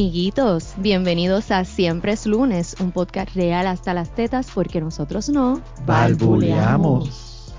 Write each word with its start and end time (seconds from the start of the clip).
Amiguitos, 0.00 0.74
bienvenidos 0.76 1.50
a 1.50 1.64
Siempre 1.64 2.12
es 2.12 2.26
lunes, 2.26 2.76
un 2.80 2.92
podcast 2.92 3.34
real 3.34 3.66
hasta 3.66 3.94
las 3.94 4.14
tetas 4.14 4.46
porque 4.54 4.78
nosotros 4.78 5.30
no 5.30 5.62
Balbuleamos. 5.86 7.54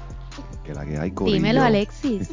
Que 0.64 0.72
la 0.76 0.86
que 0.86 1.00
hay, 1.00 1.10
corillo. 1.10 1.36
Dímelo, 1.36 1.64
Alexis. 1.64 2.30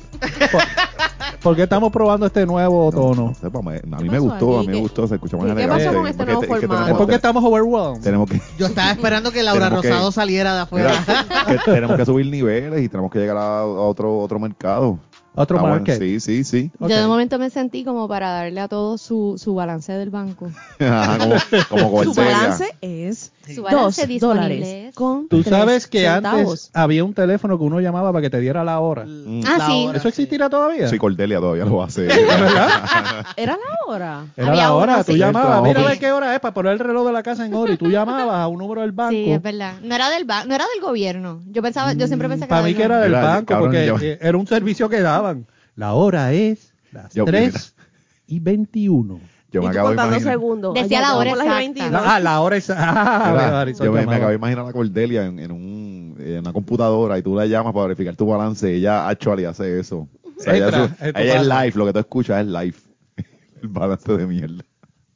¿Por 1.43 1.57
qué 1.57 1.63
estamos 1.63 1.91
probando 1.91 2.27
este 2.27 2.45
nuevo 2.45 2.93
tono? 2.93 3.29
No 3.29 3.35
sé, 3.35 3.51
pa- 3.51 3.63
me- 3.63 3.79
a 3.79 3.81
mí 3.97 4.03
¿Qué 4.03 4.11
me 4.11 4.19
gustó, 4.19 4.59
a 4.59 4.61
mí 4.61 4.67
me 4.67 4.73
¿Qué- 4.75 4.81
gustó, 4.81 5.09
se 5.09 5.15
escucha 5.15 5.39
más 5.39 5.47
qué- 5.47 5.53
elegante. 5.53 5.85
pasó 5.87 5.97
con 5.97 6.07
este 6.07 6.25
nuevo 6.27 6.43
es 6.43 6.49
formato? 6.49 6.97
Porque 6.99 7.15
estamos 7.15 7.43
overwhelmed. 7.43 8.03
tenemos 8.03 8.29
que, 8.29 8.43
Yo 8.59 8.67
estaba 8.67 8.91
esperando 8.91 9.33
que 9.33 9.43
Laura 9.43 9.65
Tenemos 9.69 9.83
que- 9.85 9.89
Rosado 9.89 10.13
saliera 10.13 10.55
de 10.55 10.61
afuera. 10.61 10.93
mira, 11.09 11.47
que 11.65 11.71
tenemos 11.73 11.97
que 11.97 12.05
subir 12.05 12.27
niveles 12.27 12.83
y 12.83 12.91
tenemos 12.91 13.11
que 13.11 13.21
llegar 13.21 13.39
a, 13.39 13.61
a 13.61 13.65
otro 13.65 14.19
otro 14.19 14.39
mercado. 14.39 14.99
Otro 15.37 15.59
Ah, 15.59 15.63
bueno, 15.63 15.77
market. 15.77 15.99
sí, 15.99 16.21
sí, 16.21 16.45
sí. 16.45 16.71
Ok. 16.79 16.89
Yo 16.91 16.97
de 17.01 17.07
momento 17.07 17.39
me 17.39 17.51
sentí 17.51 17.85
como 17.85 18.07
para 18.09 18.31
darle 18.31 18.61
a 18.61 18.69
todos 18.69 19.01
su, 19.01 19.35
su 19.37 19.55
balance 19.55 19.93
del 19.93 20.11
banco. 20.11 20.49
Ajá, 20.79 21.19
como, 21.19 21.91
como 21.91 22.03
Su 22.05 22.15
balance 22.15 22.69
es 22.81 23.33
Su 23.53 23.63
dos 23.63 23.73
balance 23.73 24.07
disponible 24.07 24.41
dólares 24.59 24.69
es- 24.91 24.95
con 24.95 25.29
Tú 25.29 25.43
sabes 25.43 25.87
que 25.87 26.01
centavos. 26.03 26.41
antes 26.41 26.71
había 26.73 27.05
un 27.05 27.15
teléfono 27.15 27.59
que 27.59 27.65
uno 27.65 27.81
llamaba 27.81 28.13
para 28.13 28.23
que 28.23 28.31
te 28.31 28.41
diera 28.41 28.63
la 28.65 28.79
hora. 28.81 29.05
Mm. 29.07 29.41
Ah, 29.47 29.55
La 29.59 29.67
sí. 29.67 29.87
hora, 29.87 29.99
¿Eso 29.99 30.09
existirá 30.09 30.49
todavía? 30.49 30.89
Sí, 30.89 30.99
Cordelia 30.99 31.39
todavía 31.41 31.65
lo 31.65 31.83
hace. 31.83 32.07
Era 33.37 33.53
la 33.57 33.59
hora. 33.87 34.27
Era 34.37 34.49
Había 34.49 34.63
la 34.63 34.75
hora, 34.75 34.95
uno, 34.97 35.05
tú 35.05 35.13
sí. 35.13 35.19
llamabas, 35.19 35.63
mira 35.63 35.81
a 35.81 35.87
ver 35.87 35.99
qué 35.99 36.13
hora 36.13 36.35
es 36.35 36.41
para 36.41 36.55
poner 36.55 36.73
el 36.73 36.79
reloj 36.79 37.07
de 37.07 37.13
la 37.13 37.23
casa 37.23 37.45
en 37.47 37.55
hora 37.55 37.73
y 37.73 37.77
tú 37.77 37.89
llamabas 37.91 38.35
a 38.37 38.49
un 38.49 38.59
número 38.59 38.81
del 38.83 38.93
banco. 38.93 39.11
Sí, 39.13 39.31
es 39.31 39.43
verdad. 39.43 39.75
No 39.83 39.95
era 39.95 40.11
del 40.11 40.25
ba- 40.25 40.45
no 40.45 40.55
era 40.55 40.65
del 40.75 40.83
gobierno. 40.83 41.41
Yo 41.51 41.63
pensaba, 41.63 41.93
yo 41.93 42.07
siempre 42.07 42.29
pensé 42.29 42.45
que 42.45 42.49
Para 42.51 42.63
mí 42.63 42.75
que 42.75 42.83
era 42.83 42.99
del 43.01 43.11
Mira, 43.11 43.23
banco, 43.23 43.47
cabrón, 43.47 43.69
porque 43.71 43.87
yo- 43.87 43.97
era 44.01 44.39
un 44.39 44.47
servicio 44.47 44.89
que 44.89 45.01
daban. 45.01 45.47
La 45.77 45.95
hora 45.95 46.33
es 46.33 46.73
las 46.93 47.13
Yo, 47.13 47.25
3 47.25 47.75
y 48.27 48.39
21. 48.41 49.21
Yo 49.55 49.63
me 49.63 49.69
acabo 49.69 49.89
de 49.89 49.95
imaginar. 49.95 50.23
segundos. 50.33 50.75
Decía 50.75 51.01
la 51.01 51.15
hora 51.17 51.31
exacta. 51.31 51.55
22. 51.57 51.91
La- 51.93 52.15
ah, 52.17 52.21
la 52.21 52.41
hora 52.41 52.57
es... 52.57 52.71
Ah, 52.71 53.65
yo 53.81 53.93
me, 53.93 54.01
acabo 54.01 54.29
de 54.29 54.35
imaginar 54.35 54.67
a 54.67 54.73
Cordelia 54.73 55.25
en, 55.27 55.39
en, 55.39 55.51
un, 55.53 56.17
en 56.19 56.39
una 56.41 56.53
computadora 56.53 57.17
y 57.19 57.23
tú 57.23 57.35
la 57.37 57.47
llamas 57.47 57.73
para 57.73 57.87
verificar 57.87 58.17
tu 58.17 58.27
balance 58.27 58.71
y 58.73 58.79
ella 58.79 59.09
actually 59.09 59.45
hace 59.45 59.79
eso. 59.79 60.09
O 60.37 60.43
sea, 60.43 60.57
ella, 60.57 60.67
Entra, 60.67 60.89
su- 60.89 60.95
ella 61.19 61.37
es 61.41 61.47
live, 61.47 61.73
lo 61.77 61.87
que 61.87 61.93
tú 61.93 61.99
escuchas 62.01 62.41
es 62.41 62.47
live. 62.49 62.75
El 63.63 63.69
balance 63.69 64.13
de 64.17 64.27
mierda. 64.27 64.65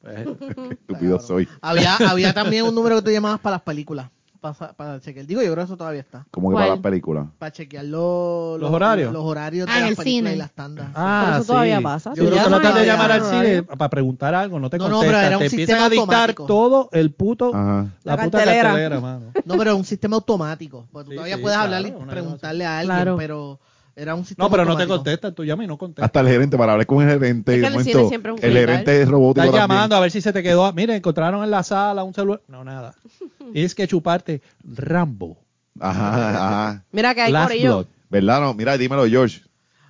Eh, 0.07 0.25
Qué 0.69 0.75
estúpido 0.75 1.19
soy. 1.21 1.49
Había, 1.61 1.97
había 1.97 2.33
también 2.33 2.65
un 2.65 2.75
número 2.75 2.97
que 2.97 3.03
tú 3.03 3.11
llamabas 3.11 3.41
para 3.41 3.57
las 3.57 3.63
películas. 3.63 4.09
Para, 4.41 4.73
para 4.75 5.01
chequear. 5.01 5.27
Digo, 5.27 5.41
yo 5.43 5.47
creo 5.53 5.57
que 5.57 5.63
eso 5.73 5.77
todavía 5.77 6.01
está. 6.01 6.25
Como 6.31 6.49
que 6.51 6.53
¿Cuál? 6.55 6.65
para 6.65 6.75
las 6.77 6.83
películas. 6.83 7.27
Para 7.39 7.51
chequear 7.53 7.85
los, 7.87 8.61
¿Los 8.61 8.71
horarios? 8.71 9.13
Los 9.13 9.25
horarios 9.25 9.67
de 9.67 9.73
Ah, 9.73 9.77
en 9.79 9.81
las 9.83 9.91
el 9.91 9.97
películas 9.97 10.21
cine. 10.31 10.35
y 10.35 10.39
las 10.39 10.53
tandas. 10.53 10.91
Ah, 10.95 11.21
Pero 11.25 11.35
eso 11.37 11.43
sí. 11.43 11.49
todavía 11.49 11.81
pasa. 11.81 12.15
Sí, 12.15 12.21
Tú 12.21 12.27
yo 12.27 12.31
llamas 12.37 12.49
tratas 12.61 12.75
de 12.77 12.83
y 12.83 12.87
llamar 12.87 13.13
al 13.13 13.23
cine 13.25 13.63
para 13.65 13.89
preguntar 13.91 14.35
algo, 14.35 14.61
no 14.61 14.71
te 14.71 14.79
No, 14.79 14.89
no, 14.89 14.97
contestan. 14.99 15.15
pero 15.21 15.27
era 15.27 15.37
un 15.37 15.41
te 15.41 15.47
empiezan 15.47 15.67
sistema 15.67 15.85
a 15.87 15.89
dictar 15.91 16.15
automático. 16.31 16.47
todo 16.47 16.89
el 16.93 17.11
puto, 17.13 17.51
Ajá. 17.55 17.87
la, 18.05 18.17
La 18.17 18.23
puta 18.25 18.45
cartelera. 18.45 19.01
mano. 19.01 19.33
No, 19.45 19.57
pero 19.59 19.73
es 19.73 19.77
un 19.77 19.85
sistema 19.85 20.17
automático. 20.17 20.87
Porque 20.93 21.05
tú 21.07 21.11
Sí, 21.11 21.17
todavía 21.17 21.37
sí, 21.37 21.43
puedes 21.43 21.59
claro, 21.59 21.75
hablar 21.77 21.91
y 21.93 22.11
preguntarle 22.11 22.65
a 22.65 22.79
alguien, 22.79 22.97
Claro. 22.97 23.17
pero 23.17 23.59
era 23.99 24.15
un 24.15 24.25
sistema 24.25 24.47
No, 24.47 24.51
pero 24.51 24.65
no 24.65 24.77
te 24.77 24.87
contestan, 24.87 25.35
tú 25.35 25.45
llamas 25.45 25.65
y 25.65 25.67
no 25.69 25.77
contestas. 25.77 26.05
Hasta 26.07 26.21
el 26.21 26.29
gerente, 26.29 26.57
para 26.57 26.73
hablar 26.73 26.87
con 26.87 27.03
el 27.03 27.11
gerente. 27.19 27.55
Es 27.57 27.61
que 27.61 27.67
el 27.67 27.73
cine 27.73 27.95
momento, 27.95 28.09
siempre 28.09 28.33
es 28.33 28.39
un 28.39 28.45
el 28.45 28.51
militar. 28.55 28.71
gerente 28.71 29.03
es 29.03 29.09
robótico 29.09 29.45
Estás 29.45 29.61
también. 29.61 29.77
llamando 29.77 29.97
a 29.97 30.01
ver 30.01 30.11
si 30.11 30.21
se 30.21 30.33
te 30.33 30.43
quedó. 30.43 30.73
Mira, 30.73 30.95
encontraron 30.95 31.43
en 31.43 31.51
la 31.51 31.63
sala 31.63 32.05
un 32.05 32.15
celular. 32.15 32.41
No, 32.49 32.65
nada. 32.65 32.95
Tienes 33.53 33.75
que 33.75 33.89
chuparte 33.89 34.41
Rambo. 34.65 35.37
Ajá, 35.81 36.31
ajá. 36.31 36.85
Mira 36.93 37.15
que 37.15 37.23
hay 37.23 37.33
Last 37.33 37.49
corillo. 37.49 37.75
Blood. 37.77 37.87
¿Verdad? 38.11 38.41
No, 38.41 38.55
mira, 38.55 38.79
dímelo, 38.79 39.07
George. 39.07 39.43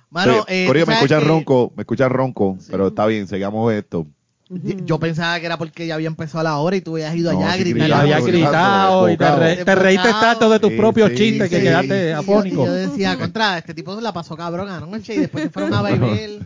Mano, 0.09 0.33
Sí, 0.33 0.39
eh, 0.47 0.65
Corillo, 0.67 0.87
me 0.87 1.07
que 1.07 1.19
ronco, 1.19 1.71
me 1.75 1.81
escuchan 1.83 2.09
ronco, 2.09 2.57
pero 2.71 2.87
está 2.87 3.05
bien, 3.05 3.27
sigamos 3.27 3.71
esto. 3.71 4.07
Yo 4.49 4.99
pensaba 4.99 5.39
que 5.39 5.45
era 5.45 5.57
porque 5.59 5.85
ya 5.85 5.93
había 5.95 6.07
empezado 6.07 6.43
la 6.43 6.57
hora 6.57 6.75
y 6.75 6.81
tú 6.81 6.95
habías 6.95 7.15
ido 7.15 7.31
No, 7.31 7.39
allá 7.39 7.51
a 7.51 7.53
sí, 7.55 7.59
gritar. 7.59 7.81
Y 7.81 7.85
Claro, 7.91 8.01
había 8.01 8.19
gritado 8.19 9.09
y 9.09 9.17
te, 9.17 9.35
re- 9.35 9.63
te 9.65 9.75
reíste 9.75 10.09
tanto 10.09 10.49
de 10.49 10.59
tus 10.59 10.71
Sí, 10.71 10.77
propios 10.77 11.09
sí, 11.11 11.15
chistes 11.17 11.49
que 11.49 11.57
sí. 11.57 11.61
quedaste 11.61 12.15
Y 12.47 12.51
yo- 12.51 12.71
decía, 12.71 13.17
contra, 13.17 13.59
este 13.59 13.73
tipo 13.75 13.95
se 13.95 14.01
la 14.01 14.11
pasó 14.11 14.35
cabrón 14.35 14.67
anoche 14.69 15.13
y 15.13 15.19
después 15.19 15.43
se 15.43 15.49
fueron 15.51 15.73
a 15.75 15.81
beber. 15.83 16.39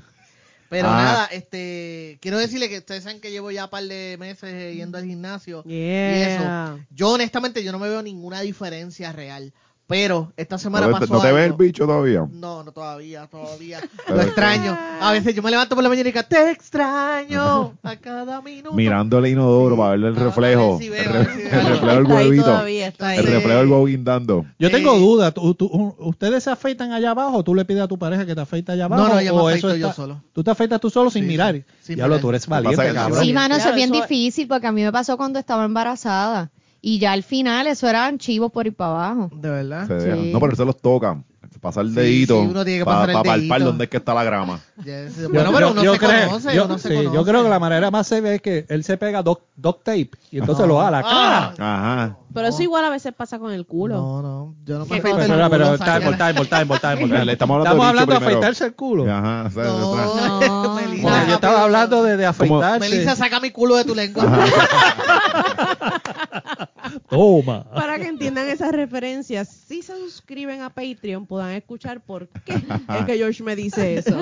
Pero 0.69 0.90
Ah. 0.90 0.96
nada, 1.03 1.25
este, 1.28 2.18
quiero 2.19 2.40
decirle 2.40 2.68
que 2.68 2.80
ustedes 2.80 3.03
saben 3.03 3.22
que 3.22 3.30
llevo 3.31 3.52
ya 3.52 3.66
un 3.66 3.69
par 3.69 3.84
de 3.84 4.18
meses 4.19 4.75
yendo 4.75 4.97
al 4.97 5.06
gimnasio. 5.06 5.63
Y 5.66 5.78
eso. 5.84 6.80
Yo 6.90 7.12
honestamente 7.12 7.63
yo 7.63 7.72
no 7.72 7.80
me 7.80 7.88
veo 7.88 8.02
ninguna 8.02 8.42
diferencia 8.42 9.12
real. 9.13 9.53
Pero 9.86 10.32
esta 10.38 10.58
semana 10.58 10.88
¿No 10.88 10.94
te, 10.94 11.00
pasó 11.02 11.14
no 11.14 11.20
te 11.22 11.28
ves 11.34 11.40
el 11.40 11.52
algo. 11.52 11.58
bicho 11.58 11.86
todavía? 11.86 12.26
No, 12.32 12.64
no 12.64 12.72
todavía, 12.72 13.28
todavía. 13.28 13.80
Lo 14.08 14.22
extraño. 14.22 14.78
A 15.02 15.12
veces 15.12 15.36
yo 15.36 15.44
me 15.44 15.52
levanto 15.52 15.76
por 15.76 15.84
la 15.84 15.90
mañana 15.90 16.08
y 16.08 16.12
digo, 16.14 16.24
te 16.26 16.52
extraño 16.52 17.74
a 17.84 17.96
cada 17.98 18.42
minuto. 18.42 18.74
Mirando 18.74 19.20
el 19.20 19.28
inodoro 19.28 19.76
para 19.78 19.92
verle 19.92 20.08
el 20.08 20.16
reflejo. 20.16 20.78
si 20.80 20.86
el, 20.86 20.92
veo, 20.92 21.04
re- 21.04 21.10
a 21.20 21.24
ver 21.24 21.28
si 21.36 21.42
veo. 21.44 21.60
el 21.60 21.68
reflejo 21.68 21.96
del 21.96 22.06
huevito. 22.06 22.66
El 22.66 23.26
reflejo 23.26 23.60
del 23.60 23.68
huevo 23.68 23.86
guindando. 23.86 24.46
Yo 24.58 24.72
tengo 24.72 24.98
duda. 24.98 25.32
¿tú- 25.32 25.54
tú- 25.54 25.96
¿Ustedes 26.00 26.44
se 26.46 26.50
afeitan 26.52 26.94
allá 26.94 27.12
abajo 27.12 27.38
o 27.38 27.44
tú 27.44 27.54
le 27.54 27.66
pides 27.66 27.84
a 27.84 27.88
tu 27.88 28.00
pareja 28.00 28.26
que 28.26 28.34
te 28.36 28.42
afeite 28.42 28.72
allá 28.72 28.86
abajo? 28.86 29.04
No, 29.04 29.10
no, 29.14 29.20
ella 29.20 29.34
me 29.34 29.40
afeito 29.50 29.76
yo 29.76 29.92
solo. 29.92 30.22
¿Tú 30.32 30.44
te 30.44 30.52
afeitas 30.52 30.80
tú 30.80 30.90
solo 30.90 31.10
sin 31.12 31.24
Sí, 31.24 31.28
mirar? 31.28 31.54
Diablo, 31.88 32.06
mirar. 32.08 32.22
tú 32.22 32.30
eres 32.30 32.48
Lo 32.48 32.52
valiente, 32.52 32.94
cabrón. 32.94 33.24
Sí, 33.24 33.34
mano, 33.34 33.56
eso 33.58 33.70
es 33.70 33.76
bien 33.76 33.92
difícil 33.92 34.48
porque 34.48 34.68
a 34.68 34.72
mí 34.72 34.82
me 34.82 34.92
pasó 34.94 35.18
cuando 35.18 35.40
estaba 35.40 35.66
embarazada. 35.66 36.52
Y 36.86 37.00
ya 37.00 37.14
al 37.14 37.24
final 37.24 37.68
eso 37.68 37.88
eran 37.88 38.18
chivos 38.18 38.52
por 38.52 38.68
ir 38.68 38.76
para 38.76 38.92
abajo. 38.92 39.30
De 39.34 39.50
verdad. 39.50 39.88
Se 39.88 39.94
dejan. 39.94 40.20
Sí. 40.22 40.32
No, 40.34 40.40
pero 40.42 40.54
se 40.56 40.66
los 40.66 40.78
tocan. 40.82 41.24
Pasar 41.62 41.86
el 41.86 41.94
dedito 41.94 42.42
sí, 42.42 42.48
uno 42.50 42.66
tiene 42.66 42.80
que 42.80 42.86
para 42.86 42.98
pasar 43.06 43.10
el 43.12 43.16
palpar 43.24 43.38
dedito. 43.60 43.66
dónde 43.66 43.84
es 43.86 43.90
que 43.90 43.96
está 43.98 44.14
la 44.14 44.24
grama. 44.26 44.60
Ya 44.84 45.00
es- 45.02 45.16
Yo- 45.18 45.30
Bueno, 45.30 45.52
yo- 45.52 45.56
pero 45.56 45.72
uno 45.72 45.84
yo 45.84 45.94
se 45.94 46.00
creo, 46.00 46.28
conoce, 46.28 46.56
yo, 46.56 46.66
uno 46.66 46.78
se 46.78 46.90
conoce. 46.90 47.16
yo 47.16 47.24
creo 47.24 47.44
que 47.44 47.50
la 47.50 47.60
manera 47.60 47.90
más 47.92 48.06
severa 48.08 48.36
es 48.36 48.42
que 48.42 48.66
él 48.68 48.84
se 48.84 48.98
pega 48.98 49.22
duct 49.24 49.44
tape 49.84 50.10
y 50.32 50.40
entonces 50.40 50.68
lo 50.68 50.80
jala. 50.80 51.02
Ah. 51.06 51.54
Ajá. 51.58 52.18
Pero 52.34 52.48
eso 52.48 52.64
igual 52.64 52.84
a 52.84 52.90
veces 52.90 53.14
pasa 53.14 53.40
con 53.40 53.54
el 53.54 53.66
culo. 53.66 53.96
No, 53.96 54.22
no, 54.22 54.56
yo 54.66 54.80
no 54.80 54.86
me 54.86 54.92
¿Qué 54.92 54.98
afeito 54.98 55.20
el 55.22 55.28
Pero, 55.32 55.50
pero, 55.52 55.66
culo, 55.66 55.78
time, 55.78 55.88
Sayana. 55.88 56.18
time, 56.18 56.34
time, 56.50 56.80
time, 56.80 56.98
time. 57.08 57.26
Le 57.26 57.32
estamos 57.32 57.56
hablando 57.56 57.82
Estamos 57.82 57.86
del 57.86 57.88
hablando 58.02 58.12
de 58.12 58.18
afeitarse 58.26 58.66
el 58.66 58.74
culo. 58.76 59.06
Ajá. 59.10 59.44
o 59.46 59.50
sea, 59.52 59.64
No, 60.50 60.76
Melissa, 60.76 61.28
yo 61.28 61.36
estaba 61.36 61.54
rápido. 61.54 61.64
hablando 61.64 62.04
de, 62.04 62.26
afeitarse. 62.26 62.80
Melissa, 62.80 63.16
saca 63.16 63.40
mi 63.40 63.52
culo 63.52 63.76
de 63.78 63.86
tu 63.86 63.96
lengua. 63.96 64.26
Toma. 67.09 67.64
Para 67.74 67.98
que 68.00 68.08
entiendan 68.08 68.48
esas 68.50 68.72
referencias, 68.72 69.48
si 69.68 69.81
se 69.81 69.96
suscriben 69.98 70.62
a 70.62 70.70
Patreon, 70.70 71.26
puedan 71.26 71.52
escuchar 71.52 72.02
por 72.02 72.28
qué 72.46 72.54
es 72.54 73.06
que 73.06 73.18
George 73.18 73.44
me 73.44 73.56
dice 73.56 73.98
eso. 73.98 74.18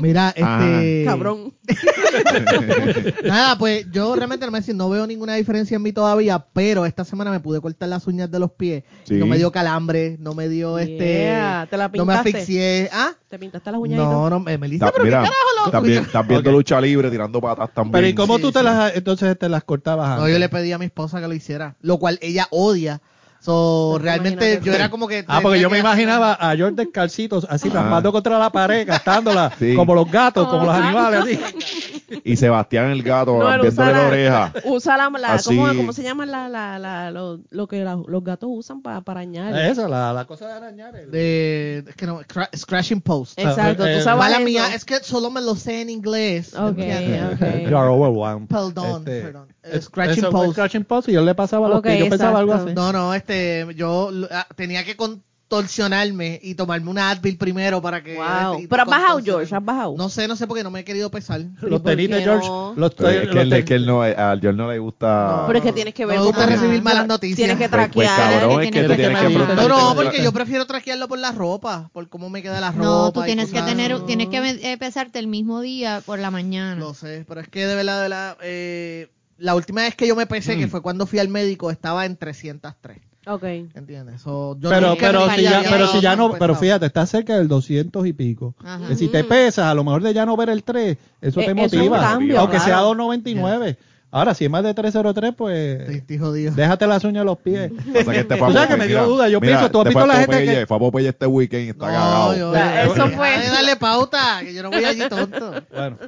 Mira, 0.00 0.30
este. 0.36 1.02
Cabrón. 1.04 1.54
Nada, 3.24 3.58
pues 3.58 3.86
yo 3.92 4.14
realmente 4.16 4.46
no 4.46 4.52
me 4.52 4.58
decir, 4.58 4.74
no 4.74 4.88
veo 4.88 5.06
ninguna 5.06 5.34
diferencia 5.34 5.76
en 5.76 5.82
mí 5.82 5.92
todavía, 5.92 6.38
pero 6.52 6.86
esta 6.86 7.04
semana 7.04 7.30
me 7.30 7.40
pude 7.40 7.60
cortar 7.60 7.88
las 7.88 8.06
uñas 8.06 8.30
de 8.30 8.38
los 8.38 8.50
pies. 8.52 8.84
Sí. 9.04 9.14
No 9.14 9.26
me 9.26 9.36
dio 9.36 9.50
calambre, 9.52 10.16
no 10.18 10.34
me 10.34 10.48
dio 10.48 10.78
este. 10.78 10.96
Yeah, 11.26 11.66
¿te 11.70 11.76
la 11.76 11.88
no 11.88 12.04
me 12.04 12.14
asfixié. 12.14 12.88
¿Ah? 12.92 13.12
¿Te 13.28 13.38
pintaste 13.38 13.70
las 13.72 13.80
uñas 13.80 13.98
No, 13.98 14.30
no, 14.30 14.40
Melissa, 14.40 14.86
Ta- 14.86 14.92
pero 14.92 15.04
mira, 15.04 15.18
qué 15.22 15.24
carajo 15.28 15.64
lo 15.66 15.70
también, 15.70 16.02
estás 16.06 16.26
viendo 16.28 16.50
Ok. 16.50 16.56
lucha 16.56 16.80
libre 16.80 17.10
tirando 17.10 17.40
patas 17.40 17.72
también. 17.74 17.92
Pero 17.92 18.06
¿y 18.06 18.14
cómo 18.14 18.36
Sí, 18.36 18.42
tú 18.42 18.52
te 18.52 18.62
las, 18.62 18.94
entonces 18.94 19.38
te 19.38 19.48
las 19.48 19.64
cortabas 19.64 20.08
No, 20.10 20.14
antes? 20.22 20.32
yo 20.32 20.38
le 20.38 20.48
pedí 20.48 20.72
a 20.72 20.78
mi 20.78 20.84
esposa 20.86 21.20
que 21.20 21.26
lo 21.28 21.34
hiciera, 21.34 21.76
lo 21.86 21.98
cual 21.98 22.18
ella 22.20 22.46
odia. 22.50 23.00
So, 23.38 23.98
realmente 24.02 24.60
yo 24.64 24.72
era 24.72 24.90
como 24.90 25.06
que. 25.06 25.24
Ah, 25.28 25.38
porque 25.40 25.60
yo 25.60 25.70
me 25.70 25.78
imaginaba 25.78 26.32
a 26.32 26.56
George 26.56 26.74
descalcitos 26.74 27.46
así, 27.48 27.68
Ajá. 27.68 27.82
raspando 27.82 28.10
contra 28.10 28.38
la 28.40 28.50
pared, 28.50 28.84
gastándola, 28.84 29.52
Sí. 29.58 29.76
como 29.76 29.94
los 29.94 30.10
gatos, 30.10 30.46
como 30.48 30.64
Como 30.64 30.72
los 30.72 30.82
animales, 30.82 31.20
así. 31.20 32.20
Y 32.24 32.34
Sebastián 32.36 32.90
el 32.90 33.02
gato, 33.04 33.38
No, 33.38 33.62
usa 33.68 33.86
la 33.86 33.92
la- 33.92 34.06
oreja. 34.08 34.52
Usa 34.64 34.96
la, 34.96 35.10
la 35.10 35.34
Así. 35.34 35.54
¿cómo, 35.56 35.68
cómo 35.76 35.92
se 35.92 36.02
llama 36.02 36.26
la, 36.26 36.48
la, 36.48 36.78
la, 36.80 37.10
lo, 37.12 37.38
lo 37.50 37.68
que 37.68 37.84
la- 37.84 38.00
los 38.06 38.24
gatos 38.24 38.48
usan 38.52 38.80
para 38.82 39.02
para 39.02 39.20
arañar? 39.20 39.54
Eso, 39.70 39.86
la, 39.86 40.12
la 40.12 40.24
cosa 40.24 40.46
de 40.48 40.52
arañar. 40.54 40.96
el- 40.96 41.10
De, 41.12 41.84
es 41.86 41.94
que 41.94 42.06
no, 42.06 42.20
cra- 42.22 42.48
scratching 42.56 43.00
post. 43.00 43.38
Exacto, 43.38 43.86
Eh, 43.86 43.98
tú 43.98 44.02
sabes 44.02 44.18
Mala 44.18 44.40
mía, 44.40 44.74
es 44.74 44.84
que 44.84 44.96
solo 45.04 45.30
me 45.30 45.40
lo 45.40 45.54
sé 45.54 45.82
en 45.82 45.90
inglés. 45.90 46.52
Ok, 46.54 46.78
ok. 46.78 47.68
You 47.68 47.76
are 47.76 47.88
overwhelmed. 47.88 48.48
Perdón, 48.48 48.98
Este, 49.04 49.20
perdón. 49.22 49.48
Es- 49.72 49.84
Scratching 49.84 50.18
eso 50.24 50.30
post. 50.30 50.52
Scratching 50.52 50.84
post 50.84 51.08
y 51.08 51.12
yo 51.12 51.22
le 51.22 51.34
pasaba 51.34 51.68
los 51.68 51.78
Ok, 51.78 51.84
pies. 51.86 51.98
Yo 52.00 52.08
pensaba 52.10 52.38
algo 52.38 52.52
exacto. 52.52 52.70
así. 52.70 52.74
No, 52.74 52.92
no, 52.92 53.14
este, 53.14 53.66
yo 53.76 54.10
ah, 54.30 54.46
tenía 54.56 54.84
que 54.84 54.96
contorsionarme 54.96 56.40
y 56.42 56.54
tomarme 56.56 56.90
una 56.90 57.10
Advil 57.10 57.36
primero 57.38 57.80
para 57.80 58.02
que... 58.02 58.16
Wow. 58.16 58.54
este, 58.56 58.68
Pero 58.68 58.82
has 58.82 58.88
bajado. 58.88 59.20
George, 59.22 59.54
has 59.54 59.64
bajado. 59.64 59.94
No 59.96 60.08
sé, 60.08 60.26
no 60.26 60.34
sé 60.34 60.46
porque 60.48 60.64
no 60.64 60.70
me 60.72 60.80
he 60.80 60.84
querido 60.84 61.08
pesar. 61.10 61.40
Los 61.60 61.80
¿Y 61.80 61.82
por 61.82 61.82
tenis 61.82 62.10
de 62.10 62.16
qué 62.18 62.22
George. 62.24 62.48
no? 62.48 62.74
Los, 62.76 62.90
es, 62.92 62.98
los 62.98 63.08
que 63.34 63.40
él, 63.42 63.50
ten- 63.50 63.52
es 63.60 63.64
que 63.64 63.74
él 63.76 63.86
no, 63.86 64.02
a 64.02 64.36
George 64.40 64.52
no 64.54 64.70
le 64.72 64.78
gusta. 64.80 65.44
Pero 65.46 65.58
es 65.58 65.64
que 65.64 65.72
tienes 65.72 65.94
que 65.94 66.04
ver 66.04 66.16
No 66.16 66.22
me 66.24 66.26
gusta 66.30 66.46
recibir 66.46 66.82
malas 66.82 67.06
noticias. 67.06 67.36
Tienes 67.36 67.58
que 67.58 67.68
Pues- 67.68 67.90
pues, 67.92 68.08
traquear. 68.08 68.40
cabrón, 68.40 68.58
que 68.60 68.66
es 68.66 68.88
que 68.88 68.96
tienes 68.96 69.56
No, 69.56 69.68
no, 69.68 69.94
porque 69.94 70.20
yo 70.22 70.32
prefiero 70.32 70.66
traquearlo 70.66 71.06
por 71.06 71.18
la 71.20 71.30
ropa, 71.30 71.90
por 71.92 72.08
cómo 72.08 72.28
me 72.28 72.42
queda 72.42 72.60
la 72.60 72.72
ropa. 72.72 72.84
No, 72.84 73.12
tú 73.12 73.22
tienes 73.22 73.52
que 73.52 73.62
tener, 73.62 74.00
tienes 74.04 74.28
que 74.28 74.38
eh, 74.72 74.76
pesarte 74.78 75.20
el 75.20 75.28
mismo 75.28 75.60
día 75.60 76.02
por 76.04 76.18
la 76.18 76.30
mañana. 76.32 76.74
Lo 76.80 76.92
sé, 76.92 77.24
pero 77.28 77.40
es 77.40 77.48
que 77.48 77.66
de 77.66 77.74
verdad, 77.76 77.96
de 77.96 78.02
verdad, 78.02 78.36
eh, 78.42 79.10
la 79.38 79.54
última 79.54 79.82
vez 79.82 79.94
que 79.94 80.06
yo 80.06 80.16
me 80.16 80.26
pesé, 80.26 80.56
Mm. 80.56 80.58
que 80.60 80.68
fue 80.68 80.82
cuando 80.82 81.06
fui 81.06 81.18
al 81.18 81.28
médico, 81.28 81.70
estaba 81.70 82.06
en 82.06 82.16
303. 82.16 82.98
Ok. 83.28 83.42
¿Entiendes? 83.42 84.20
So, 84.20 84.56
yo 84.60 84.70
Pero, 84.70 84.90
no- 84.90 84.96
pero, 84.96 85.28
si 85.30 85.42
ya, 85.42 85.58
vaya 85.58 85.70
pero 85.70 85.86
si 85.88 86.00
ya 86.00 86.14
no, 86.14 86.32
pero 86.38 86.54
fíjate, 86.54 86.86
está 86.86 87.04
cerca 87.06 87.36
del 87.36 87.48
200 87.48 88.06
y 88.06 88.12
pico. 88.12 88.54
Ajá. 88.64 88.86
Que 88.86 88.94
si 88.94 89.08
te 89.08 89.24
pesas, 89.24 89.66
a 89.66 89.74
lo 89.74 89.82
mejor 89.82 90.02
de 90.02 90.14
ya 90.14 90.24
no 90.24 90.36
ver 90.36 90.48
el 90.50 90.62
3, 90.62 90.96
eso 91.20 91.40
Eh, 91.40 91.44
te 91.46 91.50
eso 91.50 91.64
es 91.66 91.72
un 91.72 91.78
motiva. 91.78 92.00
cambio, 92.00 92.38
Aunque 92.38 92.58
sea 92.58 92.66
claro. 92.74 92.82
299. 92.94 93.76
Ahora, 94.12 94.32
si 94.32 94.44
es 94.44 94.50
más 94.50 94.62
de 94.62 94.72
303, 94.72 95.30
Estoy, 95.32 96.16
pues 96.16 96.56
déjate 96.56 96.86
las 96.86 97.02
uñas 97.02 97.22
de 97.22 97.24
los 97.24 97.38
pies. 97.38 97.72
Pasa 97.92 98.12
que 98.12 98.20
este 98.20 98.36
Tú 98.38 98.52
sabes 98.52 98.68
que 98.68 98.76
me 98.76 98.86
dio 98.86 99.04
duda, 99.06 99.28
yo 99.28 99.40
pienso, 99.40 99.70
tú 99.72 99.80
has 99.80 99.86
este 99.88 99.98
visto 99.98 100.00
fue 100.00 100.06
la 100.06 100.14
a 100.14 100.16
gente 100.18 100.32
Popeye, 100.36 100.60
que- 100.60 100.66
Fue 100.66 100.76
a 100.76 100.80
Popeye 100.80 101.08
este 101.08 101.26
weekend 101.26 101.66
y 101.66 101.68
está 101.70 101.86
No, 101.86 101.92
cagado. 101.92 102.36
yo- 102.36 102.50
O 102.50 102.52
sea, 102.54 102.82
eso 102.84 103.08
fue- 103.10 103.38
de 103.40 103.48
darle 103.48 103.76
pauta, 103.76 104.38
que 104.42 104.54
yo 104.54 104.62
no 104.62 104.70
voy 104.70 104.84
allí 104.84 105.02
tonto. 105.08 105.52
Bueno, 105.74 105.98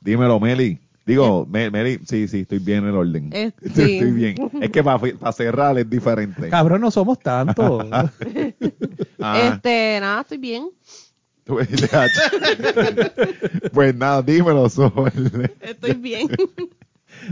Dímelo, 0.00 0.40
Meli. 0.40 0.80
Digo, 1.04 1.46
Me- 1.50 1.70
Meli, 1.70 1.98
sí, 2.06 2.28
sí, 2.28 2.40
estoy 2.40 2.58
bien 2.60 2.84
en 2.84 2.90
el 2.90 2.96
orden. 2.96 3.30
Eh, 3.32 3.52
Estoy, 3.62 3.86
sí. 3.86 3.92
estoy 3.94 4.12
bien. 4.12 4.50
Es 4.60 4.70
que 4.70 4.82
para 4.84 5.32
cerrar 5.32 5.78
es 5.78 5.88
diferente. 5.90 6.48
cabrón, 6.48 6.80
no 6.80 6.90
somos 6.90 7.18
tantos. 7.18 7.86
Ah, 9.24 9.52
Este, 9.54 9.98
nada, 10.00 10.22
estoy 10.22 10.38
bien. 10.38 10.68
pues, 13.72 13.94
nada, 13.94 14.22
dímelo, 14.22 14.68
Sol. 14.68 14.92
Estoy 15.60 15.94
bien. 15.94 16.28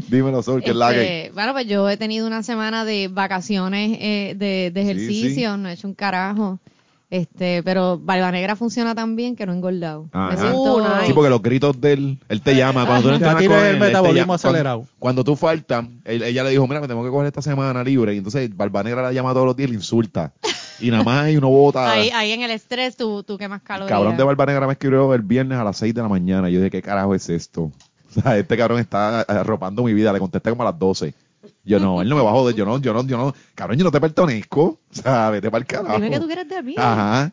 dímelo, 0.09 0.43
Sol, 0.43 0.63
que 0.63 0.71
es 0.71 0.77
la 0.77 0.93
que. 0.93 1.17
Este, 1.27 1.35
bueno, 1.35 1.53
pues 1.53 1.67
yo 1.67 1.89
he 1.89 1.97
tenido 1.97 2.27
una 2.27 2.43
semana 2.43 2.85
de 2.85 3.09
vacaciones 3.09 3.99
eh, 4.01 4.35
de, 4.37 4.71
de 4.73 4.83
Sí, 4.83 4.89
ejercicio, 4.91 5.57
no 5.57 5.69
he 5.69 5.73
hecho 5.73 5.89
un 5.89 5.95
carajo. 5.95 6.59
Este, 7.11 7.63
pero 7.65 7.99
Barba 7.99 8.31
Negra 8.31 8.55
funciona 8.55 8.95
tan 8.95 9.17
bien 9.17 9.35
que 9.35 9.45
no 9.45 9.53
he 9.53 9.57
engordado. 9.57 10.09
Ajá. 10.13 10.31
Me 10.31 10.37
siento- 10.41 10.77
Uh, 10.77 10.81
nice. 10.81 11.07
Sí, 11.09 11.13
porque 11.13 11.29
los 11.31 11.43
gritos 11.43 11.81
de 11.81 11.93
él, 11.95 12.19
él 12.29 12.41
te 12.41 12.55
llama. 12.55 12.87
Cuando 12.87 13.03
tú 13.09 13.19
no 13.19 13.19
tiene 13.37 13.49
con 13.49 13.67
el 13.67 13.79
metabolismo 13.81 14.35
acelerado. 14.35 14.79
Cuando, 14.79 14.95
cuando 15.01 15.25
tú 15.25 15.35
faltas, 15.37 15.87
él- 16.05 16.23
ella 16.23 16.45
le 16.45 16.51
dijo, 16.51 16.67
mira, 16.69 16.81
me 16.81 16.87
tengo 16.87 17.03
que 17.03 17.11
coger 17.11 17.27
esta 17.27 17.43
semana 17.43 17.83
libre. 17.83 18.15
Y 18.15 18.19
entonces 18.19 18.57
Barba 18.57 18.85
Negra 18.85 19.03
la 19.03 19.13
llama 19.13 19.33
todos 19.33 19.47
los 19.47 19.57
días 19.57 19.69
y 19.69 19.73
le 19.73 19.79
insulta. 19.79 20.33
Y 20.79 20.91
nada 20.91 21.03
más, 21.03 21.29
y 21.31 21.37
uno 21.37 21.49
bota. 21.51 21.91
Ahí, 21.91 22.11
ahí 22.15 22.31
en 22.33 22.43
el 22.43 22.53
estrés 22.53 22.97
tú, 22.97 23.23
tú 23.25 23.37
quemas 23.37 23.61
El 23.61 23.67
calorías. 23.67 23.91
cabrón 23.91 24.17
de 24.17 24.23
Barba 24.23 24.47
Negra 24.47 24.67
me 24.69 24.73
escribió 24.75 25.13
el 25.13 25.23
viernes 25.23 25.59
a 25.59 25.65
las 25.65 25.77
6 25.79 25.93
de 25.93 26.03
la 26.03 26.09
mañana. 26.09 26.49
Y 26.49 26.53
yo 26.55 26.61
dije, 26.61 26.71
¿qué 26.71 26.81
carajo 26.83 27.15
es 27.15 27.29
esto? 27.29 27.73
O 28.17 28.21
sea, 28.23 28.37
este 28.39 28.57
cabrón 28.57 28.81
está 28.81 29.21
arropando 29.21 29.85
mi 29.85 29.95
vida. 29.95 30.13
Le 30.13 30.19
contesté 30.19 30.51
como 30.51 30.63
a 30.63 30.67
las 30.67 30.79
12. 30.79 31.15
Yo 31.65 31.79
no, 31.79 32.01
él 32.03 32.09
no 32.09 32.17
me 32.17 32.23
va 32.23 32.31
a 32.31 32.33
joder. 32.33 32.55
Yo 32.57 32.65
no, 32.65 32.79
yo 32.79 32.93
no, 32.93 33.05
yo 33.07 33.17
no. 33.19 33.35
Cabrón, 33.55 33.79
yo 33.79 33.85
no 33.85 33.91
te 33.91 34.01
pertenezco. 34.01 34.63
O 34.63 34.79
sea, 34.91 35.31
vete 35.31 35.51
para 35.51 35.61
el 35.61 35.67
carajo. 35.67 35.95
Dime 35.97 36.11
que 36.11 36.21
tú 36.21 36.27
quieres 36.27 36.49
de 36.49 36.63
mí. 36.63 36.75
Ajá. 36.79 37.33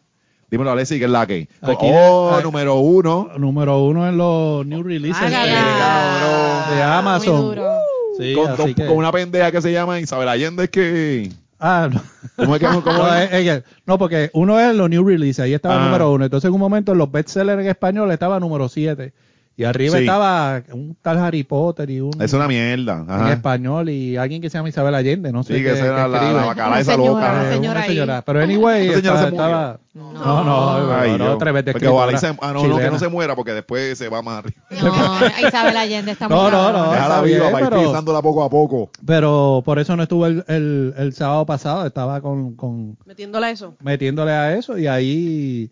Dímelo, 0.49 0.71
Alessi, 0.71 0.97
que 0.99 1.05
es 1.05 1.11
la 1.11 1.25
que. 1.27 1.47
Aquí- 1.61 1.75
oh, 1.91 2.31
aquí- 2.33 2.43
número 2.43 2.75
uno. 2.75 3.29
Número 3.37 3.83
uno 3.83 4.07
en 4.07 4.17
los 4.17 4.65
new 4.65 4.81
releases 4.83 5.21
Hágala. 5.21 5.45
de, 5.45 5.79
cabrón. 5.79 6.77
de 6.77 6.83
Amazon. 6.83 7.35
Muy 7.35 7.45
duro. 7.55 7.71
Sí, 8.17 8.33
con, 8.33 8.47
así 8.51 8.57
dos- 8.63 8.75
que- 8.75 8.85
con 8.85 8.97
una 8.97 9.11
pendeja 9.11 9.51
que 9.51 9.61
se 9.61 9.71
llama 9.71 9.99
Isabel 9.99 10.27
Allende, 10.29 10.65
es 10.65 10.69
que. 10.69 11.31
Ah, 11.59 11.89
no. 11.91 12.01
¿Cómo 12.35 12.55
es 12.55 12.61
que 12.61 12.67
cómo 12.67 12.81
No, 12.97 13.13
es? 13.15 13.63
no, 13.85 13.97
porque 13.97 14.29
uno 14.33 14.59
es 14.59 14.75
los 14.75 14.89
new 14.89 15.03
releases, 15.07 15.39
ahí 15.39 15.53
estaba 15.53 15.81
Ah. 15.81 15.85
número 15.85 16.11
uno. 16.11 16.25
Entonces 16.25 16.47
en 16.47 16.53
un 16.53 16.59
momento 16.59 16.91
en 16.91 16.97
los 16.99 17.11
bestsellers 17.11 17.59
en 17.61 17.67
español 17.67 18.11
estaba 18.11 18.39
número 18.39 18.69
siete. 18.69 19.13
Y 19.59 19.63
arriba 19.63 19.95
Sí. 19.97 20.03
estaba 20.03 20.61
un 20.71 20.95
tal 21.01 21.17
Harry 21.17 21.43
Potter 21.43 21.89
y 21.89 21.99
un 21.99 22.11
Es 22.21 22.31
una 22.31 22.47
mierda. 22.47 22.99
en 23.03 23.09
Ajá. 23.09 23.33
español 23.33 23.89
y 23.89 24.15
alguien 24.15 24.39
que 24.39 24.51
se 24.51 24.57
llama 24.59 24.69
Isabel 24.69 24.93
Allende, 24.93 25.31
no 25.31 25.41
sé 25.43 25.57
Sí, 25.57 25.63
que 25.63 25.71
esa 25.71 25.83
era 25.87 26.07
la, 26.07 26.31
la 26.31 26.45
bacala 26.45 26.79
esa 26.79 26.91
señora, 26.91 27.09
loca. 27.11 27.31
una 27.41 27.49
señora 27.51 27.85
señora. 27.87 28.21
Pero 28.21 28.39
anyway, 28.43 28.87
Esa 28.87 28.97
señora 28.97 29.15
estaba, 29.15 29.19
se 29.19 29.31
murió. 29.31 29.45
estaba- 29.47 29.79
no, 29.95 30.13
no, 30.13 30.43
no, 30.43 30.93
Ay, 30.93 31.11
no, 31.17 31.17
yo. 31.17 31.37
tremenda 31.39 31.71
Porque 31.71 31.87
ojalá 31.87 32.17
se- 32.19 32.27
ah, 32.27 32.53
no, 32.53 32.67
no, 32.67 32.77
que 32.77 32.91
no 32.91 32.99
se 32.99 33.07
muera 33.07 33.35
porque 33.35 33.53
después 33.53 33.97
se 33.97 34.09
va 34.09 34.21
más 34.21 34.43
arriba. 34.45 34.61
No, 34.69 35.47
Isabel 35.47 35.75
Allende 35.75 36.11
está 36.11 36.29
muy 36.29 36.37
No, 36.37 36.51
no, 36.51 36.71
no. 36.71 36.91
Déjala 36.91 37.21
viva 37.23 37.39
bien, 37.39 37.51
para 37.51 37.65
ir 37.65 37.69
pero- 37.71 37.81
pisándola 37.81 38.21
poco 38.21 38.43
a 38.43 38.49
poco. 38.51 38.91
Pero 39.07 39.63
por 39.65 39.79
eso 39.79 39.95
no 39.95 40.03
estuve 40.03 40.27
el, 40.27 40.43
el, 40.47 40.93
el 40.99 41.13
sábado 41.13 41.47
pasado, 41.47 41.87
estaba 41.87 42.21
con, 42.21 42.55
con 42.55 42.95
Metiéndole 43.07 43.49
eso. 43.49 43.75
metiéndole 43.81 44.33
a 44.33 44.55
eso 44.55 44.77
y 44.77 44.85
ahí 44.85 45.71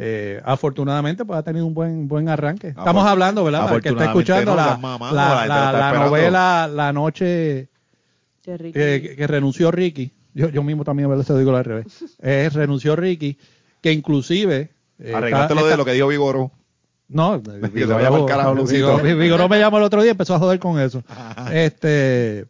eh, 0.00 0.40
afortunadamente 0.44 1.24
pues 1.24 1.38
ha 1.38 1.42
tenido 1.42 1.66
un 1.66 1.74
buen 1.74 2.06
buen 2.06 2.28
arranque. 2.28 2.68
Estamos 2.68 3.02
Afor- 3.04 3.08
hablando, 3.08 3.42
¿verdad? 3.44 3.64
Para 3.64 3.76
el 3.76 3.82
que 3.82 3.88
está 3.88 4.04
escuchando 4.04 4.52
no, 4.52 4.56
la, 4.56 4.76
mamá, 4.76 5.12
la, 5.12 5.46
la 5.46 5.72
la- 5.72 5.92
novela 5.92 6.70
La 6.72 6.92
noche 6.92 7.68
rico. 8.46 8.72
que, 8.78 9.02
que- 9.02 9.16
que 9.16 9.26
renunció 9.26 9.70
Ricky. 9.70 10.12
Yo, 10.34 10.48
yo 10.50 10.62
mismo 10.62 10.84
también 10.84 11.08
se 11.24 11.32
lo 11.32 11.38
digo 11.40 11.54
al 11.56 11.64
revés. 11.64 11.86
Eh, 12.22 12.48
renunció 12.52 12.94
Ricky, 12.96 13.36
que 13.82 13.92
inclusive 13.92 14.70
eh, 15.00 15.12
Arreglaste 15.14 15.54
lo 15.56 15.66
de 15.66 15.76
lo 15.76 15.84
que 15.84 15.92
dijo 15.92 16.06
Vigoro. 16.08 16.52
No, 17.08 17.40
vaya 17.42 18.26
carajo. 18.26 18.54
Vigoró, 18.66 19.02
Vigoró 19.02 19.48
me 19.48 19.58
llamó 19.58 19.78
el 19.78 19.84
otro 19.84 20.00
día 20.02 20.10
y 20.10 20.12
empezó 20.12 20.34
a 20.34 20.38
joder 20.38 20.58
con 20.60 20.78
eso. 20.78 21.02
Este. 21.52 22.46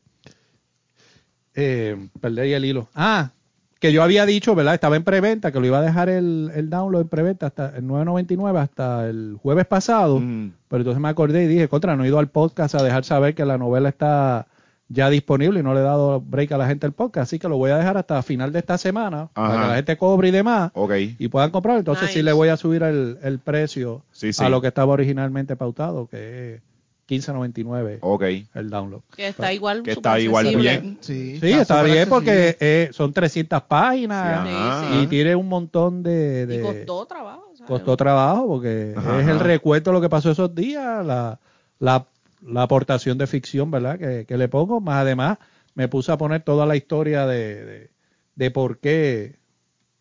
Eh, 1.54 2.08
perdí 2.20 2.52
el 2.52 2.64
hilo. 2.64 2.88
Ah, 2.94 3.30
que 3.78 3.92
yo 3.92 4.02
había 4.02 4.26
dicho, 4.26 4.54
¿verdad? 4.54 4.74
Estaba 4.74 4.96
en 4.96 5.04
preventa, 5.04 5.52
que 5.52 5.60
lo 5.60 5.66
iba 5.66 5.78
a 5.78 5.82
dejar 5.82 6.08
el, 6.08 6.50
el 6.54 6.68
download 6.68 7.02
en 7.02 7.08
preventa 7.08 7.46
hasta 7.46 7.76
el 7.76 7.84
9.99 7.84 8.58
hasta 8.58 9.08
el 9.08 9.36
jueves 9.40 9.66
pasado. 9.66 10.18
Mm. 10.20 10.52
Pero 10.68 10.80
entonces 10.80 11.00
me 11.00 11.08
acordé 11.08 11.44
y 11.44 11.46
dije, 11.46 11.68
contra, 11.68 11.94
no 11.96 12.04
he 12.04 12.08
ido 12.08 12.18
al 12.18 12.28
podcast 12.28 12.74
a 12.74 12.82
dejar 12.82 13.04
saber 13.04 13.34
que 13.34 13.44
la 13.44 13.56
novela 13.58 13.88
está 13.88 14.46
ya 14.90 15.10
disponible 15.10 15.60
y 15.60 15.62
no 15.62 15.74
le 15.74 15.80
he 15.80 15.82
dado 15.82 16.18
break 16.20 16.50
a 16.52 16.58
la 16.58 16.66
gente 16.66 16.86
el 16.86 16.92
podcast. 16.92 17.24
Así 17.28 17.38
que 17.38 17.46
lo 17.48 17.56
voy 17.58 17.70
a 17.70 17.76
dejar 17.76 17.96
hasta 17.98 18.22
final 18.22 18.52
de 18.52 18.58
esta 18.60 18.78
semana 18.78 19.28
para 19.34 19.52
que 19.62 19.68
la 19.68 19.74
gente 19.76 19.96
cobre 19.98 20.28
y 20.28 20.30
demás 20.30 20.70
Ok. 20.74 20.92
y 21.18 21.28
puedan 21.28 21.50
comprar. 21.50 21.78
Entonces 21.78 22.10
sí 22.10 22.22
le 22.22 22.32
voy 22.32 22.48
a 22.48 22.56
subir 22.56 22.82
el, 22.82 23.18
el 23.22 23.38
precio 23.38 24.02
Sí, 24.12 24.32
sí. 24.32 24.42
a 24.42 24.48
lo 24.48 24.60
que 24.62 24.68
estaba 24.68 24.92
originalmente 24.94 25.56
pautado, 25.56 26.06
que 26.08 26.54
es 26.54 26.62
15.99 27.08 27.98
Ok. 28.02 28.22
el 28.54 28.70
download. 28.70 29.00
Que 29.16 29.28
está 29.28 29.52
igual. 29.52 29.82
Que 29.82 29.92
está 29.92 30.20
igual 30.20 30.46
accesible. 30.46 30.78
bien. 30.80 30.98
Sí, 31.00 31.38
Sí, 31.40 31.52
está 31.52 31.82
bien 31.82 32.08
porque 32.08 32.56
eh, 32.60 32.90
son 32.92 33.12
300 33.12 33.62
páginas 33.62 34.46
Sí, 34.46 34.54
ajá. 34.54 35.02
y 35.02 35.06
tiene 35.06 35.34
un 35.34 35.48
montón 35.48 36.02
de... 36.02 36.46
de- 36.46 36.56
Y 36.56 36.60
costó 36.60 37.06
trabajo. 37.06 37.50
o 37.52 37.56
sea, 37.56 37.66
costó 37.66 37.96
trabajo 37.96 38.46
porque 38.46 38.94
Ajá, 38.96 39.20
es 39.22 39.28
el 39.28 39.40
recuento 39.40 39.90
de 39.90 39.94
lo 39.94 40.00
que 40.02 40.08
pasó 40.10 40.30
esos 40.30 40.54
días, 40.54 41.04
la, 41.06 41.38
la, 41.78 42.06
la 42.46 42.62
aportación 42.62 43.16
de 43.18 43.26
ficción, 43.26 43.70
¿verdad? 43.70 43.98
Que, 43.98 44.26
que 44.26 44.36
le 44.36 44.48
pongo, 44.48 44.80
más 44.80 44.96
además 45.02 45.38
me 45.74 45.88
puse 45.88 46.12
a 46.12 46.18
poner 46.18 46.42
toda 46.42 46.66
la 46.66 46.76
historia 46.76 47.26
de, 47.26 47.64
de, 47.64 47.90
de 48.34 48.50
por 48.50 48.78
qué 48.78 49.37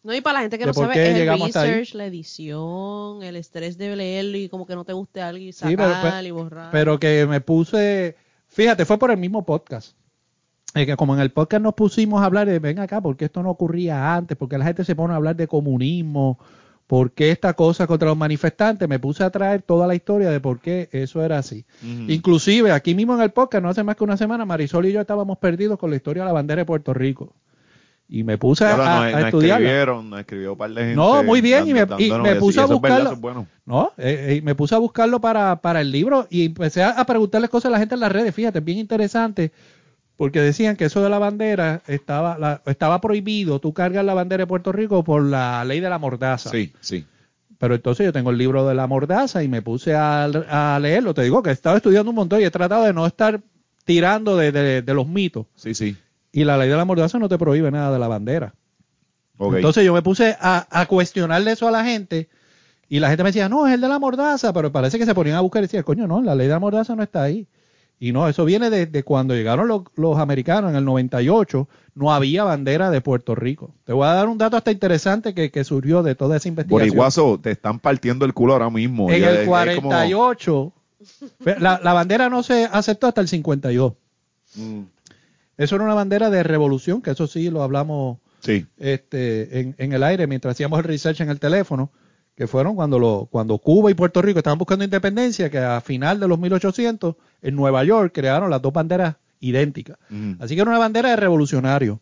No, 0.03 0.13
y 0.13 0.21
para 0.21 0.35
la 0.35 0.41
gente 0.41 0.57
que 0.57 0.63
¿De 0.63 0.67
no 0.67 0.73
por 0.73 0.83
sabe, 0.85 0.93
qué 0.93 1.11
es 1.11 1.17
el 1.17 1.39
research, 1.39 1.93
la 1.95 2.05
edición, 2.05 3.23
el 3.23 3.35
estrés 3.35 3.77
de 3.77 3.95
leerlo 3.95 4.37
y 4.37 4.47
como 4.47 4.65
que 4.65 4.75
no 4.75 4.85
te 4.85 4.93
guste 4.93 5.21
algo 5.21 5.39
y 5.43 5.51
Sí, 5.51 5.75
pero- 5.75 5.89
sacar 5.89 6.13
pero- 6.13 6.27
y 6.27 6.31
borrar. 6.31 6.71
Pero 6.71 6.99
que 6.99 7.25
me 7.27 7.41
puse, 7.41 8.15
fíjate, 8.47 8.85
fue 8.85 8.97
por 8.97 9.11
el 9.11 9.17
mismo 9.17 9.45
podcast. 9.45 9.97
Es 10.73 10.85
que 10.85 10.95
como 10.95 11.13
en 11.15 11.21
el 11.21 11.31
podcast 11.31 11.63
nos 11.63 11.73
pusimos 11.73 12.21
a 12.21 12.25
hablar 12.25 12.47
de, 12.47 12.59
ven 12.59 12.79
acá, 12.79 13.01
porque 13.01 13.25
esto 13.25 13.41
no 13.41 13.49
ocurría 13.49 14.15
antes, 14.15 14.37
porque 14.37 14.57
la 14.57 14.65
gente 14.65 14.85
se 14.85 14.95
pone 14.95 15.13
a 15.13 15.17
hablar 15.17 15.35
de 15.35 15.47
comunismo, 15.47 16.37
por 16.85 17.11
qué 17.11 17.31
esta 17.31 17.53
cosa 17.53 17.85
contra 17.87 18.07
los 18.07 18.17
manifestantes, 18.17 18.87
me 18.87 18.99
puse 18.99 19.23
a 19.23 19.29
traer 19.29 19.61
toda 19.61 19.87
la 19.87 19.95
historia 19.95 20.29
de 20.29 20.39
por 20.39 20.59
qué 20.61 20.87
eso 20.93 21.21
era 21.23 21.37
así. 21.39 21.65
Inclusive 22.07 22.71
aquí 22.71 22.95
mismo 22.95 23.13
en 23.15 23.21
el 23.21 23.31
podcast, 23.31 23.61
no 23.63 23.69
hace 23.69 23.83
más 23.83 23.95
que 23.97 24.03
una 24.05 24.15
semana, 24.17 24.45
Marisol 24.45 24.85
y 24.85 24.93
yo 24.93 25.01
estábamos 25.01 25.37
perdidos 25.39 25.77
con 25.79 25.89
la 25.89 25.95
historia 25.97 26.23
de 26.23 26.27
la 26.27 26.33
bandera 26.33 26.61
de 26.61 26.65
Puerto 26.65 26.93
Rico. 26.93 27.33
Y 28.09 28.23
me 28.23 28.37
puse 28.37 28.63
a, 28.65 28.75
Claro, 28.75 28.83
a- 28.83 29.05
nos, 29.11 29.15
a 29.15 29.25
estudiarla. 29.25 29.65
escribieron, 29.65 30.09
nos 30.09 30.19
escribió 30.21 30.51
un 30.53 30.57
par 30.57 30.69
de 30.71 30.81
gente. 30.81 30.95
No, 30.95 31.23
muy 31.23 31.41
bien, 31.41 31.67
y 31.67 31.73
me- 31.73 31.81
y 31.99 32.09
puse 32.39 32.59
a 32.61 32.65
buscarlo. 32.65 33.11
es 33.11 33.19
bueno. 33.19 33.47
No, 33.65 33.91
eh, 33.97 34.37
eh, 34.37 34.41
me 34.43 34.55
puse 34.55 34.75
a 34.75 34.77
buscarlo 34.77 35.19
para, 35.19 35.57
para 35.61 35.81
el 35.81 35.91
libro 35.91 36.25
y 36.29 36.45
empecé 36.45 36.83
a, 36.83 36.91
a 36.91 37.05
preguntarles 37.05 37.49
cosas 37.49 37.65
a 37.69 37.71
la 37.73 37.79
gente 37.79 37.95
en 37.95 38.01
las 38.01 38.11
redes. 38.11 38.33
Fíjate, 38.33 38.61
bien 38.61 38.77
interesante 38.77 39.51
porque 40.15 40.39
decían 40.41 40.77
que 40.77 40.85
eso 40.85 41.03
de 41.03 41.09
la 41.09 41.19
bandera 41.19 41.81
estaba 41.85 42.37
la- 42.37 42.61
estaba 42.65 43.01
prohibido. 43.01 43.59
Tú 43.59 43.73
cargas 43.73 44.05
la 44.05 44.13
bandera 44.13 44.43
de 44.43 44.47
Puerto 44.47 44.71
Rico 44.71 45.03
por 45.03 45.21
la 45.23 45.65
ley 45.65 45.81
de 45.81 45.89
la 45.89 45.99
mordaza. 45.99 46.49
Sí, 46.49 46.71
sí. 46.79 47.05
Pero 47.59 47.75
entonces 47.75 48.05
yo 48.05 48.13
tengo 48.13 48.29
el 48.29 48.37
libro 48.37 48.65
de 48.67 48.73
la 48.75 48.87
mordaza 48.87 49.43
y 49.43 49.47
me 49.49 49.61
puse 49.61 49.95
a, 49.95 50.23
a 50.25 50.79
leerlo. 50.79 51.13
Te 51.13 51.23
digo 51.23 51.43
que 51.43 51.49
he 51.49 51.53
estado 51.53 51.75
estudiando 51.75 52.09
un 52.11 52.15
montón 52.15 52.39
y 52.39 52.45
he 52.45 52.51
tratado 52.51 52.85
de 52.85 52.93
no 52.93 53.05
estar 53.05 53.41
tirando 53.83 54.37
de, 54.37 54.51
de- 54.51 54.81
de 54.81 54.93
los 54.93 55.07
mitos. 55.07 55.45
Sí, 55.55 55.73
sí. 55.73 55.97
Y 56.37 56.43
la 56.43 56.55
ley 56.57 56.69
de 56.69 56.75
la 56.75 56.85
mordaza 56.85 57.17
no 57.17 57.27
te 57.29 57.37
prohíbe 57.37 57.71
nada 57.71 57.91
de 57.91 57.97
la 57.97 58.07
bandera. 58.07 58.53
Entonces 59.57 59.83
yo 59.85 59.93
me 59.93 60.01
puse 60.03 60.35
a, 60.39 60.67
a 60.69 60.85
cuestionarle 60.85 61.51
eso 61.51 61.67
a 61.67 61.71
la 61.71 61.83
gente 61.83 62.29
y 62.89 62.99
la 62.99 63.07
gente 63.09 63.23
me 63.23 63.29
decía, 63.29 63.49
no, 63.49 63.65
es 63.67 63.73
el 63.73 63.81
de 63.81 63.87
la 63.87 63.97
mordaza, 63.99 64.53
pero 64.53 64.71
parece 64.71 64.99
que 64.99 65.05
se 65.05 65.15
ponían 65.15 65.35
a 65.37 65.41
buscar 65.41 65.61
y 65.61 65.65
decían, 65.65 65.83
coño, 65.83 66.05
no, 66.07 66.21
la 66.21 66.35
ley 66.35 66.47
de 66.47 66.53
la 66.53 66.59
mordaza 66.59 66.95
no 66.95 67.01
está 67.03 67.23
ahí. 67.23 67.47
Y 67.99 68.11
no, 68.11 68.27
eso 68.29 68.45
viene 68.45 68.69
desde 68.69 69.01
cuando 69.01 69.33
llegaron 69.33 69.67
los, 69.67 69.81
los 69.95 70.19
americanos 70.19 70.69
en 70.69 70.77
el 70.77 70.85
98, 70.85 71.67
no 71.95 72.13
había 72.13 72.43
bandera 72.43 72.91
de 72.91 73.01
Puerto 73.01 73.33
Rico. 73.33 73.73
Te 73.85 73.93
voy 73.93 74.05
a 74.07 74.11
dar 74.13 74.27
un 74.27 74.37
dato 74.37 74.57
hasta 74.57 74.71
interesante 74.71 75.33
que, 75.33 75.49
que 75.49 75.63
surgió 75.63 76.03
de 76.03 76.13
toda 76.13 76.37
esa 76.37 76.47
investigación. 76.47 76.89
Boriguazo, 76.89 77.39
te 77.41 77.49
están 77.49 77.79
partiendo 77.79 78.25
el 78.25 78.35
culo 78.35 78.53
ahora 78.53 78.69
mismo. 78.69 79.09
en 79.09 79.21
Ya 79.21 79.29
el 79.31 79.35
es- 79.37 79.39
es 79.41 79.45
como- 79.47 79.89
48, 79.89 80.73
la, 81.59 81.79
la 81.83 81.93
bandera 81.93 82.29
no 82.29 82.43
se 82.43 82.65
aceptó 82.71 83.07
hasta 83.07 83.21
el 83.21 83.27
52. 83.27 83.93
Mm, 84.55 84.81
Eso 85.57 85.75
era 85.75 85.83
una 85.85 85.93
bandera 85.95 86.29
de 86.29 86.43
revolución, 86.43 87.01
que 87.01 87.11
eso 87.11 87.27
sí 87.27 87.49
lo 87.49 87.63
hablamos 87.63 88.19
Sí. 88.39 88.65
este, 88.77 89.59
en, 89.59 89.75
en 89.79 89.93
el 89.93 90.03
aire 90.03 90.27
mientras 90.27 90.53
hacíamos 90.53 90.77
el 90.79 90.85
research 90.85 91.21
en 91.21 91.29
el 91.29 91.39
teléfono, 91.39 91.89
que 92.35 92.45
fueron 92.45 92.75
cuando, 92.75 92.99
lo, 92.99 93.27
cuando 93.31 93.57
Cuba 93.57 93.89
y 93.89 93.95
Puerto 93.95 94.21
Rico 94.21 94.37
estaban 94.39 94.59
buscando 94.59 94.85
independencia, 94.85 95.49
que 95.49 95.57
a 95.57 95.81
final 95.81 96.19
de 96.19 96.27
los 96.27 96.37
1800 96.39 97.15
en 97.41 97.55
Nueva 97.55 97.83
York 97.83 98.11
crearon 98.13 98.51
las 98.51 98.61
dos 98.61 98.71
banderas 98.71 99.15
idénticas. 99.39 99.97
Así 100.39 100.53
que 100.55 100.61
era 100.61 100.69
una 100.69 100.79
bandera 100.79 101.09
de 101.09 101.15
revolucionario. 101.15 101.99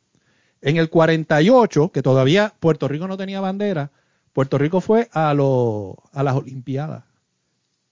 En 0.61 0.75
el 0.77 0.89
48, 0.89 1.89
que 1.93 2.01
todavía 2.01 2.53
Puerto 2.59 2.87
Rico 2.89 3.07
no 3.07 3.15
tenía 3.17 3.39
bandera, 3.39 3.91
Puerto 4.33 4.57
Rico 4.57 4.81
fue 4.81 5.07
a, 5.13 5.33
lo- 5.33 5.95
a 6.11 6.21
las 6.23 6.35
Olimpiadas 6.35 7.03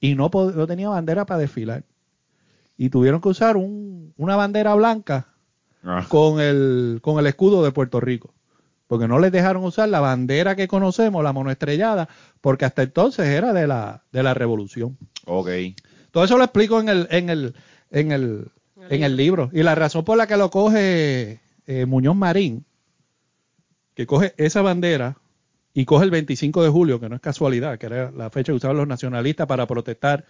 y 0.02 0.16
no, 0.16 0.30
no 0.34 0.68
tenía 0.68 0.90
bandera 0.90 1.26
para 1.26 1.40
desfilar. 1.40 1.84
Y 2.78 2.90
tuvieron 2.90 3.22
que 3.22 3.30
usar 3.30 3.56
un- 3.56 4.14
una 4.18 4.36
bandera 4.36 4.74
blanca 4.76 5.28
Ah, 5.84 6.06
con 6.08 6.40
el, 6.40 7.00
con 7.02 7.20
el 7.20 7.28
escudo 7.28 7.64
de 7.64 7.72
Puerto 7.72 8.00
Rico. 8.00 8.34
Porque 8.88 9.08
no 9.08 9.20
les 9.20 9.32
dejaron 9.32 9.64
usar 9.64 9.90
la 9.90 10.00
bandera 10.00 10.56
que 10.56 10.68
conocemos, 10.68 11.24
la 11.24 11.34
monoestrellada, 11.34 12.10
porque 12.42 12.66
hasta 12.66 12.84
entonces 12.84 13.28
era 13.28 13.54
de 13.54 13.68
la, 13.68 14.04
de 14.12 14.24
la 14.24 14.34
revolución. 14.34 14.98
ok. 15.26 15.50
Todo 16.12 16.26
eso 16.26 16.38
lo 16.38 16.44
explico 16.44 16.80
en 16.80 16.90
el, 16.90 17.08
en 17.10 17.30
el, 17.30 17.56
en 17.90 18.12
el, 18.12 18.52
en 18.90 19.04
el 19.04 19.18
libro. 19.18 19.50
Y 19.52 19.64
la 19.64 19.74
razón 19.74 20.06
por 20.06 20.16
la 20.16 20.28
que 20.28 20.38
lo 20.38 20.52
coge 20.52 21.40
eh, 21.66 21.86
Muñoz 21.88 22.16
Marín, 22.16 22.66
que 23.96 24.06
coge 24.06 24.36
esa 24.38 24.62
bandera 24.62 25.18
y 25.74 25.86
coge 25.86 26.06
el 26.06 26.12
25 26.12 26.64
de 26.64 26.70
julio, 26.70 27.00
que 27.00 27.10
no 27.10 27.16
es 27.16 27.22
casualidad, 27.22 27.80
que 27.80 27.88
era 27.88 28.12
la 28.12 28.30
fecha 28.30 28.52
que 28.52 28.58
usaban 28.58 28.78
los 28.78 28.88
nacionalistas 28.88 29.48
para 29.48 29.66
protestar 29.66 30.26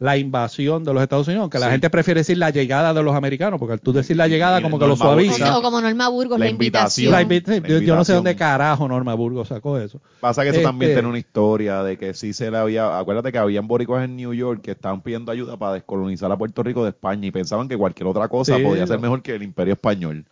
la 0.00 0.16
invasión 0.16 0.82
de 0.82 0.94
los 0.94 1.02
Estados 1.02 1.28
Unidos, 1.28 1.42
aunque 1.42 1.58
la 1.58 1.70
gente 1.70 1.90
prefiere 1.90 2.20
decir 2.20 2.38
la 2.38 2.48
llegada 2.50 2.92
de 2.94 3.02
los 3.02 3.14
americanos, 3.14 3.58
porque 3.60 3.74
al 3.74 3.80
tú 3.82 3.92
decir 3.92 4.16
la 4.16 4.26
llegada 4.28 4.62
como 4.62 4.78
que 4.78 4.86
lo 4.86 4.96
Norma 4.96 5.12
Burgos. 5.14 5.36
suaviza. 5.36 5.58
O 5.58 5.62
como 5.62 5.78
Norma 5.80 6.08
Burgos, 6.08 6.38
la, 6.38 6.46
La 6.46 6.50
invitación. 6.50 7.12
invitación. 7.12 7.12
La 7.12 7.22
invi- 7.60 7.62
La 7.62 7.68
yo, 7.68 7.78
yo 7.86 7.94
no 7.96 8.04
sé 8.04 8.12
invitación. 8.12 8.16
dónde 8.16 8.36
carajo 8.36 8.88
Norma 8.88 9.12
Burgos 9.14 9.48
sacó 9.48 9.78
eso. 9.78 10.00
Pasa 10.20 10.42
que 10.42 10.48
eso 10.48 10.56
Este- 10.56 10.66
también 10.66 10.92
tiene 10.94 11.06
una 11.06 11.18
historia 11.18 11.82
de 11.82 11.98
que 11.98 12.14
sí 12.14 12.32
se 12.32 12.50
le 12.50 12.56
había, 12.56 12.98
acuérdate 12.98 13.30
que 13.30 13.36
habían 13.38 13.68
boricuas 13.68 14.02
en 14.04 14.16
New 14.16 14.32
York 14.32 14.62
que 14.62 14.70
estaban 14.70 15.02
pidiendo 15.02 15.30
ayuda 15.32 15.58
para 15.58 15.74
descolonizar 15.74 16.32
a 16.32 16.36
Puerto 16.38 16.62
Rico 16.62 16.82
de 16.82 16.88
España 16.90 17.26
y 17.26 17.30
pensaban 17.30 17.68
que 17.68 17.76
cualquier 17.76 18.06
otra 18.08 18.26
cosa 18.28 18.56
Sí, 18.56 18.62
podía 18.62 18.86
ser 18.86 18.96
lo- 18.96 19.02
mejor 19.02 19.20
que 19.22 19.34
el 19.34 19.42
imperio 19.42 19.74
español. 19.74 20.24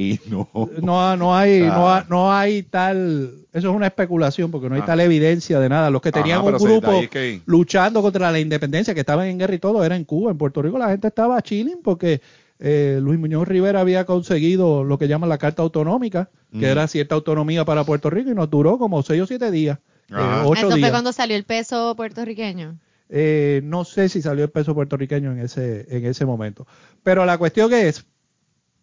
Y 0.00 0.18
no. 0.30 0.48
No, 0.80 1.16
no 1.16 1.36
hay, 1.36 1.60
Ah. 1.62 1.66
no, 1.76 1.88
ha- 1.90 2.06
no 2.08 2.32
hay 2.32 2.62
tal, 2.62 3.34
eso 3.52 3.68
es 3.70 3.74
una 3.76 3.86
especulación 3.88 4.50
porque 4.50 4.68
no 4.68 4.74
hay 4.76 4.80
Ah. 4.80 4.86
tal 4.86 5.00
evidencia 5.00 5.60
de 5.60 5.68
nada. 5.68 5.90
Los 5.90 6.00
que 6.00 6.10
tenían 6.10 6.38
Ajá, 6.38 6.46
un 6.48 6.56
grupo 6.56 6.92
que- 7.10 7.42
luchando 7.44 8.00
contra 8.00 8.30
la 8.32 8.40
independencia, 8.40 8.94
que 8.94 9.00
estaban 9.00 9.26
en 9.26 9.38
guerra 9.38 9.54
y 9.54 9.58
todo, 9.58 9.84
era 9.84 9.96
en 9.96 10.04
Cuba. 10.04 10.30
En 10.30 10.38
Puerto 10.38 10.62
Rico 10.62 10.78
la 10.78 10.88
gente 10.88 11.08
estaba 11.08 11.40
chilling 11.42 11.80
porque 11.82 12.20
eh, 12.62 12.98
Luis 13.02 13.18
Muñoz 13.18 13.48
Rivera 13.48 13.80
había 13.80 14.04
conseguido 14.04 14.84
lo 14.84 14.98
que 14.98 15.08
llaman 15.08 15.28
la 15.30 15.38
Carta 15.38 15.62
Autonómica, 15.62 16.28
que 16.52 16.58
Mm. 16.58 16.64
era 16.64 16.86
cierta 16.88 17.14
autonomía 17.14 17.64
para 17.64 17.84
Puerto 17.84 18.10
Rico 18.10 18.30
y 18.30 18.34
nos 18.34 18.50
duró 18.50 18.76
como 18.78 19.02
seis 19.02 19.22
o 19.22 19.26
siete 19.26 19.50
días, 19.50 19.78
eh, 20.10 20.14
ocho 20.44 20.68
Eso 20.68 20.78
fue 20.78 20.90
cuando 20.90 21.10
salió 21.12 21.36
el 21.36 21.44
peso 21.44 21.94
puertorriqueño. 21.96 22.76
Eh, 23.08 23.62
no 23.64 23.84
sé 23.84 24.08
si 24.10 24.20
salió 24.22 24.44
el 24.44 24.50
peso 24.50 24.74
puertorriqueño 24.74 25.32
en 25.32 25.38
ese, 25.40 25.86
en 25.88 26.04
ese 26.04 26.26
momento. 26.26 26.66
Pero 27.02 27.24
la 27.24 27.38
cuestión 27.38 27.70
que 27.70 27.88
es, 27.88 28.04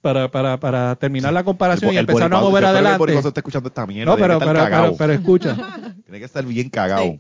para, 0.08 0.32
para, 0.32 0.58
para 0.58 0.96
terminar 0.96 1.34
la 1.34 1.44
comparación 1.44 1.94
y 1.94 1.98
empezar 1.98 2.34
a 2.34 2.40
mover 2.40 2.64
adelante. 2.64 2.98
boricua 2.98 3.22
se 3.22 3.28
está 3.28 3.42
escuchando 3.42 3.68
esta 3.68 3.86
mierda. 3.86 4.10
No, 4.14 4.18
pero, 4.18 4.40
pero, 4.40 4.96
pero, 4.98 5.12
escucha. 5.14 5.56
Tiene 6.06 6.20
que 6.20 6.26
estar 6.26 6.46
bien 6.46 6.70
cagado. 6.70 7.04
Sí. 7.04 7.20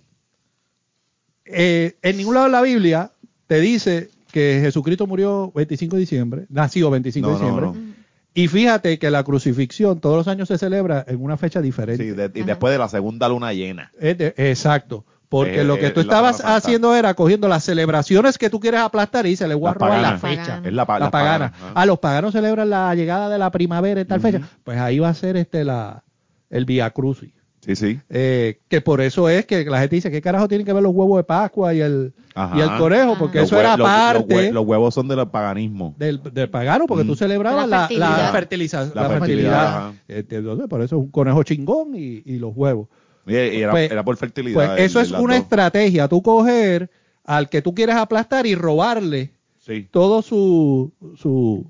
Eh, 1.45 1.97
en 2.01 2.15
ningún 2.17 2.35
lado 2.35 2.45
de 2.45 2.51
la 2.53 2.61
Biblia 2.61 3.11
te 3.47 3.59
dice 3.59 4.09
que 4.31 4.59
Jesucristo 4.61 5.05
murió 5.05 5.51
25 5.53 5.95
de 5.95 5.99
diciembre, 5.99 6.45
nació 6.49 6.89
25 6.89 7.27
de 7.27 7.33
no, 7.33 7.39
diciembre. 7.39 7.65
no. 7.65 7.97
Y 8.33 8.47
fíjate 8.47 8.99
que 8.99 9.11
la 9.11 9.23
crucifixión 9.23 9.99
todos 9.99 10.15
los 10.15 10.27
años 10.29 10.47
se 10.47 10.57
celebra 10.57 11.03
en 11.09 11.21
una 11.21 11.35
fecha 11.35 11.61
diferente. 11.61 12.03
Sí, 12.03 12.11
de- 12.11 12.31
y 12.35 12.43
después 12.43 12.71
de 12.71 12.77
la 12.77 12.87
segunda 12.87 13.27
luna 13.27 13.51
llena. 13.51 13.91
Es 13.99 14.17
de- 14.17 14.33
exacto. 14.37 15.03
Porque 15.29 15.61
Eh, 15.61 15.63
lo 15.65 15.77
que 15.77 15.87
eh, 15.87 15.91
tú 15.91 15.99
estabas 15.99 16.41
haciendo 16.43 16.95
era 16.95 17.13
cogiendo 17.13 17.47
las 17.49 17.63
celebraciones 17.63 18.37
que 18.37 18.49
tú 18.49 18.59
quieres 18.61 18.79
aplastar 18.79 19.25
y 19.25 19.35
se 19.35 19.47
le 19.47 19.55
voy 19.55 19.69
a 19.77 19.99
la 19.99 20.17
fecha. 20.17 20.61
Es 20.63 20.71
la, 20.71 20.85
pa- 20.85 20.93
La 20.99 21.05
las 21.05 21.11
pagana. 21.11 21.51
paganas, 21.51 21.71
Ah, 21.75 21.85
los 21.85 21.99
paganos 21.99 22.31
celebran 22.31 22.69
la 22.69 22.95
llegada 22.95 23.27
de 23.29 23.37
la 23.37 23.51
primavera 23.51 23.99
en 23.99 24.07
tal 24.07 24.21
fecha. 24.21 24.41
Pues 24.63 24.77
ahí 24.79 24.99
va 24.99 25.09
a 25.09 25.13
ser 25.13 25.35
este 25.35 25.63
la 25.65 26.03
el 26.49 26.63
Via 26.65 26.89
Crucis. 26.91 27.33
Sí, 27.59 27.75
sí. 27.75 27.99
Eh, 28.09 28.61
que 28.69 28.79
por 28.79 29.01
eso 29.01 29.27
es 29.27 29.45
que 29.45 29.65
la 29.65 29.81
gente 29.81 29.97
dice, 29.97 30.09
¿qué 30.09 30.21
carajo 30.21 30.47
tienen 30.47 30.65
que 30.65 30.71
ver 30.71 30.81
los 30.81 30.93
huevos 30.95 31.17
de 31.17 31.25
Pascua 31.25 31.73
y 31.73 31.81
el, 31.81 32.13
Ajá. 32.33 32.55
y 32.57 32.61
el 32.61 32.77
conejo? 32.77 33.17
Porque 33.19 33.39
Los 33.39 33.47
eso 33.47 33.59
era 33.59 33.71
los- 33.71 33.79
los 33.79 33.87
parte 33.89 34.51
Los, 34.53 34.65
huevos 34.65 34.93
son 34.93 35.09
del 35.09 35.27
paganismo. 35.27 35.93
del, 35.97 36.23
del 36.31 36.49
pagano, 36.49 36.85
porque 36.87 37.03
Mm. 37.03 37.07
tú 37.07 37.15
celebrabas 37.17 37.67
La 37.67 37.75
la, 37.75 37.79
fertilidad. 37.81 38.17
la 38.17 38.31
fertilización. 38.31 38.91
La 38.95 39.01
La, 39.01 39.09
fertilidad. 39.09 39.91
Este, 40.07 40.37
entonces, 40.37 40.67
por 40.69 40.81
eso 40.81 40.95
es 40.95 41.01
un 41.01 41.11
conejo 41.11 41.43
chingón 41.43 41.93
y, 41.95 42.21
y 42.25 42.37
los 42.39 42.53
huevos. 42.55 42.87
Y, 43.27 43.35
era, 43.35 43.71
Pues- 43.71 43.91
era 43.91 44.03
por 44.03 44.15
fertilidad. 44.17 44.55
Pues 44.55 44.69
el- 44.79 44.85
eso 44.85 45.01
es 45.01 45.11
una 45.11 45.35
dos. 45.35 45.43
estrategia, 45.43 46.07
tú 46.07 46.21
coger 46.21 46.89
al 47.23 47.49
que 47.49 47.61
tú 47.61 47.75
quieres 47.75 47.95
aplastar 47.95 48.45
y 48.45 48.55
robarle 48.55 49.31
Sí. 49.59 49.87
todo 49.91 50.21
su, 50.21 50.93
su, 51.17 51.65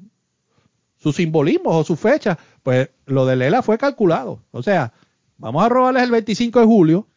su 0.98 1.12
simbolismo 1.14 1.72
o 1.72 1.84
su 1.84 1.96
fecha, 1.96 2.38
pues 2.62 2.90
lo 3.08 3.26
de 3.26 3.36
Lela 3.36 3.62
fue 3.64 3.78
calculado. 3.80 4.40
O 4.52 4.62
sea, 4.62 4.94
vamos 5.38 5.64
a 5.64 5.70
robarles 5.70 6.04
el 6.04 6.12
25 6.12 6.60
de 6.60 6.66
julio 6.68 7.08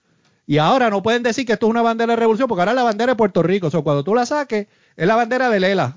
y 0.46 0.56
ahora 0.58 0.88
no 0.88 1.02
pueden 1.02 1.22
decir 1.22 1.44
que 1.44 1.52
esto 1.52 1.66
es 1.66 1.70
una 1.70 1.82
bandera 1.82 2.12
de 2.14 2.16
revolución 2.20 2.48
porque 2.48 2.62
ahora 2.62 2.72
es 2.72 2.76
la 2.76 2.82
bandera 2.84 3.12
de 3.12 3.16
Puerto 3.16 3.42
Rico. 3.42 3.66
O 3.66 3.70
sea, 3.70 3.82
cuando 3.82 4.02
tú 4.02 4.14
la 4.14 4.24
saques, 4.24 4.68
es 4.96 5.06
la 5.06 5.16
bandera 5.16 5.50
de 5.50 5.60
Lela. 5.60 5.96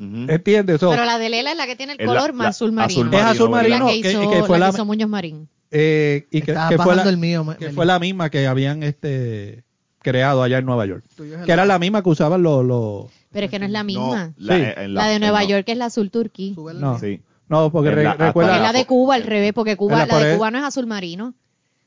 ¿Entiendes? 0.00 0.78
So, 0.80 0.90
Pero 0.90 1.04
la 1.04 1.18
de 1.18 1.28
Lela 1.28 1.50
es 1.50 1.56
la 1.56 1.66
que 1.66 1.74
tiene 1.76 1.94
el 1.98 2.06
color 2.06 2.28
la- 2.28 2.32
más 2.32 2.46
azul 2.48 2.70
marino. 2.72 3.00
azul 3.02 3.14
es 3.14 3.22
azul 3.22 3.50
marino, 3.50 3.88
que 3.88 4.00
que, 4.00 4.10
hizo, 4.12 4.30
que 4.30 4.42
fue 4.44 4.58
la 4.58 4.66
la, 4.66 4.70
que 4.72 4.76
hizo 4.76 4.84
Muñoz 4.84 5.08
Marín. 5.10 5.48
Eh, 5.70 6.26
y 6.30 6.40
que, 6.42 6.54
fue 6.78 6.96
la, 6.96 7.02
el 7.02 7.16
mío. 7.18 7.46
que 7.58 7.70
fue 7.70 7.86
la 7.86 7.98
misma 7.98 8.30
que 8.30 8.46
habían 8.46 8.82
este 8.82 9.64
creado 10.00 10.42
allá 10.42 10.58
en 10.58 10.66
Nueva 10.66 10.86
York. 10.86 11.04
Que 11.44 11.52
era 11.52 11.66
la 11.66 11.78
misma 11.78 12.02
que 12.02 12.08
usaban 12.08 12.42
los... 12.42 12.64
los 12.64 13.06
Pero 13.32 13.44
es 13.46 13.50
que 13.50 13.58
no 13.58 13.66
es 13.66 13.72
la 13.72 13.84
misma. 13.84 14.28
No, 14.28 14.34
la, 14.38 14.56
Sí. 14.56 14.62
en 14.76 14.94
la, 14.94 15.06
de 15.08 15.18
Nueva 15.18 15.44
York 15.44 15.64
es 15.68 15.76
la 15.76 15.86
azul 15.86 16.10
turquí. 16.10 16.54
No, 16.74 16.98
Sí. 16.98 17.20
no, 17.48 17.70
porque 17.70 17.90
re- 17.90 18.14
recuerda... 18.14 18.56
es 18.56 18.62
la 18.62 18.72
de 18.72 18.86
Cuba 18.86 19.16
al 19.16 19.24
revés, 19.24 19.52
porque 19.52 19.76
Cuba, 19.76 19.98
la 19.98 20.06
la 20.06 20.18
de 20.24 20.36
Cuba 20.36 20.50
no 20.50 20.58
es 20.58 20.64
azul 20.64 20.86
marino. 20.86 21.34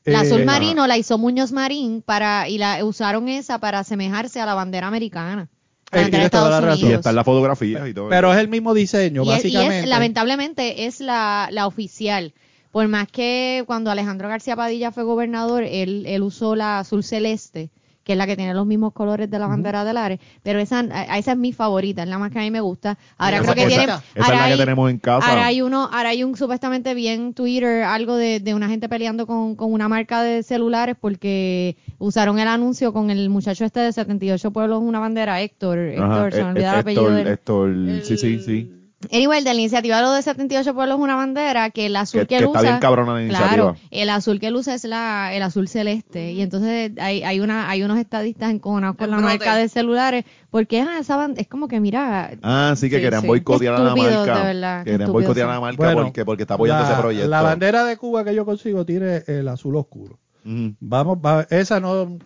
eh, 0.04 0.12
La 0.12 0.20
azul 0.20 0.42
ajá. 0.42 0.44
marino 0.44 0.86
la 0.86 0.96
hizo 0.98 1.18
Muñoz 1.18 1.50
Marín 1.52 2.02
para 2.02 2.48
y 2.48 2.58
la 2.58 2.84
usaron 2.84 3.28
esa 3.28 3.58
para 3.58 3.80
asemejarse 3.80 4.40
a 4.40 4.46
la 4.46 4.54
bandera 4.54 4.86
americana. 4.86 5.48
La 5.90 6.02
Eh, 6.02 6.08
tienes 6.10 6.30
toda 6.30 6.48
la 6.48 6.56
Estados 6.56 6.74
razón. 6.76 6.90
Y 6.90 6.92
está 6.94 7.10
en 7.10 7.16
la 7.16 7.24
fotografía 7.24 7.86
y 7.88 7.92
todo. 7.94 8.08
Pero 8.08 8.32
es 8.32 8.38
el 8.38 8.48
mismo 8.48 8.72
diseño, 8.72 9.24
Y 9.24 9.28
es, 9.30 9.44
y 9.44 9.48
básicamente. 9.48 9.80
es, 9.80 9.86
lamentablemente, 9.88 10.86
es 10.86 11.00
la, 11.00 11.48
la 11.50 11.66
oficial. 11.66 12.32
Por 12.72 12.88
más 12.88 13.06
que 13.06 13.62
cuando 13.66 13.90
Alejandro 13.90 14.28
García 14.28 14.56
Padilla 14.56 14.90
fue 14.90 15.04
gobernador, 15.04 15.62
él, 15.62 16.04
él 16.06 16.22
usó 16.22 16.56
la 16.56 16.78
azul 16.80 17.04
celeste, 17.04 17.70
que 18.02 18.12
es 18.12 18.18
la 18.18 18.26
que 18.26 18.34
tiene 18.34 18.52
los 18.54 18.66
mismos 18.66 18.92
colores 18.94 19.30
de 19.30 19.38
la 19.38 19.46
bandera 19.46 19.84
del 19.84 19.96
Ares, 19.96 20.18
pero 20.42 20.58
esa, 20.58 20.80
a- 20.80 21.18
esa 21.18 21.32
es 21.32 21.38
mi 21.38 21.52
favorita, 21.52 22.02
es 22.02 22.08
la 22.08 22.18
más 22.18 22.32
que 22.32 22.38
a 22.40 22.42
mí 22.42 22.50
me 22.50 22.60
gusta. 22.60 22.98
Ahora 23.16 23.36
Esa- 23.36 23.52
creo 23.52 23.54
que 23.54 23.60
esa- 23.62 23.68
tienen, 23.68 23.88
esa 23.90 24.02
es 24.16 24.24
ahora 24.24 24.36
la 24.40 24.48
que 24.48 24.56
tenemos 24.56 24.90
en 24.90 24.98
casa. 24.98 25.28
Ahora 25.28 25.46
hay 25.46 25.62
uno, 25.62 25.88
ahora 25.92 26.08
hay 26.08 26.24
un 26.24 26.34
supuestamente 26.36 26.94
bien 26.94 27.32
Twitter, 27.34 27.84
algo 27.84 28.16
de, 28.16 28.40
de 28.40 28.54
una 28.54 28.68
gente 28.68 28.88
peleando 28.88 29.26
con, 29.28 29.54
con 29.54 29.72
una 29.72 29.88
marca 29.88 30.22
de 30.22 30.42
celulares 30.42 30.96
porque 31.00 31.76
usaron 31.98 32.40
el 32.40 32.48
anuncio 32.48 32.92
con 32.92 33.10
el 33.10 33.28
muchacho 33.30 33.64
este 33.66 33.78
de 33.80 33.92
78 33.92 34.50
pueblos, 34.50 34.80
una 34.82 34.98
bandera, 34.98 35.40
Héctor, 35.42 35.78
Héctor, 35.78 36.32
se 36.32 36.42
me 36.42 36.48
eh, 36.48 36.50
olvidó 36.52 36.68
el 36.70 36.74
eh, 36.74 36.78
apellido 36.80 37.18
Héctor-. 37.18 37.70
Héctor- 37.70 38.02
sí, 38.04 38.16
sí, 38.16 38.38
sí. 38.40 38.72
Anyway, 39.10 39.42
de 39.42 39.52
la 39.52 39.54
iniciativa 39.60 39.96
de 39.96 40.02
lo 40.02 40.12
de 40.12 40.22
78 40.22 40.74
pueblos 40.74 40.98
una 41.00 41.16
bandera, 41.16 41.70
que 41.70 41.86
el 41.86 41.96
azul 41.96 42.20
Que- 42.20 42.26
que, 42.26 42.36
que 42.36 42.36
él 42.36 42.44
está 42.44 42.60
usa. 42.60 42.62
bien 42.70 42.80
cabrona 42.80 43.14
la 43.14 43.22
iniciativa. 43.22 43.48
Claro, 43.48 43.76
el 43.90 44.10
azul 44.10 44.38
que 44.38 44.46
él 44.48 44.56
usa 44.56 44.74
es 44.74 44.84
la, 44.84 45.34
el 45.34 45.42
azul 45.42 45.66
celeste. 45.68 46.32
Y 46.32 46.42
entonces 46.42 46.92
hay, 46.98 47.22
hay 47.24 47.40
una, 47.40 47.68
hay 47.68 47.82
unos 47.82 47.98
estadistas 47.98 48.50
enconados 48.52 48.96
con 48.96 49.06
El 49.06 49.10
la 49.12 49.16
brote. 49.16 49.32
marca 49.38 49.56
de 49.56 49.68
celulares, 49.68 50.24
porque 50.50 50.80
ah, 50.80 50.98
esa 51.00 51.16
band- 51.16 51.38
es 51.38 51.48
como 51.48 51.68
que 51.68 51.80
mira, 51.80 52.30
Ah, 52.42 52.74
sí, 52.76 52.88
que 52.90 52.96
Sí, 52.96 53.02
querían 53.02 53.22
sí. 53.22 53.26
boicotear 53.26 53.74
a 53.74 53.78
la 53.80 53.96
marca. 53.96 54.38
de 54.38 54.44
verdad, 54.54 54.84
Querían 54.84 55.12
boicotear 55.12 55.48
a 55.48 55.54
la 55.54 55.60
marca 55.60 55.76
Bueno, 55.84 56.02
porque, 56.04 56.24
porque 56.24 56.42
está 56.42 56.54
apoyando 56.54 56.84
la, 56.84 56.90
ese 56.92 57.00
proyecto. 57.00 57.28
La 57.28 57.42
bandera 57.42 57.84
de 57.84 57.96
Cuba 57.96 58.24
que 58.24 58.34
yo 58.34 58.44
consigo 58.44 58.84
tiene 58.86 59.22
el 59.26 59.48
azul 59.48 59.76
oscuro. 59.76 60.18
Vamos, 60.44 61.18
va- 61.18 61.46
esa 61.50 61.80
no. 61.80 62.18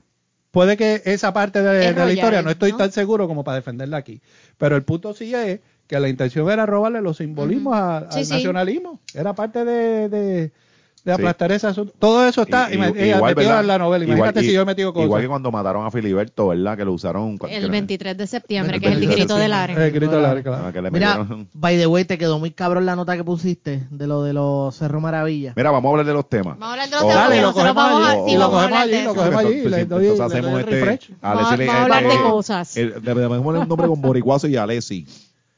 Puede 0.50 0.78
que 0.78 1.02
esa 1.04 1.35
parte 1.35 1.61
de, 1.62 1.88
Es 1.88 1.95
de 1.97 2.04
la 2.06 2.12
historia 2.12 2.40
no 2.40 2.49
estoy 2.49 2.73
¿no? 2.73 2.78
tan 2.78 2.90
seguro 2.90 3.28
como 3.28 3.45
para 3.45 3.56
defenderla 3.56 3.99
aquí. 3.99 4.23
Pero 4.56 4.75
el 4.76 4.85
punto 4.85 5.12
sí 5.12 5.35
es 5.35 5.61
que 5.87 6.00
la 6.00 6.09
intención 6.09 6.50
era 6.50 6.66
robarle 6.66 7.00
los 7.00 7.16
simbolismos 7.19 7.75
a- 7.76 8.07
Sí, 8.11 8.19
al 8.21 8.25
sí. 8.26 8.33
nacionalismo. 8.33 9.00
Era 9.14 9.33
parte 9.35 9.64
de, 9.64 10.09
de, 10.09 10.19
de 10.19 10.52
Sí. 11.05 11.11
aplastar 11.12 11.52
ese 11.52 11.69
asunto. 11.69 11.93
Todo 12.00 12.26
eso 12.26 12.43
está 12.43 12.69
Y- 12.69 12.75
y, 12.75 12.78
me- 12.78 12.88
y- 12.88 13.05
y 13.05 13.14
igual, 13.14 13.37
metido 13.37 13.61
en 13.61 13.66
la 13.69 13.78
novela. 13.78 14.05
Igual- 14.05 14.19
Imagínate 14.19 14.45
y- 14.45 14.49
si 14.49 14.52
yo 14.55 14.62
he 14.62 14.64
metido 14.64 14.93
cosas. 14.93 15.05
Igual 15.07 15.23
que 15.23 15.28
cuando 15.28 15.52
mataron 15.52 15.87
a 15.87 15.90
Filiberto, 15.93 16.49
¿verdad? 16.49 16.76
Que 16.76 16.85
lo 16.85 16.93
usaron. 16.93 17.38
el 17.49 17.62
le- 17.62 17.69
23 17.69 18.16
de 18.19 18.26
septiembre, 18.26 18.75
El 18.78 18.81
que 18.83 18.88
es 18.88 18.93
el 18.95 18.99
23 18.99 19.16
de 19.16 19.23
grito 19.23 19.37
del. 19.40 19.52
Ares. 19.52 19.78
El 19.78 19.93
grito 19.93 20.16
de 20.16 20.21
la 20.23 20.43
claro. 20.43 20.64
ah, 20.66 20.73
que 20.73 20.83
le 20.83 20.90
Mira, 20.90 21.19
metieron- 21.19 21.49
by 21.55 21.76
the 21.78 21.87
way, 21.87 22.05
te 22.05 22.19
quedó 22.19 22.40
muy 22.40 22.50
cabrón 22.50 22.85
la 22.87 22.97
nota 22.97 23.16
que 23.16 23.23
pusiste 23.23 23.87
de 23.88 24.07
lo 24.09 24.25
de 24.25 24.33
los 24.33 24.75
Cerro 24.75 25.00
Maravilla. 25.00 25.52
Mira, 25.55 25.71
vamos 25.71 25.88
a 25.88 25.93
hablar 25.93 26.07
de 26.07 26.12
los 26.12 26.28
temas. 26.28 26.59
Vamos 26.59 26.69
a 26.69 26.73
hablar 26.73 26.88
de 26.88 26.95
los 26.97 27.05
Oh. 27.05 27.09
temas, 27.09 27.28
Dale, 27.28 27.43
lo 27.43 27.52
cogemos 27.52 27.75
vamos 27.76 28.02
a, 28.05 28.11
allí, 28.11 28.21
sí, 28.33 28.37
lo 28.37 28.50
cogemos 28.50 28.64
hablar 28.64 28.83
allí, 28.83 29.05
lo 29.05 29.14
cogemos 29.14 29.38
allí. 29.45 29.61
Pues 29.62 29.75
sí, 29.76 29.81
entonces 29.83 30.21
hacemos 30.21 30.61
el 30.61 30.69
este. 30.75 31.14
Vamos 31.23 31.45
a 31.45 31.83
hablar 31.85 32.02
de 32.09 32.14
eh, 32.14 32.19
cosas. 32.28 32.76
eh, 32.76 32.85
Le 33.00 33.14
le 33.14 33.28
ponemos 33.28 33.47
un 33.62 33.69
nombre 33.69 33.87
con 33.87 34.00
Boricuazo 34.00 34.49
y 34.49 34.57
Alessi. 34.57 35.07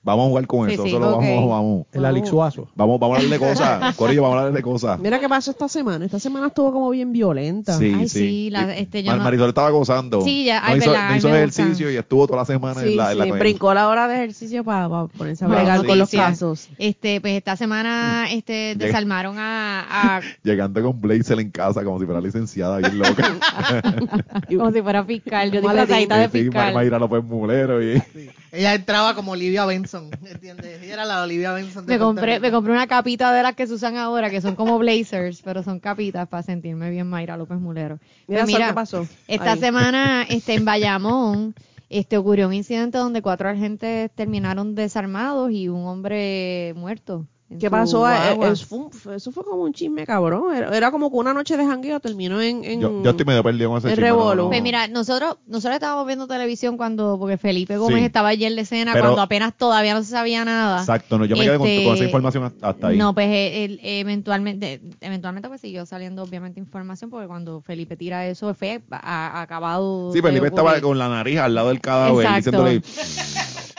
Vamos 0.01 0.27
a 0.27 0.29
jugar 0.29 0.47
con 0.47 0.69
Sí, 0.69 0.75
eso. 0.75 0.85
sí, 0.85 0.91
Solo 0.93 1.17
ok. 1.17 1.23
vamos, 1.25 1.51
vamos. 1.51 1.87
El 1.93 2.05
alixuazo. 2.05 2.69
Vamos, 2.77 2.99
vamos 3.01 3.19
a 3.19 3.21
hablar 3.21 3.39
de 3.41 3.47
cosas. 3.47 3.97
Corillo, 3.97 4.23
vamos 4.23 4.37
a 4.37 4.39
hablar 4.41 4.55
de 4.55 4.63
cosas. 4.63 4.99
Mira 5.01 5.19
qué 5.21 5.29
pasó 5.29 5.51
esta 5.51 5.69
semana. 5.69 6.05
Esta 6.05 6.19
semana 6.19 6.47
estuvo 6.47 6.73
como 6.73 6.89
bien 6.91 7.13
violenta. 7.13 7.77
Sí, 7.77 7.93
Ay, 7.95 8.09
sí. 8.09 8.49
la- 8.51 8.75
este, 8.77 9.03
yo 9.03 9.11
Mar- 9.11 9.19
no- 9.19 9.25
Marisol 9.25 9.49
estaba 9.51 9.69
gozando. 9.71 10.23
Sí, 10.23 10.45
ya, 10.45 10.61
no 10.61 10.67
ay, 10.69 10.79
hizo, 10.79 10.91
verdad, 10.93 11.11
no 11.11 11.17
hizo 11.17 11.29
ejercicio 11.29 11.87
gusta. 11.87 11.93
y 11.93 11.97
estuvo 11.97 12.27
toda 12.27 12.39
la 12.39 12.45
semana 12.47 12.81
Sí, 12.81 12.93
en 12.93 12.97
la, 12.97 13.13
en 13.13 13.19
la 13.19 13.25
brincó 13.37 13.75
la 13.75 13.89
hora 13.89 14.09
de 14.09 14.15
ejercicio 14.15 14.65
para 14.65 14.89
ponerse 15.09 15.45
a 15.45 15.49
bregar 15.49 15.85
con 15.85 15.99
los 15.99 16.11
casos. 16.11 16.69
Este, 16.79 17.21
pues 17.21 17.35
esta 17.37 17.57
semana 17.57 18.29
este, 18.31 18.77
desarmaron 18.77 19.37
a, 19.39 20.17
a 20.17 20.21
Llegando 20.45 20.81
con 20.83 20.99
Blazer 21.01 21.41
en 21.41 21.51
casa 21.51 21.85
como 21.85 21.99
si 21.99 22.07
fuera 22.07 22.21
licenciada 22.21 22.79
bien 22.79 22.99
loca. 22.99 23.35
como 24.49 24.73
si 24.73 24.81
fuera 24.81 25.05
fiscal, 25.05 25.51
yo 25.51 25.61
Maletín. 25.61 25.81
disfrazadita 25.99 26.17
de 26.19 26.29
fiscal. 26.29 26.75
Mayra 26.75 26.99
López 26.99 27.25
Mulero 27.25 27.83
y... 27.83 28.03
Ella 28.51 28.75
entraba 28.75 29.15
como 29.15 29.33
Olivia 29.33 29.65
Benson, 29.89 30.11
¿entiendes? 30.31 30.83
Ella 30.83 30.95
era 30.95 31.05
la 31.05 31.23
Olivia 31.23 31.53
Benson. 31.53 31.87
de 31.87 31.93
Me 31.95 31.99
compré, 31.99 32.33
Rico. 32.35 32.43
me 32.43 32.51
compré 32.51 32.73
una 32.73 32.87
capita 32.87 33.33
de 33.33 33.43
las 33.43 33.55
que 33.55 33.67
se 33.67 33.75
usan 33.75 33.97
ahora, 33.97 34.31
que 34.31 34.41
son 34.41 34.55
como 34.55 34.79
blazers, 34.79 35.41
pero 35.43 35.63
son 35.63 35.81
capitas 35.81 36.29
para 36.29 36.43
sentirme 36.43 36.91
bien 36.91 37.07
Mayra 37.09 37.37
López 37.37 37.59
Mulero. 37.59 37.99
Mira, 38.27 38.43
Pues 38.43 38.53
Sol, 38.53 38.63
¿qué 38.67 38.75
pasó? 38.75 39.07
Esta 39.27 39.53
Ahí. 39.53 39.59
semana, 39.61 40.23
este, 40.29 40.55
en 40.55 40.65
Bayamón, 40.65 41.55
este, 41.89 42.17
ocurrió 42.19 42.49
un 42.49 42.55
incidente 42.55 42.99
donde 42.99 43.23
cuatro 43.23 43.49
agentes 43.49 44.11
terminaron 44.15 44.75
desarmados 44.75 45.51
y 45.53 45.69
un 45.69 45.87
hombre 45.87 46.75
muerto. 46.77 47.27
En 47.51 47.59
¿Qué 47.59 47.71
pasó? 47.71 48.07
Eh. 48.11 48.39
Eso 48.53 48.91
fue, 48.91 49.17
eso 49.17 49.33
como 49.33 49.63
un 49.63 49.73
chisme 49.73 50.05
cabrón. 50.05 50.55
Era, 50.55 50.77
era 50.77 50.91
como 50.91 51.11
que 51.11 51.17
una 51.17 51.33
noche 51.33 51.57
de 51.57 51.65
jangueo 51.65 51.99
terminó 51.99 52.43
en... 52.43 52.63
en 52.63 52.81
Yo, 52.81 53.03
yo 53.03 53.11
estoy 53.11 53.25
medio 53.25 53.43
perdido 53.43 53.71
con 53.71 53.79
ese 53.79 53.89
chisme, 53.89 54.09
no, 54.11 54.35
no. 54.35 54.49
Pues 54.49 54.63
mira, 54.63 54.87
nosotros, 54.89 55.39
nosotros 55.47 55.75
estábamos 55.75 56.07
viendo 56.07 56.27
televisión 56.27 56.77
cuando, 56.77 57.17
porque 57.19 57.39
Felipe 57.39 57.79
Gómez 57.79 58.01
Sí. 58.01 58.05
estaba 58.05 58.29
allí 58.29 58.45
en 58.45 58.55
la 58.55 58.61
escena, 58.63 58.93
Pero- 58.93 59.07
cuando 59.07 59.23
apenas 59.23 59.55
todavía 59.57 59.95
no 59.95 60.03
se 60.03 60.11
sabía 60.11 60.45
nada. 60.45 60.81
Exacto, 60.81 61.19
no, 61.19 61.25
yo 61.25 61.37
me 61.37 61.45
quedé 61.45 61.57
con, 61.59 61.67
Este, 61.67 61.85
con 61.87 61.95
esa 61.95 62.05
información 62.05 62.55
hasta, 62.61 62.87
ahí. 62.89 62.99
No, 62.99 63.15
pues 63.15 63.29
eh, 63.29 63.65
él, 63.65 63.81
eventualmente, 63.83 64.83
eventualmente 65.01 65.49
pues 65.49 65.61
siguió 65.63 65.87
saliendo 65.87 66.23
obviamente 66.25 66.61
información 66.61 67.09
porque 67.09 67.29
cuando 67.29 67.63
Felipe 67.63 67.97
tira 67.97 68.27
eso 68.27 68.53
fue 68.55 68.83
a- 68.91 68.99
a- 69.39 69.41
acabado. 69.43 70.13
sí, 70.13 70.21
de 70.21 70.23
Felipe 70.29 70.49
estaba 70.49 70.79
con 70.83 70.99
la 70.99 71.09
nariz 71.09 71.39
al 71.39 71.55
lado 71.55 71.69
del 71.69 71.81
cadáver 71.81 72.27
Exacto. 72.27 72.37
diciéndole, 72.65 72.83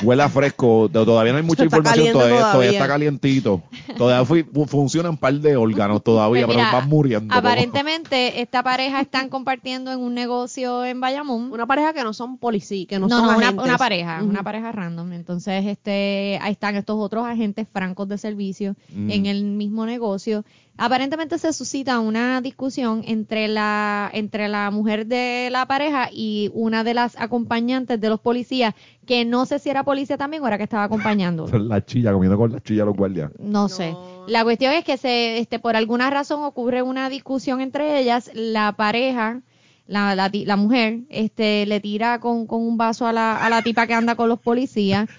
huele 0.03 0.23
a 0.23 0.29
fresco, 0.29 0.89
to- 0.91 1.05
todavía 1.05 1.33
no 1.33 1.37
hay 1.37 1.43
mucha 1.45 1.63
información, 1.63 2.13
todavía, 2.13 2.37
todavía 2.37 2.51
todavía. 2.51 2.71
está 2.71 2.87
calientito, 2.87 3.58
todavía 3.97 4.25
fui- 4.25 4.43
funcionan 4.67 5.11
un 5.11 5.17
par 5.17 5.33
de 5.33 5.55
órganos 5.57 6.03
todavía, 6.03 6.45
Pues 6.45 6.57
pero 6.57 6.71
van 6.71 6.89
muriendo. 6.89 7.33
Aparentemente 7.33 8.41
esta 8.41 8.63
pareja 8.63 9.01
están 9.01 9.29
compartiendo 9.29 9.91
en 9.91 9.99
un 9.99 10.13
negocio 10.13 10.85
en 10.85 10.99
Bayamón. 10.99 11.51
Una 11.51 11.65
pareja 11.67 11.93
que 11.93 12.03
no 12.03 12.13
son 12.13 12.37
policías, 12.37 12.87
que 12.87 12.99
no, 12.99 13.07
no, 13.07 13.17
son 13.17 13.25
no, 13.27 13.31
agentes. 13.39 13.65
una 13.65 13.77
pareja, 13.77 14.23
una 14.23 14.43
pareja 14.43 14.71
random. 14.71 15.13
Entonces, 15.13 15.65
este, 15.65 16.39
ahí 16.41 16.51
están 16.53 16.75
estos 16.75 16.97
otros 16.99 17.25
agentes 17.25 17.67
francos 17.71 18.07
de 18.07 18.17
servicio 18.17 18.75
Mm. 18.93 19.09
en 19.11 19.25
el 19.25 19.43
mismo 19.43 19.85
negocio. 19.85 20.43
Aparentemente 20.81 21.37
se 21.37 21.51
suscita 21.51 21.99
una 21.99 22.39
discusión 22.39 23.03
entre 23.05 23.49
la, 23.49 24.09
entre 24.13 24.47
la 24.47 24.71
mujer 24.71 25.05
de 25.07 25.49
la 25.51 25.65
pareja 25.65 26.07
y 26.09 26.49
una 26.53 26.85
de 26.85 26.93
las 26.93 27.19
acompañantes 27.19 27.99
de 27.99 28.07
los 28.07 28.21
policías, 28.21 28.73
que 29.05 29.25
no 29.25 29.45
sé 29.45 29.59
si 29.59 29.69
era 29.69 29.83
policía 29.83 30.17
también 30.17 30.41
o 30.41 30.47
era 30.47 30.57
que 30.57 30.63
estaba 30.63 30.85
acompañando. 30.85 31.47
La 31.47 31.83
chilla, 31.85 32.13
comiendo 32.13 32.37
con 32.37 32.53
la 32.53 32.61
chilla 32.61 32.85
los 32.85 32.95
guardias. 32.95 33.29
No 33.39 33.67
sé. 33.67 33.93
La 34.27 34.43
cuestión 34.45 34.71
es 34.73 34.85
que 34.85 34.95
se, 34.95 35.39
este, 35.39 35.59
por 35.59 35.75
alguna 35.75 36.09
razón 36.09 36.43
ocurre 36.43 36.81
una 36.81 37.09
discusión 37.09 37.59
entre 37.59 37.99
ellas. 37.99 38.31
La 38.33 38.71
pareja, 38.77 39.41
la, 39.85 40.15
la, 40.15 40.29
ti- 40.29 40.45
la 40.45 40.55
mujer, 40.55 40.99
este, 41.09 41.65
le 41.65 41.81
tira 41.81 42.19
con, 42.21 42.47
con 42.47 42.61
un 42.61 42.77
vaso 42.77 43.05
a 43.05 43.11
la, 43.11 43.35
a 43.43 43.49
la 43.49 43.61
tipa 43.63 43.85
que 43.85 43.95
anda 43.95 44.15
con 44.15 44.29
los 44.29 44.39
policías. 44.39 45.09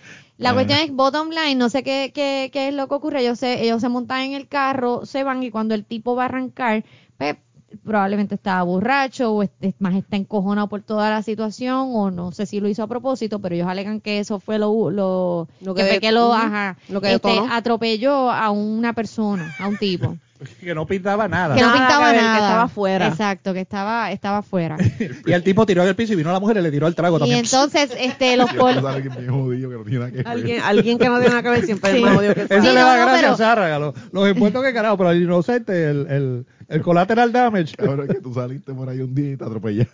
La 0.41 0.55
cuestión 0.55 0.79
es, 0.79 0.93
bottom 0.93 1.29
line, 1.31 1.55
no 1.57 1.69
sé 1.69 1.83
qué, 1.83 2.11
qué, 2.15 2.51
qué 2.53 2.69
es 2.69 2.75
lo 2.75 2.89
que 2.89 2.95
ocurre. 2.95 3.21
Ellos 3.21 3.39
se, 3.39 3.63
ellos 3.63 3.81
se 3.81 3.89
montan 3.89 4.21
en 4.23 4.33
el 4.33 4.49
carro, 4.49 5.05
se 5.07 5.23
van 5.23 5.43
y 5.43 5.51
cuando 5.51 5.75
el 5.75 5.85
tipo 5.85 6.17
va 6.17 6.23
a 6.23 6.27
arrancar, 6.27 6.85
pues, 7.19 7.37
probablemente 7.85 8.35
estaba 8.35 8.63
borracho 8.65 9.33
o 9.33 9.43
este- 9.43 9.75
más 9.79 9.95
está 9.95 10.17
encojonado 10.17 10.67
por 10.69 10.83
toda 10.83 11.09
la 11.11 11.23
situación 11.23 11.91
o 11.95 12.11
no 12.11 12.33
sé 12.33 12.47
si 12.47 12.59
lo 12.59 12.69
hizo 12.69 12.83
a 12.83 12.89
propósito, 12.89 13.39
pero 13.39 13.55
ellos 13.55 13.69
alegan 13.69 14.01
que 14.01 14.19
eso 14.19 14.41
fue 14.41 14.59
lo, 14.59 14.91
lo, 14.91 15.47
Lo 15.61 15.75
que, 15.75 15.83
que 15.83 15.89
fue 15.89 16.01
que 16.01 16.13
lo, 16.13 16.33
ajá, 16.33 16.77
lo 16.89 17.01
que 17.01 17.13
este, 17.13 17.31
atropelló 17.51 18.31
a 18.31 18.51
una 18.51 18.93
persona, 18.93 19.55
a 19.61 19.69
un 19.69 19.77
tipo. 19.77 20.17
Que 20.61 20.75
no 20.75 20.87
pintaba 20.87 21.29
nada. 21.29 21.55
que 21.55 21.61
no 21.61 21.67
Nada 21.69 21.79
pintaba 21.79 22.07
que 22.07 22.13
ver, 22.13 22.21
que 22.21 22.27
nada. 22.27 22.39
estaba 22.49 22.69
fuera. 22.69 23.07
Exacto, 23.09 23.53
que 23.55 23.61
estaba, 23.61 24.11
estaba 24.13 24.43
fuera. 24.43 24.77
Y 25.27 25.33
el 25.33 25.43
tipo 25.43 25.67
tiró 25.67 25.85
del 25.85 25.95
piso 25.97 26.13
y 26.13 26.17
vino 26.17 26.33
la 26.33 26.41
mujer 26.41 26.57
y 26.57 26.63
le 26.63 26.71
tiró 26.71 26.87
el 26.87 26.95
trago 26.95 27.17
y 27.17 27.21
también. 27.21 27.41
entonces, 27.45 27.91
este, 27.99 28.37
los 28.39 28.51
pol- 28.53 28.73
Siempre 28.73 28.83
sale 28.83 28.97
alguien 28.97 29.15
bien 29.19 29.31
jodido 29.33 29.71
que 29.71 29.77
no 29.77 29.83
tiene 29.85 29.99
nada 29.99 30.11
que 30.11 30.17
ver. 30.19 30.29
Alguien, 30.29 30.63
alguien 30.63 30.99
que 30.99 31.09
no 31.09 31.15
tiene 31.19 31.29
nada 31.31 31.43
que 31.43 31.49
ver 31.51 31.65
siempre 31.67 31.91
Sí. 31.93 31.97
es 31.99 32.03
más 32.05 32.17
odio 32.19 32.35
que 32.35 32.41
el 32.41 32.47
Ese 32.47 32.61
Sí, 32.61 32.67
le 32.69 32.75
da 32.75 32.97
no, 32.97 33.03
gracia 33.05 33.21
pero- 33.21 33.33
a 33.33 33.37
Zárraga, 33.37 33.79
Los, 33.79 33.95
los 34.13 34.29
impuestos 34.31 34.63
que 34.65 34.73
carajo, 34.73 34.97
pero 34.97 35.11
el 35.11 35.23
inocente, 35.23 35.91
el, 35.91 36.07
el, 36.09 36.47
el 36.69 36.83
collateral 36.83 37.33
damage. 37.33 37.75
Cabrón, 37.77 38.09
que 38.09 38.21
tú 38.21 38.33
saliste 38.35 38.73
por 38.75 38.89
ahí 38.89 39.01
un 39.01 39.15
día 39.15 39.33
y 39.33 39.37
te 39.37 39.45
atropellaron. 39.45 39.93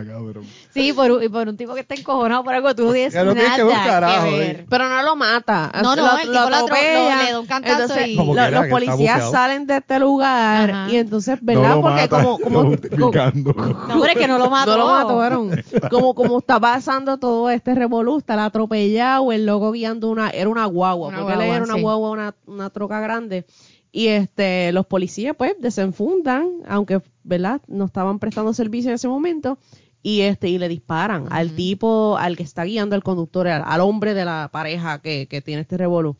Está 0.00 0.12
cabrón. 0.12 0.44
sí, 0.72 0.92
por, 0.92 1.10
un- 1.10 1.22
y 1.22 1.28
por 1.28 1.48
un 1.48 1.56
tipo 1.56 1.74
que 1.74 1.80
está 1.80 1.94
encojonado 1.94 2.44
por 2.44 2.54
algo, 2.54 2.74
tú 2.74 2.84
no 2.84 2.92
tienes 2.92 3.12
Que 3.14 3.24
no 3.24 3.34
nada 3.34 3.56
que 3.56 3.62
ver 3.64 3.72
un 3.76 3.84
carajo, 3.84 4.24
que 4.28 4.34
eh. 4.34 4.38
ver. 4.38 4.66
Pero 4.68 4.88
no 4.88 5.02
lo 5.02 5.16
mata. 5.16 5.72
No, 5.82 5.96
no, 5.96 6.16
el 6.18 6.20
tipo 6.22 6.32
lo 6.32 6.40
atro- 6.48 6.68
lo- 6.68 7.24
le 7.24 7.32
da 7.32 7.40
un 7.40 7.46
cantazo 7.46 7.82
Entonces, 7.82 8.08
y- 8.08 8.14
lo- 8.16 8.50
los 8.50 8.66
policías 8.66 9.30
salen 9.30 9.66
de 9.66 9.76
este 9.76 9.98
lugar 9.98 10.70
Ajá. 10.70 10.90
y 10.92 10.96
entonces, 10.96 11.38
¿verdad? 11.42 11.62
No 11.70 11.74
lo 11.76 11.82
Porque 11.82 12.00
mata, 12.02 12.08
como, 12.22 12.38
como, 12.38 12.58
como-. 12.98 13.52
No, 13.88 13.94
hombre, 13.94 14.14
que 14.14 14.28
no 14.28 14.38
lo 14.38 14.50
mató. 14.50 14.70
no 14.72 14.78
lo 14.78 14.86
mataron. 14.86 15.50
Como, 15.90 16.14
como 16.14 16.38
está 16.38 16.60
pasando 16.60 17.18
todo 17.18 17.48
este 17.50 17.74
revolú, 17.74 18.18
está 18.18 18.34
el 18.34 18.40
atropellado, 18.40 19.32
el 19.32 19.46
loco 19.46 19.72
guiando 19.72 20.10
una, 20.10 20.30
era 20.30 20.48
una 20.48 20.64
guagua, 20.66 21.08
Una 21.08 21.18
porque 21.18 21.32
él 21.32 21.38
guagua, 21.38 21.54
era 21.56 21.64
una 21.64 21.74
sí. 21.74 21.80
guagua, 21.80 22.10
una, 22.10 22.34
una 22.46 22.70
troca 22.70 23.00
grande. 23.00 23.46
Y 23.90 24.08
este, 24.08 24.70
los 24.72 24.86
policías 24.86 25.34
pues 25.36 25.54
desenfundan, 25.58 26.48
aunque, 26.68 27.00
¿verdad? 27.24 27.60
No 27.68 27.86
estaban 27.86 28.18
prestando 28.18 28.52
servicio 28.52 28.90
en 28.90 28.96
ese 28.96 29.08
momento. 29.08 29.58
Y 30.02 30.20
este, 30.20 30.48
y 30.48 30.58
le 30.58 30.68
disparan 30.68 31.26
al 31.30 31.52
tipo, 31.52 32.16
al 32.18 32.36
que 32.36 32.42
está 32.42 32.64
guiando 32.64 32.94
el 32.94 33.02
conductor, 33.02 33.48
al, 33.48 33.62
al 33.64 33.80
hombre 33.80 34.14
de 34.14 34.24
la 34.24 34.48
pareja 34.52 35.00
que, 35.00 35.26
que 35.26 35.42
tiene 35.42 35.62
este 35.62 35.76
revolú. 35.76 36.16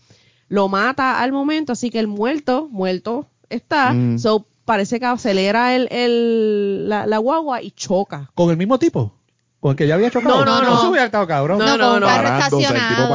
Lo 0.49 0.69
mata 0.69 1.21
al 1.21 1.33
momento, 1.33 1.73
así 1.73 1.91
que 1.91 1.99
el 2.01 2.07
muerto, 2.07 2.69
muerto 2.71 3.29
está. 3.49 3.93
Mm. 3.93 4.19
So, 4.19 4.47
parece 4.65 4.99
que 4.99 5.07
acelera 5.07 5.77
el, 5.77 5.89
el, 5.91 6.89
la, 6.89 7.07
la 7.07 7.19
guagua 7.19 7.63
y 7.63 7.71
choca. 7.71 8.31
¿Con 8.35 8.51
el 8.51 8.57
mismo 8.57 8.79
tipo? 8.79 9.15
¿Con 9.61 9.73
el 9.73 9.77
que 9.77 9.89
ya 9.89 9.97
había 9.97 10.09
chocado? 10.11 10.45
No, 10.45 10.63
no, 10.63 10.63
no. 10.63 10.75
Eso 10.77 10.91
hubiera 10.91 11.07
estado 11.07 11.27
cabrón. 11.27 11.59
No, 11.59 11.67
No, 11.67 11.73
con 11.73 12.01
no, 12.01 12.01
no. 12.01 12.07
tipo 12.07 12.59
estacionado 12.61 13.09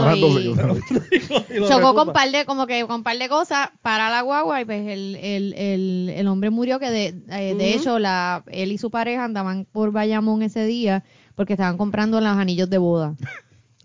Chocó 1.69 1.95
con 1.95 2.11
par 2.13 2.31
de, 2.31 2.45
como 2.45 2.67
que 2.67 2.85
con 2.85 3.03
par 3.03 3.17
de 3.17 3.29
cosas 3.29 3.69
para 3.81 4.09
la 4.09 4.21
guagua 4.21 4.59
y 4.61 4.65
pues 4.65 4.85
el, 4.87 5.15
el, 5.15 5.53
el, 5.53 6.09
el 6.13 6.27
hombre 6.27 6.49
murió 6.49 6.79
que 6.79 6.89
de, 6.89 7.05
eh, 7.29 7.55
de 7.55 7.69
Ujú. 7.69 7.79
hecho 7.79 7.99
la, 7.99 8.43
él 8.47 8.73
y 8.73 8.77
su 8.77 8.91
pareja 8.91 9.23
andaban 9.23 9.65
por 9.71 9.91
Bayamón 9.91 10.41
ese 10.43 10.65
día 10.65 11.03
porque 11.35 11.53
estaban 11.53 11.77
comprando 11.77 12.19
los 12.19 12.29
anillos 12.37 12.69
de 12.69 12.77
boda. 12.77 13.15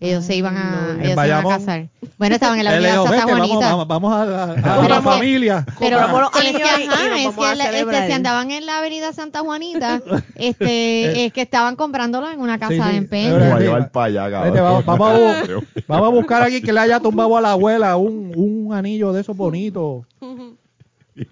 Ellos 0.01 0.23
se 0.23 0.33
iban 0.35 0.55
a, 0.55 0.93
no. 0.97 1.03
ellos 1.03 1.19
se 1.19 1.27
iban 1.27 1.45
a 1.45 1.49
casar. 1.49 1.89
Bueno, 2.17 2.35
estaban 2.35 2.57
en 2.57 2.63
la 2.65 2.71
avenida 2.75 2.93
Santa 2.95 3.11
"Vete, 3.11 3.25
vamos, 3.31 3.47
Juanita. 3.47 3.69
vamos, 3.75 3.87
vamos 3.87 4.13
a, 4.13 4.21
a- 4.21 4.51
a 4.53 4.55
Pero 4.55 4.79
una 4.85 5.01
familia. 5.01 5.65
Pero 5.77 5.99
los 5.99 6.09
es 6.41 6.55
que, 6.55 6.63
ajá, 6.63 7.17
es 7.19 7.35
que, 7.35 7.55
la- 7.55 7.79
este, 7.79 8.07
si 8.07 8.11
andaban 8.13 8.51
en 8.51 8.65
la 8.65 8.77
avenida 8.77 9.11
Santa 9.11 9.41
Juanita, 9.41 10.01
este, 10.35 11.25
es 11.25 11.33
que 11.33 11.41
estaban 11.41 11.75
comprándolo 11.75 12.31
en 12.31 12.39
una 12.39 12.57
casa 12.57 12.73
Sí, 12.75 12.81
sí, 12.81 12.89
de 12.91 12.95
empeño. 12.97 13.33
verdad. 13.35 13.49
Voy 13.51 13.57
a 13.57 13.59
llevar 13.65 13.91
para 13.91 14.05
allá, 14.05 14.31
cabrón. 14.31 14.53
Vete, 14.53 14.61
vamos, 14.63 14.85
vamos 14.85 15.09
a, 15.11 15.43
vamos 15.87 16.07
a 16.07 16.09
buscar 16.11 16.43
aquí 16.43 16.61
que 16.61 16.71
le 16.71 16.79
haya 16.79 16.99
tumbado 17.01 17.35
a 17.35 17.41
la 17.41 17.51
abuela 17.51 17.97
un, 17.97 18.31
un 18.37 18.73
anillo 18.73 19.11
de 19.11 19.19
esos 19.21 19.35
bonitos. 19.35 20.05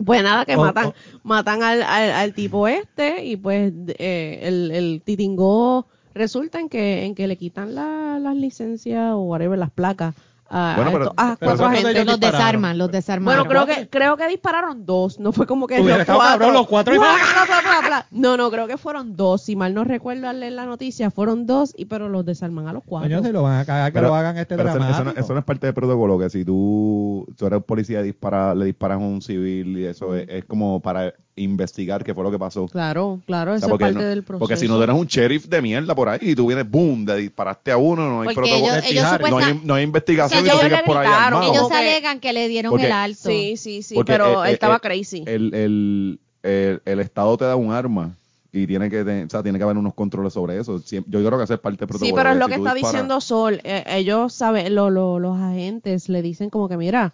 Pues 0.06 0.21
nada, 0.21 0.43
que 0.45 0.58
Oh, 0.58 0.62
matan, 0.65 0.88
oh. 0.88 0.93
matan 1.23 1.63
al, 1.63 1.82
al, 1.82 2.12
al 2.12 2.34
tipo 2.34 2.67
este 2.67 3.23
y 3.23 3.38
pues 3.38 3.71
eh, 3.97 4.39
el, 4.43 4.71
el 4.71 5.01
titingó 5.06 5.88
resulta 6.17 6.60
en 6.60 6.69
que 6.69 7.06
en 7.06 7.15
que 7.15 7.27
le 7.27 7.38
quitan 7.38 7.75
la- 7.75 8.19
las 8.19 8.36
licencias 8.36 9.13
o 9.13 9.19
whatever, 9.21 9.58
las 9.58 9.71
placas 9.71 10.15
a, 10.49 10.73
Bueno, 10.75 10.91
pero- 10.91 11.03
estos- 11.05 11.13
a 11.17 11.36
pero 11.36 11.51
cuatro 11.51 11.57
¿cuántos 11.57 11.60
de 11.60 11.67
agentes. 11.89 11.95
ellos 11.95 12.05
Los 12.07 12.19
desarman, 12.19 12.77
los 12.77 12.91
desarman. 12.91 13.25
Bueno, 13.25 13.45
creo 13.49 13.65
que 13.65 13.89
creo 13.89 14.17
que 14.17 14.27
dispararon 14.27 14.86
dos, 14.86 15.19
no 15.19 15.31
fue 15.31 15.45
como 15.47 15.67
que 15.67 15.75
Hubiera 15.75 15.95
los 15.97 16.01
estado 16.01 16.19
cuatro. 16.19 16.39
cabrón, 16.39 16.53
los 16.53 16.67
cuatro 16.67 16.95
y-. 16.95 16.99
No, 18.12 18.38
no, 18.38 18.49
creo 18.51 18.67
que 18.67 18.77
fueron 18.77 19.15
dos, 19.15 19.43
si 19.43 19.55
mal 19.55 19.73
no 19.73 19.83
recuerdo 19.83 20.27
al 20.29 20.39
leer 20.39 20.53
la 20.53 20.65
noticia, 20.65 21.12
fueron 21.12 21.45
dos 21.45 21.73
y 21.77 21.86
pero 21.86 22.10
los 22.10 22.25
desarman 22.25 22.67
a 22.67 22.73
los 22.73 22.83
cuatro. 22.86 23.10
Coño, 23.10 23.23
se 23.23 23.31
lo 23.33 23.43
van 23.43 23.60
a 23.60 23.65
cagar 23.65 23.91
que 23.91 23.95
Pero- 23.99 24.07
lo 24.10 24.15
hagan 24.15 24.38
este 24.38 24.55
pero 24.55 24.69
eso, 24.69 24.77
dramático. 24.77 25.01
eso 25.10 25.13
no, 25.15 25.21
eso 25.21 25.33
no 25.33 25.39
es 25.39 25.45
parte 25.45 25.67
del 25.67 25.73
protocolo, 25.73 26.17
que 26.19 26.29
si 26.29 26.43
tú, 26.45 27.25
tú 27.38 27.45
eres 27.45 27.63
policía 27.63 28.01
y 28.01 28.05
dispara, 28.05 28.53
le 28.55 28.65
disparas 28.65 28.95
a 28.95 28.99
un 28.99 29.21
civil 29.21 29.77
y 29.77 29.86
eso 29.86 30.15
es, 30.15 30.27
es 30.29 30.45
como 30.45 30.79
para 30.81 31.13
investigar 31.39 32.03
qué 32.03 32.15
fue 32.15 32.23
lo 32.23 32.31
que 32.31 32.39
pasó. 32.39 32.65
Claro, 32.67 33.19
claro, 33.27 33.51
O 33.51 33.55
eso 33.55 33.67
sea, 33.67 33.75
es 33.75 33.79
parte 33.79 33.93
no- 33.95 34.01
del 34.03 34.23
proceso. 34.23 34.39
porque 34.39 34.57
si 34.57 34.67
no 34.67 34.75
tú 34.77 34.81
eres 34.83 34.95
un 34.95 35.05
sheriff 35.05 35.45
de 35.47 35.62
mierda 35.62 35.93
por 35.93 36.10
ahí 36.10 36.17
y 36.21 36.36
tú 36.36 36.47
vienes, 36.47 36.67
boom, 36.69 37.05
de 37.05 37.15
disparaste 37.17 37.71
a 37.71 37.77
uno, 37.77 38.07
no 38.10 38.21
hay 38.21 38.25
Porque 38.33 38.49
protocolo. 38.49 38.73
ellos, 38.73 38.86
ellos 38.89 39.29
no 39.29 39.38
hay, 39.38 39.62
no 39.63 39.73
hay 39.75 39.83
investigación 39.83 40.37
Ellos 40.45 40.63
le 40.69 40.84
por 40.84 40.97
ahí 40.97 41.08
armado. 41.08 41.52
ellos 41.52 41.71
alegan 41.71 42.19
que 42.19 42.34
le 42.34 42.47
dieron 42.47 42.71
Porque- 42.71 42.86
el 42.88 42.91
alto. 42.91 43.30
Sí, 43.30 43.58
sí, 43.58 43.82
sí, 43.82 43.95
Porque, 43.95 44.12
pero 44.13 44.43
eh, 44.43 44.47
él 44.47 44.52
eh, 44.52 44.54
estaba 44.54 44.76
eh, 44.78 44.80
crazy. 44.82 45.23
El, 45.28 45.54
el, 45.54 46.19
el, 46.43 46.82
el 46.86 47.00
Estado 47.00 47.38
te 47.38 47.45
da 47.45 47.56
un 47.56 47.71
arma 47.71 48.15
y 48.52 48.65
tiene 48.65 48.89
que, 48.89 49.04
te- 49.04 49.23
o 49.26 49.30
sea, 49.30 49.43
tiene 49.43 49.58
que 49.60 49.63
haber 49.63 49.78
unos 49.78 49.93
controles 49.93 50.34
sobre 50.34 50.58
eso. 50.60 50.82
Yo 50.89 51.04
creo 51.06 51.38
que 51.38 51.43
es 51.54 51.60
parte 51.60 51.78
del 51.80 51.88
protocolo. 51.88 52.06
Sí, 52.06 52.13
pero 52.15 52.30
es 52.30 52.36
de 52.36 52.39
lo 52.39 52.45
si 52.45 52.52
que 52.52 52.58
está 52.58 52.73
disparas- 52.73 52.91
diciendo 52.93 53.21
Sol. 53.21 53.62
Eh, 53.63 53.84
ellos 53.88 54.34
saben, 54.34 54.73
lo, 54.76 54.89
lo- 54.89 55.19
los 55.19 55.38
agentes 55.38 56.10
le 56.10 56.21
dicen 56.21 56.50
como 56.50 56.67
que, 56.69 56.78
mira, 56.78 57.13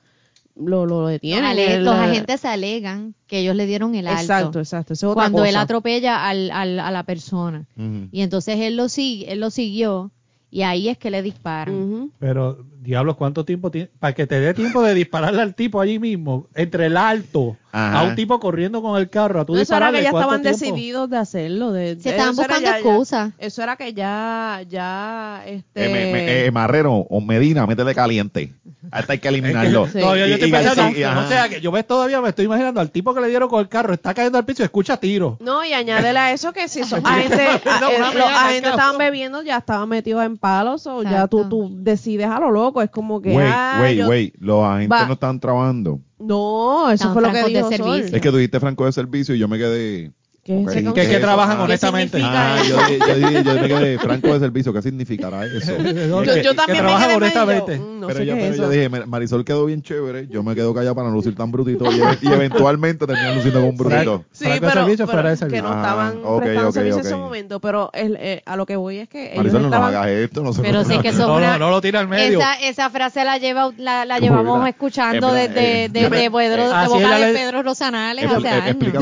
lo, 0.56 0.86
lo 0.86 1.08
detienen. 1.08 1.84
los 1.84 1.96
eh, 1.96 2.00
agentes 2.00 2.46
alegan 2.46 3.16
que 3.26 3.40
ellos 3.40 3.56
le 3.56 3.66
dieron 3.66 3.96
el 3.96 4.08
alto. 4.08 4.22
Exacto, 4.22 4.60
exacto. 4.60 4.94
Eso 4.94 5.08
es 5.08 5.12
otra 5.12 5.24
cuando 5.24 5.44
él 5.46 5.56
atropella 5.56 6.28
al, 6.30 6.52
al- 6.52 6.80
a 6.80 6.92
la 6.92 7.04
persona. 7.04 7.66
Y 8.12 8.22
entonces 8.22 8.60
él 8.60 8.78
lo, 8.78 8.88
sigue, 8.88 9.32
él 9.32 9.40
lo 9.40 9.50
siguió 9.50 10.12
y 10.52 10.62
ahí 10.62 10.88
es 10.90 11.00
que 11.00 11.10
le 11.10 11.24
disparan. 11.24 12.12
Pero, 12.20 12.64
diablos, 12.84 13.15
¿cuánto 13.15 13.46
tiempo 13.46 13.72
tiene? 13.72 13.89
Para 14.00 14.13
que 14.13 14.28
te 14.28 14.39
dé 14.39 14.54
tiempo 14.54 14.82
de 14.84 14.93
dispararle 14.93 15.41
al 15.41 15.56
tipo 15.56 15.82
allí 15.82 16.00
mismo, 16.00 16.48
entre 16.54 16.88
el 16.88 16.98
alto, 16.98 17.58
Ajá. 17.76 18.02
a 18.02 18.04
un 18.04 18.14
tipo 18.16 18.40
corriendo 18.40 18.82
con 18.84 19.00
el 19.02 19.10
carro, 19.10 19.42
a 19.42 19.46
tú 19.46 19.56
No, 19.56 19.60
eso 19.60 19.76
era 19.76 19.92
que 19.92 20.04
ya 20.04 20.12
¿cuánto 20.12 20.36
estaban 20.36 20.42
tiempo? 20.44 20.60
decididos 20.60 21.10
de 21.10 21.18
hacerlo. 21.18 21.72
De, 21.72 22.00
Se 22.00 22.12
estaban 22.12 22.36
buscando 22.36 22.70
excusas. 22.70 23.32
Eso 23.40 23.64
era 23.64 23.76
que 23.76 23.94
ya, 23.96 24.62
ya, 24.70 25.42
este... 25.48 25.86
Eh, 25.86 25.90
me- 25.90 26.12
me- 26.14 26.46
eh, 26.46 26.52
Marrero 26.52 26.94
o 26.94 27.20
Medina, 27.20 27.66
métele 27.66 27.96
caliente. 27.96 28.54
A 28.92 29.00
este 29.00 29.14
hay 29.14 29.20
que 29.20 29.28
eliminarlo. 29.28 29.88
Sí. 29.92 30.00
Yo 30.00 30.14
estoy 30.16 30.52
pensando, 30.52 30.98
y- 31.00 31.04
o 31.04 31.28
sea, 31.28 31.50
que 31.50 31.62
yo 31.62 31.72
ves 31.72 31.88
todavía 31.88 32.22
me 32.22 32.30
estoy 32.30 32.46
imaginando 32.46 32.80
al 32.80 32.92
tipo 32.92 33.14
que 33.14 33.22
le 33.22 33.28
dieron 33.28 33.50
con 33.50 33.60
el 33.60 33.68
carro, 33.70 33.94
está 33.94 34.14
cayendo 34.14 34.38
al 34.38 34.46
piso 34.46 34.62
y 34.62 34.66
escucha 34.66 34.98
tiros. 34.98 35.40
No, 35.40 35.66
y 35.66 35.74
añádele 35.74 36.20
a 36.20 36.32
eso 36.32 36.54
que 36.54 36.68
si 36.68 36.80
eh, 36.82 36.84
No, 36.86 37.90
una 37.98 38.14
los 38.14 38.24
agentes 38.28 38.62
cabrón. 38.62 38.80
estaban 38.80 38.98
bebiendo, 39.00 39.42
ya 39.42 39.58
estaban 39.58 39.90
metidos 39.90 40.24
en 40.26 40.38
palos, 40.38 40.86
o 40.86 41.02
ya 41.02 41.28
tú, 41.28 41.50
tú 41.50 41.72
decides 41.76 42.28
a 42.28 42.40
lo 42.40 42.52
loco. 42.52 42.82
Es 42.84 42.90
como 42.92 43.20
que. 43.22 43.36
Wait, 43.36 43.48
ah, 43.52 43.80
wait, 43.82 43.98
yo- 43.98 44.08
wait. 44.08 44.36
Los 44.40 44.64
agentes 44.64 45.00
Va. 45.00 45.06
no 45.08 45.14
están 45.14 45.40
trabajando. 45.40 46.00
No, 46.24 46.92
eso 46.92 47.14
fue 47.14 47.22
lo 47.22 47.32
que 47.32 47.44
dijo 47.46 47.70
Sol. 47.70 47.78
servicio. 47.78 48.16
Es 48.16 48.22
que 48.22 48.30
tú 48.32 48.38
dijiste 48.38 48.60
franco 48.60 48.86
de 48.86 48.92
servicio 48.92 49.36
y 49.36 49.40
yo 49.40 49.48
me 49.48 49.58
quedé. 49.58 50.12
¿Qué 50.43 50.53
Ok. 50.58 50.67
es 50.71 50.75
ese 50.75 50.84
¿Qué- 50.93 51.01
Que, 51.03 51.08
que 51.08 51.19
trabajan? 51.19 51.58
Ah. 51.60 51.63
honestamente. 51.63 52.17
significa? 52.17 52.56
Ah, 52.56 52.63
yo, 52.63 52.75
yo, 53.08 53.15
dije- 53.15 53.43
yo 53.43 53.53
me 53.53 53.67
quedé 53.69 53.97
franco 53.99 54.27
de 54.34 54.39
servicio. 54.39 54.73
¿Qué 54.73 54.82
significará 54.82 55.45
eso? 55.45 55.71
Yo, 55.77 56.21
Que- 56.23 56.43
yo 56.43 56.51
que 56.51 56.56
también 56.56 56.67
me 56.67 56.77
trabajan 56.79 57.08
quedé 57.08 57.08
medio, 57.08 57.15
honestamente. 57.17 57.79
mm, 57.79 57.99
no 58.01 58.08
pero 58.08 58.19
sé 58.19 58.25
yo, 58.25 58.34
qué 58.34 58.39
pero 58.41 58.51
es 58.51 58.58
yo 58.58 58.63
eso. 58.63 58.71
dije, 58.71 58.89
"Mar- 58.89 59.08
Marisol 59.08 59.45
quedó 59.45 59.65
bien 59.65 59.82
chévere. 59.82 60.27
Yo 60.27 60.43
me 60.43 60.53
quedo 60.53 60.73
callado 60.73 60.95
para 60.95 61.08
no 61.08 61.13
lucir 61.15 61.34
tan 61.36 61.49
brutito. 61.49 61.86
Y, 61.89 62.27
y 62.27 62.32
eventualmente 62.34 63.08
terminé 63.08 63.36
luciendo 63.36 63.60
como 63.62 63.69
un 63.71 63.77
brutito. 63.77 64.25
Sí, 64.34 64.43
Franco 64.43 64.53
de 64.53 64.60
pero, 64.60 64.82
servicio, 64.82 65.06
pero 65.08 65.21
fuera 65.21 65.47
que 65.47 65.62
no 65.62 65.67
Ah, 65.69 65.75
estaban 65.77 66.17
ok, 66.25 66.41
prestando 66.41 66.67
ok, 66.69 66.73
servicio 66.73 66.95
ok. 66.97 67.01
en 67.01 67.06
ese 67.08 67.15
momento, 67.15 67.60
pero 67.62 67.89
el, 67.93 68.17
eh, 68.19 68.41
a 68.45 68.56
lo 68.58 68.65
que 68.65 68.75
voy 68.75 68.97
es 68.97 69.08
que 69.08 69.23
ellos 69.27 69.38
Marisol, 69.38 69.62
no 69.62 69.69
nos 69.69 69.79
hagas 69.79 70.08
esto. 70.10 70.43
No 70.43 70.51
se 70.51 70.62
Pero 70.62 70.84
sí 70.84 70.97
que 70.99 71.08
eso 71.10 71.25
No, 71.25 71.39
es 71.39 71.45
una- 71.45 71.53
no, 71.58 71.65
no 71.67 71.71
lo 71.71 71.79
tira 71.82 72.01
al 72.01 72.10
medio. 72.10 72.39
Esa, 72.39 72.56
esa 72.56 72.89
frase 72.89 73.23
la 73.23 73.38
lleva 73.38 73.71
la, 73.77 74.03
la 74.03 74.19
llevamos 74.19 74.67
escuchando 74.67 75.32
desde 75.34 75.86
eh, 75.86 75.89
de, 75.89 76.10
me- 76.10 76.25
eh, 76.25 76.29
boca 76.29 77.17
de 77.19 77.34
Pedro 77.34 77.63
Rosanales 77.63 78.25
eh, 78.25 78.27
Yo 78.27 78.39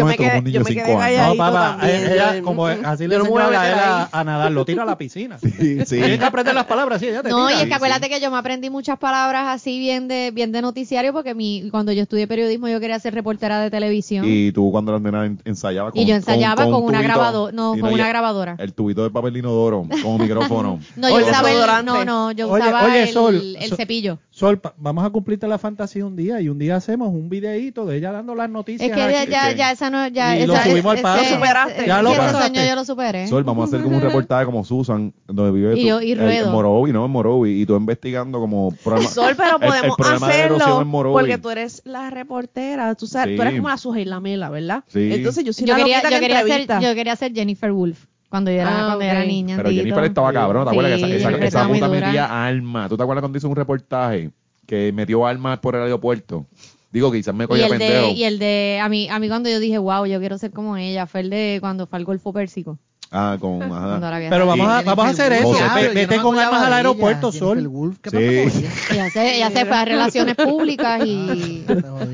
me 0.06 0.12
esto 0.14 0.84
como 0.86 1.00
quedé- 1.02 1.31
No, 1.32 1.38
papá, 1.38 1.78
también, 1.80 2.04
eh, 2.04 2.14
ella, 2.14 2.36
yo- 2.38 2.44
como 2.44 2.66
mm, 2.68 2.86
así 2.86 3.08
le 3.08 3.16
enseñó 3.16 3.38
a 3.40 3.44
a, 3.44 3.46
él 3.48 3.52
meter 3.52 3.74
a, 3.74 4.02
ahí. 4.04 4.08
a 4.12 4.24
nadar, 4.24 4.52
lo 4.52 4.66
tira 4.66 4.84
a 4.84 4.86
la 4.86 4.98
piscina. 4.98 5.38
Sí, 5.42 5.80
sí. 5.86 5.98
Tienes 5.98 6.20
que 6.20 6.26
aprender 6.26 6.54
las 6.56 6.66
palabras, 6.66 7.00
sí, 7.00 7.08
ella 7.08 7.22
te 7.24 7.30
No, 7.30 7.50
y 7.50 7.54
es 7.54 7.66
que 7.68 7.74
acuérdate 7.74 8.10
que 8.10 8.20
yo 8.20 8.32
me 8.32 8.38
aprendí 8.38 8.70
muchas 8.70 8.98
palabras 8.98 9.46
así 9.48 9.80
bien 9.80 10.08
de 10.08 10.32
bien 10.32 10.52
de 10.52 10.62
noticiario 10.62 11.14
porque 11.14 11.34
mi 11.36 11.70
cuando 11.72 11.92
yo 11.92 12.02
estudié 12.04 12.28
periodismo 12.28 12.68
yo 12.68 12.80
quería 12.80 13.00
ser 13.00 13.14
reportera 13.14 13.60
de 13.60 13.70
televisión 13.70 14.26
y, 14.26 14.48
Y 14.48 14.52
tú 14.52 14.72
cuando 14.72 14.92
eras 14.92 15.02
nena 15.02 15.26
en- 15.26 15.40
ensayabas 15.46 15.94
con 15.94 16.04
yo 16.06 16.16
ensayaba 16.16 16.64
con, 16.66 16.76
un 16.76 16.84
una 16.84 17.02
grabadora, 17.02 17.52
no, 17.54 17.76
y 17.76 17.80
con 17.80 17.94
una 17.94 18.06
y- 18.06 18.10
grabadora. 18.10 18.56
El 18.58 18.74
tubito 18.74 19.04
de 19.04 19.10
papel 19.12 19.38
inodoro 19.38 19.86
con 19.90 20.06
un 20.14 20.22
micrófono. 20.22 20.80
No, 20.96 21.10
yo 21.10 21.16
Oye, 21.16 21.26
usaba 21.26 21.52
el, 21.52 21.86
no, 21.86 22.06
no, 22.06 22.32
yo 22.32 22.48
usaba 22.48 22.86
oye, 22.86 23.04
el, 23.04 23.10
Sol, 23.10 23.56
el 23.60 23.70
Sol- 23.70 23.78
cepillo. 23.78 24.20
Sol, 24.42 24.60
vamos 24.78 25.06
a 25.06 25.10
cumplirte 25.12 25.48
la 25.48 25.60
fantasía 25.60 26.04
un 26.04 26.16
día 26.16 26.42
y 26.42 26.50
un 26.50 26.58
día 26.58 26.76
hacemos 26.76 27.10
un 27.10 27.30
videíto 27.30 27.86
de 27.86 27.98
ella 27.98 28.12
dando 28.12 28.34
las 28.34 28.50
noticias. 28.50 28.90
Es 28.90 28.96
que 28.96 29.00
ya, 29.12 29.22
aquí. 29.22 29.32
ya, 29.32 29.52
ya 29.52 29.72
esa 29.72 29.92
no, 29.92 30.08
ya, 30.08 30.36
Y 30.36 30.48
lo 30.48 30.56
subimos 30.58 30.86
al 30.92 30.96
ese- 30.98 31.04
paso. 31.04 31.22
ese- 31.24 31.34
Superaste. 31.36 31.86
Ya 31.86 32.02
lo 32.02 32.10
pasaste. 32.16 32.38
sueño 32.48 32.68
yo 32.68 32.76
lo 32.76 32.84
superé. 32.84 33.28
Sol, 33.28 33.44
vamos 33.44 33.64
a 33.64 33.68
hacer 33.68 33.84
como 33.84 33.98
un 33.98 34.02
reportaje 34.02 34.46
como 34.46 34.66
Susan, 34.66 35.14
donde 35.28 35.52
vive 35.52 35.78
Y 35.78 35.82
tú, 35.84 35.88
yo- 35.90 36.02
y 36.02 36.14
en- 36.14 36.18
Ruedo. 36.20 36.52
Morovi, 36.52 36.92
¿no? 36.92 37.06
En 37.06 37.12
Morovi, 37.12 37.62
y 37.62 37.66
tú 37.68 37.76
investigando 37.76 38.40
como 38.40 38.72
problema- 38.84 39.10
Sol, 39.12 39.36
pero 39.38 39.58
el- 39.58 39.64
el 39.64 39.70
podemos 39.70 39.98
de 40.28 40.40
erosión 40.40 40.72
hacerlo 40.72 41.12
porque 41.14 41.38
tú 41.38 41.50
eres 41.52 41.84
la 41.86 42.10
reportera, 42.10 42.96
tú 42.96 43.06
sabes, 43.06 43.36
tú 43.36 43.42
eres 43.44 43.54
Sí. 43.54 43.60
como 43.60 43.70
la 43.70 43.78
Sujei 43.78 44.06
Lamela, 44.06 44.50
¿verdad? 44.50 44.84
Sí. 44.88 45.12
Entonces 45.14 45.44
yo 45.44 45.54
soy 45.54 45.68
Yo 45.68 45.74
la 45.74 45.80
quería, 45.84 46.02
yo, 46.02 46.10
que 46.10 46.20
quería 46.20 46.44
ser, 46.44 46.68
yo 46.82 46.96
quería 46.96 47.16
ser 47.16 47.32
Jennifer 47.34 47.72
Wolf 47.72 48.06
cuando 48.32 48.50
yo 48.50 48.58
era, 48.62 48.70
Ah, 48.72 48.86
cuando 48.88 49.06
yo 49.06 49.12
era 49.12 49.26
niña. 49.26 49.58
Pero 49.58 49.70
Tito. 49.70 49.82
Jennifer 49.84 50.04
estaba 50.06 50.34
cabrón, 50.34 50.64
¿te 50.64 50.70
acuerdas? 50.72 51.00
Sí, 51.00 51.06
que 51.06 51.16
esa, 51.18 51.30
esa, 51.30 51.46
esa 51.46 51.68
puta 51.68 51.88
metía 51.88 52.46
alma. 52.48 52.90
¿Tú 52.90 52.98
te 52.98 53.04
acuerdas 53.04 53.22
cuando 53.22 53.38
hizo 53.38 53.48
un 53.50 53.56
reportaje 53.56 54.32
que 54.66 54.92
metió 54.92 55.28
almas 55.28 55.60
por 55.60 55.76
el 55.76 55.84
aeropuerto? 55.84 56.48
Digo, 56.92 57.12
quizás 57.12 57.36
me 57.36 57.44
Y 57.44 57.48
cogía 57.48 57.66
el, 57.66 57.70
pendejo. 57.70 58.08
de, 58.08 58.12
y 58.14 58.24
el 58.24 58.40
de, 58.40 58.80
a 58.82 58.90
mí, 58.90 59.08
a 59.10 59.20
mí 59.20 59.28
cuando 59.30 59.50
yo 59.50 59.60
dije, 59.60 59.78
wow, 59.78 60.06
yo 60.08 60.20
quiero 60.20 60.38
ser 60.38 60.52
como 60.52 60.76
ella, 60.76 61.06
fue 61.06 61.22
el 61.22 61.30
de 61.30 61.58
cuando 61.62 61.86
fue 61.88 62.00
al 62.00 62.06
Golfo 62.06 62.34
Pérsico. 62.34 62.80
Ah, 63.14 63.36
con... 63.42 63.58
Cuando 63.58 63.76
Ajá. 63.76 64.20
Pero 64.30 64.48
vamos 64.48 64.68
a, 64.70 64.82
vamos 64.84 65.06
a 65.06 65.10
hacer 65.10 65.34
eso. 65.34 65.48
José, 65.50 65.90
Vete 65.94 66.16
no 66.16 66.24
con 66.24 66.40
armas 66.40 66.64
al 66.64 66.72
aeropuerto, 66.72 67.28
ella, 67.28 67.40
Sol. 67.40 67.68
Wolf, 67.68 67.98
¿qué 68.02 68.10
Sí. 68.10 68.16
pasa 68.16 68.60
con 68.88 68.96
ella? 68.96 69.10
Se, 69.12 69.36
ella 69.36 69.50
se 69.52 69.66
fue 69.66 69.76
a 69.78 69.84
relaciones 69.86 70.36
públicas 70.36 71.02
y 71.06 71.66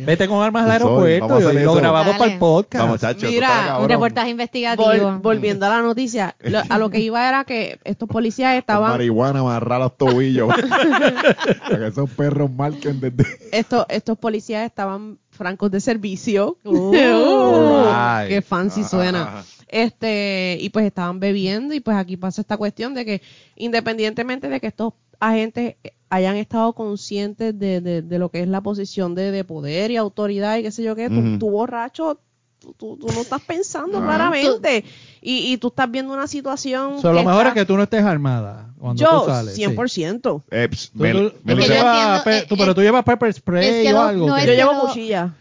Vete 0.06 0.28
con 0.28 0.42
armas 0.44 0.66
al 0.66 0.72
aeropuerto 0.72 1.52
y 1.52 1.60
lo 1.64 1.76
grabamos 1.76 2.08
Dale. 2.08 2.18
para 2.20 2.32
el 2.34 2.40
podcast. 2.40 2.84
Vamos, 2.86 3.02
chacho, 3.02 3.28
Mira, 3.28 3.78
un 3.80 3.88
reportaje 3.88 4.30
investigativo. 4.32 4.88
Vol- 4.88 5.22
volviendo 5.22 5.68
a 5.68 5.70
la 5.70 5.82
noticia, 5.84 6.36
lo- 6.42 6.64
a 6.68 6.78
lo 6.80 6.90
que 6.90 7.00
iba 7.00 7.28
era 7.30 7.44
que 7.44 7.80
estos 7.84 8.10
policías 8.10 8.54
Con 8.54 8.58
estaban, 8.60 8.90
marihuana 8.92 9.42
amarrar 9.42 9.80
los 9.80 9.96
tobillos. 9.98 10.50
Para 11.70 11.78
que 11.80 11.88
esos 11.88 12.10
perros 12.10 12.50
marquen 12.52 13.00
desde... 13.00 13.24
estos, 13.52 13.86
estos 13.90 14.18
policías 14.18 14.66
estaban 14.66 15.20
francos 15.30 15.70
de 15.70 15.80
servicio. 15.80 16.58
Uh. 16.64 16.92
Alright. 16.96 18.30
qué 18.30 18.42
fancy 18.42 18.80
Ajá, 18.82 18.90
suena. 18.90 19.22
ajá. 19.22 19.44
Este, 19.68 20.58
y 20.62 20.70
pues 20.70 20.86
estaban 20.86 21.20
bebiendo, 21.20 21.74
y 21.74 21.80
pues 21.80 21.98
aquí 21.98 22.16
pasa 22.18 22.42
esta 22.42 22.58
cuestión 22.58 22.94
de 22.94 23.06
que, 23.06 23.22
independientemente 23.56 24.50
de 24.50 24.60
que 24.60 24.68
estos 24.68 24.94
agentes 25.20 25.76
hayan 26.10 26.36
estado 26.38 26.74
conscientes 26.74 27.58
de, 27.60 27.82
de, 27.82 28.02
de 28.02 28.20
lo 28.20 28.30
que 28.30 28.42
es 28.42 28.48
la 28.48 28.62
posición 28.62 29.14
de, 29.16 29.32
de 29.32 29.44
poder 29.44 29.92
y 29.92 29.98
autoridad 29.98 30.58
y 30.58 30.64
qué 30.64 30.72
sé 30.72 30.84
yo 30.84 30.96
qué, 30.96 31.10
tú, 31.10 31.20
Ujú. 31.20 31.38
tú 31.40 31.50
borracho, 31.50 32.20
tú, 32.60 32.74
tú- 32.78 32.98
tú 32.98 33.08
no 33.08 33.20
estás 33.22 33.42
pensando 33.42 33.98
Ajá. 33.98 34.06
claramente. 34.08 34.86
Y, 35.22 35.52
y 35.52 35.58
tú 35.58 35.68
estás 35.68 35.92
viendo 35.92 36.14
una 36.14 36.28
situación. 36.28 37.02
So, 37.02 37.12
lo 37.12 37.20
que 37.20 37.26
mejor 37.26 37.42
está- 37.48 37.50
es 37.50 37.54
que 37.56 37.66
tú 37.66 37.76
no 37.76 37.84
estés 37.84 38.04
armada 38.04 38.74
cuando 38.80 39.04
Yo, 39.04 39.22
tú 39.24 39.30
sales. 39.32 39.56
sí. 39.56 39.64
100%. 39.66 40.44
Eh, 40.50 40.68
pss, 40.72 40.92
Tú- 40.92 41.00
Mel- 41.00 41.14
tú- 41.14 41.30
tú 41.32 41.38
Mel- 41.44 41.58
que 41.58 41.64
yo 41.64 41.74
llevas 41.74 41.98
entiendo, 41.98 42.24
pe- 42.24 42.38
eh, 42.38 42.46
tú- 42.48 42.58
pero 42.58 42.74
tú 42.76 42.82
llevas 42.82 43.04
pepper 43.04 43.34
spray 43.34 43.68
es 43.68 43.88
que 43.88 43.94
o 43.94 44.02
algo. 44.02 44.28
no 44.28 44.40
Yo 44.40 44.54
llevo 44.54 44.74
no- 44.74 44.82
cuchilla. 44.82 45.34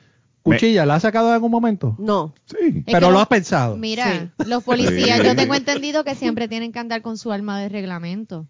¿Cuchilla? 0.53 0.87
¿La 0.87 0.95
has 0.97 1.03
sacado 1.03 1.29
en 1.29 1.35
algún 1.35 1.51
momento? 1.51 1.97
No. 1.99 2.35
Sí. 2.47 2.85
Es 2.87 2.93
pero 2.93 3.11
lo 3.11 3.19
has 3.19 3.27
pensado. 3.27 3.77
Mira, 3.77 4.33
los 4.47 4.63
policías, 4.63 5.21
Sí. 5.21 5.27
yo 5.27 5.35
tengo 5.37 5.55
entendido 5.55 6.05
que 6.05 6.15
siempre 6.15 6.49
tienen 6.49 6.73
que 6.73 6.79
andar 6.79 7.03
con 7.03 7.19
su 7.19 7.33
arma 7.33 7.59
de 7.61 7.69
reglamento. 7.69 8.47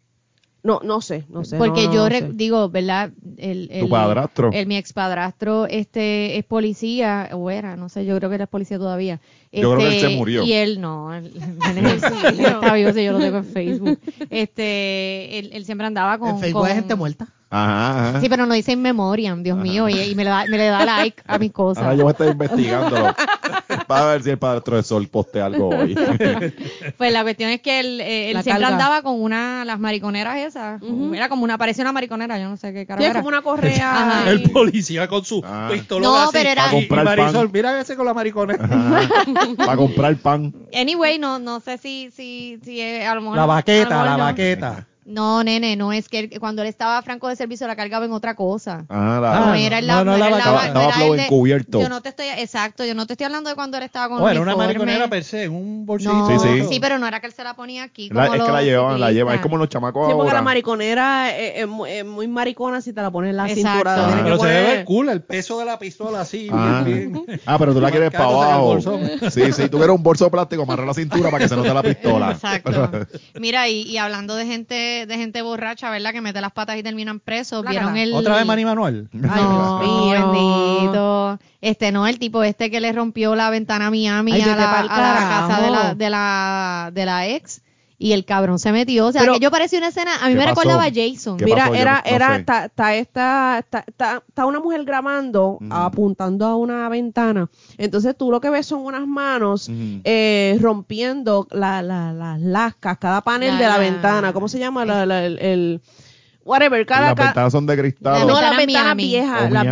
No, 0.66 0.80
no 0.82 1.00
sé, 1.00 1.24
no 1.28 1.44
sé. 1.44 1.56
Porque 1.58 1.82
no, 1.82 1.88
no, 1.88 1.94
yo 1.94 2.02
no 2.02 2.08
re- 2.08 2.20
sé. 2.20 2.30
digo, 2.32 2.68
¿verdad? 2.68 3.10
El, 3.38 3.68
el, 3.70 3.80
Tu 3.80 3.88
padrastro. 3.88 4.50
El, 4.52 4.66
mi 4.66 4.76
expadrastro 4.76 5.66
este, 5.66 6.36
es 6.38 6.44
policía, 6.44 7.28
o 7.32 7.50
era, 7.50 7.76
no 7.76 7.88
sé, 7.88 8.04
yo 8.04 8.16
creo 8.16 8.28
que 8.28 8.34
era 8.34 8.46
policía 8.46 8.76
todavía. 8.78 9.20
Yo 9.52 9.74
creo 9.74 9.78
que 9.78 9.86
él 9.86 9.92
Este, 9.94 10.08
se 10.10 10.16
murió. 10.16 10.42
Y 10.42 10.52
él 10.52 10.80
no, 10.80 11.14
él, 11.14 11.26
él 11.76 11.86
es- 11.86 12.02
él 12.02 12.40
está 12.44 12.74
vivo, 12.74 12.92
si 12.92 13.04
yo 13.04 13.12
lo 13.12 13.18
tengo 13.20 13.36
en 13.38 13.44
Facebook. 13.44 13.98
Este, 14.28 15.38
él, 15.38 15.50
él 15.52 15.64
siempre 15.64 15.86
andaba 15.86 16.18
con... 16.18 16.30
En 16.30 16.38
Facebook 16.40 16.62
con- 16.62 16.68
hay 16.70 16.74
gente 16.76 16.94
muerta. 16.94 17.28
Ajá, 17.48 18.08
ajá. 18.08 18.20
Sí, 18.20 18.28
pero 18.28 18.44
no 18.44 18.54
dice 18.54 18.72
in 18.72 18.82
memoriam, 18.82 19.42
Dios 19.44 19.56
mío, 19.56 19.88
y, 19.88 19.96
y 20.00 20.14
me, 20.16 20.24
le 20.24 20.30
da, 20.30 20.46
me 20.48 20.56
le 20.58 20.66
da 20.66 20.84
like 20.84 21.22
a 21.28 21.38
mis 21.38 21.52
cosas. 21.52 21.84
Ahora 21.84 21.94
yo 21.96 22.02
voy 22.02 22.10
a 22.10 22.12
estar 22.12 22.36
investigándolo. 23.86 24.02
Para 24.04 24.06
ver 24.12 24.22
si 24.22 24.30
el 24.30 24.38
padrastro 24.38 24.76
de 24.76 24.82
Sol 24.82 25.08
postea 25.08 25.46
algo 25.46 25.68
hoy. 25.68 25.94
Pues 26.96 27.12
la 27.12 27.22
cuestión 27.22 27.50
es 27.50 27.60
que 27.60 27.80
él, 27.80 28.00
eh, 28.00 28.30
él 28.30 28.42
siempre 28.42 28.64
andaba 28.64 29.02
con 29.02 29.20
una, 29.20 29.64
las 29.64 29.78
mariconeras 29.78 30.38
esas. 30.38 30.80
Ujú. 30.82 31.14
Era 31.14 31.28
como 31.28 31.44
una, 31.44 31.58
parecía 31.58 31.82
una 31.82 31.92
mariconera, 31.92 32.38
yo 32.38 32.48
no 32.48 32.56
sé 32.56 32.72
qué 32.72 32.80
Sí, 32.80 32.86
carajo 32.86 33.04
era. 33.04 33.14
como 33.20 33.28
una 33.28 33.42
correa. 33.42 33.90
Ajá. 34.20 34.30
El 34.30 34.50
policía 34.50 35.08
con 35.08 35.24
su 35.24 35.42
Ah. 35.44 35.68
pistola 35.72 36.06
No, 36.06 36.16
así, 36.16 36.30
pero 36.32 36.50
era- 36.50 36.62
y- 36.74 36.78
y 36.78 36.86
Para 36.86 37.02
comprar 37.02 37.04
Marisol, 37.18 37.46
pan. 37.46 37.50
mira 37.52 37.80
ese 37.80 37.96
con 37.96 38.06
la 38.06 38.14
maricona. 38.14 38.56
Para 39.56 39.76
comprar 39.76 40.16
pan. 40.16 40.54
Anyway, 40.74 41.18
no, 41.18 41.38
no 41.38 41.60
sé 41.60 41.78
si, 41.78 42.10
si, 42.10 42.58
si 42.64 42.80
eh, 42.80 43.06
a 43.06 43.14
lo 43.14 43.20
mejor. 43.20 43.36
La 43.36 43.44
a 43.44 43.46
mejor 43.46 44.06
la 44.06 44.16
no. 44.16 44.86
No, 45.06 45.44
nene, 45.44 45.76
no 45.76 45.92
es 45.92 46.08
que 46.08 46.18
él- 46.18 46.30
cuando 46.40 46.62
él 46.62 46.68
estaba 46.68 47.00
franco 47.00 47.28
de 47.28 47.36
servicio 47.36 47.66
la 47.68 47.76
cargaba 47.76 48.04
en 48.06 48.12
otra 48.12 48.34
cosa. 48.34 48.84
Ajá, 48.88 49.20
la, 49.20 49.38
no 49.40 49.52
Ah, 49.52 49.58
era 49.58 49.78
el 49.78 49.86
no, 49.86 49.94
la, 49.94 50.04
no, 50.04 50.10
no 50.12 50.18
la 50.18 50.26
era 50.26 50.26
el 50.26 50.32
la- 50.32 50.38
Estaba- 50.38 50.60
no 50.62 50.66
estaba 50.66 50.84
era 50.86 50.92
flow 50.96 51.12
el 51.12 51.16
de- 51.18 51.24
encubierto. 51.26 51.80
Yo 51.80 51.88
no 51.88 52.00
te 52.00 52.08
estoy, 52.08 52.26
exacto, 52.38 52.84
yo 52.84 52.94
no 52.96 53.06
te 53.06 53.12
estoy 53.12 53.24
hablando 53.26 53.48
de 53.48 53.54
cuando 53.54 53.76
él 53.76 53.84
estaba 53.84 54.08
con 54.08 54.20
O 54.20 54.28
era 54.28 54.40
una 54.40 54.56
mariconera 54.56 55.06
per 55.08 55.22
se, 55.22 55.44
en 55.44 55.52
un 55.52 55.86
bolsillo. 55.86 56.12
No, 56.12 56.26
Sí, 56.40 56.48
sí, 56.60 56.66
sí. 56.68 56.80
pero 56.80 56.98
no 56.98 57.06
era 57.06 57.20
que 57.20 57.28
él 57.28 57.32
se 57.32 57.44
la 57.44 57.54
ponía 57.54 57.84
aquí. 57.84 58.08
La- 58.08 58.26
como 58.26 58.34
es 58.34 58.42
que 58.44 58.50
la 58.52 58.62
llevan, 58.62 58.98
la 59.00 59.12
llevan. 59.12 59.36
Es 59.36 59.40
como 59.42 59.56
los 59.58 59.68
chamacos 59.68 60.08
Sí, 60.08 60.12
porque 60.14 60.26
la 60.26 60.38
ahora. 60.38 60.42
mariconera 60.42 61.36
es, 61.36 61.52
es 61.62 61.68
muy- 61.68 61.88
es 61.90 62.04
muy 62.04 62.26
maricona 62.26 62.80
si 62.80 62.92
te 62.92 63.00
la 63.00 63.10
pones 63.12 63.30
en 63.30 63.36
la 63.36 63.48
Exacto. 63.48 63.68
cintura. 63.70 64.08
Ah, 64.08 64.20
Pero 64.24 64.38
se 64.40 64.46
ve 64.46 64.62
ver 64.62 64.84
cool 64.84 65.08
el 65.08 65.22
peso 65.22 65.58
de 65.60 65.66
la 65.66 65.78
pistola 65.78 66.22
así. 66.22 66.48
Ah. 66.52 66.82
bien, 66.84 67.12
bien. 67.12 67.40
Ah, 67.46 67.58
pero 67.60 67.72
tú 67.72 67.80
la 67.80 67.90
quieres 67.92 68.10
para 68.10 68.28
el 68.28 68.34
abajo. 68.34 68.80
Sí, 69.30 69.52
sí, 69.52 69.68
tú 69.68 69.78
quieres 69.78 69.94
un 69.94 70.02
bolso 70.02 70.28
plástico, 70.32 70.64
amarra 70.64 70.84
la 70.84 70.94
cintura 70.94 71.30
para 71.30 71.44
que 71.44 71.48
se 71.48 71.54
note 71.54 71.72
la 71.72 71.82
pistola. 71.82 72.32
Exacto. 72.32 72.90
Mira, 73.40 73.68
y 73.68 73.96
hablando 73.98 74.34
de 74.34 74.46
gente, 74.46 74.95
de 75.04 75.16
gente 75.16 75.42
borracha, 75.42 75.90
¿verdad? 75.90 76.12
Que 76.12 76.22
mete 76.22 76.40
las 76.40 76.52
patas 76.52 76.78
y 76.78 76.82
terminan 76.82 77.20
presos. 77.20 77.62
La 77.64 77.72
¿Vieron 77.72 77.96
el. 77.96 78.14
¿Otra 78.14 78.36
vez 78.36 78.46
Manny 78.46 78.64
Manuel? 78.64 79.08
Ay, 79.12 79.20
Dios 79.20 79.32
no, 79.42 79.78
mío. 79.80 80.32
bendito. 80.32 81.38
Este, 81.60 81.92
no, 81.92 82.06
el 82.06 82.18
tipo 82.18 82.42
este 82.42 82.70
que 82.70 82.80
le 82.80 82.92
rompió 82.92 83.34
la 83.34 83.50
ventana 83.50 83.88
a 83.88 83.90
Miami 83.90 84.32
Ay, 84.32 84.42
a, 84.42 84.56
la, 84.56 84.80
a 84.80 84.82
la 84.84 84.88
casa 84.88 85.60
de 85.60 85.70
la, 85.70 85.94
de 85.94 86.10
la, 86.10 86.90
de 86.94 87.04
la 87.04 87.26
ex. 87.26 87.60
Y 87.98 88.12
el 88.12 88.26
cabrón 88.26 88.58
se 88.58 88.72
metió. 88.72 89.06
O 89.06 89.12
sea, 89.12 89.22
Pero- 89.22 89.34
que 89.34 89.40
yo 89.40 89.50
parecía 89.50 89.78
una 89.78 89.88
escena, 89.88 90.16
a 90.20 90.26
mí 90.28 90.34
¿Qué 90.34 90.38
me 90.40 90.44
pasó? 90.44 90.60
recordaba 90.60 90.84
a 90.84 90.90
Jason. 90.92 91.38
¿Qué 91.38 91.46
Mira, 91.46 91.64
pasó? 91.64 91.74
Era, 91.74 92.02
no- 92.04 92.14
era, 92.14 92.36
está, 92.36 92.64
está 92.66 92.94
esta, 92.94 93.58
está, 93.60 93.84
está- 93.86 94.22
está 94.28 94.44
una 94.46 94.60
mujer 94.60 94.84
grabando, 94.84 95.56
Mm. 95.60 95.72
apuntando 95.72 96.44
a 96.46 96.56
una 96.56 96.88
ventana. 96.90 97.48
Entonces 97.78 98.14
tú 98.16 98.30
lo 98.30 98.40
que 98.40 98.50
ves 98.50 98.66
son 98.66 98.80
unas 98.84 99.06
manos 99.06 99.70
eh, 100.04 100.58
rompiendo 100.60 101.48
la, 101.50 101.80
la, 101.82 102.12
las 102.12 102.38
lascas, 102.40 102.98
cada 102.98 103.22
panel 103.22 103.54
La- 103.54 103.58
de 103.60 103.64
la 103.64 103.70
la- 103.72 103.78
ventana. 103.78 104.32
¿Cómo 104.34 104.48
se 104.48 104.58
llama? 104.58 104.84
La- 104.84 105.06
la- 105.06 105.24
el, 105.24 105.38
el- 105.38 105.80
whatever, 106.46 106.86
cada, 106.86 107.08
Las 107.08 107.14
ventanas 107.16 107.52
son 107.52 107.66
de 107.66 107.76
cristal. 107.76 108.26
No, 108.26 108.40
las 108.40 108.56
ventana 108.56 108.56
ventanas 108.56 108.84
Miami. 108.84 109.02
viejas. 109.04 109.50
La- 109.50 109.64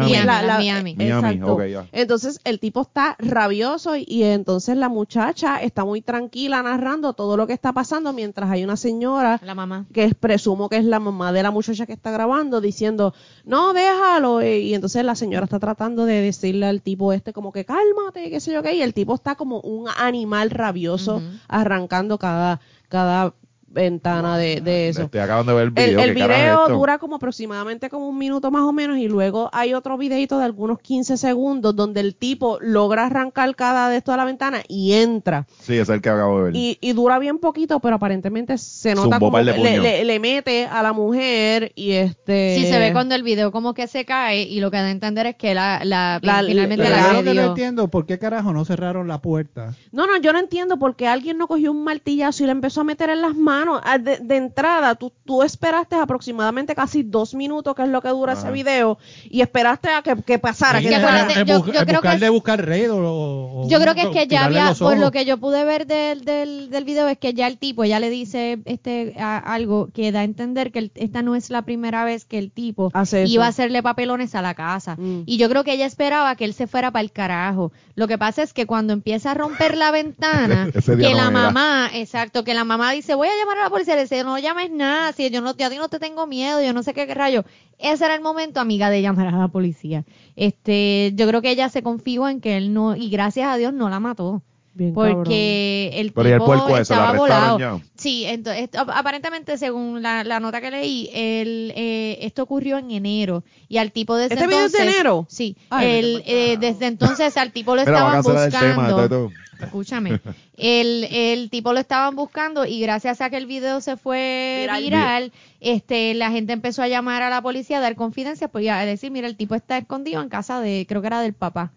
la- 0.42 0.58
Miami. 0.58 0.96
Exacto. 0.98 1.64
ya. 1.66 1.86
Entonces 1.92 2.40
el 2.44 2.58
tipo 2.60 2.82
está 2.82 3.16
rabioso 3.18 3.96
y, 3.96 4.04
y 4.08 4.24
entonces 4.24 4.76
la 4.76 4.88
muchacha 4.88 5.62
está 5.62 5.84
muy 5.84 6.02
tranquila 6.02 6.62
narrando 6.62 7.12
todo 7.14 7.36
lo 7.36 7.46
que 7.46 7.52
está 7.52 7.72
pasando 7.72 8.12
mientras 8.12 8.50
hay 8.50 8.64
una 8.64 8.76
señora 8.76 9.40
La 9.42 9.54
mamá. 9.54 9.86
que 9.92 10.04
es, 10.04 10.14
presumo 10.14 10.68
que 10.68 10.76
es 10.76 10.84
la 10.84 10.98
mamá 11.00 11.32
de 11.32 11.42
la 11.42 11.50
muchacha 11.50 11.86
que 11.86 11.92
está 11.92 12.10
grabando, 12.10 12.60
diciendo, 12.60 13.14
no, 13.44 13.72
déjalo. 13.72 14.40
eh, 14.40 14.58
Y 14.60 14.74
entonces 14.74 15.04
la 15.04 15.14
señora 15.14 15.44
está 15.44 15.58
tratando 15.58 16.04
de 16.04 16.20
decirle 16.20 16.66
al 16.66 16.82
tipo 16.82 17.12
este 17.12 17.32
como 17.32 17.52
que 17.52 17.64
cálmate, 17.64 18.30
qué 18.30 18.40
sé 18.40 18.52
yo 18.52 18.62
qué. 18.62 18.74
Y 18.74 18.82
el 18.82 18.94
tipo 18.94 19.14
está 19.14 19.36
como 19.36 19.60
un 19.60 19.88
animal 19.96 20.50
rabioso 20.50 21.22
arrancando 21.48 22.18
cada, 22.18 22.60
cada 22.88 23.32
ventana 23.74 24.38
de, 24.38 24.60
de 24.60 24.88
eso. 24.88 25.02
Estoy 25.02 25.20
acabando 25.20 25.52
de 25.56 25.58
ver 25.58 25.64
el 25.66 25.70
video. 25.72 26.00
el 26.00 26.14
¿qué 26.14 26.20
carajo 26.20 26.40
es 26.40 26.44
video 26.68 26.78
dura 26.78 26.98
como 26.98 27.16
aproximadamente 27.16 27.90
como 27.90 28.08
un 28.08 28.16
minuto 28.16 28.50
más 28.50 28.62
o 28.62 28.72
menos 28.72 28.98
y 28.98 29.08
luego 29.08 29.50
hay 29.52 29.74
otro 29.74 29.98
videito 29.98 30.38
de 30.38 30.44
algunos 30.44 30.78
15 30.78 31.16
segundos 31.16 31.74
donde 31.76 32.00
el 32.00 32.14
tipo 32.14 32.58
logra 32.60 33.06
arrancar 33.06 33.54
cada 33.56 33.88
de 33.88 33.96
esto 33.98 34.12
de 34.12 34.16
la 34.18 34.24
ventana 34.24 34.62
y 34.68 34.92
entra. 34.92 35.46
Sí, 35.60 35.74
es 35.76 35.88
el 35.88 36.00
que 36.00 36.08
acabo 36.08 36.38
de 36.38 36.44
ver. 36.44 36.56
Y, 36.56 36.78
y 36.80 36.92
dura 36.92 37.18
bien 37.18 37.38
poquito, 37.38 37.80
pero 37.80 37.96
aparentemente 37.96 38.56
se 38.58 38.94
nota 38.94 39.02
Zumbó 39.16 39.18
como 39.26 39.32
par 39.32 39.44
de 39.44 39.54
que 39.54 39.60
le, 39.62 39.78
le- 39.80 40.04
le 40.04 40.20
mete 40.20 40.66
a 40.66 40.82
la 40.82 40.92
mujer 40.92 41.72
y 41.74 41.92
este... 41.92 42.56
Sí, 42.56 42.66
se 42.66 42.78
ve 42.78 42.92
cuando 42.92 43.14
el 43.14 43.22
video 43.22 43.50
como 43.52 43.74
que 43.74 43.86
se 43.88 44.04
cae 44.04 44.42
y 44.42 44.60
lo 44.60 44.70
que 44.70 44.76
da 44.76 44.86
a 44.86 44.90
entender 44.90 45.26
es 45.26 45.36
que 45.36 45.54
la, 45.54 45.80
la, 45.84 46.20
La- 46.22 46.42
finalmente 46.46 46.88
la 46.88 47.12
yo 47.12 47.12
lo 47.14 47.22
que 47.24 47.34
no 47.34 47.42
entiendo, 47.48 47.88
¿por 47.88 48.06
qué 48.06 48.18
carajo 48.18 48.52
no 48.52 48.64
cerraron 48.64 49.08
la 49.08 49.20
puerta? 49.20 49.74
No, 49.90 50.06
no, 50.06 50.16
yo 50.18 50.32
no 50.32 50.38
entiendo 50.38 50.78
por 50.78 50.94
qué 50.94 51.08
alguien 51.08 51.38
no 51.38 51.48
cogió 51.48 51.72
un 51.72 51.82
martillazo 51.82 52.42
y 52.42 52.46
le 52.46 52.52
empezó 52.52 52.82
a 52.82 52.84
meter 52.84 53.10
en 53.10 53.20
las 53.22 53.34
manos. 53.34 53.63
Ah, 53.82 53.98
De, 53.98 54.18
de 54.18 54.36
entrada, 54.36 54.94
tú, 54.94 55.12
tú 55.24 55.42
esperaste 55.42 55.96
aproximadamente 55.96 56.74
casi 56.74 57.02
dos 57.02 57.34
minutos, 57.34 57.74
que 57.74 57.82
es 57.82 57.88
lo 57.88 58.00
que 58.02 58.08
dura 58.08 58.34
ese 58.34 58.50
video, 58.50 58.98
y 59.30 59.40
esperaste 59.40 59.88
a 59.90 60.02
que, 60.02 60.16
que 60.22 60.38
pasara. 60.38 60.80
Sí, 60.80 60.88
que 60.88 60.94
acuérdate, 60.96 61.44
yo- 61.44 61.62
creo 61.62 62.00
que 62.00 62.08
de 62.18 62.26
es- 62.26 62.30
buscar 62.32 62.64
red 62.64 62.92
o, 62.92 63.62
o- 63.64 63.68
Yo 63.68 63.80
creo 63.80 63.94
que 63.94 64.02
es 64.02 64.08
que 64.08 64.26
ya 64.26 64.44
había, 64.44 64.74
por 64.74 64.96
lo 64.98 65.10
que 65.10 65.24
yo 65.24 65.38
pude 65.38 65.64
ver 65.64 65.86
del, 65.86 66.24
del, 66.24 66.70
del 66.70 66.84
video, 66.84 67.08
es 67.08 67.18
que 67.18 67.34
ya 67.34 67.46
el 67.46 67.58
tipo, 67.58 67.84
ya 67.84 68.00
le 68.00 68.10
dice 68.10 68.58
este 68.64 69.14
a- 69.18 69.38
algo 69.38 69.88
que 69.92 70.12
da 70.12 70.20
a 70.20 70.24
entender 70.24 70.70
que 70.72 70.78
el- 70.80 70.92
esta 70.94 71.22
no 71.22 71.34
es 71.36 71.50
la 71.50 71.62
primera 71.62 72.04
vez 72.04 72.24
que 72.24 72.38
el 72.38 72.50
tipo 72.50 72.90
Hace 72.94 73.24
eso. 73.24 73.32
iba 73.32 73.46
a 73.46 73.48
hacerle 73.48 73.82
papelones 73.82 74.34
a 74.34 74.42
la 74.42 74.54
casa. 74.54 74.96
Mm. 74.98 75.22
Y 75.26 75.36
yo 75.38 75.48
creo 75.48 75.64
que 75.64 75.72
ella 75.72 75.86
esperaba 75.86 76.34
que 76.36 76.44
él 76.44 76.54
se 76.54 76.66
fuera 76.66 76.90
para 76.90 77.02
el 77.02 77.12
carajo. 77.12 77.72
Lo 77.94 78.08
que 78.08 78.18
pasa 78.18 78.42
es 78.42 78.52
que 78.52 78.66
cuando 78.66 78.92
empieza 78.92 79.30
a 79.30 79.34
romper 79.34 79.76
la 79.76 79.90
ventana, 79.90 80.70
que 80.72 80.92
no 80.92 80.96
la 80.96 81.08
era. 81.08 81.30
mamá, 81.30 81.90
exacto, 81.94 82.44
que 82.44 82.54
la 82.54 82.64
mamá 82.64 82.90
dice, 82.92 83.14
voy 83.14 83.28
a 83.28 83.32
llamar 83.38 83.53
a 83.58 83.64
la 83.64 83.70
policía, 83.70 83.96
le 83.96 84.02
dice, 84.02 84.24
no 84.24 84.38
llames 84.38 84.70
nada, 84.70 85.12
si 85.12 85.30
yo 85.30 85.40
no, 85.40 85.56
yo 85.56 85.66
a 85.66 85.70
no 85.70 85.88
te 85.88 85.98
tengo 85.98 86.26
miedo, 86.26 86.62
yo 86.62 86.72
no 86.72 86.82
sé 86.82 86.94
qué 86.94 87.06
rayo. 87.14 87.44
Ese 87.78 88.04
era 88.04 88.14
el 88.14 88.20
momento, 88.20 88.60
amiga, 88.60 88.90
de 88.90 89.02
llamar 89.02 89.28
a 89.28 89.38
la 89.38 89.48
policía. 89.48 90.04
Este, 90.36 91.12
yo 91.14 91.26
creo 91.26 91.42
que 91.42 91.50
ella 91.50 91.68
se 91.68 91.82
confió 91.82 92.28
en 92.28 92.40
que 92.40 92.56
él 92.56 92.72
no, 92.72 92.96
y 92.96 93.10
gracias 93.10 93.48
a 93.48 93.56
Dios 93.56 93.72
no 93.72 93.88
la 93.88 94.00
mató. 94.00 94.42
Bien 94.74 94.92
cabrón. 94.92 95.14
Porque 95.16 95.90
el 95.94 96.12
Pero 96.12 96.28
¿y 96.28 96.32
el 96.32 96.38
tipo 96.38 96.46
puerco? 96.46 96.68
¿Lo 96.68 96.78
estaba 96.78 97.12
volado. 97.12 97.58
ya? 97.58 97.78
Sí, 97.96 98.24
entonces, 98.26 98.68
aparentemente, 98.74 99.56
según 99.56 100.02
la, 100.02 100.24
la 100.24 100.40
nota 100.40 100.60
que 100.60 100.70
leí, 100.70 101.08
el, 101.12 101.72
eh, 101.76 102.18
esto 102.22 102.42
ocurrió 102.42 102.78
en 102.78 102.90
enero. 102.90 103.44
Y 103.68 103.78
al 103.78 103.92
tipo 103.92 104.16
desde 104.16 104.34
¿Este 104.34 104.46
video 104.48 104.66
es 104.66 104.72
de 104.72 104.82
enero? 104.82 105.26
Sí. 105.28 105.56
Ay, 105.70 105.98
el, 105.98 106.22
eh, 106.26 106.56
desde 106.58 106.86
entonces 106.86 107.36
al 107.36 107.52
tipo 107.52 107.76
lo 107.76 107.82
estaban 107.82 108.14
cancelar 108.22 108.46
el 108.46 108.52
tema. 108.52 108.88
buscando. 108.88 109.30
Escúchame. 109.60 110.20
El, 110.56 111.04
el 111.10 111.50
tipo 111.50 111.72
lo 111.72 111.80
estaban 111.80 112.14
buscando 112.14 112.64
y 112.64 112.80
gracias 112.80 113.20
a 113.20 113.28
que 113.28 113.36
el 113.36 113.46
video 113.46 113.80
se 113.80 113.96
fue 113.96 114.60
Viral. 114.62 114.82
viral, 114.82 115.32
este, 115.60 116.14
la 116.14 116.30
gente 116.30 116.52
empezó 116.52 116.82
a 116.82 116.86
llamar 116.88 117.22
a 117.22 117.30
la 117.30 117.42
policía 117.42 117.78
a 117.78 117.80
dar 117.80 117.96
confidencia, 117.96 118.46
pues 118.46 118.68
a 118.68 118.84
decir, 118.84 119.10
mira, 119.10 119.26
el 119.26 119.36
tipo 119.36 119.56
está 119.56 119.78
escondido 119.78 120.22
en 120.22 120.28
casa 120.28 120.60
de, 120.60 120.86
creo 120.88 121.00
que 121.00 121.08
era 121.08 121.20
del 121.20 121.32
papá. 121.32 121.72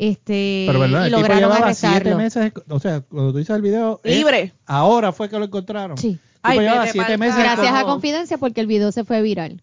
Este, 0.00 0.62
Pero 0.68 0.78
verdad, 0.78 1.00
y 1.00 1.04
el 1.06 1.08
tipo 1.08 1.18
lograron 1.22 1.42
llevaba 1.50 1.74
siete 1.74 1.86
arrestarlo. 1.96 2.16
meses, 2.18 2.52
o 2.68 2.78
sea, 2.78 3.00
cuando 3.00 3.32
tú 3.32 3.38
dices 3.38 3.56
el 3.56 3.62
video, 3.62 4.00
es- 4.04 4.16
Libre. 4.16 4.52
ahora 4.64 5.10
fue 5.10 5.28
que 5.28 5.36
lo 5.40 5.44
encontraron. 5.46 5.98
Sí. 5.98 6.06
El 6.08 6.14
tipo 6.14 6.20
Ay, 6.42 6.58
llevaba 6.60 6.80
vete 6.82 6.92
siete 6.92 7.08
pa'l 7.08 7.18
meses. 7.18 7.34
carajo. 7.34 7.62
Gracias 7.62 7.82
a 7.82 7.84
confidencia 7.84 8.38
porque 8.38 8.60
el 8.60 8.68
video 8.68 8.92
se 8.92 9.02
fue 9.04 9.20
viral. 9.22 9.60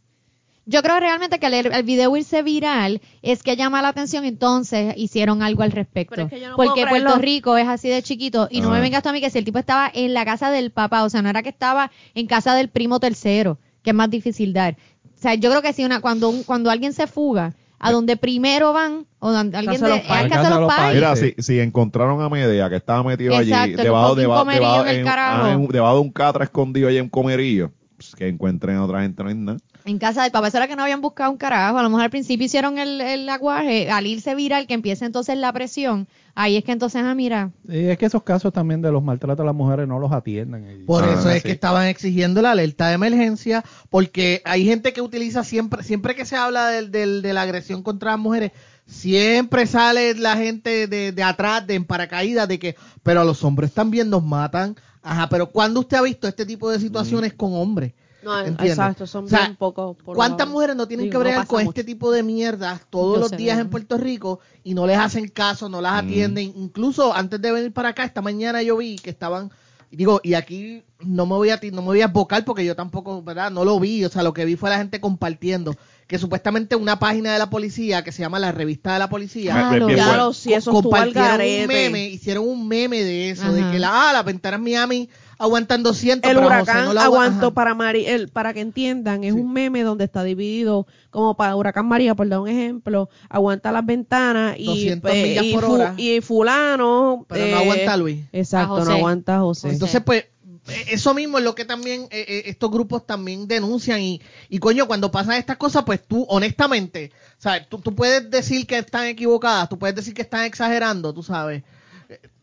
Yo 0.65 0.81
creo 0.81 0.99
realmente 0.99 1.39
que 1.39 1.45
el, 1.47 1.53
el 1.71 1.83
video 1.83 2.17
irse 2.17 2.41
viral 2.41 2.99
es 3.21 3.43
que 3.43 3.55
llama 3.55 3.81
la 3.81 3.87
atención, 3.89 4.25
entonces 4.25 4.93
hicieron 4.97 5.41
algo 5.41 5.63
al 5.63 5.71
respecto. 5.71 6.15
Pero 6.15 6.27
es 6.27 6.33
que 6.33 6.41
yo 6.41 6.49
no 6.49 6.55
porque 6.57 6.85
Puerto. 6.85 7.17
Rico 7.17 7.55
es 7.55 7.67
así 7.69 7.87
de 7.87 8.01
chiquito 8.03 8.47
y 8.51 8.59
no 8.61 8.71
me 8.71 8.77
Ah. 8.77 8.81
vengas 8.81 9.03
tú 9.03 9.09
a 9.09 9.13
mí 9.13 9.21
que 9.21 9.29
si 9.29 9.37
el 9.37 9.45
tipo 9.45 9.59
estaba 9.59 9.89
en 9.93 10.13
la 10.13 10.25
casa 10.25 10.49
del 10.51 10.71
papá, 10.71 11.03
o 11.05 11.09
sea, 11.09 11.21
no 11.21 11.29
era 11.29 11.43
que 11.43 11.49
estaba 11.49 11.91
en 12.13 12.27
casa 12.27 12.55
del 12.55 12.67
primo 12.69 12.99
tercero, 12.99 13.57
que 13.83 13.91
es 13.91 13.95
más 13.95 14.09
difícil 14.09 14.51
dar. 14.53 14.75
O 15.17 15.21
sea, 15.21 15.35
yo 15.35 15.49
creo 15.49 15.61
que 15.61 15.71
si 15.71 15.85
una 15.85 16.01
cuando 16.01 16.29
un- 16.29 16.43
cuando 16.43 16.69
alguien 16.71 16.91
se 16.93 17.05
fuga, 17.07 17.53
a 17.79 17.91
donde 17.91 18.17
primero 18.17 18.73
van 18.73 19.05
o 19.19 19.31
donde 19.31 19.57
alguien 19.57 19.79
de 19.81 19.87
de, 19.87 19.93
los 19.93 20.01
es 20.01 20.07
pais. 20.07 20.25
a 20.25 20.29
casa 20.29 20.49
de 20.55 20.59
los 20.61 20.73
pais. 20.73 20.95
Mira, 20.95 21.15
Sí. 21.15 21.33
si, 21.37 21.43
si 21.43 21.59
encontraron 21.59 22.21
a 22.21 22.29
Media 22.29 22.69
que 22.69 22.75
estaba 22.77 23.03
metido 23.03 23.35
allí, 23.35 23.51
Exacto, 23.51 23.83
debajo, 23.83 24.15
debajo, 24.15 24.51
en 24.87 25.07
ah, 25.07 25.51
en- 25.53 25.67
debajo 25.67 25.95
de 25.95 26.01
un 26.01 26.11
catra 26.11 26.43
escondido 26.45 26.87
allí 26.87 26.97
en 26.97 27.03
un 27.03 27.09
comerío, 27.09 27.71
pues 27.97 28.15
que 28.15 28.27
encuentren 28.27 28.77
a 28.77 28.83
otra 28.85 29.01
gente, 29.01 29.23
no 29.23 29.29
es 29.29 29.35
nada. 29.35 29.57
En 29.85 29.99
casa 29.99 30.23
del 30.23 30.31
papá, 30.31 30.47
eso 30.47 30.57
era 30.57 30.67
que 30.67 30.75
no 30.75 30.81
habían 30.81 30.99
buscado 31.01 31.29
un 31.31 31.37
carajo. 31.37 31.77
A 31.77 31.83
lo 31.83 31.89
mejor 31.89 32.05
al 32.05 32.09
principio 32.09 32.45
hicieron 32.45 32.79
el, 32.79 32.99
el 33.01 33.29
aguaje, 33.29 33.91
al 33.91 34.07
irse 34.07 34.33
viral, 34.33 34.65
que 34.65 34.73
empieza 34.73 35.05
entonces 35.05 35.37
la 35.37 35.53
presión. 35.53 36.07
Ahí 36.33 36.57
es 36.57 36.63
que 36.63 36.71
entonces, 36.71 37.03
ah, 37.05 37.13
mira, 37.13 37.51
Y 37.69 37.85
es 37.85 37.97
que 37.99 38.07
esos 38.07 38.23
casos 38.23 38.51
también 38.51 38.81
de 38.81 38.91
los 38.91 39.03
maltratos 39.03 39.43
a 39.43 39.45
las 39.45 39.53
mujeres 39.55 39.87
no 39.87 39.99
los 39.99 40.11
atienden. 40.11 40.81
Y- 40.81 40.85
Por 40.85 41.03
Ah, 41.03 41.13
eso 41.13 41.29
es 41.29 41.43
sí. 41.43 41.47
que 41.47 41.51
estaban 41.51 41.85
exigiendo 41.85 42.41
la 42.41 42.51
alerta 42.51 42.87
de 42.87 42.95
emergencia, 42.95 43.63
porque 43.91 44.41
hay 44.43 44.65
gente 44.65 44.91
que 44.91 45.01
utiliza 45.01 45.43
siempre, 45.43 45.83
siempre 45.83 46.15
que 46.15 46.25
se 46.25 46.35
habla 46.35 46.69
del, 46.69 46.89
del- 46.89 47.21
de 47.21 47.33
la 47.33 47.43
agresión 47.43 47.83
contra 47.83 48.11
las 48.11 48.19
mujeres, 48.19 48.53
siempre 48.87 49.67
sale 49.67 50.15
la 50.15 50.35
gente 50.35 50.87
de, 50.87 51.11
de 51.11 51.23
atrás, 51.23 51.65
de 51.67 51.75
en 51.75 51.85
paracaídas, 51.85 52.47
de 52.47 52.57
que, 52.59 52.75
pero 53.03 53.21
a 53.21 53.23
los 53.23 53.43
hombres 53.43 53.71
también 53.71 54.09
nos 54.09 54.23
matan. 54.23 54.75
Ajá, 55.03 55.29
pero 55.29 55.51
¿cuándo 55.51 55.81
usted 55.81 55.97
ha 55.97 56.01
visto 56.01 56.27
este 56.27 56.45
tipo 56.47 56.71
de 56.71 56.79
situaciones 56.79 57.33
con 57.33 57.53
hombres? 57.53 57.93
No, 58.25 58.37
¿Entiendes? 58.39 58.69
exacto, 58.71 59.07
son 59.07 59.25
O 59.25 59.27
sea, 59.29 59.41
bien 59.45 59.55
poco. 59.55 59.93
por 60.03 60.15
¿Cuántas 60.17 60.47
mujeres 60.47 60.75
no 60.75 60.87
tienen 60.87 61.05
digo, 61.05 61.19
que 61.19 61.23
bregar 61.23 61.47
con 61.47 61.59
mucho. 61.63 61.69
este 61.69 61.83
tipo 61.83 62.11
de 62.11 62.23
mierdas 62.23 62.81
todos 62.89 63.13
Yo 63.15 63.19
los 63.21 63.29
sé, 63.29 63.37
días 63.37 63.55
¿no? 63.57 63.61
en 63.61 63.69
Puerto 63.69 63.97
Rico 63.97 64.39
y 64.63 64.73
no 64.73 64.85
les 64.87 64.97
hacen 64.97 65.27
caso, 65.29 65.69
no 65.69 65.79
las 65.79 65.93
Mm. 66.03 66.07
atienden? 66.07 66.53
Incluso 66.57 67.13
antes 67.13 67.39
de 67.41 67.51
venir 67.51 67.71
para 67.71 67.89
acá, 67.89 68.03
esta 68.03 68.21
mañana 68.21 68.61
yo 68.63 68.77
vi 68.77 68.97
que 68.97 69.11
estaban, 69.11 69.51
y 69.91 69.95
digo, 69.95 70.19
y 70.23 70.33
aquí 70.33 70.83
no 70.99 71.25
me 71.27 71.35
voy 71.35 71.51
a 71.51 71.59
no 71.71 71.81
me 71.81 71.87
voy 71.87 72.01
a 72.01 72.07
bocar 72.07 72.43
porque 72.43 72.65
yo 72.65 72.75
tampoco, 72.75 73.21
¿verdad? 73.21 73.51
No 73.51 73.63
lo 73.63 73.79
vi, 73.79 74.03
o 74.03 74.09
sea, 74.09 74.23
lo 74.23 74.33
que 74.33 74.43
vi 74.45 74.55
fue 74.55 74.69
la 74.71 74.77
gente 74.77 74.99
compartiendo 74.99 75.75
que 76.07 76.19
supuestamente 76.19 76.75
una 76.75 76.99
página 76.99 77.33
de 77.33 77.39
la 77.39 77.49
policía 77.49 78.03
que 78.03 78.11
se 78.11 78.21
llama 78.21 78.37
la 78.39 78.51
revista 78.51 78.93
de 78.93 78.99
la 78.99 79.09
policía 79.09 79.53
Ah, 79.57 79.69
bueno. 79.69 79.87
Claro, 79.87 80.33
si 80.33 80.53
eso 80.53 80.71
compartieron 80.71 81.41
un 81.41 81.67
meme, 81.67 82.07
hicieron 82.09 82.47
un 82.47 82.67
meme 82.67 83.03
de 83.03 83.31
eso, 83.31 83.51
de 83.51 83.61
que 83.71 83.79
la, 83.79 84.09
ah, 84.09 84.13
las 84.13 84.23
ventanas 84.25 84.59
Miami 84.59 85.09
aguantan 85.37 85.83
200, 85.83 86.29
El 86.29 86.37
José 86.37 86.45
huracán 86.47 86.85
no 86.85 86.91
agua- 86.91 87.03
aguantó 87.03 87.47
ajá. 87.47 87.53
para 87.55 87.73
Mari, 87.75 88.05
el, 88.05 88.29
para 88.29 88.53
que 88.53 88.61
entiendan, 88.61 89.23
es 89.23 89.33
Sí. 89.33 89.39
un 89.39 89.51
meme 89.53 89.83
donde 89.83 90.05
está 90.05 90.23
dividido 90.23 90.87
como 91.09 91.35
para 91.35 91.55
huracán 91.55 91.87
María, 91.87 92.15
por 92.15 92.27
dar 92.29 92.39
un 92.39 92.47
ejemplo, 92.47 93.09
aguanta 93.29 93.71
las 93.71 93.85
ventanas 93.85 94.55
y, 94.57 94.65
200 94.65 95.11
pues, 95.11 95.43
y, 95.43 95.53
por 95.53 95.63
fu- 95.65 95.73
hora. 95.73 95.93
y 95.97 96.21
fulano 96.21 97.25
Pero 97.27 97.45
no 97.47 97.51
eh, 97.51 97.61
aguanta 97.61 97.97
Luis. 97.97 98.25
Exacto, 98.31 98.75
no 98.75 98.79
José. 98.81 98.91
aguanta 98.91 99.39
José. 99.39 99.69
Entonces, 99.69 100.01
pues, 100.05 100.25
eh, 100.67 100.85
eso 100.91 101.13
mismo 101.13 101.37
es 101.37 101.43
lo 101.43 101.53
que 101.53 101.63
también 101.65 102.03
eh, 102.09 102.25
eh, 102.27 102.43
estos 102.47 102.71
grupos 102.71 103.05
también 103.05 103.47
denuncian 103.47 104.01
y, 104.01 104.21
y 104.49 104.57
coño, 104.59 104.87
cuando 104.87 105.11
pasan 105.11 105.35
estas 105.35 105.57
cosas, 105.57 105.83
pues 105.85 106.01
tú, 106.07 106.25
honestamente, 106.29 107.11
¿sabes? 107.37 107.69
Tú, 107.69 107.77
tú 107.79 107.93
puedes 107.93 108.29
decir 108.31 108.65
que 108.65 108.77
están 108.79 109.05
equivocadas, 109.05 109.69
tú 109.69 109.77
puedes 109.77 109.95
decir 109.95 110.13
que 110.13 110.23
están 110.23 110.43
exagerando, 110.45 111.13
tú 111.13 111.21
sabes. 111.21 111.63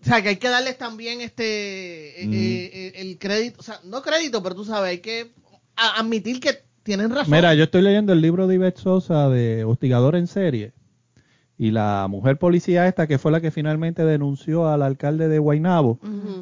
O 0.00 0.04
sea, 0.04 0.22
que 0.22 0.30
hay 0.30 0.36
que 0.36 0.48
darles 0.48 0.76
también 0.78 1.20
este, 1.20 2.22
eh, 2.22 2.26
Mm. 2.26 2.32
eh, 2.32 2.36
eh, 2.72 2.92
el 2.96 3.18
crédito, 3.18 3.60
o 3.60 3.62
sea, 3.62 3.78
no 3.84 4.02
crédito, 4.02 4.42
pero 4.42 4.54
tú 4.54 4.64
sabes, 4.64 4.90
hay 4.90 4.98
que 4.98 5.32
admitir 5.76 6.40
que 6.40 6.64
tienen 6.82 7.10
razón. 7.10 7.30
Mira, 7.32 7.54
yo 7.54 7.64
estoy 7.64 7.82
leyendo 7.82 8.12
el 8.12 8.20
libro 8.20 8.46
de 8.46 8.56
Ivette 8.56 8.78
Sosa 8.78 9.28
de 9.28 9.64
Hostigador 9.64 10.16
en 10.16 10.26
serie. 10.26 10.72
Y 11.58 11.70
la 11.70 12.06
mujer 12.10 12.38
policía 12.38 12.88
esta, 12.88 13.06
que 13.06 13.18
fue 13.18 13.30
la 13.30 13.40
que 13.40 13.52
finalmente 13.52 14.04
denunció 14.04 14.68
al 14.68 14.82
alcalde 14.82 15.28
de 15.28 15.38
Guaynabo, 15.38 16.00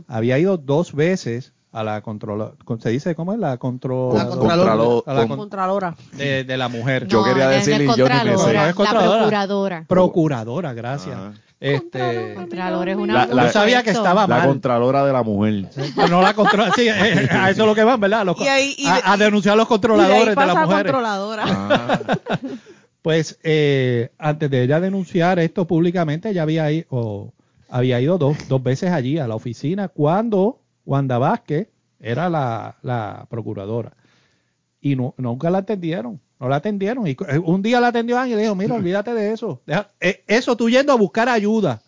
había 0.09 0.39
ido 0.39 0.57
dos 0.57 0.95
veces 0.95 1.53
a 1.73 1.85
la 1.85 2.01
controla, 2.01 2.55
con- 2.65 2.81
se 2.81 2.89
dice 2.91 3.15
cómo 3.15 3.33
es 3.35 3.39
la 3.39 3.59
control 3.59 4.17
La 4.17 4.27
Contralor. 4.27 5.05
a 5.07 5.13
la 5.15 5.27
con- 5.29 5.39
Contralora. 5.39 5.95
de, 6.17 6.43
de 6.45 6.57
la 6.57 6.69
mujer 6.69 7.07
Yo 7.07 7.23
quería 7.23 7.49
decirle 7.49 7.85
y 7.85 7.97
yo 7.97 8.09
ni 8.09 8.19
pensé. 8.19 8.33
No, 8.35 8.49
es. 8.49 8.57
La 8.57 8.73
procuradora. 8.75 9.85
procuradora 9.87 10.73
gracias 10.73 11.15
Ajá. 11.17 11.33
Este 11.61 12.35
Contralora 12.35 12.90
es 12.92 12.96
una 12.96 13.12
La- 13.14 13.27
la- 13.27 13.46
yo 13.46 13.53
sabía 13.53 13.83
que 13.83 13.90
estaba 13.90 14.23
La 14.23 14.38
mal 14.38 14.49
contralora 14.49 15.05
de 15.05 15.12
la 15.12 15.23
mujer. 15.23 15.66
no 16.11 16.23
la 16.23 16.33
controla 16.35 16.73
sí, 16.75 16.88
eh, 16.88 17.29
a 17.31 17.51
eso 17.51 17.62
es 17.62 17.68
lo 17.68 17.75
que 17.75 17.85
van 17.85 18.01
verdad 18.01 18.25
Los- 18.25 18.40
Y 18.40 18.49
ahí- 18.49 18.75
y 18.79 18.85
de- 18.85 18.90
a, 18.90 19.12
a 19.12 19.16
denunciar 19.18 19.53
a 19.53 19.57
los 19.57 19.66
Y 19.66 19.68
de 19.68 19.75
ahí 19.75 19.79
controladores 19.79 20.29
de, 20.31 20.35
pasa 20.35 20.46
las 20.55 20.64
mujeres 20.66 20.92
controladora. 20.92 21.44
Ah, 21.46 22.01
Pues 23.03 23.38
eh, 23.42 24.11
antes 24.18 24.51
de 24.51 24.62
ella 24.62 24.79
denunciar 24.79 25.38
esto 25.38 25.66
públicamente, 25.66 26.29
ella 26.31 26.42
había, 26.42 26.70
i- 26.70 26.85
o 26.90 27.33
había 27.70 27.99
ido 28.01 28.18
dos, 28.18 28.37
dos 28.49 28.62
veces 28.62 28.90
allí 28.92 29.16
a 29.18 29.27
la 29.27 29.35
oficina 29.37 29.88
cuando 29.88 30.61
Wanda 30.85 31.16
Vázquez 31.16 31.68
era 31.99 32.29
la, 32.29 32.77
la 32.83 33.27
procuradora. 33.31 33.92
Y 34.83 34.96
no- 34.96 35.14
nunca 35.16 35.49
la 35.51 35.59
atendieron, 35.59 36.20
no 36.40 36.48
la 36.48 36.57
atendieron. 36.57 37.07
Y 37.07 37.11
eh, 37.29 37.38
un 37.38 37.62
día 37.62 37.81
la 37.81 37.88
atendió 37.88 38.18
alguien 38.18 38.38
y 38.38 38.40
le 38.40 38.42
dijo, 38.44 38.57
mira, 38.57 38.74
olvídate 38.76 39.14
de 39.14 39.33
eso. 39.33 39.61
Deja- 39.66 39.88
eh, 40.00 40.24
eso 40.26 40.57
tú 40.57 40.68
yendo 40.70 40.92
a 40.92 40.96
buscar 40.96 41.29
ayuda. 41.29 41.83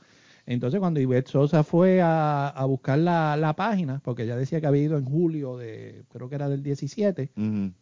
Entonces 0.44 0.80
cuando 0.80 1.00
Ivette 1.00 1.28
Sosa 1.28 1.62
fue 1.64 2.00
a, 2.02 2.48
a 2.48 2.64
buscar 2.64 2.98
la, 2.98 3.36
la 3.36 3.54
página, 3.54 4.00
porque 4.04 4.24
ella 4.24 4.36
decía 4.36 4.60
que 4.60 4.66
había 4.66 4.82
ido 4.82 4.98
en 4.98 5.04
julio 5.04 5.56
de, 5.56 6.02
creo 6.12 6.28
que 6.28 6.34
era 6.34 6.48
del 6.48 6.62
17, 6.64 7.30
ujú. 7.36 7.72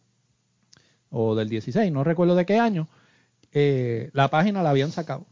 o 1.09 1.35
del 1.35 1.49
16, 1.49 1.91
no 1.91 2.03
recuerdo 2.03 2.35
de 2.35 2.45
qué 2.45 2.59
año, 2.59 2.87
eh, 3.51 4.11
la 4.13 4.29
página 4.29 4.61
la 4.63 4.69
habían 4.69 4.91
sacado. 4.91 5.25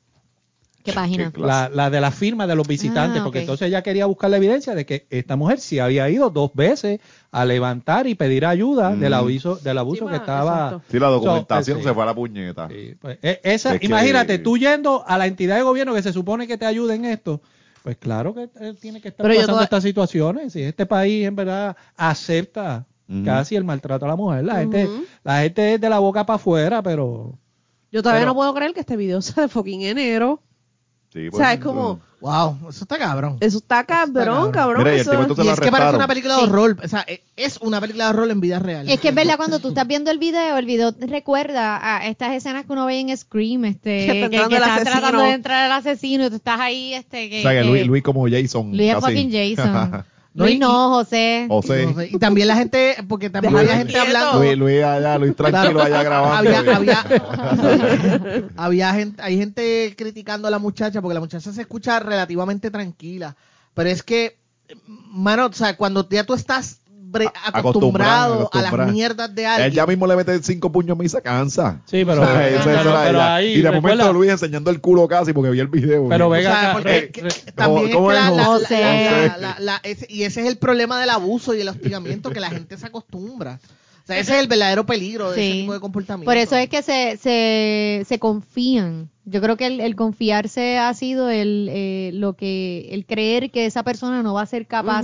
¿Qué 0.89 0.95
página? 0.95 1.25
Qué 1.25 1.31
clase. 1.31 1.69
La, 1.71 1.83
la 1.83 1.89
de 1.89 2.01
la 2.01 2.11
firma 2.11 2.45
de 2.47 2.55
los 2.55 2.67
visitantes, 2.67 3.21
Ah, 3.21 3.23
porque 3.23 3.39
ok. 3.39 3.43
entonces 3.43 3.67
ella 3.67 3.81
quería 3.81 4.05
buscar 4.05 4.29
la 4.29 4.37
evidencia 4.37 4.75
de 4.75 4.85
que 4.85 5.05
esta 5.09 5.35
mujer 5.35 5.59
sí 5.59 5.79
había 5.79 6.09
ido 6.09 6.29
dos 6.29 6.51
veces 6.53 6.99
a 7.31 7.45
levantar 7.45 8.07
y 8.07 8.15
pedir 8.15 8.45
ayuda 8.45 8.91
Mm. 8.91 8.99
del 8.99 9.13
abuso, 9.13 9.55
del 9.57 9.77
abuso 9.77 10.05
Sí, 10.05 10.09
que 10.11 10.17
estaba. 10.17 10.65
exacto. 10.67 10.81
Sí, 10.91 10.99
la 10.99 11.07
documentación 11.07 11.75
So, 11.77 11.79
eh, 11.79 11.83
sí. 11.83 11.87
se 11.89 11.93
fue 11.93 12.03
a 12.03 12.05
la 12.05 12.15
puñeta. 12.15 12.67
Sí, 12.69 12.95
pues, 12.99 13.17
eh, 13.21 13.39
esa, 13.43 13.73
Es 13.75 13.79
que- 13.79 13.85
imagínate, 13.85 14.39
tú 14.39 14.57
yendo 14.57 15.03
a 15.07 15.17
la 15.17 15.27
entidad 15.27 15.55
de 15.57 15.61
gobierno 15.63 15.93
que 15.93 16.01
se 16.01 16.11
supone 16.13 16.47
que 16.47 16.57
te 16.57 16.65
ayude 16.65 16.95
en 16.95 17.05
esto, 17.05 17.41
pues 17.83 17.97
claro 17.97 18.33
que 18.35 18.47
tiene 18.79 18.99
que 19.01 19.07
estar 19.09 19.23
Pero 19.23 19.35
pasando 19.35 19.53
toda- 19.53 19.63
estas 19.63 19.83
situaciones. 19.83 20.53
Si 20.53 20.61
este 20.61 20.85
país 20.85 21.25
en 21.25 21.35
verdad 21.35 21.75
acepta 21.95 22.85
casi 23.25 23.55
el 23.55 23.63
maltrato 23.63 24.05
a 24.05 24.07
la 24.09 24.15
mujer, 24.15 24.43
la 24.43 24.57
gente, 24.57 24.87
la 25.23 25.41
gente 25.41 25.73
es 25.75 25.81
de 25.81 25.89
la 25.89 25.97
boca 25.99 26.25
para 26.25 26.35
afuera, 26.35 26.81
pero 26.83 27.33
Yo 27.91 28.03
todavía 28.03 28.21
Pero- 28.21 28.31
no 28.31 28.35
puedo 28.35 28.53
creer 28.53 28.73
que 28.75 28.81
este 28.81 28.95
video 28.95 29.19
sea 29.21 29.43
de 29.43 29.49
fucking 29.49 29.81
enero. 29.81 30.43
Sí, 31.11 31.27
O 31.31 31.37
sea, 31.37 31.53
es 31.53 31.59
como, 31.59 31.99
Wow, 32.21 32.57
eso 32.69 32.83
está 32.83 32.97
cabrón. 32.99 33.37
eso 33.39 33.57
está 33.57 33.83
cabrón. 33.85 34.13
cabrón, 34.13 34.51
cabrón. 34.51 34.83
Mira, 34.83 34.95
y 34.95 34.99
eso- 34.99 35.13
Y 35.43 35.47
es 35.47 35.59
que 35.59 35.71
parece 35.71 35.95
una 35.95 36.07
película 36.07 36.35
de 36.37 36.43
horror. 36.43 36.77
O 36.83 36.87
sea, 36.87 37.03
e- 37.07 37.23
es 37.35 37.57
una 37.61 37.79
película 37.81 38.03
de 38.05 38.09
horror 38.11 38.29
en 38.29 38.39
vida 38.41 38.59
real. 38.59 38.87
Es 38.87 38.99
que 38.99 39.07
es 39.09 39.15
verdad, 39.15 39.37
cuando 39.37 39.59
tú 39.59 39.69
estás 39.69 39.87
viendo 39.87 40.11
el 40.11 40.19
video, 40.19 40.57
el 40.57 40.65
video 40.65 40.91
te 40.91 41.07
recuerda 41.07 41.79
a 41.81 42.05
estas 42.07 42.33
escenas 42.33 42.65
que 42.65 42.73
uno 42.73 42.85
ve 42.85 42.99
en 42.99 43.17
Scream, 43.17 43.65
este, 43.65 44.05
Que 44.05 44.05
que, 44.05 44.11
está 44.25 44.29
que, 44.29 44.35
entrando 44.35 44.55
el 44.57 44.61
está 44.61 44.75
asesino. 44.75 44.99
tratando 44.99 45.23
de 45.23 45.31
entrar 45.31 45.65
el 45.65 45.71
asesino 45.71 46.25
y 46.25 46.29
tú 46.29 46.35
estás 46.35 46.59
ahí, 46.59 46.93
este, 46.93 47.29
que... 47.29 47.39
O 47.39 47.41
sea, 47.41 47.51
que 47.53 47.61
que- 47.61 47.63
Luis, 47.67 47.87
Luis 47.87 48.03
como 48.03 48.27
Jason. 48.29 48.69
Luis 48.77 48.91
es 48.93 48.99
fucking 48.99 49.31
Jason. 49.31 50.05
No, 50.39 50.45
Luis 50.45 50.55
y- 50.55 50.59
no, 50.59 50.89
José. 50.91 51.45
José. 51.49 52.09
Y 52.11 52.17
también 52.17 52.47
la 52.47 52.55
gente, 52.55 52.95
porque 53.09 53.29
también 53.29 53.55
había 53.57 53.75
gente 53.75 53.99
hablando. 53.99 54.39
Luis, 54.39 54.57
Luis 54.57 54.83
allá, 54.83 55.17
Luis 55.17 55.35
tranquilo 55.35 55.81
allá 55.81 56.01
grabando. 56.01 56.49
había, 56.55 56.75
había, 56.75 57.05
había 58.55 58.93
gente, 58.93 59.21
hay 59.21 59.37
gente 59.37 59.93
criticando 59.97 60.47
a 60.47 60.51
la 60.51 60.59
muchacha 60.59 61.01
porque 61.01 61.13
la 61.13 61.19
muchacha 61.19 61.51
se 61.51 61.59
escucha 61.61 61.99
relativamente 61.99 62.71
tranquila. 62.71 63.35
Pero 63.73 63.89
es 63.89 64.01
que, 64.01 64.37
mano, 64.85 65.47
o 65.47 65.53
sea, 65.53 65.75
cuando 65.75 66.07
ya 66.09 66.23
tú 66.23 66.33
estás 66.33 66.78
acostumbrado, 67.43 68.33
acostumbrado, 68.47 68.49
a 68.51 68.61
las 68.85 68.91
mierdas 68.93 69.33
de 69.35 69.41
Él 69.43 69.47
alguien. 69.49 69.71
ya 69.73 69.85
mismo 69.85 70.07
le 70.07 70.15
mete 70.15 70.41
cinco 70.43 70.71
puños 70.71 70.95
a 70.95 70.99
mí 70.99 71.05
y 71.05 71.09
se 71.09 71.21
cansa. 71.21 71.81
Sí, 71.85 72.03
pero, 72.05 72.21
O 72.21 72.25
sea, 72.25 72.47
esa- 72.49 72.63
pero- 72.63 72.79
esa 72.95 73.35
ahí, 73.35 73.53
y 73.53 73.61
de 73.61 73.69
momento 73.71 73.87
recuerda- 73.89 74.11
Luis 74.13 74.31
enseñando 74.31 74.69
el 74.71 74.79
culo 74.81 75.07
casi 75.07 75.33
porque 75.33 75.49
vi 75.51 75.59
el 75.59 75.67
video. 75.67 76.07
Pero 76.09 76.27
O 76.27 76.29
venga 76.29 76.51
sea, 76.51 76.83
que- 77.11 77.21
re- 77.21 77.31
también 77.55 77.91
¿cómo 77.91 78.11
es 78.11 78.17
la- 79.59 79.81
y 80.07 80.23
ese 80.23 80.41
es 80.41 80.47
el 80.47 80.57
problema 80.57 80.99
del 80.99 81.09
abuso 81.09 81.53
y 81.55 81.61
el 81.61 81.69
hostigamiento 81.69 82.29
que 82.31 82.39
la 82.39 82.49
gente 82.49 82.77
se 82.77 82.85
acostumbra. 82.87 83.59
O 84.03 84.07
sea, 84.11 84.17
ese 84.19 84.33
es 84.33 84.39
el 84.41 84.47
verdadero 84.47 84.85
peligro 84.87 85.29
de 85.31 85.39
ese 85.39 85.59
tipo 85.61 85.73
de 85.73 85.79
comportamiento. 85.79 86.25
Por 86.25 86.37
eso 86.37 86.55
es 86.55 86.67
que 86.67 86.81
se, 86.81 87.17
se, 87.21 88.05
se 88.07 88.17
confían. 88.19 89.09
Yo 89.29 89.41
creo 89.41 89.57
que 89.57 89.67
el, 89.67 89.79
el 89.81 89.95
confiarse 89.95 90.77
ha 90.77 90.93
sido 90.93 91.29
el, 91.29 91.67
eh, 91.71 92.11
lo 92.13 92.33
que, 92.33 92.89
el 92.91 93.05
creer 93.05 93.51
que 93.51 93.65
esa 93.65 93.83
persona 93.83 94.23
no 94.23 94.33
va 94.33 94.41
a 94.41 94.45
ser 94.45 94.65
capaz 94.67 95.03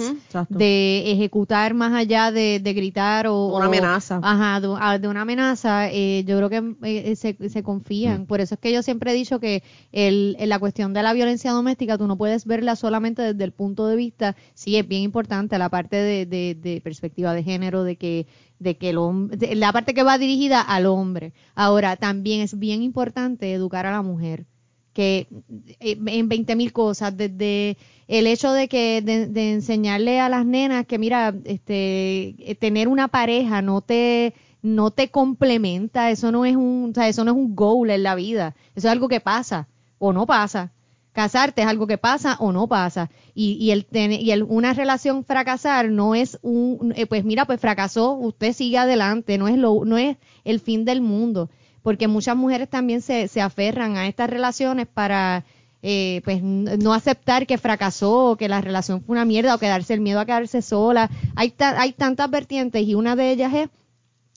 de 0.50 1.12
ejecutar 1.12 1.74
más 1.74 1.94
allá 1.94 2.32
de, 2.32 2.60
de 2.60 2.74
gritar 2.74 3.28
o 3.28 3.48
Una 3.48 3.66
o- 3.66 3.68
amenaza. 3.68 4.20
Ajá, 4.24 4.60
de, 4.60 4.74
a- 4.80 4.98
de 5.00 5.08
una 5.08 5.22
amenaza. 5.22 5.90
eh, 5.92 6.24
yo 6.26 6.38
creo 6.38 6.50
que 6.50 6.76
eh, 6.84 7.16
se, 7.16 7.38
se 7.50 7.64
confían. 7.64 8.26
Por 8.26 8.42
eso 8.42 8.56
es 8.56 8.60
que 8.60 8.72
yo 8.74 8.82
siempre 8.84 9.12
he 9.12 9.14
dicho 9.16 9.40
que 9.40 9.64
el, 9.92 10.36
en 10.40 10.50
la 10.50 10.60
cuestión 10.60 10.94
de 10.94 11.04
la 11.04 11.14
violencia 11.14 11.52
doméstica 11.52 11.98
tú 11.98 12.08
no 12.08 12.18
puedes 12.18 12.46
verla 12.46 12.76
solamente 12.76 13.22
desde 13.22 13.44
el 13.44 13.52
punto 13.52 13.88
de 13.88 13.96
vista, 13.96 14.36
sí 14.54 14.76
es 14.78 14.88
bien 14.88 15.04
importante 15.04 15.58
la 15.58 15.70
parte 15.70 15.98
de, 15.98 16.26
de, 16.26 16.56
de 16.56 16.82
perspectiva 16.82 17.34
de 17.34 17.44
género, 17.44 17.84
de 17.84 17.96
que 17.96 18.28
de 18.58 18.78
que 18.78 18.92
el 18.92 18.98
hombre, 18.98 19.54
la 19.54 19.74
parte 19.74 19.94
que 19.94 20.02
va 20.02 20.18
dirigida 20.18 20.62
al 20.62 20.86
hombre. 20.86 21.34
Ahora, 21.56 21.98
también 21.98 22.40
es 22.40 22.58
bien 22.58 22.82
importante 22.84 23.52
educar 23.54 23.86
a 23.86 23.92
la 23.92 24.02
mujer 24.02 24.15
que 24.96 25.28
eh, 25.82 25.98
en 26.08 26.30
20 26.30 26.56
mil 26.56 26.72
cosas, 26.72 27.16
desde 27.16 27.78
el 28.08 28.28
hecho 28.28 28.54
de 28.54 28.70
que 28.70 29.02
de, 29.02 29.52
enseñarle 29.52 30.22
a 30.22 30.30
las 30.30 30.46
nenas 30.46 30.86
que 30.86 30.98
mira, 30.98 31.36
este, 31.44 32.36
eh, 32.40 32.56
tener 32.58 32.88
una 32.88 33.10
pareja 33.10 33.62
no 33.62 33.82
te 33.82 34.34
no 34.62 34.90
te 34.92 35.10
complementa, 35.10 36.10
eso 36.10 36.32
no 36.32 36.44
es 36.46 36.56
un, 36.56 36.90
o 36.90 36.94
sea, 36.96 37.08
eso 37.08 37.24
no 37.24 37.32
es 37.32 37.38
un 37.38 37.56
goal 37.56 37.92
en 37.92 38.02
la 38.02 38.16
vida, 38.16 38.56
eso 38.74 38.88
es 38.88 38.92
algo 38.92 39.10
que 39.10 39.20
pasa 39.20 39.68
o 40.00 40.12
no 40.14 40.26
pasa. 40.26 40.72
Casarte 41.12 41.62
es 41.62 41.68
algo 41.68 41.88
que 41.88 41.98
pasa 41.98 42.36
o 42.40 42.52
no 42.52 42.68
pasa. 42.68 43.10
Y, 43.34 43.54
y 43.54 43.72
el 43.72 43.86
y 43.92 44.32
el, 44.32 44.44
una 44.44 44.74
relación 44.74 45.24
fracasar 45.24 45.90
no 45.90 46.16
es 46.16 46.40
un, 46.42 46.94
eh, 46.96 47.06
pues 47.06 47.24
mira, 47.26 47.46
pues 47.46 47.60
fracasó, 47.60 48.14
usted 48.14 48.54
sigue 48.54 48.78
adelante, 48.78 49.38
no 49.38 49.48
es 49.48 49.58
lo, 49.58 49.86
no 49.86 49.98
es 49.98 50.18
el 50.46 50.60
fin 50.60 50.84
del 50.84 51.02
mundo 51.02 51.50
porque 51.86 52.08
muchas 52.08 52.36
mujeres 52.36 52.68
también 52.68 53.04
se, 53.04 53.28
se 53.28 53.42
aferran 53.42 53.96
a 53.96 54.08
estas 54.08 54.28
relaciones 54.28 54.88
para 54.88 55.44
eh, 55.84 56.22
pues 56.26 56.42
no 56.42 56.96
aceptar 56.96 57.46
que 57.46 57.60
fracasó 57.60 58.32
o 58.32 58.36
que 58.38 58.50
la 58.50 58.60
relación 58.60 59.04
fue 59.04 59.14
una 59.14 59.24
mierda 59.24 59.54
o 59.54 59.60
quedarse 59.60 59.94
el 59.94 60.02
miedo 60.02 60.20
a 60.20 60.26
quedarse 60.26 60.64
sola. 60.64 61.12
Hay, 61.36 61.52
ta- 61.52 61.80
hay 61.80 61.94
tantas 61.94 62.28
vertientes 62.32 62.82
y 62.88 62.96
una 62.96 63.16
de 63.16 63.30
ellas 63.30 63.54
es 63.54 63.70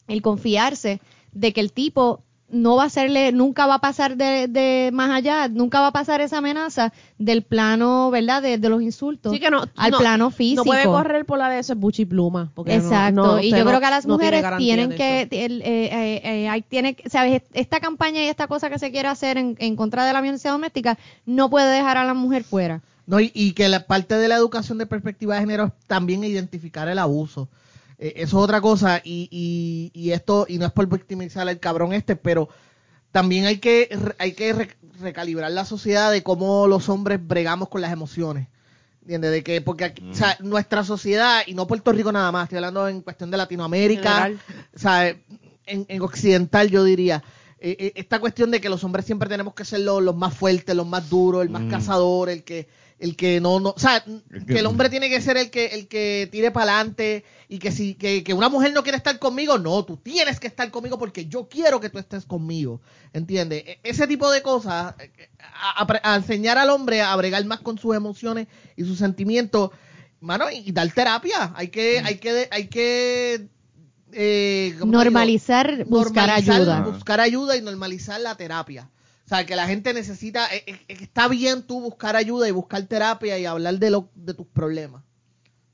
el 0.09 0.21
confiarse 0.21 1.01
de 1.33 1.55
que 1.55 1.63
el 1.63 1.73
tipo 1.73 2.21
no 2.51 2.77
va 2.77 2.85
a 2.85 2.87
hacerle, 2.87 3.31
nunca 3.33 3.67
va 3.67 3.75
a 3.75 3.81
pasar 3.81 4.17
de, 4.17 4.49
de 4.49 4.91
más 4.93 5.11
allá, 5.11 5.49
nunca 5.49 5.81
va 5.81 5.89
a 5.89 5.93
pasar 5.93 6.21
esa 6.23 6.39
amenaza 6.39 6.93
del 7.19 7.43
plano, 7.43 8.11
¿verdad? 8.11 8.41
De, 8.43 8.57
de 8.59 8.69
los 8.71 8.81
insultos 8.81 9.33
Sí 9.33 9.39
que 9.41 9.51
no, 9.51 9.65
al 9.77 9.91
no- 9.91 9.99
plano 9.99 10.31
físico. 10.31 10.65
No 10.65 10.71
puede 10.71 10.85
correr 10.85 11.25
por 11.27 11.39
la 11.39 11.51
de 11.51 11.59
ese 11.59 11.75
buchi 11.75 12.07
pluma. 12.07 12.51
Porque 12.55 12.75
Exacto, 12.77 13.13
no, 13.35 13.41
y 13.41 13.51
yo 13.51 13.59
no- 13.59 13.67
creo 13.67 13.81
que 13.81 13.87
a 13.87 13.91
las 13.91 14.07
no 14.07 14.19
tiene 14.19 14.39
mujeres 14.39 14.59
tienen 14.59 14.91
que, 14.91 15.21
eh, 15.23 15.29
eh, 15.31 16.21
eh, 16.25 16.49
hay- 16.49 16.63
tiene, 16.63 16.95
que- 16.95 17.09
sabes, 17.11 17.43
esta 17.53 17.81
campaña 17.81 18.23
y 18.23 18.29
esta 18.29 18.47
cosa 18.47 18.71
que 18.71 18.79
se 18.79 18.91
quiere 18.91 19.09
hacer 19.09 19.37
en, 19.37 19.57
en 19.59 19.77
contra 19.77 20.07
de 20.07 20.13
la 20.13 20.21
violencia 20.21 20.51
doméstica 20.51 20.99
no 21.27 21.51
puede 21.51 21.71
dejar 21.75 21.99
a 21.99 22.05
la 22.05 22.15
mujer 22.15 22.45
fuera. 22.45 22.81
No, 23.07 23.21
y, 23.21 23.31
y 23.35 23.53
que 23.53 23.69
la 23.69 23.87
parte 23.87 24.15
de 24.17 24.29
la 24.29 24.37
educación 24.37 24.79
de 24.79 24.87
perspectiva 24.87 25.35
de 25.35 25.41
género 25.41 25.65
es 25.67 25.73
también 25.87 26.25
identificar 26.25 26.89
el 26.89 26.99
abuso. 26.99 27.49
Eh, 27.99 28.15
eso 28.17 28.39
es 28.39 28.45
otra 28.45 28.61
cosa, 28.61 29.01
y, 29.05 29.29
y, 29.31 29.91
y 29.99 30.13
esto, 30.13 30.47
y 30.49 30.59
no 30.59 30.67
es 30.67 30.73
por 30.73 30.87
victimizar 30.89 31.49
al 31.49 31.59
cabrón 31.59 31.93
este, 31.93 32.15
pero 32.17 32.49
también 33.13 33.47
hay 33.47 33.59
que, 33.59 33.89
re- 33.91 34.15
hay 34.19 34.33
que 34.33 34.53
re- 34.53 34.77
recalibrar 35.01 35.51
la 35.51 35.65
sociedad 35.65 36.13
de 36.13 36.23
cómo 36.23 36.67
los 36.67 36.89
hombres 36.89 37.19
bregamos 37.27 37.69
con 37.69 37.81
las 37.81 37.93
emociones. 37.93 38.49
¿Entiendes? 39.03 39.31
De 39.31 39.43
que, 39.43 39.61
porque 39.63 39.85
aquí- 39.85 40.07
o 40.11 40.15
sea, 40.15 40.37
nuestra 40.41 40.85
sociedad, 40.85 41.41
y 41.47 41.55
no 41.55 41.67
Puerto 41.67 41.91
Rico 41.93 42.13
nada 42.13 42.31
más, 42.31 42.45
estoy 42.45 42.59
hablando 42.59 42.87
en 42.89 43.01
cuestión 43.01 43.31
de 43.31 43.39
Latinoamérica, 43.39 44.31
o 44.77 44.79
sea, 44.79 45.09
en, 45.09 45.19
en 45.89 46.03
occidental 46.03 46.69
yo 46.69 46.85
diría, 46.85 47.23
eh, 47.59 47.75
eh, 47.79 47.93
esta 47.97 48.21
cuestión 48.21 48.51
de 48.51 48.61
que 48.61 48.69
los 48.69 48.85
hombres 48.85 49.07
siempre 49.07 49.29
tenemos 49.29 49.55
que 49.55 49.65
ser 49.65 49.81
los, 49.81 50.03
los 50.03 50.15
más 50.15 50.35
fuertes, 50.37 50.77
los 50.77 50.87
más 50.87 51.09
duros, 51.09 51.43
el 51.43 51.49
más 51.49 51.63
Mm. 51.63 51.69
cazador, 51.71 52.29
el 52.29 52.45
que, 52.45 52.69
el 52.99 53.15
que 53.17 53.41
no, 53.41 53.61
no, 53.61 53.71
o 53.71 53.79
sea, 53.79 54.03
que 54.47 54.59
el 54.59 54.67
hombre 54.67 54.89
tiene 54.91 55.09
que 55.09 55.21
ser 55.21 55.37
el 55.37 55.51
que, 55.51 55.67
el 55.67 55.87
que 55.87 56.29
tire 56.33 56.51
para 56.51 56.73
adelante 56.73 57.25
y 57.49 57.59
que 57.61 57.71
si, 57.71 57.95
que, 57.95 58.25
que 58.25 58.35
una 58.35 58.49
mujer 58.49 58.73
no 58.73 58.83
quiere 58.83 58.99
estar 58.99 59.19
conmigo, 59.21 59.57
no, 59.59 59.85
tú 59.85 59.97
tienes 59.99 60.41
que 60.41 60.49
estar 60.49 60.69
conmigo 60.73 60.99
porque 60.99 61.27
yo 61.27 61.49
quiero 61.49 61.79
que 61.81 61.91
tú 61.91 61.99
estés 61.99 62.25
conmigo, 62.25 62.81
¿entiendes? 63.13 63.63
E- 63.67 63.79
Ese 63.85 64.07
tipo 64.09 64.31
de 64.33 64.43
cosas, 64.43 64.95
eh, 64.99 65.29
a, 65.39 65.83
a- 65.85 66.13
a 66.13 66.17
enseñar 66.17 66.59
al 66.59 66.71
hombre 66.71 67.01
a 67.01 67.15
bregar 67.15 67.45
más 67.45 67.61
con 67.61 67.79
sus 67.79 67.95
emociones 67.95 68.49
y 68.77 68.85
sus 68.85 68.99
sentimientos, 68.99 69.71
mano, 70.21 70.51
y, 70.51 70.57
y 70.69 70.73
dar 70.73 70.91
terapia, 70.93 71.53
hay 71.55 71.69
que, 71.69 72.01
hay 72.01 72.19
que, 72.19 72.49
hay 72.51 72.67
que 72.67 73.47
eh, 74.11 74.75
¿cómo 74.81 74.91
te 74.93 74.99
digo? 74.99 75.11
Normalizar, 75.11 75.85
buscar 75.85 76.27
Normalizar, 76.29 76.55
ayuda. 76.61 76.81
Buscar 76.81 77.21
ayuda 77.21 77.57
y 77.57 77.63
normalizar 77.63 78.21
la 78.21 78.35
terapia. 78.37 78.91
O 79.29 79.31
sea, 79.31 79.45
que 79.45 79.55
la 79.57 79.67
gente 79.67 79.93
necesita, 79.93 80.47
eh, 80.55 80.63
eh, 80.67 80.81
eh, 80.89 80.97
está 81.03 81.29
bien 81.29 81.63
tú 81.67 81.83
buscar 81.83 82.17
ayuda 82.17 82.49
y 82.49 82.51
buscar 82.51 82.83
terapia 82.85 83.39
y 83.39 83.45
hablar 83.45 83.79
de 83.79 83.91
lo, 83.91 84.09
de 84.15 84.33
tus 84.33 84.47
problemas. 84.47 85.03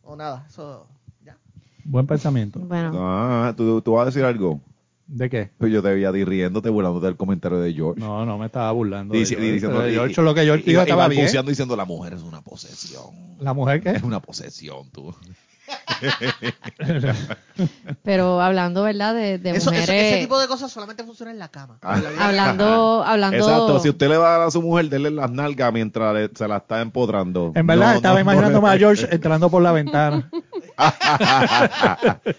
O 0.02 0.16
nada, 0.16 0.44
eso 0.50 0.88
ya. 1.24 1.36
Buen 1.84 2.04
pensamiento. 2.04 2.58
Bueno, 2.58 2.90
Ah, 2.96 3.54
¿tú, 3.56 3.80
tú 3.80 3.92
vas 3.92 4.02
a 4.02 4.06
decir 4.06 4.24
algo. 4.24 4.60
¿De 5.06 5.30
qué? 5.30 5.50
Pues 5.56 5.72
yo 5.72 5.84
te 5.84 5.94
veía 5.94 6.10
riéndote, 6.10 6.68
burlándote 6.68 7.06
del 7.06 7.16
comentario 7.16 7.60
de 7.60 7.72
George. 7.72 8.00
No, 8.00 8.26
no 8.26 8.38
me 8.38 8.46
estaba 8.46 8.72
burlando. 8.72 9.14
Dice- 9.14 9.36
de 9.36 9.40
George. 9.42 9.52
diciendo- 9.54 9.80
De 9.82 9.90
y- 9.92 9.94
George, 9.94 10.22
lo 10.22 10.34
que 10.34 10.42
George 10.42 10.62
y- 10.64 10.70
dijo 10.70 10.80
y- 10.80 10.82
estaba 10.82 11.06
y 11.06 11.16
bien. 11.16 11.46
diciendo 11.46 11.76
la 11.76 11.84
mujer 11.84 12.14
es 12.14 12.22
una 12.22 12.40
posesión. 12.42 13.14
¿La 13.38 13.54
mujer 13.54 13.80
qué? 13.82 13.90
Es 13.90 14.02
una 14.02 14.18
posesión, 14.18 14.90
tú. 14.90 15.14
Pero 18.02 18.40
hablando, 18.40 18.82
¿verdad? 18.82 19.14
De, 19.14 19.38
de 19.38 19.50
Eso, 19.50 19.58
eso- 19.58 19.70
mujeres. 19.72 20.12
ese 20.12 20.20
tipo 20.20 20.38
de 20.38 20.46
cosas 20.48 20.70
solamente 20.70 21.04
funciona 21.04 21.30
en 21.32 21.38
la 21.38 21.48
cama. 21.48 21.78
Ah. 21.82 21.96
En 21.96 22.04
la 22.04 22.10
vida 22.10 22.26
Hablando, 22.28 23.02
hablando. 23.04 23.36
Exacto, 23.38 23.80
si 23.80 23.88
usted 23.90 24.08
le 24.08 24.16
va 24.16 24.28
a 24.34 24.38
dar 24.38 24.48
a 24.48 24.50
su 24.50 24.60
mujer, 24.62 24.88
denle 24.88 25.10
las 25.10 25.30
nalgas 25.30 25.72
mientras 25.72 26.14
le- 26.14 26.30
se 26.34 26.46
la 26.48 26.58
está 26.58 26.80
empodrando. 26.80 27.52
En 27.54 27.66
verdad, 27.66 27.90
No, 27.90 27.96
estaba 27.96 28.14
no, 28.16 28.20
imaginándome 28.20 28.68
no. 28.68 28.74
a 28.74 28.78
George 28.78 29.06
entrando 29.10 29.48
por 29.50 29.62
la 29.62 29.72
ventana. 29.72 30.30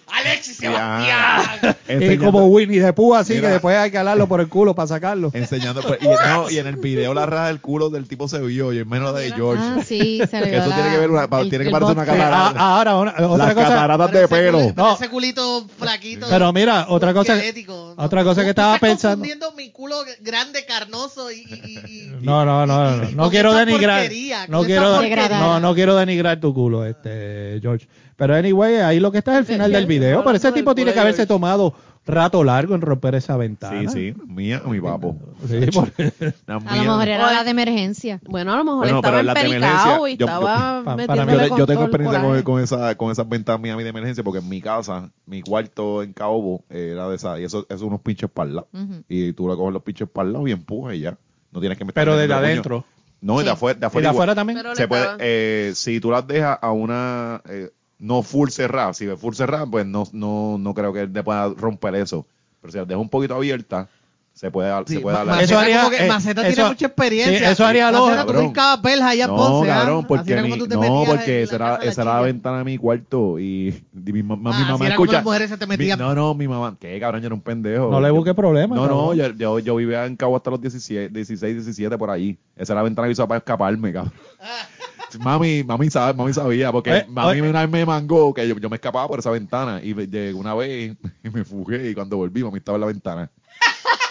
Alexis 0.08 0.60
Ya. 0.60 1.48
y 1.88 1.92
Enseñando- 1.94 2.26
como 2.26 2.46
Winnie 2.48 2.80
de 2.82 2.94
Pooh, 2.94 3.16
así 3.16 3.34
Mira. 3.36 3.48
que 3.48 3.54
después 3.54 3.78
hay 3.78 3.92
que 3.92 3.98
alarlo 3.98 4.28
por 4.28 4.42
el 4.42 4.48
culo 4.50 4.74
para 4.76 4.88
sacarlo. 4.88 5.32
Enseñando. 5.34 5.82
pues, 5.82 6.00
y, 6.02 6.06
no, 6.08 6.50
y 6.50 6.58
en 6.58 6.68
el 6.68 6.76
video 6.78 7.14
la 7.14 7.26
raja 7.26 7.48
del 7.48 7.60
culo 7.62 7.90
del 7.90 8.08
tipo 8.08 8.28
se 8.28 8.40
vio 8.42 8.74
y 8.74 8.80
en 8.80 8.90
menos 8.90 9.16
de 9.16 9.32
George. 9.32 9.64
Ah, 9.64 9.82
sí, 9.86 10.22
se 10.30 10.40
le 10.42 10.50
vio 10.50 10.60
eso 10.60 10.70
la- 10.70 10.76
tiene 10.76 10.92
que 10.92 10.98
ver 10.98 11.12
una- 11.12 11.24
el- 11.24 11.50
tiene 11.50 11.64
que 11.64 11.70
el 11.70 11.72
parecer 11.72 11.96
una 11.96 12.06
boxer. 12.06 12.18
catarata. 12.18 12.54
Ah, 12.60 12.78
ahora, 12.78 12.96
una- 12.98 13.12
otra 13.12 13.46
Las 13.46 13.54
cosa. 13.54 13.68
cataratas 13.68 14.12
de 14.12 14.28
pelo. 14.28 14.74
No. 14.76 14.96
ese 14.96 15.10
culito 15.10 15.68
flaquito. 15.78 16.28
Pero 16.30 16.52
mira, 16.54 16.86
otra 16.90 17.14
cosa, 17.14 17.34
esquelético. 17.36 17.94
otra 17.98 18.22
No, 18.24 18.30
cosa 18.30 18.42
tú 18.42 18.46
que 18.46 18.50
estaba 18.50 18.76
estás 18.76 18.90
pensando. 18.90 19.18
confundiendo 19.18 19.52
mi 19.54 19.72
culo 19.72 19.96
grande, 20.22 20.66
carnoso 20.66 21.32
y... 21.32 21.36
y- 21.42 21.80
y- 21.88 21.92
y- 21.94 22.12
No, 22.22 22.46
no, 22.46 22.66
no, 22.66 22.98
no, 22.98 23.10
y 23.10 23.14
no 23.16 23.24
con 23.24 23.32
quiero 23.32 23.50
esa 23.52 23.66
denigrar, 23.66 24.00
porquería, 24.02 24.48
no 24.48 24.58
con 24.60 24.66
quiero, 24.68 24.96
porquería. 24.96 25.30
no, 25.40 25.60
no 25.60 25.76
quiero 25.76 25.96
denigrar 25.96 26.40
tu 26.40 26.54
culo, 26.54 26.86
este, 26.86 27.60
George. 27.62 27.88
Pero 28.18 28.34
anyway, 28.36 28.76
ahí 28.76 29.00
lo 29.00 29.12
que 29.12 29.18
está 29.20 29.34
es 29.34 29.40
el 29.40 29.46
final 29.46 29.72
del 29.72 29.86
video. 29.88 30.24
Pero 30.24 30.38
ese 30.38 30.52
tipo 30.52 30.74
tiene 30.76 30.92
que 30.92 30.96
de 30.96 31.02
haberse 31.02 31.26
tomado 31.28 31.74
rato 32.08 32.44
largo 32.44 32.76
en 32.76 32.82
romper 32.82 33.16
esa 33.16 33.36
ventana. 33.36 33.90
Sí, 33.90 34.14
sí, 34.14 34.22
mía 34.28 34.62
o 34.64 34.70
mi 34.70 34.80
papo. 34.80 35.18
Sí, 35.48 35.60
La 36.46 36.56
A 36.58 36.76
lo 36.78 36.84
mejor 36.84 37.08
era 37.08 37.32
la 37.32 37.44
de 37.44 37.50
emergencia. 37.50 38.22
Bueno, 38.26 38.54
a 38.54 38.58
lo 38.58 38.64
mejor 38.64 38.80
Bueno, 38.84 38.98
estaba 39.00 39.24
de 39.24 39.28
empericado 39.30 40.08
y 40.08 40.12
yo- 40.16 40.20
yo- 40.20 40.26
estaba 40.28 40.82
mí- 40.96 40.96
metiéndole 41.08 41.50
Yo, 41.50 41.58
yo 41.58 41.66
tengo 41.68 41.82
experiencia 41.82 42.44
con, 42.44 42.62
esa, 42.62 42.96
con 42.96 43.12
esas 43.12 43.28
ventas 43.28 43.60
mías 43.60 43.76
de 43.78 43.88
emergencia 43.90 44.24
porque 44.24 44.40
en 44.40 44.48
mi 44.50 44.62
casa, 44.62 45.10
mi 45.26 45.42
cuarto 45.42 46.04
en 46.04 46.14
Caobo 46.14 46.64
era 46.70 47.10
de 47.10 47.16
esa, 47.16 47.40
y 47.40 47.44
eso 47.44 47.66
es 47.68 47.82
unos 47.82 48.02
pinches 48.02 48.30
para 48.30 48.50
el 48.50 48.56
lado. 48.58 48.68
Ujú. 48.72 49.04
Y 49.10 49.34
tú 49.34 49.50
le 49.50 49.56
coges 49.56 49.74
los 49.74 49.82
pinches 49.82 50.08
para 50.08 50.28
el 50.28 50.34
lado 50.34 50.48
y 50.48 50.52
empujas 50.52 50.94
y 50.96 51.00
ya. 51.00 51.18
No 51.52 51.60
tienes 51.60 51.78
que 51.78 51.86
meter 51.86 52.06
pero 52.06 52.22
puño. 52.22 52.36
adentro. 52.36 52.86
No, 53.22 53.40
Sí. 53.40 53.46
de 53.46 53.50
afuera, 53.52 53.74
de 53.74 53.78
¿Y 53.80 53.82
de 53.82 53.88
afuera, 53.88 54.10
afuera 54.12 54.36
también? 54.36 54.60
Se 54.76 54.88
puede, 54.88 55.08
eh, 55.20 55.72
si 55.74 56.00
tú 56.00 56.12
las 56.12 56.28
dejas 56.28 56.60
a 56.62 56.72
una 56.72 57.42
eh, 57.50 57.72
no 58.00 58.22
full 58.24 58.50
cerrada, 58.50 58.94
si 58.94 59.06
es 59.06 59.20
full 59.20 59.34
cerrada, 59.34 59.66
pues 59.66 59.86
no, 59.86 60.04
no, 60.12 60.58
no 60.60 60.74
creo 60.74 60.92
que 60.94 61.02
él 61.02 61.14
te 61.14 61.24
pueda 61.24 61.50
romper 61.50 61.96
eso. 61.96 62.26
Pero 62.62 62.72
si 62.72 62.78
las 62.80 62.88
dejas 62.88 63.02
un 63.02 63.10
poquito 63.10 63.36
abierta, 63.36 63.88
se 64.34 64.52
puede, 64.52 64.68
dar- 64.68 64.84
Sí, 64.86 64.96
se 64.96 65.00
puede 65.00 65.16
la- 65.18 65.24
Maceta, 65.24 65.44
Eso 65.46 65.58
haría- 65.60 65.78
como 65.84 65.92
que 65.92 66.06
eh, 66.06 66.10
Maceta 66.10 66.42
eso- 66.46 66.54
tiene 66.56 66.70
mucha 66.70 66.86
experiencia. 66.88 67.38
sí, 67.40 67.46
eso 67.54 67.66
haría 67.66 67.86
Maceta, 67.86 68.00
lógica, 68.06 68.26
tú 68.26 68.34
brincabas 68.34 68.80
allá 69.02 69.24
en 69.24 69.30
No, 69.30 69.38
Ponce, 69.38 69.72
¿ah? 69.72 69.76
cabrón, 69.76 70.06
porque, 70.08 70.36
mi- 70.42 70.50
no, 70.50 71.04
porque 71.06 71.38
en 71.38 71.44
esa 71.46 71.58
la 71.58 71.76
era, 71.76 71.84
esa 71.90 72.02
era 72.02 72.16
la 72.16 72.22
ventana 72.22 72.58
de 72.58 72.64
mi 72.66 72.78
cuarto 72.78 73.40
y, 73.40 73.82
y 73.94 74.12
mi, 74.12 74.24
ma- 74.24 74.36
mi 74.36 74.42
Ah, 74.48 74.50
así 74.50 74.64
mamá 74.72 74.88
escucha. 74.90 75.24
se 75.48 75.58
te 75.58 75.66
mi- 75.66 75.88
no, 75.96 76.14
no, 76.14 76.34
mi 76.34 76.50
mamá, 76.50 76.76
qué 76.78 77.00
cabrón, 77.00 77.22
yo 77.22 77.28
era 77.28 77.36
un 77.36 77.40
pendejo. 77.40 77.90
No 77.90 78.02
le 78.02 78.12
busque 78.12 78.34
problema. 78.34 78.76
No, 78.76 78.88
no, 78.88 79.14
yo, 79.14 79.30
yo, 79.30 79.60
yo 79.60 79.76
vivía 79.78 80.06
en 80.06 80.18
Cabo 80.18 80.36
hasta 80.36 80.50
los 80.52 80.60
17, 80.60 81.14
16, 81.14 81.54
17 81.56 81.98
por 81.98 82.10
ahí. 82.10 82.38
Esa 82.58 82.74
era 82.74 82.82
la 82.82 82.84
ventana 82.84 83.08
que 83.08 83.14
hizo 83.14 83.26
para 83.30 83.38
escaparme, 83.38 83.94
cabrón. 83.94 84.14
Mami, 85.20 85.64
mami, 85.64 85.90
sabe, 85.90 86.14
mami 86.14 86.34
sabía, 86.34 86.72
porque 86.72 86.98
Eh, 86.98 87.06
mami 87.08 87.40
oye. 87.40 87.50
una 87.50 87.62
vez 87.62 87.70
me 87.70 87.86
mangó 87.86 88.34
que 88.34 88.48
yo, 88.48 88.58
yo 88.58 88.70
me 88.70 88.76
escapaba 88.76 89.08
por 89.08 89.20
esa 89.20 89.32
ventana 89.32 89.80
y 89.82 89.94
llegué 89.94 90.34
una 90.34 90.54
vez 90.54 90.96
y 91.24 91.30
me 91.30 91.44
fugué 91.44 91.90
y 91.92 91.94
cuando 91.94 92.18
volví 92.18 92.44
mami 92.44 92.58
estaba 92.58 92.76
en 92.76 92.82
la 92.82 92.88
ventana. 92.88 93.32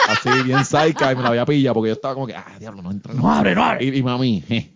Así 0.08 0.28
bien 0.44 0.64
saica 0.64 1.12
y 1.12 1.16
me 1.16 1.22
la 1.22 1.28
había 1.30 1.46
pillado 1.46 1.74
porque 1.74 1.88
yo 1.88 1.94
estaba 1.94 2.14
como 2.14 2.26
que, 2.26 2.34
ah, 2.34 2.44
diablo, 2.58 2.82
no 2.82 2.90
entra. 2.90 3.14
No 3.14 3.30
abre, 3.32 3.54
no 3.54 3.64
abre. 3.64 3.84
Y, 3.86 3.98
y 3.98 4.02
mami, 4.02 4.42
je, 4.46 4.70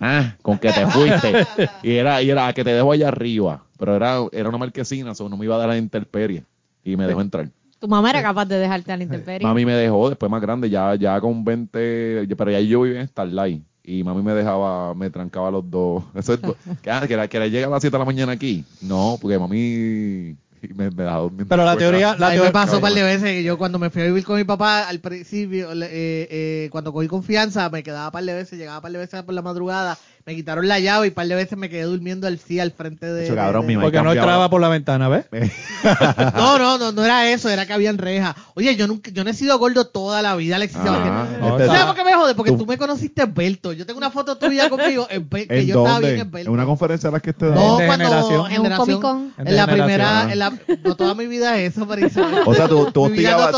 ah, 0.00 0.34
con 0.42 0.58
que 0.58 0.72
te 0.72 0.86
fuiste. 0.86 1.46
y 1.82 1.92
era, 1.92 2.22
y 2.22 2.30
era 2.30 2.52
que 2.52 2.62
te 2.64 2.72
dejo 2.72 2.92
allá 2.92 3.08
arriba. 3.08 3.64
Pero 3.76 3.94
era, 3.96 4.18
era 4.32 4.48
una 4.48 4.58
marquesina, 4.58 5.14
so 5.14 5.28
no 5.28 5.36
me 5.36 5.44
iba 5.44 5.54
a 5.56 5.58
dar 5.58 5.68
la 5.68 5.76
intemperie. 5.78 6.44
Y 6.84 6.96
me 6.96 7.06
dejó 7.06 7.20
entrar. 7.20 7.48
Tu 7.80 7.86
mamá 7.86 8.10
era 8.10 8.22
capaz 8.22 8.46
de 8.46 8.56
dejarte 8.58 8.90
a 8.92 8.96
la 8.96 9.04
intemperie. 9.04 9.46
Mami 9.46 9.64
me 9.64 9.74
dejó 9.74 10.08
después 10.08 10.30
más 10.30 10.40
grande, 10.40 10.68
ya, 10.70 10.94
ya 10.96 11.20
con 11.20 11.44
20, 11.44 12.26
pero 12.36 12.50
ya 12.50 12.60
yo 12.60 12.82
vivía 12.82 13.00
en 13.00 13.08
Starlight. 13.08 13.62
Y 13.90 14.04
mami 14.04 14.22
me 14.22 14.34
dejaba, 14.34 14.94
me 14.94 15.08
trancaba 15.08 15.50
los 15.50 15.70
dos. 15.70 16.04
Eso 16.14 16.34
es, 16.34 16.40
que, 16.82 16.90
ah, 16.90 17.06
que, 17.06 17.14
era- 17.14 17.26
que 17.26 17.36
era 17.38 17.46
llegar 17.46 17.68
a 17.70 17.72
las 17.72 17.80
7 17.80 17.94
de 17.94 17.98
la 17.98 18.04
mañana 18.04 18.32
aquí. 18.32 18.62
No, 18.82 19.16
porque 19.20 19.38
mami 19.38 20.36
me, 20.74 20.90
me 20.90 21.04
dejaba 21.04 21.20
durmiendo. 21.22 21.46
Pero 21.48 21.64
la 21.64 21.76
teoría, 21.76 22.16
la 22.18 22.26
a 22.26 22.30
mí 22.30 22.36
me 22.36 22.42
teoría, 22.42 22.52
pasó 22.52 22.76
un 22.76 22.82
par 22.82 22.92
de 22.92 23.02
veces 23.02 23.22
que 23.30 23.42
yo 23.44 23.56
cuando 23.56 23.78
me 23.78 23.88
fui 23.90 24.02
a 24.02 24.06
vivir 24.06 24.24
con 24.24 24.36
mi 24.36 24.44
papá 24.44 24.88
al 24.88 25.00
principio, 25.00 25.74
le- 25.74 25.86
eh, 25.86 26.28
eh, 26.30 26.68
cuando 26.70 26.92
cogí 26.92 27.08
confianza, 27.08 27.70
me 27.70 27.82
quedaba 27.82 28.06
un 28.08 28.12
par 28.12 28.24
de 28.24 28.34
veces, 28.34 28.58
llegaba 28.58 28.78
un 28.78 28.82
par 28.82 28.92
de 28.92 28.98
veces 28.98 29.22
por 29.22 29.34
la 29.34 29.40
madrugada, 29.42 29.96
me 30.28 30.34
quitaron 30.34 30.68
la 30.68 30.78
llave 30.78 31.06
y 31.06 31.08
un 31.08 31.14
par 31.14 31.26
de 31.26 31.34
veces 31.34 31.56
me 31.56 31.70
quedé 31.70 31.84
durmiendo 31.84 32.26
al 32.26 32.38
sí 32.38 32.60
al 32.60 32.70
frente 32.70 33.06
de... 33.10 33.24
Eso, 33.24 33.34
cabrón, 33.34 33.62
de- 33.62 33.66
mi 33.68 33.72
de- 33.72 33.76
mamá 33.78 33.86
porque 33.86 34.02
no 34.02 34.12
entraba 34.12 34.50
por 34.50 34.60
la 34.60 34.68
ventana, 34.68 35.08
¿ves? 35.08 35.24
No, 36.34 36.58
no, 36.58 36.76
no, 36.76 36.92
no 36.92 37.02
era 37.02 37.30
eso, 37.30 37.48
era 37.48 37.64
que 37.64 37.72
habían 37.72 37.96
rejas. 37.96 38.34
Oye, 38.54 38.76
yo 38.76 38.86
nunca, 38.86 39.10
yo 39.10 39.24
no 39.24 39.30
he 39.30 39.32
sido 39.32 39.58
gordo 39.58 39.86
toda 39.86 40.20
la 40.20 40.36
vida, 40.36 40.56
Alexis. 40.56 40.78
Ah, 40.80 40.84
Sebastián. 40.84 41.40
no, 41.40 41.48
este- 41.52 41.66
¿Sabes 41.66 41.82
por 41.84 41.94
qué 41.94 42.04
me 42.04 42.12
jode? 42.12 42.34
Porque 42.34 42.50
Tú- 42.52 42.58
tú 42.58 42.66
me 42.66 42.76
conociste 42.76 43.22
esbelto. 43.22 43.72
Yo 43.72 43.86
tengo 43.86 43.96
una 43.96 44.10
foto 44.10 44.36
tuya 44.36 44.68
conmigo 44.68 45.06
en 45.10 45.26
que 45.28 45.46
¿En 45.48 45.66
yo 45.66 45.78
estaba 45.78 45.98
bien 46.00 46.10
dónde? 46.18 46.26
esbelto. 46.26 46.48
En 46.50 46.54
una 46.54 46.66
conferencia 46.66 47.08
a 47.08 47.12
las 47.12 47.22
que 47.22 47.32
te 47.32 47.46
No. 47.46 47.78
De 47.78 47.86
cuando 47.86 48.04
generación. 48.04 48.52
En 48.52 48.60
un. 48.60 49.32
En 49.38 49.56
la 49.56 49.66
primera, 49.66 50.30
en 50.30 50.38
la, 50.38 50.52
no 50.84 50.94
toda 50.94 51.14
mi 51.14 51.26
vida 51.26 51.58
es 51.58 51.74
eso, 51.74 51.86
pero 51.88 52.06
Isabel. 52.06 52.40
O 52.44 52.54
sea, 52.54 52.68
tú, 52.68 52.84
tú, 52.86 52.92
tú, 52.92 53.00
cómics, 53.02 53.22
llevas 53.22 53.52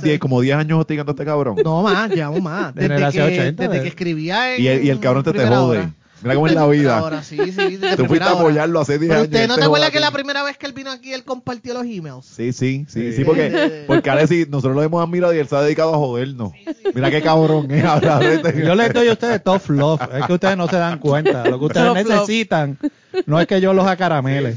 parece. 0.00 0.06
10, 0.08 0.18
como 0.20 0.40
10 0.42 0.56
años 0.56 0.80
hostigando 0.80 1.12
a 1.12 1.14
este 1.14 1.24
cabrón. 1.24 1.56
No 1.64 1.82
más, 1.82 2.10
llevamos 2.10 2.42
más. 2.42 2.74
De 2.74 2.82
Desde, 2.82 2.88
que, 2.88 2.94
generación 3.12 3.26
80, 3.28 3.62
desde 3.62 3.74
de- 3.76 3.82
que 3.82 3.88
escribía 3.88 4.54
en 4.56 4.62
Y 4.62 4.66
el, 4.68 4.84
y 4.84 4.90
el 4.90 5.00
cabrón 5.00 5.24
te, 5.24 5.32
te 5.50 5.56
jode. 5.56 5.88
Mira 6.22 6.34
cómo 6.34 6.46
es 6.46 6.54
la 6.54 6.66
vida. 6.70 7.02
hora, 7.02 7.22
sí, 7.22 7.36
sí, 7.52 7.78
Tú 7.96 8.06
fuiste 8.06 8.24
a 8.24 8.30
apoyarlo 8.30 8.80
hace 8.80 8.98
10 8.98 9.08
Pero 9.08 9.14
años. 9.20 9.24
usted 9.28 9.46
no 9.46 9.52
este 9.54 9.60
te 9.60 9.64
acuerdas 9.66 9.88
joda 9.90 9.92
que 9.92 10.00
la 10.00 10.10
primera 10.10 10.42
vez 10.42 10.56
que 10.56 10.64
él 10.66 10.72
vino 10.72 10.90
aquí 10.90 11.12
él 11.12 11.24
compartió 11.24 11.74
los 11.74 11.84
emails. 11.84 12.24
Sí, 12.24 12.52
sí, 12.54 12.86
sí, 12.88 13.10
sí, 13.12 13.16
Sí. 13.18 13.24
porque, 13.24 13.84
porque 13.86 14.08
Alexis, 14.10 14.48
nosotros 14.48 14.74
lo 14.74 14.82
hemos 14.82 15.04
admirado 15.04 15.34
y 15.34 15.38
él 15.38 15.46
se 15.46 15.54
ha 15.54 15.60
dedicado 15.60 15.94
a 15.94 15.98
jodernos. 15.98 16.52
Mira 16.94 17.10
qué 17.10 17.20
cabrón 17.20 17.70
es 17.70 17.84
ahora. 17.84 18.20
Yo 18.54 18.74
les 18.74 18.92
doy 18.94 19.08
a 19.08 19.12
ustedes 19.12 19.44
tough 19.44 19.68
love. 19.68 20.00
Es 20.18 20.24
que 20.26 20.32
ustedes 20.32 20.56
no 20.56 20.66
se 20.68 20.76
dan 20.76 20.98
cuenta. 20.98 21.44
Lo 21.48 21.58
que 21.58 21.64
ustedes 21.66 21.92
necesitan 21.92 22.78
no 23.26 23.38
es 23.38 23.46
que 23.46 23.60
yo 23.60 23.74
los 23.74 23.86
acaramele. 23.86 24.56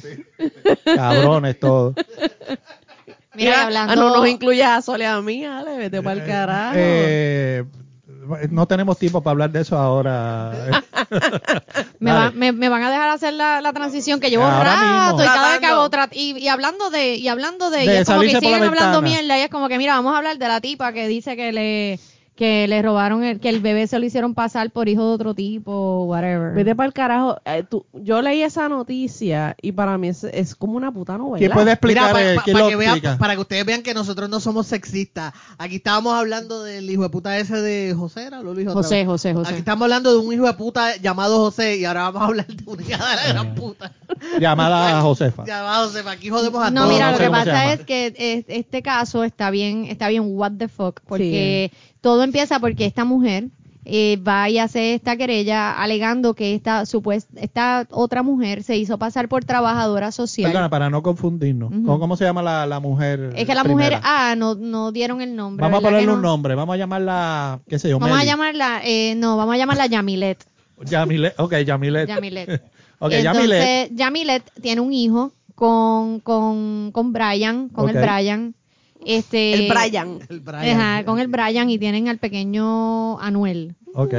Cabrones 0.86 1.60
todos. 1.60 1.94
Mira, 3.36 3.62
Ah, 3.62 3.66
hablando, 3.66 3.96
no 3.96 4.16
nos 4.18 4.28
incluyas 4.28 4.70
a 4.78 4.82
Sole 4.82 5.06
a 5.06 5.22
mí, 5.22 5.46
Ale, 5.46 5.78
vete 5.78 6.02
para 6.02 6.20
el 6.22 6.28
carajo. 6.28 6.74
Eh, 6.76 7.64
no 8.50 8.68
tenemos 8.68 8.98
tiempo 8.98 9.22
para 9.22 9.32
hablar 9.32 9.52
de 9.52 9.62
eso 9.62 9.78
ahora. 9.78 10.52
me, 12.00 12.12
va- 12.12 12.32
me- 12.32 12.52
me 12.52 12.70
van 12.70 12.84
a 12.84 12.90
dejar 12.92 13.10
hacer 13.10 13.34
la, 13.34 13.62
la 13.62 13.74
transición 13.74 14.20
que 14.20 14.30
llevo 14.30 14.44
Ahora 14.46 14.76
rato 14.76 15.16
mismo. 15.18 15.22
y 15.24 15.26
cada 15.26 15.50
vez 15.52 15.60
que 15.60 15.66
hago 15.66 15.90
trat- 15.90 16.14
y, 16.14 16.38
y 16.38 16.48
hablando 16.48 16.90
de 16.90 17.16
y 17.16 17.28
hablando 17.28 17.70
de, 17.70 17.80
De 17.80 17.86
y 17.86 17.90
es 17.98 18.08
como 18.08 18.22
que 18.22 18.30
siguen 18.40 18.64
hablando 18.64 19.02
ventana. 19.02 19.02
mierda 19.02 19.38
y 19.38 19.42
es 19.42 19.50
como 19.50 19.68
que 19.68 19.78
mira 19.78 19.96
vamos 19.96 20.14
a 20.14 20.18
hablar 20.18 20.38
de 20.38 20.48
la 20.48 20.62
tipa 20.62 20.94
que 20.94 21.08
dice 21.08 21.36
que 21.36 21.52
le 21.52 22.00
que 22.40 22.70
le 22.70 22.82
robaron 22.82 23.22
el 23.26 23.42
que 23.42 23.50
el 23.50 23.60
bebé 23.60 23.86
se 23.86 24.00
lo 24.00 24.06
hicieron 24.06 24.34
pasar 24.34 24.72
por 24.72 24.88
hijo 24.88 25.06
de 25.10 25.14
otro 25.14 25.34
tipo 25.36 26.06
whatever 26.06 26.54
Vete 26.54 26.74
para 26.74 26.88
el 26.88 26.94
carajo. 26.94 27.38
Eh, 27.44 27.66
tú- 27.70 27.86
yo 27.92 28.22
leí 28.22 28.42
esa 28.42 28.70
noticia 28.70 29.58
y 29.62 29.74
para 29.74 29.98
mí 29.98 30.08
es, 30.08 30.24
es 30.24 30.56
como 30.56 30.78
una 30.78 30.90
puta 30.92 31.18
novela. 31.18 31.38
¿Quién 31.38 31.52
puede 31.52 31.72
explicar? 31.74 32.14
Mira, 32.16 32.32
eh, 32.32 32.36
pa- 32.36 32.40
pa- 32.40 32.44
¿quién 32.46 32.54
pa 32.58 32.64
lo 32.64 32.70
que 32.70 32.76
vean- 32.78 32.92
explica? 32.96 33.18
para 33.18 33.36
que 33.36 33.42
ustedes 33.42 33.66
vean 33.66 33.84
que 33.84 33.94
nosotros 33.94 34.30
no 34.30 34.40
somos 34.40 34.68
sexistas. 34.68 35.34
Aquí 35.58 35.76
estábamos 35.76 36.14
hablando 36.14 36.64
del 36.64 36.90
hijo 36.90 37.04
de 37.04 37.10
puta 37.10 37.38
ese 37.38 37.58
de 37.62 37.94
José, 37.94 38.24
¿era? 38.28 38.42
Lo 38.42 38.56
dijo 38.56 38.72
José. 38.72 39.06
José 39.06 39.34
José 39.34 39.50
Aquí 39.50 39.60
estamos 39.60 39.84
hablando 39.84 40.12
de 40.14 40.18
un 40.26 40.34
hijo 40.34 40.46
de 40.46 40.54
puta 40.54 40.96
llamado 40.96 41.40
José 41.40 41.76
y 41.76 41.84
ahora 41.84 42.04
vamos 42.04 42.22
a 42.22 42.26
hablar 42.26 42.48
de 42.48 42.64
una 42.66 42.82
hija 42.82 42.98
de 43.10 43.16
la 43.18 43.28
gran 43.34 43.54
puta. 43.56 43.92
Llamada 44.40 45.02
Josefa. 45.02 45.44
llamado 45.46 45.88
José. 45.88 46.04
Aquí 46.10 46.30
jodemos 46.30 46.64
a 46.64 46.72
No, 46.72 46.82
todos. 46.84 46.94
mira, 46.94 47.06
no 47.08 47.12
lo 47.12 47.18
sé 47.18 47.24
que 47.26 47.30
pasa 47.30 47.74
es 47.74 47.82
que 47.82 48.14
eh, 48.18 48.46
este 48.48 48.82
caso 48.82 49.24
está 49.26 49.50
bien, 49.52 49.86
está 49.86 50.08
bien 50.08 50.24
what 50.26 50.54
the 50.58 50.68
fuck, 50.70 51.02
porque 51.08 51.72
todo 52.02 52.24
empieza 52.24 52.60
porque 52.60 52.86
esta 52.86 53.06
mujer 53.06 53.50
eh, 53.86 54.18
va 54.18 54.50
y 54.50 54.60
hace 54.60 54.94
esta 54.94 55.18
querella 55.18 55.72
alegando 55.72 56.34
que 56.34 56.54
esta 56.54 56.86
supuesta, 56.86 57.40
esta 57.40 57.88
otra 57.90 58.24
mujer 58.24 58.62
se 58.62 58.78
hizo 58.78 59.00
pasar 59.00 59.30
por 59.30 59.46
trabajadora 59.46 60.12
social. 60.12 60.52
Perdona, 60.52 60.70
para 60.70 60.90
no 60.90 61.02
confundirnos. 61.02 61.72
Ujú. 61.72 61.86
¿Cómo, 61.86 62.00
cómo 62.00 62.16
se 62.16 62.26
llama 62.26 62.44
la, 62.44 62.68
la 62.68 62.80
mujer? 62.80 63.34
es 63.36 63.48
que 63.48 63.56
la 63.56 63.64
primera? 63.64 63.98
mujer 63.98 64.02
A 64.04 64.36
no, 64.36 64.56
no 64.56 64.92
dieron 64.92 65.22
el 65.22 65.36
nombre. 65.36 65.64
Vamos 65.64 65.78
a 65.78 65.80
¿verdad 65.80 65.90
que 65.90 66.06
ponerle 66.06 66.08
no? 66.08 66.14
un 66.18 66.22
nombre. 66.22 66.56
Vamos 66.56 66.74
a 66.74 66.78
llamarla, 66.78 67.60
qué 67.68 67.80
sé 67.80 67.90
yo, 67.90 68.00
Vamos 68.00 68.20
a 68.20 68.24
llamarla, 68.26 68.82
eh, 68.84 69.16
no, 69.16 69.38
vamos 69.38 69.56
a 69.56 69.58
llamarla 69.58 69.88
Yamilet. 69.88 70.46
Yamilet. 70.86 71.40
Ok, 71.40 71.56
Yamilet. 71.66 72.08
Yamilet. 72.08 72.50
ok, 73.00 73.12
Entonces, 73.12 73.24
Yamilet. 73.24 73.96
Yamilet 73.96 74.52
tiene 74.62 74.82
un 74.82 74.94
hijo 74.94 75.32
con, 75.56 76.20
con, 76.20 76.92
con 76.92 77.12
Brian, 77.12 77.70
con 77.70 77.90
el 77.90 77.98
Brian. 77.98 78.54
Este, 79.18 79.54
El 79.54 79.70
Brian. 79.72 80.20
El 80.30 80.40
Brian. 80.42 80.80
Ajá, 80.80 81.04
con 81.06 81.20
el 81.20 81.28
Brian 81.28 81.70
y 81.70 81.78
tienen 81.80 82.08
al 82.10 82.18
pequeño 82.20 83.20
Anuel. 83.20 83.76
Ok. 83.96 84.14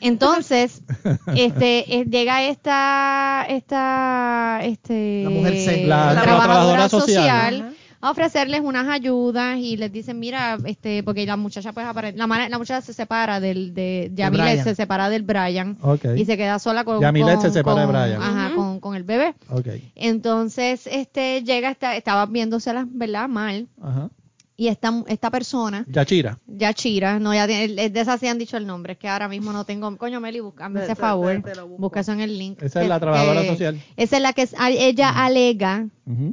Entonces, 0.00 0.82
este, 1.36 1.96
eh, 2.00 2.04
llega 2.04 2.44
esta, 2.44 3.46
esta, 3.48 4.60
este, 4.62 5.22
La 5.24 5.30
mujer. 5.30 5.86
La- 5.88 6.12
la 6.14 6.22
trabajadora 6.22 6.88
social. 6.88 7.74
A 8.00 8.10
ofrecerles 8.10 8.60
unas 8.60 8.86
ayudas 8.86 9.56
y 9.56 9.78
les 9.78 9.90
dicen, 9.90 10.18
mira, 10.18 10.58
este, 10.66 11.02
porque 11.02 11.24
la 11.24 11.38
muchacha 11.38 11.72
pues 11.72 11.86
la, 12.14 12.26
la 12.50 12.58
muchacha 12.58 12.82
se 12.82 12.92
separa 12.92 13.40
del, 13.40 13.72
de, 13.72 14.10
Yamilet 14.14 14.62
se 14.62 14.74
separa 14.74 15.08
del 15.08 15.22
Brian 15.22 15.78
Ok. 15.80 16.04
y 16.14 16.26
se 16.26 16.36
queda 16.36 16.58
sola 16.58 16.84
con, 16.84 17.00
Yamilet 17.00 17.40
se 17.40 17.50
separa 17.50 17.80
de 17.80 17.86
con- 17.86 17.94
Brian. 18.02 18.20
Ajá, 18.22 18.54
con, 18.54 18.78
con 18.80 18.94
el 18.94 19.04
bebé. 19.04 19.34
Ok. 19.48 19.68
Entonces, 19.94 20.86
este, 20.86 21.42
llega, 21.44 21.70
esta, 21.70 21.96
estaba 21.96 22.26
viéndoselas, 22.26 22.84
¿verdad? 22.90 23.26
Mal. 23.26 23.68
Ajá. 23.82 24.10
Y 24.56 24.68
esta, 24.68 24.92
esta 25.08 25.30
persona, 25.32 25.84
Yachira. 25.88 26.38
Yachira, 26.46 27.18
no, 27.18 27.34
ya 27.34 27.46
tiene- 27.48 27.90
de 27.90 28.00
esas 28.00 28.20
sí 28.20 28.28
han 28.28 28.38
dicho 28.38 28.56
el 28.56 28.66
nombre, 28.68 28.92
es 28.92 28.98
que 29.00 29.08
ahora 29.08 29.26
mismo 29.26 29.52
no 29.52 29.64
tengo, 29.64 29.96
coño 29.96 30.20
Meli, 30.20 30.38
búscame 30.38 30.80
ese 30.84 30.94
favor, 30.94 31.32
busca 31.78 32.00
eso 32.00 32.12
en 32.12 32.20
el 32.20 32.38
link. 32.38 32.62
Esa 32.62 32.82
es 32.82 32.88
la 32.88 33.00
trabajadora 33.00 33.42
que- 33.42 33.48
social. 33.48 33.80
Esa 33.96 34.16
es 34.16 34.22
la 34.22 34.32
que 34.32 34.48
ella 34.78 35.08
alega 35.10 35.88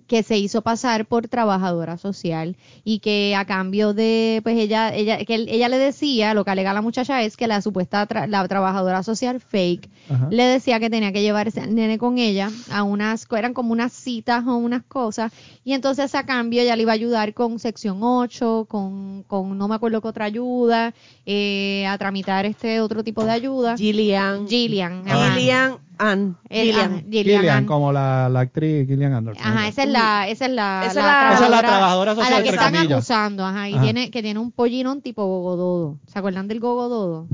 que 0.06 0.22
se 0.22 0.38
hizo 0.38 0.62
pasar 0.64 1.06
por 1.06 1.30
trabajadora 1.30 1.98
social 1.98 2.58
y 2.84 3.00
que 3.00 3.36
a 3.38 3.46
cambio 3.46 3.94
de, 3.94 4.42
pues 4.44 4.58
ella, 4.58 4.94
ella, 4.94 5.18
que 5.24 5.34
ella 5.36 5.70
le 5.70 5.78
decía, 5.80 6.34
lo 6.34 6.44
que 6.44 6.52
alega 6.52 6.74
la 6.74 6.82
muchacha 6.82 7.22
es 7.24 7.38
que 7.38 7.48
la 7.48 7.62
supuesta 7.62 8.06
tra- 8.06 8.28
la 8.28 8.46
trabajadora 8.50 9.02
social 9.02 9.40
fake 9.40 9.90
le 10.30 10.44
decía 10.44 10.80
que 10.82 10.90
tenía 10.90 11.14
que 11.14 11.22
llevar 11.22 11.48
ese 11.48 11.66
nene 11.68 11.98
con 11.98 12.18
ella 12.18 12.52
a 12.70 12.84
unas, 12.84 13.26
eran 13.32 13.54
como 13.54 13.72
unas 13.72 13.94
citas 13.94 14.46
o 14.46 14.58
unas 14.58 14.84
cosas 14.84 15.32
y 15.64 15.72
entonces 15.74 16.14
a 16.16 16.26
cambio 16.26 16.62
ella 16.62 16.76
le 16.76 16.82
iba 16.82 16.92
a 16.92 16.96
ayudar 16.96 17.34
con 17.34 17.58
sección 17.58 18.04
8, 18.20 18.66
con, 18.70 19.24
con 19.28 19.58
no 19.58 19.68
me 19.68 19.76
acuerdo 19.76 20.02
qué 20.02 20.08
otra 20.08 20.26
ayuda, 20.26 20.94
eh, 21.26 21.86
a 21.88 21.98
tramitar 21.98 22.46
este 22.46 22.82
otro 22.82 23.04
tipo 23.04 23.24
de 23.24 23.32
ayuda. 23.32 23.78
Gillian. 23.78 24.48
Gillian. 24.48 25.04
ajá. 25.08 25.34
Gillian 25.36 25.78
Ann. 25.98 26.38
El- 26.50 26.66
Gillian. 26.68 26.92
ajá, 26.92 27.02
Gillian 27.10 27.24
Gillian, 27.40 27.58
Ann. 27.58 27.66
como 27.66 27.92
la, 27.94 28.28
la 28.30 28.40
actriz 28.42 28.88
Gillian 28.88 29.14
Anderson. 29.14 29.46
Ajá, 29.46 29.68
esa 29.68 29.84
es 29.84 29.90
la, 29.90 30.28
esa 30.28 30.46
es 30.46 30.52
la, 30.52 30.80
Esa 30.88 30.90
es 30.90 30.96
la- 31.06 31.34
Esa 31.36 31.46
es 31.46 31.52
la 31.52 31.60
trabajadora 31.60 32.12
a 32.12 32.16
social, 32.16 32.32
la 32.32 32.38
que 32.44 32.50
entre 32.50 32.56
están 32.56 32.74
comillas. 32.74 32.98
acusando, 32.98 33.46
ajá, 33.46 33.70
y 33.70 33.74
Ajá. 33.76 33.84
tiene, 33.84 34.12
que 34.12 34.22
tiene 34.24 34.40
un 34.40 34.52
pollinón 34.52 35.02
tipo 35.02 35.26
gogododo. 35.26 35.98
¿Se 36.08 36.18
acuerdan 36.20 36.48
del 36.48 36.60
gogododo? 36.60 37.28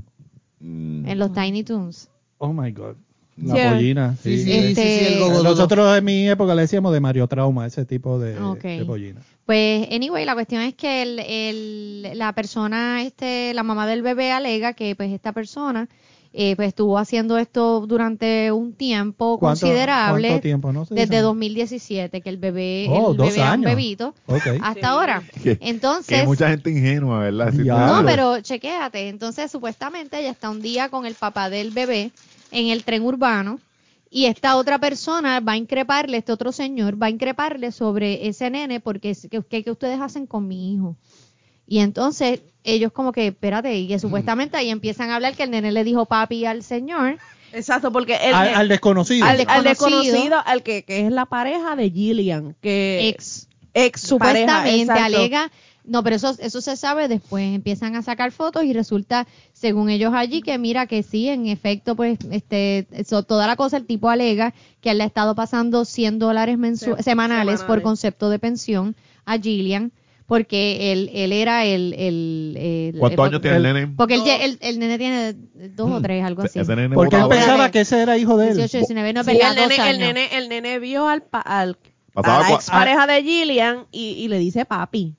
Mm. 0.59 1.07
En 1.07 1.19
los 1.19 1.32
Tiny 1.34 1.63
Toons. 1.63 2.09
Oh 2.39 2.51
my 2.53 2.71
God. 2.71 2.95
La 3.38 3.55
Sí. 3.55 3.61
pollina. 3.75 4.15
Sí, 4.23 4.38
Sí. 4.38 4.43
sí, 4.43 4.51
Este- 4.51 4.99
sí, 4.99 5.05
sí, 5.05 5.13
el 5.13 5.19
gogododo. 5.19 5.43
Nosotros 5.43 5.97
en 5.97 6.03
mi 6.05 6.27
época 6.27 6.55
le 6.55 6.61
decíamos 6.63 6.91
de 6.93 6.99
Mario 6.99 7.27
Trauma, 7.27 7.67
ese 7.67 7.85
tipo 7.85 8.17
de, 8.19 8.38
Ok. 8.39 8.61
de 8.63 8.85
pollina. 8.85 9.21
Pues, 9.45 9.88
anyway, 9.91 10.25
la 10.25 10.33
cuestión 10.33 10.61
es 10.63 10.73
que 10.73 11.03
el, 11.03 11.19
el- 11.19 12.17
la 12.17 12.33
persona, 12.33 13.03
este, 13.03 13.53
la 13.53 13.63
mamá 13.63 13.88
del 13.88 14.01
bebé 14.01 14.31
alega 14.31 14.73
que, 14.73 14.95
pues, 14.95 15.11
esta 15.11 15.31
persona, 15.33 15.88
eh, 16.33 16.55
pues, 16.55 16.67
estuvo 16.69 16.97
haciendo 16.97 17.38
esto 17.38 17.85
durante 17.88 18.51
un 18.51 18.73
tiempo 18.73 19.39
¿Cuánto- 19.39 19.61
considerable. 19.67 20.27
cuánto 20.27 20.41
tiempo? 20.41 20.73
No 20.73 20.81
Desde 20.89 21.05
dice. 21.05 21.21
2017, 21.21 22.21
que 22.21 22.29
el 22.29 22.38
bebé, 22.38 22.88
Oh, 22.89 23.11
el 23.11 23.17
dos 23.17 23.27
bebé 23.29 23.39
era 23.41 23.53
un 23.53 23.61
bebito. 23.61 24.13
Hasta 24.61 24.89
ahora. 24.89 25.23
Que- 25.43 25.57
Entonces. 25.61 26.07
Que 26.07 26.15
hay 26.15 26.25
mucha 26.27 26.49
gente 26.49 26.69
ingenua, 26.71 27.19
¿verdad? 27.19 27.53
No, 27.53 28.03
pero 28.05 28.41
chequéate. 28.41 29.07
Entonces, 29.09 29.49
supuestamente 29.49 30.19
ella 30.19 30.31
está 30.31 30.49
un 30.49 30.61
día 30.61 30.89
con 30.89 31.05
el 31.05 31.13
papá 31.15 31.49
del 31.49 31.71
bebé 31.71 32.11
en 32.51 32.67
el 32.67 32.83
tren 32.83 33.03
urbano 33.03 33.59
y 34.09 34.25
esta 34.25 34.55
otra 34.55 34.79
persona 34.79 35.39
va 35.41 35.53
a 35.53 35.57
increparle, 35.57 36.17
este 36.17 36.31
otro 36.31 36.51
señor 36.51 37.01
va 37.01 37.07
a 37.07 37.09
increparle 37.09 37.71
sobre 37.71 38.27
ese 38.27 38.49
nene 38.49 38.79
porque 38.79 39.09
es- 39.11 39.27
que, 39.29 39.71
ustedes 39.71 39.99
hacen 39.99 40.25
con 40.27 40.47
mi 40.47 40.73
hijo. 40.73 40.95
Y 41.67 41.79
entonces 41.79 42.39
ellos 42.63 42.91
como 42.93 43.11
que, 43.11 43.27
espérate, 43.27 43.75
y 43.77 43.87
que 43.89 43.99
supuestamente 43.99 44.55
ahí 44.55 44.69
empiezan 44.69 45.09
a 45.09 45.15
hablar 45.15 45.35
que 45.35 45.43
el 45.43 45.51
nene 45.51 45.71
le 45.73 45.83
dijo 45.83 46.05
papi 46.05 46.45
al 46.45 46.63
señor. 46.63 47.17
Exacto, 47.51 47.91
porque 47.91 48.15
el, 48.15 48.33
al, 48.33 48.55
al 48.55 48.67
desconocido. 48.69 49.25
al- 49.25 49.37
desconocido. 49.63 50.37
al 50.45 50.63
que, 50.63 50.83
que 50.83 51.05
es 51.05 51.11
la 51.11 51.25
pareja 51.25 51.75
de 51.75 51.89
Gillian, 51.89 52.55
que 52.61 53.09
Ex. 53.09 53.47
ex 53.73 54.01
pareja, 54.01 54.07
Supuestamente 54.07 54.81
exacto. 54.81 55.03
alega, 55.03 55.51
no, 55.88 56.03
pero 56.03 56.17
eso, 56.17 56.35
eso 56.39 56.61
se 56.61 56.75
sabe 56.77 57.07
después, 57.07 57.55
empiezan 57.55 57.95
a 57.95 58.01
sacar 58.01 58.31
fotos 58.31 58.63
y 58.65 58.73
resulta, 58.73 59.25
según 59.53 59.89
ellos 59.89 60.13
allí, 60.13 60.41
que 60.41 60.57
mira 60.57 60.85
que 60.85 61.01
sí, 61.01 61.29
en 61.29 61.47
efecto, 61.47 61.95
pues, 61.95 62.19
este, 62.31 62.88
eso, 62.91 63.23
toda 63.23 63.47
la 63.47 63.55
cosa, 63.55 63.77
el 63.77 63.85
tipo 63.85 64.09
alega 64.09 64.53
que 64.81 64.91
él 64.91 64.97
le 64.97 65.03
ha 65.05 65.07
estado 65.07 65.33
pasando 65.33 65.85
100 65.85 66.19
dólares 66.19 66.57
mensu- 66.57 66.97
Se- 66.97 67.03
semanales, 67.03 67.55
por 67.55 67.61
semanales. 67.61 67.83
concepto 67.83 68.29
de 68.29 68.38
pensión 68.39 68.95
a 69.25 69.38
Gillian, 69.39 69.91
porque 70.25 70.91
él, 70.91 71.09
él 71.13 71.31
era 71.31 71.63
el, 71.63 71.93
el, 71.97 72.57
el- 72.59 72.99
¿Cuántos 72.99 73.25
el- 73.25 73.29
años 73.31 73.41
tiene 73.41 73.57
el 73.57 73.63
nene? 73.63 73.88
Porque 73.95 74.15
él 74.15 74.19
Dos. 74.19 74.29
el, 74.41 74.57
el 74.59 74.79
nene 74.79 74.97
tiene 74.97 75.35
dos 75.73 75.89
o 75.89 76.01
tres, 76.01 76.21
algo 76.25 76.41
así. 76.43 76.59
Nene 76.59 76.89
Porque 76.93 77.15
él 77.15 77.27
pensaba 77.29 77.71
que 77.71 77.79
ese 77.79 78.01
era 78.01 78.17
hijo 78.17 78.35
de 78.35 78.49
él. 78.49 78.57
18, 78.57 78.77
19, 78.79 79.13
no, 79.13 79.23
Sí, 79.23 79.31
verdad, 79.31 79.51
el, 79.51 79.55
dos 79.55 79.67
nene, 79.69 79.75
el, 79.75 79.95
años. 79.95 79.99
nene, 80.13 80.38
el 80.38 80.49
nene 80.49 80.79
vio 80.79 81.07
al, 81.07 81.21
pa- 81.23 81.39
al 81.39 81.77
Pasaba 82.13 82.39
a 82.39 82.41
la 82.41 82.47
cua- 82.49 82.55
ex 82.55 82.69
pareja 82.69 83.07
de 83.07 83.23
Gillian 83.23 83.85
y, 83.91 84.01
y 84.17 84.27
le 84.27 84.39
dice 84.39 84.65
papi. 84.65 85.15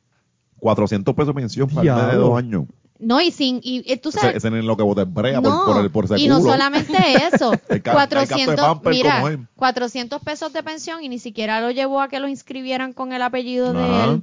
400 0.60 1.14
pesos 1.14 1.28
de 1.28 1.34
pensión 1.40 1.68
para 1.68 2.04
el 2.06 2.10
de 2.12 2.16
dos 2.16 2.38
años. 2.38 2.64
No, 3.00 3.20
y 3.20 3.30
sin, 3.30 3.60
y 3.62 3.84
eh, 3.90 3.96
tú 3.96 4.10
sabes, 4.10 4.30
Ese, 4.30 4.38
ese 4.38 4.50
nene 4.50 4.64
lo 4.64 4.76
que 4.76 4.82
bota 4.82 5.02
es 5.02 5.12
brea 5.14 5.40
no, 5.40 5.64
por, 5.64 5.74
por, 5.74 5.84
el, 5.84 5.90
por 5.90 6.04
ese 6.06 6.18
y 6.18 6.26
no 6.26 6.38
culo. 6.40 6.50
solamente 6.50 6.92
eso, 7.32 7.52
El 7.68 7.80
ca- 7.80 7.92
el 7.92 7.96
gasto 8.08 8.16
de 8.18 8.26
400, 8.26 8.56
pamper 8.56 8.92
mira, 8.92 9.14
como 9.16 9.28
es. 9.28 9.38
400 9.54 10.22
pesos 10.22 10.52
de 10.52 10.62
pensión 10.64 11.04
y 11.04 11.08
ni 11.08 11.20
siquiera 11.20 11.60
lo 11.60 11.70
llevó 11.70 12.00
a 12.00 12.08
que 12.08 12.18
lo 12.18 12.26
inscribieran 12.26 12.92
con 12.92 13.12
el 13.12 13.22
apellido 13.22 13.72
de 13.72 13.84
Ajá. 13.84 14.04
él. 14.04 14.22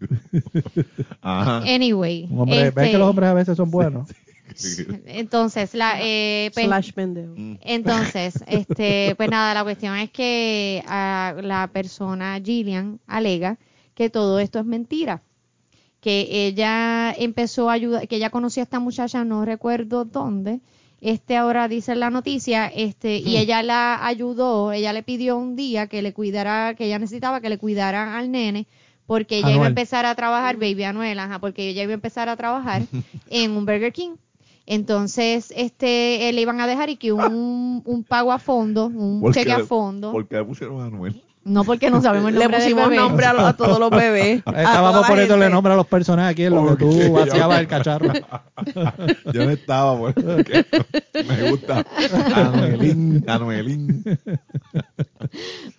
Ajá. 1.22 1.58
Anyway, 1.66 2.28
hombre, 2.30 2.68
este, 2.68 2.80
¿Ves 2.80 2.90
que 2.90 2.98
los 2.98 3.08
hombres 3.08 3.30
a 3.30 3.34
veces 3.34 3.56
son 3.56 3.70
buenos? 3.70 4.08
entonces, 5.06 5.74
la, 5.74 5.94
eh, 6.00 6.50
pues, 6.54 6.66
Slash 6.66 6.92
pendejo. 6.92 7.32
Mm. 7.36 7.54
entonces, 7.62 8.44
este, 8.46 9.14
pues 9.16 9.30
nada, 9.30 9.54
la 9.54 9.64
cuestión 9.64 9.96
es 9.96 10.10
que 10.10 10.82
ah, 10.86 11.34
la 11.40 11.68
persona 11.72 12.38
Gillian 12.44 13.00
alega 13.06 13.58
que 13.94 14.10
todo 14.10 14.38
esto 14.38 14.58
es 14.58 14.64
mentira. 14.64 15.22
Que 16.00 16.46
ella 16.46 17.12
empezó 17.12 17.70
a 17.70 17.74
ayudar, 17.74 18.06
que 18.08 18.16
ella 18.16 18.30
conocía 18.30 18.62
a 18.62 18.64
esta 18.64 18.80
muchacha, 18.80 19.24
no 19.24 19.44
recuerdo 19.44 20.04
dónde. 20.04 20.60
Este 21.00 21.36
ahora 21.36 21.68
dice 21.68 21.92
en 21.92 22.00
la 22.00 22.10
noticia, 22.10 22.66
este, 22.66 23.18
y 23.18 23.36
ella 23.36 23.62
la 23.62 24.06
ayudó, 24.06 24.72
ella 24.72 24.92
le 24.92 25.02
pidió 25.02 25.36
un 25.36 25.54
día 25.54 25.86
que 25.86 26.00
le 26.00 26.14
cuidara, 26.14 26.74
que 26.74 26.86
ella 26.86 26.98
necesitaba 26.98 27.40
que 27.40 27.50
le 27.50 27.58
cuidara 27.58 28.16
al 28.16 28.30
nene, 28.30 28.66
porque 29.06 29.38
ella 29.38 29.52
iba 29.52 29.64
a 29.64 29.68
empezar 29.68 30.06
a 30.06 30.14
trabajar, 30.14 30.56
baby 30.56 30.84
Anuel, 30.84 31.18
ajá, 31.18 31.40
porque 31.40 31.68
ella 31.68 31.82
iba 31.82 31.92
a 31.92 31.94
empezar 31.94 32.30
a 32.30 32.36
trabajar 32.36 32.82
en 33.30 33.50
un 33.50 33.66
Burger 33.66 33.92
King. 33.92 34.16
Entonces, 34.66 35.52
este, 35.54 36.28
eh, 36.28 36.32
le 36.32 36.40
iban 36.40 36.60
a 36.60 36.66
dejar 36.66 36.88
y 36.88 36.96
que 36.96 37.12
un, 37.12 37.82
un 37.84 38.04
pago 38.04 38.32
a 38.32 38.38
fondo, 38.38 38.86
un 38.86 39.20
¿Por 39.20 39.34
qué 39.34 39.40
cheque 39.40 39.52
a 39.52 39.66
fondo. 39.66 40.10
¿Por 40.10 40.26
qué 40.26 40.36
le 40.36 40.44
pusieron 40.44 40.80
a 40.80 40.86
Anuel? 40.86 41.22
No 41.44 41.62
porque 41.64 41.90
no 41.90 42.00
sabemos 42.00 42.30
el 42.30 42.36
Le 42.38 42.40
nombre 42.44 42.58
del 42.58 42.72
pusimos 42.72 42.88
bebé. 42.90 43.02
nombre 43.02 43.26
a, 43.26 43.32
lo- 43.34 43.46
a 43.46 43.52
todos 43.56 43.78
los 43.78 43.90
bebés. 43.90 44.38
Estábamos 44.46 45.06
poniéndole 45.06 45.50
nombre 45.50 45.72
a 45.74 45.76
los 45.76 45.86
personajes 45.86 46.32
aquí 46.32 46.44
en 46.44 46.54
lo 46.54 46.76
que 46.76 46.84
tú 46.84 47.12
vaciabas 47.12 47.60
el 47.60 47.66
cacharro. 47.68 48.12
Yo 49.32 49.44
no 49.44 49.50
estaba, 49.50 49.98
pues. 49.98 50.14
porque 50.14 50.64
Me 51.28 51.50
gusta. 51.50 51.84
Anuelín, 52.34 53.24
Anuelín. 53.28 54.04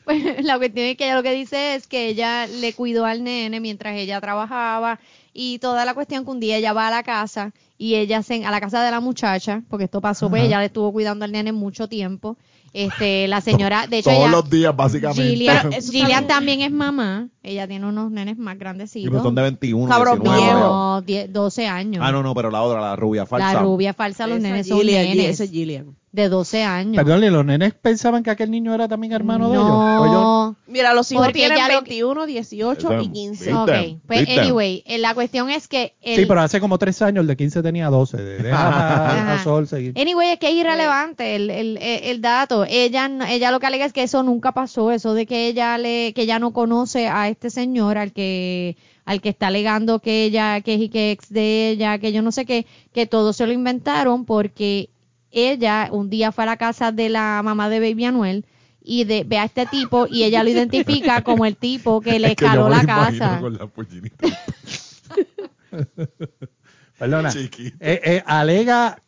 Pues, 0.03 0.43
la 0.43 0.57
cuestión 0.57 0.85
es 0.87 0.97
que 0.97 1.05
ella 1.05 1.15
lo 1.15 1.23
que 1.23 1.31
dice 1.33 1.75
es 1.75 1.87
que 1.87 2.07
ella 2.07 2.47
le 2.47 2.73
cuidó 2.73 3.05
al 3.05 3.23
nene 3.23 3.59
mientras 3.59 3.95
ella 3.95 4.19
trabajaba 4.21 4.99
y 5.33 5.59
toda 5.59 5.85
la 5.85 5.93
cuestión 5.93 6.25
que 6.25 6.31
un 6.31 6.39
día 6.39 6.57
ella 6.57 6.73
va 6.73 6.87
a 6.87 6.91
la 6.91 7.03
casa 7.03 7.51
y 7.77 7.95
ella 7.95 8.21
se, 8.23 8.45
a 8.45 8.51
la 8.51 8.61
casa 8.61 8.83
de 8.83 8.91
la 8.91 8.99
muchacha, 9.01 9.61
porque 9.69 9.85
esto 9.85 9.99
pasó, 10.01 10.29
pues 10.29 10.43
ella 10.43 10.59
le 10.59 10.65
estuvo 10.67 10.91
cuidando 10.91 11.25
al 11.25 11.31
nene 11.31 11.51
mucho 11.51 11.89
tiempo. 11.89 12.37
Este, 12.77 13.27
la 13.29 13.39
señora, 13.39 13.87
de 13.87 13.99
hecho 13.99 14.09
Todos 14.09 14.23
ella, 14.23 14.31
los 14.31 14.49
días, 14.49 14.75
básicamente. 14.75 15.23
Gillian, 15.23 15.69
Pero 15.69 15.81
Gillian 15.81 16.09
también- 16.09 16.27
también 16.27 16.61
es 16.61 16.71
mamá, 16.71 17.29
ella 17.41 17.67
tiene 17.69 17.85
unos 17.87 18.11
nenes 18.11 18.37
más 18.37 18.55
Y 18.55 18.59
grandecitos. 18.59 19.11
pues 19.11 19.23
son 19.23 19.33
de 19.33 19.41
21, 19.43 19.87
Cabrón 19.89 20.19
19. 20.19 20.43
viejo. 20.43 20.59
no, 20.59 21.01
10, 21.01 21.31
12 21.31 21.67
años. 21.67 22.03
Ah, 22.05 22.11
no, 22.11 22.21
no, 22.21 22.35
pero 22.35 22.51
la 22.51 22.61
otra, 22.61 22.81
la 22.81 22.95
rubia 22.97 23.25
falsa. 23.25 23.53
la 23.53 23.59
rubia 23.61 23.93
falsa, 23.93 24.27
los 24.27 24.39
Esa 24.39 24.47
nenes 24.49 24.67
son 24.67 24.79
Gillian, 24.79 25.03
nenes 25.05 25.29
Ese 25.29 25.45
es 25.45 25.51
Gillian. 25.51 25.95
De 26.15 26.29
12 26.29 26.63
años. 26.63 26.95
Perdón, 27.03 27.23
¿y 27.23 27.29
los 27.29 27.45
nenes 27.45 27.73
pensaban 27.73 28.23
que 28.23 28.29
aquel 28.31 28.49
niño 28.49 28.73
era 28.73 28.87
también 28.87 29.13
hermano 29.13 29.49
de 29.49 29.55
ellos? 29.55 29.67
no. 29.67 30.55
Mira, 30.67 30.93
los 30.93 31.11
hijos 31.11 31.25
Porque 31.25 31.39
tienen 31.39 31.57
ya 31.57 31.67
lo- 31.67 31.81
21, 31.81 32.25
18 32.25 32.91
y 32.93 32.95
Esa- 33.01 33.11
15. 33.11 33.45
¿Viste? 33.45 33.53
Ok, 33.53 33.99
pues 34.07 34.29
anyway, 34.39 34.83
eh, 34.85 34.97
la 34.97 35.13
cuestión 35.13 35.49
es 35.49 35.67
que 35.67 35.93
el, 36.01 36.15
Sí, 36.17 36.25
pero 36.25 36.41
hace 36.41 36.59
como 36.59 36.77
tres 36.77 37.01
años 37.01 37.21
el 37.21 37.27
de 37.27 37.37
15 37.37 37.61
tenía 37.61 37.89
12. 37.89 38.17
De, 38.17 38.37
deja. 38.43 39.41
Sol 39.43 39.67
seguir. 39.67 39.93
Anyway, 39.99 40.29
es 40.31 40.39
que 40.39 40.47
es 40.49 40.53
irrelevante 40.55 41.35
el, 41.35 41.49
el, 41.49 41.77
el- 41.77 42.03
el 42.03 42.21
dato. 42.21 42.65
Ella, 42.67 43.07
no- 43.07 43.25
ella 43.25 43.51
lo 43.51 43.59
que 43.59 43.67
alega 43.67 43.85
es 43.85 43.93
que 43.93 44.03
eso 44.03 44.23
nunca 44.23 44.51
pasó, 44.53 44.91
eso 44.91 45.13
de 45.13 45.25
que 45.25 45.47
ella 45.47 45.77
le, 45.77 46.13
que 46.13 46.23
ella 46.23 46.39
no 46.39 46.51
conoce 46.51 47.07
a 47.07 47.27
este 47.29 47.49
señor 47.49 47.97
al 47.97 48.11
que, 48.13 48.77
al 49.05 49.21
que 49.21 49.29
está 49.29 49.47
alegando 49.47 49.99
que 49.99 50.23
ella, 50.25 50.61
que 50.61 50.73
es 50.83 50.89
que 50.89 51.11
ex 51.11 51.29
de 51.29 51.69
ella, 51.69 51.97
que 51.99 52.11
yo 52.11 52.21
no 52.21 52.31
sé 52.31 52.45
qué, 52.45 52.65
que 52.93 53.05
todo 53.05 53.33
se 53.33 53.45
lo 53.45 53.53
inventaron 53.53 54.25
porque 54.25 54.89
ella 55.35 55.89
un 55.91 56.09
día 56.09 56.31
fue 56.31 56.45
a 56.45 56.47
la 56.47 56.57
casa 56.57 56.91
de 56.91 57.09
la 57.09 57.41
mamá 57.43 57.69
de 57.69 57.79
Baby 57.79 58.05
Anuel 58.05 58.45
y 58.81 59.03
de, 59.03 59.23
ve 59.25 59.37
a 59.37 59.45
este 59.45 59.65
tipo 59.65 60.07
y 60.09 60.23
ella 60.23 60.43
lo 60.43 60.49
identifica 60.49 61.21
como 61.23 61.45
el 61.45 61.57
tipo 61.57 62.01
que 62.01 62.19
le 62.19 62.29
Es 62.29 62.35
que 62.35 62.45
yo 62.45 62.51
escaló 62.51 62.69
me 62.69 62.75
la 62.77 62.85
casa. 62.85 63.39
con 63.41 63.57
la 63.57 63.67
pollinitas. 63.67 64.31
Perdona. 66.97 67.29
Eh, 67.35 67.69
eh, 67.79 68.23
alega 68.25 69.01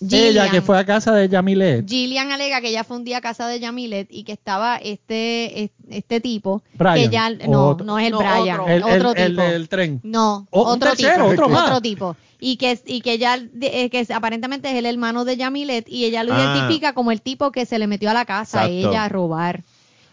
Gillian. 0.00 0.24
ella 0.46 0.50
que 0.50 0.62
fue 0.62 0.78
a 0.78 0.84
casa 0.84 1.14
de 1.14 1.28
Yamilet. 1.28 1.88
Gillian 1.88 2.30
alega 2.32 2.60
que 2.60 2.68
ella 2.68 2.84
fue 2.84 2.96
un 2.96 3.04
día 3.04 3.18
a 3.18 3.20
casa 3.20 3.46
de 3.48 3.60
Yamilet 3.60 4.08
y 4.10 4.24
que 4.24 4.32
estaba 4.32 4.76
este 4.76 5.64
es- 5.64 5.70
este 5.88 6.20
tipo 6.20 6.62
Brian, 6.74 6.94
que 6.94 7.08
ya 7.08 7.30
no 7.30 7.68
otro- 7.68 7.86
no 7.86 7.98
es 7.98 8.06
el 8.06 8.12
No, 8.12 8.18
Brian 8.18 8.60
otro. 8.60 8.68
El, 8.72 8.82
otro 8.82 9.10
el- 9.12 9.16
el 9.18 9.30
tipo 9.36 9.42
del 9.42 9.68
tren. 9.68 10.00
no 10.02 10.46
otro 10.50 10.90
tercero, 10.90 11.14
tipo 11.30 11.32
otro 11.32 11.48
más. 11.48 11.64
otro 11.64 11.80
tipo 11.80 12.16
y 12.38 12.56
que 12.56 12.78
y 12.86 13.00
que 13.00 13.16
de- 13.18 13.84
eh, 13.84 13.90
que 13.90 14.06
aparentemente 14.12 14.68
es 14.70 14.74
el 14.76 14.84
hermano 14.86 15.24
de 15.24 15.36
Yamilet 15.36 15.88
y 15.88 16.04
ella 16.04 16.22
lo 16.24 16.34
Ah. 16.34 16.40
identifica 16.54 16.92
como 16.92 17.10
el 17.12 17.22
tipo 17.22 17.50
que 17.50 17.64
se 17.66 17.78
le 17.78 17.86
metió 17.86 18.10
a 18.10 18.14
la 18.14 18.24
casa 18.26 18.62
a 18.62 18.68
ella 18.68 19.04
a 19.04 19.08
robar 19.08 19.62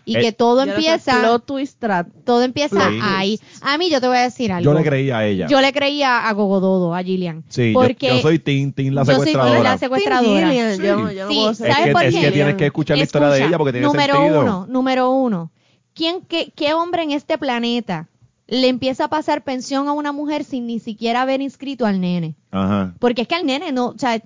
y 0.06 0.18
Eh, 0.18 0.22
que 0.22 0.32
todo 0.34 0.64
empieza 0.64 1.20
Plot 1.22 1.46
twist 1.46 1.80
trap. 1.80 2.08
todo 2.26 2.42
empieza 2.44 2.90
ahí 3.02 3.40
a 3.62 3.78
mí 3.78 3.90
yo 3.90 4.02
te 4.02 4.08
voy 4.08 4.18
a 4.18 4.22
decir 4.24 4.52
algo 4.52 4.72
Yo 4.72 4.78
le 4.78 4.84
creía 4.86 5.20
a 5.20 5.26
ella. 5.26 5.48
yo 5.48 5.62
le 5.62 5.72
creía 5.72 6.28
a 6.28 6.34
Gogododo 6.34 6.94
a 6.94 7.02
Gillian 7.04 7.44
sí, 7.48 7.72
yo- 7.74 7.80
porque 7.80 8.08
yo, 8.08 8.22
soy 8.22 8.40
Tin, 8.40 8.74
Tin 8.74 8.94
la 8.96 9.02
yo 9.04 9.06
soy 9.06 9.16
secuestradora. 9.28 9.64
la 9.64 9.78
secuestradora 9.78 10.48
Gillian, 10.50 10.76
Sí. 10.78 10.82
yo 10.84 10.96
no- 10.98 11.12
yo 11.12 11.24
no 11.26 11.30
Sí, 11.32 11.36
puedo 11.38 11.54
ser 11.54 11.68
es 11.70 11.74
¿sabes 11.76 11.88
que, 11.88 11.94
por 11.94 12.04
es 12.04 12.16
qué? 12.16 12.22
que 12.22 12.32
tienes 12.32 12.56
que 12.56 12.66
escuchar 12.66 12.98
la 12.98 13.04
historia 13.04 13.28
de 13.30 13.46
ella 13.46 13.58
porque 13.58 13.72
tiene 13.72 13.88
número 13.88 14.14
sentido. 14.16 14.42
uno, 14.42 14.66
número 14.70 15.10
uno. 15.12 15.52
¿Quién, 15.94 16.22
qué, 16.28 16.52
¿Qué 16.56 16.74
hombre 16.74 17.04
en 17.04 17.12
este 17.12 17.38
planeta 17.38 18.08
le 18.48 18.68
empieza 18.68 19.06
a 19.06 19.08
pasar 19.08 19.44
pensión 19.44 19.88
a 19.88 19.94
una 19.94 20.12
mujer 20.12 20.44
sin 20.44 20.68
ni 20.68 20.80
siquiera 20.80 21.22
haber 21.22 21.42
inscrito 21.42 21.86
al 21.86 22.02
nene? 22.02 22.36
Ajá. 22.52 22.94
Porque 23.00 23.22
es 23.24 23.28
que 23.28 23.36
al 23.36 23.46
nene 23.46 23.72
no, 23.72 23.88
o 23.88 23.98
sea, 23.98 24.22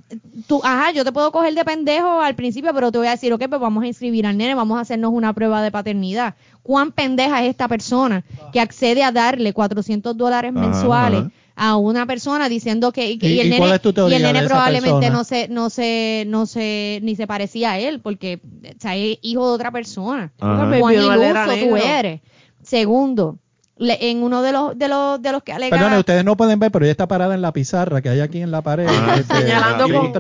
tú, 0.48 0.60
ajá, 0.64 0.92
yo 0.92 1.06
te 1.06 1.12
puedo 1.12 1.32
coger 1.32 1.54
de 1.54 1.64
pendejo 1.64 2.20
al 2.22 2.36
principio, 2.36 2.74
pero 2.74 2.92
te 2.92 2.98
voy 2.98 3.08
a 3.08 3.12
decir, 3.12 3.32
ok, 3.32 3.44
pues 3.48 3.62
vamos 3.62 3.84
a 3.84 3.88
inscribir 3.88 4.26
al 4.26 4.36
nene, 4.38 4.56
vamos 4.56 4.78
a 4.78 4.82
hacernos 4.82 5.12
una 5.14 5.34
prueba 5.34 5.62
de 5.62 5.72
paternidad. 5.72 6.36
¿Cuán 6.64 6.92
pendeja 6.92 7.44
es 7.44 7.52
esta 7.52 7.68
persona 7.68 8.26
que 8.52 8.60
accede 8.60 9.04
a 9.04 9.12
darle 9.12 9.54
400 9.54 10.18
dólares 10.18 10.52
mensuales 10.52 11.20
ajá. 11.22 11.32
a 11.56 11.78
una 11.78 12.06
persona 12.08 12.50
diciendo 12.50 12.92
que, 12.92 13.18
que- 13.20 13.30
¿Y- 13.30 13.34
y, 13.36 13.40
el 13.40 13.48
y 13.48 13.50
nene, 13.52 13.66
y 14.10 14.14
el 14.16 14.24
nene 14.24 14.40
probablemente 14.48 15.08
persona? 15.08 15.18
no 15.18 15.24
se, 15.24 15.48
no 15.48 15.70
se, 15.70 16.24
no 16.28 16.46
se, 16.48 17.00
ni 17.04 17.16
se 17.16 17.28
parecía 17.28 17.72
a 17.74 17.80
él, 17.80 18.02
porque 18.02 18.42
o 18.66 18.82
sea, 18.82 18.96
es 18.98 19.20
hijo 19.22 19.48
de 19.48 19.54
otra 19.54 19.72
persona. 19.72 20.34
Cuán 20.82 20.94
iluso 20.96 21.12
tú 21.70 21.76
eres. 21.78 22.22
Segundo, 22.64 23.38
le- 23.80 24.10
en 24.10 24.24
uno 24.24 24.42
de 24.42 24.52
los, 24.52 24.78
de 24.78 24.88
los, 24.88 25.22
de 25.22 25.32
los 25.32 25.44
que 25.44 25.54
alega 25.54 25.76
Perdone, 25.78 26.00
ustedes 26.00 26.24
no 26.26 26.36
pueden 26.38 26.60
ver, 26.60 26.72
pero 26.72 26.86
ella 26.86 26.92
está 26.92 27.08
parada 27.08 27.36
en 27.36 27.42
la 27.42 27.52
pizarra 27.54 28.02
que 28.02 28.10
hay 28.10 28.20
aquí 28.20 28.42
en 28.42 28.52
la 28.52 28.62
pared. 28.62 28.88
Ah, 28.90 29.16
este, 29.20 29.36
señalando 29.38 29.84
con- 29.84 30.12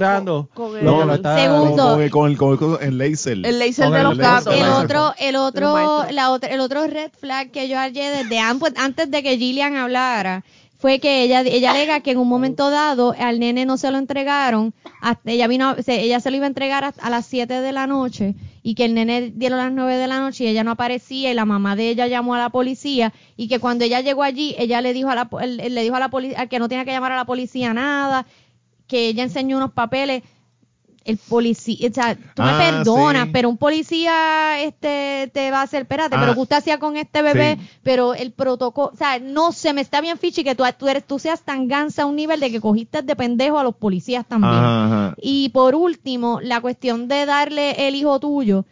con 0.54 0.74
lo 0.84 0.94
el- 0.94 1.00
que 1.00 1.06
lo 1.06 1.14
está- 1.16 1.38
Segundo. 1.38 1.84
Con, 1.94 2.02
el- 2.02 2.10
con 2.12 2.30
el, 2.32 2.38
con 2.38 2.52
el, 2.52 2.58
con 2.58 2.78
el 2.82 2.98
laser. 2.98 3.34
El 3.46 3.60
laser 3.60 3.86
Con 3.86 3.94
de 3.94 4.00
el 4.00 4.04
los 4.08 4.18
gatos. 4.18 4.54
el 4.56 4.68
otro, 4.68 5.14
el 5.20 5.36
otro, 5.36 6.06
la 6.12 6.32
otra, 6.32 6.50
el 6.50 6.60
otro 6.60 6.88
red 6.88 7.12
flag 7.20 7.52
que 7.52 7.68
yo 7.68 7.78
hallé 7.78 8.10
desde 8.12 8.40
an- 8.40 8.60
antes 8.78 9.10
de 9.12 9.24
que 9.24 9.38
Gillian 9.38 9.76
hablara 9.76 10.44
fue 10.80 11.00
que 11.00 11.24
ella, 11.24 11.42
ella 11.42 11.72
alega 11.72 12.02
que 12.02 12.12
en 12.12 12.18
un 12.20 12.28
momento 12.28 12.70
dado 12.70 13.14
al 13.18 13.40
nene 13.40 13.66
no 13.66 13.78
se 13.78 13.90
lo 13.92 13.98
entregaron, 13.98 14.74
hasta- 15.02 15.32
ella 15.32 15.48
vino, 15.48 15.76
se- 15.82 16.02
ella 16.02 16.20
se 16.20 16.30
lo 16.32 16.38
iba 16.38 16.46
a 16.46 16.50
entregar 16.50 16.84
a, 16.84 16.94
a 17.02 17.10
las 17.10 17.26
7 17.26 17.62
de 17.62 17.72
la 17.72 17.88
noche 17.88 18.36
y 18.64 18.76
que 18.76 18.86
el 18.86 18.94
nene 18.94 19.32
dieron 19.36 19.58
las 19.60 19.72
9 19.72 19.96
de 19.98 20.08
la 20.08 20.20
noche 20.20 20.44
y 20.44 20.48
ella 20.48 20.64
no 20.64 20.72
aparecía 20.72 21.32
y 21.32 21.34
la 21.34 21.46
mamá 21.46 21.76
de 21.76 21.90
ella 21.90 22.08
llamó 22.08 22.36
a 22.36 22.40
la 22.40 22.50
policía 22.50 23.14
y 23.36 23.48
que 23.48 23.60
cuando 23.60 23.86
ella 23.86 24.02
llegó 24.02 24.24
allí 24.24 24.56
ella 24.60 24.82
le 24.82 24.94
dijo 24.94 25.10
a 25.10 25.16
la, 25.16 25.30
le 25.46 25.82
dijo 25.84 25.96
a 25.96 26.00
la 26.00 26.10
policía 26.10 26.48
que 26.48 26.60
no 26.60 26.70
tenía 26.70 26.86
que 26.86 26.92
llamar 26.92 27.12
a 27.14 27.16
la 27.18 27.26
policía 27.26 27.74
nada, 27.74 28.28
que 28.88 29.08
ella 29.08 29.24
enseñó 29.24 29.58
unos 29.58 29.72
papeles 29.74 30.24
el 31.08 31.18
policía, 31.18 31.90
o 31.90 31.94
sea, 31.94 32.16
tú 32.16 32.44
me 32.44 32.50
Ah, 32.50 32.58
perdonas, 32.60 33.26
sí. 33.26 33.30
pero 33.34 33.50
un 33.50 33.58
policía 33.58 34.62
este 34.62 35.32
te 35.34 35.50
va 35.52 35.62
a 35.62 35.64
hacer, 35.64 35.82
espérate, 35.84 36.16
Ah, 36.16 36.20
pero 36.22 36.34
que 36.36 36.40
usted 36.42 36.58
hacía 36.58 36.78
con 36.80 36.98
este 36.98 37.22
bebé, 37.22 37.58
sí. 37.60 37.68
pero 37.84 38.14
el 38.14 38.32
protocolo, 38.32 38.92
o 38.94 38.98
sea, 38.98 39.18
no 39.20 39.52
se 39.52 39.74
me 39.74 39.82
está 39.82 40.02
bien 40.02 40.18
fichi 40.18 40.44
que 40.44 40.54
tú, 40.56 40.64
tú 40.78 40.88
eres 40.88 41.06
tú 41.06 41.18
seas 41.18 41.42
tan 41.42 41.68
gansa 41.68 42.04
a 42.04 42.06
un 42.06 42.16
nivel 42.16 42.40
de 42.40 42.52
que 42.52 42.62
cogiste 42.62 43.02
de 43.02 43.16
pendejo 43.16 43.58
a 43.58 43.64
los 43.64 43.76
policías 43.76 44.26
también. 44.28 44.54
Ajá. 44.54 45.16
Y 45.22 45.50
por 45.50 45.76
último, 45.76 46.40
la 46.42 46.62
cuestión 46.62 47.08
de 47.08 47.26
darle 47.26 47.88
el 47.88 47.96
hijo 47.96 48.20
tuyo 48.20 48.66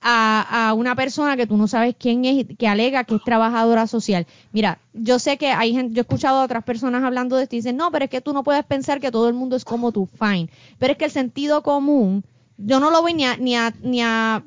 a, 0.00 0.68
a 0.68 0.74
una 0.74 0.94
persona 0.94 1.36
que 1.36 1.46
tú 1.46 1.56
no 1.56 1.66
sabes 1.68 1.94
quién 1.98 2.24
es, 2.24 2.46
que 2.58 2.68
alega 2.68 3.04
que 3.04 3.16
es 3.16 3.24
trabajadora 3.24 3.86
social. 3.86 4.26
Mira, 4.52 4.78
yo 4.92 5.18
sé 5.18 5.36
que 5.38 5.48
hay 5.50 5.72
gente, 5.72 5.94
yo 5.94 6.00
he 6.00 6.02
escuchado 6.02 6.38
a 6.40 6.44
otras 6.44 6.64
personas 6.64 7.02
hablando 7.02 7.36
de 7.36 7.44
esto 7.44 7.56
y 7.56 7.58
dicen, 7.58 7.76
no, 7.76 7.90
pero 7.90 8.04
es 8.04 8.10
que 8.10 8.20
tú 8.20 8.32
no 8.32 8.42
puedes 8.44 8.64
pensar 8.64 9.00
que 9.00 9.10
todo 9.10 9.28
el 9.28 9.34
mundo 9.34 9.56
es 9.56 9.64
como 9.64 9.90
tú, 9.92 10.08
fine. 10.18 10.48
Pero 10.78 10.92
es 10.92 10.98
que 10.98 11.04
el 11.06 11.10
sentido 11.10 11.62
común, 11.62 12.24
yo 12.56 12.80
no 12.80 12.90
lo 12.90 13.02
voy 13.02 13.14
ni 13.14 13.24
a, 13.24 13.36
ni 13.36 13.56
a, 13.56 13.74
ni 13.82 14.00
a, 14.02 14.42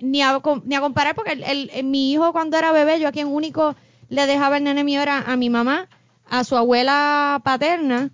ni 0.00 0.22
a, 0.22 0.40
ni 0.64 0.74
a 0.74 0.80
comparar 0.80 1.14
porque 1.14 1.32
el, 1.32 1.42
el- 1.44 1.70
el- 1.72 1.84
mi 1.84 2.12
hijo 2.12 2.32
cuando 2.32 2.56
era 2.58 2.72
bebé, 2.72 2.98
yo 3.00 3.08
a 3.08 3.12
quien 3.12 3.28
único 3.28 3.74
le 4.08 4.26
dejaba 4.26 4.56
el 4.58 4.64
nene 4.64 4.84
mío 4.84 5.00
era 5.02 5.20
a 5.20 5.36
mi 5.36 5.50
mamá, 5.50 5.88
a 6.28 6.44
su 6.44 6.56
abuela 6.56 7.40
paterna, 7.44 8.10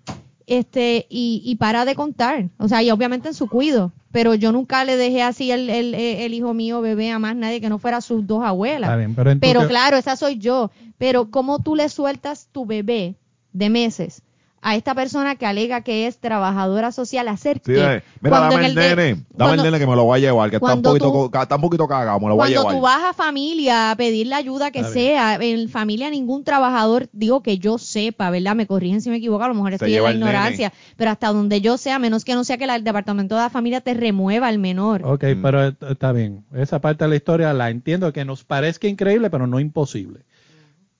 este, 0.47 1.07
y, 1.09 1.43
y 1.45 1.57
para 1.57 1.85
de 1.85 1.95
contar. 1.95 2.49
O 2.59 2.69
sea, 2.69 2.83
y 2.83 2.91
obviamente 2.91 3.29
en 3.29 3.35
su 3.35 3.49
cuido. 3.49 3.93
Pero 4.13 4.35
yo 4.35 4.53
nunca 4.53 4.85
le 4.85 4.97
dejé 4.97 5.23
así 5.23 5.51
el, 5.51 5.71
el, 5.71 5.95
el 5.95 6.35
hijo 6.35 6.55
mío 6.55 6.81
bebé 6.81 7.11
a 7.11 7.19
más 7.19 7.35
nadie 7.35 7.61
que 7.61 7.69
no 7.69 7.79
fuera 7.79 8.01
sus 8.01 8.27
dos 8.27 8.45
abuelas. 8.45 8.91
Está 8.91 8.97
bien, 8.97 9.15
pero 9.15 9.39
Pero 9.41 9.69
claro, 9.69 9.97
esa 9.97 10.17
soy 10.17 10.39
yo. 10.39 10.71
Pero 10.99 11.31
¿cómo 11.31 11.61
tú 11.61 11.75
le 11.75 11.89
sueltas 11.89 12.49
tu 12.53 12.67
bebé 12.67 13.17
de 13.53 13.71
meses 13.71 14.23
a 14.65 14.77
esta 14.77 14.95
persona 14.95 15.35
que 15.35 15.45
alega 15.45 15.81
que 15.83 16.07
es 16.07 16.19
trabajadora 16.19 16.93
social 16.93 17.27
hacer 17.29 17.57
Sí, 17.59 17.73
qué? 17.73 17.81
dale. 17.81 18.03
Mira, 18.21 18.37
Cuando 18.39 18.55
dame 18.57 18.67
el, 18.69 18.75
de- 18.77 18.81
nene. 18.97 19.13
Dame 19.15 19.27
cuando- 19.37 19.55
el 19.65 19.73
nene 19.73 19.79
que 19.81 19.87
me 19.91 19.97
lo 19.97 20.05
voy 20.05 20.19
a 20.19 20.21
llevar, 20.21 20.51
que 20.51 20.57
está 20.57 20.67
un, 20.67 20.71
cuando 20.83 20.91
poquito, 20.91 21.31
tú- 21.31 21.39
está 21.41 21.57
un 21.57 21.61
poquito 21.63 21.89
cagado, 21.89 22.21
me 22.21 22.29
lo 22.29 22.37
voy 22.37 22.43
a 22.53 22.55
Cuando 22.55 22.61
llevar. 22.61 22.75
tú 22.77 22.81
vas 22.81 23.11
a 23.11 23.13
familia 23.13 23.91
a 23.91 23.97
pedir 23.97 24.29
la 24.29 24.37
ayuda 24.37 24.71
que 24.71 24.85
sea, 24.85 25.35
en 25.41 25.69
familia 25.69 26.09
ningún 26.11 26.45
trabajador, 26.45 27.09
digo 27.13 27.43
que 27.43 27.59
yo 27.59 27.77
sepa, 27.79 28.31
¿verdad? 28.31 28.55
Me 28.55 28.67
corrigen 28.69 29.01
si 29.03 29.11
me 29.11 29.17
equivoco, 29.17 29.43
a 29.43 29.49
lo 29.49 29.55
mejor 29.55 29.73
estoy 29.75 29.95
en 29.97 30.03
la 30.03 30.09
nene. 30.11 30.21
ignorancia, 30.21 30.73
pero 30.97 31.11
hasta 31.11 31.29
donde 31.33 31.61
yo 31.61 31.77
sea, 31.77 31.99
menos 31.99 32.25
que 32.25 32.35
no 32.35 32.45
sea 32.45 32.57
que 32.57 32.65
el 32.65 32.85
departamento 32.85 33.35
de 33.35 33.41
la 33.43 33.51
familia 33.51 33.81
te 33.81 33.95
remueva 33.95 34.47
al 34.47 34.59
menor. 34.61 35.03
Ok, 35.05 35.25
Mm. 35.37 35.43
pero 35.43 35.65
et- 35.67 35.83
está 35.83 36.13
bien. 36.13 36.45
Esa 36.55 36.81
parte 36.81 37.03
de 37.05 37.11
la 37.11 37.17
historia 37.17 37.53
la 37.53 37.69
entiendo 37.69 38.13
que 38.13 38.25
nos 38.25 38.45
parezca 38.45 38.87
increíble, 38.87 39.29
pero 39.29 39.47
no 39.49 39.59
imposible. 39.59 40.21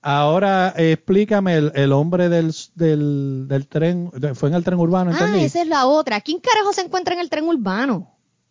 Ahora 0.05 0.73
explícame 0.75 1.55
el, 1.55 1.71
el 1.75 1.91
hombre 1.93 2.27
del, 2.29 2.53
del, 2.75 3.47
del 3.47 3.67
tren, 3.67 4.11
de- 4.13 4.35
fue 4.35 4.49
en 4.49 4.55
el 4.55 4.63
tren 4.63 4.77
urbano, 4.79 5.11
Ah, 5.13 5.17
¿entendí? 5.17 5.45
esa 5.45 5.61
es 5.61 5.67
la 5.67 5.85
otra. 5.87 6.19
¿Quién 6.21 6.39
carajo 6.39 6.73
se 6.73 6.81
encuentra 6.81 7.13
en 7.13 7.21
el 7.21 7.29
tren 7.29 7.47
urbano? 7.47 8.09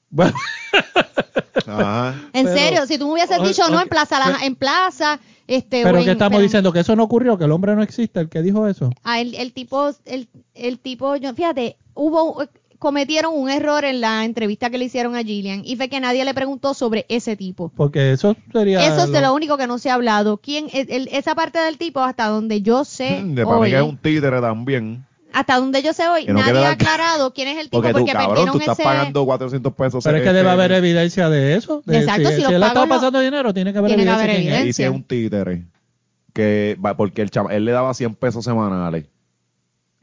Bueno, 0.09 0.35
Ajá. 1.67 2.15
En 2.33 2.47
Pero- 2.47 2.57
serio, 2.59 2.87
si 2.87 2.99
tú 2.99 3.07
me 3.07 3.13
hubieses 3.15 3.43
dicho, 3.43 3.69
no, 3.69 3.81
en 3.81 3.89
plaza, 3.89 4.19
la- 4.19 4.25
pero- 4.27 4.39
en 4.45 4.57
plaza, 4.57 5.21
este, 5.47 5.83
pero 5.83 6.03
¿qué 6.03 6.13
estamos 6.13 6.37
pero- 6.37 6.43
diciendo? 6.43 6.73
Que 6.73 6.81
eso 6.81 6.97
no 6.97 7.05
ocurrió, 7.05 7.37
que 7.39 7.45
el 7.45 7.53
hombre 7.53 7.75
no 7.77 7.83
existe, 7.83 8.21
el 8.21 8.29
que 8.29 8.43
dijo 8.43 8.67
eso. 8.67 8.91
Ah, 9.05 9.21
el, 9.21 9.35
el 9.35 9.53
tipo, 9.53 9.91
el, 10.07 10.29
el 10.55 10.79
tipo, 10.79 11.17
yo, 11.17 11.35
fíjate, 11.35 11.77
hubo, 11.95 12.45
cometieron 12.83 13.33
un 13.35 13.49
error 13.49 13.85
en 13.85 14.01
la 14.01 14.25
entrevista 14.25 14.69
que 14.69 14.77
le 14.77 14.87
hicieron 14.87 15.15
a 15.15 15.23
Gillian 15.23 15.63
y 15.65 15.77
fue 15.77 15.89
que 15.89 16.01
nadie 16.01 16.25
le 16.25 16.35
preguntó 16.35 16.75
sobre 16.75 17.07
ese 17.09 17.37
tipo. 17.37 17.71
Porque 17.77 18.11
eso 18.13 18.37
sería... 18.53 18.85
Eso 18.85 19.05
es 19.05 19.13
de 19.13 19.21
lo- 19.21 19.29
lo 19.29 19.35
único 19.35 19.57
que 19.57 19.69
no 19.69 19.79
se 19.79 19.89
ha 19.91 19.95
hablado. 19.95 20.39
¿Quién, 20.39 20.67
el- 20.73 20.91
el- 20.91 21.09
esa 21.13 21.37
parte 21.37 21.61
del 21.61 21.79
tipo, 21.79 22.01
hasta 22.01 22.27
donde 22.27 22.61
yo 22.61 22.85
sé 22.85 23.23
Mm, 23.23 23.35
De 23.37 23.45
para 23.45 23.57
mí 23.59 23.63
hoy, 23.63 23.71
que 23.71 23.77
es 23.77 23.83
un 23.83 23.97
títere 23.99 24.41
también. 24.41 25.07
hasta 25.33 25.57
donde 25.59 25.81
yo 25.83 25.93
sé 25.93 26.09
hoy, 26.09 26.27
Que 26.27 26.33
no 26.33 26.41
nadie 26.41 26.59
ha 26.59 26.61
dar- 26.63 26.73
aclarado 26.73 27.33
quién 27.33 27.49
es 27.49 27.57
el 27.59 27.65
tipo 27.67 27.79
Porque, 27.79 27.93
porque, 27.93 28.11
tú, 28.13 28.19
cabrón, 28.19 28.29
perdieron 28.35 28.53
tú 28.55 28.59
estás 28.61 28.79
ese... 28.79 28.83
pagando 28.89 29.25
400 29.25 29.73
pesos. 29.75 30.05
Pero 30.05 30.17
es 30.17 30.23
que 30.25 30.29
este, 30.29 30.37
debe 30.39 30.51
haber 30.51 30.73
evidencia 30.73 31.31
de 31.31 31.55
eso. 31.55 31.83
de- 31.87 31.99
Exacto, 32.01 32.29
si 32.31 32.35
si, 32.37 32.43
los 32.43 32.53
él 32.53 32.63
ha 32.63 32.67
estado 32.67 32.75
pagos 32.75 32.89
lo- 32.89 32.95
pasando 32.97 33.21
dinero, 33.21 33.55
tiene 33.55 33.73
que 33.73 33.79
haber 33.79 33.91
Tiene 33.91 34.03
que 34.05 34.09
evidencia. 34.11 34.25
haber 34.25 34.37
quién 34.43 34.53
es. 34.55 34.59
evidencia. 34.61 34.69
Y 34.71 34.73
si 34.73 34.83
es 34.83 34.91
un 34.91 35.05
títere. 35.05 35.65
Que, 36.33 36.77
va- 36.85 36.97
porque 36.97 37.23
el 37.23 37.31
chama- 37.31 37.53
él 37.55 37.65
le 37.65 37.73
daba 37.73 37.95
100 37.95 38.15
pesos 38.17 38.45
semanales. 38.45 39.07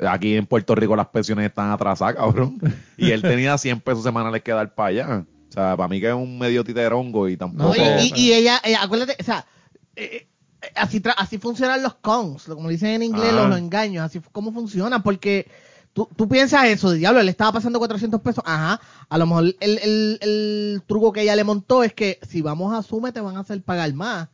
Aquí 0.08 0.36
en 0.36 0.46
Puerto 0.46 0.76
Rico 0.76 0.96
las 0.96 1.08
pensiones 1.08 1.46
están 1.48 1.72
atrasadas, 1.72 2.16
cabrón. 2.16 2.60
Y 2.98 3.12
él 3.12 3.22
tenía 3.22 3.58
100 3.58 3.82
pesos 3.82 4.04
semanales 4.04 4.42
que 4.44 4.52
dar 4.52 4.74
para 4.74 4.90
allá. 4.90 5.26
O 5.50 5.52
sea, 5.52 5.76
para 5.76 5.88
mí 5.90 6.00
que 6.00 6.08
es 6.08 6.14
un 6.14 6.38
medio 6.40 6.64
titerongo 6.64 7.28
y 7.28 7.36
tampoco... 7.36 7.70
No, 7.70 7.76
y, 7.76 8.12
y- 8.14 8.14
y 8.16 8.34
ella, 8.34 8.62
ella, 8.64 8.84
acuérdate, 8.84 9.16
o 9.20 9.24
sea, 9.24 9.46
eh, 9.96 10.28
eh, 10.62 10.68
así, 10.76 11.00
tra- 11.02 11.16
así 11.18 11.38
funcionan 11.40 11.82
los 11.84 11.96
cons, 11.96 12.44
como 12.46 12.70
dicen 12.70 12.90
en 12.92 13.04
inglés, 13.04 13.30
Ah. 13.32 13.36
los, 13.42 13.50
los 13.50 13.58
engaños, 13.58 14.06
así 14.06 14.22
como 14.32 14.54
funcionan, 14.54 15.02
porque 15.02 15.50
tú, 15.92 16.08
tú 16.16 16.30
piensas 16.30 16.66
eso, 16.68 16.92
diablo, 16.92 17.22
le 17.24 17.32
estaba 17.32 17.52
pasando 17.54 17.80
400 17.80 18.22
pesos, 18.22 18.44
ajá, 18.46 18.80
a 19.10 19.18
lo 19.18 19.26
mejor 19.26 19.44
el, 19.46 19.80
el, 19.80 20.18
el 20.22 20.84
truco 20.86 21.12
que 21.12 21.22
ella 21.24 21.36
le 21.36 21.44
montó 21.44 21.84
es 21.84 21.94
que 21.94 22.20
si 22.30 22.42
vamos 22.44 22.72
a 22.78 22.84
Sume 22.84 23.12
te 23.12 23.20
van 23.20 23.36
a 23.36 23.40
hacer 23.40 23.60
pagar 23.64 23.92
más, 23.94 24.28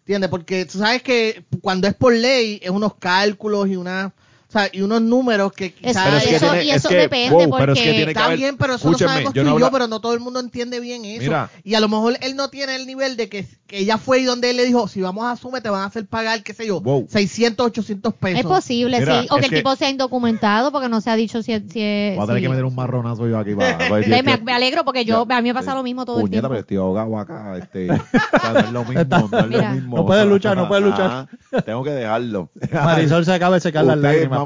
¿entiendes? 0.00 0.30
Porque 0.30 0.64
tú 0.64 0.78
sabes 0.78 1.02
que 1.02 1.44
cuando 1.60 1.86
es 1.86 1.94
por 1.94 2.14
ley, 2.14 2.58
es 2.62 2.70
unos 2.70 2.94
cálculos 2.94 3.68
y 3.68 3.76
una... 3.76 4.12
O 4.54 4.58
sea, 4.58 4.68
y 4.70 4.82
unos 4.82 5.00
números 5.00 5.50
que 5.54 5.72
quizás... 5.72 6.04
Pero 6.04 6.16
es 6.18 6.24
que 6.26 6.36
eso- 6.36 6.50
tiene- 6.50 6.64
y 6.66 6.70
es 6.72 6.76
eso 6.76 6.88
que- 6.90 6.96
depende 6.96 7.46
wow, 7.46 7.56
pero 7.58 7.72
es 7.72 7.78
que 7.78 7.84
porque- 7.86 7.90
tiene 7.90 8.04
que 8.04 8.10
Está 8.10 8.24
haber- 8.26 8.36
bien, 8.38 8.56
pero 8.58 8.74
eso 8.74 8.90
lo 8.90 8.98
sabemos 8.98 9.32
yo 9.32 9.42
tú 9.44 9.48
no 9.48 9.56
y 9.56 9.60
yo, 9.60 9.70
pero 9.70 9.86
no 9.88 10.00
todo 10.00 10.12
el 10.12 10.20
mundo 10.20 10.40
entiende 10.40 10.78
bien 10.78 11.06
eso. 11.06 11.22
Mira. 11.22 11.48
y 11.64 11.72
a 11.74 11.80
lo 11.80 11.88
mejor 11.88 12.18
él 12.20 12.36
no 12.36 12.50
tiene 12.50 12.76
el 12.76 12.86
nivel 12.86 13.16
de 13.16 13.30
que, 13.30 13.46
que 13.66 13.78
ella 13.78 13.96
fue 13.96 14.20
y 14.20 14.24
donde 14.24 14.50
él 14.50 14.58
le 14.58 14.66
dijo, 14.66 14.88
si 14.88 15.00
vamos 15.00 15.24
a 15.24 15.36
Sume 15.36 15.62
te 15.62 15.70
van 15.70 15.80
a 15.80 15.84
hacer 15.86 16.04
pagar, 16.06 16.42
qué 16.42 16.52
sé 16.52 16.66
yo, 16.66 16.82
Wow. 16.82 17.06
600, 17.08 17.66
800 17.68 18.12
pesos. 18.12 18.40
Es 18.40 18.44
posible, 18.46 18.98
Mira, 19.00 19.22
sí. 19.22 19.26
O 19.30 19.36
que 19.36 19.40
es 19.40 19.44
el 19.46 19.50
que- 19.50 19.56
tipo 19.56 19.74
sea 19.74 19.88
indocumentado 19.88 20.70
porque 20.70 20.90
no 20.90 21.00
se 21.00 21.08
ha 21.08 21.16
dicho 21.16 21.42
si, 21.42 21.52
si 21.70 21.80
es... 21.80 22.16
Voy 22.16 22.24
a 22.24 22.26
tener 22.26 22.36
si- 22.40 22.42
que 22.42 22.48
meter 22.50 22.64
un 22.66 22.74
marronazo 22.74 23.26
yo 23.26 23.38
aquí 23.38 23.54
para... 23.54 23.78
para 23.78 23.96
decir 23.96 24.22
me, 24.22 24.36
que- 24.38 24.42
me 24.44 24.52
alegro 24.52 24.84
porque 24.84 25.06
yo, 25.06 25.26
Ya, 25.26 25.36
a 25.38 25.40
mí 25.40 25.48
me 25.48 25.54
pasa 25.54 25.70
sí. 25.70 25.76
lo 25.78 25.82
mismo 25.82 26.04
todo 26.04 26.16
el 26.18 26.22
Puñeta, 26.24 26.32
tiempo. 26.34 26.48
pero 26.50 26.60
estoy 26.60 26.76
ahogado 26.76 27.18
acá. 27.18 27.56
Este, 27.56 27.90
o 27.90 27.96
sea, 28.40 28.52
no 28.52 28.58
es 28.58 28.72
lo 28.72 28.84
mismo, 28.84 29.28
no 29.30 29.38
es 29.38 29.50
lo 29.50 29.68
mismo. 29.70 29.96
No 29.96 30.04
puede 30.04 30.26
luchar, 30.26 30.56
no 30.58 30.68
puede 30.68 30.82
luchar. 30.82 31.28
Tengo 31.64 31.82
que 31.82 31.90
dejarlo. 31.92 32.50
Marisol 32.70 33.24
se 33.24 33.32
acaba 33.32 33.54
de 33.54 33.60
secar 33.60 33.84
las 33.86 33.96
lágrimas. 33.96 34.41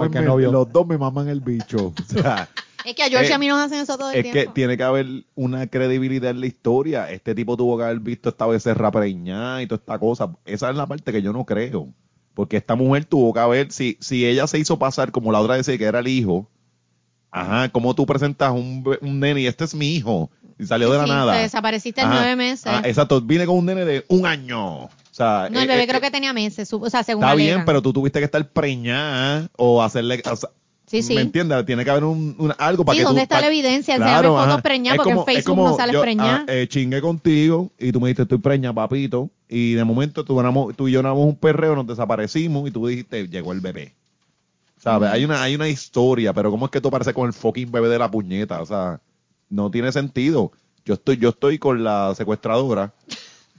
Los 0.53 0.73
dos 0.73 0.87
me 0.87 0.99
maman 0.99 1.29
el 1.29 1.41
bicho. 1.41 1.93
O 2.01 2.05
sea, 2.23 2.49
Es 2.85 2.95
que 2.95 3.03
a 3.03 3.09
George 3.09 3.27
Eh, 3.27 3.31
y 3.31 3.33
a 3.33 3.39
mí 3.39 3.49
nos 3.49 3.59
hacen 3.61 3.79
eso 3.81 3.99
todo 3.99 4.11
el 4.13 4.19
es 4.19 4.25
que 4.27 4.33
tiempo. 4.33 4.53
tiene 4.53 4.77
que 4.77 4.83
haber 4.85 5.07
una 5.35 5.67
credibilidad 5.67 6.31
en 6.31 6.41
la 6.41 6.47
historia. 6.47 7.11
Este 7.11 7.35
tipo 7.35 7.57
tuvo 7.57 7.77
que 7.79 7.85
haber 7.85 7.99
visto 8.01 8.29
esta 8.29 8.47
vez 8.47 8.65
preñada 8.93 9.61
y 9.63 9.67
toda 9.67 9.79
esta 9.81 9.99
cosa. 9.99 10.31
Esa 10.45 10.71
es 10.71 10.77
la 10.77 10.87
parte 10.87 11.11
que 11.13 11.21
yo 11.23 11.33
no 11.33 11.45
creo. 11.45 11.89
Porque 12.35 12.57
esta 12.59 12.77
mujer 12.77 13.05
tuvo 13.07 13.33
que 13.33 13.41
haber, 13.41 13.73
si, 13.73 13.97
si 14.01 14.25
ella 14.27 14.47
se 14.47 14.59
hizo 14.59 14.79
pasar 14.79 15.11
como 15.11 15.33
la 15.33 15.41
otra 15.41 15.57
decía 15.57 15.77
que 15.79 15.85
era 15.85 15.99
el 16.01 16.07
hijo, 16.09 16.49
ajá, 17.31 17.71
¿cómo 17.71 17.95
tú 17.95 18.07
presentas 18.07 18.53
un, 18.53 18.85
un 19.01 19.21
nene 19.21 19.41
y 19.41 19.47
este 19.47 19.65
es 19.65 19.75
mi 19.75 19.95
hijo? 19.95 20.31
Y 20.59 20.65
salió 20.67 20.91
de 20.91 20.99
la 20.99 21.05
Sí, 21.05 21.11
nada. 21.11 21.35
te 21.35 21.43
desapareciste 21.43 22.01
en 22.03 22.11
nueve 22.11 22.37
meses. 22.37 22.67
Ah, 22.67 22.83
exacto, 22.85 23.21
vine 23.21 23.47
con 23.47 23.57
un 23.57 23.67
nene 23.67 23.85
de 23.85 24.05
un 24.09 24.27
año. 24.27 24.89
O 25.17 25.19
sea, 25.19 25.49
no, 25.51 25.61
el 25.61 25.65
eh, 25.65 25.73
bebé 25.73 25.85
eh, 25.85 25.89
creo 25.89 26.01
que 26.03 26.11
tenía 26.11 26.35
meses. 26.35 26.71
O 26.75 26.91
sea, 26.91 27.03
según 27.03 27.23
Está 27.25 27.33
alegan. 27.33 27.55
bien, 27.57 27.65
pero 27.65 27.81
tú 27.81 27.91
tuviste 27.91 28.19
que 28.19 28.27
estar 28.27 28.47
preñada 28.51 29.49
o 29.57 29.83
hacerle. 29.83 30.23
o 30.31 30.37
sea, 30.37 30.51
Sí, 30.87 31.03
sí. 31.03 31.15
¿Me 31.15 31.23
entiendes? 31.23 31.65
Tiene 31.65 31.85
que 31.85 31.91
haber 31.91 32.05
un, 32.05 32.37
un- 32.39 32.55
algo 32.59 32.85
para 32.85 32.95
Sí, 32.95 33.01
que 33.01 33.05
¿dónde 33.07 33.21
tú- 33.21 33.23
está 33.23 33.41
la 33.41 33.47
evidencia? 33.49 33.95
Enséñame 33.97 34.29
fotos 34.29 34.47
ajá. 34.47 34.63
preñadas, 34.63 34.95
Es 34.95 34.97
porque 34.99 35.11
en 35.11 35.17
como- 35.17 35.25
Facebook 35.27 35.57
como 35.57 35.69
no 35.71 35.77
sales 35.77 35.93
yo, 35.95 36.01
preñada. 36.03 36.45
ah, 36.47 36.53
eh, 36.53 36.69
chingué 36.69 37.01
contigo 37.01 37.71
y 37.79 37.91
tú 37.93 38.01
me 38.01 38.09
dijiste 38.09 38.23
estoy 38.25 38.39
preña, 38.39 38.73
papito. 38.75 39.31
Y 39.49 39.73
de 39.73 39.85
momento 39.85 40.23
tú, 40.25 40.39
tú 40.77 40.87
y 40.87 40.93
yo 40.93 41.01
éramos 41.01 41.27
un 41.27 41.35
perreo, 41.37 41.75
nos 41.75 41.87
desaparecimos 41.87 42.69
y 42.69 42.71
tú 42.71 42.87
dijiste 42.87 43.27
llegó 43.27 43.53
el 43.53 43.61
bebé. 43.61 43.95
¿Sabes? 44.79 45.11
Hay 45.11 45.25
una 45.25 45.43
hay 45.43 45.55
una 45.57 45.69
historia, 45.69 46.33
pero 46.35 46.51
¿cómo 46.51 46.67
es 46.67 46.71
que 46.71 46.81
tú 46.81 46.89
apareces 46.89 47.15
con 47.15 47.27
el 47.27 47.33
fucking 47.33 47.73
bebé 47.73 47.89
de 47.89 47.99
la 47.99 48.11
puñeta? 48.11 48.61
O 48.61 48.67
sea, 48.67 49.01
no 49.49 49.71
tiene 49.71 49.91
sentido. 49.93 50.53
Yo 50.85 50.95
estoy 50.95 51.17
yo 51.17 51.31
estoy 51.31 51.59
con 51.59 51.83
la 51.83 52.15
secuestradora 52.15 52.93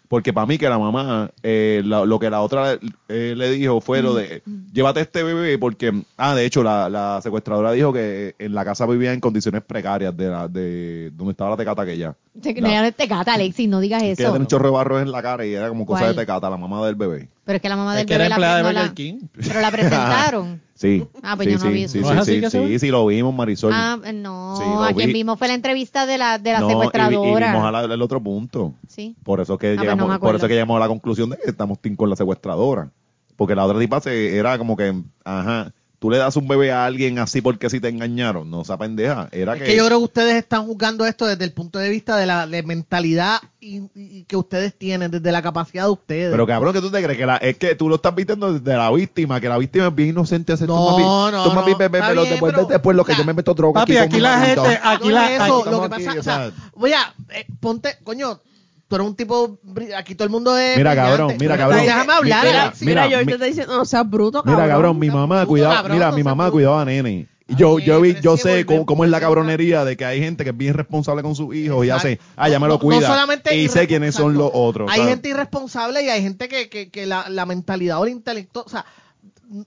porque 0.08 0.32
para 0.34 0.48
mí 0.48 0.58
que 0.58 0.70
la 0.70 0.78
mamá, 0.80 1.32
eh, 1.44 1.82
la- 1.86 2.06
lo 2.06 2.18
que 2.20 2.30
la 2.30 2.42
otra 2.42 2.78
eh, 3.10 3.34
le 3.36 3.52
dijo 3.52 3.82
fue 3.82 4.02
lo 4.02 4.14
de, 4.14 4.42
llévate 4.74 5.02
este 5.02 5.24
bebé 5.24 5.58
porque, 5.58 5.92
ah, 6.18 6.34
de 6.36 6.46
hecho, 6.46 6.64
la, 6.64 6.90
la 6.90 7.20
secuestradora 7.22 7.72
dijo 7.74 7.92
que 7.94 8.36
en 8.40 8.54
la 8.54 8.64
casa 8.66 8.86
vivía 8.86 9.14
en 9.14 9.20
condiciones 9.20 9.62
precarias 9.64 10.16
de, 10.16 10.28
la, 10.30 10.48
de 10.48 11.12
donde 11.16 11.32
estaba 11.32 11.50
la 11.52 11.58
tecata 11.58 11.82
aquella. 11.82 12.16
Te 12.42 12.54
crean 12.56 12.92
tecata, 12.94 13.34
Alexis, 13.34 13.68
no 13.68 13.80
digas 13.80 14.02
Que 14.02 14.12
ella 14.12 14.14
eso. 14.14 14.24
tenía 14.24 14.40
un 14.40 14.48
chorro 14.48 14.66
de 14.68 14.74
barro 14.74 15.00
en 15.00 15.12
la 15.12 15.22
cara 15.22 15.46
y 15.46 15.54
era 15.54 15.70
como 15.70 15.86
cosa 15.86 16.02
¿Cuál? 16.04 16.16
de 16.16 16.22
tecata, 16.22 16.50
la 16.50 16.58
mamá 16.58 16.86
del 16.86 16.96
bebé. 16.96 17.28
Pero 17.48 17.56
es 17.56 17.62
que 17.62 17.70
la 17.70 17.78
mamá 17.78 17.94
Es 17.94 17.98
del 18.00 18.06
que 18.06 18.14
era 18.14 18.26
bebé 18.26 18.30
la, 18.30 18.36
empleada 18.36 18.58
de 18.58 18.64
no 18.64 18.72
la- 18.74 18.94
King. 18.94 19.16
Pero 19.48 19.62
la 19.62 19.72
presentaron. 19.72 20.62
Sí. 20.78 21.04
Ah, 21.24 21.36
pues 21.36 21.48
sí, 21.48 21.54
yo 21.54 21.58
no 21.58 21.66
sí, 21.66 21.72
vi 21.72 21.84
eso. 21.86 21.94
Sí, 21.94 22.00
¿No 22.02 22.06
sí, 22.08 22.12
es 22.14 22.20
así 22.20 22.34
sí, 22.52 22.68
que 22.74 22.78
sí, 22.80 22.88
lo 22.90 23.04
vimos, 23.08 23.34
Marisol. 23.34 23.72
Ah, 23.74 23.98
no. 24.14 24.84
A 24.84 24.94
quien 24.94 25.08
vi. 25.08 25.14
vimos 25.14 25.40
fue 25.40 25.48
la 25.48 25.56
entrevista 25.56 26.06
de 26.06 26.20
la, 26.20 26.38
de 26.38 26.52
la 26.52 26.60
No, 26.60 26.66
y 26.66 26.68
vi- 26.68 26.74
Y, 26.74 26.76
secuestradora. 26.84 27.52
vimos 27.52 27.72
la- 27.72 27.82
el 27.96 28.02
otro 28.04 28.22
punto. 28.22 28.76
Sí. 28.88 29.16
Por 29.24 29.40
eso 29.42 29.58
que 29.58 29.70
pues 29.70 29.78
no 29.78 29.82
llegamos, 29.82 30.20
por 30.20 30.36
eso 30.36 30.48
que 30.48 30.54
llegamos 30.54 30.78
a 30.78 30.82
la 30.82 30.88
conclusión 30.88 31.32
de 31.32 31.38
que 31.38 31.50
estamos 31.50 31.80
team 31.80 31.96
con 31.96 32.12
la 32.12 32.16
secuestradora. 32.16 32.92
Porque 33.36 33.56
la 33.56 33.66
otra 33.66 33.80
tipa 33.80 34.00
se, 34.02 34.38
era 34.38 34.56
como 34.60 34.78
que, 34.78 35.02
ajá, 35.26 35.72
tú 36.00 36.12
le 36.12 36.18
das 36.20 36.36
un 36.36 36.48
bebé 36.48 36.72
a 36.72 36.86
alguien 36.86 37.18
así 37.18 37.42
porque 37.42 37.70
si 37.70 37.80
te 37.80 37.90
engañaron, 37.90 38.50
no 38.52 38.62
esa 38.62 38.78
pendeja. 38.78 39.30
Era 39.32 39.54
Es 39.56 39.60
que, 39.62 39.66
que 39.66 39.76
yo 39.78 39.86
creo 39.88 39.98
que 39.98 40.04
ustedes 40.04 40.36
están 40.36 40.66
juzgando 40.68 41.06
esto 41.06 41.26
desde 41.26 41.44
el 41.44 41.54
punto 41.54 41.80
de 41.80 41.90
vista 41.90 42.18
de 42.18 42.26
la 42.28 42.46
de 42.46 42.62
mentalidad 42.64 43.40
y, 43.60 43.82
y 43.96 44.24
que 44.26 44.36
ustedes 44.36 44.78
tienen, 44.78 45.10
desde 45.10 45.32
la 45.32 45.42
capacidad 45.42 45.86
de 45.86 45.90
ustedes. 45.90 46.32
pero 46.32 46.46
cabrón, 46.46 46.74
que 46.74 46.82
tú 46.82 46.92
te 46.92 47.02
crees 47.02 47.18
que 47.18 47.26
la, 47.26 47.38
es 47.38 47.58
que 47.58 47.74
tú 47.76 47.90
lo 47.90 47.96
estás 47.96 48.14
vistiendo 48.14 48.54
desde 48.54 48.78
la 48.78 48.92
víctima, 48.92 49.42
que 49.42 49.50
la 49.50 49.58
víctima 49.58 49.88
es 49.88 49.96
bien 49.96 50.10
inocente. 50.10 50.54
Hace, 50.54 50.68
No, 50.68 50.76
tú, 50.76 50.92
mami, 50.92 51.04
no, 51.32 51.44
tú, 51.44 51.52
mami, 51.54 51.72
no. 51.72 51.78
ve- 51.78 51.86
Está 51.86 52.08
pero 52.10 52.22
bien, 52.22 52.30
después, 52.34 52.54
pero- 52.54 52.68
después 52.68 52.96
lo 52.96 53.04
que 53.04 53.16
yo 53.16 53.26
me 53.26 53.34
meto 53.34 53.54
droga 53.56 53.82
Papi, 53.82 53.98
aquí 53.98 54.16
mi 54.16 54.22
la 54.22 54.40
gente, 54.46 54.80
aquí 54.84 55.08
no 55.08 55.14
la, 55.16 55.32
es 55.36 55.42
eso, 55.42 55.62
aquí- 55.62 55.70
lo 55.72 55.82
que 55.82 55.90
pasa, 55.90 56.10
aquí, 56.12 56.20
o 56.20 56.24
sea, 56.24 56.36
o 56.48 56.52
sea, 56.52 56.52
voy 56.76 56.94
a, 56.94 57.14
eh, 57.30 57.46
ponte, 57.60 57.98
coño, 58.04 58.40
tú 58.88 58.96
eres 58.96 59.08
un 59.08 59.16
tipo, 59.16 59.60
aquí 59.96 60.16
todo 60.16 60.24
el 60.26 60.30
mundo 60.32 60.58
es 60.58 60.78
Mira, 60.78 60.92
brillante. 60.92 61.18
cabrón, 61.18 61.38
mira, 61.40 61.58
cabrón. 61.58 61.80
Déjame 61.82 62.14
hablar, 62.14 62.46
Mira, 62.46 62.62
Alexis. 62.64 62.88
Mira, 62.88 63.02
mira, 63.04 63.10
George 63.10 63.26
mi- 63.26 63.32
te 63.32 63.36
está 63.36 63.46
diciendo, 63.46 63.78
no 63.78 63.86
seas 63.86 64.10
bruto, 64.10 64.44
cabrón. 64.44 64.62
Mira, 64.64 64.74
cabrón, 64.74 65.00
mi 65.00 65.10
mamá 65.10 65.36
bruto, 65.38 65.48
cuidaba, 65.50 65.76
cabrón, 65.76 65.98
mira, 65.98 66.10
no 66.12 66.16
mi 66.18 66.24
mamá 66.24 66.52
cuidaba 66.52 66.82
a 66.82 66.86
nene. 66.86 67.28
Yo, 67.50 67.80
yo 67.80 68.04
yo 68.04 68.36
que 68.36 68.42
sé 68.42 68.66
cómo, 68.66 68.86
cómo 68.86 69.06
es 69.06 69.10
la 69.10 69.22
cabronería 69.22 69.86
de 69.86 69.96
que 69.96 70.04
hay 70.04 70.20
gente 70.20 70.44
que 70.44 70.50
es 70.50 70.58
bien 70.58 70.74
responsable 70.74 71.24
con 71.24 71.34
sus 71.34 71.56
hijos 71.56 71.86
y 71.86 71.90
hace, 71.90 72.20
ah, 72.36 72.50
ya 72.50 72.60
me 72.60 72.68
lo 72.68 72.74
No- 72.74 72.80
no 72.80 72.80
cuida. 72.82 73.08
solamente 73.08 73.56
y 73.56 73.70
sé 73.70 73.88
quiénes 73.88 74.16
son 74.16 74.34
los 74.34 74.52
otros. 74.54 74.90
Hay 74.92 74.98
¿sabes? 74.98 75.14
gente 75.14 75.30
irresponsable 75.30 76.04
y 76.04 76.10
hay 76.10 76.22
gente 76.22 76.50
que, 76.50 76.68
que, 76.68 76.90
que 76.90 77.06
la, 77.06 77.30
la 77.30 77.46
mentalidad 77.46 78.02
o 78.02 78.06
el 78.06 78.12
intelecto, 78.12 78.64
o 78.66 78.70
sea, 78.70 78.86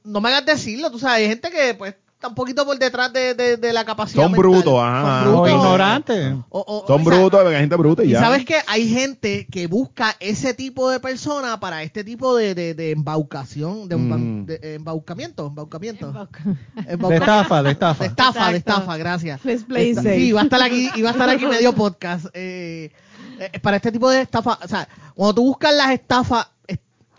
no 0.04 0.20
me 0.20 0.28
hagas 0.28 0.44
decirlo, 0.44 0.90
tú 0.90 0.98
sabes, 0.98 1.20
hay 1.22 1.28
gente 1.28 1.50
que 1.50 1.72
pues 1.74 1.94
está 2.20 2.28
un 2.28 2.34
poquito 2.34 2.66
por 2.66 2.78
detrás 2.78 3.10
de, 3.14 3.32
de, 3.34 3.56
de 3.56 3.72
la 3.72 3.82
capacidad 3.86 4.24
Son 4.24 4.32
mental. 4.32 4.50
brutos, 4.50 4.74
ajá. 4.78 5.24
Son 5.24 5.34
o 5.34 5.40
brutos. 5.42 5.50
ignorantes. 5.58 6.34
O- 6.50 6.60
o- 6.60 6.86
Son 6.86 7.00
o 7.00 7.04
sea, 7.04 7.18
brutos, 7.18 7.46
hay 7.46 7.54
gente 7.56 7.76
bruta 7.76 8.04
y, 8.04 8.08
Y 8.08 8.10
ya. 8.10 8.20
sabes 8.20 8.44
que 8.44 8.56
hay 8.66 8.88
gente 8.88 9.46
que 9.50 9.66
busca 9.66 10.14
ese 10.20 10.52
tipo 10.52 10.90
de 10.90 11.00
persona 11.00 11.58
para 11.60 11.82
este 11.82 12.04
tipo 12.04 12.36
de, 12.36 12.54
de, 12.54 12.74
de 12.74 12.90
embaucación, 12.90 13.88
de, 13.88 13.96
Mm. 13.96 14.44
de- 14.44 14.54
eh, 14.62 14.74
embaucamiento, 14.74 15.46
embaucamiento. 15.46 16.12
De 16.12 17.14
estafa, 17.16 17.56
de 17.62 17.68
de 17.68 17.70
estafa. 17.72 18.04
estafa, 18.04 18.50
de 18.52 18.58
estafa, 18.58 18.96
gracias. 18.98 19.42
Let's 19.44 19.64
play 19.64 19.90
Esta- 19.90 20.02
safe. 20.02 20.16
Sí, 20.18 20.32
va 20.32 20.40
a 20.42 20.44
estar 20.44 20.62
aquí, 20.62 20.90
y 20.94 21.00
va 21.02 21.08
a 21.08 21.12
estar 21.12 21.28
aquí 21.30 21.46
medio 21.46 21.72
podcast. 21.74 22.26
eh, 22.34 22.92
eh, 23.38 23.58
para 23.60 23.76
este 23.78 23.90
tipo 23.90 24.10
de 24.10 24.20
estafa, 24.20 24.58
o 24.62 24.68
sea, 24.68 24.86
cuando 25.14 25.34
tú 25.36 25.44
buscas 25.44 25.74
las 25.74 25.90
estafas, 25.92 26.46
es- 26.46 26.50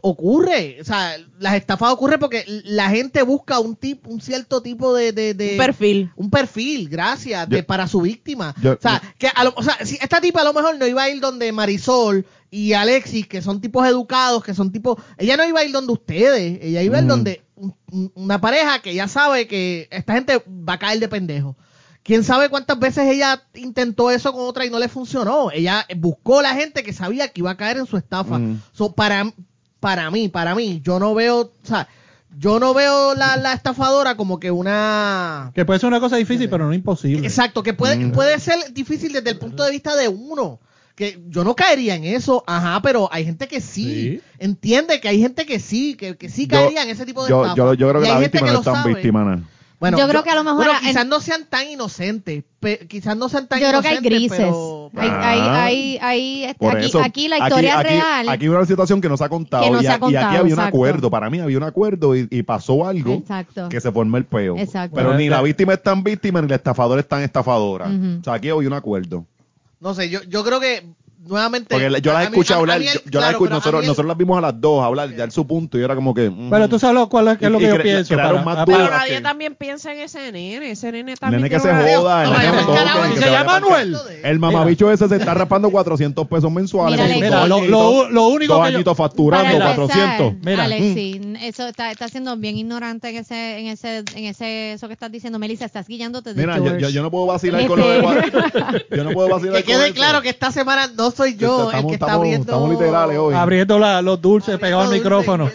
ocurre, 0.02 0.78
o 0.82 0.84
sea, 0.84 1.16
las 1.39 1.56
estafas 1.56 1.91
ocurren 1.91 2.20
porque 2.20 2.43
la 2.66 2.89
gente 2.89 3.22
busca 3.24 3.60
un 3.60 3.76
tipo, 3.76 4.10
un 4.10 4.22
cierto 4.22 4.62
tipo 4.62 4.93
de, 4.93 5.12
de, 5.12 5.34
de- 5.34 5.52
Un 5.52 5.58
perfil. 5.58 6.12
un 6.16 6.30
perfil, 6.30 6.89
gracias, 6.89 7.47
de, 7.49 7.64
para 7.64 7.88
su 7.88 8.02
víctima. 8.02 8.54
yo- 8.62 8.74
o 8.74 8.78
sea, 8.82 9.02
que 9.18 9.28
a 9.34 9.43
lo- 9.43 9.54
o 9.56 9.64
sea, 9.64 9.78
si 9.86 9.95
esta 10.02 10.20
tipa 10.22 10.41
a 10.41 10.45
lo 10.45 10.54
mejor 10.54 10.78
no 10.78 10.86
iba 10.88 11.04
a 11.04 11.10
ir 11.10 11.20
donde 11.22 11.52
Marisol 11.52 12.26
y 12.49 12.74
Alexis, 12.74 13.28
que 13.28 13.41
son 13.41 13.62
tipos 13.62 13.88
educados, 13.88 14.43
que 14.43 14.54
son 14.54 14.72
tipos, 14.72 14.97
ella 15.18 15.38
no 15.38 15.47
iba 15.47 15.60
a 15.62 15.64
ir 15.66 15.72
donde 15.72 15.93
ustedes, 15.93 16.60
ella 16.62 16.82
iba 16.82 16.97
a 16.97 16.99
ir 16.99 17.06
Mm. 17.06 17.10
donde 17.10 17.41
un- 17.56 17.76
un- 17.91 18.12
una 18.16 18.41
pareja 18.41 18.82
que 18.82 18.93
ya 18.93 19.08
sabe 19.08 19.47
que 19.47 19.88
esta 19.91 20.14
gente 20.14 20.43
va 20.47 20.74
a 20.74 20.80
caer 20.80 20.99
de 20.99 21.08
pendejo. 21.08 21.56
¿Quién 22.04 22.24
sabe 22.24 22.49
cuántas 22.49 22.80
veces 22.80 23.06
ella 23.08 23.43
intentó 23.54 24.10
eso 24.10 24.34
con 24.34 24.41
otra 24.47 24.66
y 24.66 24.72
no 24.72 24.80
le 24.80 24.88
funcionó? 24.89 25.52
Ella 25.52 25.86
buscó 25.97 26.41
la 26.41 26.56
gente 26.56 26.82
que 26.82 26.93
sabía 26.93 27.28
que 27.28 27.41
iba 27.41 27.52
a 27.52 27.58
caer 27.58 27.78
en 27.78 27.86
su 27.86 27.95
estafa. 27.95 28.39
Mm. 28.39 28.60
So, 28.74 28.93
para, 28.93 29.32
para 29.82 30.10
mí, 30.10 30.30
para 30.30 30.56
mí, 30.56 30.80
yo 30.82 30.98
no 31.00 31.14
veo, 31.14 31.42
o 31.42 31.52
sea, 31.64 31.90
yo 32.38 32.60
no 32.62 32.74
veo 32.74 33.14
la, 33.16 33.36
la 33.36 33.52
estafadora 33.52 34.16
como 34.16 34.40
que 34.40 34.52
una... 34.52 35.52
Que 35.54 35.66
puede 35.66 35.80
ser 35.80 35.88
una 35.88 36.00
cosa 36.00 36.16
difícil, 36.16 36.50
pero 36.50 36.66
no 36.66 36.74
imposible. 36.74 37.28
Exacto, 37.28 37.62
que 37.62 37.74
puede, 37.74 37.98
Mm. 37.98 38.12
puede 38.14 38.40
ser 38.40 38.74
difícil 38.74 39.12
desde 39.12 39.32
el 39.32 39.38
punto 39.38 39.64
de 39.64 39.72
vista 39.72 39.96
de 39.98 40.08
uno. 40.08 40.60
Que 40.96 41.20
yo 41.30 41.44
no 41.44 41.56
caería 41.56 41.96
en 41.96 42.04
eso, 42.04 42.44
ajá, 42.48 42.80
pero 42.82 43.10
hay 43.12 43.26
gente 43.26 43.48
que 43.48 43.60
sí. 43.60 43.84
Sí. 43.84 44.22
Entiende 44.40 45.00
que 45.02 45.08
hay 45.10 45.20
gente 45.20 45.46
que 45.46 45.60
sí, 45.60 45.96
que, 45.96 46.16
que 46.16 46.30
sí 46.30 46.44
Yo- 46.48 46.58
caería 46.58 46.84
en 46.84 46.90
ese 46.90 47.06
tipo 47.06 47.24
de 47.24 47.30
yo, 47.30 47.42
estafa. 47.42 47.58
yo, 47.58 47.74
yo 47.74 47.90
creo 47.90 48.02
Y 48.02 48.04
que 48.06 48.10
hay 48.12 48.16
la 48.16 48.22
gente 48.22 48.38
víctima 48.38 48.48
que 48.48 48.54
no 48.54 48.54
lo 48.54 48.60
es 48.78 48.84
tan 48.84 48.94
víctima, 48.94 49.24
¿no? 49.24 49.44
Bueno, 49.82 49.98
Yo 49.98 50.08
creo 50.08 50.22
que 50.24 50.30
a 50.30 50.36
lo 50.36 50.44
mejor 50.44 50.58
bueno, 50.66 50.74
en- 50.80 50.88
quizás 50.90 51.06
no 51.08 51.20
sean 51.20 51.46
tan 51.50 51.68
inocentes. 51.68 52.44
pe- 52.60 52.86
quizás 52.88 53.18
no 53.18 53.28
sean 53.30 53.48
tan 53.48 53.60
Yo 53.60 53.68
creo 53.70 53.82
que 53.82 53.88
hay 53.88 53.94
inocentes, 53.98 54.20
grises. 54.20 54.38
pero- 54.38 54.92
Hay, 54.96 55.10
Ah. 55.10 55.30
hay, 55.32 55.40
hay, 55.40 55.98
hay- 56.00 56.44
este, 56.44 56.68
aquí, 56.68 56.86
eso, 56.86 57.00
aquí 57.02 57.28
la 57.28 57.40
historia 57.40 57.80
aquí- 57.80 57.90
real. 57.90 58.30
Aquí 58.30 58.44
hay 58.46 58.50
una 58.50 58.66
situación 58.68 59.02
que 59.02 59.10
no 59.10 59.18
se 59.18 59.24
ha 59.24 59.30
contado. 59.30 59.64
Que 59.64 59.70
y, 59.70 59.74
ha 59.74 59.80
a- 59.80 59.82
y 59.82 59.88
aquí 59.88 60.00
contado, 60.00 60.38
había 60.40 60.54
un 60.54 60.60
acuerdo. 60.60 61.10
Para 61.10 61.32
mí 61.32 61.40
había 61.40 61.58
un 61.58 61.64
acuerdo 61.64 62.16
y, 62.16 62.28
y 62.30 62.44
pasó 62.44 62.86
algo 62.88 63.16
Exacto. 63.16 63.70
que 63.70 63.82
se 63.82 63.92
formó 63.92 64.18
el 64.18 64.26
peo. 64.26 64.56
Exacto. 64.56 64.94
Pero 64.96 65.08
Bueno, 65.08 65.20
ni 65.20 65.30
la 65.30 65.42
víctima 65.42 65.74
es 65.74 65.82
tan 65.82 66.04
víctima 66.04 66.44
ni 66.44 66.48
la 66.48 66.56
estafadora 66.58 67.02
es 67.02 67.08
tan 67.08 67.24
estafadora. 67.24 67.88
O 67.88 68.24
sea, 68.24 68.34
aquí 68.36 68.50
había 68.50 68.68
un 68.68 68.74
acuerdo. 68.76 69.26
No 69.80 69.96
sé, 69.96 70.12
yo, 70.12 70.22
yo 70.30 70.44
creo 70.44 70.60
que 70.60 70.84
nuevamente. 71.28 71.68
Porque 71.76 71.90
la- 71.90 72.00
yo 72.00 72.12
a 72.12 72.14
las 72.16 72.24
mí- 72.24 72.28
escuché 72.36 72.54
a- 72.54 72.56
a 72.58 72.60
hablar, 72.60 72.80
yo, 72.82 72.86
yo 72.86 72.92
las 72.94 73.02
claro, 73.04 73.28
escuché- 73.32 73.38
pero 73.40 73.48
a 73.48 73.58
nosotros, 73.60 73.86
nosotros 73.86 74.08
las 74.08 74.18
vimos 74.18 74.38
a 74.38 74.42
las 74.42 74.60
dos 74.62 74.84
hablar, 74.84 75.16
dar 75.16 75.32
su 75.32 75.46
punto 75.48 75.78
y 75.80 75.84
era 75.84 75.96
como 75.96 76.14
que... 76.14 76.30
mm, 76.30 76.50
Pero 76.50 76.70
tú 76.70 76.80
sabes 76.80 77.06
cuál 77.08 77.28
es, 77.30 77.38
qué 77.38 77.46
es 77.46 77.52
lo 77.52 77.58
Y- 77.58 77.62
que 77.62 77.66
y 77.68 77.70
yo 77.70 77.76
cre- 77.76 77.84
pienso. 77.84 78.16
para- 78.16 78.42
más 78.44 78.66
Pero 78.66 78.90
nadie 78.90 79.16
que- 79.16 79.22
también 79.22 79.56
piensa 79.56 79.94
en 79.94 80.00
ese 80.00 80.32
nene. 80.32 80.72
Ese 80.72 80.92
nene 80.92 81.16
también 81.16 81.42
Nene 81.44 81.50
que 81.54 81.60
se 81.60 81.70
joda, 81.72 82.24
el 82.24 82.30
nene 82.32 82.42
que 82.44 82.64
se 82.64 83.10
¿y 83.12 83.14
que 83.14 83.20
se 83.22 83.32
llama 83.32 83.60
Manuel? 83.60 83.98
El 84.24 84.40
mamabicho 84.40 84.92
ese 84.92 85.08
se 85.08 85.16
está 85.18 85.34
raspando 85.34 85.70
400 85.70 86.28
pesos 86.28 86.52
mensuales. 86.52 87.00
Mira, 87.20 87.48
dos 87.48 88.10
lo, 88.10 88.28
único 88.28 88.54
dos 88.56 88.68
que 88.68 88.74
añitos 88.76 88.98
Para 88.98 89.08
facturando 89.10 89.52
empezar, 89.54 89.76
400. 89.76 90.34
Mira. 90.44 90.64
Alexis, 90.64 91.22
eso 91.42 91.68
está, 91.68 91.92
está 91.92 92.08
siendo 92.08 92.36
bien 92.38 92.58
ignorante 92.58 93.10
en 93.10 93.18
ese, 93.18 93.60
en 93.60 93.68
ese, 93.68 93.98
en 94.16 94.26
ese, 94.26 94.74
eso 94.74 94.88
que 94.88 94.94
estás 94.94 95.12
diciendo, 95.12 95.40
Melissa, 95.40 95.66
estás 95.66 95.88
guiándote 95.88 96.34
de 96.34 96.42
Mira, 96.42 96.58
yo, 96.58 96.64
George. 96.64 96.82
yo, 96.82 96.90
yo 96.90 97.02
no 97.04 97.12
puedo 97.12 97.26
vacilar 97.28 97.66
con 97.68 97.80
lo 97.80 97.88
de 97.90 98.00
Este- 98.00 98.86
Yo 98.96 99.04
no 99.04 99.12
puedo 99.12 99.30
vacilar 99.30 99.58
Que 99.58 99.64
con 99.64 99.74
quede 99.76 99.86
eso. 99.88 99.94
claro 99.96 100.22
que 100.22 100.30
esta 100.30 100.52
semana 100.52 100.88
no 100.96 101.11
soy 101.12 101.36
yo 101.36 101.72
el 101.72 101.86
que 101.86 101.93
está 101.93 102.05
estamos- 102.05 102.16
abriendo. 102.18 102.41
estamos 102.43 102.70
literales 102.72 103.18
hoy. 103.18 103.34
abriendo 103.36 103.78
la- 103.80 104.01
los 104.01 104.22
dulces 104.22 104.57
pegados 104.59 104.88
al 104.88 104.93
micrófono. 104.93 105.49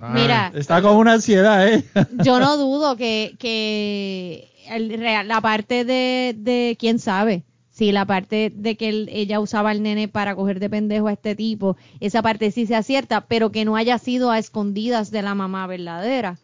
Ah, 0.00 0.10
Mira, 0.14 0.52
Está 0.54 0.82
con 0.82 0.96
una 0.96 1.12
ansiedad, 1.12 1.68
¿eh? 1.68 1.84
yo 2.24 2.40
no 2.40 2.56
dudo 2.56 2.96
que, 2.96 3.36
que 3.38 4.48
el 4.68 5.00
la 5.28 5.40
parte 5.40 5.84
de, 5.84 6.34
de 6.36 6.76
quién 6.78 6.98
sabe 6.98 7.44
si 7.70 7.90
la 7.92 8.04
parte 8.04 8.52
de 8.54 8.76
que 8.76 8.88
él- 8.88 9.08
ella 9.12 9.40
usaba 9.40 9.70
al 9.70 9.82
nene 9.82 10.08
para 10.08 10.34
coger 10.34 10.60
de 10.60 10.68
pendejo 10.68 11.06
a 11.08 11.12
este 11.12 11.34
tipo, 11.34 11.76
esa 12.00 12.20
parte 12.20 12.50
sí 12.50 12.66
se 12.66 12.74
acierta, 12.74 13.22
pero 13.22 13.50
que 13.50 13.64
no 13.64 13.76
haya 13.76 13.96
sido 13.98 14.30
a 14.30 14.38
escondidas 14.38 15.10
de 15.10 15.22
la 15.22 15.34
mamá 15.34 15.66
verdadera, 15.66 16.36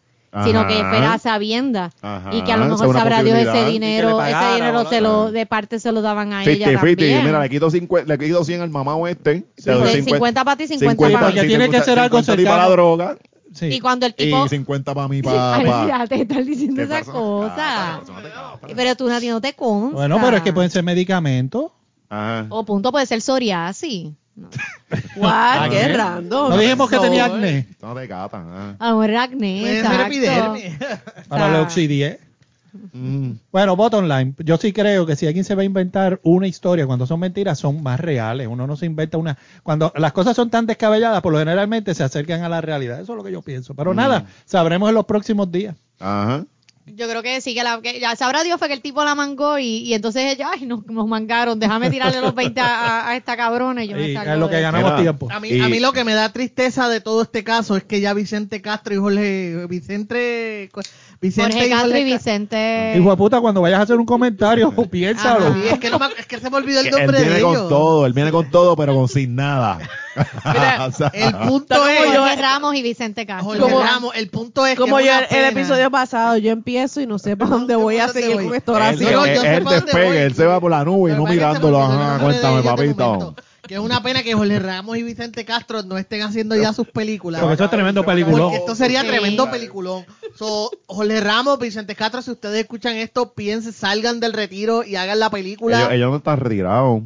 sino 0.45 0.67
que 0.67 0.73
Ajá. 0.75 0.89
fuera 0.89 1.13
a 1.13 1.19
sabienda 1.19 1.91
Ajá, 2.01 2.29
y 2.33 2.43
que 2.43 2.51
a 2.51 2.57
lo 2.57 2.65
mejor 2.65 2.93
sabrá 2.95 3.23
Dios 3.23 3.37
ese 3.37 3.65
dinero, 3.65 4.09
Y 4.09 4.13
pagara, 4.13 4.47
ese 4.49 4.55
dinero 4.55 4.89
se 4.89 5.01
lo 5.01 5.31
de 5.31 5.45
parte 5.45 5.79
se 5.79 5.91
lo 5.91 6.01
daban 6.01 6.33
a 6.33 6.43
50, 6.43 6.51
ella 6.51 6.65
50, 6.79 6.95
también. 7.01 7.25
mira, 7.25 7.39
le 7.41 7.49
quito 7.49 7.69
50, 7.71 8.07
le 8.13 8.19
quito 8.25 8.43
100 8.43 8.61
al 8.61 8.69
mamá 8.69 8.95
este. 9.09 9.45
Sí, 9.57 9.69
de 9.71 10.03
50 10.03 10.43
para 10.45 10.55
ti, 10.57 10.67
50 10.67 11.07
Sí, 11.07 11.13
para 11.13 11.25
porque 11.27 11.41
mí. 11.41 11.47
tiene 11.47 11.69
que 11.69 11.81
ser 11.81 11.97
algo 11.99 12.17
50 12.21 12.43
para 12.43 12.57
la 12.57 12.63
cercano. 12.65 12.71
droga. 12.71 13.17
Sí. 13.51 13.65
Y 13.65 13.79
cuando 13.79 14.05
el 14.05 14.13
Y 14.15 14.25
tipo... 14.25 14.47
50 14.47 14.93
para 14.93 15.07
mí, 15.07 15.17
Ay, 15.25 15.65
para... 15.65 15.87
ya 15.87 16.05
te 16.07 16.21
están 16.21 16.45
diciendo 16.45 16.75
¿Qué 16.75 16.83
esas 16.83 17.05
cosas. 17.09 17.57
Ah. 17.57 18.01
Pero 18.75 18.95
tú 18.95 19.09
a 19.09 19.19
ti 19.19 19.27
no 19.29 19.41
te 19.41 19.53
consta. 19.53 19.95
Bueno, 19.95 20.19
pero 20.21 20.37
es 20.37 20.43
que 20.43 20.53
pueden 20.53 20.69
ser 20.69 20.83
medicamentos. 20.83 21.71
Ajá. 22.09 22.45
O 22.49 22.63
punto 22.65 22.91
puede 22.91 23.07
ser 23.07 23.21
psoriasis. 23.21 24.09
No. 24.39 24.49
What? 25.17 25.69
Qué 25.69 25.87
random. 25.95 26.49
No 26.49 26.57
dijimos 26.57 26.89
que 26.89 26.97
tenía 26.99 27.25
acné. 27.25 27.57
Esto 27.69 27.87
no 27.87 27.95
te 27.95 28.07
catan. 28.07 28.47
ah. 28.51 28.75
A 28.79 28.89
lo 28.89 28.95
mejor 28.97 29.09
era 29.11 29.23
acné, 29.23 29.79
exacto. 29.79 30.01
epidermis. 30.05 30.77
Para 31.27 31.45
Ah. 31.45 31.49
el 31.49 31.55
oxidie. 31.63 32.19
Mm. 32.93 33.31
Bueno, 33.51 33.75
bottom 33.75 34.05
line, 34.07 34.35
yo 34.39 34.57
sí 34.57 34.71
creo 34.71 35.05
que 35.07 35.15
si 35.15 35.25
alguien 35.25 35.43
se 35.43 35.55
va 35.55 35.63
a 35.63 35.65
inventar 35.65 36.19
una 36.23 36.45
historia 36.47 36.85
cuando 36.85 37.07
son 37.07 37.19
mentiras, 37.19 37.57
son 37.57 37.81
más 37.81 37.99
reales. 37.99 38.47
Uno 38.47 38.67
no 38.67 38.75
se 38.75 38.85
inventa 38.85 39.17
una. 39.17 39.37
Cuando 39.63 39.91
las 39.95 40.13
cosas 40.13 40.35
son 40.35 40.49
tan 40.51 40.67
descabelladas, 40.67 41.21
por 41.21 41.33
lo 41.33 41.39
generalmente 41.39 41.95
se 41.95 42.03
acercan 42.03 42.43
a 42.43 42.49
la 42.49 42.61
realidad. 42.61 43.01
Eso 43.01 43.13
es 43.13 43.17
lo 43.17 43.23
que 43.23 43.31
yo 43.31 43.41
pienso. 43.41 43.73
Pero 43.73 43.93
nada, 43.95 44.25
sabremos 44.45 44.87
en 44.89 44.95
los 44.95 45.05
próximos 45.05 45.51
días. 45.51 45.75
Ajá. 45.99 46.45
Yo 46.95 47.07
creo 47.09 47.21
que 47.23 47.41
sí, 47.41 47.53
que, 47.53 47.63
la, 47.63 47.81
que 47.81 47.99
ya 47.99 48.15
sabrá 48.15 48.43
Dios 48.43 48.57
fue 48.59 48.67
que 48.67 48.73
el 48.73 48.81
tipo 48.81 49.03
la 49.03 49.15
mangó 49.15 49.59
y, 49.59 49.65
y 49.83 49.93
entonces 49.93 50.23
ella, 50.33 50.49
ay, 50.53 50.65
nos, 50.65 50.85
nos 50.87 51.07
mangaron, 51.07 51.59
déjame 51.59 51.89
tirarle 51.89 52.21
los 52.21 52.33
20 52.35 52.59
a, 52.61 53.07
a 53.09 53.15
esta 53.15 53.35
cabrona 53.37 53.83
y 53.83 53.87
yo 53.89 53.95
me 53.95 54.13
es 54.13 54.37
lo 54.37 54.49
que 54.49 54.61
ganamos 54.61 54.91
Mira, 54.91 55.01
tiempo. 55.01 55.27
A 55.31 55.39
mí, 55.39 55.49
Y- 55.49 55.61
a 55.61 55.69
mí 55.69 55.79
lo 55.79 55.91
que 55.93 56.03
me 56.03 56.13
da 56.13 56.31
tristeza 56.33 56.89
de 56.89 57.01
todo 57.01 57.21
este 57.23 57.43
caso 57.43 57.75
es 57.77 57.83
que 57.83 58.01
ya 58.01 58.13
Vicente 58.13 58.61
Castro 58.61 58.93
y 58.93 58.97
Jorge 58.97 59.65
Vicente 59.67 60.69
Vicente 61.21 61.51
Jorge 61.51 61.67
y 61.67 61.69
Castro 61.69 61.97
y 61.97 62.03
Vicente. 62.05 62.93
Hijo 62.97 63.09
de 63.09 63.17
puta, 63.17 63.41
cuando 63.41 63.59
vayas 63.61 63.79
a 63.79 63.83
hacer 63.83 63.97
un 63.97 64.05
comentario, 64.05 64.71
piénsalo. 64.89 65.47
Ajá. 65.47 65.53
Sí, 65.61 65.67
es 65.73 65.79
que, 65.79 65.89
no 65.89 65.99
me, 65.99 66.05
es 66.17 66.25
que 66.25 66.39
se 66.39 66.49
me 66.49 66.55
olvidó 66.57 66.79
el 66.79 66.85
Que 66.89 66.95
Él 66.95 66.95
nombre 67.01 67.19
viene 67.19 67.35
de 67.35 67.41
con 67.41 67.51
ellos. 67.55 67.69
todo, 67.69 68.05
él 68.05 68.13
viene 68.13 68.31
con 68.31 68.49
todo, 68.49 68.75
pero 68.77 68.95
con 68.95 69.07
sin 69.09 69.35
nada. 69.35 69.79
Mira, 70.45 70.85
O 70.87 70.91
sea, 70.93 71.11
el 71.13 71.33
punto 71.35 71.87
es 71.87 71.99
como 71.99 72.13
yo- 72.13 72.19
Jorge 72.21 72.41
Ramos 72.41 72.75
y 72.75 72.81
Vicente 72.81 73.25
Castro. 73.25 73.45
Jorge 73.49 73.61
Como- 73.61 73.83
Ramos, 73.83 74.15
el 74.15 74.29
punto 74.29 74.65
es 74.65 74.77
Como 74.77 74.97
que 74.97 75.05
yo 75.05 75.11
el, 75.29 75.45
episodio 75.45 75.91
pasado, 75.91 76.37
yo 76.37 76.51
empiezo 76.51 77.01
y 77.01 77.05
no 77.07 77.19
sé 77.19 77.35
para 77.35 77.51
dónde 77.51 77.75
voy 77.75 77.97
a 77.97 78.07
¿Dónde 78.07 78.21
seguir 78.21 78.35
voy? 78.37 78.45
con 78.47 78.55
esta 78.55 78.71
Él, 78.71 78.77
oración. 78.77 79.25
Él- 79.25 79.43
él 79.45 79.63
despegue, 79.65 80.07
voy. 80.07 80.17
él 80.17 80.35
se 80.35 80.45
va 80.45 80.59
por 80.61 80.71
la 80.71 80.85
nube 80.85 81.11
y 81.11 81.15
no 81.15 81.25
mirándolo. 81.25 81.81
Ajá, 81.81 81.93
nombre 82.17 82.35
de 82.35 82.39
cuéntame, 82.41 82.57
de 82.57 82.63
papito. 82.63 83.35
Que 83.69 83.75
es 83.75 83.79
una 83.81 84.01
pena 84.01 84.23
que 84.23 84.33
Jorge 84.33 84.57
Ramos 84.57 84.97
y 84.97 85.03
Vicente 85.03 85.45
Castro 85.45 85.83
no 85.83 85.99
estén 85.99 86.23
haciendo 86.23 86.55
ya 86.55 86.73
sus 86.73 86.87
películas. 86.87 87.39
Porque 87.39 87.53
eso 87.53 87.65
es 87.65 87.69
tremendo 87.69 88.03
peliculón. 88.03 88.41
Porque 88.41 88.57
esto 88.57 88.73
sería 88.73 89.01
Sí. 89.03 89.07
tremendo 89.09 89.51
peliculón. 89.51 90.05
So, 90.35 90.71
Jorge 90.87 91.21
Ramos, 91.21 91.59
Vicente 91.59 91.93
Castro, 91.93 92.23
si 92.23 92.31
ustedes 92.31 92.61
escuchan 92.61 92.95
esto, 92.95 93.31
piensen, 93.33 93.71
salgan 93.71 94.19
del 94.19 94.33
retiro 94.33 94.83
y 94.83 94.95
hagan 94.95 95.19
la 95.19 95.29
película. 95.29 95.81
Ellos, 95.81 95.91
ellos 95.93 96.09
no 96.09 96.17
están 96.17 96.39
retirados. 96.39 97.03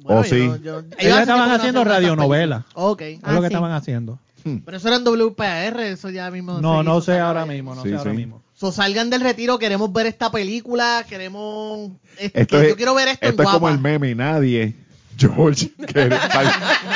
Bueno, 0.00 0.20
¿O 0.22 0.24
sí? 0.24 0.38
yo- 0.38 0.56
yo- 0.56 0.78
Ellos 0.96 1.18
estaban 1.20 1.50
haciendo 1.50 1.84
radionovelas. 1.84 2.64
Ok. 2.72 3.02
Es 3.02 3.18
Ah, 3.22 3.32
lo 3.34 3.42
que 3.42 3.48
sí. 3.48 3.52
estaban 3.52 3.72
haciendo. 3.72 4.18
Pero 4.64 4.76
eso 4.78 4.88
era 4.88 4.96
en 4.96 5.04
WPAR, 5.04 5.80
eso 5.80 6.08
ya 6.08 6.30
mismo. 6.30 6.62
No, 6.62 6.82
no 6.82 7.02
sé 7.02 7.18
ahora 7.18 7.44
mismo, 7.44 7.74
no 7.74 7.82
Sí, 7.82 7.90
sé 7.90 7.96
ahora 7.96 8.12
sí. 8.12 8.16
mismo. 8.16 8.40
So, 8.54 8.72
salgan 8.72 9.10
del 9.10 9.20
retiro, 9.20 9.58
queremos 9.58 9.92
ver 9.92 10.06
esta 10.06 10.30
película, 10.30 11.04
queremos... 11.06 11.90
es- 12.18 12.30
Esto 12.32 12.56
que 12.56 12.62
es, 12.62 12.68
yo 12.70 12.76
quiero 12.76 12.94
ver 12.94 13.08
esto, 13.08 13.26
esto 13.26 13.42
en 13.42 13.46
es 13.48 13.52
como 13.52 13.58
guapa. 13.60 13.74
el 13.74 13.80
meme, 13.82 14.14
nadie. 14.14 14.74
George, 15.16 15.70
que 15.86 16.10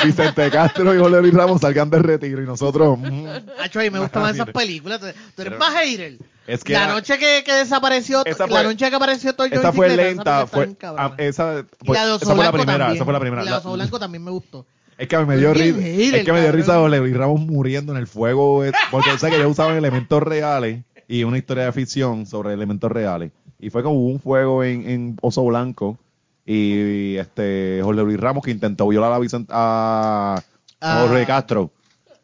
Vicente 0.05 0.49
Castro 0.51 0.93
y 0.95 0.99
Jorge 0.99 1.21
Luis 1.21 1.33
Ramos 1.33 1.61
salgan 1.61 1.89
de 1.89 1.99
retiro 1.99 2.41
y 2.41 2.45
nosotros. 2.45 2.97
mm, 2.99 3.25
Acho, 3.59 3.79
a 3.79 3.83
mí 3.83 3.89
me 3.89 3.99
gustan 3.99 4.23
más 4.23 4.35
esas 4.35 4.49
películas. 4.49 4.99
Tú, 4.99 5.07
tú 5.35 5.41
eres 5.41 5.57
más 5.59 5.73
hater. 5.73 6.17
Es 6.47 6.63
que 6.63 6.73
la 6.73 6.85
era- 6.85 6.93
noche 6.93 7.17
que, 7.17 7.43
que 7.45 7.53
desapareció, 7.53 8.25
Esa 8.25 8.45
la 8.47 8.49
fue- 8.55 8.63
noche 8.63 8.89
que 8.89 8.95
apareció 8.95 9.33
todo 9.33 9.47
esa 9.47 9.71
fue 9.71 9.95
lenta, 9.95 10.47
fue, 10.47 10.75
esa, 11.17 11.65
fue- 11.85 11.95
la 11.95 12.05
de 12.07 12.15
esa 12.15 12.25
fue 12.35 12.43
la 12.43 12.51
primera, 12.51 12.77
también. 12.79 12.95
esa 12.95 13.03
fue 13.05 13.13
la 13.13 13.19
primera. 13.19 13.43
La 13.43 13.51
de 13.51 13.57
Oso 13.57 13.69
La- 13.69 13.75
Blanco 13.75 13.99
también 13.99 14.23
me 14.23 14.31
gustó. 14.31 14.65
Es 14.97 15.07
que 15.07 15.17
me 15.25 15.37
dio, 15.37 15.51
Bien 15.53 15.75
ri- 15.77 15.81
hater, 15.81 16.15
es 16.19 16.25
que 16.25 16.31
me 16.33 16.41
dio 16.41 16.51
risa 16.51 16.75
Jorge 16.75 16.97
Luis 16.99 17.15
Ramos 17.15 17.39
muriendo 17.41 17.91
en 17.91 17.97
el 17.97 18.07
fuego, 18.07 18.63
porque 18.91 19.17
sé 19.17 19.29
que 19.29 19.37
ellos 19.37 19.51
usaban 19.51 19.75
elementos 19.77 20.21
reales 20.21 20.83
y 21.07 21.23
una 21.23 21.37
historia 21.37 21.65
de 21.65 21.71
ficción 21.71 22.25
sobre 22.25 22.53
elementos 22.53 22.91
reales. 22.91 23.31
Y 23.59 23.69
fue 23.69 23.81
como 23.83 23.95
un 24.05 24.19
fuego 24.19 24.63
en, 24.63 24.87
en 24.89 25.17
Oso 25.21 25.43
Blanco 25.45 25.97
y 26.45 27.15
este 27.17 27.79
Jorge 27.83 28.01
Luis 28.03 28.19
Ramos 28.19 28.43
que 28.43 28.51
intentó 28.51 28.87
violar 28.87 29.11
a 29.13 29.19
Vicente, 29.19 29.51
a, 29.53 30.35
a 30.39 30.43
Ah. 30.83 31.05
Jorge 31.07 31.25
Castro. 31.25 31.71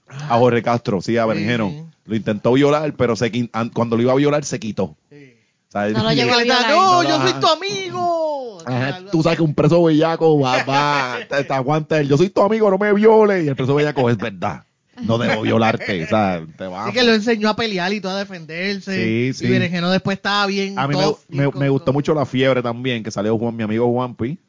A 0.09 0.38
Jorge 0.38 0.63
Castro, 0.63 1.01
sí, 1.01 1.18
a 1.18 1.26
Berenjeno. 1.26 1.70
Sí. 1.70 1.84
Lo 2.05 2.15
intentó 2.15 2.53
violar, 2.53 2.93
pero 2.93 3.15
se, 3.15 3.32
cuando 3.74 3.97
lo 3.97 4.01
iba 4.01 4.13
a 4.13 4.15
violar 4.15 4.43
se 4.45 4.59
quitó. 4.59 4.84
O 4.86 4.97
sea, 5.70 5.89
No 5.89 6.03
lo 6.03 6.11
llegó 6.13 6.34
a 6.34 6.43
violar. 6.43 6.70
no, 6.72 7.03
yo 7.03 7.22
soy 7.22 7.34
tu 7.34 7.47
amigo. 7.47 8.57
Ajá, 8.65 8.99
tú 9.11 9.22
sabes 9.22 9.38
que 9.38 9.43
un 9.43 9.53
preso 9.53 9.84
bellaco 9.84 10.39
va, 10.39 10.63
va, 10.63 11.18
te, 11.30 11.43
te 11.43 11.53
aguanta 11.53 11.99
él. 11.99 12.07
Yo 12.07 12.18
soy 12.18 12.30
tu 12.30 12.41
amigo, 12.41 12.70
no 12.72 12.78
me 12.78 12.93
viole. 12.93 13.43
Y 13.43 13.47
el 13.49 13.55
preso 13.55 13.76
bellaco 13.76 14.09
es 14.09 14.18
verdad. 14.18 14.63
No 15.04 15.18
debo 15.18 15.41
violarte. 15.41 16.04
O 16.04 16.08
sea, 16.08 16.41
te 16.58 16.66
va. 16.68 16.86
Así 16.86 16.93
que 16.93 17.04
lo 17.04 17.14
enseñó 17.14 17.50
a 17.50 17.56
pelear 17.56 17.91
y 17.93 18.02
todo 18.02 18.14
a 18.14 18.20
defenderse. 18.20 18.93
Sí, 18.95 19.34
sí. 19.34 19.45
Y 19.45 19.50
Berenjeno 19.50 19.89
después 19.91 20.18
estaba 20.18 20.45
bien. 20.48 20.78
A 20.80 20.88
mí 20.88 20.95
me, 21.30 21.45
me, 21.45 21.52
me 21.52 21.70
gustó 21.70 21.93
mucho 21.93 22.14
la 22.14 22.26
fiebre 22.26 22.62
también, 22.64 23.04
que 23.04 23.12
salió 23.12 23.38
Juan, 23.38 23.56
mi 23.56 23.64
amigo 23.64 23.91
Juanpi. 23.91 24.39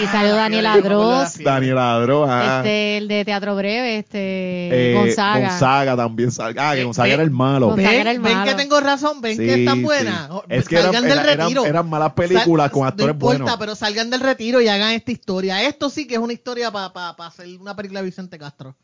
Y 0.00 0.06
salió 0.06 0.36
Daniel 0.36 0.66
Adros, 0.66 1.32
Sí. 1.32 1.42
Daniel 1.42 1.76
Adro, 1.78 2.24
ajá. 2.24 2.58
este, 2.58 2.96
el 2.98 3.08
de 3.08 3.24
Teatro 3.24 3.56
Breve, 3.56 3.98
este, 3.98 4.90
Eh, 4.92 4.94
Gonzaga. 4.94 5.48
Gonzaga 5.48 5.96
también 5.96 6.30
salga. 6.30 6.70
Ah, 6.70 6.74
que 6.76 6.84
Gonzaga 6.84 7.08
eh, 7.08 7.14
era 7.14 7.22
el 7.24 7.32
malo. 7.32 7.70
Gonzaga 7.70 7.92
era 7.94 8.10
el 8.12 8.18
Ven, 8.18 8.22
ven 8.22 8.34
malo. 8.38 8.50
que 8.52 8.56
tengo 8.56 8.78
razón, 8.78 9.20
ven 9.20 9.36
Sí, 9.36 9.44
que 9.46 9.54
están 9.54 9.78
sí. 9.78 9.82
buenas. 9.82 10.30
Oh, 10.30 10.44
Es 10.48 10.68
que 10.68 10.76
eran- 10.76 10.92
salgan 10.92 11.02
del 11.08 11.18
era- 11.18 11.32
eran- 11.32 11.38
retiro. 11.48 11.66
eran 11.66 11.88
malas 11.90 12.12
películas 12.12 12.66
Sal- 12.66 12.70
con 12.70 12.86
actores 12.86 13.06
No 13.08 13.12
importa, 13.14 13.38
buenos. 13.42 13.58
pero 13.58 13.74
salgan 13.74 14.10
del 14.10 14.20
retiro 14.20 14.60
y 14.60 14.68
hagan 14.68 14.92
esta 14.92 15.10
historia. 15.10 15.60
Esto 15.64 15.90
sí 15.90 16.06
que 16.06 16.14
es 16.14 16.20
una 16.20 16.34
historia 16.34 16.70
para 16.70 16.92
hacer 17.26 17.48
una 17.60 17.74
película 17.74 17.98
de 18.00 18.06
Vicente 18.06 18.38
Castro. 18.38 18.76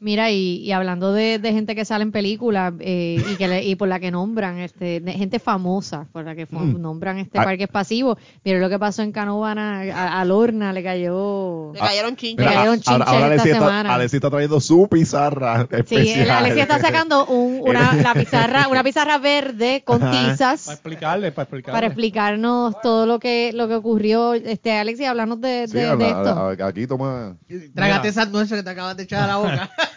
Mira, 0.00 0.30
y, 0.30 0.58
y 0.62 0.70
hablando 0.70 1.12
de, 1.12 1.40
de 1.40 1.52
gente 1.52 1.74
que 1.74 1.84
sale 1.84 2.04
en 2.04 2.12
películas 2.12 2.72
eh, 2.78 3.20
y 3.32 3.34
que 3.36 3.48
le- 3.48 3.64
y 3.64 3.74
por 3.74 3.88
la 3.88 3.98
que 3.98 4.12
nombran, 4.12 4.58
este, 4.58 5.00
de 5.00 5.12
gente 5.12 5.40
famosa, 5.40 6.06
por 6.12 6.24
la 6.24 6.36
que 6.36 6.46
Mm. 6.48 6.80
nombran 6.80 7.18
este 7.18 7.38
Ah. 7.40 7.42
parque 7.44 7.66
pasivo. 7.66 8.16
Mira 8.44 8.60
lo 8.60 8.68
que 8.68 8.78
pasó 8.78 9.02
en 9.02 9.10
Canovana, 9.10 9.80
a, 9.92 10.20
a 10.20 10.24
Lorna 10.24 10.72
le 10.72 10.84
cayó. 10.84 11.72
Le 11.74 11.80
cayeron 11.80 12.14
chinches. 12.14 12.38
Mira, 12.46 12.52
cayeron 12.60 12.80
a- 12.86 12.90
ahora, 12.92 13.04
chinches 13.04 13.08
ahora 13.08 13.18
esta 13.18 13.26
Alexis 13.26 13.52
está, 13.52 13.58
semana. 13.66 13.94
Alexis 13.94 14.14
está 14.14 14.30
trayendo 14.30 14.60
su 14.60 14.88
pizarra 14.88 15.66
Sí. 15.86 16.20
Alexia 16.30 16.62
está 16.62 16.78
sacando 16.80 17.26
un- 17.26 17.60
una, 17.68 17.92
la 17.94 18.14
pizarra, 18.14 18.68
una 18.68 18.84
pizarra 18.84 19.18
verde 19.18 19.82
con 19.84 20.00
Ajá. 20.00 20.12
Para 20.12 20.30
tizas 20.32 20.68
explicarle, 20.68 21.32
para 21.32 21.42
explicarle. 21.42 21.76
para 21.76 21.86
explicarnos 21.88 22.80
todo 22.82 23.04
lo 23.04 23.18
que 23.18 23.50
lo 23.52 23.66
que 23.66 23.74
ocurrió. 23.74 24.34
Este, 24.34 24.72
Alexia, 24.78 25.10
háblanos 25.10 25.40
de, 25.40 25.66
Sí, 25.66 25.72
de- 25.76 25.82
esto. 25.92 26.06
a- 26.06 26.50
a- 26.52 26.66
aquí 26.68 26.86
toma. 26.86 27.36
Trágate 27.74 28.06
esas 28.08 28.30
nueces 28.30 28.56
que 28.58 28.62
te 28.62 28.70
acabas 28.70 28.96
de 28.96 29.02
echar 29.02 29.24
a 29.24 29.26
la 29.26 29.36
boca. 29.38 29.70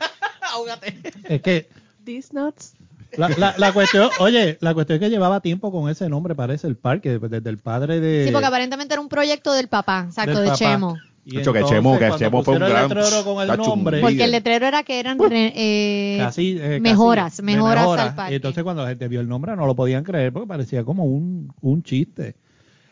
Ahógate. 0.62 0.96
Es 1.28 1.42
que 1.42 1.68
These 2.06 2.34
nuts. 2.34 2.74
la, 3.18 3.30
la, 3.38 3.56
la 3.58 3.74
cuestión, 3.74 4.10
oye, 4.20 4.58
la 4.62 4.74
cuestión 4.74 4.96
es 4.96 5.00
que 5.02 5.10
llevaba 5.10 5.42
tiempo 5.42 5.72
con 5.72 5.90
ese 5.90 6.08
nombre, 6.10 6.34
parece 6.36 6.68
el 6.68 6.76
parque, 6.78 7.20
desde 7.20 7.50
el 7.50 7.58
padre 7.58 8.00
de. 8.00 8.26
Sí, 8.28 8.32
porque 8.32 8.48
aparentemente 8.48 8.94
era 8.94 9.02
un 9.02 9.10
proyecto 9.10 9.54
del 9.54 9.68
papá, 9.68 10.06
exacto, 10.08 10.32
del 10.36 10.44
de 10.44 10.50
papá. 10.52 10.58
Chemo. 10.58 10.98
Y 11.24 11.36
que 11.38 11.44
Chemo, 11.44 12.00
que 12.00 12.10
Chemo 12.18 12.44
fue 12.44 12.56
un 12.56 12.60
gran- 12.62 12.90
con 13.24 13.42
el 13.48 13.58
nombre. 13.58 14.02
Porque 14.02 14.24
el 14.24 14.32
letrero 14.32 14.66
era 14.66 14.82
que 14.82 15.00
eran 15.00 15.20
re- 15.20 15.54
eh, 15.56 16.18
Casi, 16.20 16.58
eh, 16.58 16.60
casi 16.62 16.80
mejoras, 16.82 17.42
mejoras 17.44 17.82
mejora. 17.84 18.04
al 18.04 18.16
parque. 18.16 18.34
Y 18.34 18.36
entonces 18.38 18.64
cuando 18.64 18.82
la 18.82 18.90
gente 18.90 19.08
vio 19.08 19.22
el 19.22 19.28
nombre 19.30 19.56
no 19.56 19.68
lo 19.68 19.76
podían 19.76 20.04
creer 20.04 20.34
porque 20.34 20.48
parecía 20.48 20.84
como 20.84 21.06
un, 21.06 21.54
un 21.62 21.84
chiste. 21.84 22.36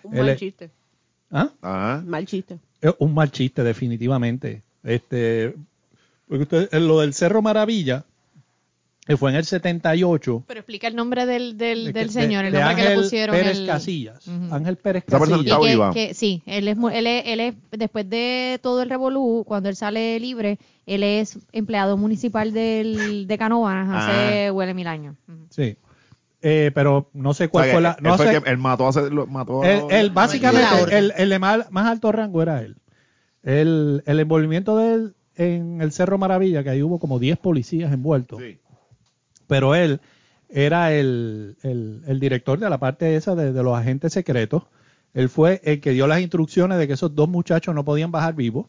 Un 0.04 0.16
Él 0.16 0.26
mal 0.28 0.36
chiste. 0.38 0.70
¿Ah? 1.32 1.50
Ajá. 1.62 2.04
Mal 2.06 2.26
chiste. 2.28 2.60
Un 3.00 3.14
mal 3.16 3.32
chiste, 3.32 3.64
definitivamente. 3.64 4.62
Este, 4.84 5.56
porque 6.30 6.44
usted, 6.44 6.70
en 6.72 6.88
lo 6.88 7.02
del 7.02 7.14
Cerro 7.14 7.42
Maravilla, 7.42 8.06
que 9.06 9.18
fue 9.18 9.32
en 9.32 9.38
el 9.38 9.44
78. 9.46 10.44
Pero 10.48 10.60
explica 10.60 10.88
el 10.88 10.96
nombre 10.96 11.26
del, 11.26 11.58
del, 11.58 11.86
de- 11.86 11.94
del 11.94 12.08
de- 12.08 12.14
señor, 12.14 12.46
el 12.46 12.52
de 12.54 12.60
nombre 12.60 12.76
que 12.76 12.82
le 12.84 12.88
Ángel 12.90 13.04
pusieron. 13.04 13.36
Pérez 13.36 13.58
el- 13.58 13.66
Casillas. 13.66 14.28
Ángel 14.52 14.78
Pérez 14.78 15.04
Esa 15.08 15.18
persona 15.20 15.44
Casillas. 15.44 15.94
que, 15.96 16.08
que 16.08 16.14
sí, 16.14 16.44
él 16.46 16.68
es, 16.68 16.78
él 16.94 17.08
es, 17.08 17.24
él 17.26 17.40
es, 17.40 17.56
después 17.72 18.08
de 18.08 18.60
todo 18.62 18.84
el 18.84 18.90
revolú, 18.90 19.44
cuando 19.48 19.68
él 19.68 19.76
sale 19.76 20.20
libre, 20.20 20.60
él 20.86 21.02
es 21.04 21.40
empleado 21.52 21.98
municipal 21.98 22.54
del, 22.54 23.26
de 23.28 23.38
Canovanas 23.40 23.90
hace 23.92 24.48
Ah. 24.48 24.54
huele 24.54 24.76
mil 24.76 24.86
años. 24.88 25.16
Sí. 25.50 25.76
Eh, 26.44 26.72
pero 26.76 27.10
no 27.14 27.34
sé 27.34 27.46
O 27.46 27.50
cuál 27.50 27.66
sea, 27.66 27.74
fue 27.74 27.82
la. 27.82 27.90
él 27.98 28.04
No 28.04 28.16
fue 28.16 28.28
sé, 28.32 28.42
que 28.44 28.50
él 28.50 28.58
mató 28.60 28.88
a, 28.88 29.02
lo- 29.10 29.26
mató 29.28 29.64
a- 29.64 29.70
él, 29.72 29.84
él 29.90 30.10
básicamente, 30.12 30.96
el, 30.98 31.12
el 31.18 31.30
de 31.30 31.40
más, 31.40 31.72
más 31.72 31.88
alto 31.88 32.12
rango 32.12 32.42
era 32.44 32.62
él. 32.62 32.78
El, 33.44 34.04
el 34.06 34.20
envolvimiento 34.20 34.78
de 34.78 34.94
él 34.94 35.16
en 35.40 35.82
el 35.82 35.92
Cerro 35.92 36.18
Maravilla, 36.18 36.64
que 36.64 36.70
ahí 36.70 36.84
hubo 36.84 37.00
como 37.00 37.18
10 37.20 37.38
policías 37.38 37.92
envueltos. 37.94 38.40
Sí. 38.42 38.60
pero 39.48 39.74
él 39.74 40.00
era 40.50 40.94
el, 40.94 41.56
el- 41.64 42.04
el 42.08 42.20
director 42.20 42.60
de 42.60 42.70
la 42.70 42.78
parte 42.78 43.16
esa 43.16 43.36
de, 43.36 43.52
de 43.54 43.64
los 43.64 43.78
agentes 43.78 44.14
secretos. 44.14 44.64
Él 45.14 45.30
fue 45.30 45.62
el 45.64 45.80
que 45.82 45.92
dio 45.92 46.06
las 46.08 46.22
instrucciones 46.22 46.78
de 46.78 46.86
que 46.88 46.94
esos 46.94 47.16
dos 47.16 47.28
muchachos 47.30 47.74
no 47.74 47.84
podían 47.86 48.12
bajar 48.12 48.36
vivos, 48.36 48.68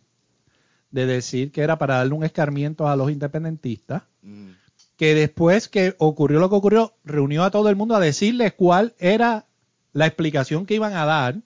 de 0.90 1.06
decir 1.06 1.52
que 1.52 1.60
era 1.62 1.76
para 1.78 1.96
darle 1.96 2.14
un 2.14 2.24
escarmiento 2.24 2.88
a 2.88 2.96
los 2.96 3.10
independentistas, 3.10 4.02
Mm. 4.22 4.50
que 4.96 5.14
después 5.14 5.68
que 5.68 5.94
ocurrió 5.98 6.38
lo 6.40 6.48
que 6.50 6.56
ocurrió, 6.56 6.92
reunió 7.04 7.42
a 7.44 7.50
todo 7.50 7.68
el 7.70 7.76
mundo 7.76 7.94
a 7.96 8.00
decirles 8.00 8.52
cuál 8.54 8.94
era 8.98 9.46
la 9.92 10.06
explicación 10.06 10.66
que 10.66 10.74
iban 10.74 10.92
a 10.94 11.04
dar, 11.06 11.36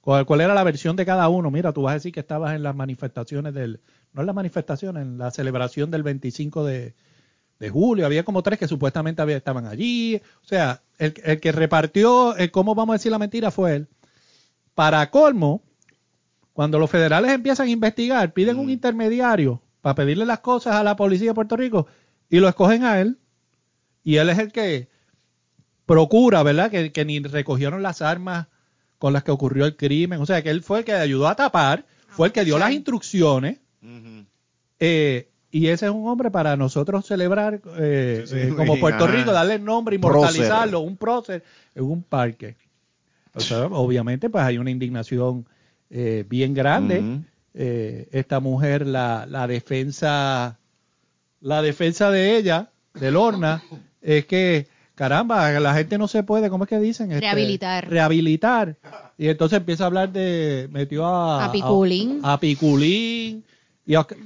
cuál, 0.00 0.24
cuál 0.26 0.40
era 0.40 0.54
la 0.54 0.64
versión 0.64 0.96
de 0.96 1.04
cada 1.06 1.28
uno. 1.28 1.50
Mira, 1.50 1.72
tú 1.72 1.82
vas 1.82 1.92
a 1.92 1.94
decir 1.94 2.12
que 2.12 2.20
estabas 2.20 2.54
en 2.54 2.62
las 2.62 2.74
manifestaciones 2.74 3.52
del, 3.54 3.80
no 4.14 4.22
en 4.22 4.26
las 4.26 4.34
manifestaciones, 4.34 5.02
en 5.02 5.18
la 5.18 5.30
celebración 5.30 5.90
del 5.90 6.02
25 6.02 6.64
de, 6.64 6.94
de 7.58 7.70
julio, 7.70 8.06
había 8.06 8.24
como 8.24 8.42
tres 8.42 8.58
que 8.58 8.68
supuestamente 8.68 9.20
había- 9.22 9.36
estaban 9.36 9.66
allí. 9.66 10.20
O 10.42 10.46
sea, 10.46 10.82
el, 10.98 11.14
el 11.24 11.40
que 11.40 11.52
repartió, 11.52 12.36
el 12.36 12.50
cómo 12.50 12.74
vamos 12.74 12.94
a 12.94 12.98
decir 12.98 13.12
la 13.12 13.18
mentira 13.18 13.50
fue 13.50 13.76
él. 13.76 13.88
Para 14.74 15.10
colmo, 15.10 15.62
cuando 16.52 16.78
los 16.78 16.90
federales 16.90 17.32
empiezan 17.32 17.66
a 17.68 17.70
investigar, 17.70 18.32
piden 18.32 18.58
un 18.58 18.70
intermediario 18.70 19.60
para 19.80 19.94
pedirle 19.96 20.24
las 20.26 20.40
cosas 20.40 20.74
a 20.76 20.82
la 20.84 20.96
policía 20.96 21.30
de 21.30 21.34
Puerto 21.34 21.56
Rico 21.56 21.86
y 22.30 22.38
lo 22.40 22.48
escogen 22.48 22.84
a 22.84 23.00
él. 23.00 23.18
Y 24.04 24.16
él 24.16 24.28
es 24.30 24.38
el 24.38 24.52
que 24.52 24.88
procura, 25.86 26.42
¿verdad? 26.42 26.70
Que, 26.70 26.92
que 26.92 27.04
ni 27.04 27.20
recogieron 27.20 27.82
las 27.82 28.02
armas 28.02 28.46
con 28.98 29.12
las 29.12 29.22
que 29.24 29.30
ocurrió 29.30 29.66
el 29.66 29.76
crimen. 29.76 30.20
O 30.20 30.26
sea, 30.26 30.42
que 30.42 30.50
él 30.50 30.62
fue 30.62 30.80
el 30.80 30.84
que 30.84 30.92
ayudó 30.94 31.28
a 31.28 31.36
tapar, 31.36 31.84
fue 32.08 32.28
el 32.28 32.32
que 32.32 32.44
dio 32.44 32.58
las 32.58 32.70
instrucciones. 32.72 33.58
Eh, 34.80 35.28
y 35.50 35.68
ese 35.68 35.86
es 35.86 35.92
un 35.92 36.08
hombre 36.08 36.30
para 36.30 36.56
nosotros 36.56 37.06
celebrar 37.06 37.60
eh, 37.78 38.24
Sí, 38.26 38.36
eh, 38.36 38.52
como 38.56 38.78
Puerto. 38.80 39.06
Rico, 39.06 39.32
darle 39.32 39.54
el 39.54 39.64
nombre, 39.64 39.98
Prócer. 39.98 40.18
inmortalizarlo, 40.18 40.80
un 40.80 40.96
prócer 40.96 41.44
en 41.74 41.84
un 41.84 42.02
parque. 42.02 42.56
O 43.34 43.40
sea, 43.40 43.66
obviamente, 43.66 44.30
pues 44.30 44.44
hay 44.44 44.58
una 44.58 44.70
indignación 44.70 45.46
eh, 45.90 46.24
bien 46.28 46.54
grande. 46.54 47.20
Eh, 47.54 48.08
esta 48.10 48.40
mujer, 48.40 48.84
la, 48.86 49.26
la 49.28 49.46
defensa, 49.46 50.58
la 51.40 51.62
defensa 51.62 52.10
de 52.10 52.36
ella, 52.36 52.70
de 52.94 53.10
Lorna, 53.12 53.62
es 54.02 54.26
que, 54.26 54.66
caramba, 54.96 55.50
la 55.60 55.74
gente 55.74 55.98
no 55.98 56.08
se 56.08 56.24
puede, 56.24 56.50
¿cómo 56.50 56.64
es 56.64 56.70
que 56.70 56.80
dicen? 56.80 57.12
Este, 57.12 57.20
Rehabilitar. 57.20 57.88
Rehabilitar. 57.88 58.76
Y 59.18 59.28
entonces 59.28 59.58
empieza 59.58 59.84
a 59.84 59.86
hablar 59.86 60.12
de, 60.12 60.68
metió 60.72 61.06
a... 61.06 61.44
A 61.44 61.52
Piculín. 61.52 62.20
A, 62.24 62.32
a 62.34 62.40
Piculín. 62.40 63.44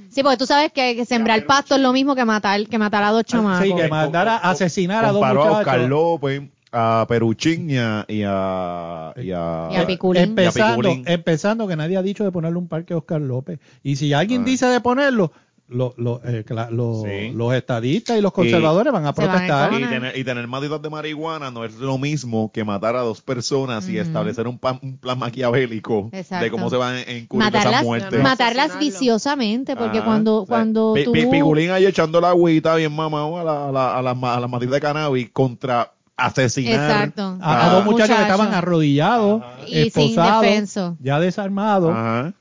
Sí, 0.09 0.23
porque 0.23 0.37
tú 0.37 0.45
sabes 0.45 0.71
que, 0.71 1.03
sembrar 1.05 1.45
pasto 1.45 1.75
es 1.75 1.81
lo 1.81 1.91
mismo 1.93 2.15
que 2.15 2.25
matar, 2.25 2.65
que 2.67 2.77
matar 2.77 3.03
a 3.03 3.11
dos 3.11 3.23
chamacos. 3.25 3.65
Sí, 3.67 3.75
que 3.75 3.87
mandar 3.87 4.27
a 4.27 4.37
asesinar 4.37 5.03
a 5.03 5.09
dos 5.11 5.19
Comparó 5.21 5.41
a 5.41 5.45
muchachos. 5.45 5.67
Oscar 5.67 5.79
López, 5.89 6.41
a 6.71 7.05
Peruchín 7.09 7.69
y 7.69 7.77
a... 7.77 8.05
Y 8.07 8.23
a, 8.25 9.13
y 9.17 9.31
a, 9.31 9.69
Y 9.71 9.75
a 9.75 9.85
Piculín. 9.87 10.23
Empezando, 10.23 10.69
Y 10.69 10.91
a 10.91 10.93
Piculín. 10.93 11.03
empezando 11.07 11.67
que 11.67 11.75
nadie 11.75 11.97
ha 11.97 12.01
dicho 12.01 12.23
de 12.23 12.31
ponerle 12.31 12.57
un 12.57 12.67
parque 12.67 12.93
a 12.93 12.97
Oscar 12.97 13.19
López. 13.21 13.59
Y 13.83 13.95
si 13.97 14.13
alguien 14.13 14.43
Ah. 14.43 14.45
dice 14.45 14.65
de 14.67 14.79
ponerlo, 14.79 15.31
lo- 15.69 15.93
lo- 15.97 16.19
eh, 16.25 16.43
cla- 16.45 16.69
lo- 16.71 17.03
Sí. 17.05 17.31
los 17.33 17.53
estadistas 17.53 18.17
y 18.17 18.21
los 18.21 18.31
conservadores 18.33 18.91
van 18.91 19.05
a 19.05 19.13
Se 19.13 19.21
van 19.21 19.29
a 19.29 19.33
protestar. 19.33 19.73
Y 19.73 19.85
tener, 19.85 20.17
y 20.17 20.23
tener 20.23 20.47
matitas 20.47 20.81
de 20.81 20.89
marihuana 20.89 21.51
no 21.51 21.63
es 21.63 21.75
lo 21.75 21.97
mismo 21.99 22.51
que 22.51 22.63
matar 22.63 22.95
a 22.95 23.01
dos 23.01 23.21
personas 23.21 23.87
y 23.87 23.97
establecer 23.99 24.47
un, 24.47 24.57
plan- 24.57 24.79
un 24.81 24.97
plan 24.97 25.19
maquiavélico 25.19 26.09
Exacto. 26.11 26.43
de 26.43 26.51
cómo 26.51 26.69
se 26.69 26.75
van 26.77 26.95
a 26.95 27.01
encubrir 27.03 27.55
esas 27.55 27.83
muertes. 27.83 28.21
matarlas 28.23 28.79
viciosamente, 28.79 29.75
porque 29.75 29.99
Ajá. 29.99 30.05
cuando, 30.05 30.41
O 30.41 30.45
sea, 30.45 30.55
cuando 30.55 30.93
Pi- 30.95 31.03
tú... 31.03 31.11
Pi- 31.11 31.27
Pigulín 31.27 31.69
ahí 31.71 31.85
echando 31.85 32.19
la 32.19 32.29
agüita 32.29 32.75
bien 32.75 32.95
mamado 32.95 33.37
a 33.37 33.43
la, 33.43 33.67
a 33.69 33.71
la, 33.71 33.97
a 33.97 34.01
la, 34.01 34.11
a 34.11 34.39
la 34.39 34.47
matita 34.47 34.73
de 34.73 34.81
cannabis 34.81 35.29
contra 35.31 35.91
asesinar 36.17 36.73
Exacto. 36.91 37.37
A, 37.41 37.53
a 37.53 37.67
Ah. 37.67 37.73
dos 37.75 37.85
muchachos 37.85 38.15
que 38.15 38.21
estaban 38.23 38.53
arrodillados, 38.53 39.41
Y 39.67 39.89
sin 39.91 40.09
esposados, 40.13 40.97
ya 40.99 41.19
desarmados, 41.19 41.91
Ajá. 41.95 42.33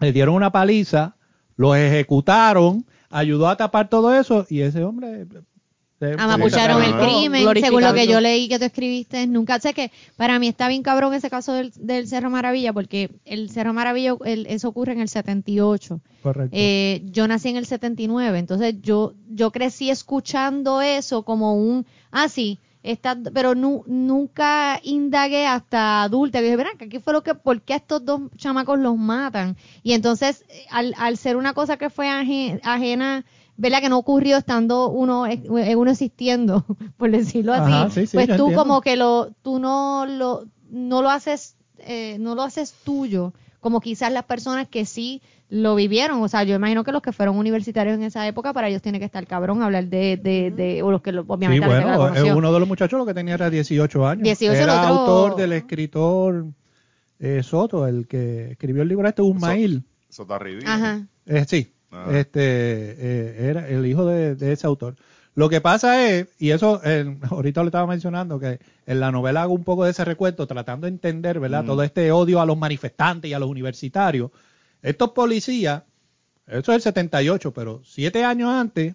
le 0.00 0.12
dieron 0.12 0.34
una 0.34 0.50
paliza, 0.52 1.14
los 1.56 1.76
ejecutaron, 1.76 2.84
ayudó 3.10 3.48
a 3.48 3.56
tapar 3.56 3.88
todo 3.88 4.14
eso 4.14 4.46
y 4.48 4.60
ese 4.60 4.84
hombre... 4.84 5.22
eh, 6.00 6.14
Amapucharon 6.18 6.82
el 6.82 6.92
Ajá. 6.92 7.06
crimen, 7.06 7.46
según 7.58 7.82
lo 7.82 7.94
que 7.94 8.06
yo 8.06 8.20
leí 8.20 8.48
que 8.48 8.58
tú 8.58 8.66
escribiste. 8.66 9.26
Nunca 9.26 9.58
sé 9.60 9.72
que 9.72 9.90
para 10.16 10.38
mí 10.38 10.46
está 10.48 10.68
bien 10.68 10.82
cabrón 10.82 11.14
ese 11.14 11.30
caso 11.30 11.54
del, 11.54 11.72
del 11.76 12.06
Cerro 12.06 12.28
Maravilla, 12.28 12.74
porque 12.74 13.10
el 13.24 13.48
Cerro 13.50 13.72
Maravilla, 13.72 14.14
el- 14.26 14.46
eso 14.46 14.68
ocurre 14.68 14.92
en 14.92 15.00
el 15.00 15.08
78. 15.08 16.00
Correcto. 16.22 16.50
Eh, 16.52 17.00
yo 17.06 17.26
nací 17.26 17.48
en 17.48 17.56
el 17.56 17.64
79, 17.64 18.38
entonces 18.38 18.74
yo 18.82 19.14
yo 19.30 19.50
crecí 19.52 19.88
escuchando 19.88 20.82
eso 20.82 21.22
como 21.22 21.54
un, 21.54 21.86
ah, 22.10 22.28
sí, 22.28 22.58
está, 22.90 23.16
pero 23.34 23.54
nu- 23.54 23.82
nunca 23.86 24.80
indagué 24.82 25.46
hasta 25.46 26.02
adulta. 26.04 26.40
Dije, 26.40 26.56
verán, 26.56 26.78
¿qué 26.78 27.00
fue 27.00 27.12
lo 27.12 27.22
que, 27.22 27.34
por 27.34 27.60
qué 27.62 27.74
a 27.74 27.76
estos 27.76 28.04
dos 28.04 28.20
chamacos 28.36 28.78
los 28.78 28.96
matan? 28.96 29.56
Y 29.82 29.92
entonces, 29.92 30.44
eh, 30.48 30.66
al, 30.70 30.94
al 30.98 31.16
ser 31.16 31.36
una 31.36 31.52
cosa 31.54 31.76
que 31.76 31.90
fue 31.90 32.08
aje- 32.08 32.60
ajena, 32.62 33.24
¿verdad? 33.56 33.80
Que 33.80 33.88
no 33.88 33.98
ocurrió 33.98 34.36
estando 34.36 34.88
uno, 34.90 35.26
eh, 35.26 35.42
uno 35.76 35.90
existiendo, 35.90 36.64
por 36.96 37.10
decirlo 37.10 37.52
así. 37.52 37.72
Ajá, 37.72 37.90
sí, 37.90 38.06
sí, 38.06 38.16
pues 38.16 38.26
tú 38.28 38.32
entiendo. 38.32 38.56
como 38.62 38.80
que 38.80 38.96
lo, 38.96 39.30
tú 39.42 39.58
no 39.58 40.06
lo, 40.06 40.44
no 40.70 41.02
lo 41.02 41.10
haces, 41.10 41.56
eh, 41.78 42.16
no 42.20 42.34
lo 42.34 42.42
haces 42.42 42.72
tuyo, 42.84 43.32
como 43.60 43.80
quizás 43.80 44.12
las 44.12 44.24
personas 44.24 44.68
que 44.68 44.84
sí 44.84 45.22
lo 45.48 45.74
vivieron. 45.74 46.22
O 46.22 46.28
sea, 46.28 46.42
yo 46.44 46.54
imagino 46.56 46.82
que 46.84 46.92
los 46.92 47.02
que 47.02 47.12
fueron 47.12 47.36
universitarios 47.36 47.94
en 47.96 48.02
esa 48.02 48.26
época, 48.26 48.52
para 48.52 48.68
ellos 48.68 48.82
tiene 48.82 48.98
que 48.98 49.04
estar 49.04 49.26
cabrón 49.26 49.62
hablar 49.62 49.86
de, 49.86 50.16
de, 50.16 50.50
de 50.50 50.82
o 50.82 50.90
los 50.90 51.02
que 51.02 51.12
lo- 51.12 51.22
Sí, 51.22 51.28
obviamente 51.28 51.66
la 51.66 51.74
gente 51.74 51.90
la 51.90 51.96
bueno, 51.98 52.16
eh, 52.16 52.32
uno 52.34 52.52
de 52.52 52.58
los 52.60 52.68
muchachos 52.68 52.98
lo 52.98 53.06
que 53.06 53.14
tenía 53.14 53.34
era 53.34 53.48
18 53.50 54.06
años. 54.06 54.22
18, 54.24 54.52
el 54.54 54.58
era 54.60 54.82
otro- 54.92 55.12
autor 55.14 55.36
del 55.36 55.52
escritor 55.52 56.46
eh, 57.20 57.42
Soto, 57.42 57.86
el 57.86 58.06
que 58.06 58.52
escribió 58.52 58.82
el 58.82 58.88
libro 58.88 59.08
este, 59.08 59.22
Usmail. 59.22 59.82
Sotarribí. 60.10 60.64
Ajá. 60.66 61.06
Eh, 61.26 61.44
sí, 61.48 61.72
Ah. 61.92 62.06
este 62.10 62.40
eh, 62.42 63.48
era 63.48 63.68
el 63.68 63.86
hijo 63.86 64.04
de, 64.04 64.34
de 64.34 64.52
ese 64.52 64.66
autor. 64.66 64.96
Lo 65.36 65.48
que 65.48 65.60
pasa 65.60 66.08
es, 66.10 66.26
y 66.38 66.50
eso 66.50 66.80
eh, 66.84 67.16
ahorita 67.30 67.60
lo 67.62 67.68
estaba 67.68 67.86
mencionando, 67.86 68.40
que 68.40 68.58
en 68.86 69.00
la 69.00 69.12
novela 69.12 69.42
hago 69.42 69.54
un 69.54 69.62
poco 69.64 69.84
de 69.84 69.92
ese 69.92 70.04
recuento 70.04 70.46
tratando 70.46 70.86
de 70.86 70.92
entender, 70.92 71.38
¿verdad? 71.40 71.62
Mm. 71.62 71.66
Todo 71.66 71.82
este 71.84 72.10
odio 72.10 72.40
a 72.40 72.46
los 72.46 72.58
manifestantes 72.58 73.30
y 73.30 73.34
a 73.34 73.38
los 73.38 73.48
universitarios. 73.48 74.30
Estos 74.82 75.10
policías, 75.10 75.82
eso 76.46 76.72
es 76.72 76.76
el 76.76 76.82
78, 76.82 77.52
pero 77.52 77.82
siete 77.84 78.24
años 78.24 78.50
antes, 78.50 78.94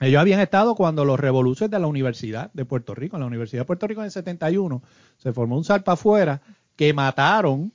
ellos 0.00 0.20
habían 0.20 0.40
estado 0.40 0.74
cuando 0.74 1.04
los 1.04 1.18
revoluciones 1.18 1.70
de 1.70 1.78
la 1.78 1.86
Universidad 1.86 2.50
de 2.54 2.64
Puerto 2.64 2.94
Rico, 2.94 3.16
en 3.16 3.20
la 3.20 3.26
Universidad 3.26 3.62
de 3.62 3.66
Puerto 3.66 3.86
Rico 3.86 4.00
en 4.00 4.06
el 4.06 4.10
71, 4.10 4.82
se 5.18 5.32
formó 5.32 5.56
un 5.56 5.64
salpa 5.64 5.92
afuera 5.92 6.40
que 6.76 6.92
mataron 6.92 7.72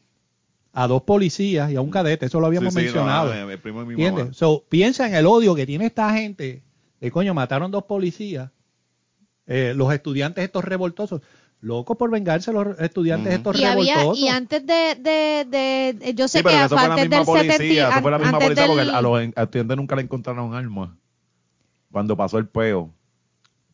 a 0.73 0.87
dos 0.87 1.03
policías 1.03 1.71
y 1.71 1.75
a 1.75 1.81
un 1.81 1.89
cadete, 1.89 2.25
eso 2.27 2.39
lo 2.39 2.47
habíamos 2.47 2.73
Sí, 2.73 2.79
sí, 2.79 2.85
mencionado. 2.85 3.33
no, 3.33 3.49
el 3.49 3.59
primo 3.59 3.79
de 3.79 3.85
mi 3.87 3.93
¿Entiendes? 3.93 4.25
mamá. 4.25 4.33
So, 4.33 4.65
piensa 4.69 5.07
en 5.07 5.15
el 5.15 5.25
odio 5.25 5.55
que 5.55 5.65
tiene 5.65 5.85
esta 5.87 6.13
gente 6.13 6.63
de 6.99 7.11
coño, 7.11 7.33
mataron 7.33 7.71
dos 7.71 7.83
policías, 7.85 8.51
eh, 9.47 9.73
los 9.75 9.91
estudiantes 9.93 10.43
estos 10.43 10.63
revoltosos, 10.65 11.21
locos 11.61 11.97
por 11.97 12.11
vengarse 12.11 12.53
los 12.53 12.79
estudiantes 12.79 13.33
Ujú. 13.33 13.37
estos 13.37 13.59
Y 13.59 13.65
había, 13.65 14.13
y 14.13 14.27
antes 14.27 14.65
de, 14.65 14.95
de, 14.99 15.45
de, 15.99 16.13
yo 16.13 16.27
sé 16.27 16.39
Sí, 16.39 16.43
pero 16.43 16.55
que 16.55 16.59
que 16.59 16.65
eso 16.65 16.77
fue 16.77 16.87
la 16.87 16.93
antes 16.93 17.09
misma 17.09 17.17
del 17.17 17.25
policía, 17.25 17.57
70 17.57 17.89
eso 17.89 18.01
fue 18.01 18.11
la 18.11 18.19
misma 18.19 18.39
policía 18.39 18.67
porque 18.67 18.81
a 18.81 19.01
los 19.01 19.21
estudiantes 19.21 19.77
nunca 19.77 19.95
le 19.95 20.01
encontraron 20.03 20.53
armas. 20.53 20.89
Cuando 21.91 22.15
pasó 22.17 22.37
el 22.37 22.47
peo. 22.47 22.93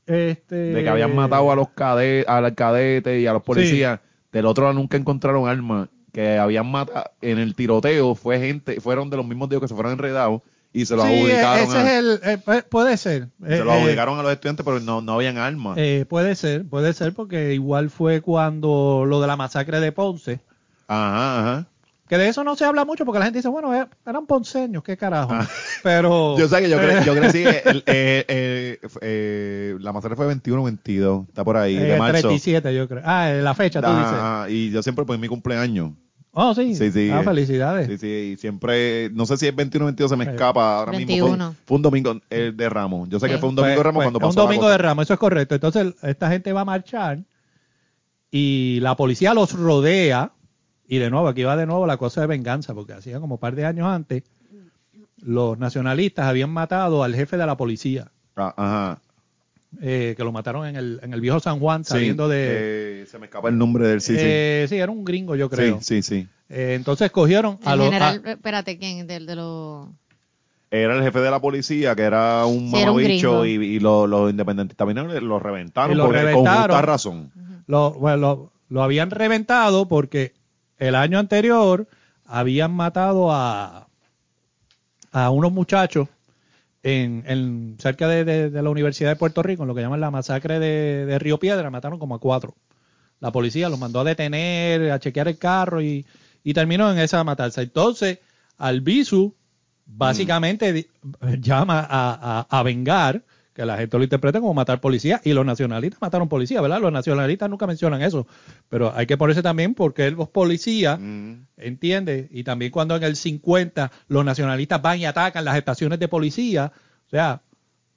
Este, 0.06 0.56
De 0.56 0.84
que 0.84 0.90
habían 0.90 1.16
matado 1.16 1.52
a 1.52 1.56
los 1.56 1.70
cadetes, 1.70 2.28
al 2.28 2.54
cadete 2.56 3.20
y 3.20 3.28
a 3.28 3.34
los 3.34 3.44
policías. 3.44 4.00
Del 4.32 4.46
otro 4.46 4.66
lado 4.66 4.74
nunca 4.74 4.98
encontraron 4.98 5.48
armas. 5.48 5.90
Que 6.12 6.38
habían 6.38 6.70
matado 6.70 7.06
en 7.22 7.40
el 7.40 7.56
tiroteo 7.56 8.14
fue 8.14 8.40
gente, 8.40 8.80
fueron 8.80 9.10
de 9.10 9.18
los 9.18 9.26
mismos 9.26 9.50
días 9.50 9.62
que 9.62 9.68
se 9.68 9.74
fueron 9.74 9.94
enredados 9.94 10.42
y 10.74 10.86
se 10.86 10.96
los 10.96 11.06
Sí, 11.06 11.14
adjudicaron 11.14 11.64
ese 11.70 11.78
a, 11.78 11.82
es 11.82 12.00
el, 12.00 12.20
eh, 12.24 12.38
pu- 12.44 12.64
puede 12.64 12.98
ser. 12.98 13.28
se 13.46 13.56
Eh, 13.58 13.64
los 13.64 13.76
eh, 13.76 14.00
a 14.00 14.06
los 14.08 14.32
estudiantes, 14.32 14.66
pero 14.66 14.80
no, 14.80 15.02
no 15.02 15.14
habían 15.14 15.38
armas. 15.38 15.78
eh, 15.78 16.06
puede 16.10 16.36
ser, 16.36 16.66
puede 16.68 16.94
ser, 16.94 17.14
porque 17.14 17.54
igual 17.54 17.90
fue 17.92 18.22
cuando 18.22 19.06
lo 19.08 19.22
de 19.22 19.28
la 19.28 19.36
masacre 19.38 19.80
de 19.80 19.92
Ponce, 19.92 20.40
Ajá, 20.88 21.40
ajá. 21.40 21.66
que 22.10 22.18
de 22.18 22.28
eso 22.28 22.44
no 22.44 22.56
se 22.56 22.66
habla 22.66 22.86
mucho 22.86 23.06
porque 23.06 23.20
la 23.20 23.26
gente 23.26 23.40
dice, 23.40 23.50
bueno, 23.50 23.74
eh, 23.74 23.86
eran 24.06 24.26
ponceños, 24.26 24.84
qué 24.84 24.98
carajo. 24.98 25.30
Ah. 25.34 25.48
Pero 25.84 26.36
Yo 26.40 26.48
sé 26.48 26.60
que 26.62 26.70
yo, 26.70 26.78
cre- 26.80 27.04
yo 27.06 27.14
crecí, 27.16 27.44
el- 27.66 27.84
eh, 27.86 28.26
eh, 28.28 28.80
eh, 29.02 29.76
la 29.80 29.94
masacre 29.94 30.16
fue 30.16 30.28
21-22, 30.36 31.28
está 31.30 31.44
por 31.44 31.58
ahí, 31.58 31.76
de 31.76 31.96
eh, 31.96 32.00
marzo. 32.00 32.14
37 32.28 32.74
yo 32.76 32.88
creo. 32.88 33.02
Ah, 33.06 33.30
eh, 33.32 33.42
la 33.42 33.54
fecha 33.54 33.80
tú 33.82 33.90
dices. 33.90 34.06
Ajá, 34.06 34.50
y 34.50 34.72
yo 34.72 34.82
siempre 34.82 35.06
pues 35.06 35.20
mi 35.20 35.28
cumpleaños. 35.28 35.92
Oh, 36.36 36.56
sí. 36.56 36.74
Sí, 36.76 36.92
sí, 36.92 37.10
Ah, 37.12 37.22
eh, 37.22 37.24
felicidades. 37.24 37.88
Sí, 37.88 37.98
sí, 38.00 38.08
y 38.34 38.38
siempre, 38.38 39.10
no 39.14 39.26
sé 39.28 39.38
si 39.38 39.48
es 39.48 39.56
21 39.56 39.86
o 39.86 39.88
22, 39.88 40.10
se 40.10 40.18
me 40.18 40.26
Eh, 40.26 40.30
escapa 40.32 40.80
ahora 40.80 40.92
mismo. 40.92 41.06
Fue, 41.08 41.20
21. 41.22 41.48
un- 41.50 41.56
fue 41.66 41.76
un 41.78 41.82
domingo 41.84 42.22
eh, 42.32 42.52
de 42.56 42.70
Ramos. 42.70 43.08
Yo 43.10 43.20
sé 43.20 43.28
que 43.30 43.38
fue 43.38 43.50
un 43.50 43.56
domingo 43.56 43.78
de 43.78 43.84
Ramos 43.84 44.00
pues, 44.00 44.06
cuando 44.06 44.18
es 44.20 44.22
pasó 44.22 44.30
Un 44.32 44.36
la 44.36 44.42
domingo 44.44 44.62
cosa. 44.64 44.72
de 44.72 44.78
Ramos, 44.80 45.04
eso 45.04 45.14
es 45.14 45.20
correcto. 45.20 45.56
Entonces, 45.56 45.94
esta 46.02 46.30
gente 46.32 46.52
va 46.52 46.62
a 46.62 46.66
marchar 46.66 47.20
y 48.32 48.80
la 48.82 48.96
policía 48.96 49.34
los 49.34 49.54
rodea. 49.54 50.32
Y 50.88 50.98
de 50.98 51.10
nuevo, 51.10 51.28
aquí 51.28 51.44
va 51.44 51.56
de 51.56 51.66
nuevo 51.66 51.86
la 51.88 51.98
cosa 51.98 52.22
de 52.22 52.28
venganza, 52.28 52.74
porque 52.74 52.94
hacía 52.94 53.20
como 53.20 53.36
un 53.36 53.40
par 53.40 53.56
de 53.56 53.66
años 53.66 53.88
antes, 53.88 54.24
los 55.22 55.58
nacionalistas 55.58 56.26
habían 56.26 56.50
matado 56.50 57.04
al 57.04 57.16
jefe 57.16 57.38
de 57.38 57.46
la 57.46 57.56
policía, 57.56 58.12
Ah, 58.36 58.54
ajá. 58.58 59.02
Eh, 59.82 60.14
que 60.16 60.24
lo 60.24 60.32
mataron 60.32 60.68
en 60.68 60.76
el, 60.76 61.00
en 61.04 61.14
el 61.14 61.22
viejo 61.22 61.40
San 61.40 61.60
Juan, 61.60 61.84
Sí, 61.84 61.92
saliendo 61.92 62.28
de... 62.28 63.02
eh, 63.02 63.06
se 63.10 63.18
me 63.20 63.26
escapa 63.26 63.50
el 63.50 63.58
nombre 63.58 63.88
del 63.88 64.02
sí, 64.02 64.14
sí. 64.16 64.22
eh, 64.24 64.66
sí, 64.70 64.76
era 64.78 64.92
un 64.92 65.04
gringo, 65.04 65.36
yo 65.36 65.50
creo. 65.50 65.80
Sí, 65.82 66.02
sí, 66.02 66.22
sí. 66.22 66.28
Eh, 66.50 66.74
entonces 66.76 67.10
cogieron 67.12 67.58
a 67.66 67.74
el 67.74 67.78
los... 67.80 67.88
general, 67.88 68.22
a- 68.26 68.32
espérate, 68.32 68.78
¿quién? 68.78 69.08
Del, 69.08 69.26
de 69.26 69.36
los... 69.36 69.88
Era 70.72 70.96
el 70.98 71.04
jefe 71.04 71.20
de 71.20 71.30
la 71.30 71.40
policía, 71.40 71.96
que 71.96 72.02
era 72.02 72.46
un 72.48 72.72
mamabicho, 72.72 73.46
y, 73.46 73.52
y 73.52 73.80
los, 73.80 74.10
los 74.10 74.32
independentistas 74.32 74.88
vinieron 74.88 75.16
y 75.16 75.20
lo 75.20 75.40
reventaron 75.40 75.92
Y 75.92 75.96
lo 75.96 76.06
con 76.06 76.14
reventaron. 76.14 76.62
justa 76.78 76.82
razón. 76.82 77.32
lo, 77.68 77.92
bueno, 77.94 78.18
lo, 78.18 78.52
lo 78.70 78.82
habían 78.84 79.12
reventado 79.12 79.88
porque 79.88 80.34
el 80.80 80.96
año 80.96 81.20
anterior 81.20 81.88
habían 82.26 82.74
matado 82.74 83.32
a, 83.32 83.88
a 85.12 85.30
unos 85.30 85.52
muchachos 85.52 86.08
en, 86.84 87.24
en 87.28 87.76
cerca 87.80 88.08
de, 88.08 88.24
de- 88.26 88.62
la 88.62 88.70
Universidad 88.70 89.10
de 89.10 89.16
Puerto 89.16 89.42
Rico, 89.42 89.64
en 89.64 89.70
lo 89.70 89.76
que 89.76 89.82
llaman 89.82 90.02
la 90.02 90.12
masacre 90.12 90.60
de, 90.60 91.06
de 91.06 91.20
Río 91.20 91.40
Piedra, 91.40 91.70
mataron 91.72 91.98
como 92.00 92.16
a 92.16 92.20
cuatro. 92.20 92.56
La 93.20 93.32
policía 93.32 93.70
los 93.70 93.80
mandó 93.80 94.02
a 94.02 94.04
detener, 94.04 94.92
a 94.92 95.00
chequear 95.00 95.30
el 95.30 95.38
carro 95.38 95.82
y, 95.82 96.06
y 96.44 96.54
terminó 96.54 96.92
en 96.92 97.00
esa 97.00 97.24
matanza. 97.24 97.62
Entonces, 97.62 98.20
Albizu 98.58 99.34
básicamente 99.86 100.88
llama 101.40 101.80
a, 101.80 102.46
a, 102.50 102.60
a 102.60 102.64
vengar, 102.64 103.24
que 103.54 103.66
la 103.66 103.78
gente 103.78 103.98
lo 103.98 104.04
interpreta 104.04 104.40
como 104.40 104.54
matar 104.54 104.82
policía, 104.82 105.22
y 105.24 105.34
los 105.34 105.46
nacionalistas 105.46 106.02
mataron 106.02 106.28
policía, 106.28 106.60
¿verdad? 106.62 106.82
Los 106.82 106.92
nacionalistas 106.92 107.50
nunca 107.50 107.68
mencionan 107.68 108.02
eso, 108.02 108.26
pero 108.70 108.92
hay 108.96 109.06
que 109.06 109.16
ponerse 109.18 109.44
también 109.44 109.76
porque 109.76 110.10
los 110.12 110.28
policías, 110.30 111.00
Mm. 111.00 111.34
¿entiendes? 111.58 112.28
Y 112.32 112.44
también 112.44 112.72
cuando 112.72 112.96
en 112.96 113.04
el 113.04 113.16
50 113.16 113.92
los 114.08 114.26
nacionalistas 114.26 114.82
van 114.82 115.00
y 115.00 115.06
atacan 115.06 115.46
las 115.46 115.56
estaciones 115.58 116.00
de 116.00 116.08
policía, 116.08 116.72
o 117.06 117.10
sea, 117.10 117.42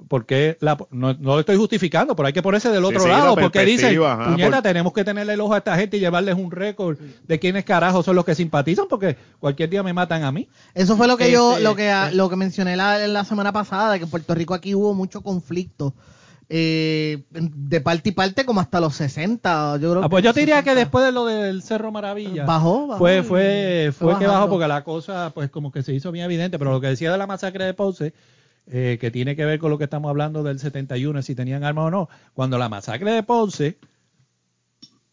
porque 0.09 0.57
la, 0.61 0.77
no, 0.91 1.15
no 1.15 1.35
lo 1.35 1.41
estoy 1.41 1.57
justificando, 1.57 2.15
pero 2.15 2.27
hay 2.27 2.33
que 2.33 2.43
ponerse 2.43 2.69
del 2.71 2.85
otro 2.85 3.01
sí, 3.01 3.09
lado, 3.09 3.35
la 3.35 3.43
porque 3.43 3.65
dicen, 3.65 3.99
ajá, 4.03 4.25
puñeta, 4.31 4.51
por- 4.51 4.63
tenemos 4.63 4.93
que 4.93 5.05
tenerle 5.05 5.33
el 5.33 5.41
ojo 5.41 5.55
a 5.55 5.59
esta 5.59 5.77
gente 5.77 5.97
y 5.97 6.01
llevarles 6.01 6.35
un 6.37 6.51
récord 6.51 6.99
de 7.27 7.39
quiénes 7.39 7.65
carajos 7.65 8.05
son 8.05 8.15
los 8.15 8.25
que 8.25 8.35
simpatizan, 8.35 8.87
porque 8.89 9.17
cualquier 9.41 9.71
día 9.71 9.83
me 9.83 9.93
matan 9.93 10.23
a 10.25 10.31
mí. 10.33 10.49
Eso 10.75 10.97
fue 10.97 11.07
lo 11.09 11.17
que 11.17 11.31
yo, 11.33 11.53
Este, 11.53 11.63
lo 11.65 11.75
que, 11.75 11.89
eh. 11.91 12.11
lo 12.13 12.29
que 12.29 12.37
mencioné 12.37 12.77
la, 12.77 13.07
la 13.09 13.25
semana 13.25 13.53
pasada, 13.53 13.93
de 13.93 13.99
que 13.99 14.05
en 14.05 14.11
Puerto 14.11 14.35
Rico 14.35 14.55
aquí 14.55 14.75
hubo 14.75 14.93
mucho 14.95 15.23
conflicto. 15.23 15.95
eh, 16.49 17.25
de 17.31 17.81
parte 17.81 18.11
y 18.11 18.13
parte 18.13 18.45
como 18.45 18.61
hasta 18.61 18.79
los 18.79 18.95
60. 18.95 19.79
Yo 19.81 19.91
creo 19.91 20.05
Ah, 20.05 20.09
pues 20.09 20.23
yo 20.23 20.33
te 20.33 20.41
diría 20.41 20.57
que 20.63 20.71
60. 20.71 20.79
después 20.81 21.05
de 21.05 21.11
lo 21.13 21.27
del 21.27 21.63
Cerro 21.63 21.91
Maravilla, 21.91 22.45
Bajó, 22.45 22.87
bajó 22.87 22.99
fue 22.99 23.23
fue 23.25 23.91
fue 23.97 24.13
fue 24.13 24.21
que 24.21 24.27
bajó 24.29 24.49
porque 24.49 24.69
la 24.69 24.85
cosa 24.85 25.33
pues 25.35 25.51
como 25.51 25.73
que 25.73 25.83
se 25.83 25.93
hizo 25.93 26.13
bien 26.13 26.27
evidente, 26.27 26.57
pero 26.59 26.71
lo 26.71 26.81
que 26.81 26.87
decía 26.87 27.11
de 27.11 27.19
la 27.19 27.27
masacre 27.27 27.65
de 27.65 27.75
Ponce 27.75 28.15
eh, 28.69 28.99
que 29.01 29.11
tiene 29.11 29.37
que 29.37 29.45
ver 29.45 29.59
con 29.59 29.71
lo 29.71 29.79
que 29.79 29.85
estamos 29.85 30.09
hablando 30.09 30.43
del 30.43 30.59
71, 30.59 31.23
si 31.23 31.35
tenían 31.35 31.63
armas 31.65 31.85
o 31.87 31.91
no, 31.91 32.09
cuando 32.35 32.59
la 32.59 32.69
masacre 32.69 33.13
de 33.13 33.23
Ponce 33.23 33.79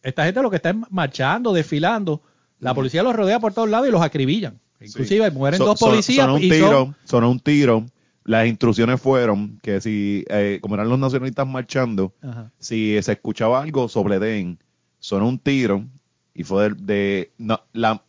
esta 0.01 0.25
gente 0.25 0.41
lo 0.41 0.49
que 0.49 0.57
está 0.57 0.71
es 0.71 0.75
marchando, 0.89 1.53
desfilando, 1.53 2.21
la 2.59 2.73
policía 2.73 3.03
los 3.03 3.15
rodea 3.15 3.39
por 3.39 3.53
todos 3.53 3.69
lados 3.69 3.87
y 3.87 3.91
los 3.91 4.01
acribillan. 4.01 4.59
Inclusive 4.81 5.31
mueren 5.31 5.57
So- 5.59 5.65
dos 5.65 5.79
son- 5.79 5.89
policías 5.91 6.25
sonó 6.25 6.35
un 6.35 6.43
y 6.43 6.49
tiro, 6.49 6.69
son 6.69 6.95
sonó 7.05 7.29
un 7.31 7.39
tiro. 7.39 7.85
Las 8.25 8.47
instrucciones 8.47 9.01
fueron 9.01 9.59
que 9.61 9.79
si, 9.81 10.23
eh, 10.29 10.59
como 10.61 10.75
eran 10.75 10.87
los 10.89 10.97
nacionalistas 10.99 11.45
marchando, 11.47 12.13
Ajá. 12.21 12.51
si 12.59 12.97
se 13.01 13.13
escuchaba 13.13 13.61
algo 13.61 13.87
sobre 13.89 14.19
Den, 14.19 14.59
sonó 14.99 15.27
un 15.27 15.39
tiro 15.39 15.85
y 16.33 16.43
fue 16.43 16.69
de, 16.69 16.75
de- 16.75 17.31
no, 17.37 17.61
la, 17.73 18.01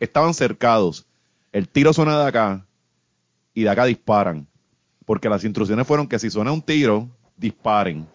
estaban 0.00 0.34
cercados. 0.34 1.06
El 1.52 1.68
tiro 1.68 1.92
suena 1.92 2.18
de 2.18 2.26
acá 2.28 2.66
y 3.54 3.62
de 3.62 3.70
acá 3.70 3.84
disparan. 3.86 4.46
Porque 5.12 5.28
las 5.28 5.44
instrucciones 5.44 5.86
fueron 5.86 6.08
que 6.08 6.18
si 6.18 6.30
suena 6.30 6.52
un 6.52 6.62
tiro, 6.62 7.06
disparen. 7.36 8.06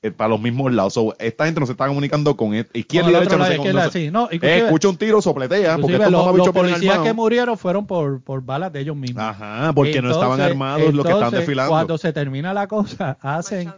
Eh, 0.00 0.12
para 0.12 0.28
los 0.28 0.40
mismos 0.40 0.72
lados. 0.72 0.94
So, 0.94 1.12
esta 1.18 1.44
gente 1.46 1.58
no 1.58 1.66
se 1.66 1.72
está 1.72 1.88
comunicando 1.88 2.36
con 2.36 2.54
et- 2.54 2.70
izquierda 2.72 3.10
y 3.10 3.14
el 3.14 3.18
derecha. 3.18 3.36
No 3.36 3.44
se- 3.46 3.72
no 3.72 3.82
se- 3.90 3.90
sí. 3.90 4.10
No, 4.12 4.28
Eh, 4.30 4.38
escucha 4.64 4.88
un 4.88 4.96
tiro, 4.96 5.20
sopletea. 5.20 5.76
Porque 5.76 5.96
estos 5.96 6.12
los, 6.12 6.50
policías 6.50 7.00
que 7.00 7.12
murieron 7.12 7.58
fueron 7.58 7.84
por, 7.84 8.20
por 8.22 8.40
balas 8.44 8.72
de 8.72 8.78
ellos 8.78 8.94
mismos. 8.94 9.20
Ajá, 9.24 9.72
porque 9.74 10.00
no 10.00 10.10
estaban 10.12 10.34
Entonces- 10.38 10.50
armados 10.52 10.82
los 10.82 10.92
que 10.92 10.98
estaban 10.98 11.16
entonces, 11.16 11.38
desfilando. 11.40 11.70
Cuando 11.72 11.98
se 11.98 12.12
termina 12.12 12.54
la 12.54 12.68
cosa, 12.68 13.18
hacen, 13.20 13.72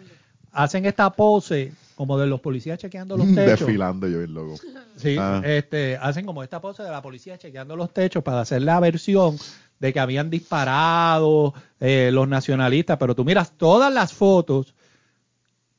hacen 0.52 0.84
esta 0.84 1.08
pose 1.08 1.72
como 1.94 2.18
de 2.18 2.26
los 2.26 2.40
policías 2.42 2.78
chequeando 2.78 3.16
los 3.16 3.26
techos. 3.34 3.60
Desfilando 3.60 4.06
yo 4.08 4.18
bien 4.18 4.34
loco. 4.34 4.56
Sí, 4.96 5.16
Ah. 5.18 5.40
este, 5.42 5.96
hacen 5.96 6.26
como 6.26 6.42
esta 6.42 6.60
pose 6.60 6.82
de 6.82 6.90
la 6.90 7.00
policía 7.00 7.38
chequeando 7.38 7.76
los 7.76 7.94
techos 7.94 8.22
para 8.22 8.42
hacer 8.42 8.60
la 8.60 8.78
versión 8.78 9.38
de 9.80 9.92
que 9.92 9.98
habían 10.00 10.30
disparado 10.30 11.52
eh, 11.80 12.10
los 12.12 12.28
nacionalistas, 12.28 12.98
pero 12.98 13.14
tú 13.16 13.24
miras 13.24 13.52
todas 13.56 13.92
las 13.92 14.12
fotos 14.12 14.74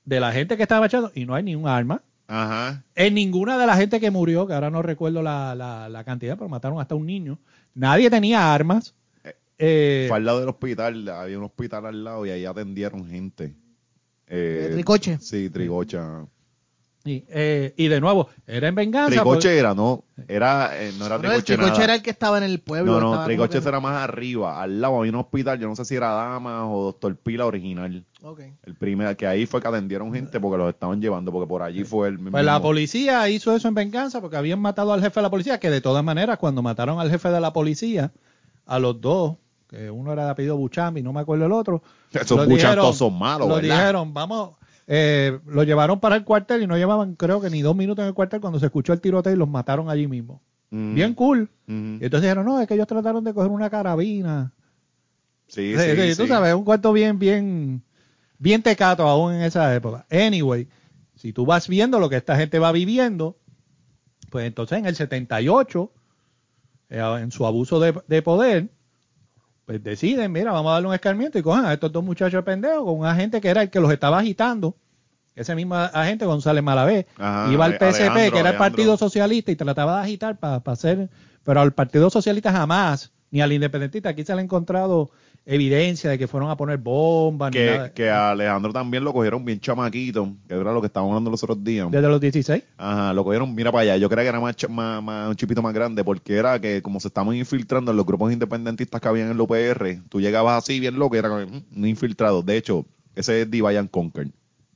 de 0.04 0.20
la 0.20 0.32
gente 0.32 0.58
que 0.58 0.64
estaba 0.64 0.82
marchando 0.82 1.12
y 1.16 1.26
no 1.26 1.36
hay 1.36 1.44
ni 1.44 1.56
un 1.56 1.68
arma. 1.68 2.02
Ajá. 2.28 2.84
En 2.96 3.14
ninguna 3.14 3.58
de 3.58 3.68
la 3.68 3.76
gente 3.78 4.00
que 4.00 4.10
murió, 4.12 4.48
que 4.48 4.54
ahora 4.54 4.70
no 4.70 4.82
recuerdo 4.82 5.22
la, 5.22 5.54
la, 5.56 5.88
la 5.90 6.04
cantidad, 6.04 6.36
pero 6.38 6.50
mataron 6.50 6.80
hasta 6.82 6.96
un 6.96 7.06
niño, 7.06 7.40
nadie 7.74 8.10
tenía 8.10 8.54
armas. 8.54 8.96
Eh, 9.58 10.06
Fue 10.08 10.18
al 10.18 10.26
lado 10.26 10.40
del 10.40 10.50
hospital, 10.50 11.08
había 11.10 11.38
un 11.38 11.44
hospital 11.44 11.86
al 11.86 12.04
lado 12.04 12.26
y 12.26 12.32
ahí 12.32 12.46
atendieron 12.46 13.08
gente. 13.08 13.54
Eh, 14.28 14.68
Eh, 14.70 14.74
Tricoche. 14.74 15.20
Sí, 15.20 15.50
Trigocha. 15.50 16.26
Y, 17.04 17.24
eh, 17.30 17.74
y 17.78 17.88
de 17.88 18.00
nuevo, 18.00 18.30
era 18.46 18.68
en 18.68 18.76
venganza. 18.76 19.10
Tricoche 19.10 19.58
era, 19.58 19.74
no, 19.74 20.04
era, 20.28 20.72
eh, 20.80 20.94
no 21.00 21.08
era 21.08 21.16
el 21.16 21.22
Tricoche 21.22 21.56
Tricoche 21.56 21.72
nada. 21.72 21.84
era 21.84 21.96
el 21.96 22.02
que 22.02 22.10
estaba 22.12 22.38
en 22.38 22.44
el 22.44 22.60
pueblo. 22.60 23.00
No, 23.00 23.16
no, 23.16 23.26
Tricoche 23.26 23.58
era 23.58 23.80
más 23.80 24.04
arriba, 24.04 24.62
al 24.62 24.80
lado 24.80 25.00
había 25.00 25.12
un 25.12 25.18
hospital, 25.18 25.60
yo 25.60 25.68
no 25.68 25.76
sé 25.76 25.86
si 25.86 25.96
era 25.96 26.10
Damas 26.10 26.66
o 26.68 26.84
Doctor 26.84 27.16
Pila 27.16 27.46
original. 27.46 28.06
Ok. 28.24 28.42
El 28.64 28.76
primer, 28.76 29.18
que 29.18 29.26
ahí 29.26 29.48
fue 29.48 29.62
que 29.62 29.68
atendieron 29.68 30.14
gente 30.14 30.40
porque 30.40 30.58
los 30.58 30.70
estaban 30.70 31.02
llevando, 31.02 31.32
porque 31.32 31.48
por 31.48 31.64
allí 31.64 31.84
fue 31.84 32.08
el 32.10 32.18
mismo. 32.18 32.32
Pues 32.32 32.46
la 32.46 32.62
policía 32.62 33.28
hizo 33.30 33.56
eso 33.56 33.68
en 33.68 33.74
venganza 33.74 34.22
porque 34.22 34.38
habían 34.38 34.60
matado 34.60 34.94
al 34.94 35.02
jefe 35.02 35.20
de 35.20 35.24
la 35.24 35.32
policía, 35.32 35.60
que 35.60 35.72
de 35.72 35.82
todas 35.82 36.04
maneras, 36.04 36.38
cuando 36.38 36.62
mataron 36.62 37.00
al 37.00 37.10
jefe 37.10 37.30
de 37.30 37.42
la 37.42 37.52
policía, 37.52 38.12
a 38.68 38.78
los 38.78 39.02
dos, 39.02 39.38
que 39.68 39.90
uno 39.90 40.14
era 40.14 40.26
de 40.26 40.32
apellido 40.32 40.56
Buchambi, 40.58 41.02
no 41.02 41.14
me 41.14 41.22
acuerdo 41.22 41.46
el 41.46 41.52
otro. 41.52 41.82
Esos 42.12 42.46
buchan 42.48 42.76
todos 42.76 42.98
son 42.98 43.18
malos, 43.18 43.48
Lo 43.48 43.56
¿verdad? 43.56 43.78
dijeron, 43.80 44.14
vamos, 44.14 44.52
eh, 44.94 45.40
lo 45.46 45.64
llevaron 45.64 46.02
para 46.02 46.18
el 46.18 46.26
cuartel 46.26 46.64
y 46.64 46.68
no 46.68 46.76
llevaban, 46.78 47.16
creo 47.16 47.40
que 47.40 47.50
ni 47.50 47.62
dos 47.62 47.76
minutos 47.78 48.04
en 48.04 48.10
el 48.10 48.14
cuartel 48.14 48.42
cuando 48.42 48.60
se 48.60 48.66
escuchó 48.66 48.92
el 48.92 49.00
tiroteo 49.00 49.32
y 49.34 49.38
los 49.38 49.48
mataron 49.48 49.90
allí 49.90 50.06
mismo. 50.08 50.42
Mm. 50.70 50.94
Bien 50.96 51.14
cool. 51.14 51.50
Ujú. 51.68 51.78
Y 52.02 52.04
entonces 52.06 52.24
dijeron, 52.24 52.46
no, 52.46 52.60
es 52.60 52.68
que 52.68 52.74
ellos 52.74 52.88
trataron 52.88 53.24
de 53.24 53.34
coger 53.34 53.52
una 53.52 53.70
carabina. 53.70 54.54
Sí, 55.48 55.76
Sí, 55.78 55.96
sí, 55.96 55.96
sí, 56.12 56.16
tú 56.16 56.24
sí. 56.24 56.28
sabes, 56.28 56.54
un 56.54 56.64
cuarto 56.66 56.92
bien, 56.94 57.20
bien, 57.20 57.84
bien 58.40 58.64
tecato 58.64 59.08
aún 59.08 59.34
en 59.34 59.42
esa 59.44 59.74
época. 59.76 60.06
Anyway, 60.12 60.68
si 61.16 61.34
tú 61.34 61.46
vas 61.46 61.68
viendo 61.70 62.00
lo 62.00 62.10
que 62.10 62.18
esta 62.18 62.36
gente 62.38 62.60
va 62.60 62.72
viviendo, 62.72 63.38
pues 64.30 64.46
entonces 64.48 64.80
en 64.80 64.86
el 64.88 64.96
78, 64.96 65.92
eh, 66.90 67.00
en 67.22 67.32
su 67.32 67.46
abuso 67.46 67.80
de, 67.80 67.94
de 68.08 68.22
poder, 68.22 68.70
pues 69.66 69.84
deciden, 69.84 70.32
mira, 70.32 70.52
vamos 70.52 70.72
a 70.72 70.74
darle 70.74 70.90
un 70.90 70.94
escarmiento 70.96 71.40
y 71.40 71.44
cojan 71.44 71.66
a 71.66 71.74
estos 71.74 71.92
dos 71.92 72.04
muchachos 72.04 72.44
pendejos 72.44 72.84
con 72.86 73.00
un 73.00 73.06
agente 73.06 73.42
que 73.42 73.50
era 73.50 73.62
el 73.64 73.70
que 73.70 73.80
los 73.80 73.92
estaba 73.92 74.20
agitando. 74.20 74.76
Ese 75.36 75.56
mismo 75.56 75.76
agente, 75.76 76.26
González 76.26 76.64
Malavé, 76.64 77.08
Ajá, 77.18 77.52
iba 77.52 77.66
al 77.66 77.74
PSP, 77.78 78.32
que 78.32 78.40
era 78.40 78.50
el 78.50 78.58
Partido. 78.58 78.98
Socialista, 78.98 79.52
y 79.52 79.56
trataba 79.56 79.98
de 79.98 80.04
agitar 80.04 80.38
para 80.40 80.62
hacer, 80.66 81.10
pero 81.44 81.62
al 81.62 81.74
Partido 81.74 82.10
Socialista 82.10 82.52
jamás, 82.52 83.12
ni 83.32 83.42
al 83.42 83.54
Independentista, 83.54 84.10
aquí 84.10 84.24
se 84.26 84.34
le 84.36 84.42
ha 84.42 84.44
encontrado 84.44 85.10
evidencia 85.46 86.10
de 86.10 86.20
que 86.20 86.28
fueron 86.28 86.50
a 86.52 86.58
poner 86.58 86.78
bombas, 86.78 87.52
ni 87.52 87.60
nada. 87.66 87.88
Que, 87.90 87.94
que 88.04 88.10
a 88.10 88.32
Alejandro 88.32 88.72
también 88.74 89.04
lo 89.04 89.12
cogieron 89.14 89.44
bien 89.44 89.60
chamaquito, 89.60 90.34
que 90.48 90.54
era 90.54 90.72
lo 90.74 90.82
que 90.82 90.88
estábamos 90.88 91.14
hablando 91.14 91.32
los 91.32 91.42
otros 91.44 91.64
días. 91.64 91.90
desde 91.90 92.08
los 92.10 92.22
16. 92.22 92.64
Ajá, 92.78 93.14
lo 93.14 93.24
cogieron, 93.24 93.56
mira 93.56 93.72
para 93.72 93.82
allá. 93.84 93.98
Yo 93.98 94.08
creía 94.10 94.24
que 94.26 94.30
era 94.30 94.40
más, 94.40 94.56
cha- 94.56 94.68
más, 94.68 95.02
más- 95.02 95.30
un 95.30 95.36
chipito 95.36 95.62
más 95.62 95.74
grande, 95.74 96.04
porque 96.04 96.36
era 96.36 96.60
que 96.60 96.82
como 96.82 97.00
se 97.00 97.08
estaban 97.08 97.36
infiltrando 97.36 97.90
en 97.92 97.98
los 97.98 98.06
grupos 98.06 98.32
independentistas 98.32 99.02
que 99.02 99.08
habían 99.08 99.32
en 99.32 99.38
la 99.38 99.44
UPR, 99.44 100.02
tú 100.10 100.20
llegabas 100.22 100.64
así 100.64 100.80
bien 100.80 101.00
loco 101.00 101.16
y 101.16 101.20
era 101.20 101.30
mm, 101.30 101.64
un 101.76 101.88
infiltrado. 101.88 102.44
De 102.44 102.58
hecho, 102.58 102.86
ese 103.16 103.42
es 103.42 103.50
Divide 103.50 103.80
and 103.80 103.90
Conquer. 103.90 104.28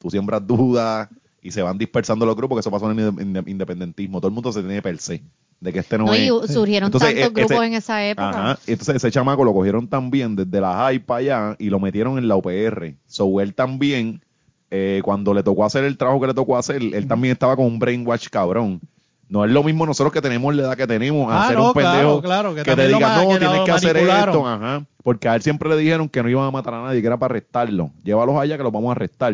Tú 0.05 0.11
siembras 0.11 0.45
dudas 0.45 1.09
y 1.41 1.49
se 1.49 1.63
van 1.63 1.79
dispersando 1.79 2.27
los 2.27 2.35
grupos, 2.35 2.57
que 2.57 2.59
eso 2.59 2.69
pasó 2.69 2.91
en 2.91 2.99
el 2.99 3.07
inde- 3.11 3.23
inde- 3.23 3.43
independentismo. 3.49 4.19
Todo 4.19 4.27
el 4.27 4.35
mundo 4.35 4.51
se 4.53 4.59
tiene 4.61 4.83
per 4.83 4.99
se, 4.99 5.23
de 5.59 5.73
que 5.73 5.79
este 5.79 5.97
no, 5.97 6.05
No, 6.05 6.13
es. 6.13 6.19
y 6.21 6.53
surgieron 6.53 6.87
Entonces, 6.89 7.09
tantos 7.15 7.27
e- 7.27 7.33
grupos 7.33 7.55
ese- 7.57 7.65
en 7.65 7.73
esa 7.73 8.05
época. 8.05 8.29
Ajá. 8.29 8.59
Entonces 8.67 8.95
ese 8.97 9.09
chamaco 9.09 9.43
lo 9.43 9.51
cogieron 9.51 9.87
también 9.87 10.35
desde 10.35 10.61
la 10.61 10.73
high 10.75 10.99
para 10.99 11.19
allá 11.21 11.55
y 11.57 11.71
lo 11.71 11.79
metieron 11.79 12.19
en 12.19 12.27
la 12.27 12.35
UPR. 12.35 12.95
So 13.07 13.41
él 13.41 13.55
también, 13.55 14.21
eh, 14.69 15.01
cuando 15.03 15.33
le 15.33 15.41
tocó 15.41 15.65
hacer 15.65 15.85
el 15.85 15.97
trabajo 15.97 16.21
que 16.21 16.27
le 16.27 16.33
tocó 16.35 16.55
hacer, 16.55 16.83
él 16.83 17.07
también 17.07 17.31
estaba 17.31 17.55
con 17.55 17.65
un 17.65 17.79
brainwash 17.79 18.27
cabrón. 18.29 18.79
No 19.27 19.43
es 19.43 19.49
lo 19.49 19.63
mismo 19.63 19.87
nosotros 19.87 20.13
que 20.13 20.21
tenemos 20.21 20.53
la 20.55 20.61
edad 20.63 20.77
que 20.77 20.85
tenemos, 20.85 21.27
Ah, 21.31 21.45
hacer 21.45 21.57
no, 21.57 21.69
un 21.69 21.73
pendejo 21.73 22.21
claro, 22.21 22.21
claro, 22.21 22.55
que 22.55 22.61
que, 22.61 22.75
te 22.75 22.87
diga, 22.89 23.23
no, 23.23 23.29
que 23.29 23.39
tienes 23.39 23.61
que 23.61 23.71
hacer 23.71 23.93
manipularon". 23.95 24.35
esto, 24.35 24.47
ajá. 24.47 24.85
Porque 25.01 25.27
a 25.27 25.33
él 25.35 25.41
siempre 25.41 25.67
le 25.67 25.77
dijeron 25.77 26.07
que 26.09 26.21
no 26.21 26.29
iban 26.29 26.45
a 26.45 26.51
matar 26.51 26.75
a 26.75 26.83
nadie, 26.83 27.01
que 27.01 27.07
era 27.07 27.17
para 27.17 27.31
arrestarlo. 27.33 27.89
Llévalos 28.03 28.35
allá 28.37 28.55
que 28.55 28.61
los 28.63 28.71
vamos 28.71 28.89
a 28.89 28.91
arrestar. 28.91 29.33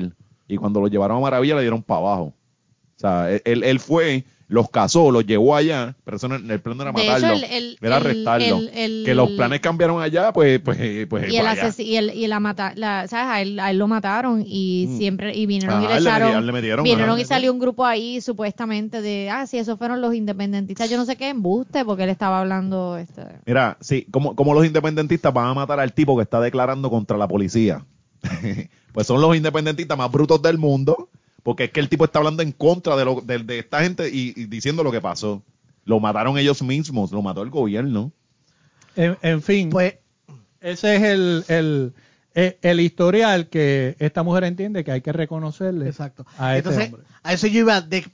Y 0.52 0.58
cuando 0.58 0.82
los 0.82 0.92
llevaron 0.92 1.18
a 1.18 1.20
Maravilla 1.22 1.56
le 1.56 1.62
dieron 1.62 1.82
para 1.82 2.00
abajo. 2.02 2.24
O 2.98 3.00
sea, 3.00 3.32
él- 3.32 3.42
él, 3.46 3.64
él 3.64 3.80
fue, 3.80 4.26
los 4.48 4.70
casó, 4.70 5.10
los 5.12 5.26
llevó 5.26 5.56
allá, 5.56 5.96
pero 6.04 6.18
eso 6.18 6.28
no- 6.28 6.36
el 6.36 6.60
plan 6.60 6.76
no 6.76 6.84
era 6.84 6.92
De 6.92 7.02
hecho, 7.04 7.12
matarlo, 7.14 7.36
el- 7.38 7.44
el- 7.46 7.78
era 7.82 7.96
arrestarlo. 7.96 8.58
el- 8.58 8.68
el- 8.74 9.04
que 9.06 9.16
los 9.16 9.30
planes 9.32 9.62
cambiaron 9.62 10.02
allá, 10.02 10.34
pues, 10.34 10.60
pues, 10.60 11.08
pues 11.08 11.32
y 11.32 11.38
el 11.38 11.44
vaya. 11.46 11.64
ases- 11.68 11.80
y 11.80 11.96
el 11.96 12.14
y 12.14 12.28
la 12.28 12.42
mata 12.42 12.74
la, 12.76 13.08
sabes 13.08 13.28
a 13.32 13.42
él, 13.42 13.60
a 13.62 13.72
él 13.72 13.78
lo 13.78 13.88
mataron 13.88 14.44
y 14.46 14.88
Mm. 14.90 14.98
siempre 14.98 15.36
y 15.38 15.46
vinieron 15.46 15.82
y 15.82 15.86
Ajá, 15.86 15.96
le 15.96 16.02
le 16.02 16.10
echaron 16.10 16.28
metieron- 16.28 16.46
le 16.46 16.52
metieron, 16.52 16.84
vinieron 16.84 17.10
ajá. 17.14 17.22
y 17.22 17.26
salió 17.26 17.54
un 17.54 17.60
grupo 17.60 17.86
ahí 17.86 18.20
supuestamente 18.20 19.02
de 19.02 19.30
ah 19.32 19.48
sí 19.48 19.58
esos 19.58 19.78
fueron 19.80 20.02
los 20.02 20.14
independentistas 20.14 20.90
yo 20.90 20.98
no 20.98 21.06
sé 21.06 21.16
qué 21.16 21.30
embuste 21.30 21.86
porque 21.86 22.04
él 22.04 22.10
estaba 22.10 22.42
hablando 22.42 22.98
este 22.98 23.22
Mira, 23.46 23.78
sí, 23.80 24.06
como, 24.12 24.36
como 24.36 24.54
los 24.54 24.66
independentistas 24.66 25.34
van 25.34 25.48
a 25.48 25.54
matar 25.54 25.80
al 25.80 25.94
tipo 25.94 26.18
que 26.18 26.24
está 26.24 26.40
declarando 26.42 26.90
contra 26.90 27.18
la 27.18 27.28
policía. 27.30 27.86
pues 28.94 29.08
son 29.08 29.22
los 29.22 29.36
independentistas 29.36 29.98
más 29.98 30.12
brutos 30.12 30.42
del 30.42 30.58
mundo, 30.58 31.10
porque 31.44 31.66
es 31.66 31.72
que 31.72 31.80
el 31.80 31.90
tipo 31.90 32.06
está 32.06 32.20
hablando 32.20 32.44
en 32.44 32.52
contra 32.52 32.96
de, 32.96 33.06
lo, 33.06 33.22
de, 33.22 33.40
de 33.40 33.60
esta 33.60 33.82
gente 33.82 34.10
y, 34.10 34.34
y 34.36 34.46
diciendo 34.46 34.84
lo 34.84 34.92
que 34.92 35.02
pasó. 35.02 35.42
Lo 35.86 36.00
mataron 36.00 36.38
ellos 36.38 36.62
mismos, 36.62 37.12
lo 37.12 37.22
mató 37.24 37.42
el 37.42 37.50
gobierno. 37.50 38.12
En, 38.96 39.18
en 39.22 39.42
fin, 39.42 39.70
Pues, 39.72 39.96
ese 40.60 40.96
es 40.98 41.02
el, 41.04 41.44
el, 41.48 41.94
el 42.62 42.80
historial 42.80 43.48
que 43.50 43.96
esta 44.00 44.22
mujer 44.22 44.44
entiende 44.44 44.84
que 44.84 44.92
hay 44.92 45.02
que 45.02 45.12
reconocerle 45.12 45.88
Exacto. 45.88 46.26
a 46.38 46.56
este 46.56 46.70
Entonces, 46.70 46.94
hombre. 46.94 47.08
a 47.24 47.34
eso 47.34 47.48
yo 47.48 47.62
iba. 47.62 47.82
De, 47.82 48.06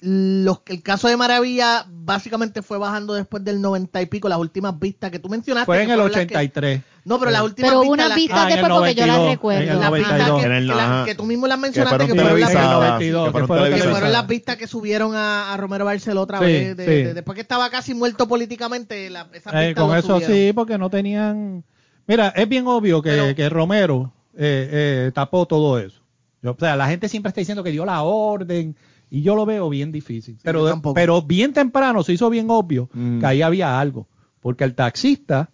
los, 0.00 0.60
el 0.66 0.82
caso 0.82 1.08
de 1.08 1.16
Maravilla 1.16 1.86
básicamente 1.88 2.60
fue 2.62 2.76
bajando 2.78 3.14
después 3.14 3.42
del 3.44 3.60
90 3.62 4.02
y 4.02 4.06
pico, 4.06 4.28
las 4.28 4.38
últimas 4.38 4.78
vistas 4.78 5.10
que 5.10 5.18
tú 5.18 5.28
mencionaste. 5.30 5.64
Fue 5.66 5.76
en 5.82 5.90
el 5.90 5.96
fueron 5.96 6.12
las 6.12 6.26
que- 6.26 6.34
83. 6.34 6.80
no, 7.04 7.18
pero 7.18 7.30
las 7.30 7.42
últimas 7.42 7.70
Pero 7.70 7.80
vistas. 7.80 7.92
unas 7.94 8.10
Ah, 8.10 8.14
el 8.14 8.20
después 8.20 8.72
porque 8.72 8.94
yo 8.94 9.06
las 9.06 9.16
92, 9.16 9.30
recuerdo. 9.30 9.62
en 9.62 9.68
el 9.70 9.80
las 9.80 9.92
vistas 9.92 10.10
92. 10.28 10.40
que, 10.40 10.46
En 10.46 10.52
el- 10.52 10.68
que 10.68 10.74
la- 10.74 10.84
ajá. 10.84 11.04
que 11.06 11.14
tú 11.14 11.24
mismo 11.24 11.46
las 11.46 11.56
Que 11.56 11.62
mencionaste, 11.62 11.96
fueron 11.96 12.06
que 12.16 12.22
fueron, 12.22 12.40
las, 12.40 12.50
televisadas. 12.50 12.66
En 12.66 12.76
el 12.76 13.12
92, 13.12 13.26
que 13.26 13.38
que 13.80 13.88
fueron 13.88 14.12
las 14.12 14.26
vistas 14.26 14.56
que 14.56 14.66
subieron 14.66 15.14
a, 15.16 15.52
a 15.54 15.56
Romero 15.56 15.84
Barceló 15.86 16.20
otra 16.20 16.38
Sí, 16.40 16.44
vez. 16.44 16.76
de- 16.76 16.84
sí. 16.84 16.90
de- 16.90 17.14
después 17.14 17.34
que 17.34 17.40
estaba 17.42 17.70
casi 17.70 17.94
muerto 17.94 18.28
políticamente, 18.28 19.08
la, 19.08 19.26
esas 19.32 19.54
Eh, 19.54 19.68
vistas 19.68 19.84
con 19.84 19.96
eso 19.96 20.14
subieron. 20.14 20.36
sí, 20.36 20.52
porque 20.52 20.76
no 20.78 20.90
tenían... 20.90 21.64
Mira, 22.06 22.28
es 22.36 22.48
bien 22.48 22.66
obvio 22.66 23.00
que, 23.02 23.10
Pero- 23.10 23.34
que 23.34 23.48
Romero 23.48 24.12
eh, 24.38 25.06
eh, 25.06 25.10
tapó 25.14 25.46
todo 25.46 25.78
eso. 25.78 26.00
Yo- 26.42 26.52
o 26.52 26.56
sea, 26.60 26.76
la 26.76 26.86
gente 26.86 27.08
siempre 27.08 27.30
está 27.30 27.40
diciendo 27.40 27.64
que 27.64 27.70
dio 27.70 27.84
la 27.86 28.02
orden 28.02 28.76
y 29.10 29.22
yo 29.22 29.34
lo 29.36 29.46
veo 29.46 29.68
bien 29.68 29.92
difícil. 29.92 30.34
yo 30.36 30.40
pero, 30.44 30.66
tampoco. 30.68 30.94
pero 30.94 31.22
bien 31.22 31.52
temprano 31.52 32.02
se 32.02 32.12
hizo 32.12 32.28
bien 32.30 32.46
obvio 32.50 32.88
Mm. 32.92 33.20
que 33.20 33.26
ahí 33.26 33.42
había 33.42 33.78
algo. 33.78 34.06
Porque 34.40 34.64
el 34.64 34.74
taxista 34.74 35.50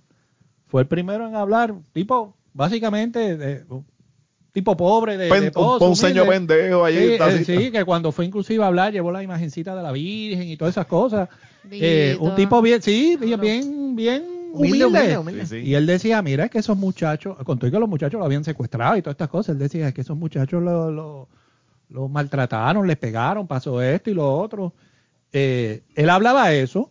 fue 0.67 0.83
el 0.83 0.89
primero 0.89 1.27
en 1.29 1.35
hablar, 1.35 1.75
tipo, 1.93 2.37
básicamente, 2.55 3.37
de- 3.37 3.65
tipo 4.53 4.77
pobre, 4.77 5.17
de, 5.17 5.29
Pen- 5.31 5.41
de 5.41 5.47
un 5.49 5.53
pozo, 5.53 5.87
humilde. 5.87 6.25
pendejo 6.27 6.85
allí. 6.85 6.99
Sí, 6.99 7.05
eh, 7.15 7.19
taxista. 7.19 7.57
sí, 7.59 7.71
que 7.71 7.85
cuando 7.85 8.13
fue 8.13 8.25
inclusive 8.27 8.63
a 8.63 8.67
hablar 8.67 8.93
llevó 8.93 9.11
la 9.13 9.23
imagencita 9.23 9.75
de 9.75 9.83
la 9.83 9.93
Virgen 9.93 10.49
y 10.49 10.57
todas 10.57 10.75
esas 10.75 10.87
cosas. 10.87 11.29
Eh, 11.71 12.17
un 12.21 12.35
tipo 12.35 12.61
bien, 12.61 12.83
sí, 12.83 13.17
bien, 13.21 13.41
bien, 13.41 13.97
bien 13.97 14.23
Humilde, 14.53 14.85
humilde. 14.85 14.87
humilde, 14.87 15.19
humilde. 15.19 15.47
Sí, 15.47 15.61
sí. 15.63 15.69
Y 15.69 15.75
él 15.75 15.87
decía, 15.87 16.21
mira, 16.21 16.45
es 16.45 16.51
que 16.51 16.59
esos 16.59 16.77
muchachos, 16.77 17.37
con 17.45 17.59
todo 17.59 17.69
y 17.69 17.71
que 17.71 17.79
los 17.79 17.89
muchachos 17.89 18.19
lo 18.19 18.25
habían 18.27 18.45
secuestrado 18.45 18.97
y 18.97 19.03
todas 19.03 19.15
estas 19.15 19.29
cosas, 19.31 19.55
él 19.55 19.59
decía, 19.59 19.89
es 19.89 19.95
que 19.95 20.03
esos 20.03 20.17
muchachos 20.19 20.63
lo, 20.63 20.91
lo, 20.91 21.29
lo 21.93 22.09
maltrataron, 22.09 22.87
les 22.87 22.97
pegaron, 22.97 23.47
pasó 23.47 23.81
esto 23.83 24.11
y 24.11 24.15
lo 24.15 24.33
otro. 24.39 24.73
Eh, 25.33 25.83
él 25.95 26.11
hablaba 26.11 26.53
eso. 26.53 26.91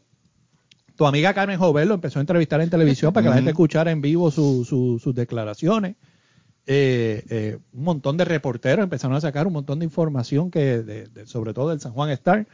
Tu 0.95 1.05
amiga 1.05 1.33
Carmen 1.33 1.57
Jovel 1.59 1.87
lo 1.87 1.95
empezó 1.95 2.19
a 2.19 2.21
entrevistar 2.21 2.61
en 2.61 2.69
televisión 2.69 3.11
para 3.13 3.23
que 3.23 3.29
la 3.29 3.35
gente 3.35 3.51
escuchara 3.51 3.91
en 3.91 4.01
vivo 4.01 4.29
su- 4.29 4.63
su- 4.65 4.99
sus 4.99 5.15
declaraciones. 5.15 5.95
Eh, 6.67 7.23
eh, 7.29 7.57
un 7.73 7.83
montón 7.83 8.17
de 8.17 8.25
reporteros 8.25 8.83
empezaron 8.83 9.17
a 9.17 9.21
sacar 9.21 9.47
un 9.47 9.53
montón 9.53 9.79
de 9.79 9.85
información 9.85 10.51
que 10.51 10.83
de- 10.83 11.07
de- 11.07 11.25
sobre 11.25 11.53
todo 11.55 11.69
del 11.69 11.79
San 11.81 11.91
Juan 11.93 12.11
Star 12.11 12.45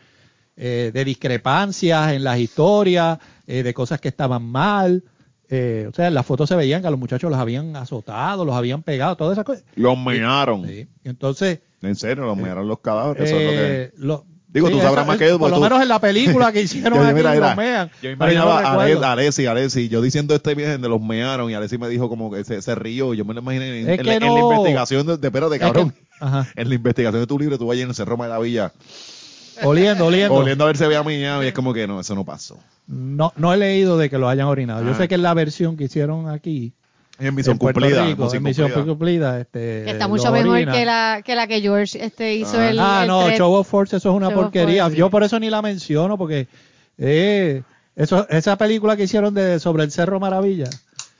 eh, 0.55 0.91
de 0.93 1.03
discrepancias 1.05 2.13
en 2.13 2.23
las 2.23 2.39
historias 2.39 3.19
eh, 3.47 3.63
de 3.63 3.73
cosas 3.73 3.99
que 3.99 4.07
estaban 4.07 4.43
mal 4.43 5.03
eh, 5.49 5.87
o 5.89 5.93
sea 5.93 6.07
en 6.07 6.13
las 6.13 6.25
fotos 6.25 6.47
se 6.49 6.55
veían 6.55 6.81
que 6.81 6.87
a 6.87 6.89
los 6.89 6.99
muchachos 6.99 7.29
los 7.29 7.37
habían 7.39 7.75
azotado 7.75 8.43
los 8.45 8.55
habían 8.55 8.81
pegado 8.81 9.15
todas 9.17 9.33
esas 9.33 9.45
cosas 9.45 9.65
Los 9.75 9.97
mearon. 9.97 10.65
Sí. 10.67 10.87
entonces 11.03 11.59
En 11.81 11.95
serio, 11.95 12.25
los 12.25 12.37
mearon 12.37 12.67
los 12.67 12.79
cadáveres. 12.79 13.29
Eso 13.29 13.37
es 13.39 13.45
lo 13.45 13.51
que... 13.51 13.57
eh, 13.83 13.91
lo- 13.97 14.25
Digo, 14.49 14.69
tú 14.71 14.79
sabrás 14.79 15.05
más 15.05 15.17
que 15.17 15.27
yo, 15.27 15.37
por 15.37 15.49
porque 15.49 15.51
lo 15.51 15.57
tú- 15.57 15.63
menos 15.63 15.81
en 15.83 15.87
la 15.89 15.99
película 15.99 16.51
que 16.51 16.61
hicieron 16.63 16.97
Yo, 16.99 17.05
aquí 17.05 17.13
mira, 17.15 17.31
mira, 17.33 17.49
lo 17.51 17.55
mean, 17.57 17.91
yo 18.01 18.09
imaginaba 18.09 18.61
no 18.61 19.03
a, 19.03 19.11
Alessi, 19.11 19.45
Alessi, 19.45 19.89
yo 19.89 20.01
diciendo 20.01 20.33
este 20.33 20.55
viaje 20.55 20.77
de 20.77 20.89
los 20.89 21.01
mearon 21.01 21.51
y 21.51 21.53
Alessi 21.53 21.77
me 21.77 21.89
dijo 21.89 22.07
como 22.09 22.31
que 22.31 22.43
se, 22.45 22.61
se 22.61 22.73
rió. 22.73 23.13
Yo 23.13 23.25
me 23.25 23.33
lo 23.35 23.41
imaginé 23.41 23.81
en, 23.81 23.97
que 23.97 24.03
la, 24.03 24.15
en 24.15 24.23
la 24.23 24.39
investigación 24.39 25.05
de, 25.05 25.17
de 25.17 25.27
espérate, 25.27 25.53
que- 25.55 25.59
cabrón. 25.59 25.93
ajá, 26.19 26.47
En 26.55 26.69
la 26.69 26.75
investigación 26.75 27.21
de 27.21 27.27
tu 27.27 27.37
libro, 27.37 27.57
tú 27.59 27.67
vas 27.67 27.77
en 27.77 27.89
el 27.89 27.93
Cerro 27.95 28.15
Maravilla 28.17 28.71
oliendo 29.63 30.05
oliendo 30.05 30.35
oliendo 30.35 30.63
a 30.63 30.67
ver 30.67 30.77
si 30.77 30.83
había 30.83 31.03
meado 31.03 31.43
y 31.43 31.47
es 31.47 31.53
como 31.53 31.73
que 31.73 31.87
no, 31.87 31.99
eso 31.99 32.13
no 32.15 32.23
pasó. 32.23 32.57
no 32.87 33.33
no 33.37 33.53
he 33.53 33.57
leído 33.57 33.97
de 33.97 34.09
que 34.09 34.17
lo 34.19 34.29
hayan 34.29 34.47
orinado 34.47 34.83
yo 34.83 34.91
Ah. 34.91 34.95
sé 34.97 35.07
que 35.07 35.15
es 35.15 35.21
la 35.21 35.33
versión 35.33 35.77
que 35.77 35.85
hicieron 35.85 36.29
aquí 36.29 36.73
En 37.19 37.33
misión 37.35 37.53
en 37.53 37.57
cumplida. 37.57 38.05
Rico, 38.05 38.23
misión 38.23 38.37
en 38.37 38.43
misión 38.43 38.67
cumplida. 38.71 38.85
cumplida, 38.93 39.39
este, 39.39 39.83
Que 39.85 39.91
está 39.91 40.07
mucho 40.07 40.31
mejor 40.31 40.71
que 40.71 40.85
la, 40.85 41.21
que 41.25 41.35
la 41.35 41.47
que 41.47 41.61
George 41.61 42.03
este, 42.03 42.35
hizo 42.35 42.59
Ah. 42.59 42.69
el. 42.69 42.79
Ah, 42.79 42.99
el 43.03 43.07
no. 43.07 43.29
Show 43.31 43.53
of 43.53 43.67
Force, 43.67 43.97
eso 43.97 44.09
es 44.09 44.15
una 44.15 44.29
Show 44.29 44.41
porquería. 44.43 44.83
Force, 44.83 44.97
Yo 44.97 45.05
sí. 45.05 45.11
por 45.11 45.23
eso 45.23 45.39
ni 45.39 45.49
la 45.49 45.61
menciono, 45.61 46.17
porque 46.17 46.47
eh, 46.97 47.63
eso, 47.95 48.27
esa 48.29 48.55
película 48.57 48.95
que 48.95 49.03
hicieron 49.03 49.33
de 49.33 49.59
sobre 49.59 49.83
el 49.83 49.91
Cerro 49.91 50.19
Maravilla. 50.19 50.69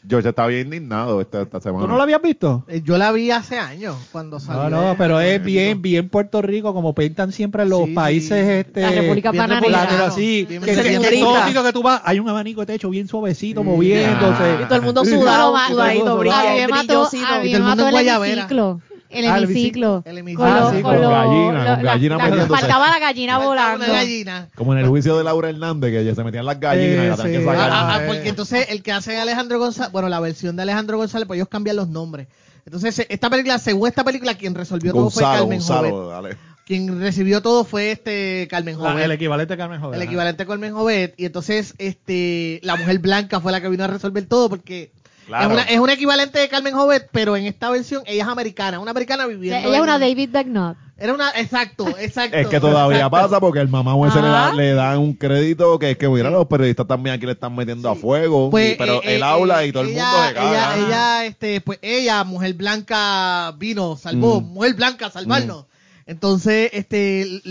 George 0.07 0.29
está 0.29 0.45
bien 0.47 0.67
indignado 0.67 1.19
esta, 1.21 1.41
esta 1.41 1.59
semana. 1.59 1.83
¿Tú 1.85 1.87
no 1.91 1.97
la 1.97 2.03
habías 2.03 2.21
visto? 2.21 2.63
Eh, 2.67 2.81
Yo 2.83 2.97
la 2.97 3.11
vi 3.11 3.31
hace 3.31 3.57
años 3.59 3.95
cuando 4.11 4.39
salió. 4.39 4.69
No, 4.69 4.89
no, 4.89 4.95
pero 4.97 5.19
es 5.19 5.43
bien, 5.43 5.81
bien 5.81 6.07
Puerto 6.09 6.41
Rico, 6.41 6.73
como 6.73 6.93
pintan 6.95 7.31
siempre 7.31 7.65
los 7.65 7.85
Sí, 7.85 7.93
países, 7.93 8.45
sí. 8.45 8.51
este, 8.51 8.81
La 8.81 8.91
República 8.91 9.31
bien 9.31 9.49
la- 9.49 10.05
así, 10.05 10.45
Bien 10.47 10.61
que, 10.61 10.73
que- 10.75 10.93
en 10.95 11.01
todos 11.21 11.45
sitios 11.45 11.63
que 11.65 11.73
tú 11.73 11.81
vas 11.81 12.01
hay 12.05 12.19
un 12.19 12.29
abanico 12.29 12.61
de 12.61 12.67
techo 12.67 12.89
bien 12.89 13.07
suavecito, 13.07 13.61
Sí. 13.61 13.67
moviéndose. 13.67 14.59
Y 14.61 14.65
todo 14.65 14.75
el 14.75 14.81
mundo 14.83 15.03
sudado, 15.03 15.51
Todo 15.53 15.67
sudadito, 15.67 16.05
mundo 16.05 16.19
brilla- 16.19 16.39
A 16.39 16.53
mí 16.53 16.59
me 16.61 16.67
mató, 16.67 16.83
brillosito. 16.85 17.25
a 17.25 17.39
mí 17.39 17.47
Y 17.47 17.51
todo 17.51 17.57
el 17.57 17.63
mundo 17.63 17.69
mató 17.69 17.81
en 17.81 17.87
el 17.87 17.91
Guayabera. 17.93 18.33
hemiciclo. 18.33 18.81
El 19.09 19.25
Ah, 19.27 19.37
el 19.37 19.43
hemiciclo. 19.45 20.03
El 20.05 20.17
hemiciclo. 20.17 20.45
Ah, 20.45 20.71
sí, 20.75 20.81
con 20.81 20.91
gallina, 20.93 21.11
lo- 21.11 21.51
con 21.51 21.53
la- 21.53 21.75
gallina 21.93 22.17
la- 22.17 22.23
metiéndose. 22.25 22.59
Faltaba 22.61 22.89
la 22.89 22.99
gallina 22.99 23.37
volando. 23.39 23.85
Una 23.85 23.93
gallina. 23.93 24.49
Como 24.55 24.73
en 24.73 24.79
el 24.79 24.87
juicio 24.87 25.17
de 25.17 25.23
Laura 25.23 25.49
Hernández, 25.49 25.91
que 25.91 26.03
ya 26.05 26.13
se 26.15 26.23
metían 26.23 26.45
las 26.45 26.59
gallinas 26.59 27.05
y 27.05 27.07
la 27.09 27.15
Sí, 27.15 27.21
tenían 27.23 27.41
que 27.43 27.47
sí. 27.49 27.55
sacar. 27.55 27.69
Ah, 27.71 27.95
ah, 27.95 28.03
eh. 28.03 28.07
porque 28.07 28.29
entonces 28.29 28.67
el 28.69 28.83
que 28.83 28.91
hace 28.91 29.17
Alejandro 29.17 29.59
González, 29.59 29.91
bueno, 29.91 30.09
la 30.09 30.19
versión 30.19 30.55
de 30.55 30.63
Alejandro 30.63 30.97
González, 30.97 31.27
pues 31.27 31.37
ellos 31.37 31.47
cambian 31.49 31.75
los 31.77 31.87
nombres. 31.87 32.27
Entonces, 32.65 33.05
esta 33.07 33.29
película, 33.29 33.59
según 33.59 33.87
esta 33.87 34.03
película, 34.03 34.33
quien 34.35 34.53
resolvió 34.53 34.91
todo 34.91 35.09
fue 35.09 35.23
Gonzalo, 35.23 35.39
Carmen 35.47 35.61
Jovet. 35.61 35.91
Gonzalo, 35.91 36.07
dale. 36.09 36.37
Quien 36.65 36.99
recibió 36.99 37.41
todo 37.41 37.63
fue 37.63 37.91
este 37.91 38.45
Carmen 38.51 38.77
La- 38.77 38.89
Jovet. 38.91 39.05
el 39.05 39.11
equivalente 39.13 39.53
a 39.53 39.57
Carmen 39.57 39.79
Joven. 39.79 39.95
el 39.95 40.05
equivalente 40.05 40.43
a 40.43 40.45
Carmen 40.45 40.73
Jovet. 40.73 41.13
Y 41.15 41.23
entonces, 41.23 41.73
este, 41.77 42.59
la 42.61 42.75
mujer 42.75 42.99
blanca 42.99 43.39
fue 43.39 43.53
la 43.53 43.61
que 43.61 43.69
vino 43.69 43.85
a 43.85 43.87
resolver 43.87 44.25
todo 44.25 44.49
porque 44.49 44.91
Claro. 45.27 45.45
es, 45.45 45.51
una, 45.53 45.63
es 45.63 45.79
un 45.79 45.89
equivalente 45.89 46.39
de 46.39 46.49
Carmen 46.49 46.73
Jovet, 46.73 47.09
pero 47.11 47.35
en 47.37 47.45
esta 47.45 47.69
versión 47.69 48.01
ella 48.05 48.23
es 48.23 48.29
americana, 48.29 48.79
una 48.79 48.91
americana 48.91 49.25
viviendo. 49.27 49.59
Ella 49.59 49.69
es 49.69 49.75
en- 49.75 49.81
una 49.83 49.99
David 49.99 50.29
Ducknut. 50.31 50.77
Era 50.99 51.13
una, 51.13 51.29
exacto, 51.35 51.87
exacto. 51.99 52.35
Es 52.37 52.47
que 52.47 52.59
todavía 52.59 52.97
exacto. 52.97 53.17
pasa 53.17 53.39
porque 53.39 53.59
el 53.59 53.67
mamá 53.67 53.93
ese 54.07 54.19
le, 54.21 54.27
da, 54.29 54.53
le 54.53 54.73
dan 54.73 54.97
un 54.97 55.13
crédito 55.13 55.77
que 55.77 55.91
es 55.91 55.97
que 55.97 56.07
mira 56.09 56.29
los 56.31 56.47
periodistas 56.47 56.87
también 56.87 57.15
aquí 57.15 57.25
le 57.27 57.33
están 57.33 57.55
metiendo 57.55 57.87
a 57.89 57.95
fuego 57.95 58.49
Pues, 58.49 58.73
y- 58.73 58.75
pero 58.77 58.95
eh, 59.03 59.15
él 59.15 59.21
eh, 59.21 59.23
habla 59.23 59.63
eh, 59.63 59.67
y 59.67 59.71
todo 59.71 59.83
el 59.83 59.89
mundo 59.89 60.03
se 60.27 60.33
caga 60.33 60.49
Ella, 60.75 60.87
ella, 60.87 61.25
este, 61.25 61.61
pues 61.61 61.77
ella, 61.83 62.23
mujer 62.23 62.53
blanca, 62.55 63.53
vino, 63.57 63.95
salvó, 63.95 64.41
Mm. 64.41 64.45
mujer 64.53 64.73
blanca, 64.73 65.11
salvarnos. 65.11 65.65
Entonces, 66.07 66.69
este, 66.73 67.41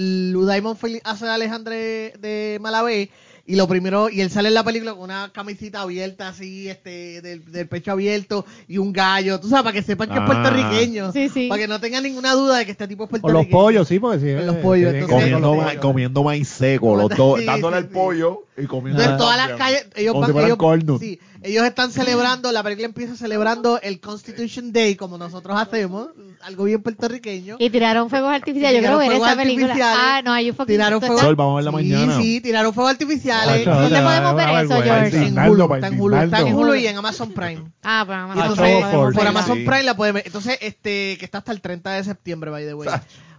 fue- 0.75 1.01
hace 1.05 1.29
a 1.29 1.35
Alejandre 1.35 2.15
de 2.19 2.59
Malavé 2.61 3.11
y 3.47 3.55
lo 3.57 3.69
primero, 3.69 4.09
y 4.11 4.21
él 4.21 4.31
sale 4.31 4.49
en 4.49 4.55
la 4.55 4.65
película 4.65 4.93
con 4.95 5.05
una 5.05 5.31
camisita 5.33 5.83
abierta 5.83 6.29
así, 6.29 6.69
este, 6.69 7.21
del, 7.23 7.45
del 7.53 7.69
pecho 7.69 7.93
abierto 7.93 8.45
y 8.67 8.79
un 8.79 8.93
gallo, 8.93 9.39
tú 9.39 9.49
sabes, 9.49 9.63
para 9.65 9.73
que 9.73 9.83
sepan 9.83 10.09
que 10.09 10.15
es 10.15 10.21
Ah. 10.21 10.27
puertorriqueño. 10.27 11.13
Sí, 11.13 11.29
sí. 11.29 11.49
Para 11.49 11.63
que 11.63 11.69
no 11.69 11.79
tengan 11.81 12.03
ninguna 12.03 12.33
duda 12.33 12.59
de 12.59 12.65
que 12.67 12.73
este 12.73 12.89
tipo 12.89 13.05
es 13.05 13.11
Con 13.11 13.21
puertorriqueño. 13.21 13.57
los 13.57 13.63
pollos, 13.63 13.89
sí, 13.89 13.99
porque 13.99 14.19
sí. 14.19 14.35
Con 14.37 14.47
los 14.47 14.57
eh, 14.57 14.61
pollos, 14.63 14.95
entonces- 14.95 15.17
comiendo, 15.17 15.39
los 15.49 15.57
ma- 15.57 15.65
pollos. 15.67 15.81
comiendo 15.81 16.25
maíz 16.25 16.49
seco 16.49 16.97
los 16.97 17.11
dos 17.17 17.39
Sí, 17.41 17.47
dándole 17.47 17.77
sí, 17.77 17.83
el 17.83 17.89
sí. 17.89 17.95
pollo 17.95 18.43
y 18.59 18.65
comiendo 18.67 19.01
Entonces, 19.03 19.19
todas 19.25 19.37
las 19.37 19.59
calles, 19.59 19.87
ellos 19.95 20.15
van, 20.19 20.31
ellos, 20.45 21.01
sí, 21.01 21.21
ellos 21.47 21.65
están 21.65 21.93
celebrando, 21.93 22.51
la 22.51 22.63
película 22.63 22.87
empieza 22.87 23.15
celebrando 23.15 23.81
el 23.81 24.01
Constitution 24.01 24.73
Day, 24.73 24.97
como 24.97 25.17
nosotros 25.17 25.57
hacemos, 25.59 26.09
algo 26.43 26.65
bien 26.65 26.83
puertorriqueño. 26.83 27.57
Y 27.61 27.71
tiraron 27.71 28.11
fuegos 28.11 28.33
artificiales. 28.33 28.83
Yo 28.83 28.99
ver 28.99 29.09
fuegos 29.09 29.29
esa 29.29 29.37
película. 29.37 29.67
artificiales. 29.67 29.99
Ah, 30.03 30.23
no, 30.25 30.33
hay 30.33 30.51
un 30.51 30.67
Tiraron 30.67 31.01
fuegos 31.01 31.21
Sol, 31.21 31.37
vamos 31.37 31.53
a 31.53 31.57
verla 31.57 31.71
sí, 31.71 31.77
mañana. 31.77 32.21
sí, 32.21 32.41
tiraron 32.41 32.75
fuegos 32.75 32.93
artificiales. 32.93 33.65
¿Dónde 33.65 34.01
podemos 34.03 34.35
ver 34.37 34.65
eso. 34.65 34.83
George? 34.83 35.27
en 35.27 35.39
Hulu, 35.39 35.75
está 35.75 35.87
en 35.87 36.01
Hulu, 36.01 36.17
está 36.17 36.41
en. 36.41 36.55
Hulu 36.55 36.75
y 36.75 36.87
en 36.89 36.97
Amazon 36.97 37.33
Prime. 37.33 37.65
Ah, 37.83 38.05
pero 38.07 38.19
Y 38.19 38.31
Amazon 38.31 38.57
Prime 38.57 39.13
por. 39.13 39.27
Amazon. 39.27 39.59
Prime 39.65 39.83
la 39.85 39.97
pueden 39.97 40.15
ver. 40.17 40.25
Entonces, 40.27 40.59
este, 40.61 41.17
que 41.19 41.25
está 41.25 41.39
hasta 41.39 41.53
el 41.53 41.61
30 41.61 41.93
de 41.93 42.05
septiembre, 42.05 42.51
by 42.51 42.65
the 42.67 42.75
way. 42.75 42.89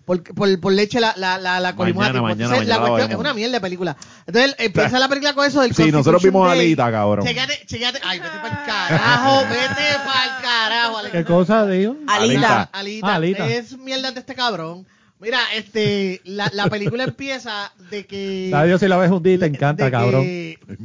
Por, 0.08 0.24
por, 0.24 0.60
por 0.62 0.72
leche 0.72 1.02
la, 1.02 1.14
la, 1.18 1.38
la, 1.38 1.60
la 1.60 1.68
a 1.68 1.74
Mañana, 1.74 1.84
tiempo. 1.84 2.00
mañana, 2.00 2.32
Entonces, 2.32 2.60
mañana 2.60 2.66
la 2.82 2.88
cuestión 2.88 3.12
es 3.12 3.18
una 3.18 3.34
mierda 3.34 3.54
de 3.56 3.60
película. 3.60 3.98
Entonces, 4.26 4.56
empieza 4.58 5.00
la 5.00 5.10
película 5.10 5.34
con 5.34 5.46
eso 5.46 5.60
del 5.62 5.76
Sí, 5.76 5.92
nosotros 5.92 6.24
vimos 6.24 6.46
a 6.46 6.52
Day. 6.56 6.60
Alita, 6.68 6.90
cabrón. 6.90 7.28
Ay, 7.28 7.36
vete 7.36 8.00
para 8.40 8.48
el 8.62 8.66
carajo, 8.66 9.42
vete 9.50 10.00
para 10.06 10.24
el 10.24 10.42
carajo. 10.42 10.94
¿Qué 10.94 11.00
Alejandro. 11.08 11.36
cosa, 11.36 11.68
digo? 11.68 11.98
Alita. 12.08 12.70
Alita, 12.72 13.08
Ah, 13.08 13.16
Alita. 13.16 13.48
es 13.50 13.78
mierda 13.78 14.12
de 14.14 14.20
este 14.22 14.34
cabrón. 14.34 14.88
Mira, 15.20 15.40
este, 15.56 16.22
la, 16.26 16.50
la 16.54 16.68
película 16.68 17.04
empieza 17.04 17.72
de 17.90 18.06
que... 18.06 18.50
Sabe 18.52 18.68
Dios 18.68 18.80
si 18.80 18.88
la 18.88 18.98
ves 18.98 19.10
un 19.12 19.24
día 19.24 19.40
te 19.40 19.48
encanta, 19.48 19.90
cabrón. 19.92 20.26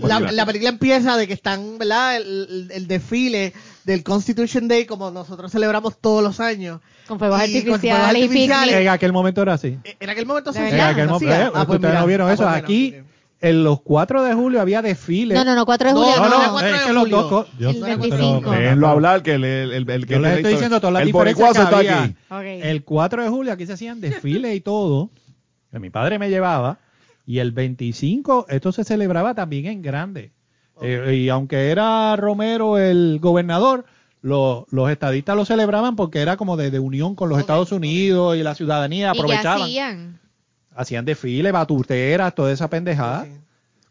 La, 0.00 0.18
la 0.20 0.46
película 0.46 0.70
empieza 0.70 1.16
de 1.16 1.26
que 1.28 1.34
están, 1.34 1.78
¿verdad? 1.78 2.16
El, 2.16 2.22
el- 2.50 2.70
el 2.72 2.86
desfile 2.88 3.52
del 3.84 4.02
Constitution 4.04 4.68
Day, 4.68 4.84
como 4.86 5.10
nosotros 5.10 5.50
celebramos 5.52 5.98
todos 6.00 6.22
los 6.22 6.40
años. 6.40 6.80
Con 7.09 7.18
fuegos 7.18 7.38
Y 7.48 7.52
con 7.52 7.62
fuegos 7.62 7.74
artificiales 7.80 8.06
artificiales. 8.09 8.74
En 8.76 8.88
aquel 8.88 9.12
momento 9.12 9.42
era 9.42 9.54
así. 9.54 9.78
Eh, 9.84 9.96
En 10.00 10.10
aquel 10.10 10.26
momento 10.26 10.52
¿De 10.52 10.59
se 10.59 10.62
verdad? 10.64 10.78
En 10.78 10.80
hacía, 10.84 10.92
aquel 10.92 11.09
momento, 11.09 11.34
eh, 11.34 11.50
Ah, 11.54 11.66
pues 11.66 11.76
ustedes 11.76 11.92
mira. 11.92 12.00
no 12.00 12.06
vieron 12.06 12.28
Ah, 12.28 12.32
eso. 12.32 12.42
pues 12.44 12.54
mira, 12.54 12.64
Aquí, 12.64 12.94
ok. 13.00 13.06
en 13.40 13.64
los 13.64 13.80
4 13.82 14.22
de 14.22 14.34
julio 14.34 14.60
había 14.60 14.82
desfile. 14.82 15.34
No, 15.34 15.44
no, 15.44 15.54
no, 15.56 15.66
4 15.66 15.88
de 15.88 15.94
No, 15.94 16.00
julio. 16.04 16.16
No, 16.16 16.28
no, 16.28 16.36
no, 16.38 16.44
el 16.44 16.50
4 16.50 16.68
es 16.68 16.72
de 16.80 16.86
que 16.86 16.92
los 16.92 17.02
julio. 17.02 17.22
dos. 17.22 17.46
yo 17.59 17.70
El 17.70 17.74
sé, 17.76 17.82
25. 17.96 18.40
pero- 18.50 18.52
Déjenlo 18.62 18.88
hablar, 18.88 19.22
que 19.22 19.34
el, 19.34 19.44
el, 19.44 19.72
el, 19.72 19.90
el 19.90 20.06
que 20.06 20.14
Yo 20.14 20.20
les 20.20 20.36
estoy 20.36 20.52
diciendo 20.52 20.80
todas 20.80 20.92
las 20.94 21.02
el 21.02 21.06
diferencias 21.06 21.52
que 21.68 21.74
había. 21.74 22.02
aquí. 22.04 22.14
Ok. 22.30 22.42
El 22.44 22.84
4 22.84 23.22
de 23.24 23.28
julio 23.28 23.52
aquí 23.52 23.66
se 23.66 23.72
hacían 23.72 24.00
desfiles 24.00 24.54
y 24.54 24.60
todo, 24.60 25.10
que 25.72 25.78
mi 25.80 25.90
padre 25.90 26.18
me 26.20 26.30
llevaba, 26.30 26.78
y 27.26 27.38
el 27.40 27.50
25 27.52 28.46
esto 28.48 28.70
se 28.72 28.84
celebraba 28.84 29.34
también 29.34 29.66
en 29.66 29.82
grande. 29.82 30.30
Eh, 30.82 31.14
y 31.16 31.28
aunque 31.28 31.70
era 31.70 32.16
Romero 32.16 32.78
el 32.78 33.18
gobernador, 33.20 33.84
los, 34.20 34.64
los 34.70 34.90
estadistas 34.90 35.36
lo 35.36 35.44
celebraban 35.44 35.96
porque 35.96 36.20
era 36.20 36.36
como 36.36 36.56
de, 36.56 36.70
de 36.70 36.78
unión 36.78 37.14
con 37.14 37.28
los 37.28 37.38
Estados 37.38 37.72
Unidos 37.72 38.36
y 38.36 38.42
la 38.42 38.54
ciudadanía, 38.54 39.10
¿Y 39.10 39.12
qué 39.12 39.18
aprovechaban. 39.18 39.62
hacían? 39.62 40.20
Hacían 40.74 41.04
desfiles, 41.04 41.52
batuteras, 41.52 42.34
toda 42.34 42.52
esa 42.52 42.68
pendejada. 42.70 43.24
Sí. 43.24 43.32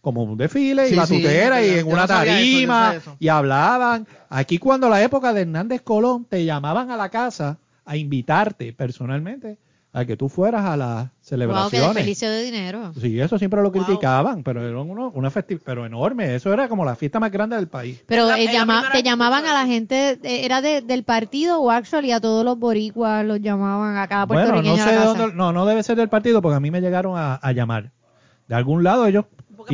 Como 0.02 0.24
un 0.24 0.36
desfile 0.36 0.90
y 0.90 0.96
batutera 0.96 1.60
sí, 1.60 1.68
y 1.68 1.78
en 1.78 1.88
una 1.88 2.02
no 2.02 2.08
sabía 2.08 2.40
eso, 2.40 2.50
yo 2.50 2.68
no 2.68 2.74
tarima 2.74 3.16
y 3.20 3.28
hablaban. 3.28 4.08
Aquí 4.30 4.58
cuando 4.58 4.90
la 4.90 5.04
época 5.04 5.32
de 5.32 5.42
Hernández 5.42 5.84
Colón 5.84 6.26
te 6.26 6.44
llamaban 6.44 6.90
a 6.90 6.98
la 6.98 7.10
casa 7.10 7.60
a 7.86 7.98
invitarte 7.98 8.74
personalmente 8.74 9.60
a 9.94 10.06
que 10.06 10.18
tú 10.18 10.28
fueras 10.28 10.66
a 10.66 11.12
Wow, 11.32 11.70
celebraciones. 11.70 11.96
desperdicio 11.96 12.30
de 12.30 12.44
dinero. 12.44 12.92
Sí, 13.00 13.20
eso 13.20 13.40
siempre 13.40 13.62
lo 13.62 13.72
Wow. 13.72 13.84
criticaban, 13.86 14.44
pero 14.44 14.68
era 14.68 14.78
uno, 14.80 15.12
una 15.16 15.32
festi- 15.32 15.60
pero 15.64 15.86
enorme. 15.86 16.36
Eso 16.36 16.52
era 16.52 16.68
como 16.68 16.84
la 16.84 16.96
fiesta 16.96 17.20
más 17.20 17.32
grande 17.32 17.56
del 17.56 17.68
país. 17.68 18.04
Pero 18.06 18.28
La- 18.28 18.38
eh, 18.40 18.46
la 18.46 18.52
llama- 18.52 18.90
te 18.92 19.02
llamaban 19.04 19.46
a 19.46 19.54
la 19.54 19.66
gente, 19.66 20.20
eh, 20.24 20.46
¿era 20.46 20.62
de- 20.62 20.82
del 20.82 21.04
partido 21.04 21.60
o 21.62 21.72
actually 21.72 22.12
a 22.12 22.20
todos 22.20 22.44
los 22.44 22.60
boricuas 22.60 23.26
los 23.26 23.40
llamaban 23.42 23.98
a 23.98 24.08
cada 24.08 24.26
Bueno, 24.26 24.44
puertorriqueño 24.44 24.76
no 24.78 24.82
a 24.84 24.86
sé 24.86 24.94
la 24.94 25.00
de 25.02 25.08
casa? 25.08 25.20
dónde, 25.20 25.36
no, 25.36 25.52
no 25.54 25.66
debe 25.66 25.84
ser 25.84 25.96
del 25.96 26.10
partido 26.10 26.42
porque 26.42 26.58
a 26.58 26.60
mí 26.60 26.70
me 26.72 26.82
llegaron 26.82 27.18
a, 27.18 27.36
a 27.36 27.52
llamar. 27.54 27.92
De 28.48 28.56
algún 28.56 28.84
lado 28.84 29.06
ellos 29.06 29.26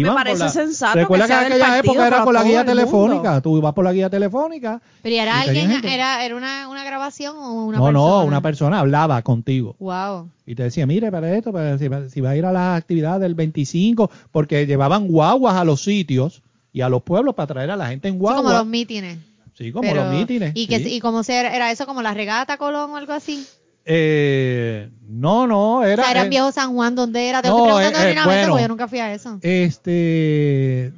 me 0.02 0.08
iban 0.08 0.16
parece 0.16 0.40
la- 0.44 0.50
sensato 0.50 0.98
Recuerda 0.98 1.28
que 1.28 1.34
en 1.34 1.40
aquella 1.54 1.78
época 1.80 2.08
era 2.08 2.24
por 2.24 2.34
la 2.34 2.44
guía 2.44 2.66
telefónica. 2.66 3.42
Tú 3.42 3.58
ibas 3.58 3.74
por 3.74 3.84
la 3.84 3.94
guía 3.94 4.10
telefónica. 4.10 4.82
Pero 5.02 5.16
¿y 5.16 5.20
era 5.20 5.42
alguien, 5.42 5.70
gente. 5.70 5.94
era, 5.94 6.24
era 6.26 6.36
una, 6.36 6.68
una 6.70 6.84
grabación 6.84 7.36
o 7.38 7.66
una 7.66 7.78
no, 7.78 7.84
persona? 7.86 7.92
no, 7.92 8.24
una 8.24 8.42
persona 8.42 8.80
hablaba 8.80 9.22
contigo. 9.22 9.76
Wow. 9.80 10.30
Y 10.46 10.56
te 10.56 10.64
decía, 10.64 10.86
mire, 10.88 11.12
para 11.12 11.34
esto, 11.36 11.52
para, 11.52 11.78
si, 11.78 11.88
va- 11.88 12.10
si 12.10 12.22
va 12.22 12.32
a 12.32 12.36
ir 12.38 12.46
a 12.46 12.52
las 12.52 12.78
actividades 12.78 13.22
del 13.22 13.36
25, 13.36 14.10
porque 14.32 14.66
llevaban 14.66 15.08
guaguas 15.08 15.56
a 15.56 15.64
los 15.64 15.82
sitios 15.84 16.42
y 16.74 16.82
a 16.82 16.90
los 16.90 17.02
pueblos 17.04 17.36
para 17.36 17.48
traer 17.48 17.72
a 17.72 17.76
la 17.76 17.88
gente 17.88 18.08
en 18.08 18.14
Sí, 18.16 18.20
guagua. 18.20 18.44
como 18.44 18.54
los 18.58 18.68
mítines. 18.68 19.18
Sí, 19.54 19.72
como 19.72 19.90
Pero- 19.90 20.04
los 20.06 20.14
mítines. 20.14 20.52
¿Y, 20.54 20.68
que, 20.68 20.78
sí. 20.80 20.94
¿Y 20.94 21.00
cómo 21.00 21.24
se, 21.24 21.36
era 21.36 21.72
eso 21.72 21.88
como 21.88 22.04
la 22.04 22.14
regata 22.14 22.58
Colón 22.58 22.92
o 22.92 22.96
algo 22.98 23.14
así? 23.14 23.44
Eh, 23.90 24.90
no, 25.08 25.48
no, 25.48 25.84
era... 25.86 26.02
o 26.02 26.06
sea, 26.06 26.12
era 26.12 26.26
eh, 26.26 26.30
Viejo 26.30 26.52
San 26.52 26.74
Juan, 26.74 26.94
¿dónde 26.94 27.30
era? 27.30 27.42
Te 27.42 27.48
No, 27.48 27.58
estoy 27.58 27.78
preguntando 27.94 28.08
eh, 28.08 28.12
eh, 28.12 28.26
bueno. 28.26 28.48
porque 28.50 28.62
yo 28.64 28.68
nunca 28.68 28.88
fui 28.90 29.00
a 29.00 29.14
eso. 29.14 29.40
Este, 29.42 30.92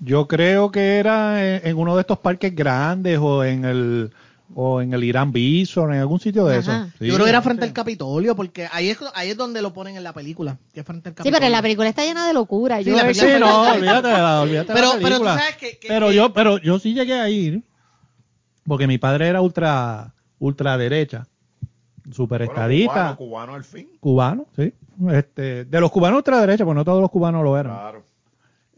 yo 0.00 0.26
creo 0.26 0.70
que 0.70 0.96
era 0.98 1.56
en, 1.56 1.66
en 1.66 1.76
uno 1.76 1.94
de 1.96 2.00
estos 2.00 2.18
parques 2.18 2.54
grandes 2.54 3.18
o 3.20 3.44
en 3.44 3.64
el 3.64 4.10
o 4.54 4.80
en 4.80 4.94
el 4.94 5.04
Irán 5.04 5.32
Bison, 5.32 5.92
en 5.92 6.00
algún 6.00 6.18
sitio 6.20 6.46
de 6.46 6.56
Ajá. 6.58 6.84
eso. 6.86 6.92
Sí, 6.98 7.06
Yo 7.08 7.14
creo 7.14 7.24
que 7.26 7.30
era 7.30 7.42
frente 7.42 7.64
sí. 7.64 7.68
al 7.68 7.74
Capitolio, 7.74 8.34
porque 8.34 8.66
ahí 8.72 8.88
es, 8.88 8.96
ahí 9.14 9.28
es 9.30 9.36
donde 9.36 9.60
lo 9.60 9.74
ponen 9.74 9.96
en 9.96 10.04
la 10.04 10.14
película, 10.14 10.56
que 10.72 10.80
es 10.80 10.86
frente 10.86 11.10
al 11.10 11.12
Sí, 11.12 11.16
Capitolio. 11.16 11.40
pero 11.40 11.50
la 11.50 11.60
película 11.60 11.88
está 11.90 12.04
llena 12.04 12.26
de 12.26 12.32
locura. 12.32 12.78
Sí, 12.82 12.84
la 12.90 12.98
George. 13.00 13.14
Sí, 13.14 13.20
película- 13.20 13.46
no, 13.50 13.72
olvídate, 13.72 14.08
de 14.08 14.14
la- 14.14 14.40
olvídate 14.40 14.68
de 14.68 14.74
Pero- 14.74 14.86
la 14.86 14.92
pero 14.94 15.00
tú 15.00 15.04
película. 15.08 15.38
sabes 15.38 15.56
que- 15.56 15.78
que- 15.78 15.88
pero 15.88 16.08
que- 16.08 16.14
yo, 16.14 16.32
pero 16.32 16.58
yo 16.58 16.78
sí 16.78 16.94
llegué 16.94 17.20
a 17.20 17.28
ir 17.28 17.62
porque 18.66 18.86
mi 18.86 18.96
padre 18.96 19.28
era 19.28 19.42
ultra 19.42 20.14
ultraderecha, 20.38 21.26
super 22.12 22.42
estadista, 22.42 22.92
Cubano, 22.92 23.16
cubano 23.16 23.54
al 23.54 23.64
fin. 23.64 23.88
cubano, 24.00 24.46
sí. 24.56 24.72
Este, 25.10 25.64
de 25.64 25.80
los 25.80 25.90
cubanos 25.90 26.18
ultraderecha, 26.18 26.64
pues 26.64 26.74
no 26.74 26.84
todos 26.84 27.00
los 27.00 27.10
cubanos 27.10 27.42
lo 27.44 27.58
eran. 27.58 27.72
Claro. 27.72 28.02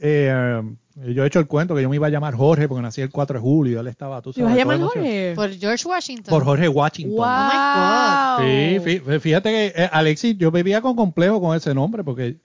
Eh, 0.01 0.63
yo 1.07 1.23
he 1.23 1.27
hecho 1.27 1.39
el 1.39 1.47
cuento 1.47 1.75
que 1.77 1.83
yo 1.83 1.89
me 1.89 1.97
iba 1.97 2.07
a 2.09 2.11
llamar 2.11 2.35
Jorge 2.35 2.67
porque 2.69 2.83
nací 2.83 3.01
el 3.01 3.11
4 3.11 3.35
de 3.39 3.41
julio, 3.41 3.81
él 3.81 3.87
estaba, 3.87 4.21
tú 4.23 4.33
¿Te 4.33 4.43
vas 4.43 4.53
a 4.53 4.57
sabes, 4.57 4.65
llamar. 4.79 4.81
Jorge? 4.89 5.33
Por 5.37 5.51
George 5.53 5.89
Washington. 5.89 6.31
Por 6.31 6.45
Jorge 6.45 6.69
Washington. 6.69 7.17
Wow. 7.17 8.39
Sí, 8.41 8.79
fí- 8.81 9.21
fíjate 9.21 9.51
que 9.51 9.67
eh, 9.85 9.89
Alexis, 9.93 10.37
yo 10.39 10.51
vivía 10.51 10.81
con 10.81 10.97
complejo 10.97 11.41
con 11.41 11.57
ese 11.57 11.73
nombre 11.75 12.03
porque 12.05 12.37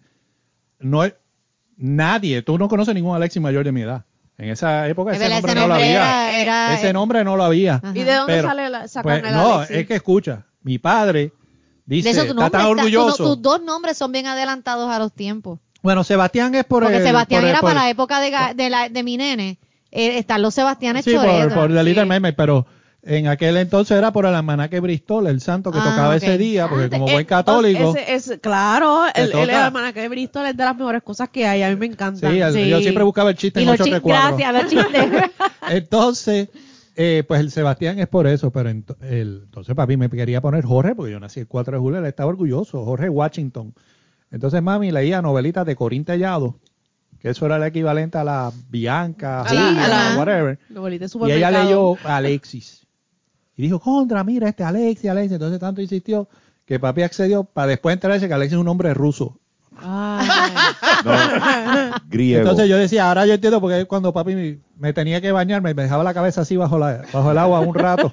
no 0.80 1.03
es 1.03 1.15
nadie, 1.77 2.41
tú 2.43 2.57
no 2.57 2.68
conoces 2.68 2.93
ningún 2.93 3.15
Alexis 3.15 3.41
mayor 3.41 3.64
de 3.65 3.72
mi 3.72 3.81
edad. 3.81 4.05
En 4.38 4.49
esa 4.49 4.88
época 4.88 5.11
Es 5.11 5.18
ese 5.18 5.26
verdad, 5.30 5.35
nombre 5.38 5.51
ese 5.53 5.61
no 5.61 5.68
lo 5.68 5.73
había. 5.76 5.88
era, 6.31 6.39
era- 6.41 6.73
ese 6.76 6.93
nombre 6.93 7.23
no 7.23 7.35
lo 7.38 7.43
había. 7.43 7.76
Ajá. 7.76 7.91
¿Y 7.95 8.03
de 8.03 8.14
dónde 8.15 8.34
Pero, 8.34 8.47
sale 8.47 8.69
la, 8.69 8.88
sacan 8.88 9.22
Pues, 9.22 9.31
el 9.31 9.35
no, 9.38 9.53
Alexis? 9.55 9.77
es 9.77 9.88
que 9.88 9.95
escucha, 9.95 10.45
mi 10.64 10.80
padre 10.80 11.31
de 11.85 11.95
dice, 11.98 12.10
eso 12.11 12.22
tu 12.23 12.27
está 12.31 12.49
tan 12.49 12.61
está- 12.61 12.64
tu- 12.64 12.69
orgulloso. 12.72 13.23
tus 13.35 13.41
dos 13.41 13.61
nombres 13.61 13.98
son 13.98 14.11
bien 14.11 14.26
adelantados 14.27 14.90
a 14.90 14.99
los 14.99 15.11
tiempos. 15.14 15.60
Bueno, 15.81 16.03
Sebastián 16.03 16.56
es 16.56 16.64
por 16.64 16.84
Porque 16.84 16.98
el- 16.98 17.03
Sebastián 17.03 17.41
por 17.41 17.44
el- 17.45 17.49
era 17.52 17.60
por- 17.60 17.69
para 17.72 17.81
la 17.84 17.90
época 17.90 18.19
de, 18.22 18.31
de, 18.56 18.69
la, 18.69 18.88
de 18.90 19.03
mi 19.03 19.18
nene. 19.18 19.57
Eh, 19.91 20.18
están 20.18 20.41
los 20.41 20.53
Sebastianes 20.53 21.03
Sí, 21.06 21.14
por, 21.14 21.26
Choreta. 21.26 21.53
por 21.56 21.72
The 21.72 21.80
Sí. 21.80 21.85
Little 21.85 22.06
Mermaid, 22.06 22.34
pero 22.35 22.65
en 23.06 23.27
aquel 23.27 23.57
entonces 23.57 23.98
era 23.98 24.14
por 24.14 24.26
el 24.26 24.34
almanaque 24.34 24.80
Bristol, 24.80 25.27
el 25.27 25.41
santo 25.41 25.72
que 25.72 25.80
Ah, 25.80 25.84
tocaba 25.84 26.15
ese 26.15 26.38
día, 26.38 26.69
porque 26.69 26.85
Antes, 26.85 26.99
como 26.99 27.10
eh, 27.10 27.14
buen 27.15 27.26
católico, 27.26 27.94
ese- 27.98 28.14
ese- 28.15 28.40
claro, 28.40 29.03
el, 29.14 29.31
el 29.34 29.49
almanaque 29.49 29.99
de 30.02 30.07
Bristol 30.07 30.45
es 30.45 30.56
de 30.56 30.64
las 30.64 30.76
mejores 30.77 31.03
cosas 31.03 31.27
que 31.30 31.45
hay. 31.45 31.61
A 31.64 31.69
mí 31.69 31.76
me 31.76 31.85
encanta. 31.88 32.31
sí, 32.31 32.40
sí. 32.53 32.69
yo 32.69 32.80
siempre 32.80 33.03
buscaba 33.03 33.30
el 33.31 33.35
chiste 33.35 33.60
Y 33.60 33.64
en 33.64 33.69
los 33.72 33.76
chi- 33.77 33.94
834. 33.94 34.38
Gracias, 34.38 34.53
los 34.64 34.72
chistes. 35.11 35.31
Entonces, 35.69 36.48
eh, 36.95 37.24
pues 37.28 37.40
el 37.41 37.52
Sebastián 37.52 37.99
es 37.99 38.07
por 38.07 38.28
eso, 38.28 38.52
pero 38.52 38.70
ent- 38.70 38.95
el- 39.02 39.41
entonces 39.45 39.76
papi 39.76 39.98
me 39.98 40.10
quería 40.10 40.41
poner 40.41 40.64
Jorge, 40.65 40.95
porque 40.95 41.11
yo 41.11 41.20
nací 41.20 41.40
el 41.41 41.48
4 41.48 41.74
de 41.78 41.80
julio, 41.80 41.99
él 41.99 42.06
estaba 42.06 42.30
orgulloso, 42.30 42.84
Jorge 42.86 43.10
Washington. 43.10 43.74
Entonces 44.32 44.61
mami 44.61 44.91
leía 44.91 45.22
novelitas 45.22 45.65
de 45.65 45.76
Corín 45.76 46.06
Tellado, 46.06 46.60
que 47.20 47.30
eso 47.30 47.45
era 47.45 47.57
el 47.57 47.64
equivalente 47.64 48.18
a 48.18 48.24
la 48.24 48.52
Bianca, 48.70 49.44
Sí, 49.48 49.56
Julia, 49.56 49.86
a 49.86 49.88
la- 49.88 50.20
whatever. 50.20 50.60
Y 51.30 51.32
ella 51.38 51.49
leyó 51.65 51.95
a 52.06 52.18
Alexis. 52.18 52.86
Y 53.56 53.61
dijo, 53.64 53.80
contra, 53.80 54.24
mira, 54.24 54.49
este 54.49 54.64
Alexis, 54.64 55.10
Alexis. 55.10 55.34
Entonces 55.34 55.60
tanto 55.60 55.82
insistió 55.82 56.28
que 56.65 56.80
papi 56.80 57.03
accedió 57.03 57.44
para 57.44 57.68
después 57.68 57.94
enterarse 57.94 58.28
que 58.28 58.34
Alexis 58.34 58.53
es 58.56 58.60
un 58.60 58.68
hombre 58.68 58.94
ruso. 58.94 59.40
Ay. 59.81 60.27
No, 61.05 61.11
griego. 62.09 62.41
Entonces 62.41 62.69
yo 62.69 62.77
decía, 62.77 63.07
ahora 63.07 63.25
yo 63.25 63.33
entiendo 63.33 63.59
porque 63.59 63.85
cuando 63.85 64.13
papi 64.13 64.35
me, 64.35 64.59
me 64.77 64.93
tenía 64.93 65.21
que 65.21 65.31
bañar, 65.31 65.61
me 65.61 65.73
dejaba 65.73 66.03
la 66.03 66.13
cabeza 66.13 66.41
así 66.41 66.57
bajo, 66.57 66.77
la, 66.79 67.03
bajo 67.11 67.31
el 67.31 67.37
agua 67.37 67.59
un 67.61 67.73
rato. 67.73 68.11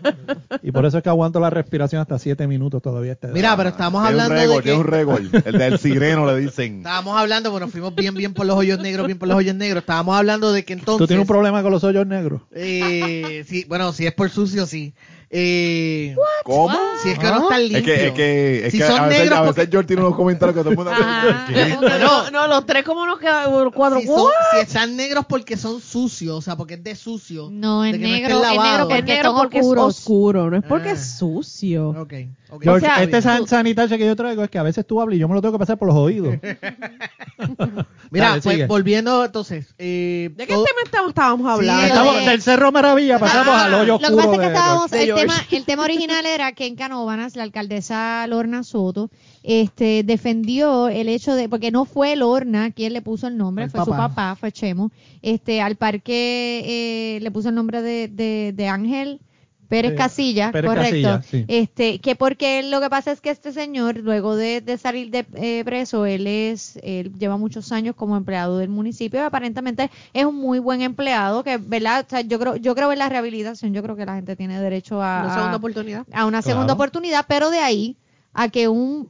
y 0.62 0.72
por 0.72 0.84
eso 0.86 0.98
es 0.98 1.02
que 1.02 1.08
aguanto 1.08 1.40
la 1.40 1.50
respiración 1.50 2.00
hasta 2.00 2.18
siete 2.18 2.46
minutos 2.46 2.82
todavía. 2.82 3.12
Este 3.12 3.28
Mira, 3.28 3.56
pero 3.56 3.70
estamos 3.70 4.02
Tiene 4.02 4.16
un 4.16 4.20
hablando 4.22 4.42
récord, 4.42 4.64
de 4.64 4.70
que... 4.70 4.76
un 4.76 4.84
récord. 4.84 5.46
El 5.46 5.58
del 5.58 5.78
sireno 5.78 6.26
le 6.26 6.38
dicen. 6.40 6.78
Estábamos 6.78 7.16
hablando, 7.16 7.50
bueno, 7.50 7.68
fuimos 7.68 7.94
bien, 7.94 8.14
bien 8.14 8.34
por 8.34 8.46
los 8.46 8.56
hoyos 8.56 8.78
negros, 8.80 9.06
bien 9.06 9.18
por 9.18 9.28
los 9.28 9.36
hoyos 9.36 9.54
negros. 9.54 9.82
Estábamos 9.82 10.16
hablando 10.16 10.52
de 10.52 10.64
que 10.64 10.72
entonces... 10.72 10.98
¿Tú 10.98 11.06
tienes 11.06 11.22
un 11.22 11.28
problema 11.28 11.62
con 11.62 11.72
los 11.72 11.84
hoyos 11.84 12.06
negros? 12.06 12.42
Eh, 12.52 13.44
sí, 13.48 13.64
bueno, 13.68 13.92
si 13.92 14.06
es 14.06 14.12
por 14.12 14.30
sucio, 14.30 14.66
sí. 14.66 14.94
Eh, 15.32 16.16
¿Cómo? 16.42 16.76
si 17.00 17.10
es 17.10 17.18
que 17.20 17.26
no 17.28 17.42
están 17.44 17.60
Es 17.62 17.70
limpios. 17.70 17.84
que, 17.98 18.06
es 18.08 18.12
que, 18.12 18.66
es 18.66 18.72
Si 18.72 18.78
que 18.78 18.84
son 18.86 18.98
a 18.98 19.06
veces, 19.06 19.20
negros 19.20 19.38
a 19.38 19.42
veces 19.42 19.54
porque- 19.54 19.70
George 19.70 19.86
tiene 19.86 20.02
unos 20.02 20.16
comentarios 20.16 20.56
que 20.56 20.60
todo 20.62 20.70
el 20.70 20.76
mundo. 20.76 20.90
Como 20.90 21.80
que 21.88 21.98
no, 22.00 22.30
no, 22.32 22.46
los 22.48 22.66
tres, 22.66 22.82
¿cómo 22.84 23.06
nos 23.06 23.20
quedan? 23.20 23.48
Cuatro. 23.72 24.00
si, 24.00 24.06
son- 24.08 24.26
si 24.52 24.58
están 24.58 24.96
negros 24.96 25.26
porque 25.28 25.56
son 25.56 25.80
sucios, 25.80 26.36
o 26.36 26.42
sea, 26.42 26.56
porque 26.56 26.74
es 26.74 26.82
de 26.82 26.96
sucio. 26.96 27.48
No, 27.52 27.84
es 27.84 27.92
no 27.92 27.98
negro, 28.08 28.42
estén 28.42 28.52
es 28.58 28.64
negro 28.64 28.88
porque 28.88 28.98
Es 28.98 29.04
negro 29.04 29.34
porque 29.36 29.58
es 29.60 29.66
oscuro, 29.66 30.50
no 30.50 30.56
es 30.56 30.64
porque 30.64 30.88
Ah. 30.88 30.92
es 30.94 31.10
sucio. 31.16 31.90
Ok, 31.90 32.12
ok. 32.50 32.62
George, 32.64 32.86
sea, 32.86 33.00
este 33.04 33.22
san 33.22 33.46
sanitario 33.46 33.96
que 33.98 34.06
yo 34.06 34.16
traigo 34.16 34.42
es 34.42 34.50
que 34.50 34.58
a 34.58 34.64
veces 34.64 34.84
tú 34.84 35.00
hablas 35.00 35.14
y 35.16 35.20
yo 35.20 35.28
me 35.28 35.34
lo 35.34 35.40
tengo 35.42 35.52
que 35.52 35.58
pasar 35.60 35.78
por 35.78 35.86
los 35.86 35.96
oídos. 35.96 36.34
Mira, 38.10 38.30
Dale, 38.30 38.42
pues 38.42 38.54
sigue. 38.56 38.66
volviendo 38.66 39.24
entonces. 39.24 39.72
Eh, 39.78 40.30
¿De 40.34 40.46
qué 40.46 40.54
todo- 40.54 40.64
tema 40.64 41.06
estábamos 41.08 41.46
hablando? 41.48 41.82
lo 41.82 41.86
Estamos 41.86 42.16
de- 42.16 42.30
del 42.30 42.42
Cerro 42.42 42.72
Maravilla, 42.72 43.18
pasamos 43.20 43.54
Ah, 43.54 43.64
al 43.66 43.74
hoyo 43.74 43.92
Lo 43.92 43.98
que 44.00 44.04
oscuro 44.06 44.16
pasa 44.24 44.32
es 44.34 44.40
que 44.40 44.46
estábamos, 44.46 44.92
el. 44.92 45.19
Tema, 45.20 45.34
el 45.50 45.64
tema 45.64 45.84
original 45.84 46.26
era 46.26 46.52
que 46.52 46.66
en 46.66 46.76
Canóvanas 46.76 47.36
la 47.36 47.42
alcaldesa 47.42 48.26
Lorna 48.26 48.62
Soto 48.62 49.10
este, 49.42 50.02
defendió 50.02 50.88
el 50.88 51.08
hecho 51.08 51.34
de, 51.34 51.48
porque 51.48 51.70
no 51.70 51.84
fue 51.84 52.16
Lorna 52.16 52.70
quien 52.72 52.92
le 52.92 53.02
puso 53.02 53.26
el 53.26 53.36
nombre, 53.36 53.64
El 53.64 53.70
fue 53.70 53.84
su 53.84 53.90
papá. 53.90 54.08
papá, 54.08 54.36
fue 54.36 54.52
Chemo, 54.52 54.90
este, 55.22 55.60
al 55.60 55.76
parque 55.76 57.16
eh, 57.16 57.20
le 57.20 57.30
puso 57.30 57.48
el 57.48 57.54
nombre 57.54 57.82
de, 57.82 58.08
de, 58.08 58.52
de 58.54 58.68
Ángel 58.68 59.20
Pérez 59.70 59.92
Eh, 59.92 59.94
Casilla, 59.94 60.50
Pérez 60.52 60.68
correcto. 60.68 61.08
Casilla, 61.08 61.22
sí. 61.22 61.44
Este, 61.48 61.98
que 62.00 62.16
porque 62.16 62.62
lo 62.64 62.80
que 62.80 62.90
pasa 62.90 63.12
es 63.12 63.20
que 63.22 63.30
este 63.30 63.52
señor, 63.52 63.96
luego 63.98 64.36
de, 64.36 64.60
de 64.60 64.76
salir 64.76 65.10
de 65.10 65.24
eh, 65.34 65.62
preso, 65.64 66.04
él 66.04 66.26
es, 66.26 66.78
él 66.82 67.12
lleva 67.18 67.36
muchos 67.38 67.70
años 67.72 67.94
como 67.94 68.16
empleado 68.16 68.58
del 68.58 68.68
municipio 68.68 69.20
y 69.20 69.22
aparentemente 69.22 69.88
es 70.12 70.24
un 70.26 70.34
muy 70.34 70.58
buen 70.58 70.82
empleado 70.82 71.42
que, 71.44 71.56
¿verdad? 71.56 72.04
O 72.06 72.10
sea, 72.10 72.20
yo 72.20 72.38
creo, 72.38 72.56
yo 72.56 72.74
creo 72.74 72.92
en 72.92 72.98
la 72.98 73.08
rehabilitación, 73.08 73.72
yo 73.72 73.82
creo 73.82 73.94
que 73.96 74.04
la 74.04 74.16
gente 74.16 74.34
tiene 74.36 74.60
derecho 74.60 75.00
a, 75.02 75.22
Una 75.24 75.34
segunda 75.34 75.56
oportunidad. 75.56 76.06
a 76.12 76.26
una 76.26 76.42
segunda 76.42 76.64
Claro. 76.66 76.74
oportunidad, 76.74 77.24
pero 77.28 77.50
de 77.50 77.60
ahí 77.60 77.96
a 78.34 78.48
que 78.48 78.66
un 78.68 79.08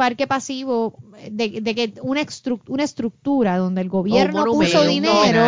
parque 0.00 0.26
pasivo, 0.26 0.94
de, 1.30 1.60
de 1.60 1.74
que 1.74 1.92
una, 2.00 2.22
estru- 2.22 2.62
una 2.68 2.84
estructura 2.84 3.58
donde 3.58 3.82
el 3.82 3.90
gobierno 3.90 4.46
puso 4.46 4.82
dinero, 4.86 5.42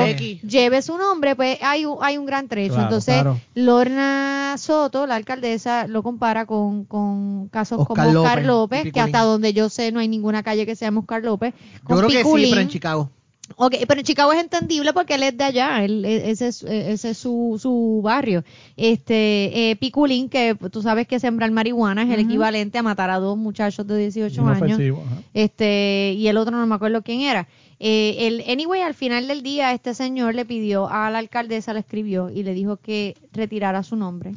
lleve 0.47 0.83
su 0.83 0.99
nombre, 0.99 1.35
pues 1.35 1.57
hay 1.63 1.87
un, 1.87 1.97
hay 2.03 2.19
un 2.19 2.27
gran 2.27 2.49
trecho. 2.49 2.75
Claro, 2.75 2.89
Entonces, 2.89 3.15
claro. 3.15 3.41
Lorna 3.55 4.57
Soto, 4.59 5.07
la 5.07 5.15
alcaldesa, 5.17 5.87
lo 5.87 6.03
compara 6.03 6.45
con, 6.45 6.85
con 6.85 7.49
casos 7.49 7.79
Oscar 7.81 8.07
como 8.09 8.21
Oscar 8.21 8.45
López, 8.45 8.93
que 8.93 9.01
hasta 9.01 9.21
donde 9.23 9.55
yo 9.55 9.71
sé 9.71 9.91
no 9.91 10.01
hay 10.01 10.09
ninguna 10.09 10.43
calle 10.43 10.67
que 10.67 10.77
se 10.77 10.85
llame 10.85 10.99
Oscar 10.99 11.23
López. 11.23 11.55
Yo 11.55 11.81
Con 11.85 11.97
creo 11.97 12.09
que 12.11 12.17
sí, 12.19 12.23
Piculín. 12.25 12.51
pero 12.51 12.61
en 12.61 12.69
Chicago. 12.69 13.11
Ok, 13.57 13.75
pero 13.87 14.01
en 14.01 14.07
Chicago 14.07 14.33
es 14.33 14.41
entendible 14.41 14.93
porque 14.93 15.15
él 15.15 15.25
es 15.25 15.37
de 15.37 15.45
allá, 15.45 15.85
él, 15.85 16.05
e- 16.05 16.31
ese 16.31 16.49
es, 16.49 16.63
e- 16.63 16.93
ese 16.93 17.11
es 17.11 17.19
su, 17.19 17.59
su 17.61 18.01
barrio. 18.03 18.45
Este, 18.77 19.71
eh, 19.71 19.77
Piculín, 19.77 20.29
que 20.29 20.55
tú 20.71 20.81
sabes 20.81 21.07
que 21.07 21.21
sembrar 21.21 21.51
marihuana 21.51 22.05
es 22.05 22.11
el 22.11 22.21
equivalente 22.21 22.79
a 22.79 22.83
matar 22.83 23.11
a 23.11 23.19
dos 23.19 23.37
muchachos 23.37 23.87
de 23.87 23.99
18 23.99 24.41
años. 24.47 24.79
Ajá. 25.01 25.23
Este, 25.35 26.15
y 26.17 26.29
el 26.29 26.37
otro 26.37 26.57
no 26.57 26.67
me 26.67 26.75
acuerdo 26.75 27.03
quién 27.03 27.21
era. 27.21 27.49
Eh, 27.79 28.29
el, 28.29 28.45
anyway, 28.49 28.81
al 28.83 28.95
final 28.95 29.27
del 29.29 29.43
día, 29.43 29.73
este 29.73 29.93
señor 29.93 30.35
le 30.35 30.45
pidió 30.45 30.89
a 30.89 31.11
la 31.11 31.19
alcaldesa, 31.19 31.75
le 31.75 31.81
escribió 31.81 32.31
y 32.31 32.45
le 32.45 32.55
dijo 32.55 32.77
que 32.77 33.17
retirara 33.33 33.83
su 33.83 33.97
nombre. 33.97 34.35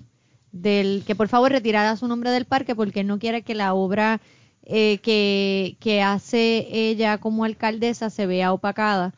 Del, 0.52 1.04
que 1.06 1.16
por 1.16 1.28
favor 1.28 1.52
retirara 1.52 1.96
su 1.98 2.08
nombre 2.08 2.32
del 2.32 2.46
parque 2.46 2.76
porque 2.76 3.02
él 3.02 3.08
no 3.08 3.20
quiere 3.20 3.42
que 3.44 3.56
la 3.56 3.74
obra 3.74 4.20
eh, 4.66 5.00
que, 5.00 5.78
que 5.80 6.02
hace 6.02 6.68
ella 6.72 7.18
como 7.20 7.46
alcaldesa 7.46 8.10
se 8.10 8.26
vea 8.26 8.52
opacada 8.54 9.14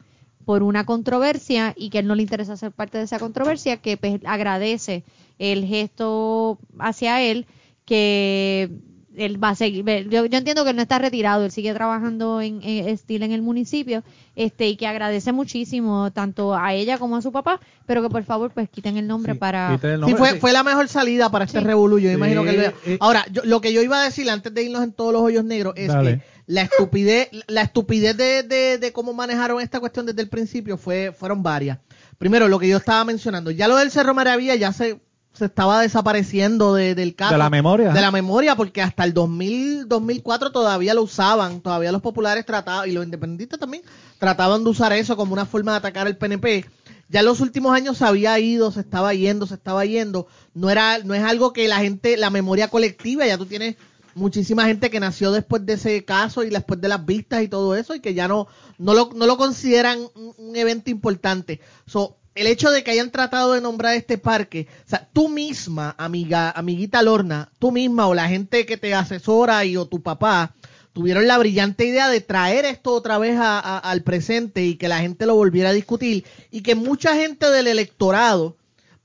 por 0.45 0.63
una 0.63 0.85
controversia 0.85 1.73
y 1.75 1.89
que 1.89 1.99
él 1.99 2.07
no 2.07 2.15
le 2.15 2.21
interesa 2.21 2.55
ser 2.55 2.71
parte 2.71 2.97
de 2.97 3.03
esa 3.03 3.19
controversia, 3.19 3.77
que 3.77 3.97
pues, 3.97 4.21
agradece 4.25 5.03
el 5.39 5.65
gesto 5.65 6.57
hacia 6.79 7.21
él, 7.21 7.47
que 7.83 8.71
él 9.17 9.43
va 9.43 9.49
a 9.49 9.55
seguir, 9.55 9.83
yo, 10.09 10.25
yo 10.25 10.37
entiendo 10.37 10.63
que 10.63 10.69
él 10.69 10.75
no 10.75 10.81
está 10.81 10.99
retirado, 10.99 11.43
él 11.45 11.51
sigue 11.51 11.73
trabajando 11.73 12.39
en, 12.41 12.61
en 12.63 12.87
estilo 12.87 13.25
en 13.25 13.31
el 13.31 13.41
municipio, 13.41 14.03
este, 14.35 14.67
y 14.69 14.75
que 14.75 14.87
agradece 14.87 15.31
muchísimo 15.31 16.11
tanto 16.11 16.55
a 16.55 16.73
ella 16.73 16.97
como 16.97 17.15
a 17.17 17.21
su 17.21 17.31
papá, 17.31 17.59
pero 17.85 18.01
que 18.03 18.09
por 18.09 18.23
favor 18.23 18.51
pues 18.51 18.69
quiten 18.69 18.97
el 18.97 19.07
nombre 19.07 19.33
Sí, 19.33 19.39
para 19.39 19.71
quiten 19.73 19.89
el 19.91 19.95
Sí, 19.97 20.01
nombre, 20.01 20.17
fue, 20.17 20.31
sí. 20.33 20.39
fue 20.39 20.53
la 20.53 20.63
mejor 20.63 20.87
salida 20.87 21.29
para 21.31 21.45
este 21.45 21.59
revolú. 21.59 21.99
Yo 21.99 22.09
Sí, 22.09 22.15
imagino 22.15 22.43
que 22.43 22.49
él 22.51 22.57
vea. 22.57 22.73
eh. 22.85 22.97
Ahora, 22.99 23.25
yo- 23.31 23.41
lo 23.45 23.59
que 23.61 23.73
yo 23.73 23.81
iba 23.81 23.99
a 23.99 24.03
decir 24.03 24.29
antes 24.29 24.53
de 24.53 24.63
irnos 24.63 24.83
en 24.83 24.91
todos 24.93 25.11
los 25.13 25.21
hoyos 25.21 25.43
negros 25.43 25.73
es 25.75 25.87
Dale. 25.87 26.17
que 26.19 26.23
la 26.45 26.61
estupidez, 26.61 27.29
la 27.47 27.61
estupidez 27.63 28.15
de, 28.15 28.43
de- 28.43 28.77
de 28.77 28.91
cómo 28.93 29.13
manejaron 29.13 29.59
esta 29.61 29.79
cuestión 29.79 30.05
desde 30.05 30.21
el 30.21 30.29
principio 30.29 30.77
fue, 30.77 31.11
fueron 31.11 31.41
varias. 31.43 31.79
Primero, 32.17 32.47
lo 32.47 32.57
que 32.59 32.67
yo 32.67 32.77
estaba 32.77 33.03
mencionando, 33.03 33.51
ya 33.51 33.67
lo 33.67 33.75
del 33.77 33.91
Cerro 33.91 34.13
Maravilla 34.13 34.55
ya 34.55 34.71
se, 34.73 34.99
se 35.37 35.45
estaba 35.45 35.81
desapareciendo 35.81 36.73
de- 36.73 36.95
del 36.95 37.15
caso. 37.15 37.33
De 37.33 37.37
la 37.37 37.49
memoria. 37.49 37.93
De 37.93 38.01
la 38.01 38.11
memoria, 38.11 38.55
porque 38.55 38.81
hasta 38.81 39.03
el 39.03 39.13
2000, 39.13 39.87
2004 39.87 40.51
todavía 40.51 40.93
lo 40.93 41.03
usaban, 41.03 41.61
todavía 41.61 41.91
los 41.91 42.01
populares 42.01 42.45
trataban, 42.45 42.89
y 42.89 42.93
los 42.93 43.05
independentistas 43.05 43.59
también, 43.59 43.83
trataban 44.19 44.63
de 44.63 44.69
usar 44.69 44.93
eso 44.93 45.15
como 45.15 45.33
una 45.33 45.45
forma 45.45 45.71
de 45.73 45.77
atacar 45.77 46.07
al 46.07 46.17
PNP. 46.17 46.65
Ya 47.09 47.21
en 47.21 47.25
los 47.25 47.39
últimos 47.39 47.73
años 47.73 47.97
se 47.97 48.05
había 48.05 48.37
ido, 48.39 48.71
se 48.71 48.81
estaba 48.81 49.13
yendo, 49.13 49.47
se 49.47 49.53
estaba 49.53 49.85
yendo. 49.85 50.27
No 50.53 50.69
era, 50.69 50.99
no 50.99 51.13
es 51.13 51.23
algo 51.23 51.53
que 51.53 51.67
la 51.67 51.77
gente, 51.77 52.17
la 52.17 52.29
memoria 52.29 52.67
colectiva, 52.69 53.25
ya 53.25 53.37
tú 53.37 53.45
tienes 53.45 53.75
muchísima 54.13 54.65
gente 54.65 54.89
que 54.89 54.99
nació 54.99 55.31
después 55.31 55.65
de 55.65 55.73
ese 55.73 56.03
caso 56.03 56.43
y 56.43 56.49
después 56.49 56.81
de 56.81 56.87
las 56.87 57.05
vistas 57.05 57.43
y 57.43 57.47
todo 57.47 57.75
eso 57.75 57.93
y 57.95 57.99
que 57.99 58.13
ya 58.15 58.27
no, 58.27 58.47
no 58.79 58.93
lo, 58.95 59.11
no 59.15 59.27
lo 59.27 59.37
consideran 59.37 59.99
un, 60.15 60.33
un 60.37 60.55
evento 60.55 60.89
importante. 60.89 61.61
So, 61.85 62.17
el 62.37 62.47
hecho 62.47 62.69
de 62.71 62.83
que 62.83 62.91
hayan 62.91 63.11
tratado 63.11 63.53
de 63.53 63.61
nombrar 63.61 63.95
este 63.95 64.17
parque, 64.17 64.67
o 64.85 64.89
sea, 64.89 65.07
tú 65.13 65.29
misma, 65.29 65.95
amiga, 65.97 66.51
amiguita 66.51 67.01
Lorna, 67.01 67.49
tú 67.59 67.71
misma 67.71 68.07
o 68.07 68.13
la 68.13 68.27
gente 68.27 68.65
que 68.65 68.77
te 68.77 68.93
asesora 68.93 69.65
y 69.65 69.77
o 69.77 69.85
tu 69.85 70.01
papá, 70.01 70.53
tuvieron 70.93 71.27
la 71.27 71.37
brillante 71.37 71.85
idea 71.85 72.09
de 72.09 72.21
traer 72.21 72.65
esto 72.65 72.91
otra 72.93 73.17
vez 73.19 73.37
a- 73.39 73.77
al 73.77 74.01
presente 74.01 74.63
y 74.65 74.75
que 74.75 74.87
la 74.87 74.99
gente 74.99 75.25
lo 75.25 75.35
volviera 75.35 75.69
a 75.69 75.73
discutir 75.73 76.25
y 76.51 76.61
que 76.61 76.75
mucha 76.75 77.15
gente 77.15 77.49
del 77.51 77.67
electorado 77.67 78.56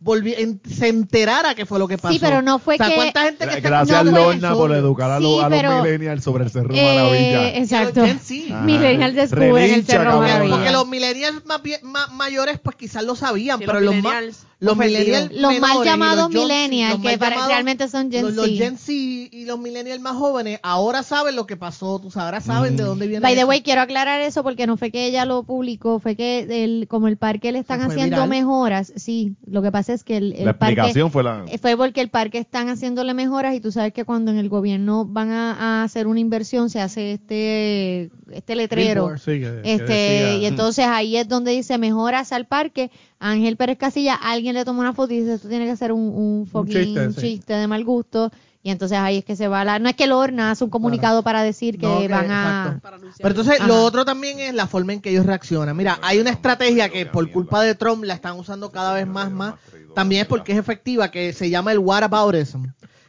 volvi- 0.03 0.35
en- 0.37 0.61
se 0.69 0.89
enterara 0.89 1.55
que 1.55 1.65
fue 1.66 1.79
lo 1.79 1.87
que 1.89 1.99
pasó. 1.99 2.19
pero 2.20 2.43
no 2.43 2.59
fue 2.59 2.74
o 2.74 2.77
sea, 2.79 2.89
que- 2.89 2.95
¿cuánta 2.95 3.23
gente 3.24 3.47
que 3.47 3.57
está 3.57 3.69
Gracias, 3.69 4.05
no 4.05 4.11
Lorna, 4.11 4.53
por 4.55 4.73
educar 4.73 5.11
a, 5.11 5.20
los- 5.20 5.39
Sí, 5.39 5.45
a 5.45 5.49
los 5.49 5.59
pero- 5.61 5.83
millennials 5.83 6.24
sobre 6.24 6.45
el 6.45 6.51
Cerro 6.51 6.74
Eh, 6.74 6.85
Maravilla. 6.97 7.57
exacto. 7.57 8.01
Los 8.07 8.20
Z. 8.23 8.55
Ah. 8.55 8.62
Millennial 8.62 9.15
descubren 9.15 9.74
el 9.74 9.85
Cerro. 9.87 10.20
Maravilla. 10.20 10.55
Porque 10.57 10.70
los 10.70 10.87
millennials 10.89 11.43
más, 11.83 12.11
mayores, 12.12 12.59
pues 12.62 12.77
quizás 12.77 13.05
lo 13.05 13.15
sabían, 13.15 13.59
Sí, 13.59 13.65
pero 13.66 13.81
los 13.81 13.95
los, 13.95 14.03
más, 14.03 14.12
millennials 14.15 14.47
los 14.62 14.72
ofendidos. 14.74 15.05
millennials 15.06 15.32
Los 15.40 15.59
mal 15.60 15.84
llamados 15.84 16.32
los 16.32 16.43
millennials, 16.43 16.93
los 16.94 17.02
que 17.02 17.18
llamados- 17.18 17.48
realmente 17.48 17.89
son 17.89 18.10
Gen 18.10 18.22
los, 18.26 18.34
los 18.34 18.47
Z. 18.47 18.56
Gen 18.56 18.78
Z 18.78 18.93
y 18.93 19.44
los 19.44 19.59
millennials 19.59 20.01
más 20.01 20.16
jóvenes 20.16 20.60
ahora 20.62 21.02
saben 21.02 21.36
lo 21.36 21.47
que 21.47 21.56
pasó, 21.56 21.98
tú 22.01 22.10
sabes, 22.10 22.24
ahora 22.26 22.40
saben 22.40 22.76
de 22.76 22.84
dónde 22.84 23.06
viene. 23.09 23.20
By 23.20 23.34
the 23.34 23.40
eso. 23.40 23.48
way, 23.48 23.62
quiero 23.62 23.80
aclarar 23.80 24.20
eso 24.20 24.43
porque 24.43 24.66
no 24.66 24.76
fue 24.76 24.90
que 24.90 25.06
ella 25.06 25.24
lo 25.24 25.43
publicó, 25.43 25.98
fue 25.98 26.14
que 26.16 26.47
el, 26.64 26.86
como 26.89 27.09
el 27.09 27.16
parque 27.16 27.51
le 27.52 27.59
están 27.59 27.80
haciendo 27.82 28.16
viral. 28.16 28.28
mejoras, 28.28 28.93
sí, 28.97 29.34
lo 29.47 29.62
que 29.62 29.72
pasa 29.72 29.93
es 29.93 30.05
que 30.05 30.16
el, 30.16 30.32
el 30.34 30.44
La 30.44 30.59
parque 30.59 30.74
explicación 30.74 31.10
fue 31.10 31.22
la... 31.24 31.44
eh, 31.48 31.59
fue 31.59 31.76
porque 31.76 32.01
el 32.01 32.09
parque 32.09 32.39
están 32.39 32.68
haciéndole 32.68 33.14
mejoras 33.14 33.55
y 33.55 33.60
tú 33.60 33.72
sabes 33.72 33.93
que 33.93 34.05
cuando 34.05 34.30
en 34.30 34.39
el 34.39 34.48
gobierno 34.48 35.05
van 35.05 35.30
a, 35.32 35.80
a 35.80 35.82
hacer 35.84 36.06
una 36.06 36.20
inversión 36.20 36.70
se 36.70 36.80
hace 36.80 37.12
este 37.12 38.10
este 38.32 38.55
letrero. 38.56 39.02
Billboard. 39.06 39.18
Sí, 39.18 39.32
que- 39.40 39.60
que 39.62 39.72
Este, 39.74 39.93
decía- 39.93 40.39
y 40.39 40.47
entonces 40.47 40.86
ahí 40.86 41.16
es 41.16 41.28
donde 41.28 41.51
dice 41.52 41.76
mejoras 41.78 42.32
al 42.32 42.47
parque. 42.47 42.90
Ángel 43.23 43.57
Pérez 43.57 43.78
Casilla, 43.78 44.15
alguien 44.15 44.55
le 44.55 44.65
toma 44.65 44.81
una 44.81 44.93
foto 44.93 45.12
y 45.15 45.20
dice, 45.20 45.35
esto 45.35 45.49
tiene 45.49 45.66
que 45.66 45.77
ser 45.77 45.93
un, 45.93 46.01
un 46.03 46.47
fucking 46.47 46.74
chiste, 46.74 47.09
chiste, 47.20 47.55
sí. 47.55 47.61
de 47.61 47.66
mal 47.66 47.85
gusto. 47.85 48.31
Y 48.65 48.70
entonces 48.70 48.97
ahí 48.99 49.19
es 49.19 49.24
que 49.24 49.35
se 49.35 49.49
va 49.49 49.65
la... 49.65 49.78
No 49.81 49.89
es 49.89 49.97
que 49.97 50.07
Lorna 50.07 50.53
hace 50.53 50.62
un 50.62 50.70
comunicado 50.70 51.24
para 51.24 51.43
decir 51.43 51.78
que 51.78 51.86
No, 51.86 51.99
que- 52.01 52.07
van 52.09 52.31
a... 52.31 52.65
exacto. 52.77 53.12
Pero 53.16 53.28
entonces 53.31 53.59
Ajá. 53.59 53.66
lo 53.66 53.82
otro 53.82 54.05
también 54.05 54.39
es 54.39 54.55
la 54.55 54.69
forma 54.69 54.93
en 54.93 55.01
que 55.01 55.11
ellos 55.11 55.27
reaccionan. 55.27 55.77
Mira, 55.77 55.99
hay 56.01 56.20
una 56.20 56.31
estrategia 56.31 56.89
que 56.89 57.05
por 57.07 57.28
culpa 57.32 57.62
de 57.62 57.74
Trump 57.74 58.05
la 58.05 58.15
están 58.15 58.39
usando 58.39 58.70
cada 58.70 58.94
vez 58.94 59.07
más, 59.07 59.31
más. 59.32 59.55
También 59.97 60.23
es 60.23 60.28
porque 60.28 60.53
es 60.53 60.59
efectiva, 60.59 61.11
que 61.11 61.32
se 61.32 61.51
llama 61.51 61.73
el 61.73 61.78
whataboutism. 61.81 62.66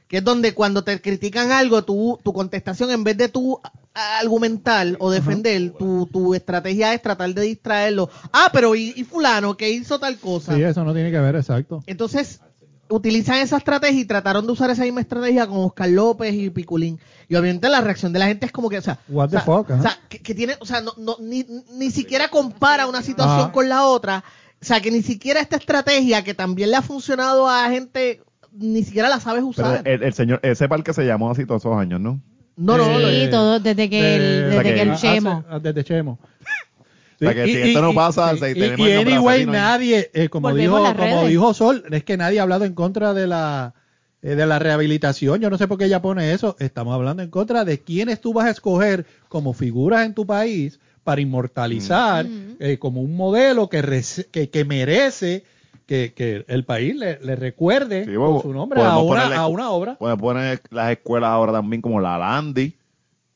Que 0.08 0.18
es 0.18 0.24
donde 0.24 0.54
cuando 0.56 0.84
te 0.84 1.00
critican 1.02 1.52
algo, 1.52 1.84
tu, 1.84 2.20
tu 2.24 2.34
contestación, 2.34 2.90
en 2.92 3.04
vez 3.04 3.18
de 3.18 3.30
tú 3.30 3.60
argumentar 3.94 4.96
o 5.00 5.12
defender, 5.12 5.72
tu, 5.78 6.08
tu 6.08 6.34
estrategia 6.34 6.94
es 6.94 7.02
tratar 7.02 7.34
de 7.34 7.42
distraerlo. 7.44 8.10
Ah, 8.32 8.50
pero 8.52 8.76
¿y, 8.76 8.94
y 8.96 9.04
fulano 9.04 9.56
que 9.56 9.70
hizo 9.70 10.00
tal 10.00 10.18
cosa? 10.18 10.56
Sí, 10.56 10.62
eso 10.64 10.84
no 10.84 10.94
tiene 10.94 11.12
que 11.12 11.20
ver, 11.20 11.36
exacto. 11.36 11.84
Entonces, 11.86 12.42
utilizan 12.90 13.38
esa 13.38 13.58
estrategia 13.58 14.00
y 14.02 14.06
trataron 14.06 14.46
de 14.46 14.52
usar 14.52 14.70
esa 14.70 14.84
misma 14.84 15.02
estrategia 15.02 15.48
con 15.48 15.60
Oscar 15.60 15.90
López 15.90 16.34
y 16.34 16.50
Piculín. 16.50 17.00
Y 17.28 17.36
obviamente 17.36 17.70
la 17.70 17.82
reacción 17.82 18.14
de 18.14 18.20
la 18.20 18.28
gente 18.28 18.46
es 18.46 18.52
como 18.52 18.70
que, 18.70 18.78
o 18.78 18.82
sea, 18.82 19.00
What 19.08 19.26
o 19.26 19.30
the 19.30 19.38
sea, 19.38 19.42
fuck, 19.42 19.72
ajá. 19.72 19.80
o 19.80 19.82
sea, 19.84 20.00
que, 20.10 20.20
que 20.20 20.36
tiene, 20.36 20.56
o 20.60 20.66
sea, 20.66 20.82
no, 20.82 20.94
no, 20.98 21.18
ni, 21.20 21.46
ni 21.74 21.92
siquiera 21.92 22.30
compara 22.30 22.88
una 22.88 23.02
situación 23.02 23.40
Ajá. 23.42 23.52
con 23.52 23.70
la 23.70 23.86
otra. 23.86 24.24
O 24.62 24.66
sea, 24.66 24.80
que 24.82 24.92
ni 24.92 25.02
siquiera 25.02 25.40
esta 25.42 25.58
estrategia 25.58 26.24
que 26.24 26.34
también 26.34 26.72
le 26.72 26.78
ha 26.78 26.82
funcionado 26.82 27.50
a 27.50 27.70
gente, 27.70 28.22
ni 28.52 28.84
siquiera 28.84 29.10
la 29.10 29.20
sabes 29.20 29.44
Pero 29.56 29.68
usar. 29.68 29.82
el, 29.88 30.04
el 30.04 30.14
señor, 30.14 30.40
ese 30.44 30.70
parque 30.70 30.94
se 30.94 31.06
llamó 31.06 31.30
así 31.32 31.46
todos 31.46 31.62
esos 31.64 31.76
años, 31.78 32.00
¿no? 32.00 32.22
No, 32.58 32.78
no, 32.78 33.00
lo- 33.00 33.10
Sí, 33.10 33.28
todo 33.32 33.60
desde 33.60 33.90
que 33.90 34.02
de- 34.02 34.16
el, 34.16 34.50
desde 34.52 34.64
que 34.76 34.82
el 34.82 34.96
Chemo. 34.96 35.44
ah, 35.50 35.60
desde 35.60 35.84
Chemo. 35.84 36.20
Sea, 37.20 37.34
que 37.34 37.46
si 37.46 37.58
esto 37.58 37.82
no 37.82 37.94
pasa, 37.94 38.36
se- 38.36 38.52
y, 38.52 38.54
tenemos 38.56 38.80
y 38.88 38.92
el 38.92 38.96
nombre 38.98 39.14
anyway, 39.16 39.34
asesino 39.36 39.52
ahí. 39.54 39.58
nadie, 39.60 40.12
eh, 40.14 40.30
como 40.30 40.50
Volvemos 40.50 40.76
a 40.78 40.80
dijo, 40.82 40.84
las 40.90 40.98
como 40.98 41.16
redes. 41.22 41.30
dijo 41.30 41.54
Sol, 41.54 41.84
es 41.92 42.04
que 42.04 42.18
nadie 42.18 42.40
ha 42.40 42.44
hablado 42.44 42.66
en 42.66 42.74
contra 42.74 43.14
de 43.14 43.28
la 43.28 43.74
eh, 44.22 44.36
de 44.36 44.46
la 44.46 44.58
rehabilitación. 44.58 45.40
Yo 45.42 45.50
no 45.50 45.58
sé 45.58 45.68
por 45.68 45.78
qué 45.78 45.86
ella 45.86 46.02
pone 46.02 46.32
eso. 46.34 46.56
Estamos 46.60 46.94
hablando 46.96 47.24
en 47.24 47.30
contra 47.30 47.66
de 47.66 47.80
quiénes 47.82 48.22
tú 48.22 48.34
vas 48.34 48.46
a 48.48 48.52
escoger 48.52 49.06
como 49.30 49.54
figuras 49.54 50.06
en 50.06 50.14
tu 50.14 50.26
país 50.26 50.80
para 51.04 51.20
inmortalizar 51.22 52.26
Mm. 52.26 52.56
eh, 52.60 52.78
como 52.80 53.02
un 53.02 53.16
modelo 53.18 53.68
que, 53.70 53.84
rece- 53.84 54.26
que, 54.32 54.50
que 54.50 54.64
merece 54.66 55.44
que, 55.86 56.14
que 56.14 56.46
el 56.48 56.64
país 56.66 56.96
le, 56.96 57.20
le 57.20 57.36
recuerde 57.36 58.06
Sí, 58.06 58.12
su 58.14 58.54
nombre 58.54 58.82
a 58.82 58.98
una, 58.98 59.22
ponerle- 59.22 59.36
a 59.36 59.48
una 59.48 59.70
obra. 59.72 59.96
Podemos 59.96 60.22
poner 60.22 60.62
las 60.72 60.92
escuelas 60.92 61.30
ahora 61.30 61.52
también 61.52 61.82
como 61.82 62.00
la 62.00 62.18
Landy, 62.18 62.76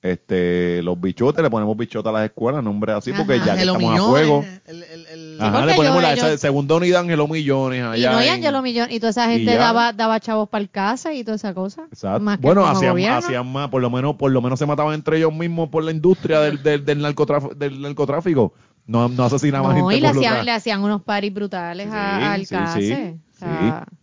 este, 0.02 0.82
los 0.84 1.00
bichotes, 1.02 1.44
le 1.44 1.50
ponemos 1.50 1.76
bichotes 1.76 2.08
a 2.10 2.14
las 2.14 2.26
escuelas, 2.26 2.64
nombres 2.64 2.96
así, 2.96 3.12
porque 3.12 3.34
Ajá. 3.36 3.46
ya 3.46 3.56
que 3.56 3.62
estamos 3.62 3.84
a 3.84 3.90
Millones, 3.94 4.10
fuego. 4.10 4.46
el- 4.68 4.84
el- 4.84 5.06
el- 5.08 5.38
Ajá, 5.42 5.66
le 5.66 5.74
ponemos 5.74 5.98
yo- 5.98 6.02
la 6.02 6.14
ellos- 6.14 6.26
esa 6.28 6.38
segunda 6.38 6.76
unidad 6.76 7.02
Angelo 7.02 7.28
Millones 7.28 7.80
Y 7.80 7.82
allá. 8.06 8.12
no, 8.12 8.24
y 8.24 8.28
en- 8.28 8.34
Angelo 8.36 8.62
Millón, 8.62 8.88
y 8.92 9.00
toda 9.00 9.10
esa 9.10 9.34
y 9.34 9.38
gente 9.40 9.56
daba, 9.56 9.92
daba 9.94 10.20
chavos 10.20 10.48
para 10.50 10.62
el 10.62 10.70
casa 10.70 11.14
y 11.14 11.24
toda 11.24 11.36
esa 11.36 11.54
cosa. 11.54 11.88
Exacto. 11.92 12.20
Más 12.22 12.38
que 12.38 12.44
bueno, 12.44 12.66
hacían, 12.66 12.98
hacían 13.12 13.52
más, 13.52 13.70
por 13.70 13.82
lo 13.82 13.90
menos, 13.90 14.16
por 14.16 14.32
lo 14.32 14.42
menos 14.42 14.60
se 14.60 14.66
mataban 14.66 14.94
entre 14.94 15.18
ellos 15.18 15.34
mismos 15.34 15.70
por 15.70 15.84
la 15.84 15.92
industria 15.92 16.40
del, 16.42 16.62
del, 16.64 16.86
del, 16.86 17.02
narcotraf- 17.04 17.56
del 17.56 17.82
narcotráfico. 17.82 18.54
No, 18.88 19.10
no 19.10 19.24
asesinaban 19.26 19.72
No, 19.78 19.90
gente 19.90 19.98
y 19.98 20.02
le 20.02 20.08
hacían, 20.08 20.46
le 20.46 20.52
hacían 20.52 20.84
unos 20.84 21.02
paris 21.04 21.34
brutales 21.34 21.90
a- 21.92 22.36
Sí, 22.38 22.56
sí, 22.96 23.20
sí. 23.40 23.46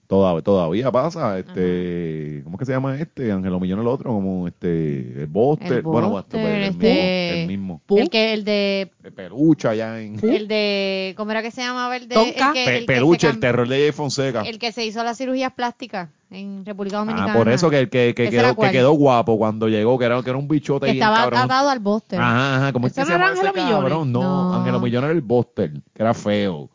Toda- 0.06 0.42
todavía 0.42 0.92
pasa, 0.92 1.38
este, 1.38 2.42
¿cómo 2.44 2.56
es 2.56 2.58
que 2.60 2.66
se 2.66 2.72
llama 2.72 2.94
este? 3.00 3.32
Ángelo 3.32 3.58
Millón 3.58 3.80
el 3.80 3.86
otro, 3.86 4.10
como 4.12 4.46
este, 4.46 5.22
el 5.22 5.26
Buster, 5.28 5.72
El 5.72 5.82
bueno, 5.82 6.10
Buster, 6.10 6.40
el, 6.40 6.62
este- 6.64 6.76
mismo, 6.76 7.32
el 7.40 7.46
mismo, 7.48 7.82
El 8.02 8.10
que, 8.10 8.32
el 8.34 8.44
de, 8.44 8.92
el 9.02 9.12
peluche 9.12 9.66
allá 9.66 10.00
en 10.00 10.20
el 10.22 10.46
de, 10.46 11.14
¿cómo 11.16 11.30
era 11.30 11.42
que 11.42 11.50
se 11.50 11.62
llamaba? 11.62 11.96
El 11.96 12.06
de, 12.08 12.14
Tonka. 12.14 12.48
el 12.48 12.52
que, 12.52 12.76
el 12.76 13.18
se 13.18 13.28
el 13.28 13.40
terror 13.40 13.66
de 13.66 13.76
Jay 13.78 13.92
Fonseca. 13.92 14.42
El 14.42 14.58
que 14.58 14.72
se 14.72 14.84
hizo 14.84 15.02
las 15.02 15.16
cirugías 15.16 15.52
plásticas 15.54 16.10
en 16.30 16.64
República 16.66 16.96
Ah, 16.98 17.00
Dominicana. 17.00 17.34
por 17.34 17.48
eso 17.48 17.70
que, 17.70 17.78
el 17.80 17.88
que, 17.88 18.12
que 18.14 18.26
¿Ese 18.26 18.36
era 18.38 18.50
quedó, 18.54 18.62
que 18.62 18.70
quedó 18.72 18.92
guapo 18.92 19.38
cuando 19.38 19.68
llegó, 19.68 19.98
que 19.98 20.04
era, 20.04 20.22
que 20.22 20.30
era 20.30 20.38
un 20.38 20.48
bichote 20.48 20.86
que 20.86 20.92
bien 20.92 21.02
estaba 21.02 21.20
cabrón. 21.22 21.40
atado 21.40 21.70
al 21.70 21.78
Buster. 21.80 22.20
Ajá, 22.20 22.56
ajá, 22.56 22.72
¿cómo 22.74 22.86
es 22.86 22.92
¿Ese 22.92 23.00
que 23.00 23.06
se 23.06 23.10
no 23.12 23.16
era 23.16 23.34
llama 23.34 23.48
ese 23.48 23.52
cabrón? 23.54 24.12
No, 24.12 24.22
No. 24.22 24.54
Ángelo 24.54 24.80
Millones 24.80 25.08
era 25.08 25.16
el 25.16 25.22
Buster, 25.22 25.72
que 25.72 26.02
era 26.02 26.12
feo. 26.12 26.68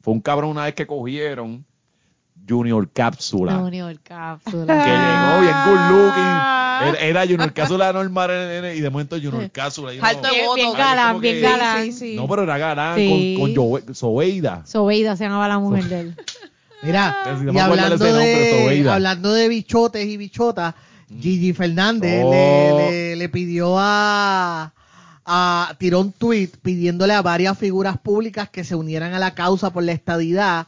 Fue 0.00 0.14
un 0.14 0.20
cabrón 0.20 0.50
una 0.50 0.64
vez 0.64 0.74
que 0.74 0.86
cogieron 0.86 1.66
Junior 2.50 2.88
Cápsula. 2.92 3.54
Junior 3.54 3.96
Cápsula. 4.02 4.66
que 4.84 4.90
llegó 4.90 5.40
bien 5.40 5.54
good 5.64 5.90
looking. 5.90 6.22
Ah. 6.24 6.84
Era, 6.88 6.98
era 7.00 7.22
Junior 7.26 7.52
Cápsula 7.52 7.92
normal 7.92 8.30
y 8.76 8.80
de 8.80 8.90
momento 8.90 9.16
Junior 9.16 9.50
Cápsula. 9.50 9.92
Alto 10.02 10.22
de 10.28 10.32
Bien, 10.34 10.46
bien 10.56 10.72
galán, 10.72 11.20
bien 11.20 11.34
que- 11.36 11.40
galán. 11.42 11.84
Sí, 11.84 11.92
sí. 11.92 12.16
No, 12.16 12.26
pero 12.26 12.42
era 12.42 12.58
galán 12.58 12.96
Sí. 12.96 13.36
con, 13.38 13.54
con 13.54 13.94
Zoeida. 13.94 14.62
Sobeida 14.66 15.16
se 15.16 15.24
llamaba 15.24 15.46
la 15.48 15.58
mujer 15.58 15.84
de 15.84 16.00
él. 16.00 16.16
Mira, 16.82 17.14
Si 17.38 17.42
y 17.42 17.52
no 17.52 17.60
hablando 17.62 17.90
nombre, 17.98 18.24
de, 18.26 18.60
Sobeida. 18.62 18.94
hablando 18.94 19.32
de 19.34 19.48
bichotes 19.48 20.06
y 20.06 20.16
bichotas, 20.16 20.74
Gigi 21.20 21.52
Fernández 21.52 22.22
Oh. 22.24 22.30
le, 22.32 22.90
le- 22.90 23.16
le 23.16 23.28
pidió 23.28 23.76
a, 23.78 24.72
ah, 25.26 25.74
tiró 25.78 26.00
un 26.00 26.12
tweet 26.12 26.48
pidiéndole 26.62 27.12
a 27.12 27.20
varias 27.20 27.58
figuras 27.58 27.98
públicas 27.98 28.48
que 28.48 28.64
se 28.64 28.74
unieran 28.74 29.12
a 29.12 29.18
la 29.18 29.34
causa 29.34 29.70
por 29.70 29.82
la 29.82 29.92
estadidad. 29.92 30.66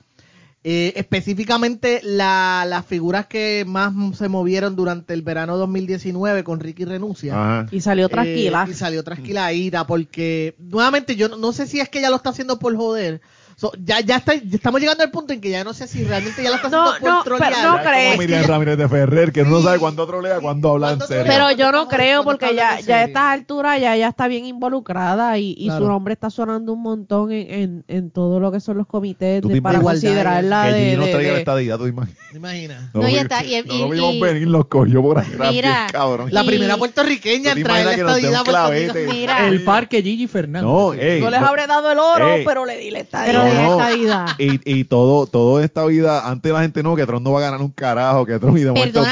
Eh, 0.65 0.93
específicamente 0.95 2.01
la- 2.05 2.65
las 2.69 2.87
figuras 2.87 3.27
que 3.27 3.65
más 3.67 3.93
se 4.17 4.29
movieron 4.29 4.77
durante 4.77 5.13
el 5.13 5.23
verano 5.23 5.57
2019 5.57 6.45
con 6.45 6.61
Ricky 6.61 6.85
Renuncia. 6.85 7.35
Ajá. 7.35 7.67
Y 7.73 7.81
salió 7.81 8.07
Eh, 8.07 8.11
tranquila. 8.11 8.67
y 8.71 8.75
salió 8.75 9.03
trasquiladita 9.03 9.87
porque 9.89 10.55
nuevamente 10.59 11.17
yo 11.17 11.29
no, 11.29 11.37
no 11.37 11.53
sé 11.53 11.67
si 11.67 11.81
es 11.81 11.89
que 11.89 11.99
ella 11.99 12.11
lo 12.11 12.17
está 12.17 12.31
haciendo 12.31 12.59
por 12.61 12.77
joder. 12.77 13.21
So, 13.63 13.71
ya, 13.81 14.01
ya, 14.01 14.17
está, 14.17 14.35
ya 14.35 14.57
estamos 14.57 14.81
llegando 14.81 15.05
al 15.05 15.13
punto 15.13 15.33
en 15.33 15.41
que 15.41 15.49
ya 15.49 15.63
no 15.63 15.73
sé 15.73 15.87
si 15.87 16.03
realmente 16.03 16.43
ya 16.43 16.49
lo 16.49 16.57
está 16.57 16.67
haciendo 16.67 16.93
No, 16.95 16.99
por 16.99 17.09
no, 17.09 17.23
trolear. 17.23 17.53
pero 17.53 17.63
no 17.71 17.77
Ya 17.77 17.81
es 17.83 17.89
creo. 17.89 18.07
como 18.11 18.19
Miriam 18.23 18.45
Ramírez 18.49 18.77
de 18.77 18.89
Ferrer, 18.89 19.31
que 19.33 19.43
uno 19.43 19.51
no 19.53 19.63
sabe 19.63 19.79
cuándo 19.79 20.05
trolea, 20.05 20.41
cuándo 20.41 20.71
habla 20.73 20.91
en 20.91 20.99
¿Cuándo 20.99 21.07
serio. 21.07 21.33
Pero 21.33 21.51
yo 21.53 21.71
no 21.71 21.87
creo 21.87 22.25
porque 22.25 22.57
ya, 22.57 22.81
ya 22.81 22.97
a 22.97 23.05
estas 23.05 23.23
alturas 23.23 23.81
ya, 23.81 23.95
ya 23.97 24.09
está 24.09 24.27
bien 24.27 24.47
involucrada 24.47 25.39
y, 25.39 25.55
y 25.57 25.67
Claro. 25.67 25.85
su 25.85 25.89
nombre 25.93 26.13
está 26.15 26.29
sonando 26.29 26.73
un 26.73 26.83
montón 26.83 27.31
en, 27.31 27.51
en, 27.55 27.85
en 27.87 28.11
todo 28.11 28.41
lo 28.41 28.51
que 28.51 28.59
son 28.59 28.79
los 28.79 28.89
comités 28.89 29.41
de- 29.43 29.63
para 29.63 29.81
considerarla 29.81 30.65
que 30.67 30.73
de, 30.73 30.97
no 30.97 31.05
de- 31.07 31.13
traiga 31.13 31.29
la 31.29 31.35
de- 31.35 31.39
estadidad, 31.41 31.79
tú 31.79 31.87
imaginas. 31.87 32.19
¿Te 32.33 32.37
imaginas? 32.39 32.83
No, 32.95 33.09
y 33.09 33.15
está- 33.17 33.45
y- 33.45 33.63
no 33.65 33.75
lo 33.79 33.87
y- 33.87 33.91
vimos 33.93 34.15
y- 34.15 34.21
venir, 34.23 34.49
los 34.49 34.67
cogió 34.67 35.01
por 35.03 35.21
atrás, 35.21 35.53
Mira, 35.53 35.69
bien 35.83 35.93
cabrón. 35.93 36.29
La 36.33 36.43
primera 36.43 36.77
puertorriqueña 36.77 37.51
¿Tú 37.51 37.55
te 37.55 37.61
en 37.61 37.65
traer 37.67 37.87
la 37.87 37.93
estadidad 37.93 38.35
a 38.41 38.45
Puerto 38.45 38.71
Rico. 38.73 39.33
El 39.47 39.63
parque 39.63 40.03
Gigi 40.03 40.27
Fernández. 40.27 40.63
No, 40.65 40.93
les 40.95 41.21
no- 41.41 41.47
habré 41.47 41.69
dado 41.69 41.93
el 41.93 41.99
oro, 42.01 42.29
pero 42.45 42.65
le 42.65 42.77
di 42.79 42.91
la 42.91 42.99
estadía. 42.99 43.52
No, 43.55 43.63
no. 43.63 43.73
estadidad. 43.73 44.27
Y, 44.39 44.81
y 44.81 44.85
todo, 44.85 45.27
todo 45.27 45.61
esta 45.61 45.85
vida, 45.85 46.29
antes 46.29 46.53
la 46.53 46.63
gente 46.63 46.83
no, 46.83 46.97
que 46.97 47.07
Trump 47.07 47.25
no 47.25 47.33
va 47.33 47.41
a 47.41 47.43
ganar 47.43 47.61
un 47.61 47.71
carajo, 47.71 48.27
que 48.27 48.39
Trump 48.39 48.57
y 48.57 48.63
de 48.63 48.73
momento, 48.73 49.03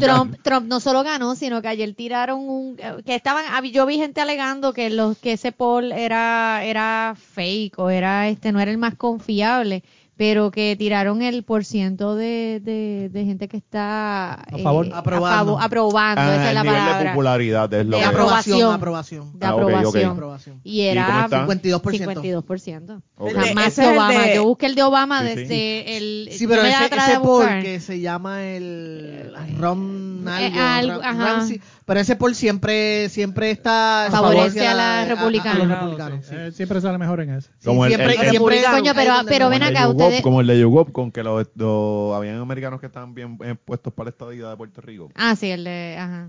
Trump, 0.00 0.36
Trump, 0.42 0.66
no 0.66 0.80
solo 0.80 1.02
ganó, 1.02 1.34
sino 1.34 1.62
que 1.62 1.68
ayer 1.68 1.94
tiraron 1.94 2.40
un, 2.40 2.76
que 2.76 3.14
estaban, 3.14 3.44
yo 3.72 3.86
vi 3.86 3.96
gente 3.96 4.20
alegando 4.20 4.72
que 4.72 4.90
los, 4.90 5.18
que 5.18 5.32
ese 5.32 5.52
poll 5.52 5.92
era, 5.92 6.64
era 6.64 7.14
fake 7.16 7.78
o 7.78 7.90
era, 7.90 8.28
este, 8.28 8.52
no 8.52 8.60
era 8.60 8.70
el 8.70 8.78
más 8.78 8.94
confiable, 8.94 9.82
pero 10.16 10.50
que 10.50 10.76
tiraron 10.78 11.22
el 11.22 11.42
por 11.42 11.64
ciento 11.64 12.14
de, 12.14 12.60
de, 12.62 13.08
de 13.12 13.24
gente 13.24 13.48
que 13.48 13.56
está 13.56 14.34
A 14.34 14.58
favor. 14.62 14.88
Aprobando. 14.94 15.26
a 15.26 15.38
favor- 15.38 15.62
aprobando, 15.62 16.20
Ah, 16.22 16.34
esa 16.36 16.48
es 16.48 16.54
la 16.54 16.62
nivel 16.62 16.76
de 16.76 16.80
palabra, 16.86 17.10
popularidad 17.12 17.74
es 17.74 17.86
lo 17.86 17.96
De 17.96 18.02
que- 18.02 18.08
aprobación. 18.08 18.72
Aprobación, 18.74 18.74
aprobación. 18.74 19.38
de 19.38 19.46
Ah, 19.46 19.50
aprobación. 19.50 20.10
Aprobación. 20.12 20.60
Y 20.62 20.70
¿Y 20.72 20.80
era 20.82 21.24
está? 21.24 21.46
52%. 21.46 22.22
52%. 22.22 23.02
Ok. 23.16 23.30
O 23.36 23.42
sea, 23.42 23.54
más 23.54 23.66
es 23.66 23.74
que 23.74 23.86
Obama. 23.94 24.12
de- 24.22 24.34
Yo 24.36 24.44
busqué 24.44 24.66
el 24.66 24.74
de 24.74 24.82
Obama 24.82 25.20
Sí, 25.22 25.28
sí. 25.28 25.34
desde 25.34 25.96
el... 25.96 26.28
Sí, 26.32 26.46
pero 26.46 26.62
ese, 26.62 26.84
ese 26.86 27.10
de 27.12 27.20
poll 27.20 27.40
buscar. 27.42 27.62
que 27.62 27.80
se 27.80 28.00
llama 28.00 28.44
el 28.44 29.32
Ron 29.58 30.24
Eh, 30.28 30.30
algo, 30.30 30.60
algo, 30.60 31.02
Ram- 31.02 31.04
ajá. 31.10 31.24
Ramsey, 31.34 31.60
pero 31.84 32.00
ese 32.00 32.16
poll 32.16 32.34
siempre 32.34 33.08
siempre 33.08 33.50
está 33.50 34.08
Favorece 34.10 34.66
a 34.66 34.74
la 34.74 34.98
a- 34.98 35.02
a- 35.02 35.04
republicana. 35.06 35.50
a 35.52 35.58
los 35.58 35.66
Sí, 35.66 35.72
republicanos, 35.74 36.26
sí. 36.26 36.34
Eh, 36.36 36.52
siempre 36.52 36.80
sale 36.80 36.98
mejor 36.98 37.20
en 37.20 37.30
eso. 37.30 37.50
Sí, 37.58 37.66
Como 37.66 37.84
el- 37.84 37.90
siempre, 37.94 38.14
el- 38.14 38.20
el- 38.22 38.30
siempre 38.30 38.62
Coño, 38.70 38.92
pero- 38.94 39.14
donde 39.14 39.30
pero 39.32 39.48
ven 39.50 39.60
Como 39.60 39.70
el 39.70 39.76
acá, 39.76 39.88
ustedes- 39.88 40.22
como 40.22 40.40
el 40.40 40.46
de 40.46 40.60
YouGov, 40.60 40.92
con 40.92 41.12
que 41.12 41.22
los, 41.22 41.46
los- 41.56 42.14
habían 42.16 42.36
americanos 42.40 42.80
que 42.80 42.86
estaban 42.86 43.14
bien, 43.14 43.36
bien 43.38 43.58
puestos 43.62 43.92
para 43.92 44.06
la 44.06 44.10
estadía 44.10 44.48
de 44.48 44.56
Puerto 44.56 44.80
Rico. 44.80 45.10
Ah, 45.14 45.36
sí, 45.36 45.50
el 45.50 45.64
de... 45.64 45.96
Ajá. 45.98 46.28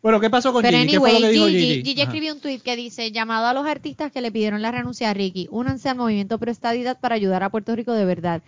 Bueno, 0.00 0.20
¿qué 0.20 0.30
pasó 0.30 0.52
con 0.52 0.62
Pero 0.62 0.78
Gigi? 0.78 0.92
¿Qué 0.92 1.00
fue 1.00 1.10
anyway, 1.10 1.22
lo 1.22 1.26
que 1.26 1.32
dijo 1.32 1.46
Gigi, 1.48 1.58
Gigi? 1.58 1.82
Gigi 1.82 2.00
Ajá. 2.02 2.10
escribió 2.10 2.32
un 2.34 2.40
tweet 2.40 2.60
que 2.60 2.76
dice, 2.76 3.10
llamado 3.10 3.46
a 3.48 3.52
los 3.52 3.66
artistas 3.66 4.12
que 4.12 4.20
le 4.20 4.30
pidieron 4.30 4.62
la 4.62 4.70
renuncia 4.70 5.10
a 5.10 5.12
Ricky, 5.14 5.48
únanse 5.50 5.88
al 5.88 5.96
movimiento 5.96 6.38
pro 6.38 6.52
estadidad 6.52 7.00
para 7.00 7.16
ayudar 7.16 7.42
a 7.42 7.50
Puerto 7.50 7.74
Rico 7.74 7.92
de 7.94 8.04
verdad. 8.04 8.40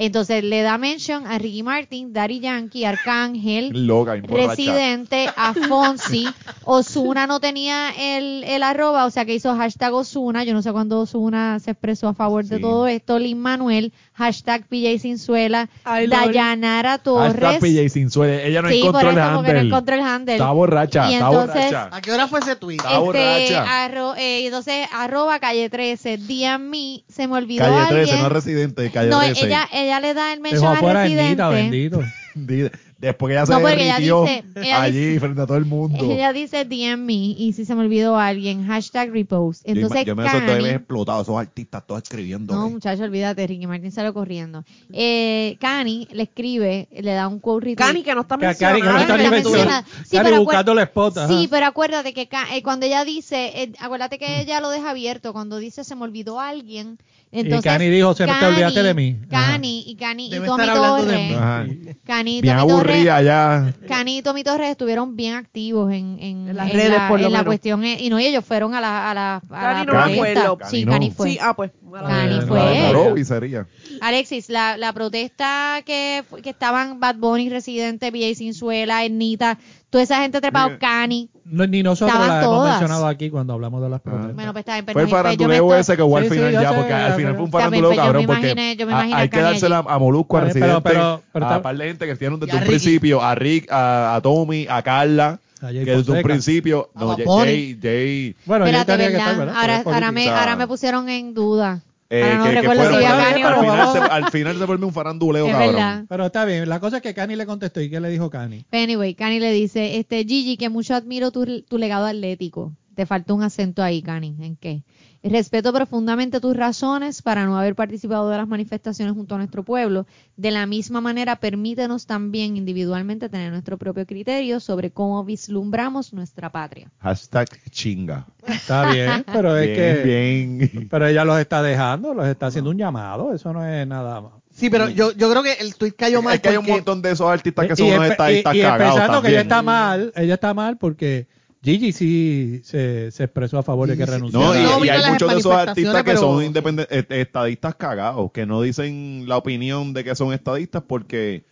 Entonces 0.00 0.44
le 0.44 0.62
da 0.62 0.78
mention 0.78 1.26
a 1.26 1.38
Ricky 1.38 1.62
Martin, 1.62 2.12
Daddy 2.12 2.38
Yankee, 2.40 2.84
Arcángel, 2.84 3.72
emborracha. 3.74 4.46
Residente, 4.48 5.28
a 5.36 5.52
Fonsi, 5.54 6.26
Osuna 6.64 7.26
no 7.26 7.40
tenía 7.40 7.90
el, 7.98 8.44
el 8.44 8.62
arroba, 8.62 9.04
o 9.06 9.10
sea 9.10 9.24
que 9.24 9.34
hizo 9.34 9.54
hashtag 9.56 9.92
Osuna, 9.92 10.44
yo 10.44 10.54
no 10.54 10.62
sé 10.62 10.70
cuándo 10.72 11.00
Osuna 11.00 11.58
se 11.58 11.72
expresó 11.72 12.08
a 12.08 12.14
favor 12.14 12.44
de 12.44 12.60
todo 12.60 12.86
esto, 12.86 13.18
Lin 13.18 13.40
Manuel, 13.40 13.92
hashtag 14.14 14.66
PJ 14.68 15.00
Sinzuela, 15.00 15.68
Ay. 15.84 16.06
Dayanara 16.06 16.98
Torres. 16.98 17.32
Hashtag 17.40 17.60
PJ 17.60 17.88
sin 17.88 18.10
suele. 18.10 18.46
Ella 18.46 18.62
no 18.62 18.68
sí, 18.68 18.78
por 18.80 18.88
encontró 18.90 19.10
el 19.10 19.16
no 19.16 19.22
handle. 19.22 19.60
encontró 19.60 19.94
el 19.96 20.00
handle. 20.02 20.34
Está 20.34 20.50
borracha, 20.52 21.10
Y 21.10 21.14
está 21.14 21.26
entonces- 21.26 21.54
borracha. 21.72 21.88
¿A 21.96 22.00
qué 22.00 22.12
hora 22.12 22.28
fue 22.28 22.38
ese 22.40 22.54
tweet? 22.56 22.76
Está 22.76 22.90
Este, 22.90 23.00
borracha. 23.00 23.88
arro- 23.88 24.14
eh, 24.16 24.46
entonces, 24.46 24.86
arroba 24.92 25.40
calle 25.40 25.68
13, 25.68 26.18
DM 26.18 27.02
se 27.08 27.26
me 27.26 27.34
olvidó 27.36 27.64
Calle 27.64 27.76
alguien. 27.78 28.04
13, 28.04 28.18
no 28.20 28.26
es 28.26 28.32
residente 28.32 28.82
de 28.82 28.90
calle 28.90 29.10
No, 29.10 29.18
13. 29.20 29.46
ella, 29.46 29.68
ella 29.72 29.87
le 30.00 30.14
da 30.14 30.32
el 30.32 30.42
Dejó 30.42 30.66
mention 30.70 30.76
a 30.96 31.02
residente. 31.02 31.22
Anita, 31.42 31.48
bendito. 31.48 32.00
Di- 32.34 32.70
Después 32.98 33.30
que 33.30 33.34
ella 33.36 33.46
se 33.46 33.52
No, 33.52 33.60
porque 33.60 33.84
ella 33.84 33.98
dice- 33.98 34.44
ella 34.56 34.82
allí 34.82 34.98
dice- 35.06 35.20
frente 35.20 35.40
a 35.40 35.46
todo 35.46 35.56
el 35.56 35.66
mundo. 35.66 36.04
Ella 36.04 36.32
dice 36.32 36.64
DM 36.64 36.96
me 37.06 37.12
y 37.12 37.52
si 37.52 37.64
se 37.64 37.76
me 37.76 37.82
olvidó 37.82 38.18
alguien, 38.18 38.66
hashtag 38.66 39.12
repost. 39.12 39.64
Yo 39.64 39.72
Entonces, 39.72 40.04
yo 40.04 40.16
me 40.16 40.26
esos 40.26 40.40
Cani- 40.40 40.52
debes 40.52 40.74
explotado, 40.74 41.22
esos 41.22 41.36
artistas 41.38 41.86
todos 41.86 42.02
escribiendo. 42.02 42.56
no, 42.56 42.68
muchacho, 42.70 43.04
olvídate, 43.04 43.46
Ricky 43.46 43.68
Martin 43.68 43.92
salió 43.92 44.12
corriendo. 44.12 44.64
Eh, 44.92 45.56
Cani 45.60 46.08
le 46.10 46.24
escribe, 46.24 46.88
le 46.90 47.12
da 47.12 47.28
un 47.28 47.38
quote 47.38 47.66
retweet. 47.66 47.86
Cani 47.86 48.02
que 48.02 48.14
no 48.16 48.22
está 48.22 48.36
Que- 48.36 48.56
Cari, 48.56 48.80
que 48.80 48.86
no 48.88 48.92
Cani 48.92 49.02
está 49.02 49.12
no 49.12 49.18
ni 49.18 49.22
está 49.24 49.30
mencionando. 49.30 49.50
mencionada. 49.50 49.86
Sí, 50.04 50.18
pero 50.20 50.38
buscando 50.42 50.74
la 50.74 50.82
spot. 50.82 51.18
ajá. 51.18 51.28
Sí, 51.28 51.46
pero 51.48 51.66
acuérdate 51.66 52.12
que 52.12 52.28
eh, 52.52 52.62
cuando 52.64 52.86
ella 52.86 53.04
dice, 53.04 53.62
eh, 53.62 53.72
acuérdate 53.78 54.18
que 54.18 54.40
ella 54.40 54.60
lo 54.60 54.70
deja 54.70 54.90
abierto, 54.90 55.32
cuando 55.32 55.58
dice 55.58 55.84
se 55.84 55.94
me 55.94 56.02
olvidó 56.02 56.40
alguien, 56.40 56.98
entonces 57.30 57.64
Cani 57.70 57.88
dijo, 57.90 58.14
"Se 58.14 58.26
me- 58.26 58.32
te 58.32 58.38
Cani- 58.38 58.52
olvidaste 58.54 58.82
de 58.82 58.94
mí". 58.94 59.16
Cani 59.28 59.84
y 59.86 59.96
Cani 59.96 60.26
y 60.26 60.30
Tommy 60.30 60.46
estar 60.48 60.70
hablando 60.70 61.04
de 61.04 61.12
Torres. 61.34 61.96
Cani 62.04 62.38
y 62.38 62.40
Bien 62.40 62.56
Tommy 62.56 62.68
Torres, 62.72 62.94
aburrida 62.96 63.22
ya. 63.22 63.74
Cani 63.86 64.18
y 64.18 64.22
Tommy 64.22 64.44
Torres 64.44 64.70
estuvieron 64.70 65.16
bien 65.16 65.34
activos 65.34 65.92
en, 65.92 66.18
en, 66.20 66.48
En 66.48 66.56
las 66.56 66.72
redes, 66.72 66.90
la, 66.90 67.08
por 67.08 67.20
lo 67.20 67.26
en 67.26 67.32
la 67.32 67.38
menos. 67.38 67.46
cuestión 67.50 67.84
eh, 67.84 67.98
y 68.00 68.08
no 68.10 68.18
y 68.18 68.26
ellos 68.26 68.44
fueron 68.44 68.74
a 68.74 68.80
la 68.80 69.10
a 69.10 69.14
la, 69.14 69.36
a 69.36 69.40
Cani 69.48 69.74
la 69.74 69.84
no 69.84 69.92
protesta. 70.14 70.68
Sí, 70.70 70.84
Cani 70.84 70.84
no. 70.84 70.92
Cani 70.92 71.10
fue. 71.10 71.30
Sí, 71.30 71.38
ah, 71.40 71.54
pues. 71.54 71.70
Cani 71.92 72.40
fue. 72.46 72.58
La 72.58 73.24
sería. 73.24 73.66
Alexis, 74.00 74.48
la, 74.48 74.76
la 74.76 74.92
protesta 74.92 75.82
que, 75.84 76.22
que 76.42 76.50
estaban 76.50 77.00
Bad 77.00 77.16
Bunny, 77.16 77.48
Residente, 77.48 78.10
BA 78.10 78.34
Sinzuela, 78.34 79.04
Ernita, 79.04 79.58
toda 79.90 80.04
esa 80.04 80.20
gente 80.20 80.40
trepado, 80.40 80.68
Mira. 80.68 80.78
Cani. 80.78 81.30
No, 81.50 81.66
ni 81.66 81.82
nosotros 81.82 82.18
la 82.18 82.42
hemos 82.42 82.44
todas. 82.44 82.70
mencionado 82.80 83.06
aquí 83.06 83.30
cuando 83.30 83.54
hablamos 83.54 83.80
de 83.82 83.88
las 83.88 84.00
protestas. 84.02 84.34
Bueno, 84.34 84.52
pues 84.52 84.60
está 84.62 84.74
bien, 84.74 84.84
pero 84.84 84.92
Fue 84.94 85.02
el 85.02 85.08
no, 85.08 85.10
pues, 85.10 85.22
yo 85.22 85.28
me 85.48 85.56
faranduleo 85.56 85.64
estoy- 85.78 85.80
ese 85.80 85.96
que 85.96 86.02
hubo 86.02 86.16
al 86.18 86.22
Sí, 86.24 86.28
sí, 86.28 86.34
final 86.36 86.52
yo 86.52 86.60
ya, 86.62 86.68
sé, 86.68 86.74
porque 86.76 86.92
al 86.92 87.08
ya, 87.10 87.16
final 87.16 87.32
fue 87.34 87.40
un 87.42 87.46
Está 87.48 87.58
bien, 87.58 87.70
faranduleo 87.70 87.88
pues, 87.88 87.96
yo 87.96 88.02
me 88.02 88.06
cabrón, 88.06 88.26
porque 88.26 88.40
imaginé- 88.50 88.76
yo 88.76 88.86
me 88.86 88.92
a- 88.92 88.96
imaginé 88.96 89.14
a 89.14 89.18
hay 89.18 89.28
que 89.28 89.36
Kanye 89.38 89.44
dársela 89.50 89.78
a 89.88 89.98
Molusco, 89.98 90.36
a 90.36 90.40
Pero- 90.40 90.52
Residente, 90.52 90.80
pero- 90.82 91.22
pero 91.32 91.44
a 91.46 91.48
está- 91.48 91.62
par 91.62 91.76
de 91.78 91.86
gente 91.86 92.04
que 92.04 92.12
estuvieron 92.12 92.40
desde 92.40 92.52
Y 92.52 92.56
a 92.56 92.58
un 92.60 92.60
Ricky. 92.66 92.70
principio, 92.78 93.22
a 93.22 93.34
Rick, 93.34 93.72
a, 93.72 94.14
a 94.16 94.20
Tommy, 94.20 94.66
a 94.68 94.82
Carla, 94.82 95.40
A 95.62 95.66
Jay 95.68 95.72
que 95.72 95.78
desde 95.80 95.96
un 95.96 96.04
Fonseca. 96.04 96.22
principio, 96.28 96.90
A 96.94 97.00
no, 97.00 97.06
Bad 97.08 97.16
Jay, 97.16 97.24
Bunny. 97.26 97.44
Jay, 97.46 97.78
Jay, 97.82 98.36
Bueno, 98.44 98.66
ya 98.66 98.70
Espérate, 98.80 98.92
tenía 98.92 99.06
que 99.06 99.12
¿verdad? 99.14 99.26
estar, 99.32 99.38
¿verdad? 99.46 99.54
Ahora, 99.60 99.72
Porque 99.78 99.88
es 99.90 99.94
ahora, 99.94 100.06
me, 100.12 100.20
política. 100.20 100.40
ahora 100.40 100.56
me 100.56 100.66
pusieron 100.66 101.08
en 101.08 101.32
duda. 101.34 101.80
Eh, 102.10 102.22
Ahora 102.22 102.38
no 102.38 102.44
que, 102.44 102.60
que 102.60 102.66
fueron, 102.66 102.84
si 102.86 102.98
pero 103.00 103.48
al, 103.48 103.60
final 103.60 103.92
se, 103.92 103.98
al 103.98 104.30
final 104.30 104.58
se 104.58 104.64
vuelve 104.64 104.86
un 104.86 104.92
faranduleo, 104.92 105.46
Es 105.46 105.52
cabrón. 105.52 105.74
verdad. 105.74 106.04
Pero 106.08 106.26
está 106.26 106.44
bien, 106.44 106.68
la 106.68 106.80
cosa 106.80 106.96
es 106.96 107.02
que 107.02 107.14
Cani 107.14 107.36
le 107.36 107.46
contestó 107.46 107.80
y 107.80 107.90
¿qué 107.90 108.00
le 108.00 108.08
dijo 108.08 108.30
Cani? 108.30 108.64
Anyway, 108.72 109.14
Cani 109.14 109.40
le 109.40 109.52
dice, 109.52 109.98
este 109.98 110.24
Gigi, 110.24 110.56
que 110.56 110.68
mucho 110.68 110.94
admiro 110.94 111.30
tu, 111.30 111.62
tu 111.62 111.78
legado 111.78 112.06
atlético. 112.06 112.72
Te 112.94 113.06
falta 113.06 113.32
un 113.34 113.42
acento 113.42 113.82
ahí, 113.82 114.02
Cani. 114.02 114.34
¿En 114.40 114.56
qué? 114.56 114.82
Respeto 115.30 115.72
profundamente 115.72 116.40
tus 116.40 116.56
razones 116.56 117.20
para 117.22 117.44
no 117.44 117.58
haber 117.58 117.74
participado 117.74 118.30
de 118.30 118.36
las 118.38 118.48
manifestaciones 118.48 119.14
junto 119.14 119.34
a 119.34 119.38
nuestro 119.38 119.62
pueblo. 119.62 120.06
De 120.36 120.50
la 120.50 120.66
misma 120.66 121.00
manera, 121.00 121.36
permítenos 121.36 122.06
también 122.06 122.56
individualmente 122.56 123.28
tener 123.28 123.50
nuestro 123.52 123.76
propio 123.78 124.06
criterio 124.06 124.60
sobre 124.60 124.90
cómo 124.90 125.24
vislumbramos 125.24 126.12
nuestra 126.12 126.50
patria. 126.50 126.90
Hashtag 127.00 127.48
chinga. 127.70 128.26
Está 128.46 128.90
bien, 128.92 129.24
pero 129.32 129.56
es 129.56 129.66
bien, 130.04 130.58
que... 130.60 130.66
bien. 130.66 130.88
Pero 130.88 131.06
ella 131.06 131.24
los 131.24 131.38
está 131.38 131.62
dejando, 131.62 132.14
los 132.14 132.26
está 132.26 132.46
haciendo 132.46 132.70
un 132.70 132.78
llamado, 132.78 133.34
eso 133.34 133.52
no 133.52 133.64
es 133.66 133.86
nada 133.86 134.20
más. 134.20 134.32
Sí, 134.50 134.70
pero 134.70 134.88
yo, 134.88 135.12
yo 135.12 135.30
creo 135.30 135.42
que 135.42 135.52
el 135.60 135.76
tweet 135.76 135.92
cayó 135.92 136.20
mal 136.20 136.34
Es 136.34 136.40
que 136.40 136.48
hay 136.48 136.56
un 136.56 136.62
porque- 136.62 136.72
montón 136.72 137.02
de 137.02 137.12
esos 137.12 137.28
artistas 137.30 137.66
que 137.68 137.76
son 137.76 137.86
unos 137.92 138.06
estadistas 138.10 138.54
y- 138.54 138.58
y 138.58 138.62
cagados 138.62 138.94
pensando 138.96 139.22
que 139.22 139.28
ella 139.28 139.40
está 139.42 139.62
mal, 139.62 140.12
ella 140.16 140.34
está 140.34 140.52
mal 140.54 140.78
porque 140.78 141.28
Gigi 141.68 141.92
sí 141.92 142.60
se, 142.64 143.10
se 143.10 143.24
expresó 143.24 143.58
a 143.58 143.62
favor 143.62 143.88
de 143.88 143.96
que 143.96 144.06
renunciara. 144.06 144.46
No, 144.46 144.54
y, 144.58 144.62
No, 144.62 144.84
y 144.84 144.88
hay 144.88 145.10
muchos 145.12 145.30
de 145.32 145.38
esos 145.40 145.52
artistas 145.52 145.96
que 146.02 146.10
pero- 146.12 146.20
son 146.20 146.42
independen- 146.42 146.86
est- 146.90 147.10
estadistas 147.12 147.74
cagados, 147.74 148.30
que 148.32 148.46
no 148.46 148.62
dicen 148.62 149.24
la 149.26 149.36
opinión 149.36 149.92
de 149.92 150.04
que 150.04 150.14
son 150.14 150.32
estadistas 150.32 150.82
porque 150.86 151.44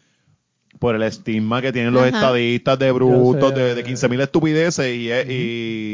por 0.78 0.94
el 0.94 1.02
estigma 1.02 1.62
que 1.62 1.72
tienen 1.72 1.92
los 1.94 2.02
Ajá. 2.02 2.08
estadistas 2.10 2.78
de 2.78 2.92
brutos, 2.92 3.54
de, 3.54 3.74
de 3.74 3.84
15 3.84 4.08
mil 4.08 4.20
estupideces 4.20 4.94
y, 4.94 5.10
eh, 5.10 5.24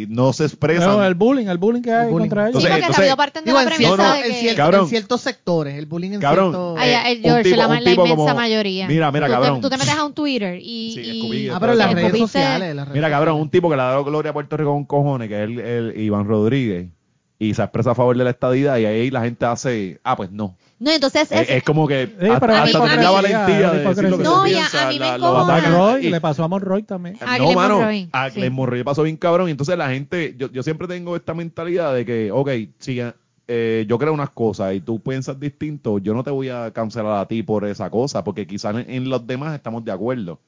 y 0.09 0.13
no 0.13 0.33
se 0.33 0.45
expresan. 0.45 0.89
No, 0.89 1.05
el 1.05 1.15
bullying, 1.15 1.47
el 1.47 1.59
bullying 1.59 1.83
que 1.83 1.93
hay 1.93 2.11
bullying. 2.11 2.29
contra 2.29 2.43
ella. 2.43 2.47
Entonces, 2.49 2.69
sí, 2.69 2.73
porque 2.73 2.81
entonces- 2.81 2.99
rápido 2.99 3.17
parten 3.17 3.45
de 3.45 3.53
la 3.53 3.63
en, 3.63 3.67
premisa 3.69 3.89
cierto- 3.97 4.03
no, 4.05 4.13
de 4.13 4.19
en 4.19 4.25
que... 4.33 4.41
cierto- 4.41 4.57
Cabrón. 4.57 4.81
en 4.83 4.89
ciertos 4.89 5.21
sectores, 5.21 5.75
el 5.79 5.87
bullying 5.87 6.13
en 6.13 6.21
Cabrón. 6.21 6.75
Ay, 6.79 6.91
eh, 6.91 6.97
ay, 6.97 7.17
un 7.19 7.23
George, 7.23 7.43
tipo- 7.45 7.57
la, 7.57 7.67
un 7.69 7.75
la 7.85 7.91
inmensa 7.93 8.17
como- 8.17 8.35
mayoría. 8.35 8.87
Mira, 8.89 9.13
mira, 9.13 9.27
tú, 9.27 9.33
cabrón. 9.33 9.55
Te, 9.57 9.61
tú 9.63 9.71
te 9.71 9.77
metes 9.79 9.95
a 9.95 10.05
un 10.05 10.13
Twitter 10.15 10.59
y... 10.61 10.93
Sí, 10.95 11.01
y- 11.45 11.49
Ah, 11.49 11.59
pero 11.61 11.73
en 11.73 11.79
las 11.79 11.93
redes 11.95 12.19
sociales. 12.19 12.75
las 12.75 12.87
redes 12.87 12.95
Mira, 12.97 13.11
cabrón, 13.11 13.41
un 13.41 13.51
tipo 13.51 13.71
que 13.71 13.77
le 13.77 13.83
ha 13.83 13.87
dado 13.87 14.05
gloria 14.05 14.31
a 14.31 14.35
Puerto 14.35 14.57
Rico 14.57 14.73
con 14.73 14.85
cojones, 14.85 15.29
que 15.29 15.37
es 15.43 15.49
el, 15.49 15.59
el 15.61 16.01
Iván 16.01 16.27
Rodríguez. 16.27 16.89
y 17.39 17.55
se 17.55 17.63
expresa 17.63 17.91
a 17.91 17.95
favor 17.97 18.17
de 18.17 18.23
la 18.25 18.31
estadidad 18.31 18.77
y 18.79 18.85
ahí 18.87 19.11
la 19.11 19.23
gente 19.23 19.45
hace, 19.47 20.01
ah, 20.05 20.17
pues 20.17 20.31
no. 20.31 20.57
No, 20.83 20.91
entonces 20.91 21.31
Es, 21.31 21.43
es, 21.43 21.51
es 21.51 21.63
como 21.63 21.87
que 21.87 22.09
pero 22.19 22.35
hasta, 22.35 22.63
hasta 22.65 22.81
tener 22.83 23.03
la 23.05 23.11
valentía 23.11 23.71
de 23.71 23.85
decir 23.85 24.09
lo 24.11 24.19
que 24.19 24.25
No, 24.25 24.43
se 24.43 24.51
y 24.51 24.55
a- 24.55 24.57
piensa, 24.57 24.87
a 24.89 24.91
mí 24.91 24.99
me 24.99 25.07
la- 25.07 25.19
lo. 25.19 25.39
A. 25.39 25.61
Roy, 25.61 26.07
Y- 26.07 26.11
le 26.11 26.21
pasó 26.21 26.43
a 26.43 26.49
Monroy 26.49 26.83
también. 26.83 27.17
A 27.21 27.39
no, 27.39 27.53
mano, 27.53 27.77
Monroy, 27.77 28.09
a 28.13 28.31
sí. 28.31 28.41
Glenn 28.41 28.53
Monroy 28.53 28.79
le 28.79 28.85
pasó 28.85 29.05
bien 29.05 29.17
cabrón. 29.17 29.47
Y 29.47 29.53
entonces 29.53 29.79
la 29.79 29.89
gente, 29.91 30.35
yo, 30.37 30.51
yo 30.51 30.63
siempre 30.65 30.89
tengo 30.89 31.15
esta 31.15 31.35
mentalidad 31.35 31.95
de 31.95 32.05
que, 32.05 32.33
ok, 32.33 32.51
si 32.81 33.01
eh, 33.49 33.85
yo 33.89 33.99
creo 33.99 34.13
unas 34.13 34.31
cosas 34.31 34.75
y 34.75 34.81
tú 34.81 35.01
piensas 35.01 35.39
distinto, 35.39 35.99
yo 35.99 36.15
no 36.15 36.25
te 36.25 36.31
voy 36.31 36.49
a 36.49 36.73
cancelar 36.73 37.19
a 37.19 37.29
ti 37.29 37.43
por 37.45 37.65
esa 37.65 37.89
cosa, 37.89 38.25
porque 38.25 38.47
quizás 38.47 38.75
en, 38.75 38.91
en 38.91 39.09
los 39.09 39.25
demás 39.25 39.55
estamos 39.55 39.85
de 39.85 39.93
acuerdo. 39.93 40.41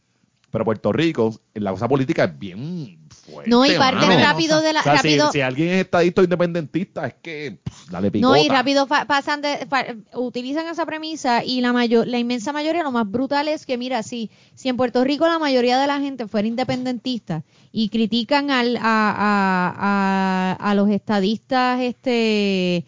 Pero 0.50 0.64
Puerto 0.64 0.92
Rico, 0.92 1.34
la 1.54 1.70
cosa 1.72 1.88
política 1.88 2.24
es 2.24 2.38
bien 2.38 2.98
fuerte. 3.24 3.50
no, 3.50 3.64
y 3.66 3.72
parte 3.76 4.06
mano. 4.06 4.20
rápido 4.20 4.60
de 4.60 4.72
la, 4.72 4.80
O 4.80 4.82
sea, 4.82 4.92
si- 4.92 4.96
rápido, 4.98 5.32
si, 5.32 5.40
alguien 5.40 5.68
es 5.70 5.80
estadista 5.80 6.20
o 6.20 6.24
independentista, 6.24 7.06
es 7.06 7.14
que 7.22 7.58
pff, 7.62 7.90
dale 7.90 8.10
picota. 8.10 8.28
No, 8.36 8.42
y 8.42 8.48
rápido 8.48 8.86
fa- 8.86 9.06
pasan 9.06 9.40
de, 9.42 9.66
utilizan 10.14 10.66
esa 10.68 10.86
premisa 10.86 11.42
y 11.44 11.60
la 11.60 11.72
mayor, 11.72 12.06
la 12.06 12.18
inmensa 12.18 12.52
mayoría, 12.52 12.82
lo 12.82 12.92
más 12.92 13.10
brutal 13.10 13.48
es 13.48 13.66
que, 13.66 13.76
mira, 13.78 14.02
si, 14.02 14.30
si 14.54 14.68
en 14.68 14.76
Puerto 14.76 15.02
Rico 15.04 15.26
la 15.26 15.38
mayoría 15.38 15.78
de 15.80 15.86
la 15.86 16.00
gente 16.00 16.28
fuera 16.28 16.46
independentista 16.48 17.42
y 17.72 17.88
critican 17.88 18.50
al, 18.50 18.76
a, 18.76 18.80
a, 18.82 20.56
a, 20.58 20.70
a 20.70 20.74
los 20.74 20.88
estadistas, 20.90 21.80
este 21.80 22.84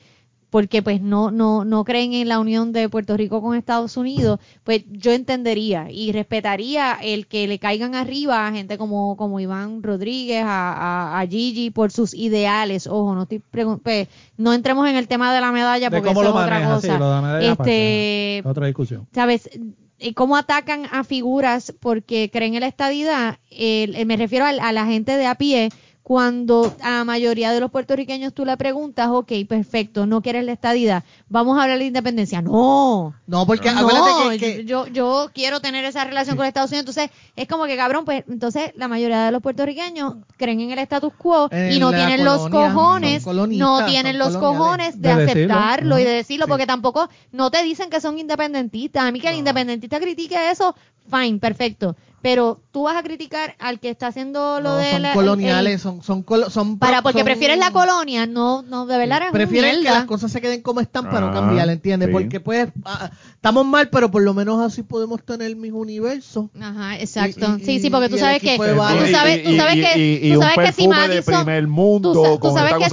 porque 0.56 0.80
pues 0.80 1.02
no, 1.02 1.30
no, 1.30 1.66
no 1.66 1.84
creen 1.84 2.14
en 2.14 2.30
la 2.30 2.38
unión 2.38 2.72
de 2.72 2.88
Puerto 2.88 3.14
Rico 3.14 3.42
con 3.42 3.54
Estados 3.54 3.98
Unidos, 3.98 4.40
pues 4.64 4.84
yo 4.90 5.12
entendería 5.12 5.90
y 5.90 6.12
respetaría 6.12 6.94
el 6.94 7.26
que 7.26 7.46
le 7.46 7.58
caigan 7.58 7.94
arriba 7.94 8.46
a 8.46 8.52
gente 8.52 8.78
como, 8.78 9.18
como 9.18 9.38
Iván 9.38 9.82
Rodríguez, 9.82 10.42
a, 10.42 10.72
a, 10.72 11.20
a 11.20 11.26
Gigi 11.26 11.68
por 11.68 11.92
sus 11.92 12.14
ideales. 12.14 12.86
Ojo, 12.86 13.14
no 13.14 13.24
estoy 13.24 13.40
pues, 13.82 14.08
no 14.38 14.54
entremos 14.54 14.88
en 14.88 14.96
el 14.96 15.08
tema 15.08 15.34
de 15.34 15.42
la 15.42 15.52
medalla 15.52 15.90
porque 15.90 16.08
eso 16.08 16.22
es 16.22 16.28
otra 16.28 16.40
maneja, 16.46 16.80
sí, 16.80 16.86
cosa. 16.86 16.98
lo 16.98 17.14
de 17.16 17.20
medalla 17.20 17.52
este, 17.52 18.42
otra 18.46 18.66
discusión. 18.66 19.06
¿sabes? 19.12 19.50
Eh, 19.98 20.14
¿Cómo 20.14 20.38
atacan 20.38 20.86
a 20.90 21.04
figuras 21.04 21.74
porque 21.80 22.30
creen 22.32 22.54
en 22.54 22.60
la 22.60 22.68
estadidad? 22.68 23.40
Eh, 23.50 24.06
me 24.06 24.16
refiero 24.16 24.46
a, 24.46 24.48
a 24.48 24.72
la 24.72 24.86
gente 24.86 25.18
de 25.18 25.26
a 25.26 25.34
pie. 25.34 25.68
Cuando 26.06 26.72
a 26.82 26.90
la 26.98 27.04
mayoría 27.04 27.50
de 27.50 27.58
los 27.58 27.72
puertorriqueños 27.72 28.32
tú 28.32 28.44
le 28.44 28.56
preguntas, 28.56 29.08
ok, 29.10 29.32
perfecto, 29.48 30.06
no 30.06 30.22
quieres 30.22 30.44
la 30.44 30.52
estadidad, 30.52 31.02
vamos 31.28 31.58
a 31.58 31.64
hablar 31.64 31.80
de 31.80 31.86
independencia. 31.86 32.40
No, 32.40 33.12
No, 33.26 33.44
porque 33.44 33.72
no, 33.72 33.80
acuérdate 33.80 34.38
que, 34.38 34.58
que- 34.58 34.64
yo, 34.64 34.86
yo 34.86 35.30
quiero 35.34 35.58
tener 35.58 35.84
esa 35.84 36.04
relación 36.04 36.36
con 36.36 36.46
Estados 36.46 36.70
Unidos. 36.70 36.88
Entonces, 36.88 37.10
es 37.34 37.48
como 37.48 37.64
que 37.64 37.76
cabrón, 37.76 38.04
pues 38.04 38.22
entonces 38.28 38.70
la 38.76 38.86
mayoría 38.86 39.24
de 39.24 39.32
los 39.32 39.42
puertorriqueños 39.42 40.18
creen 40.36 40.60
en 40.60 40.70
el 40.70 40.78
status 40.78 41.12
quo 41.12 41.50
y 41.50 41.80
no 41.80 41.90
la 41.90 41.96
tienen 41.96 42.24
los 42.24 42.50
cojones, 42.50 43.26
no 43.26 43.84
tienen 43.86 44.16
los 44.16 44.36
cojones 44.36 45.02
de, 45.02 45.10
aceptarlo 45.10 45.98
y 45.98 46.04
de 46.04 46.10
decirlo, 46.10 46.46
porque 46.46 46.66
tampoco 46.68 47.08
no 47.32 47.50
te 47.50 47.64
dicen 47.64 47.90
que 47.90 48.00
son 48.00 48.16
independentistas. 48.16 49.02
A 49.02 49.10
mí 49.10 49.18
que 49.18 49.30
el 49.30 49.38
independentista 49.38 49.98
critique 49.98 50.52
eso, 50.52 50.76
fine, 51.10 51.40
perfecto. 51.40 51.96
Pero 52.22 52.60
tú 52.72 52.84
vas 52.84 52.96
a 52.96 53.02
criticar 53.04 53.54
al 53.60 53.78
que 53.78 53.88
está 53.90 54.08
haciendo 54.08 54.58
lo 54.60 54.70
no, 54.70 54.76
de 54.78 54.90
son 54.92 55.02
la- 55.02 55.12
coloniales, 55.12 55.74
el- 55.74 55.78
son, 55.78 56.02
son, 56.02 56.22
colo- 56.24 56.50
son 56.50 56.78
para 56.78 57.02
porque 57.02 57.18
son- 57.18 57.24
prefieres 57.26 57.58
la 57.58 57.70
colonia, 57.70 58.26
no, 58.26 58.62
no, 58.62 58.86
de 58.86 58.98
verdad 58.98 59.18
eres 59.18 59.28
un 59.28 59.32
prefieren 59.34 59.76
que 59.82 59.90
las 59.90 60.06
cosas 60.06 60.32
se 60.32 60.40
queden 60.40 60.60
como 60.62 60.80
están 60.80 61.04
para 61.04 61.20
no 61.20 61.28
Ah, 61.28 61.32
cambiar, 61.34 61.68
¿entiendes? 61.68 62.08
sí. 62.08 62.12
Porque 62.12 62.40
pues 62.40 62.68
ah, 62.84 63.10
estamos 63.34 63.64
mal, 63.66 63.90
pero 63.90 64.10
por 64.10 64.22
lo 64.22 64.34
menos 64.34 64.60
así 64.60 64.82
podemos 64.82 65.22
tener 65.24 65.54
mis 65.56 65.72
universos. 65.72 66.46
Ajá, 66.60 66.98
exacto. 66.98 67.46
Y- 67.58 67.62
y- 67.62 67.64
sí, 67.64 67.80
sí, 67.80 67.90
porque 67.90 68.08
tú 68.08 68.18
sabes 68.18 68.40
que 68.42 68.56
tú 68.56 68.64
sabes, 69.12 69.44
tú 69.44 69.56
sabes 69.56 69.74
que 69.74 70.20
y- 70.26 70.32
tú 70.34 70.40
sabes 70.40 70.58
que 70.66 70.72
si 70.72 70.88
Madison 70.88 71.34
primer 71.44 71.66
mundo 71.68 72.12
tú 72.12 72.24
sa- 72.24 72.30
tú 72.30 72.38
con 72.40 72.54
sabes 72.54 72.72
que 72.78 72.84
si- 72.84 72.90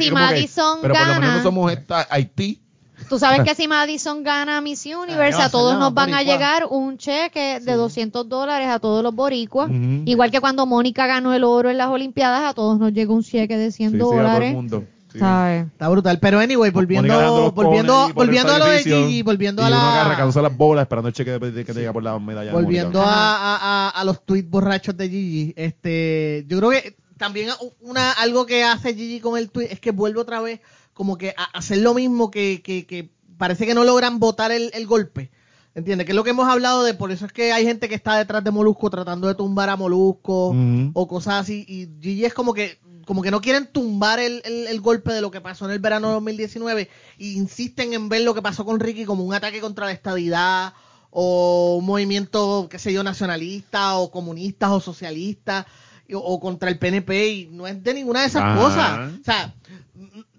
que- 0.00 0.10
Madison 0.12 0.78
pero 0.80 0.94
por 0.94 1.06
lo 1.08 1.20
menos 1.20 1.42
somos 1.42 1.72
esta 1.72 2.06
Haití 2.10 2.62
Tú 3.08 3.18
sabes 3.18 3.40
que 3.42 3.54
si 3.54 3.68
Madison 3.68 4.22
gana 4.22 4.60
Miss 4.60 4.86
Universe, 4.86 5.40
a 5.40 5.48
todos 5.50 5.78
nos 5.78 5.94
van 5.94 6.14
a 6.14 6.22
llegar 6.22 6.66
un 6.68 6.98
cheque 6.98 7.60
de 7.60 7.72
200 7.74 8.28
dólares 8.28 8.68
a 8.68 8.78
todos 8.78 9.02
los 9.02 9.14
boricuas. 9.14 9.70
Igual 10.04 10.30
que 10.30 10.40
cuando 10.40 10.66
Mónica 10.66 11.06
ganó 11.06 11.32
el 11.34 11.44
oro 11.44 11.70
en 11.70 11.78
las 11.78 11.88
Olimpiadas, 11.88 12.42
a 12.50 12.54
todos 12.54 12.78
nos 12.78 12.92
llegó 12.92 13.14
un 13.14 13.22
cheque 13.22 13.56
de 13.56 13.70
100 13.72 13.90
Sí, 13.90 13.96
sí, 13.96 14.00
a 14.00 14.04
todo 14.04 14.12
el 14.12 14.18
dólares. 14.18 14.52
mundo. 14.52 14.84
Sí. 15.12 15.20
¿Sabes? 15.20 15.66
Está 15.68 15.88
brutal. 15.88 16.18
Pero 16.20 16.40
anyway, 16.40 16.70
volviendo, 16.70 17.50
volviendo, 17.52 18.10
volviendo 18.12 18.52
a 18.52 18.58
lo 18.58 18.66
de 18.66 18.82
Gigi, 18.82 19.22
volviendo 19.22 19.64
a 19.64 19.70
la 19.70 20.16
las 20.42 20.56
bolas 20.56 20.82
esperando 20.82 21.08
el 21.08 21.14
cheque 21.14 21.38
de, 21.38 21.52
de 21.52 21.64
que 21.64 21.72
te 21.72 21.78
llega 21.80 21.92
por 21.92 22.02
la 22.02 22.18
medalla. 22.18 22.52
volviendo 22.52 22.98
Mónica. 22.98 23.14
a, 23.14 23.56
a- 23.56 23.86
a- 23.86 23.90
a 23.90 24.04
los 24.04 24.22
tweets 24.26 24.50
borrachos 24.50 24.94
de 24.96 25.08
Gigi, 25.08 25.54
este, 25.56 26.44
yo 26.48 26.58
creo 26.58 26.70
que 26.70 26.96
también 27.16 27.48
una 27.80 28.12
algo 28.12 28.44
que 28.44 28.62
hace 28.62 28.94
Gigi 28.94 29.20
con 29.20 29.38
el 29.38 29.48
tweet 29.50 29.68
es 29.70 29.80
que 29.80 29.90
vuelve 29.90 30.20
otra 30.20 30.40
vez 30.42 30.60
como 30.96 31.18
que 31.18 31.34
hacer 31.52 31.78
lo 31.78 31.92
mismo 31.92 32.30
que, 32.30 32.62
que, 32.64 32.86
que 32.86 33.10
parece 33.36 33.66
que 33.66 33.74
no 33.74 33.84
logran 33.84 34.18
votar 34.18 34.50
el, 34.50 34.70
el 34.72 34.86
golpe. 34.86 35.30
¿Entiendes? 35.74 36.06
Que 36.06 36.12
es 36.12 36.16
lo 36.16 36.24
que 36.24 36.30
hemos 36.30 36.48
hablado 36.48 36.84
de, 36.84 36.94
por 36.94 37.12
eso 37.12 37.26
es 37.26 37.32
que 37.34 37.52
hay 37.52 37.64
gente 37.66 37.86
que 37.86 37.94
está 37.94 38.16
detrás 38.16 38.42
de 38.42 38.50
Molusco 38.50 38.88
tratando 38.88 39.28
de 39.28 39.34
tumbar 39.34 39.68
a 39.68 39.76
Molusco 39.76 40.52
o 40.94 41.06
cosas 41.06 41.34
así. 41.42 41.66
Y 41.68 41.86
Gigi 42.00 42.24
es 42.24 42.32
como 42.32 42.54
que, 42.54 42.78
como 43.04 43.20
que 43.20 43.30
no 43.30 43.42
quieren 43.42 43.66
tumbar 43.70 44.18
el, 44.18 44.40
el- 44.46 44.68
el 44.68 44.80
golpe 44.80 45.12
de 45.12 45.20
lo 45.20 45.30
que 45.30 45.42
pasó 45.42 45.66
en 45.66 45.72
el 45.72 45.78
verano 45.78 46.06
de 46.08 46.14
2019 46.14 46.88
e 47.18 47.24
insisten 47.26 47.92
en 47.92 48.08
ver 48.08 48.22
lo 48.22 48.32
que 48.34 48.40
pasó 48.40 48.64
con 48.64 48.80
Ricky 48.80 49.04
como 49.04 49.22
un 49.22 49.34
ataque 49.34 49.60
contra 49.60 49.84
la 49.84 49.92
estabilidad 49.92 50.72
o 51.10 51.76
un 51.78 51.84
movimiento, 51.84 52.68
qué 52.70 52.78
sé 52.78 52.90
yo, 52.94 53.02
nacionalista 53.04 53.96
o 53.98 54.10
comunistas 54.10 54.70
o 54.70 54.80
socialistas 54.80 55.66
y- 56.08 56.14
o, 56.14 56.40
contra 56.40 56.70
el 56.70 56.78
PNP 56.78 57.28
y 57.28 57.46
no 57.52 57.66
es 57.66 57.84
de 57.84 57.92
ninguna 57.92 58.20
de 58.22 58.28
esas 58.28 58.42
cosas. 58.58 58.98
O 59.20 59.24
sea, 59.24 59.54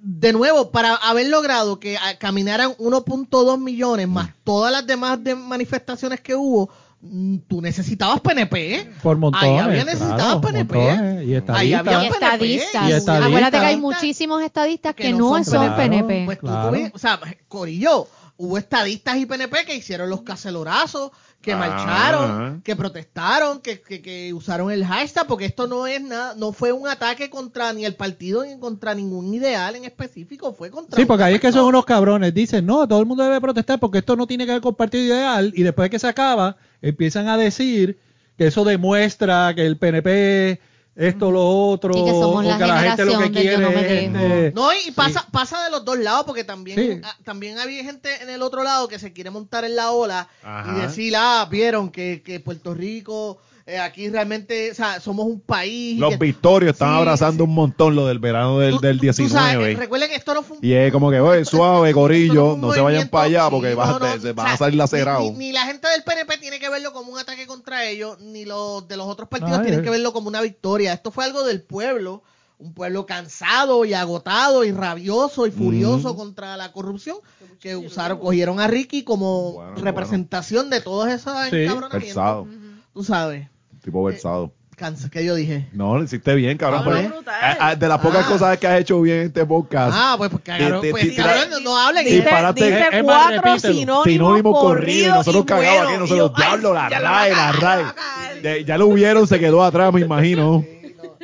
de 0.09 0.31
nuevo, 0.31 0.71
para 0.71 0.95
haber 0.95 1.27
logrado 1.27 1.81
que 1.81 1.97
ah, 1.97 2.15
caminaran 2.17 2.71
1.2 2.77 3.59
millones 3.59 4.07
más 4.07 4.29
todas 4.45 4.71
las 4.71 4.87
demás 4.87 5.21
de 5.21 5.35
manifestaciones 5.35 6.21
que 6.21 6.33
hubo, 6.33 6.69
mm, 7.01 7.39
tú 7.39 7.61
necesitabas 7.61 8.21
PNP. 8.21 8.75
¿eh? 8.75 8.91
Por 9.03 9.17
montones. 9.17 9.49
Ahí 9.49 9.57
había 9.57 9.83
necesitado 9.83 10.39
claro, 10.39 10.41
PNP. 10.41 10.75
montones, 10.77 11.27
y 11.27 11.31
Ahí 11.31 11.33
estadistas. 11.35 11.59
había 11.59 11.77
Y 11.77 11.83
PNP, 11.83 12.13
estadistas. 12.13 12.89
Y 12.89 12.91
estadistas. 12.93 13.25
Acuérdate 13.25 13.59
que 13.59 13.65
hay 13.65 13.77
muchísimos 13.77 14.41
estadistas 14.43 14.95
que, 14.95 15.11
no, 15.11 15.43
son 15.43 15.75
PNP. 15.75 16.23
Pues 16.25 16.39
tú 16.39 16.47
Claro. 16.47 16.77
o 16.93 16.97
sea, 16.97 17.19
Corillo, 17.49 18.07
hubo 18.37 18.57
estadistas 18.57 19.17
y 19.17 19.25
PNP 19.25 19.65
que 19.65 19.75
hicieron 19.75 20.09
los 20.09 20.21
cacelorazos, 20.21 21.11
que 21.47 21.53
Ah. 21.53 21.57
marcharon, 21.57 22.61
que 22.61 22.75
protestaron, 22.75 23.61
que, 23.61 23.79
que, 23.81 24.01
que 24.01 24.33
usaron 24.33 24.69
el 24.69 24.85
hashtag, 24.85 25.25
porque 25.27 25.45
esto 25.45 25.65
no 25.65 25.87
es 25.87 26.01
nada, 26.01 26.33
no 26.35 26.51
fue 26.51 26.73
un 26.73 26.89
ataque 26.89 27.29
contra 27.29 27.71
ni 27.71 27.85
el 27.85 27.95
partido 27.95 28.43
ni 28.43 28.59
contra 28.59 28.93
ningún 28.93 29.33
ideal 29.33 29.77
en 29.77 29.85
específico, 29.85 30.53
fue 30.53 30.69
contra 30.69 30.97
Sí, 30.99 31.05
porque 31.05 31.23
ahí 31.23 31.35
es 31.35 31.39
que 31.39 31.53
son 31.53 31.63
unos 31.65 31.85
cabrones. 31.85 32.33
Dicen, 32.33 32.65
no, 32.65 32.85
todo 32.85 32.99
el 32.99 33.05
mundo 33.05 33.23
debe 33.23 33.39
protestar 33.39 33.79
porque 33.79 33.99
esto 33.99 34.17
no 34.17 34.27
tiene 34.27 34.45
que 34.45 34.51
ver 34.51 34.61
con 34.61 34.75
partido 34.75 35.05
ideal. 35.05 35.53
Y 35.55 35.63
después 35.63 35.89
que 35.89 35.99
se 35.99 36.07
acaba, 36.07 36.57
empiezan 36.81 37.29
a 37.29 37.37
decir 37.37 37.97
que 38.37 38.47
eso 38.47 38.65
demuestra 38.65 39.53
que 39.55 39.65
el 39.65 39.77
PNP, 39.77 40.59
esto, 40.97 41.29
lo 41.29 41.45
otro, 41.45 41.93
Sí, 41.93 42.03
que 42.03 42.11
somos 42.11 42.43
la 42.43 42.79
gente 42.79 43.05
lo 43.05 43.19
que 43.19 43.31
quiere 43.31 43.57
no 43.59 43.69
este, 43.69 44.51
No, 44.55 44.69
y 44.73 44.91
pasa, 44.91 45.27
pasa 45.31 45.63
de 45.63 45.69
los 45.69 45.85
dos 45.85 45.97
lados, 45.99 46.23
porque 46.25 46.43
también, 46.43 46.77
Sí. 46.77 47.01
ah, 47.03 47.15
también 47.23 47.59
había 47.59 47.83
gente 47.83 48.09
en 48.23 48.29
el 48.29 48.41
otro 48.41 48.63
lado 48.63 48.87
que 48.87 48.97
se 48.97 49.13
quiere 49.13 49.29
montar 49.29 49.63
en 49.63 49.75
la 49.75 49.91
ola 49.91 50.27
Ajá. 50.43 50.73
y 50.75 50.81
decir, 50.81 51.13
ah, 51.15 51.47
vieron 51.49 51.91
que, 51.91 52.23
que 52.25 52.39
Puerto 52.39 52.73
Rico, 52.73 53.37
eh, 53.67 53.77
aquí 53.79 54.09
realmente, 54.09 54.71
o 54.71 54.73
sea, 54.73 54.99
somos 55.01 55.25
un 55.25 55.41
país. 55.41 55.99
Los 55.99 56.11
que- 56.11 56.17
victorios 56.17 56.71
están 56.71 56.89
Sí, 56.93 56.97
abrazando 56.97 57.43
sí. 57.43 57.49
un 57.49 57.53
montón 57.55 57.95
lo 57.95 58.07
del 58.07 58.17
verano 58.19 58.59
del, 58.59 58.75
Tú- 58.75 58.79
del 58.79 58.97
tú- 58.99 59.07
tú 59.07 59.13
sabes, 59.13 59.29
19. 59.33 59.71
eh, 59.73 59.75
recuerden 59.75 60.09
que 60.09 60.15
esto 60.15 60.33
no 60.33 60.41
fue 60.41 60.57
un 60.57 60.65
y 60.65 60.71
es 60.73 60.91
como 60.93 61.11
que, 61.11 61.19
oye, 61.19 61.43
suave, 61.43 61.91
gorillo, 61.91 62.55
no 62.57 62.71
se 62.73 62.79
vayan 62.79 63.09
para 63.09 63.25
allá 63.25 63.49
porque 63.49 63.71
no, 63.71 63.75
vas 63.75 63.89
a- 63.89 63.99
no, 63.99 64.21
se 64.21 64.29
o 64.29 64.33
van 64.33 64.45
sea, 64.47 64.53
a 64.55 64.57
salir 64.57 64.77
lacerados. 64.77 65.23
Ni, 65.33 65.37
ni 65.37 65.51
la 65.51 65.65
gente 65.65 65.87
del 65.89 66.03
PNP 66.03 66.37
tiene 66.37 66.59
que 66.59 66.69
verlo 66.69 66.93
como 66.93 67.11
un 67.11 67.19
ataque 67.19 67.45
contra 67.45 67.83
ellos, 67.85 68.19
ni 68.21 68.45
los 68.45 68.87
de 68.87 68.95
los 68.97 69.05
otros 69.07 69.27
partidos 69.27 69.57
Ay, 69.59 69.63
tienen 69.65 69.81
eh. 69.81 69.83
que 69.83 69.89
verlo 69.89 70.13
como 70.13 70.29
una 70.29 70.41
victoria. 70.41 70.93
Esto 70.93 71.11
fue 71.11 71.25
algo 71.25 71.43
del 71.43 71.61
pueblo, 71.61 72.23
un 72.59 72.73
pueblo 72.73 73.05
cansado 73.05 73.83
y 73.83 73.93
agotado 73.93 74.63
y 74.63 74.71
rabioso 74.71 75.45
y 75.45 75.51
furioso 75.51 76.15
contra 76.15 76.55
la 76.55 76.71
corrupción, 76.71 77.17
que 77.59 77.75
usaron, 77.75 78.17
cogieron 78.19 78.59
a 78.61 78.67
Ricky 78.67 79.03
como 79.03 79.51
Bueno, 79.53 79.75
representación 79.75 80.69
de 80.69 80.79
todos 80.79 81.09
esos 81.09 81.33
Sí, 81.49 81.55
encabronamientos. 81.57 82.47
Tú 82.93 83.03
sabes, 83.03 83.47
Tipo 83.87 84.03
versado. 84.03 84.51
cansa, 84.75 85.09
que 85.09 85.23
yo 85.23 85.33
dije. 85.33 85.69
No, 85.71 85.97
lo 85.97 86.03
hiciste 86.03 86.35
bien, 86.35 86.57
cabrón. 86.57 86.81
Ah, 86.81 86.83
pero- 86.85 86.95
bueno. 86.97 87.15
brutal. 87.15 87.35
ah, 87.41 87.57
ah, 87.61 87.75
de 87.75 87.87
las 87.87 87.99
pocas 87.99 88.25
Ah. 88.25 88.29
cosas 88.29 88.57
que 88.57 88.67
has 88.67 88.81
hecho 88.81 89.01
bien 89.01 89.19
en 89.21 89.25
este 89.27 89.45
podcast. 89.45 89.93
Ah, 89.97 90.15
pues, 90.17 90.29
pues, 90.29 90.43
cagaron, 90.43 90.81
Te- 90.81 90.87
te- 90.87 90.91
pues, 90.91 91.03
te- 91.09 91.15
cabrón, 91.15 91.49
no, 91.51 91.59
no 91.61 91.77
hablen. 91.79 92.05
Sí, 92.05 92.15
Dice, 92.17 92.29
párate. 92.29 92.65
dice 92.65 92.87
Es 92.91 93.03
cuatro 93.03 93.41
repítelo. 93.41 93.73
sinónimos, 93.73 94.03
Sinónimo 94.03 94.51
corrido, 94.51 94.67
corridos 94.75 95.07
y 95.07 95.17
nosotros 95.19 95.45
cagados 95.45 95.87
aquí, 95.89 95.97
nosotros, 95.99 96.31
diablo, 96.35 96.73
la 96.73 96.89
ya 96.89 96.99
RAE, 96.99 97.31
a 97.31 97.35
la 97.35 97.51
RAE. 97.53 98.63
ya 98.65 98.75
a 98.75 98.77
lo 98.77 98.87
hubieron, 98.87 99.25
se 99.25 99.39
quedó 99.39 99.63
atrás, 99.63 99.93
me 99.93 100.01
imagino. 100.01 100.65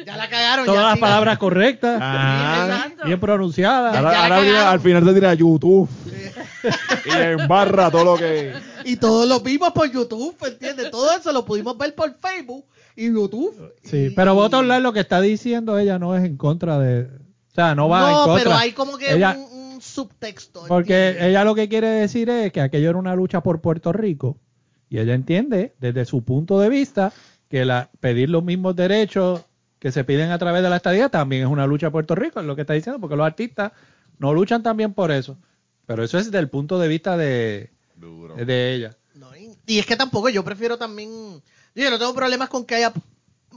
Ya 0.06 0.18
la 0.18 0.28
cagaron. 0.30 0.66
todas 0.66 0.82
ya 0.82 0.86
las 0.88 0.94
sigan. 0.96 1.10
palabras 1.10 1.38
correctas, 1.38 2.00
Ah. 2.02 2.88
Bien 3.06 3.20
pronunciadas. 3.20 3.94
Ya- 3.94 4.00
Ahora, 4.00 4.36
ahora 4.38 4.72
al 4.72 4.80
final 4.82 5.06
se 5.06 5.14
tira 5.14 5.30
a 5.30 5.34
YouTube 5.34 5.88
y 7.06 7.10
embarra 7.12 7.90
todo 7.92 8.04
lo 8.04 8.16
que. 8.16 8.54
Y 8.86 8.96
todos 8.98 9.28
lo 9.28 9.40
vimos 9.42 9.72
por 9.72 9.90
YouTube, 9.92 10.36
¿entiendes? 10.46 10.92
Todo 10.92 11.12
eso 11.18 11.32
lo 11.32 11.46
pudimos 11.46 11.78
ver 11.78 11.94
por 11.96 12.14
Facebook 12.20 12.66
y 12.96 13.08
YouTube. 13.14 13.74
Sí, 13.84 13.98
Y- 13.98 14.10
pero 14.12 14.36
voto 14.36 14.58
hablar 14.58 14.82
lo 14.82 14.94
que 14.94 15.00
está 15.02 15.22
diciendo 15.22 15.78
ella 15.78 16.00
no 16.00 16.16
es 16.16 16.24
en 16.24 16.38
contra 16.38 16.80
de, 16.80 17.04
O 17.04 17.54
sea, 17.56 17.76
no 17.76 17.90
va 17.90 18.10
en 18.10 18.12
No, 18.16 18.26
contra. 18.26 18.44
pero 18.44 18.56
hay 18.56 18.72
como 18.72 18.98
que 18.98 19.14
Ella- 19.14 19.38
un, 19.38 19.74
un 19.76 19.82
subtexto. 19.82 20.64
Porque 20.68 21.08
¿entiendes? 21.10 21.30
ella 21.32 21.44
lo 21.44 21.56
que 21.56 21.68
quiere 21.70 21.88
decir 21.88 22.30
es 22.30 22.52
que 22.52 22.62
aquello 22.62 22.90
era 22.90 23.00
una 23.00 23.16
lucha 23.16 23.42
por 23.42 23.62
Puerto 23.62 23.92
Rico 23.92 24.38
y 24.90 25.00
ella 25.00 25.14
entiende 25.14 25.74
desde 25.80 26.06
su 26.06 26.24
punto 26.24 26.60
de 26.60 26.70
vista 26.70 27.12
que 27.50 27.66
la, 27.66 27.90
pedir 28.00 28.30
los 28.30 28.44
mismos 28.44 28.76
derechos 28.76 29.42
que 29.80 29.92
se 29.92 30.04
piden 30.04 30.32
a 30.32 30.38
través 30.38 30.64
de 30.64 30.70
la 30.70 30.78
estadía 30.78 31.10
también 31.10 31.44
es 31.44 31.48
una 31.50 31.68
lucha 31.68 31.88
a 31.88 31.92
Puerto 31.92 32.16
Rico, 32.16 32.40
es 32.40 32.46
lo 32.46 32.56
que 32.56 32.62
está 32.62 32.74
diciendo, 32.74 33.00
porque 33.02 33.16
los 33.18 33.26
artistas 33.26 33.72
no 34.18 34.34
luchan 34.34 34.64
también 34.64 34.94
por 34.94 35.12
eso. 35.12 35.38
Pero 35.86 36.04
eso 36.04 36.18
es 36.18 36.26
desde 36.26 36.40
el 36.40 36.50
punto 36.50 36.80
de 36.80 36.88
vista 36.88 37.18
de, 37.18 37.72
Duro. 37.96 38.36
de 38.36 38.74
ella. 38.74 38.98
No, 39.16 39.36
y, 39.36 39.52
y 39.66 39.80
es 39.80 39.86
que 39.86 39.96
tampoco, 39.96 40.30
yo 40.30 40.44
prefiero 40.44 40.78
también. 40.78 41.42
Yo 41.76 41.90
no 41.90 42.00
tengo 42.00 42.14
problemas 42.14 42.50
con 42.50 42.66
que 42.66 42.76
haya 42.76 42.94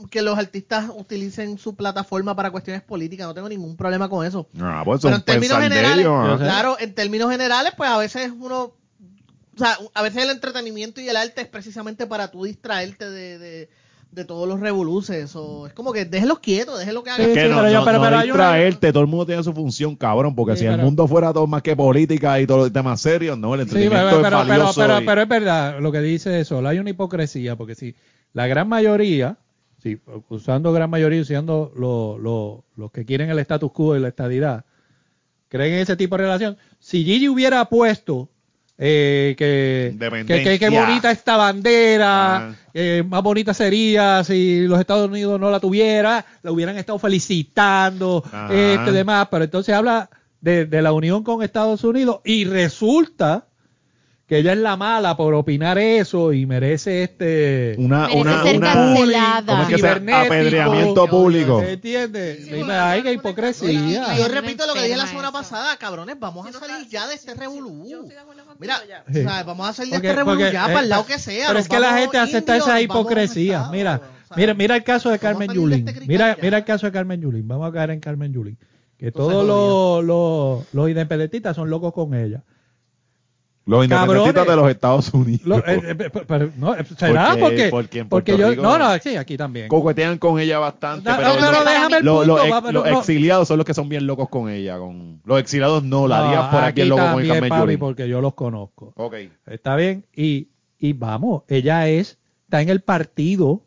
que 0.09 0.21
los 0.21 0.37
artistas 0.37 0.89
utilicen 0.93 1.57
su 1.57 1.75
plataforma 1.75 2.35
para 2.35 2.51
cuestiones 2.51 2.83
políticas, 2.83 3.27
no 3.27 3.33
tengo 3.33 3.49
ningún 3.49 3.75
problema 3.75 4.07
con 4.09 4.25
eso. 4.25 4.47
Ah, 4.59 4.83
pues 4.85 5.01
Pero 5.01 5.15
en 5.15 5.21
términos 5.23 5.57
pensar 5.57 5.69
de 5.69 5.75
generales, 5.75 6.05
ellos, 6.05 6.39
claro, 6.39 6.77
en 6.79 6.93
términos 6.93 7.31
generales, 7.31 7.73
pues 7.75 7.89
a 7.89 7.97
veces 7.97 8.31
uno, 8.37 8.63
o 8.63 9.57
sea, 9.57 9.77
a 9.93 10.01
veces 10.03 10.23
el 10.23 10.29
entretenimiento 10.29 11.01
y 11.01 11.09
el 11.09 11.15
arte 11.15 11.41
es 11.41 11.47
precisamente 11.47 12.05
para 12.05 12.29
tú 12.29 12.43
distraerte 12.43 13.09
de, 13.09 13.39
de, 13.39 13.69
de 14.11 14.25
todos 14.25 14.47
los 14.47 14.59
revoluces, 14.59 15.35
o 15.35 15.67
es 15.67 15.73
como 15.73 15.93
que 15.93 16.05
déjenlos 16.05 16.39
quietos, 16.39 16.79
déjenlo 16.79 17.03
que 17.03 17.11
hagan. 17.11 17.25
Sí, 17.25 17.31
Es 17.31 17.37
que 17.37 17.43
sí, 17.43 17.49
no, 17.49 17.57
pero 17.57 17.69
yo- 17.71 17.79
no- 17.79 17.85
pero- 17.85 17.97
no 17.99 18.03
pero 18.03 18.17
hay 18.17 18.31
una- 18.31 18.33
distraerte, 18.53 18.91
todo 18.93 19.01
el 19.03 19.07
mundo 19.09 19.25
tiene 19.27 19.43
su 19.43 19.53
función, 19.53 19.95
cabrón, 19.95 20.33
porque 20.33 20.53
Sí, 20.53 20.59
si 20.61 20.65
el 20.65 20.71
pero- 20.73 20.83
mundo 20.83 21.07
fuera 21.07 21.31
todo 21.33 21.45
más 21.45 21.61
que 21.61 21.75
política 21.75 22.39
y 22.39 22.47
todos 22.47 22.61
los 22.61 22.73
temas 22.73 22.99
serios, 23.01 23.37
no, 23.37 23.53
el 23.53 23.59
Sí, 23.61 23.63
entretenimiento 23.63 24.05
pero, 24.07 24.17
es 24.17 24.23
pero, 24.23 24.37
pero, 24.39 24.49
valioso. 24.59 24.81
pero, 24.81 25.01
y- 25.01 25.05
pero 25.05 25.21
es 25.21 25.27
verdad 25.27 25.79
lo 25.79 25.91
que 25.91 25.99
dice 26.01 26.43
Sol, 26.45 26.65
hay 26.65 26.79
una 26.79 26.89
hipocresía, 26.89 27.55
porque 27.55 27.75
si 27.75 27.95
la 28.33 28.47
gran 28.47 28.67
mayoría, 28.67 29.37
si, 29.83 29.99
usando 30.29 30.73
gran 30.73 30.89
mayoría, 30.89 31.21
usando 31.21 31.71
lo- 31.75 32.17
lo- 32.17 32.63
los 32.75 32.91
que 32.91 33.05
quieren 33.05 33.29
el 33.29 33.37
status 33.39 33.71
quo 33.71 33.95
y 33.95 33.99
la 33.99 34.07
estadidad, 34.07 34.65
creen 35.49 35.75
en 35.75 35.79
ese 35.79 35.95
tipo 35.95 36.17
de 36.17 36.23
relación, 36.23 36.57
si 36.79 37.03
Gigi 37.03 37.29
hubiera 37.29 37.63
puesto 37.65 38.29
eh, 38.77 39.35
que, 39.37 39.95
que, 40.27 40.59
que- 40.59 40.69
bonita 40.69 41.09
esta 41.11 41.35
bandera, 41.37 42.35
Ah. 42.49 42.55
eh, 42.73 43.03
más 43.07 43.23
bonita 43.23 43.53
sería 43.53 44.23
si 44.23 44.67
los 44.67 44.79
Estados 44.79 45.09
Unidos 45.09 45.39
no 45.39 45.49
la 45.49 45.59
tuviera, 45.59 46.25
la 46.43 46.51
hubieran 46.51 46.77
estado 46.77 46.99
felicitando, 46.99 48.23
Ah. 48.31 48.49
este 48.51 48.91
demás, 48.91 49.27
pero 49.31 49.43
entonces 49.45 49.73
habla 49.73 50.09
de, 50.41 50.65
de 50.65 50.81
la 50.83 50.93
unión 50.93 51.23
con 51.23 51.41
Estados 51.41 51.83
Unidos 51.83 52.19
y 52.23 52.45
resulta 52.45 53.46
que 54.27 54.39
ella 54.39 54.51
es 54.51 54.59
la 54.59 54.75
mala 54.75 55.15
por 55.15 55.33
opinar 55.33 55.77
eso 55.77 56.33
y 56.33 56.45
merece 56.45 57.01
este 57.03 57.75
una, 57.77 58.07
Merece 58.07 58.19
una, 58.19 58.43
ser 58.43 58.57
una, 58.57 58.73
cancelada. 58.73 59.43
¿cómo 59.45 59.61
es 59.63 59.67
que 59.69 59.75
se 59.77 59.81
llama? 59.81 59.93
Cibernético. 59.95 60.25
apedreamiento 60.25 61.07
público. 61.07 61.61
¿Entiendes? 61.61 62.37
Sí, 62.39 62.43
Dime, 62.43 62.57
bueno, 62.65 62.73
ay, 62.83 63.03
qué 63.03 63.11
Y 63.11 63.15
hipocresía. 63.15 64.17
yo 64.17 64.27
repito 64.27 64.67
lo 64.67 64.73
que 64.73 64.83
dije 64.83 64.97
la 64.97 65.07
semana 65.07 65.31
pasada, 65.31 65.77
cabrones, 65.77 66.19
vamos 66.19 66.45
a 66.45 66.51
salir 66.51 66.87
ya 66.89 67.07
de 67.07 67.15
este 67.15 67.35
revolú. 67.35 67.85
Mira, 68.59 68.75
Sí. 69.11 69.19
o 69.19 69.23
sea, 69.23 69.43
vamos 69.43 69.69
a 69.69 69.73
salir 69.73 69.91
de 69.93 69.97
Porque- 69.99 70.07
este 70.09 70.17
revolú 70.19 70.39
ya 70.51 70.65
para 70.65 70.79
el 70.81 70.89
lado 70.89 71.05
que 71.05 71.19
sea. 71.19 71.47
Pero 71.47 71.59
es 71.59 71.69
que 71.69 71.79
la 71.79 71.97
gente 71.97 72.17
acepta 72.17 72.57
esa 72.57 72.81
hipocresía. 72.81 73.69
Mira, 73.71 73.97
sea, 74.27 74.35
mira, 74.35 74.53
mira 74.53 74.75
el 74.75 74.83
caso 74.83 75.09
de 75.09 75.19
Carmen 75.19 75.53
Yulín. 75.53 75.87
este 75.87 76.05
Mira, 76.05 76.37
mira 76.41 76.57
el 76.57 76.65
caso 76.65 76.85
de 76.85 76.91
Carmen 76.91 77.21
Yulín. 77.21 77.47
Vamos 77.47 77.69
a 77.69 77.71
caer 77.71 77.91
en 77.91 78.01
Carmen 78.01 78.33
Yulín. 78.33 78.57
Que 78.97 79.11
todos 79.13 79.45
los, 79.47 80.03
los, 80.03 80.65
los 80.73 80.89
independentistas 80.89 81.55
son 81.55 81.69
locos 81.69 81.93
con 81.93 82.13
ella. 82.13 82.43
Los 83.67 83.83
independentistas 83.83 84.47
de 84.47 84.55
los 84.55 84.69
Estados 84.69 85.13
Unidos. 85.13 85.45
Lo- 85.45 85.57
eh, 85.57 85.81
eh, 85.89 85.95
pe- 85.95 86.09
pero, 86.09 86.49
no, 86.57 86.73
eh, 86.73 86.85
¿Será? 86.97 87.35
Porque- 87.39 87.67
Porque, 87.69 87.69
porque 87.69 88.05
porque 88.05 88.37
yo. 88.37 88.49
Rico- 88.49 88.61
No, 88.63 88.77
no, 88.79 88.97
sí, 88.97 89.15
aquí 89.17 89.35
también. 89.37 89.67
coquetean 89.67 90.17
con 90.17 90.39
ella 90.39 90.57
bastante. 90.57 91.09
No, 91.09 91.17
pero 91.17 91.29
no, 91.29 91.35
pero 91.51 91.63
déjame 91.65 91.97
el 91.97 92.03
punto, 92.05 92.25
los 92.25 92.45
ex- 92.45 92.55
pero 92.65 92.83
los 92.85 92.97
exiliados 92.99 93.47
son 93.47 93.57
los 93.57 93.65
que 93.65 93.73
son 93.73 93.89
bien 93.89 94.07
locos 94.07 94.29
con 94.29 94.49
ella. 94.49 94.77
Con, 94.79 95.21
los 95.25 95.39
exiliados 95.39 95.83
no, 95.83 96.07
la 96.07 96.49
por 96.49 96.63
aquí 96.63 96.75
bien 96.81 96.89
loco 96.89 97.01
con 97.01 97.27
papi, 97.49 97.61
Yulín. 97.61 97.79
porque 97.79 98.07
yo 98.09 98.21
los 98.21 98.33
conozco. 98.33 98.93
Ok. 98.95 99.15
Está 99.45 99.75
bien. 99.75 100.05
Y, 100.15 100.47
y 100.79 100.93
vamos, 100.93 101.43
ella 101.49 101.87
es, 101.89 102.17
está 102.45 102.61
en 102.61 102.69
el 102.69 102.79
partido 102.81 103.61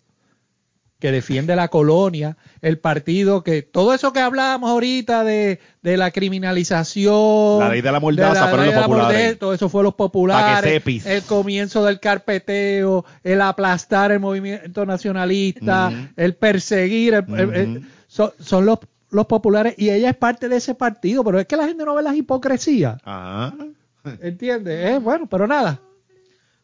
que 1.00 1.10
defiende 1.10 1.56
la 1.56 1.68
colonia, 1.68 2.36
el 2.62 2.78
partido 2.78 3.42
que, 3.42 3.62
todo 3.62 3.94
eso 3.94 4.12
que 4.12 4.20
hablábamos 4.20 4.70
ahorita 4.70 5.24
de, 5.24 5.58
de 5.82 5.96
la 5.96 6.10
criminalización, 6.10 7.58
La 7.60 7.68
ley 7.70 7.80
de 7.80 7.90
la 7.90 8.00
mordaza, 8.00 8.34
de 8.34 8.40
la 8.40 8.50
pero 8.50 8.64
los 8.64 8.74
populares. 8.84 9.18
mordaza, 9.18 9.38
todo 9.38 9.54
eso 9.54 9.68
fue 9.68 9.82
los 9.82 9.94
populares, 9.94 10.82
el 11.06 11.22
comienzo 11.22 11.84
del 11.84 12.00
carpeteo, 12.00 13.04
el 13.24 13.40
aplastar 13.40 14.12
el 14.12 14.20
movimiento 14.20 14.84
nacionalista, 14.86 15.92
el 16.16 16.34
perseguir, 16.34 17.14
el- 17.14 17.54
el- 17.54 17.82
son, 18.06 18.30
son 18.38 18.66
los, 18.66 18.78
los 19.10 19.26
populares 19.26 19.74
y 19.78 19.90
ella 19.90 20.10
es 20.10 20.16
parte 20.16 20.48
de 20.48 20.56
ese 20.56 20.74
partido, 20.74 21.24
pero 21.24 21.40
es 21.40 21.46
que 21.46 21.56
la 21.56 21.66
gente 21.66 21.84
no 21.84 21.94
ve 21.94 22.02
las 22.02 22.14
hipocresías, 22.16 22.96
Ajá. 23.04 23.54
¿entiendes? 24.20 24.90
Eh, 24.90 24.98
bueno, 24.98 25.26
pero 25.26 25.46
nada. 25.46 25.80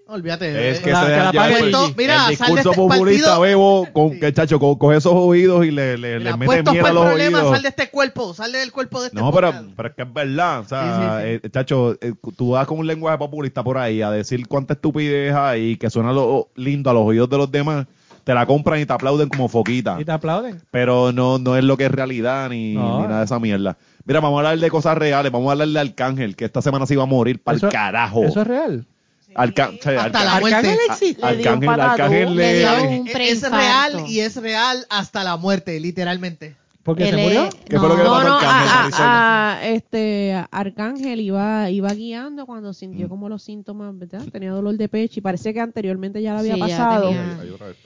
Olvídate. 0.09 0.71
Es 0.71 0.79
eh, 0.79 0.83
que 0.83 0.91
La- 0.93 1.01
se 1.01 1.07
que 1.07 1.37
la 1.37 1.49
el 1.59 1.95
Mira, 1.97 2.17
sal 2.19 2.27
de 2.27 2.31
discurso 2.31 2.71
este 2.71 2.77
populista, 2.81 3.27
partido- 3.27 3.41
Bebo, 3.41 3.89
con 3.93 4.13
Sí. 4.13 4.21
que 4.21 4.33
chacho, 4.33 4.61
co- 4.61 4.79
coge 4.79 4.99
esos 4.99 5.13
oídos 5.15 5.67
y 5.67 5.73
le, 5.73 5.99
le, 5.99 6.21
le 6.21 6.37
mete 6.37 6.63
por 6.63 6.79
a 6.87 6.93
los 6.93 7.05
problemas, 7.07 7.41
oídos. 7.41 7.55
sal 7.55 7.63
de 7.63 7.69
este 7.71 7.91
cuerpo, 7.91 8.33
sal 8.33 8.53
del 8.53 8.71
cuerpo 8.71 9.01
de 9.01 9.09
este 9.09 9.19
No, 9.19 9.33
pero, 9.33 9.53
pero 9.77 9.89
es 9.89 9.95
que 9.97 10.03
es 10.03 10.13
verdad. 10.13 10.61
O 10.61 10.65
sea, 10.65 11.21
Sí, 11.23 11.29
sí, 11.41 11.41
eh, 11.45 11.51
chacho, 11.51 11.97
eh, 12.01 12.13
tú 12.37 12.51
vas 12.51 12.67
con 12.69 12.79
un 12.79 12.87
lenguaje 12.87 13.19
populista 13.19 13.65
por 13.65 13.79
ahí 13.79 14.01
a 14.01 14.11
decir 14.13 14.47
cuánta 14.47 14.75
estupidez 14.75 15.35
hay 15.35 15.77
que 15.77 15.91
suena 15.91 16.13
lo, 16.13 16.51
lindo 16.55 16.89
a 16.89 16.93
los 16.95 17.03
oídos 17.05 17.29
de 17.29 17.39
los 17.39 17.51
demás, 17.51 17.87
te 18.23 18.33
la 18.33 18.47
compran 18.47 18.81
y 18.81 18.87
te 18.87 18.93
aplauden 18.93 19.29
como 19.29 19.49
foquita. 19.49 19.97
Y 20.01 20.05
te 20.05 20.13
aplauden. 20.13 20.63
Pero 20.71 21.11
no, 21.11 21.39
no 21.39 21.57
es 21.57 21.65
lo 21.65 21.77
que 21.77 21.87
es 21.87 21.91
realidad 21.91 22.49
ni, 22.51 22.75
No. 22.75 23.01
ni 23.03 23.07
nada 23.09 23.19
de 23.21 23.25
esa 23.25 23.41
mierda. 23.41 23.77
Mira, 24.05 24.21
vamos 24.21 24.37
a 24.37 24.49
hablar 24.51 24.61
de 24.61 24.71
cosas 24.71 24.97
reales. 24.97 25.33
Vamos 25.33 25.49
a 25.49 25.53
hablar 25.53 25.67
de 25.67 25.81
Arcángel, 25.81 26.37
que 26.37 26.45
esta 26.45 26.63
semana 26.63 26.87
se 26.87 26.95
iba 26.95 27.03
a 27.03 27.07
morir 27.07 27.43
para 27.43 27.59
el 27.59 27.69
carajo. 27.69 28.23
Eso 28.25 28.41
es 28.43 28.47
real. 28.47 28.87
Arca- 29.37 29.71
o 29.79 29.83
sea, 29.83 30.05
Hasta 30.05 30.19
Arca- 30.21 30.25
la 30.25 30.41
muerte. 30.41 30.57
Arcángel. 30.57 30.79
Le 30.99 31.07
dio 31.07 31.17
un 31.19 31.25
Arcángel, 31.29 31.67
patadón, 31.67 31.91
Arcángel 31.91 32.37
le 32.37 32.59
dio 32.59 32.77
le- 32.77 33.01
un 33.01 33.09
Es- 33.09 33.51
real 33.51 34.05
y 34.09 34.21
es 34.21 34.37
real 34.37 34.87
hasta 34.89 35.25
la 35.25 35.37
muerte, 35.37 35.79
literalmente. 35.81 36.57
Porque 36.83 37.09
Él 37.09 37.17
se 37.17 37.23
murió. 37.23 37.45
es- 37.47 37.55
¿Qué 37.69 37.79
fue 37.81 37.89
lo 37.89 37.97
que 37.97 38.03
le 38.03 38.09
No, 38.09 38.15
pasó 38.15 38.29
no, 38.29 38.35
a 38.35 38.39
Arcángel, 38.39 38.69
a- 38.69 38.75
Marisol? 38.83 39.07
a- 39.07 39.53
a- 39.59 39.67
este 39.67 40.45
Arcángel 40.53 41.21
iba, 41.21 41.69
iba 41.71 41.93
guiando 41.93 42.47
cuando 42.47 42.73
sintió 42.73 43.09
como 43.09 43.29
los 43.29 43.43
síntomas, 43.43 43.99
¿verdad? 43.99 44.23
Tenía 44.31 44.53
dolor 44.53 44.77
de 44.77 44.89
pecho 44.89 45.19
y 45.19 45.23
parece 45.23 45.53
que 45.53 45.61
anteriormente 45.61 46.23
ya 46.23 46.35
le 46.35 46.39
había 46.39 46.55
Sí, 46.55 46.61
pasado. 46.61 47.09
tenía. 47.09 47.39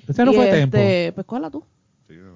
Ese 0.07 0.25
no 0.25 0.33
Y, 0.33 0.35
fue 0.37 0.45
este, 0.45 0.57
tiempo. 0.69 1.15
Pues 1.15 1.27
cógela 1.27 1.51
tú. 1.51 1.65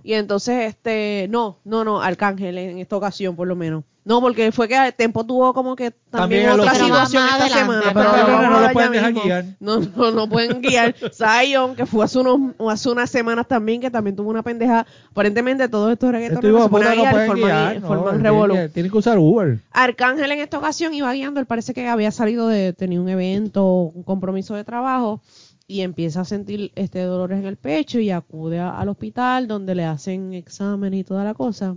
Y 0.02 0.12
entonces, 0.14 0.68
este, 0.68 1.26
no, 1.30 1.58
no, 1.64 1.84
no, 1.84 2.00
Arcángel 2.00 2.56
en 2.58 2.78
esta 2.78 2.96
ocasión 2.96 3.36
por 3.36 3.46
lo 3.46 3.56
menos. 3.56 3.84
No, 4.06 4.20
porque 4.20 4.52
fue 4.52 4.68
que 4.68 4.92
Tempo 4.96 5.24
tuvo 5.24 5.54
como 5.54 5.74
que 5.76 5.90
también, 6.10 6.46
También 6.46 6.60
otra 6.60 6.74
situación 6.74 7.22
esta 7.24 7.34
adelante, 7.36 7.58
semana. 7.58 7.82
pero 7.94 8.10
pero 8.12 8.26
no, 8.28 8.42
no, 8.42 8.50
no 8.50 8.60
lo 8.60 8.72
pueden 8.74 8.88
ya 8.92 8.96
dejar 8.98 9.12
mismo. 9.14 9.24
guiar. 9.24 9.44
No, 9.60 9.80
no, 9.80 10.10
no 10.10 10.28
pueden 10.28 10.60
guiar. 10.62 10.94
Zion, 11.12 11.74
que 11.74 11.86
fue 11.86 12.04
hace, 12.04 12.18
unos, 12.18 12.38
hace 12.70 12.90
unas 12.90 13.08
semanas 13.10 13.48
también, 13.48 13.80
que 13.80 13.90
también 13.90 14.14
tuvo 14.14 14.28
una 14.28 14.42
pendeja. 14.42 14.86
Aparentemente 15.10 15.68
todos 15.70 15.90
estos 15.92 16.12
reggaetones 16.12 16.44
hijos 16.50 16.64
se 16.64 16.68
ponen 16.68 16.88
a 16.88 16.94
no 16.94 17.00
guiar 17.00 17.14
forman, 17.14 17.36
guiar. 17.36 17.80
no, 17.80 17.88
forman 17.88 18.04
tienen 18.10 18.22
revolú. 18.24 18.54
que- 18.54 18.68
Tienen 18.68 18.92
que 18.92 18.98
usar 18.98 19.18
Uber. 19.18 19.58
Arcángel 19.72 20.30
en 20.32 20.40
esta 20.40 20.58
ocasión 20.58 20.92
iba 20.92 21.10
guiando, 21.12 21.40
él 21.40 21.46
parece 21.46 21.72
que 21.72 21.88
había 21.88 22.10
salido 22.10 22.46
de, 22.48 22.74
tenía 22.74 23.00
un 23.00 23.08
evento, 23.08 23.64
un 23.94 24.02
compromiso 24.02 24.54
de 24.54 24.64
trabajo 24.64 25.22
y 25.66 25.80
empieza 25.80 26.20
a 26.20 26.24
sentir 26.26 26.72
este 26.74 27.00
dolores 27.04 27.38
en 27.38 27.46
el 27.46 27.56
pecho 27.56 27.98
y 27.98 28.10
acude 28.10 28.58
a- 28.60 28.78
al 28.78 28.90
hospital 28.90 29.48
donde 29.48 29.74
le 29.74 29.84
hacen 29.86 30.34
examen 30.34 30.92
y 30.92 31.04
toda 31.04 31.24
la 31.24 31.32
cosa. 31.32 31.76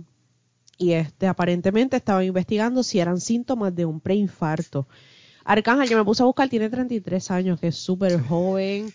Y 0.78 0.92
este 0.92 1.26
aparentemente 1.26 1.96
estaba 1.96 2.24
investigando 2.24 2.82
si 2.82 3.00
eran 3.00 3.20
síntomas 3.20 3.74
de 3.74 3.84
un 3.84 4.00
preinfarto. 4.00 4.86
Arcángel, 5.44 5.88
yo 5.88 5.98
me 5.98 6.04
puse 6.04 6.22
a 6.22 6.26
buscar, 6.26 6.48
tiene 6.48 6.70
33 6.70 7.30
años, 7.32 7.60
que 7.60 7.68
es 7.68 7.76
súper 7.76 8.20
joven. 8.20 8.92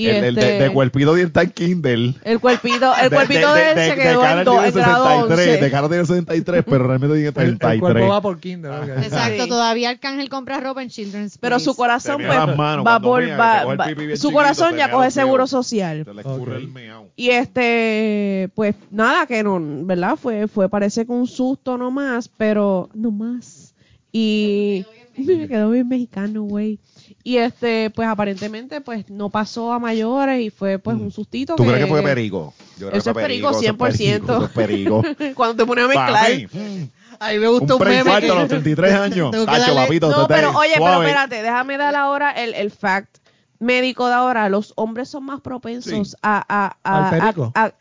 Y 0.00 0.06
el, 0.08 0.24
el 0.24 0.34
de, 0.36 0.40
este- 0.42 0.62
de 0.64 0.70
cuerpito 0.72 1.14
de 1.14 1.22
está 1.24 1.42
en 1.42 1.50
Kindle. 1.50 2.14
el 2.24 2.38
cuerpito, 2.38 2.92
el 3.02 3.10
De- 3.10 3.16
cuerpito 3.16 3.52
de, 3.54 3.60
de- 3.62 3.70
él 3.70 3.76
de- 3.76 3.88
se 3.88 3.94
quedó 3.96 4.24
en, 4.26 4.44
do- 4.44 4.52
tiene 4.52 4.66
en 4.68 4.74
grado 4.74 5.04
63, 5.28 5.48
11. 5.48 5.64
De 5.64 5.70
cara 5.72 5.88
tiene 5.88 6.04
63, 6.06 6.64
pero 6.64 6.86
realmente 6.86 7.16
tiene 7.16 7.28
El, 7.30 7.48
el 7.50 7.58
33. 7.58 7.80
cuerpo 7.80 8.08
va 8.08 8.20
por 8.22 8.38
Kinder. 8.38 8.70
ok. 8.70 8.88
Exacto, 9.02 9.42
Sí. 9.42 9.48
todavía 9.48 9.90
Arcángel 9.90 10.28
compra 10.28 10.60
ropa 10.60 10.82
en 10.82 10.88
Children's 10.88 11.36
Pero 11.38 11.58
su 11.58 11.74
corazón 11.74 12.22
pues, 12.24 12.38
va 12.38 13.00
por 13.00 13.24
mía, 13.24 13.36
va- 13.36 13.62
el 13.62 13.80
va- 13.80 13.86
su 13.88 13.94
chiquito, 13.94 14.32
corazón 14.32 14.76
ya 14.76 14.90
coge 14.90 15.10
seguro 15.10 15.46
social. 15.48 16.04
Se 16.04 16.14
le 16.14 16.20
escurre 16.20 16.56
Ok. 16.56 16.62
el 16.62 16.68
meao. 16.68 17.08
Y 17.16 17.30
este, 17.30 18.50
pues 18.54 18.74
nada, 18.90 19.26
que 19.26 19.42
no, 19.42 19.58
¿verdad? 19.84 20.16
Fue, 20.16 20.46
fue 20.48 20.68
parece 20.68 21.04
que 21.06 21.12
un 21.12 21.26
susto 21.26 21.76
nomás, 21.76 22.28
pero 22.28 22.88
no 22.94 23.10
más. 23.10 23.74
Y 24.12 24.84
me 25.16 25.48
quedó 25.48 25.70
bien 25.70 25.88
mexicano, 25.88 26.42
güey. 26.44 26.78
Y 27.24 27.36
este, 27.38 27.90
pues 27.90 28.08
aparentemente, 28.08 28.80
pues 28.80 29.08
no 29.10 29.30
pasó 29.30 29.72
a 29.72 29.78
mayores 29.78 30.40
y 30.40 30.50
fue 30.50 30.78
pues 30.78 30.96
un 30.96 31.10
sustito. 31.10 31.54
Mm. 31.54 31.56
¿Tú 31.56 31.64
crees 31.64 31.78
que 31.84 31.86
fue 31.86 32.02
perico? 32.02 32.54
Yo 32.78 32.88
creo 32.88 32.98
Eso 32.98 33.12
que 33.14 33.20
es 33.20 33.26
perico, 33.26 33.50
eso 33.50 33.60
es 33.60 33.66
100%. 33.72 34.24
Eso 34.24 34.44
es 34.44 34.50
perico. 34.50 35.02
Cuando 35.34 35.56
te 35.56 35.66
pones 35.66 35.84
a 35.84 35.88
mezclar. 35.88 36.30
mm, 36.52 36.82
A 37.20 37.30
mí 37.32 37.38
me 37.38 37.48
gusta 37.48 37.74
Un 37.74 37.82
un, 37.82 37.88
meme 37.88 38.02
preinfarto 38.02 38.26
que- 38.26 38.32
a 38.32 38.40
los 38.40 38.48
33 38.48 38.94
años. 39.00 39.30
Que 39.30 39.38
darle- 39.38 39.74
papito, 39.74 40.10
No, 40.10 40.28
pero 40.28 40.50
oye, 40.56 40.70
pero 40.74 40.84
suave. 40.86 41.06
espérate, 41.06 41.42
déjame 41.42 41.76
dar 41.78 41.94
ahora 41.96 42.30
el, 42.32 42.54
el 42.54 42.70
fact 42.70 43.18
médico 43.58 44.06
de 44.08 44.14
ahora. 44.14 44.48
Los 44.48 44.72
hombres 44.76 45.08
son 45.08 45.24
más 45.24 45.40
propensos 45.40 46.10
Sí. 46.10 46.16
a, 46.22 46.44
a, 46.48 46.76
a, 46.84 47.08
¿Al 47.08 47.18
perico? 47.20 47.52
a- 47.54 47.64
a- 47.64 47.74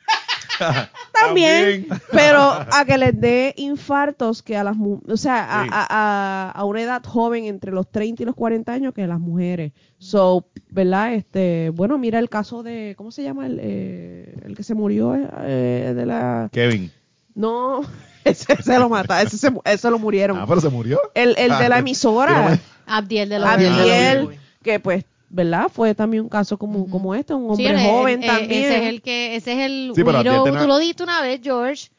También, 1.19 1.87
pero 2.11 2.39
a 2.41 2.83
que 2.85 2.97
les 2.97 3.19
dé 3.19 3.53
infartos 3.57 4.41
que 4.43 4.55
a 4.57 4.63
las 4.63 4.75
mu- 4.75 5.01
o 5.07 5.17
sea, 5.17 5.61
a, 5.61 5.63
Sí. 5.63 5.69
a, 5.71 5.87
a- 5.89 6.51
a 6.51 6.63
una 6.65 6.81
edad 6.81 7.03
joven 7.03 7.45
entre 7.45 7.71
los 7.71 7.89
30 7.89 8.23
y 8.23 8.25
los 8.25 8.35
40 8.35 8.71
años 8.73 8.93
que 8.93 9.07
las 9.07 9.19
mujeres. 9.19 9.71
So, 9.97 10.45
¿verdad? 10.69 11.13
Este, 11.13 11.71
bueno, 11.73 11.97
mira 11.97 12.19
el 12.19 12.29
caso 12.29 12.63
de, 12.63 12.93
¿cómo 12.97 13.11
se 13.11 13.23
llama? 13.23 13.45
El, 13.47 13.59
eh, 13.61 14.35
el 14.45 14.55
que 14.55 14.63
se 14.63 14.75
murió 14.75 15.15
eh, 15.41 15.93
de 15.95 16.05
la... 16.05 16.49
Kevin. 16.51 16.91
No, 17.35 17.81
ese 18.23 18.61
se 18.61 18.79
lo 18.79 18.89
mata, 18.89 19.21
ese, 19.21 19.37
se, 19.37 19.51
ese 19.65 19.89
lo 19.89 19.99
murieron. 19.99 20.37
Ah, 20.37 20.45
pero 20.47 20.61
se 20.61 20.69
murió. 20.69 20.99
El, 21.13 21.35
el 21.37 21.57
de 21.57 21.69
la 21.69 21.79
emisora, 21.79 22.59
Abdiel 22.85 23.29
de 23.29 23.39
los 23.39 23.49
Abdiel 23.49 24.29
que 24.63 24.79
pues, 24.79 25.05
¿verdad? 25.29 25.69
Fue 25.71 25.93
también 25.95 26.23
un 26.23 26.29
caso 26.29 26.57
como, 26.57 26.89
como 26.89 27.13
este, 27.15 27.33
un 27.33 27.49
hombre 27.51 27.77
joven 27.83 28.23
el- 28.23 28.27
también. 28.29 28.63
Ese 28.63 28.77
es 28.77 28.83
el 28.89 29.01
que, 29.01 29.35
ese 29.35 29.53
es 29.53 29.59
el 29.59 29.91
Sí, 29.95 30.03
pero 30.03 30.19
widow. 30.19 30.45
Tú 30.57 30.67
lo 30.67 30.77
dijiste 30.77 31.03
una 31.03 31.21
vez, 31.21 31.39
George, 31.43 31.89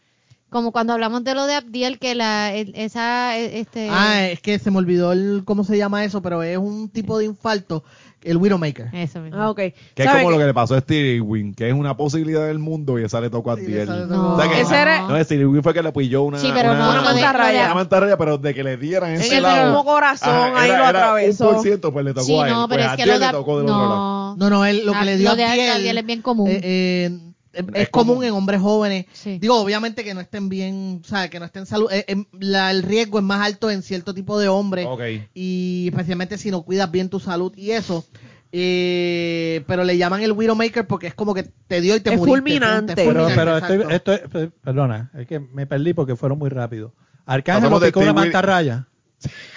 como 0.51 0.73
cuando 0.73 0.93
hablamos 0.95 1.25
de 1.25 1.35
lo 1.35 1.47
de 1.47 1.55
Abdiel, 1.55 1.99
que 1.99 2.15
la, 2.15 2.55
el- 2.55 2.73
esa, 2.75 3.37
e- 3.39 3.61
este, 3.61 3.89
Ah, 3.91 4.27
es 4.29 4.41
que 4.41 4.59
se 4.59 4.70
me 4.70 4.79
olvidó 4.79 5.12
el, 5.12 5.43
cómo 5.45 5.65
se 5.65 5.77
llama 5.77 6.05
eso, 6.05 6.23
pero 6.23 6.43
es 6.43 6.57
un 6.59 6.89
tipo 6.89 7.19
de 7.19 7.27
infarto, 7.27 7.85
el 8.23 8.37
Widowmaker. 8.39 8.89
eso 8.95 9.20
mismo. 9.20 9.39
Ah, 9.41 9.51
ok. 9.51 9.57
Que 9.57 9.75
es 9.97 10.05
¿Sabe 10.05 10.20
como 10.23 10.29
qué? 10.31 10.33
lo 10.35 10.39
que 10.41 10.47
le 10.47 10.55
pasó 10.55 10.75
a 10.75 10.81
Stevie 10.81 11.16
Irwin, 11.16 11.55
que 11.55 11.69
es 11.69 11.75
una 11.75 11.97
posibilidad 11.97 12.47
del 12.47 12.59
mundo 12.59 12.99
y 12.99 13.05
esa 13.05 13.20
le 13.20 13.29
tocó 13.31 13.51
a 13.51 13.53
Abdiel. 13.55 13.87
No. 14.09 14.35
O 14.35 14.41
sea 14.41 14.51
que- 14.51 14.61
Ese 14.62 14.75
era- 14.75 15.03
no, 15.07 15.23
Stevie 15.23 15.43
Irwin 15.43 15.62
fue 15.62 15.75
que 15.75 15.83
le 15.83 15.93
pilló 15.93 16.23
una, 16.23 16.39
Sí, 16.39 16.51
pero 16.55 16.70
una, 16.70 16.79
no, 16.79 16.91
Una 16.93 17.03
lo 17.03 17.09
de- 17.09 17.15
mantarraya. 17.23 17.65
una 17.66 17.75
mantarraya, 17.75 18.16
pero 18.16 18.39
de 18.39 18.55
que 18.55 18.65
le 18.65 18.77
dieran 18.79 19.11
En 19.11 19.20
ese 19.20 19.37
el 19.37 19.43
lado. 19.43 19.66
mismo 19.66 19.85
corazón, 19.85 20.31
Ajá, 20.31 20.61
ahí 20.62 20.70
era- 20.70 20.79
lo 20.79 20.85
atravesó. 20.87 21.49
Un 21.49 21.55
por 21.57 21.62
ciento, 21.62 21.93
pues 21.93 22.05
le 22.07 22.15
tocó 22.15 22.27
sí, 22.27 22.39
a 22.39 22.47
él. 22.47 22.53
no, 22.55 22.69
pero 22.69 22.79
pues 22.83 22.87
es 22.87 22.93
a 22.93 22.97
que 22.97 23.07
lo 23.07 23.19
de, 23.19 23.27
le 23.27 23.33
tocó 23.33 23.59
del 23.59 23.66
otro 23.69 23.79
lado. 23.79 23.95
no, 23.95 24.37
No, 24.39 24.51
no, 24.51 24.65
él, 24.65 24.83
lo 24.85 24.93
que 24.93 24.99
Ah, 24.99 25.05
le 25.05 25.16
dio 25.19 25.25
lo 25.29 25.33
a 25.33 25.37
de 25.37 25.45
Abdiel, 25.45 25.70
Abdiel 25.73 25.99
es 25.99 26.07
bien 26.07 26.23
común. 26.23 26.49
eh, 26.51 26.61
eh, 26.62 27.19
es, 27.59 27.64
Es 27.74 27.89
común 27.90 28.14
común. 28.16 28.24
en 28.24 28.32
hombres 28.32 28.60
jóvenes. 28.60 29.06
Sí. 29.12 29.39
Digo, 29.39 29.60
obviamente 29.60 30.05
que 30.05 30.14
no 30.14 30.20
estén 30.20 30.48
bien, 30.48 31.01
o 31.05 31.06
sea, 31.09 31.28
que 31.28 31.39
no 31.40 31.47
estén 31.47 31.66
salud. 31.66 31.89
eh, 31.90 32.05
em, 32.09 32.24
la- 32.40 32.70
el 32.70 32.82
riesgo 32.82 33.18
es 33.18 33.24
más 33.24 33.44
alto 33.47 33.70
en 33.70 33.82
cierto 33.82 34.14
tipo 34.14 34.39
de 34.39 34.48
hombres. 34.48 34.86
Ok. 34.89 35.02
Y 35.35 35.86
especialmente 35.90 36.39
si 36.39 36.51
no 36.51 36.62
cuidas 36.62 36.90
bien 36.90 37.09
tu 37.09 37.20
salud 37.20 37.52
y 37.56 37.72
eso. 37.72 38.05
Eh, 38.51 39.62
pero 39.66 39.85
le 39.85 39.98
llaman 39.98 40.22
el 40.22 40.32
Widowmaker 40.32 40.86
porque 40.86 41.06
es 41.09 41.14
como 41.14 41.35
que 41.35 41.43
te 41.66 41.80
dio 41.82 41.94
y 41.97 42.01
te 42.01 42.10
Es 42.14 42.16
muriste. 42.18 42.39
fulminante. 42.40 42.94
Pero, 42.94 43.28
pero 43.35 43.59
estoy, 43.59 43.85
estoy, 43.90 44.18
per- 44.30 44.51
perdona, 44.52 45.10
es 45.18 45.26
que 45.26 45.39
me 45.39 45.66
perdí 45.66 45.93
porque 45.93 46.16
fueron 46.16 46.39
muy 46.39 46.48
rápido. 46.48 46.94
Arcángel 47.26 47.68
lo 47.70 47.78
picó 47.80 48.01
una 48.01 48.14
mantarraya. 48.14 48.86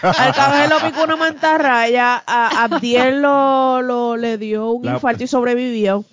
Arcángel 0.01 0.69
lo 0.69 0.79
picó 0.89 1.03
una 1.03 1.15
mantarraya, 1.15 2.21
a 2.25 2.63
Abdiel 2.65 3.21
lo, 3.21 3.81
lo- 3.81 4.17
le 4.17 4.37
dio 4.37 4.71
un 4.71 4.85
La- 4.85 4.93
infarto 4.95 5.23
y 5.23 5.27
sobrevivió. 5.27 6.03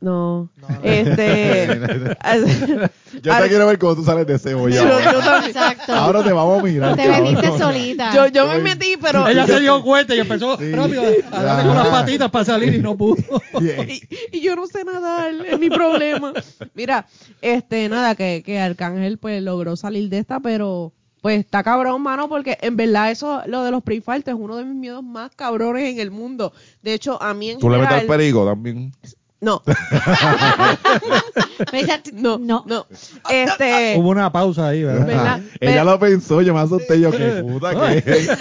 No, 0.00 0.48
No, 0.56 0.68
no. 0.68 0.78
este... 0.82 1.68
Yo 3.22 3.36
te 3.36 3.48
quiero 3.48 3.66
ver 3.66 3.78
cómo 3.78 3.96
tú 3.96 4.04
sales 4.04 4.26
de 4.26 4.34
ese 4.36 4.54
hoyo. 4.54 4.76
Yo- 4.76 4.82
ahora. 4.92 5.12
yo 5.12 5.18
también. 5.18 5.50
Exacto. 5.50 5.92
Ahora 5.92 6.22
te 6.24 6.32
vamos 6.32 6.60
a 6.60 6.62
mirar. 6.62 6.96
Te 6.96 7.08
metiste 7.08 7.58
solita. 7.58 8.14
yo, 8.14 8.26
yo 8.28 8.46
me 8.46 8.58
metí, 8.60 8.94
pero... 9.00 9.26
Ella 9.28 9.46
se 9.46 9.60
dio 9.60 9.82
cuenta 9.84 10.14
y 10.14 10.20
empezó 10.20 10.56
Sí. 10.56 10.72
rápido 10.72 11.02
a 11.32 11.42
darle 11.42 11.68
con 11.68 11.76
las 11.76 11.88
patitas 11.88 12.30
para 12.30 12.44
salir 12.44 12.72
y 12.74 12.78
no 12.78 12.96
pudo. 12.96 13.16
Y, 13.60 14.00
y 14.38 14.40
yo 14.40 14.56
no 14.56 14.66
sé 14.66 14.84
nadar, 14.84 15.32
es 15.46 15.58
mi 15.58 15.68
problema. 15.70 16.32
Mira, 16.74 17.06
este, 17.42 17.88
nada, 17.88 18.14
que, 18.14 18.42
que 18.44 18.58
Arcángel 18.60 19.18
pues 19.18 19.42
logró 19.42 19.76
salir 19.76 20.08
de 20.08 20.18
esta, 20.18 20.40
pero 20.40 20.92
pues 21.20 21.40
está 21.40 21.62
cabrón, 21.62 22.00
mano, 22.00 22.28
porque 22.30 22.56
en 22.62 22.76
verdad 22.76 23.10
eso, 23.10 23.42
lo 23.46 23.64
de 23.64 23.70
los 23.72 23.82
preinfartos 23.82 24.32
es 24.32 24.40
uno 24.40 24.56
de 24.56 24.64
mis 24.64 24.76
miedos 24.76 25.02
más 25.02 25.30
cabrones 25.36 25.92
en 25.92 25.98
el 26.00 26.10
mundo. 26.10 26.52
De 26.82 26.94
hecho, 26.94 27.20
a 27.22 27.34
mí 27.34 27.50
en 27.50 27.58
Tú 27.58 27.68
le 27.68 27.76
metes 27.76 27.92
al 27.92 28.00
general... 28.02 28.16
perigo 28.18 28.46
también. 28.46 28.92
No, 29.42 29.62
Me 31.72 31.78
dice, 31.78 32.02
no, 32.12 32.36
no. 32.36 32.62
no. 32.66 32.86
Este... 33.30 33.94
Hubo 33.96 34.10
una 34.10 34.30
pausa 34.30 34.68
ahí, 34.68 34.84
¿verdad? 34.84 35.06
¿Verdad? 35.06 35.26
Ajá. 35.26 35.40
Ella 35.60 35.84
lo 35.84 35.98
pensó, 35.98 36.42
yo 36.42 36.52
me 36.52 36.60
asusté 36.60 37.00
yo, 37.00 37.10
qué 37.10 37.42
puta 37.42 37.74
que 37.74 38.36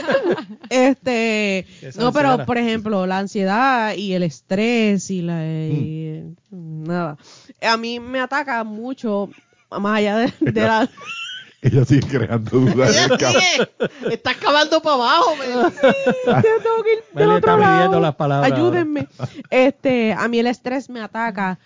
Este, 0.69 1.59
Esa 1.81 2.01
no, 2.01 2.11
pero 2.11 2.45
por 2.45 2.57
ejemplo, 2.57 3.07
la 3.07 3.19
ansiedad 3.19 3.95
y 3.95 4.13
el 4.13 4.23
estrés 4.23 5.09
y 5.09 5.21
la 5.21 5.45
y, 5.45 6.35
nada. 6.51 7.15
A 7.61 7.77
mí 7.77 8.01
me 8.01 8.19
ataca 8.19 8.65
mucho 8.65 9.29
más 9.71 9.99
allá 9.99 10.17
de, 10.17 10.33
de 10.41 10.61
la 10.61 10.89
Ella 11.61 11.83
sigue 11.85 12.07
creando 12.07 12.59
dudas. 12.59 12.95
Estás 14.09 14.37
cavando 14.37 14.81
para 14.81 14.95
abajo. 14.95 15.33
Yo 15.43 15.71
tengo 16.63 16.83
que 16.83 16.93
ir 16.93 17.03
del 17.13 17.27
Meli 17.27 17.37
otro 17.37 17.37
está 17.37 17.57
lado. 17.57 17.73
midiendo 17.73 17.99
las 17.99 18.15
palabras 18.15 18.51
Ayúdenme. 18.51 19.07
Este, 19.49 20.13
a 20.13 20.27
mí 20.27 20.39
el 20.39 20.47
estrés 20.47 20.89
me 20.89 21.01
ataca 21.01 21.59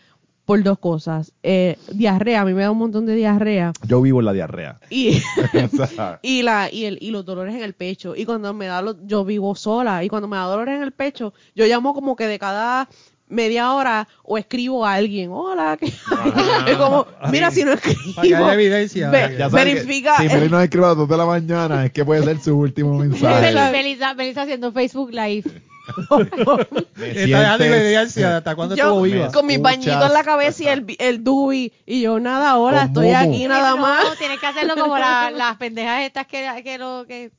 por 0.46 0.62
dos 0.62 0.78
cosas. 0.80 1.32
Eh, 1.44 1.78
diarrea, 1.92 2.42
a 2.42 2.46
mí 2.46 2.54
me 2.54 2.64
da 2.64 2.72
un 2.72 2.78
montón 2.78 3.06
de 3.06 3.16
diarrea 3.16 3.72
Yo 3.88 4.02
vivo 4.02 4.20
en 4.20 4.26
la 4.26 4.34
diarrea. 4.34 4.80
y 4.90 5.22
O 5.80 5.88
sea, 5.88 6.20
y 6.22 6.42
la 6.42 6.70
y 6.72 6.86
el 6.86 6.98
y 7.00 7.12
los 7.12 7.24
dolores 7.24 7.56
en 7.56 7.62
el 7.64 7.74
pecho 7.74 8.16
y 8.16 8.26
cuando 8.26 8.54
me 8.54 8.66
da 8.66 8.82
los, 8.82 8.98
yo 9.06 9.24
vivo 9.24 9.56
sola 9.56 10.04
y 10.04 10.10
cuando 10.10 10.28
me 10.28 10.38
da 10.38 10.44
dolores 10.44 10.76
en 10.76 10.84
el 10.84 10.92
pecho 10.92 11.34
yo 11.56 11.66
llamo 11.66 11.94
como 11.94 12.16
que 12.16 12.28
de 12.28 12.40
cada 12.40 12.90
media 13.28 13.74
hora 13.74 14.08
o 14.24 14.38
escribo 14.38 14.86
a 14.86 14.94
alguien 14.94 15.30
hola 15.32 15.78
que 15.80 15.86
es 16.68 16.78
como 16.78 17.08
mira 17.32 17.50
si 17.52 17.64
no 17.64 17.74
escribo 17.74 18.50
evidencia. 18.52 19.10
Ve- 19.10 19.36
ya 19.38 19.50
sabes 19.50 19.66
que 19.66 19.74
verifica 19.76 20.18
si 20.18 20.28
Meli 20.28 20.50
nos 20.50 20.64
escribe 20.64 20.86
a 20.86 20.90
las 20.90 20.98
2 20.98 21.10
de 21.10 21.18
la 21.18 21.26
mañana, 21.26 21.86
es 21.86 21.92
que 21.92 22.06
puede 22.06 22.24
ser 22.24 22.40
su 22.42 22.58
último 22.58 22.94
mensaje. 23.00 23.42
Feliz, 23.48 23.62
feliz, 23.72 24.00
feliz 24.18 24.38
haciendo 24.38 24.72
Facebook 24.72 25.12
Live. 25.12 25.44
Está 26.98 27.56
evidencia 27.66 28.38
hasta 28.38 28.56
cuando 28.56 28.76
yo 28.76 28.84
estuvo 28.86 29.02
viva. 29.02 29.32
con 29.32 29.46
mi 29.46 29.58
bañito 29.58 30.06
en 30.06 30.14
la 30.14 30.24
cabeza 30.24 30.64
y 30.64 30.68
el, 30.68 30.86
el 31.00 31.24
Dewey 31.24 31.74
y 31.86 32.02
yo 32.02 32.20
nada 32.20 32.58
hola 32.58 32.88
Con 32.94 33.04
estoy 33.04 33.08
Momo. 33.08 33.18
aquí 33.36 33.48
nada 33.48 33.72
no, 33.72 33.78
más 33.78 34.18
tienes 34.18 34.40
que 34.40 34.46
hacerlo 34.48 34.76
como 34.76 34.98
la- 34.98 35.32
las 35.32 35.58
pendejas 35.58 36.04
estas 36.04 36.26
que, 36.28 36.48
que 36.64 36.78
lo 36.78 37.06
que 37.08 37.32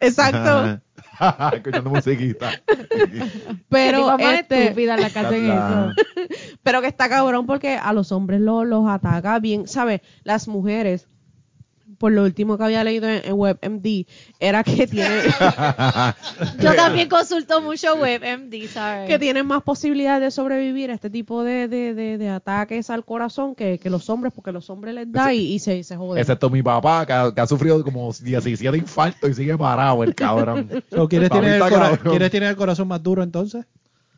exacto 0.00 0.38
Ajá. 0.38 0.82
Escuchando 1.54 1.90
musiquita. 1.90 2.50
pero 3.68 4.16
este 4.18 4.64
estúpida 4.64 4.96
la 4.96 5.10
casa 5.10 5.36
en 5.36 5.48
La- 5.48 5.94
eso. 5.94 6.28
Pero 6.62 6.80
que 6.80 6.86
está 6.86 7.08
cabrón 7.08 7.46
porque 7.46 7.74
a 7.76 7.92
los 7.92 8.12
hombres 8.12 8.40
lo- 8.40 8.64
los 8.64 8.88
ataca 8.88 9.38
bien, 9.38 9.66
¿sabes? 9.66 10.00
Las 10.24 10.48
mujeres, 10.48 11.08
por 12.02 12.10
lo 12.10 12.24
último 12.24 12.58
que 12.58 12.64
había 12.64 12.82
leído 12.82 13.08
en, 13.08 13.22
en 13.24 13.34
WebMD, 13.34 14.06
era 14.40 14.64
que 14.64 14.86
tienen, 14.88 15.20
Yo 16.58 16.74
también 16.74 17.08
consulto 17.08 17.60
mucho 17.60 17.94
WebMD, 17.94 18.66
¿sabes? 18.72 19.08
que 19.08 19.20
tienen 19.20 19.46
más 19.46 19.62
posibilidades 19.62 20.20
de 20.20 20.30
sobrevivir 20.32 20.90
a 20.90 20.94
este 20.94 21.10
tipo 21.10 21.44
de, 21.44 21.68
de, 21.68 21.94
de, 21.94 22.18
de 22.18 22.28
ataques 22.28 22.90
al 22.90 23.04
corazón 23.04 23.54
que, 23.54 23.78
que 23.78 23.88
los 23.88 24.10
hombres, 24.10 24.32
porque 24.34 24.50
los 24.50 24.68
hombres 24.68 24.94
les 24.96 25.12
da 25.12 25.32
y, 25.32 25.52
y 25.54 25.58
se, 25.60 25.84
se 25.84 25.96
joden. 25.96 26.20
Excepto 26.20 26.50
mi 26.50 26.60
papá, 26.60 27.06
que 27.06 27.12
ha, 27.12 27.32
que 27.32 27.40
ha 27.40 27.46
sufrido 27.46 27.82
como 27.84 28.12
17 28.12 28.76
infartos 28.76 29.30
y 29.30 29.34
sigue 29.34 29.56
parado 29.56 30.02
el 30.02 30.12
cabrón. 30.16 30.68
So, 30.90 31.08
¿quiénes, 31.08 31.28
Papi 31.28 31.40
tienen 31.40 31.56
el 31.56 31.62
está 31.62 31.70
cora- 31.76 31.90
cabrón. 31.90 32.10
¿Quiénes 32.10 32.30
tienen 32.32 32.48
el 32.48 32.56
corazón 32.56 32.88
más 32.88 33.00
duro 33.00 33.22
entonces? 33.22 33.64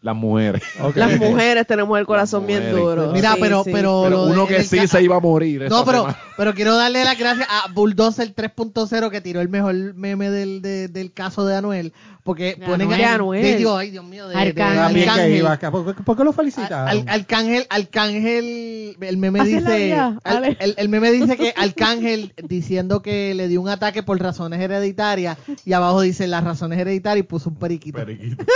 Las 0.04 0.14
mujeres. 0.14 0.62
Las 0.96 1.18
mujeres 1.18 1.66
tenemos 1.66 1.98
el 1.98 2.04
corazón 2.04 2.46
bien 2.46 2.70
duro. 2.70 3.10
Mira, 3.10 3.32
Sí, 3.32 3.38
pero, 3.40 3.64
sí. 3.64 3.70
pero, 3.72 4.02
Pero 4.04 4.24
uno 4.24 4.46
que 4.46 4.62
sí 4.62 4.86
se 4.86 5.02
iba 5.02 5.16
a 5.16 5.20
morir. 5.20 5.62
No, 5.70 5.82
pero, 5.86 6.00
semana. 6.02 6.18
pero 6.36 6.52
quiero 6.54 6.76
darle 6.76 7.02
las 7.04 7.18
gracias 7.18 7.48
a 7.50 7.72
Bulldozer 7.72 8.34
3.0 8.34 9.10
que 9.10 9.22
tiró 9.22 9.40
el 9.40 9.48
mejor 9.48 9.74
meme 9.94 10.28
del, 10.28 10.60
de- 10.60 10.88
del 10.88 11.10
caso 11.14 11.46
de 11.46 11.56
Anuel. 11.56 11.94
Porque 12.24 12.56
De 12.58 12.64
ponen 12.66 12.86
Anuel. 12.90 13.04
a- 13.04 13.14
Anuel. 13.14 13.42
de- 13.42 13.56
digo, 13.58 13.76
ay, 13.76 13.90
Dios 13.90 14.02
mío, 14.04 14.26
de, 14.28 14.34
de 14.34 14.40
Arcángel. 14.40 15.06
Arcángel. 15.46 15.70
¿Por, 15.70 15.94
qué- 15.94 16.02
por 16.02 16.16
qué 16.16 16.24
lo 16.24 16.32
felicitaron? 16.32 16.88
Al- 16.88 17.04
Arcángel, 17.06 17.66
Arcángel, 17.68 18.96
el 18.98 19.16
meme 19.18 19.44
dice, 19.44 19.94
al- 20.24 20.56
el, 20.58 20.74
el 20.78 20.88
meme 20.88 21.10
dice 21.12 21.36
que 21.36 21.52
Arcángel 21.56 22.32
diciendo 22.42 23.02
que 23.02 23.34
le 23.34 23.46
dio 23.48 23.60
un 23.60 23.68
ataque 23.68 24.02
por 24.02 24.18
razones 24.20 24.58
hereditarias 24.60 25.36
y 25.66 25.74
abajo 25.74 26.00
dice 26.00 26.26
las 26.26 26.42
razones 26.44 26.78
hereditarias 26.78 27.24
y 27.24 27.28
puso 27.28 27.50
un 27.50 27.56
periquito. 27.56 27.98
Periquito. 27.98 28.42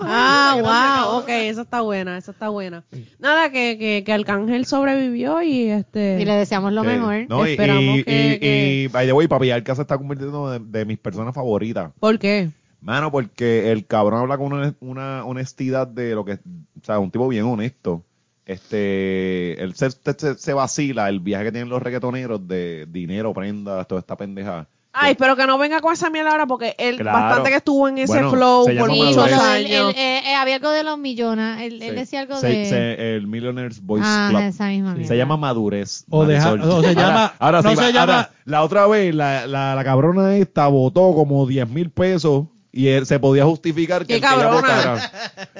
Ah, 0.00 1.04
wow, 1.08 1.18
ok, 1.20 1.28
esa 1.28 1.62
está 1.62 1.80
buena, 1.80 2.16
esa 2.18 2.30
está 2.32 2.48
buena. 2.48 2.84
Nada, 3.18 3.50
que, 3.50 3.76
que, 3.78 4.02
que 4.04 4.12
Arcángel 4.12 4.66
sobrevivió 4.66 5.42
y 5.42 5.68
este... 5.68 6.18
Y 6.20 6.24
le 6.24 6.34
deseamos 6.34 6.72
lo 6.72 6.82
Sí. 6.82 6.88
mejor. 6.88 7.26
No, 7.28 7.46
y, 7.46 7.50
Esperamos 7.52 7.98
y, 7.98 8.04
que- 8.04 8.34
y- 8.34 8.38
que- 8.38 8.82
y, 8.84 8.88
by 8.88 9.06
the 9.06 9.12
way, 9.12 9.26
Papi 9.28 9.50
Arca 9.50 9.74
se 9.74 9.82
está 9.82 9.96
convirtiendo 9.98 10.50
de, 10.50 10.60
de 10.60 10.84
mis 10.84 10.98
personas 10.98 11.34
favoritas. 11.34 11.90
¿Por 11.98 12.18
qué? 12.18 12.50
Mano, 12.84 13.10
porque 13.10 13.72
el 13.72 13.86
cabrón 13.86 14.20
habla 14.20 14.36
con 14.38 14.52
una, 14.52 14.74
una 14.80 15.24
honestidad 15.24 15.86
de 15.86 16.14
lo 16.14 16.24
que, 16.24 16.34
o 16.34 16.84
sea, 16.84 16.98
un 16.98 17.10
tipo 17.10 17.26
bien 17.28 17.44
honesto. 17.44 18.02
Este, 18.46 19.62
él 19.62 19.74
se, 19.74 19.90
se, 19.90 20.34
se 20.36 20.52
vacila 20.52 21.08
el 21.08 21.20
viaje 21.20 21.44
que 21.46 21.52
tienen 21.52 21.68
los 21.70 21.82
reggaetoneros 21.82 22.46
de 22.46 22.86
dinero, 22.90 23.32
prendas, 23.32 23.86
toda 23.88 24.00
esta 24.00 24.16
pendeja. 24.16 24.66
Ay, 24.96 25.16
pero 25.16 25.34
que 25.34 25.44
no 25.44 25.58
venga 25.58 25.80
con 25.80 25.92
esa 25.92 26.08
mierda 26.08 26.30
ahora 26.30 26.46
porque 26.46 26.76
él 26.78 26.98
Claro. 26.98 27.18
bastante 27.18 27.50
que 27.50 27.56
estuvo 27.56 27.88
en 27.88 27.98
ese 27.98 28.12
Bueno, 28.12 28.30
flow 28.30 28.64
por 28.78 28.90
muchos 28.90 29.26
él- 29.26 29.34
años. 29.34 29.92
él, 29.96 30.22
había 30.36 30.54
algo 30.56 30.70
de 30.70 30.84
los 30.84 30.98
millones. 30.98 31.62
Él, 31.62 31.80
Sí. 31.80 31.90
decía 31.90 32.20
algo 32.20 32.36
Se- 32.36 32.46
de. 32.46 32.64
se- 32.66 33.16
el 33.16 33.26
Millionaires 33.26 33.84
Boys 33.84 34.04
ah, 34.06 34.28
Club. 34.30 34.42
esa 34.42 34.68
misma 34.68 34.94
Se 35.04 35.16
llama 35.16 35.36
madurez. 35.36 36.04
O 36.10 36.24
deja- 36.24 36.52
o 36.52 36.58
se 36.58 36.64
Ahora- 36.88 36.92
llama- 36.92 37.32
Ahora, 37.40 37.62
no 37.62 37.70
sí, 37.70 37.76
se 37.76 37.82
va- 37.82 37.90
llama- 37.90 38.12
ahora, 38.20 38.30
la 38.44 38.62
otra 38.62 38.86
vez, 38.86 39.12
la, 39.14 39.46
la, 39.48 39.74
la 39.74 39.84
cabrona 39.84 40.36
esta 40.36 40.68
votó 40.68 41.12
como 41.14 41.44
10 41.46 41.68
mil 41.68 41.90
pesos 41.90 42.44
y 42.76 42.88
él 42.88 43.06
se 43.06 43.18
podía 43.20 43.44
justificar 43.44 44.00
que, 44.02 44.06
¡Qué 44.08 44.14
el 44.16 44.20
que 44.20 44.26
ella 44.34 44.50
votara. 44.50 45.12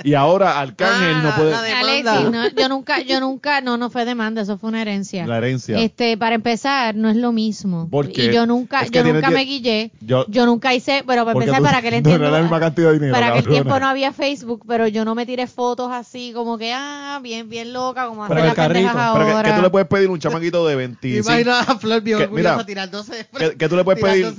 Y 0.02 0.14
ahora 0.14 0.58
Arcángel 0.60 1.14
Ah, 1.16 1.22
no 1.22 1.36
puede 1.36 1.54
Alexis, 1.72 2.30
no, 2.30 2.48
yo 2.48 2.68
nunca, 2.68 3.00
yo 3.02 3.20
nunca, 3.20 3.60
no, 3.60 3.76
no 3.76 3.88
fue 3.90 4.04
demanda, 4.04 4.42
eso 4.42 4.58
fue 4.58 4.70
una 4.70 4.82
herencia. 4.82 5.26
la 5.26 5.38
herencia. 5.38 5.78
Este, 5.78 6.16
para 6.16 6.34
empezar, 6.34 6.94
no 6.96 7.08
es 7.08 7.16
lo 7.16 7.32
mismo. 7.32 7.88
¿Por 7.90 8.10
qué? 8.10 8.26
Y 8.26 8.34
yo 8.34 8.46
nunca, 8.46 8.80
Es 8.82 8.90
que 8.90 8.98
yo 8.98 9.12
nunca 9.12 9.30
me 9.30 9.44
guillé. 9.44 9.92
Yo- 10.00 10.26
Yo, 10.28 10.46
nunca 10.46 10.74
hice, 10.74 11.04
pero 11.06 11.22
para 11.24 11.34
Porque 11.34 11.44
empezar, 11.50 11.60
tú- 11.60 11.64
para 11.66 11.82
que 11.82 11.90
le 11.90 11.96
no 11.96 11.98
entienda. 12.10 12.26
era 12.28 12.36
la 12.36 12.42
misma 12.42 12.60
cantidad 12.60 12.88
de 12.88 12.94
dinero, 12.94 13.12
para 13.14 13.28
aquel 13.28 13.46
tiempo 13.46 13.78
no 13.78 13.86
había 13.86 14.12
Facebook, 14.12 14.64
pero 14.66 14.88
yo 14.88 15.04
no 15.04 15.14
me 15.14 15.24
tiré 15.26 15.46
fotos 15.46 15.90
así 15.92 16.32
como 16.34 16.58
que, 16.58 16.72
ah, 16.74 17.20
bien, 17.22 17.48
bien 17.48 17.72
loca, 17.72 18.06
como 18.06 18.24
el 18.26 18.28
las 18.30 18.38
pendejas 18.38 18.54
carrito. 18.56 18.90
Pero 19.14 19.24
que, 19.26 19.32
ahora. 19.32 19.50
que 19.50 19.56
tú 19.56 19.62
le 19.62 19.70
puedes 19.70 19.88
pedir 19.88 20.10
un 20.10 20.18
chamaquito 20.18 20.66
de 20.66 20.74
25. 20.76 21.28
Imagina 21.30 21.60
a 21.60 21.78
Flor 21.78 22.00
bien 22.02 22.18
Que- 22.18 22.28
mira, 22.28 22.64
tirándose, 22.66 23.26
que- 23.38 23.56
que 23.56 23.68
tú 23.68 23.76
le 23.76 23.84
puedes 23.84 24.02
pedir- 24.02 24.34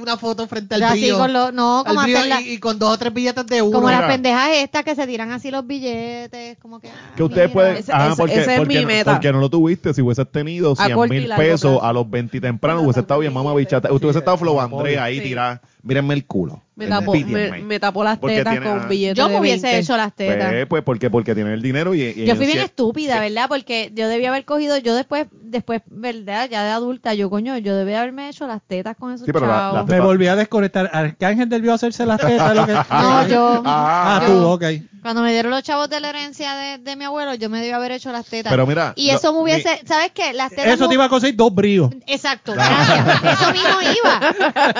una 0.00 0.16
foto 0.18 0.46
frente 0.46 0.74
al 0.74 0.92
río. 0.92 1.18
con 1.18 1.32
lo- 1.32 1.52
no, 1.52 1.84
como 1.86 2.00
hacer 2.18 2.28
la- 2.28 2.40
y, 2.40 2.52
y 2.54 2.58
con 2.58 2.78
dos 2.78 2.90
o 2.94 2.98
tres 2.98 3.12
billetes 3.12 3.46
de 3.46 3.62
uno. 3.62 3.72
como 3.72 3.90
las 3.90 4.02
pendejas 4.04 4.50
estas 4.54 4.84
que 4.84 4.94
se 4.94 5.06
tiran 5.06 5.30
así 5.32 5.50
los 5.50 5.66
billetes, 5.66 6.58
como 6.58 6.80
que. 6.80 6.88
ah, 6.88 7.12
Que 7.16 7.22
ustedes 7.22 7.50
pueden. 7.50 7.76
Ese- 7.76 7.92
ah, 7.92 8.08
ese- 8.08 8.16
porque, 8.16 8.34
es 8.40 8.46
porque 8.58 8.74
mi 8.76 8.80
no- 8.82 8.86
meta. 8.88 9.12
porque 9.12 9.32
no 9.32 9.40
lo 9.40 9.48
tuviste. 9.50 9.94
Si 9.94 10.02
hubieses 10.02 10.30
tenido 10.30 10.72
A 10.72 10.84
100 10.86 10.94
corto 10.96 11.14
y 11.14 11.20
mil 11.20 11.30
pesos 11.36 11.78
a 11.82 11.92
los 11.92 12.08
20 12.08 12.40
temprano, 12.40 12.82
hubiese 12.82 13.00
estado 13.00 13.20
bien, 13.20 13.32
mamá 13.32 13.54
bichata. 13.54 13.92
Usted 13.92 14.06
hubiese 14.06 14.18
estado 14.20 14.36
Flow 14.38 14.60
André 14.60 14.98
ahí 14.98 15.20
tirada. 15.20 15.60
Mírenme 15.82 16.14
el 16.14 16.24
culo. 16.26 16.62
Me 16.78 16.86
tapó, 16.86 17.12
me, 17.12 17.50
me 17.62 17.80
tapó 17.80 18.04
las 18.04 18.18
Porque 18.18 18.36
tetas 18.36 18.52
tiene- 18.52 18.66
con 18.66 18.80
ah. 18.80 18.86
billetes 18.86 19.16
Yo 19.18 19.26
de 19.28 19.34
me 19.34 19.40
hubiese 19.40 19.66
20. 19.66 19.78
hecho 19.80 19.96
las 19.96 20.14
tetas. 20.14 20.48
Pues, 20.50 20.66
pues 20.68 20.82
porque, 20.84 21.10
porque 21.10 21.34
tiene 21.34 21.52
el 21.52 21.60
dinero 21.60 21.94
y. 21.94 22.02
y 22.02 22.24
Yo 22.24 22.36
fui 22.36 22.46
bien 22.46 22.60
estúpida, 22.60 23.18
¿verdad? 23.20 23.46
Porque 23.48 23.90
yo 23.94 24.08
debía 24.08 24.28
haber 24.30 24.44
cogido, 24.44 24.76
yo 24.78 24.94
después, 24.94 25.26
después, 25.42 25.82
¿verdad? 25.86 26.48
Ya 26.48 26.62
de 26.64 26.70
adulta, 26.70 27.14
yo, 27.14 27.28
coño, 27.30 27.58
yo 27.58 27.74
debía 27.76 28.00
haberme 28.00 28.28
hecho 28.28 28.46
las 28.46 28.62
tetas 28.62 28.96
con 28.96 29.12
esos 29.12 29.26
Sí, 29.26 29.32
pero 29.32 29.46
la- 29.46 29.52
chavos. 29.54 29.74
las 29.80 29.86
Me 29.88 30.00
volví 30.00 30.26
a 30.28 30.36
desconectar. 30.36 30.88
Arcángel 30.92 31.48
debió 31.48 31.74
hacerse 31.74 32.06
las 32.06 32.20
tetas. 32.20 32.54
lo 32.54 32.64
que... 32.66 32.72
No, 32.90 33.26
yo. 33.28 33.62
Ah, 33.66 34.20
Ah, 34.22 34.26
yo- 34.26 34.32
tú, 34.40 34.46
ok. 34.46 34.64
Cuando 35.02 35.22
me 35.22 35.30
dieron 35.32 35.50
los 35.52 35.62
chavos 35.62 35.88
de 35.88 36.00
la 36.00 36.10
herencia 36.10 36.54
de, 36.54 36.78
de 36.78 36.96
mi 36.96 37.04
abuelo, 37.04 37.32
yo 37.34 37.48
me 37.48 37.58
debía 37.60 37.76
haber 37.76 37.92
hecho 37.92 38.10
las 38.12 38.26
tetas. 38.26 38.50
Pero 38.52 38.66
mira, 38.66 38.92
Y 38.96 39.10
lo- 39.10 39.16
eso 39.16 39.32
me 39.32 39.40
hubiese, 39.40 39.78
mi- 39.82 39.88
¿sabes 39.88 40.10
qué? 40.12 40.32
Las 40.32 40.50
tetas. 40.50 40.66
Eso 40.74 40.88
te 40.88 40.94
iba 40.94 41.04
a 41.04 41.08
conseguir 41.08 41.36
dos 41.36 41.54
bríos. 41.54 41.90
Exacto, 42.06 42.52
gracias. 42.52 43.40
Eso 43.40 43.52
mismo 43.52 43.80
iba. 43.80 44.20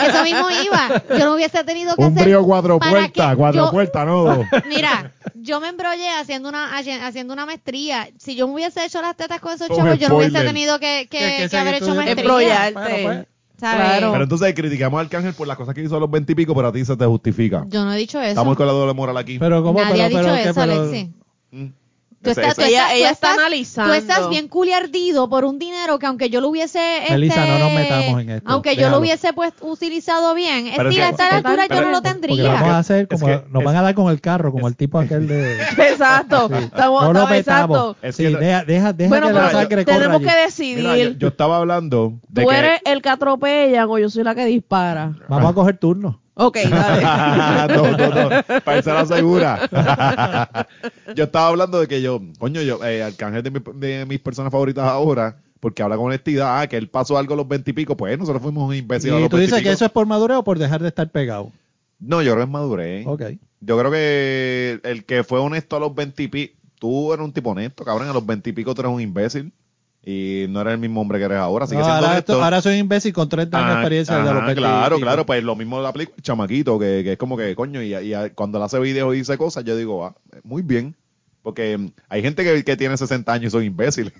Eso 0.06 0.22
mismo 0.24 0.46
iba. 0.64 1.02
Yo 1.18 1.24
no 1.24 1.34
hubiese 1.34 1.62
tenido 1.64 1.87
que 1.96 2.02
Un 2.04 2.12
hacer. 2.12 2.24
brío 2.24 2.44
cuatro 2.44 2.78
para 2.78 2.90
puertas, 2.90 3.30
que 3.30 3.36
cuatro 3.36 3.64
yo- 3.66 3.70
puertas, 3.70 4.06
no. 4.06 4.44
Mira, 4.68 5.12
yo 5.34 5.60
me 5.60 5.68
embrollé 5.68 6.08
haciendo 6.20 6.48
una 6.48 6.78
haci- 6.78 7.00
haciendo 7.00 7.32
una 7.34 7.46
maestría. 7.46 8.08
Si 8.18 8.34
yo 8.36 8.46
me 8.48 8.54
hubiese 8.54 8.84
hecho 8.84 9.00
las 9.02 9.16
tetas 9.16 9.40
con 9.40 9.52
esos 9.52 9.68
chavos, 9.68 9.98
yo 9.98 10.08
no 10.08 10.16
hubiese 10.16 10.40
tenido 10.42 10.78
que, 10.78 11.06
que, 11.10 11.48
haber 11.56 11.74
hecho 11.74 11.94
maestría. 11.94 12.70
Bueno, 12.72 12.88
pues. 13.02 13.26
¿sabes? 13.58 13.86
Claro. 13.86 14.12
Pero 14.12 14.22
entonces 14.24 14.54
criticamos 14.54 14.98
a 14.98 15.00
Arcángel 15.02 15.34
por 15.34 15.48
las 15.48 15.56
cosas 15.56 15.74
que 15.74 15.82
hizo 15.82 15.96
a 15.96 16.00
los 16.00 16.10
20 16.10 16.30
y 16.30 16.34
pico, 16.36 16.54
pero 16.54 16.68
a 16.68 16.72
ti 16.72 16.84
se 16.84 16.96
te 16.96 17.04
justifica. 17.06 17.64
Yo 17.68 17.84
no 17.84 17.92
he 17.92 17.98
dicho 17.98 18.20
eso. 18.20 18.28
Estamos 18.28 18.56
con 18.56 18.66
la 18.66 18.72
doble 18.72 18.94
moral 18.94 19.16
aquí. 19.16 19.38
Pero 19.38 19.62
¿cómo? 19.64 19.80
Nadie 19.80 20.04
pero, 20.08 20.28
ha 20.28 20.34
dicho 20.34 20.34
eso, 20.50 20.60
Pero- 20.60 20.82
Alexi. 20.82 21.12
Mm. 21.50 21.66
Tú 22.20 22.30
estás, 22.30 22.56
tú 22.56 22.62
Ella- 22.62 22.80
estás- 22.82 22.92
ella 22.96 23.06
tú 23.08 23.12
está 23.12 23.28
estás- 23.28 23.38
analizando. 23.38 23.92
Tú 23.92 23.98
estás 23.98 24.28
bien 24.28 24.48
culiardido 24.48 25.28
por 25.30 25.44
un 25.44 25.58
dinero 25.60 26.00
que 26.00 26.06
aunque 26.06 26.30
yo 26.30 26.40
lo 26.40 26.48
hubiese... 26.48 26.80
Melissa, 27.10 27.44
este, 27.44 27.52
no 27.52 27.58
nos 27.64 27.72
metamos 27.72 28.20
en 28.22 28.30
esto. 28.30 28.50
Aunque 28.50 28.70
yo 28.70 28.76
Déjalo. 28.80 28.96
lo 28.96 29.00
hubiese 29.00 29.32
pues 29.32 29.52
utilizado 29.60 30.34
bien, 30.34 30.66
es 30.66 30.76
Pero 30.76 30.88
es 30.90 30.98
a 30.98 31.00
que- 31.00 31.08
esta 31.10 31.36
altura 31.36 31.66
yo 31.68 31.74
no 31.76 31.90
lo 31.90 32.02
Porque 32.02 32.08
tendría. 32.10 32.52
vamos 32.54 32.68
a 32.70 32.78
hacer 32.78 33.06
Es 33.08 33.20
como 33.20 33.26
que- 33.26 33.42
nos 33.50 33.60
es- 33.62 33.64
van 33.66 33.76
a 33.76 33.82
dar 33.82 33.94
con 33.94 34.10
el 34.10 34.20
carro, 34.20 34.50
como 34.50 34.66
el 34.66 34.74
tipo 34.76 34.98
aquel 34.98 35.28
de 35.28 35.58
Exacto. 35.78 36.48
Sí. 36.48 36.64
Estamos, 36.64 37.02
no 37.04 37.12
lo 37.12 37.26
metamos. 37.28 37.96
Es 38.02 38.16
Sí, 38.16 38.24
que- 38.24 38.36
deja, 38.36 38.64
deja, 38.64 38.92
deja 38.92 39.08
Bueno, 39.08 39.26
que 39.28 39.32
la 39.32 39.40
pero 39.46 39.58
sangre 39.60 39.84
corra 39.84 39.96
tenemos 39.98 40.16
allí. 40.16 40.26
que 40.28 40.36
decidir. 40.36 40.78
Mira, 40.78 40.96
yo, 40.96 41.10
yo 41.10 41.28
estaba 41.28 41.56
hablando 41.58 42.14
de 42.28 42.42
¿Tú 42.42 42.48
que... 42.48 42.56
eres 42.58 42.80
el 42.84 43.00
que 43.00 43.08
atropellan 43.10 43.88
o 43.88 43.98
yo 43.98 44.10
soy 44.10 44.24
la 44.24 44.34
que 44.34 44.44
dispara? 44.46 45.12
Vamos 45.28 45.50
a 45.52 45.54
coger 45.54 45.78
turno. 45.78 46.20
Ok, 46.40 46.56
dale. 46.70 47.02
no, 47.76 47.96
no, 47.96 48.08
no, 48.30 48.42
para 48.64 48.78
irse 48.78 48.90
a 48.90 48.94
la 48.94 49.06
segura. 49.06 49.68
yo 51.16 51.24
estaba 51.24 51.48
hablando 51.48 51.80
de 51.80 51.88
que 51.88 52.00
yo, 52.00 52.20
coño, 52.38 52.62
yo, 52.62 52.82
eh, 52.84 53.02
Arcángel 53.02 53.42
de, 53.42 53.50
mi- 53.50 53.60
de 53.74 54.06
mis 54.06 54.20
personas 54.20 54.52
favoritas 54.52 54.84
ahora, 54.84 55.36
porque 55.58 55.82
habla 55.82 55.96
con 55.96 56.06
honestidad, 56.06 56.60
ah, 56.60 56.66
que 56.68 56.76
él 56.76 56.88
pasó 56.88 57.18
algo 57.18 57.34
a 57.34 57.36
los 57.38 57.48
20 57.48 57.70
y 57.70 57.74
pico, 57.74 57.96
pues 57.96 58.16
nosotros 58.18 58.40
fuimos 58.42 58.68
un 58.68 58.74
imbécil 58.76 59.12
a 59.14 59.18
Y 59.18 59.20
los 59.22 59.30
tú 59.30 59.36
20 59.36 59.44
y 59.44 59.56
dices 59.56 59.62
que 59.68 59.72
eso 59.72 59.84
es 59.84 59.90
por 59.90 60.06
madurez 60.06 60.36
o 60.36 60.44
por 60.44 60.58
dejar 60.60 60.80
de 60.80 60.88
estar 60.88 61.10
pegado. 61.10 61.50
No, 61.98 62.22
yo 62.22 62.30
creo 62.32 62.44
que 62.44 62.48
es 62.48 62.52
madurez. 62.52 63.06
Ok. 63.08 63.22
Yo 63.60 63.76
creo 63.76 63.90
que 63.90 64.80
el 64.84 65.04
que 65.04 65.24
fue 65.24 65.40
honesto 65.40 65.74
a 65.76 65.80
los 65.80 65.92
20 65.92 66.22
y 66.22 66.28
pico, 66.28 66.54
tú 66.78 67.12
eres 67.12 67.24
un 67.24 67.32
tipo 67.32 67.50
honesto, 67.50 67.84
cabrón, 67.84 68.08
a 68.08 68.12
los 68.12 68.24
20 68.24 68.50
y 68.50 68.52
pico 68.52 68.72
tú 68.76 68.82
eres 68.82 68.92
un 68.92 69.00
imbécil. 69.00 69.52
Y 70.04 70.46
no 70.48 70.60
eres 70.62 70.74
el 70.74 70.78
mismo 70.80 71.00
hombre 71.00 71.18
que 71.18 71.24
eres 71.26 71.38
ahora, 71.38 71.64
así 71.64 71.72
que 71.74 71.80
No, 71.80 71.84
siendo 71.84 71.96
ahora, 71.98 72.12
honesto. 72.12 72.42
ahora 72.42 72.62
soy 72.62 72.76
imbécil 72.76 73.12
con 73.12 73.28
30 73.28 73.58
años 73.58 73.68
de 73.68 73.74
Ah, 73.74 73.80
experiencia 73.80 74.16
de 74.16 74.22
los 74.24 74.44
20 74.44 74.52
y 74.52 74.54
Claro, 74.64 74.98
claro, 75.00 75.26
pues 75.26 75.42
lo 75.44 75.54
mismo 75.56 75.82
le 75.82 75.88
aplico 75.88 76.12
al 76.16 76.22
chamaquito, 76.22 76.78
que, 76.78 77.02
que 77.04 77.12
es 77.12 77.18
como 77.18 77.36
que, 77.36 77.54
coño, 77.54 77.82
y, 77.82 77.94
y 77.94 78.12
cuando 78.34 78.58
él 78.58 78.64
hace 78.64 78.78
videos 78.78 79.14
y 79.14 79.18
dice 79.18 79.36
cosas, 79.36 79.64
yo 79.64 79.76
digo, 79.76 80.06
ah, 80.06 80.14
muy 80.44 80.62
bien. 80.62 80.94
Porque 81.42 81.78
hay 82.08 82.22
gente 82.22 82.42
que, 82.44 82.64
que 82.64 82.76
tiene 82.76 82.96
60 82.96 83.32
años 83.32 83.46
y 83.48 83.50
son 83.50 83.64
imbéciles. 83.64 84.12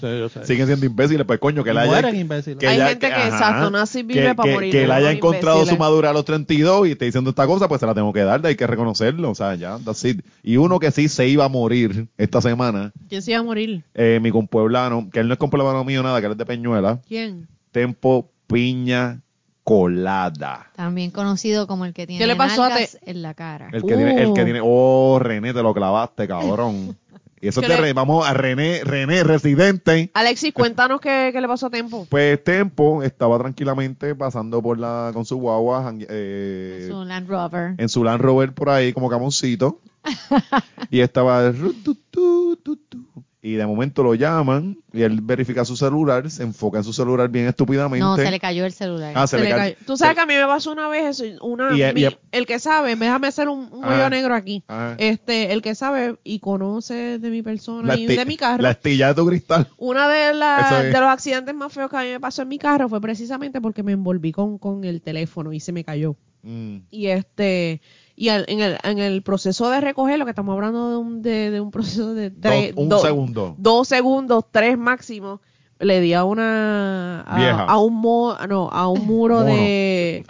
Sí. 0.00 0.06
Siguen 0.44 0.66
siendo 0.66 0.86
imbéciles, 0.86 1.26
pues 1.26 1.38
coño, 1.38 1.62
que 1.62 1.70
Y 1.70 1.74
le 1.74 1.80
haya... 1.80 2.10
imbéciles. 2.10 2.62
Hay 2.68 2.76
ella- 2.76 2.88
gente 2.88 3.08
que, 3.08 3.26
exacto, 3.26 3.70
nace 3.70 4.02
vive 4.02 4.22
que, 4.28 4.34
para 4.34 4.48
que- 4.48 4.54
morir, 4.54 4.72
que 4.72 4.82
él 4.84 4.90
haya 4.90 5.12
encontrado 5.12 5.66
su 5.66 5.76
madura 5.76 6.10
a 6.10 6.12
los 6.12 6.24
32 6.24 6.88
y 6.88 6.92
esté 6.92 7.04
diciendo 7.04 7.30
esta 7.30 7.46
cosa, 7.46 7.68
pues 7.68 7.80
se 7.80 7.86
la 7.86 7.94
tengo 7.94 8.12
que 8.12 8.20
dar, 8.24 8.44
hay 8.46 8.56
que 8.56 8.66
reconocerlo, 8.66 9.30
o 9.30 9.34
sea, 9.34 9.54
ya, 9.54 9.78
that's 9.84 10.04
it. 10.04 10.22
Y 10.42 10.56
uno 10.56 10.78
que 10.78 10.90
sí 10.90 11.08
se 11.08 11.28
iba 11.28 11.44
a 11.44 11.48
morir 11.48 12.08
esta 12.18 12.40
semana, 12.40 12.92
¿Quién 13.08 13.22
se 13.22 13.32
iba 13.32 13.40
a 13.40 13.42
morir? 13.44 13.84
eh, 13.94 14.18
mi 14.22 14.30
compueblano, 14.30 15.08
que 15.12 15.20
él 15.20 15.28
no 15.28 15.34
es 15.34 15.38
compueblano 15.38 15.84
mío 15.84 16.02
nada, 16.02 16.20
que 16.20 16.26
él 16.26 16.32
es 16.32 16.38
de 16.38 16.46
Peñuela, 16.46 17.00
¿Quién? 17.06 17.46
Tempo 17.72 18.30
Piña 18.46 19.20
Colada. 19.62 20.70
También 20.74 21.10
conocido 21.10 21.66
como 21.66 21.84
el 21.84 21.92
que 21.92 22.06
tiene 22.06 22.18
¿Qué 22.20 22.26
le 22.26 22.34
pasó 22.34 22.64
a 22.64 22.70
nalgas 22.70 22.98
en 23.06 23.22
la 23.22 23.34
cara. 23.34 23.68
El 23.72 23.82
que 23.82 23.94
tiene, 23.94 24.20
el 24.22 24.32
que 24.34 24.40
Uh. 24.42 24.44
tiene, 24.44 24.60
oh, 24.62 25.18
René, 25.20 25.52
te 25.54 25.62
lo 25.62 25.72
clavaste, 25.74 26.26
cabrón. 26.26 26.96
Y 27.42 27.48
eso 27.48 27.60
¿Qué 27.62 27.68
te 27.68 27.80
le- 27.80 27.92
vamos 27.94 28.26
a 28.28 28.34
René, 28.34 28.82
René, 28.84 29.24
residente. 29.24 30.10
Alexis, 30.12 30.52
cuéntanos 30.52 31.00
qué, 31.00 31.30
qué 31.32 31.40
le 31.40 31.48
pasó 31.48 31.66
a 31.66 31.70
Tempo. 31.70 32.06
Pues 32.10 32.42
Tempo 32.44 33.02
estaba 33.02 33.38
tranquilamente 33.38 34.14
pasando 34.14 34.60
por 34.62 34.78
la, 34.78 35.10
con 35.14 35.24
su 35.24 35.38
guagua, 35.38 35.82
jangue- 35.84 36.06
eh, 36.10 36.84
Es 36.88 36.90
un 36.90 37.08
Land 37.08 37.28
Rover. 37.28 37.74
en 37.78 37.88
su 37.88 38.04
Land 38.04 38.20
Rover 38.20 38.52
por 38.52 38.68
ahí 38.68 38.92
como 38.92 39.08
camoncito. 39.08 39.80
y 40.90 41.00
estaba 41.00 41.50
ru, 41.50 41.72
tu, 41.74 41.94
tu, 41.94 42.56
tu, 42.56 42.76
tu. 42.76 43.06
Y 43.42 43.54
de 43.54 43.66
momento 43.66 44.02
lo 44.02 44.14
llaman 44.14 44.76
y 44.92 45.00
él 45.00 45.20
verifica 45.22 45.64
su 45.64 45.74
celular, 45.74 46.30
se 46.30 46.42
enfoca 46.42 46.78
en 46.78 46.84
su 46.84 46.92
celular 46.92 47.28
bien 47.30 47.46
estúpidamente. 47.46 48.04
No, 48.04 48.16
se 48.16 48.30
le 48.30 48.38
cayó 48.38 48.66
el 48.66 48.72
celular. 48.72 49.14
Ah, 49.16 49.26
se, 49.26 49.38
Se 49.38 49.44
le 49.44 49.50
cayó. 49.50 49.76
Tú 49.86 49.96
sabes 49.96 50.10
se- 50.10 50.14
que 50.16 50.20
a 50.20 50.26
mí 50.26 50.34
me 50.34 50.44
pasó 50.46 50.72
una 50.72 50.88
vez 50.88 51.18
eso, 51.20 51.24
una, 51.46 51.70
Y- 51.70 51.94
mi- 51.94 52.02
y- 52.02 52.16
el 52.32 52.44
que 52.46 52.58
sabe, 52.58 52.94
déjame 52.96 53.28
hacer 53.28 53.48
un, 53.48 53.68
un 53.72 53.82
Ah. 53.84 53.94
hoyo 53.94 54.10
negro 54.10 54.34
aquí. 54.34 54.62
Ah. 54.68 54.94
Este, 54.98 55.52
el 55.54 55.62
que 55.62 55.74
sabe 55.74 56.16
y 56.22 56.40
conoce 56.40 57.18
de 57.18 57.30
mi 57.30 57.40
persona 57.42 57.94
y 57.96 58.06
esti- 58.06 58.16
de 58.18 58.26
mi 58.26 58.36
carro. 58.36 58.62
La 58.62 58.72
estilla 58.72 59.08
de 59.08 59.14
tu 59.14 59.26
cristal. 59.26 59.68
Una 59.78 60.06
de, 60.08 60.34
las 60.34 60.82
de 60.82 60.90
los 60.92 61.08
accidentes 61.08 61.54
más 61.54 61.72
feos 61.72 61.90
que 61.90 61.96
a 61.96 62.02
mí 62.02 62.08
me 62.10 62.20
pasó 62.20 62.42
en 62.42 62.48
mi 62.48 62.58
carro 62.58 62.88
fue 62.90 63.00
precisamente 63.00 63.60
porque 63.62 63.82
me 63.82 63.92
envolví 63.92 64.32
con, 64.32 64.58
con 64.58 64.84
el 64.84 65.00
teléfono 65.00 65.52
y 65.54 65.60
se 65.60 65.72
me 65.72 65.82
cayó. 65.82 66.14
Mm. 66.42 66.76
Y 66.90 67.06
este 67.08 67.80
y 68.20 68.28
al- 68.28 68.44
en, 68.48 68.60
el, 68.60 68.76
en 68.82 68.98
el 68.98 69.22
proceso 69.22 69.70
de 69.70 69.80
recoger, 69.80 70.18
lo 70.18 70.26
que 70.26 70.30
estamos 70.32 70.52
hablando 70.54 70.90
de 70.90 70.96
un, 70.98 71.22
de, 71.22 71.50
de 71.50 71.58
un 71.60 71.70
proceso 71.70 72.12
de 72.12 72.30
tres, 72.30 72.74
un 72.76 72.90
do- 72.90 72.98
segundo. 72.98 73.54
dos 73.56 73.88
segundos, 73.88 74.44
tres 74.50 74.76
máximo, 74.76 75.40
le 75.78 76.00
di 76.00 76.12
a 76.12 76.24
una 76.24 77.22
a, 77.22 77.36
Vieja. 77.38 77.64
a 77.64 77.78
un 77.78 77.94
mo- 77.94 78.36
no, 78.46 78.68
a 78.68 78.88
un 78.88 79.06
muro 79.06 79.36
Mono. 79.38 79.46
de 79.46 80.24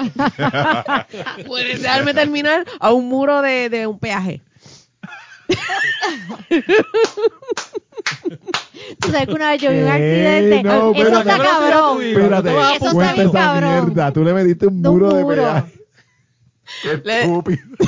puedes 1.48 1.82
dejarme 1.82 2.14
terminar 2.14 2.64
a 2.78 2.92
un 2.92 3.08
muro 3.08 3.42
de, 3.42 3.68
de 3.68 3.88
un 3.88 3.98
peaje. 3.98 4.40
Tú 9.00 9.10
sabes 9.10 9.26
que 9.26 9.34
una 9.34 9.50
vez 9.50 9.60
yo 9.62 9.70
vi 9.72 9.78
un 9.80 9.88
accidente. 9.88 10.62
No, 10.62 10.92
Eso 10.92 11.02
espérate. 11.02 11.30
está 11.30 11.38
cabrón. 11.38 12.02
Espérate, 12.02 12.50
Eso 12.76 12.86
está 13.00 13.12
bien 13.14 13.30
cabrón. 13.32 13.84
mierda. 13.86 14.12
Tú 14.12 14.24
le 14.24 14.32
metiste 14.34 14.66
un 14.68 14.80
De 14.80 14.88
un 14.88 14.94
muro 14.94 15.12
de 15.14 15.22
muro. 15.24 15.34
peaje. 15.42 15.80
Estúpido. 16.84 17.62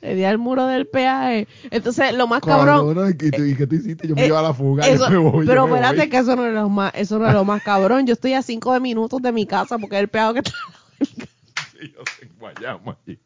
Le 0.00 0.14
di 0.14 0.24
al 0.24 0.36
muro 0.36 0.66
del 0.66 0.86
peaje. 0.86 1.48
Entonces, 1.70 2.12
lo 2.14 2.26
más 2.26 2.42
cabrón 2.42 3.08
¿y 3.10 3.16
qué, 3.16 3.30
tú- 3.30 3.42
y 3.44 3.56
qué 3.56 3.66
tú 3.66 3.74
hiciste? 3.76 4.06
Yo 4.06 4.14
me 4.14 4.24
eh, 4.24 4.26
iba 4.26 4.38
a 4.38 4.42
la 4.42 4.52
fuga. 4.52 4.86
Eso- 4.86 5.04
yo 5.06 5.22
me 5.22 5.30
voy, 5.30 5.46
pero 5.46 5.64
espérate 5.66 5.96
voy. 5.96 6.08
que 6.10 6.16
eso 6.18 6.36
no 6.36 6.44
es 6.46 6.52
lo 6.52 6.68
más, 6.68 6.92
eso 6.94 7.18
no 7.18 7.26
es 7.26 7.32
lo 7.32 7.44
más 7.46 7.62
cabrón. 7.62 8.06
Yo 8.06 8.12
estoy 8.12 8.34
a 8.34 8.42
cinco 8.42 8.74
de 8.74 8.80
minutos 8.80 9.22
de 9.22 9.32
mi 9.32 9.46
casa 9.46 9.78
porque 9.78 9.96
es 9.96 10.02
el 10.02 10.08
peado 10.08 10.34
que 10.34 10.40
está. 10.40 10.52
Sí, 11.00 11.92
yo 11.94 12.02
sé, 12.18 12.28
Guayama, 12.38 12.98
allí. 13.06 13.18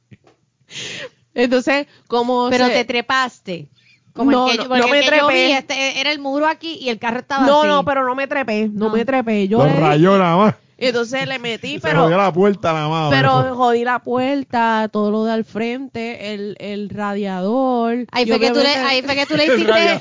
Entonces, 1.35 1.89
como 2.07 2.49
Pero 2.51 2.67
se- 2.67 2.73
te 2.73 2.85
trepaste. 2.85 3.69
Como 4.13 4.31
No, 4.31 4.49
el 4.51 4.59
que, 4.59 4.69
no, 4.69 4.77
no 4.77 4.89
me 4.89 5.03
yo 5.03 5.07
trepé. 5.09 5.33
vi, 5.47 5.53
este, 5.53 6.01
era 6.01 6.11
el 6.13 6.19
muro 6.19 6.47
aquí 6.47 6.75
y 6.81 6.89
el 6.91 6.99
carro 6.99 7.19
estaba 7.21 7.47
no, 7.47 7.61
así. 7.61 7.69
no, 7.69 7.85
pero 7.85 8.05
no 8.05 8.15
me 8.17 8.27
trepé, 8.27 8.69
no, 8.69 8.87
No. 8.89 8.93
me 8.93 9.05
trepé. 9.05 9.47
Yo 9.49 9.59
Lo 9.59 9.67
le 9.67 9.99
nada 10.19 10.37
más. 10.37 10.55
Y 10.79 10.87
entonces 10.87 11.27
le 11.27 11.39
metí, 11.41 11.75
Se 11.75 11.81
pero 11.81 12.05
jodió 12.05 12.17
la 12.17 12.33
puerta 12.33 12.73
nada 12.73 12.89
más. 12.89 13.11
pero 13.11 13.55
jodí 13.57 13.83
la 13.85 13.99
puerta, 13.99 14.89
todo 14.93 15.11
lo 15.11 15.25
de 15.25 15.33
al 15.33 15.45
frente, 15.45 16.33
el, 16.35 16.57
el 16.61 16.89
radiador. 16.89 18.07
Ahí 18.13 18.27
fue, 18.27 18.39
que 18.39 18.51
tú 18.51 18.61
le, 18.61 18.69
ahí 18.69 19.03
fue 19.03 19.15
que 19.17 19.27
tú 19.27 19.35
le 19.37 19.47
hiciste. 19.55 20.01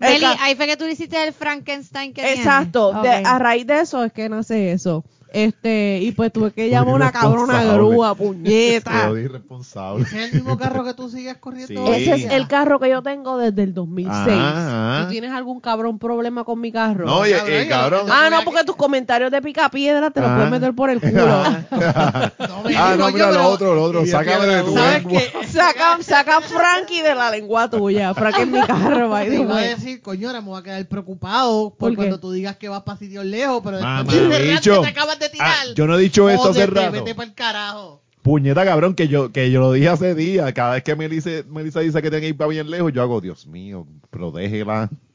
Exacto. 0.00 0.42
ahí 0.42 0.54
fue 0.54 0.66
que 0.66 0.76
tú 0.76 0.84
le 0.84 0.92
hiciste 0.92 1.22
el 1.26 1.32
Frankenstein 1.32 2.12
que 2.12 2.22
tiene. 2.22 2.36
Exacto, 2.36 2.92
de- 3.02 3.08
Ok. 3.18 3.26
a 3.26 3.38
raíz 3.38 3.66
de 3.66 3.80
eso 3.80 4.04
es 4.04 4.12
que 4.12 4.28
nace 4.28 4.72
eso. 4.72 5.04
Este, 5.32 5.98
y 6.02 6.12
pues 6.12 6.32
tuve 6.32 6.52
que 6.52 6.68
llamar 6.68 6.94
una 6.94 7.10
cabrona 7.12 7.64
grúa, 7.64 8.14
puñeta. 8.16 9.08
Soy 9.08 9.22
irresponsable. 9.22 10.04
¿Ese 10.04 10.18
es 10.24 10.32
el 10.32 10.34
mismo 10.40 10.58
carro 10.58 10.84
que 10.84 10.94
tú 10.94 11.08
sigues 11.08 11.36
corriendo 11.38 11.68
Sí. 11.68 11.76
hoy 11.76 12.02
Ese 12.02 12.14
es 12.26 12.32
el 12.32 12.46
carro 12.48 12.78
que 12.78 12.90
yo 12.90 13.02
tengo 13.02 13.38
desde 13.38 13.62
el 13.62 13.72
2006. 13.74 14.14
Ah, 14.30 14.98
ah. 15.00 15.02
¿Tú 15.04 15.10
tienes 15.10 15.32
algún 15.32 15.60
cabrón 15.60 15.98
problema 15.98 16.44
con 16.44 16.60
mi 16.60 16.70
carro? 16.72 17.06
No, 17.06 17.18
oye, 17.20 17.32
Cabrón, 17.36 17.52
eh, 17.54 17.66
cabrón. 17.68 18.06
Ah, 18.10 18.28
no, 18.30 18.42
porque 18.44 18.64
tus 18.64 18.76
comentarios 18.76 19.30
de 19.30 19.40
pica 19.42 19.68
piedra 19.70 20.10
te 20.10 20.20
los 20.20 20.28
Ah. 20.30 20.34
puedes 20.36 20.50
meter 20.50 20.74
por 20.74 20.90
el 20.90 21.00
culo. 21.00 21.12
No, 21.72 22.62
me 22.64 22.76
ah, 22.76 22.94
no, 22.98 23.08
yo, 23.08 23.12
mira 23.14 23.30
lo 23.32 23.48
otro, 23.48 23.74
lo 23.74 23.82
otro. 23.84 24.06
Sácame 24.06 24.46
de 24.46 24.62
tu 24.62 24.74
¿Sabes 24.74 25.04
lengua. 25.04 25.20
saca, 25.48 25.98
saca 26.02 26.36
a 26.38 26.40
Frankie 26.40 27.02
de 27.02 27.14
la 27.14 27.30
lengua 27.30 27.68
tuya. 27.70 28.12
Frankie 28.14 28.42
es 28.42 28.48
mi 28.48 28.60
carro, 28.66 29.08
by 29.08 29.28
the 29.28 29.36
iba 29.40 29.52
a 29.52 29.56
way. 29.56 29.68
decir, 29.68 30.02
coño, 30.02 30.28
ahora 30.28 30.40
me 30.40 30.48
voy 30.48 30.60
a 30.60 30.62
quedar 30.62 30.86
preocupado 30.86 31.74
por, 31.74 31.94
cuando 31.94 32.18
tú 32.20 32.32
digas 32.32 32.56
que 32.56 32.68
vas 32.68 32.82
para 32.82 32.98
sitios 32.98 33.24
lejos, 33.24 33.60
pero 33.64 33.80
Mamá, 33.80 34.04
después 34.04 34.60
te 34.60 34.86
acabas 34.88 35.18
de 35.22 35.30
tirar. 35.30 35.48
Ah, 35.50 35.72
yo 35.74 35.86
no 35.86 35.98
he 35.98 36.02
dicho 36.02 36.28
esto 36.28 36.50
hace 36.50 36.66
rato. 36.66 36.92
Vete 36.92 37.14
pa'l 37.14 37.34
carajo. 37.34 38.02
Puñeta, 38.22 38.64
cabrón, 38.64 38.94
que 38.94 39.08
yo, 39.08 39.32
que 39.32 39.50
yo 39.50 39.60
lo 39.60 39.72
dije 39.72 39.88
hace 39.88 40.14
días. 40.14 40.52
Cada 40.52 40.74
vez 40.74 40.84
que 40.84 40.94
Melissa, 40.94 41.30
Melissa 41.48 41.80
dice 41.80 42.00
que 42.00 42.08
tiene 42.08 42.20
que 42.20 42.28
ir 42.28 42.36
para 42.36 42.48
bien 42.48 42.70
lejos, 42.70 42.92
yo 42.92 43.02
hago, 43.02 43.20
Dios 43.20 43.46
mío, 43.46 43.86
protégela. 44.10 44.88
Y, 44.90 45.11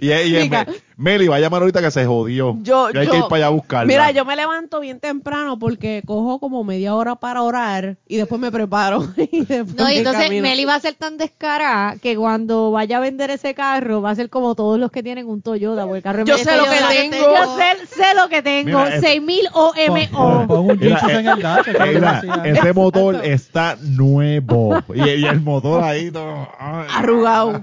y, 0.00 0.12
y 0.12 0.42
Mica. 0.42 0.64
Me- 0.66 0.88
Meli 1.00 1.28
va 1.28 1.36
a 1.36 1.40
llamar 1.40 1.62
ahorita 1.62 1.80
que 1.80 1.92
se 1.92 2.04
jodió. 2.06 2.56
Yo, 2.62 2.88
que 2.90 2.98
hay 2.98 3.06
yo- 3.06 3.12
que 3.12 3.18
ir 3.18 3.22
para 3.24 3.36
allá 3.36 3.46
a 3.46 3.50
buscarla. 3.50 3.86
Mira, 3.86 4.10
yo 4.10 4.24
me 4.24 4.34
levanto 4.34 4.80
bien 4.80 4.98
temprano 4.98 5.56
porque 5.56 6.02
cojo 6.04 6.40
como 6.40 6.64
media 6.64 6.96
hora 6.96 7.14
para 7.14 7.42
orar 7.42 7.98
y 8.08 8.16
después 8.16 8.40
me 8.40 8.50
preparo. 8.50 9.06
y 9.16 9.44
después 9.44 9.76
No, 9.76 9.84
y 9.88 9.92
me 9.94 9.98
entonces 9.98 10.24
camino. 10.24 10.42
Meli 10.42 10.64
va 10.64 10.74
a 10.74 10.80
ser 10.80 10.94
tan 10.94 11.16
descarada 11.16 11.96
que 12.02 12.16
cuando 12.16 12.72
vaya 12.72 12.96
a 12.96 13.00
vender 13.00 13.30
ese 13.30 13.54
carro 13.54 14.02
va 14.02 14.10
a 14.10 14.14
ser 14.16 14.28
como 14.28 14.56
todos 14.56 14.76
los 14.80 14.90
que 14.90 15.04
tienen 15.04 15.28
un 15.28 15.40
Toyota, 15.40 15.82
porque 15.84 15.98
el 15.98 16.02
carro 16.02 16.24
Yo 16.24 16.34
es 16.34 16.42
sé 16.42 16.56
lo 16.56 16.64
que 16.64 16.78
tengo. 17.10 17.16
Yo 17.16 17.56
sé, 17.56 17.86
sé 17.86 18.14
lo 18.16 18.28
que 18.28 18.42
tengo. 18.42 18.66
Mira, 18.80 18.94
es- 18.96 19.00
6000 19.00 19.48
Pon, 19.52 19.70
OMO. 20.12 20.46
pon 20.48 20.70
un 20.70 20.78
Jesus 20.80 21.10
eh, 21.10 21.18
en 21.18 22.44
el 22.44 22.56
ese 22.56 22.72
motor 22.72 23.20
está 23.24 23.76
nuevo. 23.82 24.82
Y, 24.94 25.00
y 25.00 25.24
el 25.26 25.40
motor 25.42 25.82
ahí 25.84 26.10
todo. 26.10 26.48
ay. 26.58 26.86
arrugado. 26.92 27.62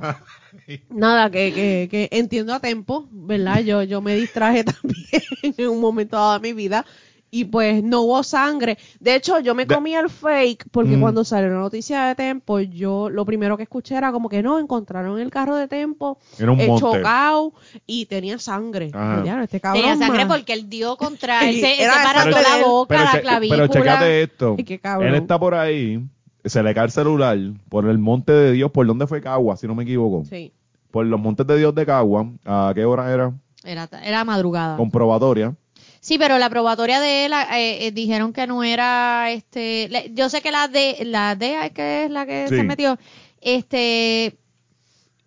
Nada, 0.89 1.29
que, 1.29 1.53
que, 1.53 1.87
que 1.89 2.09
entiendo 2.17 2.53
a 2.53 2.59
tiempo, 2.59 3.07
¿verdad? 3.11 3.59
Yo, 3.61 3.83
yo 3.83 4.01
me 4.01 4.15
distraje 4.15 4.63
también 4.63 5.21
en 5.41 5.69
un 5.69 5.79
momento 5.79 6.15
dado 6.17 6.33
de 6.33 6.39
mi 6.39 6.53
vida 6.53 6.85
y 7.31 7.43
pues 7.45 7.83
no 7.83 8.01
hubo 8.03 8.23
sangre. 8.23 8.77
De 9.01 9.13
hecho, 9.15 9.39
yo 9.41 9.53
me 9.55 9.67
comí 9.67 9.93
el 9.93 10.09
fake 10.09 10.67
porque 10.71 10.95
Mm. 10.95 11.01
cuando 11.01 11.25
salió 11.25 11.49
la 11.49 11.59
noticia 11.59 12.05
de 12.05 12.15
Tempo, 12.15 12.61
yo 12.61 13.09
lo 13.09 13.25
primero 13.25 13.57
que 13.57 13.63
escuché 13.63 13.95
era 13.95 14.13
como 14.13 14.29
que 14.29 14.41
no, 14.41 14.57
encontraron 14.57 15.19
el 15.19 15.31
carro 15.31 15.55
de 15.57 15.67
Tempo 15.67 16.17
Era 16.39 16.51
un 16.51 16.61
eh, 16.61 16.69
chocado 16.79 17.53
y 17.85 18.05
tenía 18.05 18.39
sangre. 18.39 18.85
Diablo, 18.87 19.43
este 19.43 19.59
cabrón 19.59 19.81
Tenía 19.81 19.97
sangre 19.97 20.23
más. 20.25 20.37
porque 20.37 20.53
él 20.53 20.69
dio 20.69 20.95
contra 20.95 21.49
él. 21.49 21.55
Se, 21.59 21.75
se 21.75 21.83
de 21.83 22.31
la 22.31 22.65
boca, 22.65 23.03
la 23.03 23.19
clavícula. 23.19 23.67
pero 23.67 23.73
checate 23.73 24.21
esto. 24.23 24.55
Ay, 24.57 24.63
qué 24.63 24.79
cabrón. 24.79 25.09
Él 25.09 25.15
está 25.15 25.37
por 25.37 25.55
ahí, 25.55 25.99
se 26.45 26.63
le 26.63 26.73
cae 26.73 26.85
el 26.85 26.91
celular 26.91 27.37
por 27.69 27.87
el 27.89 27.97
monte 27.97 28.31
de 28.31 28.51
Dios. 28.53 28.71
¿Por 28.71 28.85
dónde 28.87 29.07
fue 29.07 29.21
Cagua, 29.21 29.57
si 29.57 29.67
no 29.67 29.75
me 29.75 29.83
equivoco? 29.83 30.23
Sí. 30.25 30.53
Por 30.91 31.05
los 31.05 31.19
montes 31.19 31.45
de 31.47 31.57
Dios 31.57 31.75
de 31.75 31.85
Cagua. 31.85 32.29
¿A 32.45 32.71
qué 32.73 32.85
hora 32.85 33.11
era? 33.11 33.33
Era, 33.63 33.89
era 34.03 34.23
madrugada. 34.23 34.77
Comprobatoria. 34.77 35.55
Sí, 35.99 36.17
pero 36.19 36.37
la 36.37 36.49
probatoria 36.51 36.99
de 36.99 37.25
él 37.25 37.33
eh, 37.33 37.87
eh, 37.87 37.91
dijeron 37.91 38.31
que 38.31 38.45
no 38.45 38.63
era 38.63 39.31
este. 39.31 39.87
le- 39.89 40.11
yo 40.13 40.29
sé 40.29 40.41
que 40.41 40.51
la 40.51 40.67
de 40.67 40.97
la 41.03 41.35
DEA 41.35 41.71
que 41.71 42.05
es 42.05 42.11
la 42.11 42.25
que 42.27 42.47
Sí. 42.47 42.57
se 42.57 42.63
metió. 42.63 42.97
Este 43.41 44.37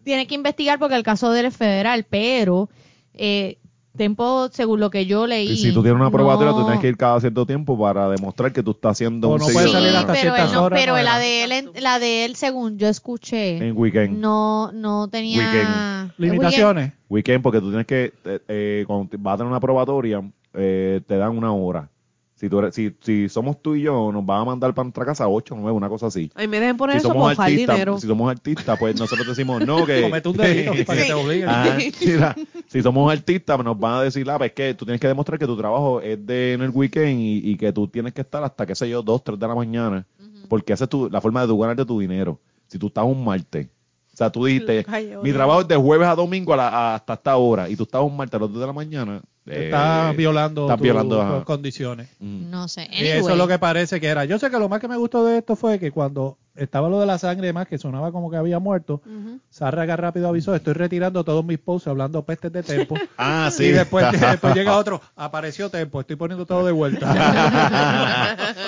tiene 0.05 0.27
que 0.27 0.35
investigar 0.36 0.78
porque 0.78 0.95
el 0.95 1.03
caso 1.03 1.31
de 1.32 1.40
él 1.40 1.47
es 1.47 1.57
federal, 1.57 2.07
pero 2.09 2.70
eh, 3.15 3.59
Tempo, 3.99 4.49
según 4.51 4.81
lo 4.81 4.89
que 4.89 5.05
yo 5.05 5.27
leí. 5.27 5.51
Y 5.51 5.57
si 5.59 5.73
tú 5.75 5.83
tienes 5.83 6.01
una 6.01 6.11
probatoria, 6.11 6.53
tú 6.53 6.61
no- 6.61 6.65
tienes 6.65 6.81
que 6.81 6.89
ir 6.89 6.97
cada 6.97 7.20
cierto 7.20 7.45
tiempo 7.45 7.79
para 7.79 8.09
demostrar 8.09 8.53
que 8.53 8.62
tú 8.62 8.70
estás 8.70 8.93
haciendo 8.93 9.29
O 9.29 9.33
un 9.35 9.39
no 9.41 9.45
Sí, 9.47 9.53
puede 9.53 9.66
seguidor 9.66 9.83
salir 9.83 9.93
de- 9.93 9.99
hasta 9.99 10.12
pero, 10.15 10.23
ciertas 10.35 10.49
él 10.51 10.55
no- 10.57 10.65
horas, 10.65 10.81
pero 10.81 10.97
no 10.97 11.03
la 11.03 11.19
de 11.19 11.45
él, 11.45 11.53
en- 11.53 11.70
la 11.83 11.99
de 11.99 12.25
él, 12.25 12.37
según 12.37 12.79
yo 12.79 12.89
escuché, 12.89 13.59
en 13.59 13.77
weekend. 13.77 14.19
no, 14.19 14.73
no 14.73 15.09
tenía 15.09 15.39
Weekend. 15.39 16.12
Limitaciones. 16.16 16.93
Weekend, 17.11 17.43
porque 17.43 17.61
tú 17.61 17.69
tienes 17.69 17.87
que, 17.87 18.12
eh, 18.25 18.41
eh, 18.49 18.85
cuando 18.87 19.09
vas 19.19 19.35
a 19.35 19.37
tener 19.39 19.51
una 19.51 19.61
probatoria, 19.61 20.23
eh, 20.55 21.01
te 21.07 21.16
dan 21.16 21.37
una 21.37 21.53
hora. 21.53 21.89
Si, 22.39 22.48
tú 22.48 22.60
eres- 22.60 22.73
si, 22.74 22.94
si 23.01 23.28
somos 23.28 23.60
tú 23.60 23.74
y 23.74 23.82
yo, 23.82 24.12
nos 24.12 24.24
van 24.24 24.43
a 24.43 24.44
mandar 24.44 24.73
para 24.73 24.85
nuestra 24.85 25.05
casa 25.05 25.27
8 25.27 25.55
o 25.55 25.59
9, 25.59 25.77
una 25.77 25.89
cosa 25.89 26.06
así. 26.06 26.31
Ahí 26.36 26.47
me 26.47 26.60
dejen 26.60 26.77
poner 26.77 26.94
Si 26.94 26.98
eso 27.01 27.09
somos, 27.09 27.36
artistas, 27.36 27.74
dinero. 27.74 27.98
si 27.98 28.06
somos 28.06 28.31
artistas, 28.31 28.78
pues 28.78 28.97
nosotros 28.97 29.27
decimos, 29.27 29.66
no, 29.66 29.85
que... 29.85 30.02
Comete 30.09 30.28
un 30.28 30.36
delito 30.36 30.73
para 30.86 31.01
que 31.01 31.06
te 31.06 31.15
obliguen. 31.15 31.48
Ajá, 31.48 31.77
si 32.69 32.81
somos 32.81 33.12
artistas, 33.12 33.65
nos 33.65 33.77
van 33.78 33.94
a 33.94 34.02
decir, 34.02 34.31
ah, 34.31 34.39
pues 34.39 34.51
es 34.51 34.55
que 34.55 34.74
tú 34.74 34.85
tienes 34.85 35.01
que 35.01 35.09
demostrar 35.09 35.36
que 35.36 35.47
tu 35.47 35.56
trabajo 35.56 36.01
es 36.01 36.24
de 36.24 36.52
en 36.52 36.62
el 36.62 36.70
weekend 36.70 37.19
y, 37.20 37.51
y 37.51 37.56
que 37.56 37.73
tú 37.73 37.89
tienes 37.89 38.12
que 38.15 38.20
estar 38.20 38.43
hasta, 38.44 38.65
qué 38.66 38.77
sé 38.77 38.89
yo, 38.89 39.02
2, 39.02 39.24
3 39.24 39.39
de 39.40 39.48
la 39.48 39.55
mañana, 39.56 40.06
porque 40.48 40.73
esa 40.73 40.85
es 40.85 40.90
tu, 40.90 41.10
la 41.10 41.20
forma 41.20 41.40
de 41.43 41.48
tú 41.48 41.59
ganarte 41.59 41.85
tu 41.85 41.98
dinero. 41.98 42.39
Si 42.69 42.78
tú 42.78 42.86
estás 42.86 43.05
un 43.05 43.24
martes, 43.24 43.66
o 44.15 44.16
sea, 44.16 44.31
tú 44.31 44.44
dijiste, 44.44 44.85
Ay, 44.89 45.12
mi 45.23 45.32
trabajo 45.32 45.62
es 45.62 45.69
de 45.69 45.74
jueves 45.77 46.06
a 46.06 46.15
domingo 46.15 46.52
a 46.52 46.56
la- 46.56 46.94
hasta 46.94 47.15
esta 47.15 47.36
hora, 47.36 47.69
y 47.69 47.74
tú 47.77 47.82
estás 47.82 48.01
un 48.02 48.16
martes 48.16 48.35
a 48.36 48.44
las 48.44 48.52
2 48.52 48.60
de 48.60 48.66
la 48.66 48.73
mañana, 48.73 49.23
Estás 49.51 50.12
eh, 50.12 50.16
violando 50.16 50.62
estás 50.62 50.77
tus 50.77 50.83
violando, 50.85 51.23
ajá. 51.23 51.45
condiciones. 51.45 52.09
mm. 52.19 52.51
No 52.51 52.69
sé. 52.69 52.89
Y 52.93 53.07
eso 53.07 53.31
es 53.31 53.37
lo 53.37 53.49
que 53.49 53.59
parece 53.59 54.01
que 54.01 54.07
era. 54.07 54.25
Yo 54.25 54.39
sé 54.39 54.51
que 54.51 54.59
lo 54.59 54.69
más 54.69 54.81
que 54.81 54.89
me 54.89 54.97
gustó 54.97 55.25
de 55.25 55.39
esto 55.39 55.57
fue 55.57 55.79
que 55.79 55.91
cuando 55.91 56.39
estaba 56.59 56.89
lo 56.89 57.01
de 57.01 57.07
la 57.07 57.19
sangre 57.19 57.47
y 57.47 57.49
demás, 57.49 57.69
que 57.69 57.79
sonaba 57.79 58.11
como 58.12 58.31
que 58.31 58.37
había 58.37 58.59
muerto, 58.59 59.01
Ujú. 59.07 59.39
Zárraga 59.53 59.97
rápido 59.97 60.29
avisó, 60.29 60.55
estoy 60.55 60.75
retirando 60.75 61.25
todos 61.25 61.45
mis 61.45 61.59
posts 61.59 61.89
hablando 61.89 62.25
pestes 62.25 62.53
de 62.53 62.62
Tempo. 62.62 62.97
Ah, 63.16 63.51
sí. 63.53 63.65
Y 63.66 63.70
después, 63.70 64.11
después 64.20 64.55
llega 64.55 64.77
otro, 64.77 65.01
apareció 65.16 65.70
Tempo, 65.70 66.01
estoy 66.01 66.16
poniendo 66.16 66.47
todo 66.47 66.66
de 66.66 66.73
vuelta. 66.73 67.07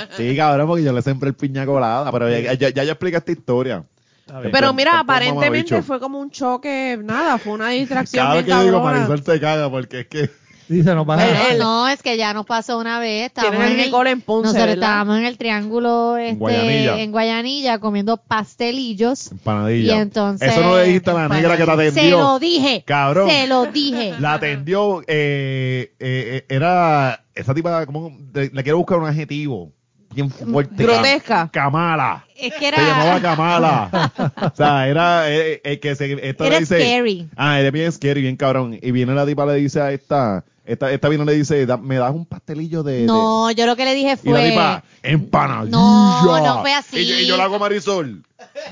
sí, 0.16 0.36
cabrón, 0.36 0.68
porque 0.68 0.84
yo 0.84 0.92
le 0.92 1.02
sembré 1.02 1.30
el 1.30 1.34
piña 1.34 1.66
colada, 1.66 2.10
pero 2.10 2.28
ya, 2.30 2.54
ya, 2.54 2.70
ya 2.70 2.84
yo 2.84 2.92
expliqué 2.92 3.16
esta 3.18 3.32
historia. 3.32 3.84
Está 4.20 4.40
bien. 4.40 4.52
Pero 4.52 4.72
mira, 4.72 5.00
aparentemente 5.00 5.82
fue 5.82 5.98
como 5.98 6.20
un 6.20 6.30
choque, 6.30 6.98
nada, 7.02 7.38
fue 7.38 7.54
una 7.54 7.70
distracción 7.70 8.32
bien 8.32 8.46
que 8.46 8.64
digo. 8.64 8.80
Marisol 8.80 9.22
se 9.22 9.40
caga 9.40 9.68
porque 9.70 10.00
es 10.00 10.06
que... 10.06 10.30
Dice, 10.70 10.94
No, 10.94 11.04
el- 11.50 11.58
no, 11.58 11.88
es 11.88 12.00
que 12.00 12.16
ya 12.16 12.32
nos 12.32 12.46
pasó 12.46 12.78
una 12.78 13.00
vez. 13.00 13.26
Estábamos 13.26 13.56
Tienen 13.58 13.80
el 13.80 13.92
en 13.92 14.06
en 14.06 14.20
Ponce, 14.20 14.46
nosotros 14.46 14.66
¿verdad? 14.68 14.74
estábamos 14.74 15.18
en 15.18 15.24
el 15.24 15.36
triángulo 15.36 16.16
este, 16.16 16.36
Guayanilla. 16.36 17.00
en 17.00 17.10
Guayanilla 17.10 17.78
comiendo 17.80 18.16
pastelillos. 18.18 19.32
Empanadilla. 19.32 19.96
Y 19.96 19.98
entonces- 19.98 20.48
Eso 20.52 20.60
no 20.62 20.76
le 20.76 20.84
dijiste 20.84 21.10
a 21.10 21.14
la 21.14 21.28
negra 21.28 21.56
que 21.56 21.64
te 21.64 21.70
atendió. 21.72 22.02
Se 22.02 22.10
lo 22.10 22.38
dije. 22.38 22.84
Cabrón. 22.86 23.28
Se 23.28 23.46
lo 23.48 23.66
dije. 23.66 24.14
La 24.20 24.34
atendió, 24.34 25.02
eh, 25.08 25.92
eh, 25.98 26.44
era, 26.48 27.24
esa 27.34 27.52
tipa, 27.52 27.84
como, 27.86 28.16
le, 28.32 28.50
le 28.50 28.62
quiero 28.62 28.78
buscar 28.78 28.98
un 28.98 29.06
adjetivo 29.08 29.72
bien 30.14 30.30
fuerte. 30.30 30.82
Grotesca. 30.84 31.48
Kamala. 31.52 32.24
Es 32.36 32.52
que 32.54 32.70
Se 32.70 32.76
llamaba 32.80 33.16
era, 33.16 33.20
Kamala. 33.20 34.12
o 34.52 34.56
sea, 34.56 34.88
era, 34.88 35.30
eh, 35.30 35.60
eh, 35.64 35.78
que 35.80 35.94
se, 35.96 36.12
esto 36.28 36.44
era 36.44 36.54
le 36.54 36.60
dice, 36.60 36.80
scary. 36.80 37.28
ah, 37.36 37.60
era 37.60 37.70
bien 37.72 37.90
scary, 37.90 38.22
bien 38.22 38.36
cabrón. 38.36 38.78
Y 38.80 38.90
viene 38.92 39.14
la 39.14 39.26
tipa, 39.26 39.44
le 39.46 39.54
dice 39.54 39.80
a 39.80 39.92
esta, 39.92 40.44
esta, 40.72 40.90
esta 40.92 41.08
viene 41.08 41.24
y 41.24 41.26
le 41.26 41.32
dice, 41.34 41.66
"Da- 41.66 41.76
me 41.76 41.96
das 41.96 42.12
un 42.14 42.24
pastelillo 42.26 42.82
de, 42.82 43.00
de-" 43.00 43.06
No, 43.06 43.50
yo 43.50 43.66
lo 43.66 43.76
que 43.76 43.84
le 43.84 43.94
dije 43.94 44.18
y 44.22 44.28
la 44.30 44.38
fue. 44.38 44.50
tipa, 44.50 44.84
empanadilla. 45.02 45.76
No, 45.76 46.40
no 46.44 46.60
fue 46.60 46.72
así. 46.74 46.98
Y 46.98 47.06
yo, 47.06 47.18
y 47.18 47.26
yo 47.26 47.36
la 47.36 47.44
hago 47.44 47.58
Marisol, 47.58 48.22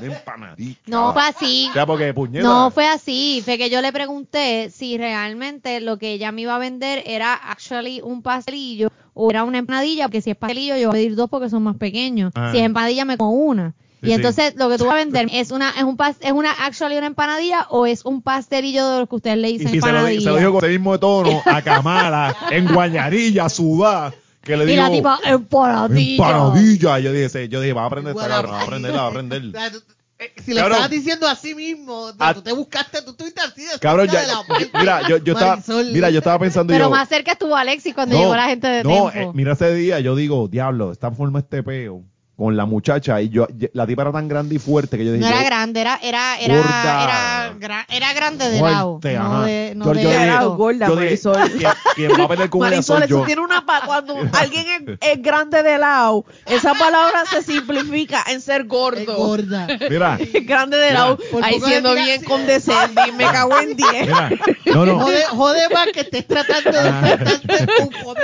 empanadilla. 0.00 0.76
No 0.86 1.12
fue 1.12 1.22
así. 1.22 1.66
O 1.70 1.72
sea, 1.72 1.86
porque 1.86 2.12
puñeta. 2.14 2.46
No 2.46 2.70
fue 2.70 2.86
así, 2.86 3.42
fue 3.44 3.58
que 3.58 3.70
yo 3.70 3.80
le 3.80 3.92
pregunté 3.92 4.70
si 4.70 4.96
realmente 4.98 5.80
lo 5.80 5.98
que 5.98 6.12
ella 6.12 6.32
me 6.32 6.42
iba 6.42 6.54
a 6.54 6.58
vender 6.58 7.02
era 7.06 7.34
actually 7.34 8.00
un 8.02 8.22
pastelillo 8.22 8.90
o 9.14 9.30
era 9.30 9.44
una 9.44 9.58
empanadilla, 9.58 10.04
porque 10.04 10.22
si 10.22 10.30
es 10.30 10.36
pastelillo 10.36 10.76
yo 10.76 10.88
voy 10.88 10.98
a 10.98 11.00
pedir 11.02 11.16
dos 11.16 11.28
porque 11.28 11.50
son 11.50 11.62
más 11.62 11.76
pequeños. 11.76 12.32
Ah. 12.34 12.50
Si 12.52 12.58
es 12.58 12.64
empanadilla 12.64 13.04
me 13.04 13.16
como 13.18 13.32
una. 13.32 13.74
Sí, 14.02 14.10
y 14.10 14.12
entonces 14.12 14.54
lo 14.56 14.68
que 14.68 14.78
tú 14.78 14.84
vas 14.84 14.94
a 14.94 14.98
vender 14.98 15.28
es 15.32 15.50
una 15.50 15.70
es 15.70 15.82
un 15.82 15.96
pas, 15.96 16.16
es 16.20 16.30
una 16.32 16.52
actually 16.52 16.96
una 16.96 17.08
empanadilla 17.08 17.66
o 17.70 17.84
es 17.86 18.04
un 18.04 18.22
pastelillo 18.22 18.88
de 18.88 18.98
los 19.00 19.08
que 19.08 19.16
ustedes 19.16 19.38
le 19.38 19.50
Y 19.50 19.58
dicen 19.58 19.68
se 19.70 19.76
lo, 19.76 19.82
di- 19.82 19.88
empanadilla. 19.88 20.20
se 20.22 20.28
lo 20.30 20.36
dijo 20.36 20.52
con 20.52 20.64
ese 20.64 20.72
mismo 20.72 20.98
tono 21.00 21.42
a 21.44 21.62
Kamala, 21.62 22.36
en 22.50 22.66
Guayanilla, 22.72 23.48
sudá, 23.48 24.14
que 24.42 24.56
le 24.56 24.64
y 24.64 24.66
dijo, 24.68 24.82
la 24.82 24.90
tipa 24.90 25.18
empanadilla. 25.24 26.12
empanadilla. 26.28 26.98
Yo 27.00 27.12
dije, 27.12 27.28
sí, 27.28 27.48
yo 27.48 27.60
dije, 27.60 27.72
va 27.72 27.82
a 27.82 27.86
aprender 27.86 28.14
esta 28.16 28.28
cabrón, 28.28 28.52
va 28.52 28.58
a 28.60 28.62
aprender, 28.62 28.94
va 28.94 29.00
a 29.02 29.06
aprender. 29.08 29.42
Eh, 30.20 30.32
Si 30.44 30.50
lo 30.50 30.56
Cabrón. 30.62 30.72
estabas 30.78 30.90
diciendo 30.90 31.28
así 31.28 31.54
mismo, 31.54 31.92
o 31.96 32.12
sea, 32.12 32.28
A- 32.30 32.34
tú 32.34 32.42
te 32.42 32.52
buscaste, 32.52 33.02
tú 33.02 33.12
estuviste 33.12 33.40
así 33.40 33.62
de 33.62 33.78
Cabrón, 33.78 34.08
ya, 34.08 34.22
de 34.22 34.26
la 34.26 34.32
yo- 34.32 34.46
puerta. 34.48 34.78
mira, 34.80 35.08
yo, 35.08 35.16
yo 35.18 35.32
estaba, 35.34 35.62
mira, 35.92 36.10
yo 36.10 36.18
estaba 36.18 36.40
pensando 36.40 36.72
Pero 36.72 36.86
yo, 36.86 36.90
más 36.90 37.08
cerca 37.08 37.30
estuvo 37.30 37.54
Alexis 37.54 37.94
cuando 37.94 38.16
no, 38.16 38.22
llegó 38.22 38.34
la 38.34 38.46
gente 38.48 38.66
de 38.66 38.82
no, 38.82 39.10
eh, 39.12 39.30
mira 39.32 39.52
ese 39.52 39.72
día, 39.74 40.00
yo 40.00 40.16
digo, 40.16 40.48
diablo, 40.48 40.90
esta 40.90 41.12
forma 41.12 41.38
este 41.38 41.62
peo 41.62 42.02
con 42.38 42.56
la 42.56 42.66
muchacha 42.66 43.20
y 43.20 43.30
yo, 43.30 43.48
la 43.72 43.84
tipa 43.84 44.02
era 44.02 44.12
tan 44.12 44.28
grande 44.28 44.54
y 44.54 44.58
fuerte 44.60 44.96
que 44.96 45.04
yo 45.04 45.12
dije, 45.12 45.22
no 45.24 45.28
era 45.28 45.40
yo- 45.40 45.46
grande, 45.46 45.80
era 45.80 45.98
era 46.00 46.38
era 46.38 46.54
Gorda. 46.54 47.04
era 47.04 47.54
Gra- 47.58 47.86
era 47.88 48.12
grande 48.12 48.48
de 48.48 48.60
lado, 48.60 49.00
Fuerte, 49.00 49.18
no 49.18 49.42
de, 49.42 49.72
no 49.74 49.84
Yo- 49.86 49.92
de 49.94 50.02
yo. 50.04 50.10
Era 50.12 50.44
gorda, 50.44 50.86
Yo 50.86 50.94
dije, 50.94 51.04
Marisol. 51.06 51.50
¿quién, 51.58 51.70
quién 51.96 52.10
va 52.12 52.24
a 52.24 52.28
pelear 52.28 52.48
con 52.48 52.60
Marisol, 52.70 53.02
eso 53.02 53.08
yo. 53.08 53.24
tiene 53.24 53.40
una 53.40 53.66
pa 53.66 53.82
cuando 53.84 54.14
alguien 54.34 54.66
es, 54.88 54.98
es 55.16 55.20
grande 55.22 55.64
de 55.64 55.78
lado, 55.78 56.24
esa 56.46 56.74
palabra 56.74 57.24
se 57.28 57.42
simplifica 57.42 58.22
en 58.30 58.40
ser 58.40 58.60
Es 58.60 58.68
gordo. 58.68 59.16
gorda. 59.16 59.66
Mira, 59.90 60.16
grande 60.44 60.76
de 60.76 60.92
lado, 60.92 61.18
Por 61.32 61.42
ahí 61.42 61.60
siendo 61.60 61.92
le 61.92 62.04
bien 62.04 62.22
condescendiente, 62.22 63.02
y 63.08 63.12
me 63.12 63.24
cago 63.24 63.58
en 63.58 63.74
10. 63.76 63.90
mira. 64.02 64.30
No, 64.66 64.86
no. 64.86 65.00
Jode, 65.00 65.24
jode 65.24 65.68
más 65.74 65.88
que 65.92 66.00
estés 66.02 66.24
tratando 66.24 66.70
de 66.70 66.88
enfrentarte 66.88 67.52
a 67.52 67.82
un 67.82 67.88
mismo. 67.88 68.14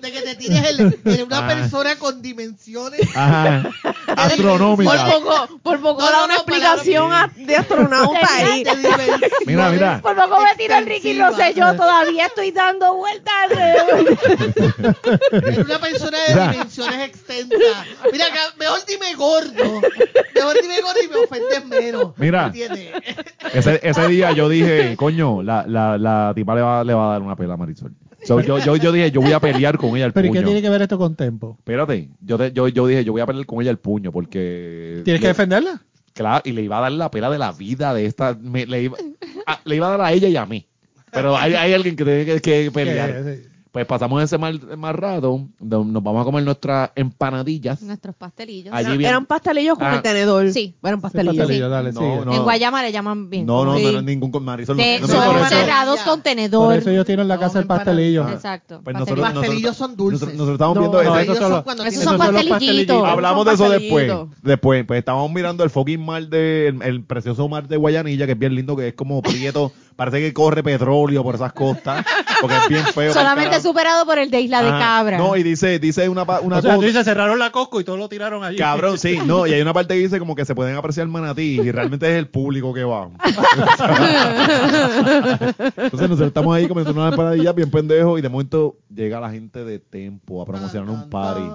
De 0.00 0.12
que 0.12 0.20
te 0.22 0.34
tires 0.36 0.64
el- 0.78 1.02
de 1.02 1.22
una 1.24 1.38
Ah. 1.38 1.48
persona 1.48 1.96
con 1.96 2.22
dimensiones. 2.22 3.00
Ajá. 3.16 3.70
Por 4.06 4.18
Astronómica. 4.20 5.06
poco, 5.10 5.58
por 5.62 5.80
poco 5.80 6.00
No, 6.00 6.06
da 6.10 6.12
no, 6.18 6.24
una 6.24 6.34
no, 6.34 6.40
explicación 6.40 7.12
a- 7.12 7.30
de 7.34 7.56
astronauta 7.56 8.18
ahí. 8.34 8.64
Mira, 9.46 9.68
mira. 9.70 10.00
Por 10.00 10.16
poco 10.16 10.40
me 10.42 10.54
tiro 10.56 10.76
el 10.76 10.86
Ricky 10.86 11.18
Rosselló, 11.18 11.42
extensivas. 11.68 11.76
todavía 11.76 12.26
estoy 12.26 12.50
dando 12.52 12.94
vueltas 12.94 13.34
alrededor. 13.44 14.18
Es 15.48 15.58
una 15.66 15.78
persona 15.78 16.18
de 16.18 16.34
Mira. 16.34 16.52
dimensiones 16.52 17.08
extensas. 17.08 17.58
Mira, 18.12 18.26
acá, 18.26 18.40
mejor 18.58 18.78
dime 18.86 19.14
gordo. 19.14 19.80
Mejor 20.34 20.56
dime 20.62 20.80
gordo 20.80 21.02
y 21.04 21.08
me 21.08 21.16
ofendes 21.16 21.64
menos. 21.66 22.12
Mira. 22.16 22.46
¿Entiendes? 22.46 22.88
Ese, 23.52 23.80
ese 23.82 24.08
día 24.08 24.32
yo 24.32 24.48
dije, 24.48 24.96
coño, 24.96 25.42
la, 25.42 25.64
la, 25.66 25.98
la 25.98 26.32
tipa 26.34 26.54
le 26.54 26.62
va, 26.62 26.84
le 26.84 26.94
va 26.94 27.08
a 27.08 27.12
dar 27.12 27.22
una 27.22 27.36
pela 27.36 27.54
a 27.54 27.56
Marisol. 27.56 27.92
So, 28.26 28.40
yo, 28.40 28.58
yo, 28.58 28.76
yo 28.76 28.92
dije, 28.92 29.10
yo 29.10 29.20
voy 29.20 29.32
a 29.32 29.40
pelear 29.40 29.78
con 29.78 29.96
ella 29.96 30.06
el 30.06 30.12
Pero 30.12 30.26
¿y 30.26 30.30
qué 30.30 30.38
puño. 30.40 30.46
tiene 30.48 30.62
que 30.62 30.68
ver 30.70 30.82
esto 30.82 30.98
con 30.98 31.14
Tempo? 31.14 31.56
Espérate, 31.58 32.10
yo, 32.20 32.36
te- 32.38 32.52
yo, 32.52 32.68
yo 32.68 32.86
dije, 32.86 33.04
yo 33.04 33.12
voy 33.12 33.20
a 33.20 33.26
pelear 33.26 33.46
con 33.46 33.60
ella 33.62 33.70
el 33.70 33.78
puño 33.78 34.10
porque... 34.12 35.02
¿Tienes 35.04 35.20
que 35.20 35.28
defenderla? 35.28 35.82
Claro, 36.12 36.42
y 36.44 36.52
le 36.52 36.62
iba 36.62 36.78
a 36.78 36.80
dar 36.80 36.92
la 36.92 37.10
pela 37.10 37.30
de 37.30 37.38
la 37.38 37.52
vida 37.52 37.94
de 37.94 38.06
esta... 38.06 38.34
me- 38.40 38.66
le, 38.66 38.82
iba, 38.84 38.96
a, 39.46 39.60
le 39.64 39.76
iba 39.76 39.86
a 39.86 39.90
dar 39.90 40.00
a 40.00 40.12
ella 40.12 40.28
y 40.28 40.36
a 40.36 40.44
mí. 40.46 40.66
Pero 41.12 41.36
hay, 41.36 41.54
hay 41.54 41.72
alguien 41.72 41.94
que 41.96 42.04
tiene 42.04 42.24
que, 42.24 42.40
que 42.40 42.70
pelear. 42.74 43.22
Pues 43.76 43.84
pasamos 43.84 44.22
ese 44.22 44.38
mal, 44.38 44.58
mal 44.78 44.94
rato, 44.94 45.38
do- 45.60 45.84
nos 45.84 46.02
vamos 46.02 46.22
a 46.22 46.24
comer 46.24 46.42
nuestras 46.44 46.92
empanadillas. 46.94 47.82
Nuestros 47.82 48.16
pastelillos. 48.16 48.72
Allí 48.72 48.86
Eran, 48.86 48.98
bien- 48.98 49.10
eran 49.10 49.26
pastelillos 49.26 49.76
con 49.76 49.86
Ah. 49.86 49.96
el 49.96 50.00
tenedor. 50.02 50.50
Sí. 50.50 50.74
Eran 50.82 50.98
Sí, 50.98 51.02
pastelillos. 51.02 51.36
pastelillo, 51.36 51.68
dale, 51.68 51.92
No, 51.92 52.00
sigue. 52.00 52.24
no. 52.24 52.34
En 52.34 52.42
Guayama 52.42 52.82
le 52.82 52.90
llaman 52.90 53.28
bien. 53.28 53.44
No, 53.44 53.66
no, 53.66 53.76
Sí. 53.76 53.84
no, 53.84 53.92
no, 53.92 54.00
ningún 54.00 54.30
con 54.30 54.42
Marisol. 54.46 54.78
no- 54.78 54.82
De- 54.82 55.00
no 55.00 55.06
son 55.08 55.22
por 55.26 55.46
cerrados 55.48 56.00
con 56.00 56.14
Por 56.14 56.22
tenedor. 56.22 56.74
eso 56.78 56.88
ellos 56.88 57.04
tienen 57.04 57.28
la 57.28 57.38
casa 57.38 57.60
No, 57.60 57.66
pastelillo. 57.66 58.24
Ah. 58.26 58.32
Exacto. 58.32 58.80
Pues 58.82 58.94
pastelillo. 58.94 59.22
nosotros, 59.26 59.42
Pastelillos 59.42 59.76
son 59.76 59.94
dulces. 59.94 60.20
Nosotros, 60.22 60.38
nosotros 60.38 60.54
estamos 60.54 60.74
No, 60.76 60.80
viendo 60.80 61.02
no, 61.04 61.18
esos 61.18 61.36
son 61.38 61.62
cuando 61.62 61.84
esos 61.84 62.02
son 62.02 62.16
pastelillitos. 62.16 63.04
Hablamos 63.04 63.44
de 63.44 63.52
eso 63.52 63.68
después. 63.68 64.10
Después, 64.42 64.84
pues 64.86 64.98
estábamos 65.00 65.30
mirando 65.30 65.62
el 65.64 65.68
fucking 65.68 66.02
mar 66.02 66.26
de, 66.26 66.68
el, 66.68 66.80
el 66.80 67.04
precioso 67.04 67.46
mar 67.46 67.68
de 67.68 67.76
Guayanilla, 67.76 68.24
que 68.24 68.32
es 68.32 68.38
bien 68.38 68.54
lindo, 68.54 68.74
que 68.74 68.88
es 68.88 68.94
como 68.94 69.20
prieto, 69.20 69.70
parece 69.96 70.20
que 70.20 70.32
corre 70.32 70.62
petróleo 70.62 71.22
por 71.22 71.34
esas 71.34 71.52
costas, 71.52 72.04
porque 72.40 72.56
es 72.56 72.68
bien 72.68 72.84
feo. 72.94 73.12
Solamente 73.12 73.60
superado 73.60 74.04
por 74.06 74.18
el 74.18 74.30
de 74.30 74.40
Isla 74.42 74.62
de 74.62 74.68
Ajá. 74.68 74.78
Cabra. 74.78 75.18
No, 75.18 75.36
y 75.36 75.42
dice, 75.42 75.78
dice 75.78 76.08
una, 76.08 76.22
una 76.22 76.58
O 76.58 76.62
sea, 76.62 76.72
tú 76.72 76.76
cosa. 76.76 76.86
dices, 76.86 77.04
cerraron 77.04 77.38
la 77.38 77.50
Costco 77.50 77.80
y 77.80 77.84
todos 77.84 77.98
lo 77.98 78.08
tiraron 78.08 78.44
allí. 78.44 78.58
Cabrón, 78.58 78.98
sí, 78.98 79.18
no, 79.24 79.46
y 79.46 79.52
hay 79.54 79.60
una 79.62 79.72
parte 79.72 79.94
que 79.94 80.00
dice 80.00 80.18
como 80.18 80.34
que 80.36 80.44
se 80.44 80.54
pueden 80.54 80.76
apreciar 80.76 81.06
manatí 81.08 81.60
y 81.60 81.70
realmente 81.72 82.06
es 82.06 82.18
el 82.18 82.28
público 82.28 82.72
que 82.74 82.84
va. 82.84 83.08
Entonces 85.76 86.08
nosotros 86.08 86.28
estamos 86.28 86.54
ahí 86.54 86.68
comiendo 86.68 86.92
una 86.92 87.08
empanadilla 87.08 87.52
bien 87.52 87.70
pendejo 87.70 88.18
y 88.18 88.22
de 88.22 88.28
momento 88.28 88.76
llega 88.94 89.20
la 89.20 89.30
gente 89.30 89.64
de 89.64 89.78
Tempo 89.78 90.42
a 90.42 90.46
promocionar 90.46 90.88
un 90.90 91.08
party. 91.08 91.48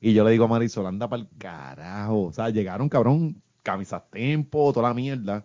Y 0.00 0.12
yo 0.12 0.22
le 0.24 0.30
digo 0.32 0.44
a 0.44 0.48
Marisol, 0.48 0.86
anda 0.86 1.08
para 1.08 1.22
el 1.22 1.28
carajo. 1.38 2.24
O 2.24 2.32
sea, 2.32 2.50
llegaron, 2.50 2.88
cabrón, 2.88 3.40
camisas 3.62 4.02
Tempo, 4.10 4.72
toda 4.72 4.88
la 4.88 4.94
mierda. 4.94 5.44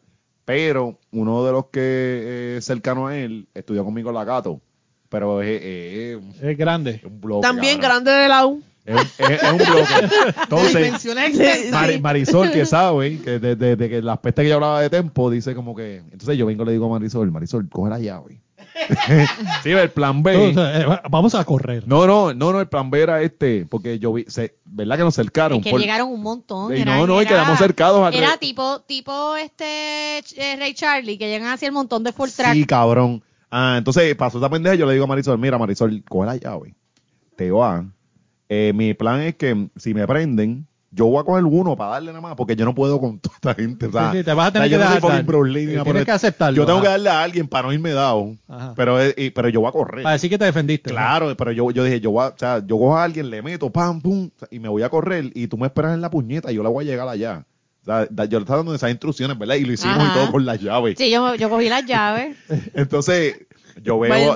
Pero 0.50 0.98
uno 1.12 1.46
de 1.46 1.52
los 1.52 1.66
que 1.68 2.56
es 2.58 2.66
cercano 2.66 3.06
a 3.06 3.16
él 3.16 3.48
estudió 3.54 3.86
conmigo 3.86 4.10
en 4.10 4.16
la 4.16 4.24
Gato. 4.26 4.60
Pero 5.08 5.44
es, 5.44 5.62
es- 5.62 6.18
es 6.38 6.44
Es 6.44 6.58
grande. 6.58 7.02
un 7.06 7.22
bloque. 7.22 7.42
También 7.46 7.80
cabrón. 7.80 8.04
grande 8.04 8.22
de 8.24 8.28
lado. 8.28 8.58
Es, 8.84 9.02
es- 9.20 9.44
es 9.44 9.52
un 9.52 9.58
bloque. 9.60 9.94
Entonces. 10.44 11.06
Mari- 11.72 12.00
Marisol, 12.02 12.50
que 12.52 12.66
sabe, 12.66 13.20
que 13.20 13.38
desde 13.38 13.76
de, 13.76 13.90
que 13.90 14.02
las 14.02 14.18
pestes 14.18 14.42
que 14.44 14.50
yo 14.50 14.56
hablaba 14.56 14.82
de 14.82 14.90
Tempo, 14.90 15.30
dice 15.30 15.54
como 15.54 15.76
que. 15.76 15.98
Entonces 15.98 16.36
yo 16.36 16.48
vengo 16.48 16.64
y 16.64 16.66
le 16.66 16.72
digo 16.72 16.88
a 16.88 16.90
Marisol, 16.98 17.30
Marisol, 17.32 17.70
coge 17.70 17.92
la 17.92 18.00
llave. 18.00 18.40
sí, 19.64 19.72
el 19.72 19.92
plan 19.92 20.24
B. 20.24 20.50
Entonces, 20.50 20.84
eh, 20.84 21.00
vamos 21.10 21.36
a 21.36 21.44
correr. 21.44 21.88
No, 21.88 22.06
no, 22.08 22.34
no, 22.34 22.52
no, 22.54 22.60
el 22.60 22.68
plan 22.68 22.90
B 22.90 23.02
era 23.02 23.22
este, 23.22 23.66
porque 23.66 24.00
yo 24.00 24.14
vi, 24.14 24.26
se, 24.28 24.56
¿verdad 24.66 24.98
que 24.98 25.04
nos 25.04 25.16
cercaron? 25.16 25.58
Es 25.60 25.64
que 25.64 25.72
Por- 25.72 25.82
llegaron 25.82 26.10
un 26.10 26.22
montón. 26.22 26.72
Era- 26.74 26.98
no, 26.98 27.08
no, 27.08 27.22
y 27.22 27.26
quedamos 27.26 27.58
cercados 27.58 28.06
al 28.06 28.14
Era 28.14 28.38
tipo, 28.38 28.82
tipo 28.82 29.36
este 29.36 30.20
eh, 30.20 30.56
Ray 30.58 30.74
Charlie, 30.74 31.18
que 31.18 31.28
llegan 31.28 31.50
hacia 31.52 31.68
el 31.68 31.74
montón 31.74 32.04
de 32.04 32.12
full 32.14 32.30
track. 32.30 32.54
Sí, 32.54 32.66
cabrón. 32.66 33.24
Ah, 33.52 33.76
entonces 33.80 34.16
pasó 34.16 34.38
esa 34.38 34.50
pendeja 34.50 34.76
y 34.76 34.78
yo 34.78 34.86
le 34.86 34.94
digo 34.94 35.06
a 35.06 35.08
Marisol, 35.08 35.38
mira 35.40 35.58
Marisol, 35.58 36.04
coge 36.08 36.26
la 36.28 36.36
llave. 36.38 36.76
Te 37.36 37.52
va. 37.52 37.86
Eh, 38.48 38.74
mi 38.76 38.94
plan 38.94 39.22
es 39.22 39.36
que 39.36 39.70
si 39.76 39.94
me 39.94 40.08
prenden, 40.08 40.68
yo 40.92 41.06
voy 41.06 41.20
a 41.20 41.24
coger 41.24 41.44
uno 41.46 41.76
para 41.76 41.92
darle 41.92 42.08
nada 42.12 42.22
más, 42.22 42.36
porque 42.36 42.56
yo 42.56 42.66
no 42.66 42.74
puedo 42.74 43.00
con 43.00 43.20
toda 43.20 43.36
esta 43.36 43.54
gente. 43.56 43.86
O 43.88 43.92
sea, 43.92 44.12
Sí, 44.12 44.18
sí, 44.20 44.24
te 44.24 44.34
vas 44.34 44.48
a 44.48 44.52
tener 44.54 44.68
o 44.68 44.70
sea, 44.70 44.78
yo 44.78 44.78
que 44.80 44.86
no 44.86 44.92
soy 44.92 45.24
por 45.24 45.46
tienes 45.54 45.96
el- 46.02 46.06
que 46.06 46.12
aceptarlo, 46.12 46.58
Yo 46.58 46.66
tengo 46.66 46.80
ajá. 46.80 46.86
que 46.88 46.92
darle 46.92 47.10
a 47.10 47.24
alguien 47.24 47.48
para 47.48 47.68
no 47.68 47.74
irme 47.74 47.92
dado. 47.92 48.36
Ajá. 48.48 48.74
Pero, 48.76 48.98
pero 49.36 49.50
yo 49.50 49.62
voy 49.62 49.70
a 49.70 49.72
correr. 49.72 50.04
Para 50.04 50.14
decir 50.14 50.30
que 50.30 50.38
te 50.38 50.46
defendiste. 50.46 50.90
Claro, 50.90 51.36
pero 51.38 51.52
yo, 51.52 51.70
yo 51.72 51.84
dije, 51.84 52.00
yo 52.00 52.12
voy 52.12 52.26
a, 52.26 52.28
o 52.30 52.38
sea, 52.38 52.60
yo 52.66 52.78
cojo 52.78 52.98
a 52.98 53.04
alguien, 53.04 53.30
le 53.30 53.42
meto, 53.42 53.70
pam, 53.70 54.02
pum, 54.02 54.30
y 54.50 54.60
me 54.60 54.68
voy 54.70 54.82
a 54.84 54.90
correr, 54.90 55.32
y 55.36 55.48
tú 55.48 55.58
me 55.58 55.68
esperas 55.68 55.94
en 55.94 56.02
la 56.02 56.10
puñeta 56.10 56.52
y 56.52 56.56
yo 56.56 56.64
le 56.64 56.70
voy 56.70 56.86
a 56.86 56.88
llegar 56.92 57.08
allá. 57.08 57.46
O 57.82 57.86
sea, 57.86 58.06
yo 58.28 58.40
le 58.40 58.44
estaba 58.44 58.58
dando 58.58 58.76
esas 58.76 58.90
instrucciones, 58.92 59.38
¿verdad? 59.40 59.56
Y 59.56 59.66
lo 59.66 59.74
hicimos 59.74 59.98
y 60.10 60.14
todo 60.14 60.32
con 60.32 60.46
las 60.46 60.60
llaves. 60.62 60.96
Sí, 60.98 61.10
yo, 61.10 61.34
yo 61.36 61.50
cogí 61.50 61.70
las 61.70 61.86
llaves. 61.86 62.36
Entonces, 62.74 63.48
yo 63.84 64.00
veo. 64.00 64.36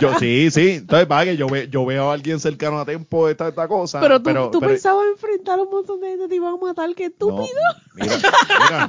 Yo, 0.00 0.18
sí, 0.18 0.50
sí. 0.50 0.70
Entonces, 0.78 1.06
para 1.06 1.24
que 1.24 1.36
yo, 1.36 1.46
ve, 1.48 1.68
yo 1.70 1.84
veo 1.84 2.10
a 2.10 2.14
alguien 2.14 2.40
cercano 2.40 2.78
a 2.80 2.84
tiempo 2.84 3.26
de 3.26 3.32
esta, 3.32 3.48
esta 3.48 3.68
cosa. 3.68 4.00
Pero 4.00 4.18
tú, 4.18 4.24
pero, 4.24 4.50
tú 4.50 4.60
pero- 4.60 4.72
pensabas 4.72 5.04
enfrentar 5.12 5.58
a 5.58 5.62
un 5.62 5.70
montón 5.70 6.00
de 6.00 6.08
gente, 6.08 6.28
te 6.28 6.34
iban 6.36 6.54
a 6.54 6.56
matar, 6.56 6.88
qué 6.94 7.04
no, 7.04 7.08
estúpido. 7.10 7.46
mira, 7.94 8.16
mira, 8.16 8.88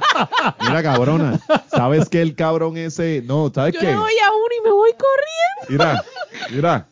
mira, 0.60 0.82
cabrona. 0.82 1.40
¿Sabes 1.68 2.08
que 2.08 2.20
el 2.22 2.34
cabrón 2.34 2.76
ese. 2.76 3.22
No, 3.26 3.50
¿sabes 3.54 3.74
Yo 3.74 3.80
qué? 3.80 3.86
le 3.86 3.92
doy 3.94 4.12
a 4.24 4.30
uno 4.32 4.48
y 4.60 4.64
me 4.64 4.70
voy 4.70 4.90
corriendo. 4.92 5.68
Mira, 5.68 6.04
mira. 6.50 6.86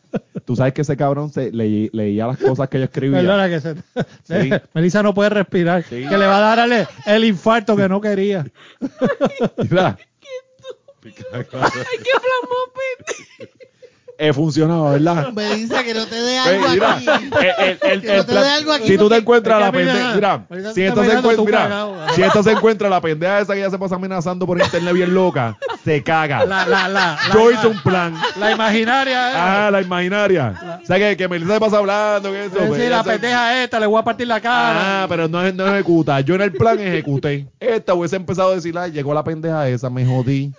Tú 0.45 0.55
sabes 0.55 0.73
que 0.73 0.81
ese 0.81 0.95
cabrón 0.95 1.31
se 1.31 1.51
leí- 1.51 1.89
leía 1.91 2.27
las 2.27 2.37
cosas 2.37 2.69
que 2.69 2.77
yo 2.77 2.83
escribía. 2.83 3.19
Perdona 3.19 3.49
que 3.49 3.59
se... 3.61 3.75
Sí. 4.23 4.49
Melissa 4.73 5.01
no 5.01 5.13
puede 5.13 5.29
respirar. 5.31 5.83
Sí. 5.83 6.05
Que 6.07 6.17
le 6.17 6.27
va 6.27 6.37
a 6.37 6.55
dar 6.55 6.71
el, 6.71 6.87
el 7.05 7.23
infarto 7.25 7.75
que 7.75 7.89
no 7.89 7.99
quería. 7.99 8.45
Mira. 9.69 9.97
Ay, 11.05 11.43
qué 11.43 12.11
flamón, 12.19 12.69
pendejo. 12.73 13.53
He 14.19 14.31
funcionado, 14.31 14.91
¿verdad? 14.91 15.33
Me 15.33 15.55
dice 15.55 15.83
que 15.83 15.93
no 15.95 16.05
te 16.05 16.15
dé 16.15 16.37
algo 16.37 16.67
mira, 16.69 16.93
aquí. 16.97 17.05
el- 17.07 17.43
el- 17.57 17.79
el- 17.81 18.01
Que 18.01 18.07
no 18.07 18.13
el 18.13 18.25
te 18.27 18.31
plan- 18.31 18.43
dé 18.43 18.49
algo 18.51 18.71
aquí 18.71 18.87
si 18.87 18.97
tú 18.97 19.09
te 19.09 19.15
encuentras 19.17 19.59
la 19.59 19.71
mira, 19.71 19.85
pendeja, 19.91 20.13
mira, 20.15 20.45
ahorita 20.51 20.73
si 20.73 20.83
esto 20.83 21.03
se 21.03 21.13
encuentra, 21.13 21.43
mira, 21.67 22.07
si 22.15 22.21
esto 22.21 22.43
se 22.43 22.51
encuentra 22.51 22.89
la 22.89 23.01
pendeja 23.01 23.39
esa 23.39 23.53
que 23.55 23.61
ya 23.61 23.71
se 23.71 23.79
pasa 23.79 23.95
amenazando 23.95 24.45
por 24.45 24.61
internet 24.61 24.93
bien 24.93 25.13
loca, 25.15 25.57
se 25.83 26.03
caga. 26.03 26.45
La, 26.45 26.63
la, 26.67 26.87
la, 26.87 27.17
Yo 27.33 27.49
la- 27.49 27.57
hice 27.57 27.67
un 27.67 27.81
plan. 27.81 28.15
La 28.39 28.51
imaginaria. 28.51 29.31
eh. 29.31 29.35
Ah, 29.35 29.69
la 29.71 29.81
imaginaria. 29.81 30.79
O 30.83 30.85
sea, 30.85 30.97
que, 30.99 31.17
que 31.17 31.27
Melissa 31.27 31.55
se 31.55 31.59
pasa 31.59 31.77
hablando. 31.79 32.31
Que 32.31 32.45
eso, 32.45 32.59
Es 32.59 32.67
pues, 32.67 32.89
la 32.91 33.03
se- 33.03 33.09
pendeja 33.09 33.63
esta, 33.63 33.79
le 33.79 33.87
voy 33.87 33.99
a 33.99 34.03
partir 34.03 34.27
la 34.27 34.39
cara. 34.39 35.03
Ah, 35.03 35.05
pero 35.09 35.27
no, 35.27 35.41
no 35.51 35.73
ejecuta. 35.73 36.21
Yo 36.21 36.35
en 36.35 36.41
el 36.41 36.53
plan 36.53 36.79
ejecuté. 36.79 37.47
Esta 37.59 37.95
hubiese 37.95 38.15
empezado 38.15 38.51
a 38.51 38.55
decir, 38.55 38.77
ay, 38.77 38.91
llegó 38.91 39.11
la 39.15 39.23
pendeja 39.23 39.67
esa, 39.67 39.89
me 39.89 40.05
jodí. 40.05 40.53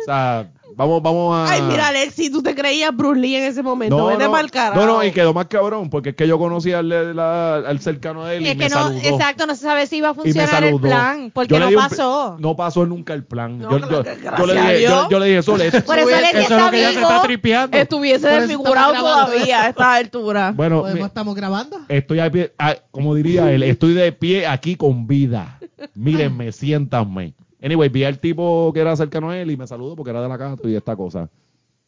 O 0.00 0.04
sea, 0.04 0.50
vamos, 0.76 1.02
vamos 1.02 1.36
a. 1.36 1.52
Ay, 1.52 1.62
mira, 1.62 1.88
Alexi, 1.88 2.30
tú 2.30 2.42
te 2.42 2.54
creías 2.54 2.94
Bruce 2.96 3.20
Lee 3.20 3.36
en 3.36 3.44
ese 3.44 3.62
momento. 3.62 3.96
no, 3.98 4.06
Vete 4.06 4.24
no, 4.24 4.32
pa'l 4.32 4.50
carajo. 4.50 4.80
no, 4.80 4.86
no, 4.86 5.04
y 5.04 5.10
quedó 5.12 5.34
más 5.34 5.46
cabrón, 5.46 5.90
porque 5.90 6.10
es 6.10 6.14
que 6.16 6.26
yo 6.26 6.38
conocí 6.38 6.72
al, 6.72 6.88
la- 7.16 7.56
al 7.56 7.80
cercano 7.80 8.24
de 8.24 8.36
él 8.36 8.42
y 8.46 8.48
Es 8.48 8.56
me 8.56 8.64
que 8.64 8.70
no, 8.70 8.82
saludó. 8.82 9.00
exacto, 9.02 9.46
no 9.46 9.54
se 9.54 9.62
sabe 9.62 9.86
si 9.86 9.96
iba 9.98 10.10
a 10.10 10.14
funcionar 10.14 10.64
el 10.64 10.80
plan, 10.80 11.30
porque 11.34 11.58
no 11.58 11.68
un- 11.68 11.74
pasó. 11.74 12.36
no 12.38 12.56
pasó 12.56 12.86
nunca 12.86 13.12
el 13.14 13.24
plan. 13.24 13.58
No, 13.58 13.70
yo, 13.78 14.46
le 14.46 14.54
dije, 14.54 14.82
yo, 14.82 15.08
yo 15.10 15.18
le 15.18 15.26
dije, 15.26 15.42
Sole, 15.42 15.70
Por 15.70 15.98
eso 15.98 16.08
Alexi 16.08 16.36
Eso 16.38 16.38
es 16.38 16.50
está 16.50 16.70
vivo. 16.70 17.22
tripeando. 17.24 17.76
Estuviese 17.78 18.28
eso 18.28 18.40
desfigurado 18.40 18.94
todavía 18.94 19.62
a 19.64 19.68
esta 19.68 19.94
altura. 19.94 20.52
bueno, 20.56 20.80
¿Podemos- 20.82 21.00
me- 21.00 21.06
¿Estamos 21.06 21.34
grabando? 21.34 21.78
estoy 21.88 22.20
a 22.20 22.30
pie, 22.30 22.52
a- 22.58 22.76
como 22.90 23.14
diría 23.14 23.50
él, 23.52 23.62
estoy 23.64 23.94
de 23.94 24.12
pie 24.12 24.46
aquí 24.46 24.76
con 24.76 25.06
vida. 25.06 25.58
Mírenme, 25.94 26.52
siéntanme. 26.52 27.34
Anyway, 27.62 27.88
vi 27.88 28.04
al 28.04 28.18
tipo 28.18 28.72
que 28.72 28.80
era 28.80 28.96
cercano 28.96 29.30
a 29.30 29.38
él 29.38 29.50
y 29.50 29.56
me 29.56 29.66
saludó 29.66 29.94
porque 29.96 30.10
era 30.10 30.22
de 30.22 30.28
la 30.28 30.38
casa 30.38 30.56
y 30.64 30.74
esta 30.74 30.96
cosa. 30.96 31.28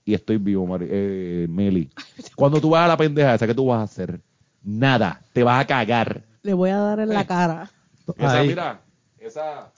Y 0.05 0.15
estoy 0.15 0.37
vivo, 0.37 0.67
Mari- 0.67 0.89
eh, 0.91 1.47
Meli. 1.49 1.89
Cuando 2.37 2.61
tú 2.61 2.71
vas 2.71 2.85
a 2.85 2.89
la 2.89 2.97
pendeja 2.97 3.35
esa, 3.35 3.47
¿qué 3.47 3.55
tú 3.55 3.67
vas 3.67 3.81
a 3.81 3.83
hacer? 3.85 4.21
Nada, 4.63 5.21
te 5.33 5.43
vas 5.43 5.61
a 5.63 5.67
cagar. 5.67 6.23
Le 6.43 6.55
voy 6.55 6.71
a 6.71 6.79
dar 6.79 7.01
en 7.01 7.09
la 7.09 7.25
cara. 7.25 7.71
Esa, 8.17 8.39
Ahí. 8.41 8.49
mira, 8.49 8.81
esa. 9.19 9.73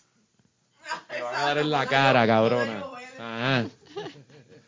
Te 1.15 1.23
van 1.23 1.35
a 1.37 1.41
dar 1.47 1.59
en 1.59 1.71
la 1.71 1.87
cara, 1.87 2.27
cabrona. 2.27 2.85
Ajá. 3.19 3.67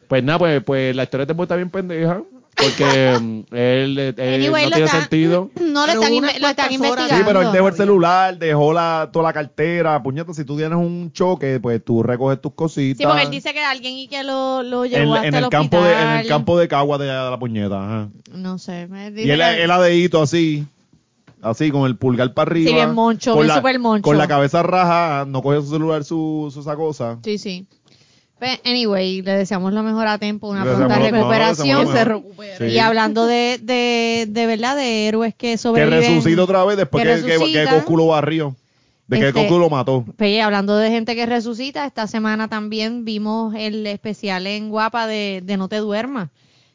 Pues 0.09 0.23
nada, 0.23 0.39
pues, 0.39 0.63
pues 0.63 0.95
la 0.95 1.03
historia 1.03 1.23
de 1.25 1.27
Tempo 1.27 1.43
está 1.43 1.57
bien 1.57 1.69
pendeja. 1.69 2.23
Porque 2.57 3.19
mm, 3.21 3.55
él, 3.55 3.99
eh, 3.99 4.15
Anyway, 4.37 4.65
no 4.65 4.71
tiene 4.71 4.85
está- 4.87 5.01
sentido. 5.01 5.51
No, 5.61 5.87
lo 5.87 5.93
están, 5.93 6.41
lo 6.41 6.49
están 6.49 6.73
investigando. 6.73 7.17
Sí, 7.17 7.23
pero 7.27 7.43
él 7.43 7.53
dejó 7.53 7.69
el 7.69 7.75
celular, 7.75 8.39
dejó 8.39 8.73
la, 8.73 9.11
toda 9.13 9.27
la 9.27 9.33
cartera. 9.35 10.03
Puñeta, 10.03 10.33
si 10.33 10.45
tú 10.45 10.57
tienes 10.57 10.79
un 10.79 11.13
choque, 11.13 11.61
pues 11.61 11.85
tú 11.85 12.03
recoges 12.03 12.41
tus 12.41 12.55
cositas. 12.55 12.97
Sí, 12.99 13.05
porque 13.05 13.23
él 13.25 13.31
dice 13.31 13.53
que 13.53 13.63
alguien 13.63 13.95
y 13.95 14.09
que 14.09 14.23
lo, 14.25 14.63
lo 14.63 14.85
en, 14.87 14.91
llevó 14.93 15.15
hasta 15.17 15.29
en 15.29 15.35
el, 15.35 15.45
el 15.45 15.51
campo 15.51 15.83
de, 15.83 15.93
en 15.93 16.09
el 16.09 16.27
campo 16.27 16.59
de 16.59 16.67
Cagua 16.69 16.97
de, 16.97 17.05
de 17.07 17.13
la 17.31 17.39
puñeta. 17.39 17.85
Ajá. 17.85 18.09
No 18.33 18.57
sé. 18.59 18.87
me 18.87 19.09
Y 19.09 19.11
dice 19.11 19.33
él, 19.35 19.41
él 19.43 19.71
adedito 19.71 20.23
así, 20.23 20.65
así 21.43 21.71
con 21.71 21.85
el 21.87 21.97
pulgar 21.97 22.33
para 22.33 22.51
arriba. 22.51 22.71
Sí, 22.71 22.75
bien 22.75 22.95
moncho, 22.95 23.33
con 23.33 23.41
bien 23.41 23.49
la, 23.49 23.57
súper 23.57 23.79
moncho. 23.79 24.03
Con 24.03 24.17
la 24.17 24.29
cabeza 24.29 24.63
raja, 24.63 25.25
no 25.29 25.43
coge 25.43 25.61
su 25.61 25.69
celular, 25.71 26.05
su, 26.05 26.51
su 26.53 26.61
esa 26.61 26.75
cosa. 26.75 27.19
Sí, 27.23 27.37
sí. 27.37 27.67
Pues, 28.39 28.61
anyway, 28.67 29.23
le 29.23 29.33
deseamos 29.33 29.73
lo 29.73 29.83
mejor 29.83 30.07
a 30.07 30.19
Tempo, 30.19 30.49
una 30.49 30.63
pronta 30.63 30.99
recuperación. 30.99 31.87
Que 31.87 31.93
se 31.93 32.05
recupere. 32.05 32.59
Sí. 32.59 32.65
Y 32.75 32.79
hablando 32.79 33.25
de, 33.27 33.59
de, 33.63 34.27
de 34.29 34.47
verdad, 34.47 34.77
de 34.77 35.09
héroes 35.09 35.35
que 35.35 35.53
Que 35.53 35.59
sobreviven. 35.59 36.01
resucita 36.17 36.43
otra 36.43 36.65
vez 36.65 36.77
después 36.77 37.03
que 37.03 37.09
que, 37.15 37.17
que, 37.23 37.27
que 37.27 37.33
resucita. 37.39 37.75
Goku 37.77 37.97
lo 37.97 38.07
barrió. 38.09 38.55
De 39.07 39.21
que 39.21 39.29
Este- 39.29 39.43
Goku 39.45 39.59
lo 39.59 39.71
mató. 39.71 40.05
Pues, 40.19 40.43
hablando 40.43 40.77
de 40.77 40.91
gente 40.91 41.15
que 41.15 41.25
resucita, 41.25 41.87
esta 41.87 42.07
semana 42.07 42.49
también 42.49 43.05
vimos 43.07 43.55
el 43.57 43.87
especial 43.87 44.47
en 44.47 44.69
Guapa 44.69 45.07
de, 45.07 45.41
de 45.45 45.57
No 45.57 45.69
te 45.69 45.77
duermas. 45.77 46.29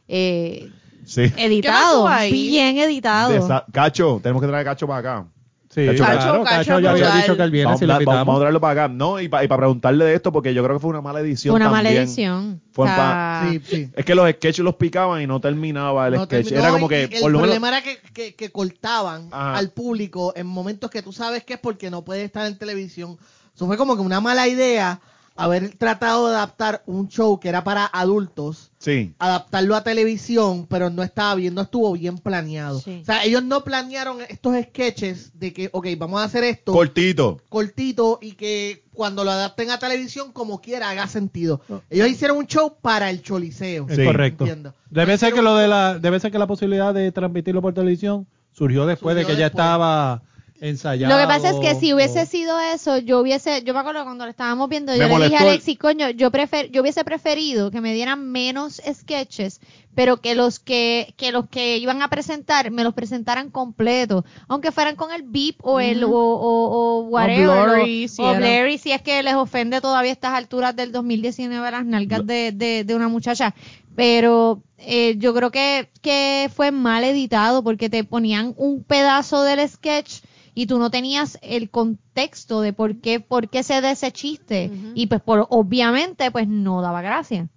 Eh, 0.08 0.70
Sí. 1.06 1.24
editado, 1.38 2.08
bien 2.32 2.78
editado. 2.78 3.64
Cacho, 3.72 4.20
tenemos 4.24 4.42
que 4.42 4.48
traer 4.48 4.62
a 4.68 4.72
Cacho 4.72 4.88
para 4.88 5.00
acá. 5.00 5.26
Sí, 5.73 5.85
Cacho, 5.85 5.98
claro, 6.03 6.22
Cacho, 6.22 6.43
Cacho, 6.43 6.43
Cacho, 6.43 6.80
ya 6.81 6.91
había 6.91 7.15
dicho 7.22 7.38
que 7.38 7.43
él 7.43 7.52
viene 7.52 7.65
Vamos, 7.65 7.80
si 7.80 7.85
lo 7.85 7.93
vamos- 7.93 8.06
vamos 8.06 8.18
a 8.18 8.19
invitamos. 8.22 8.39
traerlo 8.41 8.60
para 8.61 8.84
acá. 8.85 8.93
No, 8.93 9.19
y 9.22 9.30
para 9.30 9.56
preguntarle 9.57 10.03
de 10.06 10.14
esto, 10.15 10.31
porque 10.34 10.53
yo 10.53 10.64
creo 10.64 10.76
que 10.76 10.81
fue 10.81 10.89
una 10.89 10.99
mala 11.02 11.22
edición. 11.22 11.53
Fue 11.53 11.56
una 11.61 11.69
mala 11.69 11.84
también. 11.89 12.03
edición. 12.03 12.61
Fue 12.73 12.85
O 12.85 12.88
sea, 12.89 13.48
Sí, 13.52 13.61
sí. 13.64 13.89
Es 13.95 14.03
que 14.03 14.14
los 14.14 14.30
sketches 14.30 14.60
los 14.65 14.76
picaban 14.76 15.22
y 15.22 15.27
no 15.27 15.39
terminaba 15.39 16.07
el 16.07 16.15
No 16.15 16.26
sketch. 16.26 16.43
terminó, 16.48 16.60
Era 16.65 16.72
como 16.73 16.85
y 16.88 16.89
que, 16.89 17.03
el 17.06 17.22
por 17.22 17.31
lo 17.31 17.39
menos. 17.39 17.41
problema 17.57 17.68
era 17.69 17.81
que, 17.81 17.99
que, 18.14 18.35
que 18.35 18.52
cortaban 18.52 19.30
Ajá. 19.31 19.56
al 19.57 19.69
público 19.69 20.34
en 20.35 20.45
momentos 20.48 20.89
que 20.91 21.02
tú 21.02 21.14
sabes 21.14 21.43
que 21.45 21.53
es 21.53 21.60
porque 21.60 21.89
no 21.89 22.03
puede 22.03 22.23
estar 22.26 22.45
en 22.48 22.57
televisión. 22.57 23.18
Eso 23.56 23.65
fue 23.65 23.77
como 23.77 23.95
que 23.95 24.02
una 24.02 24.19
mala 24.19 24.48
idea 24.49 24.99
haber 25.36 25.76
tratado 25.78 26.30
de 26.30 26.36
adaptar 26.36 26.84
un 26.86 27.08
show 27.08 27.40
que 27.40 27.49
era 27.49 27.64
para 27.64 27.86
adultos, 27.86 28.72
Sí. 28.78 29.14
adaptarlo 29.18 29.76
a 29.76 29.84
televisión, 29.84 30.68
pero 30.68 30.90
no 30.90 31.03
estaba 31.03 31.34
bien, 31.36 31.53
no 31.56 31.62
estuvo 31.62 31.91
bien 31.94 32.18
planeado. 32.18 32.80
Sí. 32.80 32.99
O 33.02 33.06
sea, 33.06 33.24
ellos 33.24 33.44
no 33.44 33.64
planearon 33.64 34.18
estos 34.30 34.56
sketches 34.62 35.32
de 35.40 35.53
que, 35.53 35.70
ok, 35.72 35.88
vamos 35.98 36.22
a 36.22 36.26
hacer 36.26 36.44
esto 36.44 36.74
Cortito. 36.74 37.40
cortito 37.49 38.20
y 38.22 38.34
que 38.34 38.84
cuando 38.94 39.24
lo 39.24 39.32
adapten 39.32 39.72
a 39.72 39.80
televisión 39.80 40.32
como 40.32 40.62
quiera 40.62 40.90
haga 40.90 41.08
sentido. 41.08 41.62
Ellos 41.90 42.10
hicieron 42.10 42.38
un 42.38 42.45
show 42.48 42.76
para 42.82 43.10
el 43.10 43.22
choliseo. 43.22 43.88
Es 43.90 43.95
Sí. 43.95 44.03
correcto. 44.06 44.44
Entiendo. 44.44 44.76
Debe 44.90 45.18
ser 45.18 45.34
que 45.34 45.41
lo 45.41 45.56
de 45.56 45.68
la, 45.68 45.98
debe 45.98 46.20
ser 46.20 46.32
que 46.32 46.40
la 46.40 46.48
posibilidad 46.48 46.94
de 46.94 47.12
transmitirlo 47.12 47.62
por 47.62 47.74
televisión 47.74 48.28
surgió 48.52 48.86
después 48.86 49.16
de 49.16 49.22
que 49.26 49.34
ya 49.34 49.45
después. 49.45 49.52
estaba 49.52 50.22
ensayado. 50.62 51.14
Lo 51.14 51.20
que 51.20 51.28
pasa 51.28 51.50
es 51.50 51.60
que 51.60 51.76
si 51.76 51.94
hubiese 51.94 52.22
o- 52.22 52.26
sido 52.26 52.60
eso, 52.60 52.98
yo 53.00 53.20
hubiese, 53.20 53.64
yo 53.64 53.74
me 53.74 53.80
acuerdo 53.82 54.04
cuando 54.04 54.24
lo 54.26 54.30
estábamos 54.32 54.70
viendo, 54.70 54.92
Me 54.94 55.00
yo 55.00 55.08
le 55.08 55.26
dije 55.26 55.36
a 55.38 55.42
Alexis, 55.42 55.78
coño, 55.78 56.10
yo 56.12 56.32
prefer, 56.32 56.70
yo 56.72 56.82
hubiese 56.82 57.04
preferido 57.04 57.72
que 57.72 57.82
me 57.82 57.94
dieran 57.94 58.32
menos 58.32 58.82
sketches, 58.94 59.60
pero 59.96 60.18
que 60.22 60.36
los 60.36 60.60
que, 60.60 61.14
que 61.18 61.32
los 61.32 61.50
que 61.50 61.78
iban 61.78 62.02
a 62.02 62.08
presentar 62.10 62.72
me 62.72 62.84
los 62.84 62.94
presentaran 62.94 63.50
completos, 63.50 64.24
aunque 64.48 64.72
fueran 64.72 64.96
con 64.96 65.12
el 65.12 65.24
beep 65.24 65.56
o 65.64 65.80
el, 65.82 66.04
o, 66.04 66.10
o, 66.12 67.00
o 67.00 67.02
whatever, 67.10 67.50
O 67.50 67.62
o- 67.62 67.66
blurry, 67.76 68.08
si 68.08 68.22
o 68.22 68.30
era. 68.32 68.40
blurry, 68.40 68.78
si 68.78 68.92
es 68.92 69.02
que 69.02 69.22
les 69.24 69.34
ofende 69.34 69.82
todavía 69.82 70.12
a 70.12 70.14
estas 70.14 70.34
alturas 70.34 70.76
del 70.76 70.92
2019 70.92 71.72
las 71.72 71.86
nalgas 71.86 72.26
de, 72.26 72.52
de, 72.54 72.84
de 72.86 72.96
una 72.96 73.08
muchacha. 73.10 73.54
Pero 73.96 74.64
eh, 74.78 75.16
yo 75.18 75.34
creo 75.34 75.52
que, 75.52 75.90
que 76.02 76.50
fue 76.56 76.72
mal 76.72 77.04
editado 77.04 77.62
porque 77.64 77.90
te 77.90 78.04
ponían 78.06 78.54
un 78.58 78.84
pedazo 78.84 79.44
del 79.44 79.68
sketch 79.68 80.22
y 80.53 80.65
tú 80.68 80.80
no 80.80 80.90
tenías 80.91 81.38
el 81.41 81.69
contexto 81.69 82.61
de 82.61 82.73
por 82.73 82.98
qué, 82.98 83.19
por 83.19 83.49
qué 83.49 83.64
se 83.64 83.80
da 83.82 83.91
ese 83.91 84.11
chiste. 84.11 84.72
Y 84.95 85.07
pues 85.07 85.22
por, 85.22 85.48
obviamente 85.49 86.30
pues 86.32 86.48
no 86.48 86.82
daba 86.82 87.02
gracia. 87.02 87.48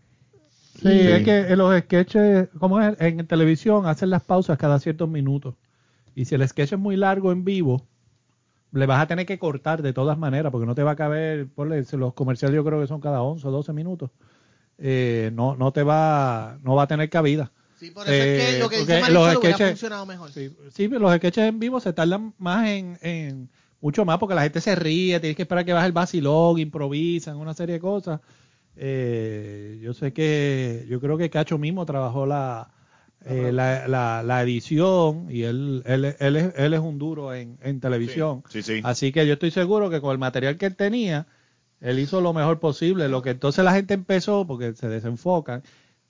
Sí, 0.77 0.81
Sí. 0.83 0.89
es 0.89 1.25
que 1.25 1.39
en 1.53 1.59
los 1.59 1.79
sketches, 1.81 2.49
como 2.59 2.81
es 2.81 3.01
en 3.01 3.27
televisión, 3.27 3.87
hacen 3.87 4.11
las 4.11 4.23
pausas 4.25 4.59
cada 4.59 4.79
ciertos 4.79 5.09
minutos. 5.09 5.55
Y 6.15 6.25
si 6.27 6.35
el 6.35 6.47
sketch 6.49 6.73
es 6.73 6.79
muy 6.79 6.97
largo 6.97 7.33
en 7.33 7.45
vivo, 7.45 7.87
le 8.73 8.87
vas 8.87 9.01
a 9.01 9.07
tener 9.07 9.25
que 9.25 9.39
cortar 9.39 9.83
de 9.83 9.93
todas 9.93 10.19
maneras, 10.19 10.51
porque 10.51 10.67
no 10.67 10.75
te 10.75 10.83
va 10.83 10.93
a 10.93 10.97
caber, 10.97 11.49
ponle, 11.49 11.85
los 11.93 12.15
comerciales 12.15 12.57
yo 12.57 12.65
creo 12.65 12.81
que 12.81 12.87
son 12.89 13.01
cada 13.01 13.23
11 13.23 13.47
o 13.47 13.51
12 13.51 13.73
minutos. 13.73 14.11
Eh, 14.79 15.31
no, 15.33 15.55
no 15.57 15.73
te 15.73 15.85
va, 15.85 16.59
no 16.63 16.75
va 16.75 16.83
a 16.83 16.87
tener 16.89 17.09
cabida. 17.09 17.53
Sí, 17.85 17.91
por 17.91 18.05
eso 18.09 18.13
es 18.13 18.19
que 18.23 18.57
Eh, 18.57 18.59
lo 18.61 18.69
que 18.69 18.79
dice 18.79 19.01
los 19.11 19.27
Marisol 19.27 19.43
sketches- 19.43 19.69
funcionado 19.71 20.07
mejor. 20.07 20.31
Sí, 20.33 20.89
los 20.89 21.17
sketches 21.17 21.45
en 21.49 21.59
vivo 21.59 21.81
se 21.81 21.93
tardan 21.93 22.35
más 22.39 22.69
en, 22.69 22.99
en 23.03 23.49
mucho 23.81 24.05
más 24.05 24.19
porque 24.19 24.35
la 24.35 24.43
gente 24.43 24.61
se 24.61 24.75
ríe, 24.75 25.21
tienes 25.21 25.37
que 25.37 25.43
esperar 25.43 25.65
que 25.65 25.73
baje 25.73 25.87
el 25.87 25.93
vacilón, 25.93 26.59
improvisan, 26.59 27.37
una 27.37 27.53
serie 27.55 27.75
de 27.75 27.81
cosas. 27.81 28.21
Eh, 28.77 29.79
yo 29.83 29.95
sé 29.95 30.13
que, 30.13 30.85
yo 30.89 31.01
creo 31.01 31.17
que 31.17 31.31
Cacho 31.31 31.59
mismo 31.59 31.87
trabajó 31.87 32.27
la, 32.27 32.71
eh, 33.25 33.51
la, 33.53 33.87
la, 33.87 34.23
la 34.23 34.43
edición 34.43 35.27
y 35.31 35.43
él, 35.45 35.83
él, 35.87 36.17
él, 36.19 36.37
es, 36.37 36.55
él 36.57 36.75
es 36.75 36.81
un 36.81 36.99
duro 36.99 37.35
en, 37.35 37.59
en 37.63 37.81
televisión. 37.81 38.43
Sí, 38.49 38.63
sí. 38.63 38.81
Así 38.83 39.13
que 39.13 39.27
yo 39.27 39.35
estoy 39.35 39.51
seguro 39.51 39.91
que 39.91 40.01
con 40.01 40.13
el 40.13 40.19
material 40.19 40.57
que 40.57 40.67
él 40.67 40.77
tenía, 40.77 41.27
él 41.81 41.99
hizo 41.99 42.21
lo 42.21 42.33
mejor 42.33 42.59
posible. 42.61 43.09
Lo 43.09 43.23
que 43.23 43.31
entonces 43.31 43.65
la 43.65 43.73
gente 43.75 43.95
empezó, 43.95 44.47
porque 44.47 44.75
se 44.75 44.89
desenfocan, 44.89 45.63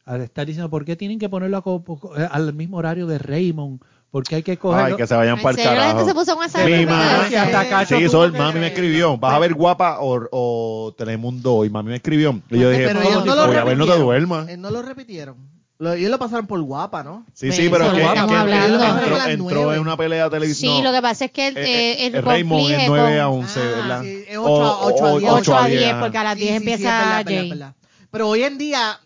a 0.07 0.17
estar 0.17 0.47
diciendo, 0.47 0.69
¿por 0.71 0.85
qué 0.85 0.97
tienen 0.97 1.19
que 1.19 1.29
ponerlo 1.29 1.57
a 1.59 1.63
co- 1.63 1.83
al 2.31 2.53
mismo 2.55 2.77
horario 2.79 3.07
de 3.07 3.19
Raymond? 3.19 3.81
¿Por 4.11 4.23
qué 4.23 4.37
hay 4.37 4.43
que 4.45 4.57
cogerlo? 4.57 4.87
Ay, 4.87 4.95
que 4.97 5.07
se 5.09 5.15
vayan 5.17 5.39
¿En 5.39 5.43
para 5.43 5.59
el 5.61 5.65
carajo. 5.69 6.07
se 6.07 6.15
puso 6.15 6.37
Mi 6.65 6.87
mamá, 6.87 7.27
que 7.29 7.37
hasta 7.37 7.69
Cacho 7.69 7.97
Sí, 7.99 8.09
Sol, 8.09 8.33
mami 8.33 8.61
me 8.61 8.69
escribió. 8.69 9.17
¿Vas 9.19 9.35
a 9.35 9.39
ver 9.41 9.55
guapa 9.55 9.99
o, 10.01 10.29
o 10.31 10.95
Telemundo? 10.97 11.65
Y 11.65 11.71
mami 11.71 11.91
me 11.91 11.97
escribió. 11.97 12.41
Y 12.49 12.61
yo 12.61 12.71
dije, 12.71 12.85
pero 12.87 13.01
"¿Cómo 13.01 13.11
ellos 13.11 13.23
te- 13.25 13.29
no 13.31 13.35
lo 13.35 13.47
voy 13.49 13.57
a 13.57 13.65
ver, 13.65 13.77
no 13.77 13.85
te 13.87 13.91
repitieron. 13.93 14.05
duermas. 14.07 14.49
Eh, 14.51 14.57
no 14.57 14.71
lo 14.71 14.83
repitieron. 14.83 15.37
Lo, 15.79 15.93
ellos 15.95 16.09
lo 16.13 16.19
pasaron 16.21 16.47
por 16.47 16.63
guapa, 16.63 17.03
¿no? 17.03 17.27
Sí, 17.33 17.51
sí, 17.51 17.69
pero 17.69 17.87
que, 17.91 17.99
lo 17.99 18.05
es 18.05 18.07
estamos 18.07 18.31
que 18.31 18.37
hablando. 18.39 18.85
entró, 18.85 19.27
entró 19.27 19.75
en 19.75 19.81
una 19.81 19.97
pelea 19.97 20.25
de 20.25 20.31
televisión. 20.31 20.77
Sí, 20.77 20.83
lo 20.85 20.93
que 20.93 21.03
pasa 21.03 21.25
es 21.25 21.31
que 21.33 21.49
el, 21.49 21.57
Eh, 21.57 21.65
eh, 21.65 22.07
el, 22.07 22.15
el 22.15 22.23
Raymond 22.23 22.71
es 22.71 22.87
9 22.89 23.21
a 23.21 23.25
con- 23.27 23.39
11, 23.41 23.61
Ah, 23.61 23.77
¿verdad? 23.81 24.03
sí, 24.03 24.25
es 24.29 24.37
ocho 24.39 24.63
a- 24.65 24.87
ocho 24.87 25.05
a 25.07 25.13
O- 25.15 25.19
diez. 25.19 25.33
o- 25.33 25.35
8 25.35 25.57
a 25.59 25.67
10, 25.67 25.91
ajá. 25.91 26.01
porque 26.01 26.19
a 26.19 26.23
las 26.25 26.35
Sí, 26.35 26.41
10 26.45 26.53
sí, 26.53 26.59
sí, 26.65 26.71
empieza 26.71 26.99
es 27.01 27.05
verdad, 27.05 27.25
Jay. 27.25 27.35
verdad, 27.51 27.57
verdad. 27.67 27.75
Pero 28.13 28.29
hoy 28.29 28.45
en 28.45 28.59
día, 28.59 29.01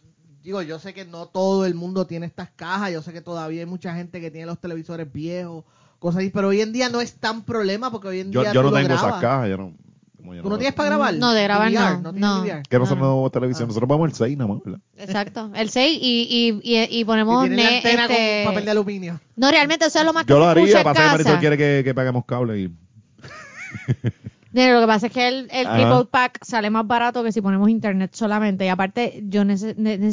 digo, 0.48 0.62
yo 0.62 0.78
sé 0.78 0.94
que 0.94 1.04
no 1.04 1.26
todo 1.26 1.66
el 1.66 1.74
mundo 1.74 2.06
tiene 2.06 2.24
estas 2.24 2.48
cajas, 2.50 2.90
yo 2.90 3.02
sé 3.02 3.12
que 3.12 3.20
todavía 3.20 3.60
hay 3.60 3.66
mucha 3.66 3.94
gente 3.94 4.18
que 4.20 4.30
tiene 4.30 4.46
los 4.46 4.58
televisores 4.58 5.12
viejos, 5.12 5.64
cosas 5.98 6.20
así, 6.20 6.30
pero 6.30 6.48
hoy 6.48 6.62
en 6.62 6.72
día 6.72 6.88
no 6.88 7.02
es 7.02 7.14
tan 7.16 7.42
problema 7.42 7.90
porque 7.90 8.08
hoy 8.08 8.20
en 8.20 8.32
Yo, 8.32 8.40
día 8.40 8.52
yo 8.54 8.62
no 8.62 8.72
tengo 8.72 8.84
grabas. 8.88 9.02
esas 9.08 9.20
cajas. 9.20 9.48
Yo 9.50 9.58
no, 9.58 9.74
como 10.16 10.34
yo 10.34 10.42
¿Tú 10.42 10.48
no 10.48 10.56
tienes 10.56 10.74
para 10.74 10.88
grabar? 10.88 11.14
No, 11.16 11.32
de 11.34 11.42
grabar 11.42 11.70
DVR, 11.70 12.00
no, 12.00 12.12
no. 12.12 12.44
Que 12.44 12.78
nosotros 12.78 12.92
Ah. 12.92 12.94
no 12.94 13.16
vemos 13.16 13.32
televisión. 13.32 13.68
Nosotros 13.68 13.88
vemos 13.90 14.08
el 14.08 14.14
6 14.16 14.38
nada 14.38 14.54
más, 14.54 14.62
¿verdad? 14.64 14.80
Exacto, 14.96 15.50
el 15.54 15.68
6 15.68 15.98
y, 16.00 16.60
y, 16.64 16.76
y, 16.78 16.98
y 17.00 17.04
ponemos 17.04 17.44
tiene 17.46 17.62
la 17.64 17.76
este- 18.06 18.44
con 18.44 18.54
papel 18.54 18.64
de 18.64 18.70
aluminio. 18.70 19.20
No, 19.36 19.50
realmente 19.50 19.84
eso 19.84 19.98
es 19.98 20.04
lo 20.06 20.14
más 20.14 20.24
que 20.24 20.30
Yo 20.30 20.38
lo 20.38 20.46
haría, 20.46 20.82
pasa 20.82 21.02
que 21.02 21.08
Marisol 21.08 21.24
casa. 21.32 21.40
quiere 21.40 21.58
que, 21.58 21.82
que 21.84 21.94
paguemos 21.94 22.24
cable 22.24 22.58
y... 22.58 22.72
Lo 24.74 24.80
que 24.80 24.86
pasa 24.86 25.06
es 25.06 25.12
que 25.12 25.28
el, 25.28 25.48
el 25.50 25.66
triple 25.68 26.06
pack 26.10 26.44
sale 26.44 26.70
más 26.70 26.86
barato 26.86 27.22
que 27.22 27.32
si 27.32 27.40
ponemos 27.40 27.68
internet 27.68 28.10
solamente. 28.14 28.64
Y 28.64 28.68
aparte, 28.68 29.22
yo 29.28 29.42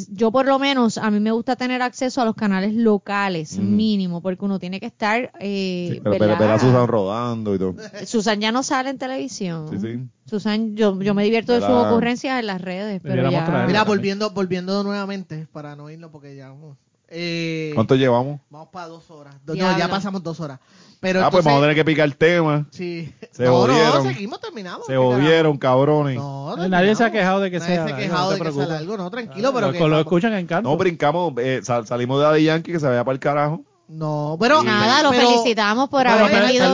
yo 0.09 0.31
por 0.31 0.45
lo 0.45 0.59
menos, 0.59 0.97
a 0.97 1.09
mí 1.11 1.19
me 1.19 1.31
gusta 1.31 1.55
tener 1.55 1.81
acceso 1.81 2.22
a 2.22 2.26
los 2.26 2.35
canales 2.35 2.73
locales, 2.73 3.57
Mm. 3.57 3.76
mínimo, 3.76 4.22
porque 4.22 4.45
uno 4.45 4.59
tiene 4.59 4.80
que 4.80 4.85
estar... 4.85 5.31
Eh, 5.39 5.89
Sí, 5.95 6.01
pero, 6.03 6.17
pero, 6.17 6.35
pero 6.38 6.53
a 6.53 6.59
Susan 6.59 6.88
rodando 6.88 7.55
y 7.55 7.59
todo. 7.59 7.76
Susan 8.05 8.39
ya 8.39 8.51
no 8.51 8.63
sale 8.63 8.89
en 8.89 8.97
televisión. 8.97 9.67
Sí, 9.69 9.80
sí. 9.80 9.99
Susan, 10.26 10.76
yo, 10.76 10.99
yo 11.01 11.13
me 11.13 11.23
divierto 11.23 11.53
de 11.53 11.61
sus 11.61 11.69
ocurrencias 11.69 12.39
en 12.39 12.47
las 12.47 12.61
redes, 12.61 12.99
pero 13.03 13.30
ya... 13.30 13.65
Mira, 13.67 13.84
volviendo, 13.84 14.30
volviendo 14.31 14.84
nuevamente, 14.84 15.47
para 15.51 15.76
no 15.76 15.89
irnos 15.89 16.11
porque 16.11 16.35
ya... 16.35 16.51
uh, 16.51 16.76
eh, 17.10 17.72
¿Cuánto 17.76 17.95
llevamos? 17.95 18.40
Vamos 18.49 18.69
para 18.72 18.88
dos 18.88 19.10
horas. 19.11 19.36
Do- 19.45 19.56
No, 19.56 19.77
ya 19.77 19.88
pasamos 19.88 20.22
dos 20.23 20.40
horas. 20.40 20.60
Pero 21.02 21.23
ah, 21.23 21.30
pues 21.30 21.44
vamos 21.45 21.60
a 21.60 21.64
tener 21.64 21.76
que 21.76 21.86
picar 21.86 22.06
el 22.06 22.15
tema. 22.15 22.65
Sí. 22.72 23.14
Se 23.32 23.44
no, 23.44 23.52
jodieron. 23.52 24.03
no, 24.06 24.10
seguimos, 24.11 24.40
terminamos. 24.40 24.86
Se 24.88 24.94
¿qué 24.94 24.98
jodieron, 24.98 25.57
cabrones. 25.57 26.15
No, 26.15 26.56
nadie 26.68 26.95
se 26.95 27.03
ha 27.03 27.11
quejado 27.11 27.41
de 27.41 27.52
que 27.52 27.60
Nadie 27.60 27.76
sea 27.76 27.88
se 27.88 27.94
ha 27.94 27.98
quejado 27.98 28.32
de 28.32 28.40
que 28.40 28.52
sea 28.52 28.65
largo, 28.65 28.98
no, 28.98 29.11
tranquilo, 29.11 29.53
pero 29.53 29.68
lo, 29.68 29.73
que 29.73 29.80
lo 29.88 29.99
escuchan 29.99 30.34
en 30.34 30.48
canto. 30.48 30.68
No, 30.69 30.77
brincamos, 30.77 31.34
eh, 31.38 31.60
sal- 31.64 31.86
salimos 31.86 32.18
de 32.19 32.23
Daddy 32.26 32.44
Yankee 32.45 32.72
que 32.72 32.80
se 32.80 32.88
vaya 32.88 33.03
para 33.03 33.14
el 33.14 33.19
carajo. 33.19 33.61
No, 33.88 34.36
pero... 34.40 34.64
Nada, 34.64 35.03
lo 35.03 35.11
pero- 35.11 35.30
felicitamos 35.30 35.90
por 35.90 36.02
pero 36.03 36.15
haber 36.15 36.32
pero- 36.32 36.45
venido. 36.48 36.73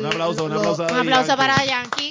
Un 0.00 0.06
aplauso, 0.06 0.44
un 0.44 0.52
aplauso 0.52 0.82
Un 0.84 0.98
aplauso 0.98 1.36
para 1.36 1.64
Yankee. 1.64 2.10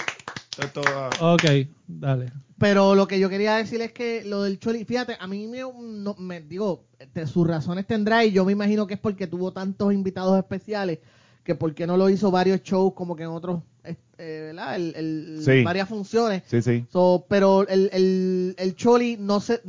Ah, 0.88 1.10
Ok, 1.22 1.43
dale. 1.88 2.31
Pero 2.61 2.95
lo 2.95 3.07
que 3.07 3.19
yo 3.19 3.27
quería 3.27 3.55
decir 3.55 3.81
es 3.81 3.91
que 3.91 4.23
lo 4.23 4.43
del 4.43 4.59
Choli, 4.59 4.85
fíjate, 4.85 5.17
a 5.19 5.25
mí 5.27 5.47
me, 5.47 5.59
no- 5.61 6.15
me 6.19 6.39
digo, 6.41 6.85
te- 7.11 7.25
sus 7.27 7.47
razones 7.47 7.88
tendrá 7.88 8.23
y 8.23 8.31
yo 8.31 8.45
me 8.45 8.51
imagino 8.53 8.85
que 8.88 8.93
es 8.93 8.99
porque 8.99 9.25
tuvo 9.27 9.51
tantos 9.51 9.91
invitados 9.93 10.38
especiales 10.38 10.99
que 11.43 11.55
por 11.55 11.73
qué 11.73 11.88
no 11.88 11.97
lo 11.97 12.07
hizo 12.09 12.29
varios 12.29 12.61
shows 12.61 12.93
como 12.93 13.15
que 13.15 13.23
en 13.23 13.29
otros, 13.29 13.61
eh, 13.83 13.95
eh, 14.19 14.41
¿verdad? 14.53 14.75
El, 14.75 14.93
el- 14.95 15.41
Sí. 15.43 15.63
Varias 15.63 15.89
funciones. 15.89 16.43
Sí, 16.45 16.61
sí. 16.61 16.85
So, 16.93 17.25
pero 17.27 17.67
el, 17.67 17.89
el, 17.91 18.55
el 18.59 18.75
Choli 18.75 19.17
no 19.19 19.39
sé, 19.39 19.59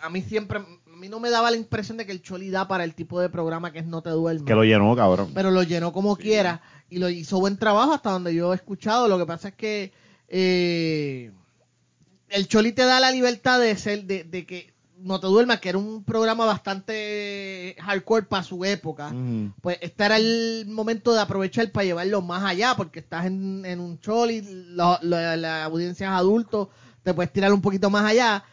a 0.00 0.10
mí 0.10 0.20
siempre, 0.20 0.58
a 0.58 0.96
mí 0.96 1.08
no 1.08 1.20
me 1.20 1.30
daba 1.30 1.52
la 1.52 1.56
impresión 1.56 1.98
de 1.98 2.04
que 2.04 2.10
el 2.10 2.20
Choli 2.20 2.50
da 2.50 2.66
para 2.66 2.82
el 2.82 2.94
tipo 2.96 3.20
de 3.20 3.28
programa 3.28 3.70
que 3.72 3.78
es 3.78 3.86
No 3.86 4.02
Te 4.02 4.10
Duermas. 4.10 4.44
Que 4.44 4.54
lo 4.56 4.64
llenó, 4.64 4.96
cabrón. 4.96 5.30
pero 5.34 5.52
lo 5.52 5.62
llenó 5.62 5.92
como 5.92 6.16
quiera 6.16 6.60
y 6.90 6.98
lo 6.98 7.08
hizo 7.08 7.38
buen 7.38 7.56
trabajo 7.58 7.92
hasta 7.92 8.10
donde 8.10 8.34
yo 8.34 8.52
he 8.52 8.56
escuchado. 8.56 9.06
Lo 9.06 9.18
que 9.18 9.26
pasa 9.26 9.48
es 9.50 9.54
que 9.54 9.92
eh, 10.28 11.30
el 12.30 12.48
Choli 12.48 12.72
te 12.72 12.82
da 12.84 13.00
la 13.00 13.10
libertad 13.10 13.60
de 13.60 13.76
ser, 13.76 14.04
de, 14.04 14.24
de 14.24 14.46
que 14.46 14.72
no 15.02 15.18
te 15.18 15.26
duermas, 15.28 15.60
que 15.60 15.70
era 15.70 15.78
un 15.78 16.04
programa 16.04 16.44
bastante 16.44 17.74
hardcore 17.80 18.26
para 18.26 18.42
su 18.42 18.64
época. 18.64 19.12
Pues 19.60 19.78
este 19.80 20.04
era 20.04 20.16
el 20.16 20.66
momento 20.68 21.14
de 21.14 21.20
aprovechar 21.20 21.70
para 21.72 21.84
llevarlo 21.84 22.20
más 22.22 22.44
allá, 22.44 22.74
porque 22.76 23.00
estás 23.00 23.26
en, 23.26 23.64
en 23.64 23.80
un 23.80 23.98
Choli, 24.00 24.42
lo- 24.72 24.98
la 25.02 25.64
audiencia 25.64 26.08
es 26.08 26.12
adulto, 26.12 26.70
te 27.02 27.14
puedes 27.14 27.32
tirar 27.32 27.52
un 27.52 27.62
poquito 27.62 27.88
más 27.90 28.04
allá 28.04 28.44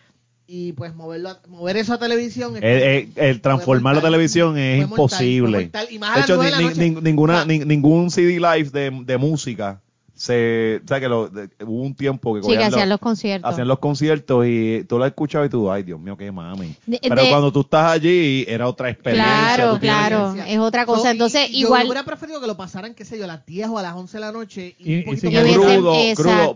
y 0.49 0.71
pues 0.71 0.95
moverlo 0.95 1.31
a- 1.31 1.41
mover 1.49 1.75
eso 1.75 1.93
a 1.93 1.99
televisión. 1.99 2.55
es 2.55 2.63
El, 2.63 2.81
el- 2.81 3.11
el 3.17 3.41
transformar 3.41 3.95
la 3.95 3.99
mortal. 3.99 4.11
televisión 4.13 4.57
es 4.57 4.87
mortal, 4.87 4.87
fue 4.87 5.03
imposible. 5.03 5.61
mortal. 5.63 5.87
Y 5.91 5.99
más 5.99 6.09
a 6.09 6.13
De 6.13 6.19
las 6.19 6.29
hecho, 6.29 6.41
de 6.41 6.73
ni- 6.75 6.89
ni- 6.95 7.01
ninguna, 7.01 7.43
ni- 7.45 7.59
ningún 7.59 8.09
CD 8.09 8.39
live 8.39 8.69
de, 8.69 8.91
de 9.03 9.17
música 9.17 9.81
se, 10.17 10.81
o 10.83 10.87
sea, 10.87 10.99
que 10.99 11.07
lo, 11.07 11.29
de- 11.29 11.49
hubo 11.65 11.81
un 11.83 11.95
tiempo 11.95 12.33
que 12.33 12.41
Sí, 12.41 12.47
que 12.47 12.55
cogían 12.55 12.73
hacían 12.73 12.89
los- 12.89 12.95
los 12.95 12.99
conciertos. 12.99 13.49
hacían 13.51 13.67
los 13.67 13.79
conciertos 13.79 14.45
y 14.47 14.83
tú 14.89 14.97
lo 14.97 15.05
escuchabas 15.05 15.47
y 15.47 15.49
tú, 15.51 15.71
ay 15.71 15.83
Dios 15.83 15.99
mío, 15.99 16.17
qué 16.17 16.31
mami. 16.31 16.75
De- 16.85 16.99
Pero 17.01 17.21
de- 17.21 17.29
cuando 17.29 17.51
tú 17.53 17.61
estás 17.61 17.91
allí 17.91 18.43
era 18.47 18.67
otra 18.67 18.89
experiencia. 18.89 19.53
Claro, 19.55 19.79
claro. 19.79 20.35
es 20.45 20.59
otra 20.59 20.85
cosa. 20.85 21.03
So, 21.03 21.07
Entonces, 21.09 21.49
y 21.51 21.61
yo 21.61 21.67
igual- 21.67 21.85
hubiera 21.85 22.03
preferido 22.03 22.41
que 22.41 22.47
lo 22.47 22.57
pasaran, 22.57 22.93
qué 22.95 23.05
sé 23.05 23.17
yo, 23.17 23.23
a 23.25 23.27
las 23.27 23.45
10 23.45 23.67
o 23.69 23.77
a 23.77 23.81
las 23.83 23.95
11 23.95 24.17
de 24.17 24.21
la 24.21 24.31
noche. 24.31 24.75
Y, 24.79 24.93
Y- 24.95 25.03
un 25.07 25.13
y 25.13 25.17
sin 25.17 25.35
el 25.35 25.53
crudo, 25.53 25.93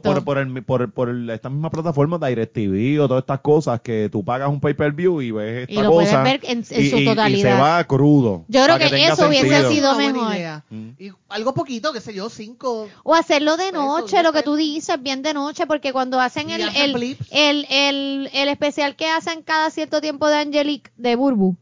por, 0.02 0.24
por, 0.24 0.38
el, 0.40 0.64
por, 0.64 0.92
por 0.92 1.10
el- 1.10 1.30
estas 1.30 1.52
mismas 1.52 1.72
plataformas 1.72 2.20
de 2.20 2.28
DirecTV 2.30 3.00
o 3.02 3.08
todas 3.08 3.22
estas 3.22 3.40
cosas 3.42 3.82
que 3.82 4.10
tú 4.12 4.24
pagas 4.26 4.50
un 4.50 4.60
pay-per-view 4.60 5.22
y 5.22 5.32
ves 5.32 5.62
esta 5.70 5.74
Y 5.74 5.84
lo 5.84 5.92
puedes 5.92 6.10
cosa 6.10 6.24
ver 6.24 6.40
en- 6.44 6.66
en 6.70 6.82
y, 6.86 6.90
su 6.90 6.98
y- 6.98 7.02
y 7.02 7.06
totalidad. 7.06 7.56
se 7.56 7.62
va 7.62 7.84
crudo. 7.84 8.46
Yo 8.48 8.64
creo 8.64 8.78
que 8.78 9.06
eso 9.08 9.28
hubiese 9.28 9.70
sido 9.70 9.96
mejor. 9.96 10.32
Mm. 10.70 10.90
Y 11.00 11.12
algo 11.30 11.54
poquito, 11.54 11.94
qué 11.94 12.02
sé 12.02 12.14
yo, 12.14 12.30
5. 12.30 12.88
O 13.04 13.14
hacerlo 13.16 13.51
de 13.58 13.72
noche, 13.72 14.24
lo 14.24 14.32
que 14.34 14.44
tú 14.44 14.56
dices, 14.56 15.02
bien 15.02 15.22
de 15.22 15.34
noche, 15.34 15.66
porque 15.68 15.94
cuando 15.94 16.20
hacen 16.20 16.50
el, 16.50 16.64
hacen 16.64 16.96
el, 16.96 17.18
el, 17.32 17.66
el, 17.70 18.30
el 18.34 18.50
especial 18.50 18.96
que 18.96 19.10
hacen 19.10 19.42
cada 19.44 19.70
cierto 19.70 20.02
tiempo 20.02 20.28
de 20.28 20.38
Angelique, 20.38 20.92
de 20.98 21.16
Burbu, 21.16 21.56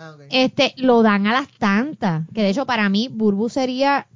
Ah, 0.00 0.14
este, 0.30 0.74
lo 0.76 1.02
dan 1.02 1.26
a 1.26 1.32
las 1.32 1.48
tantas. 1.58 2.22
Que 2.32 2.42
de 2.44 2.50
hecho, 2.50 2.66
para 2.66 2.88
mí, 2.88 3.08
Burbu 3.08 3.48
sería 3.48 4.06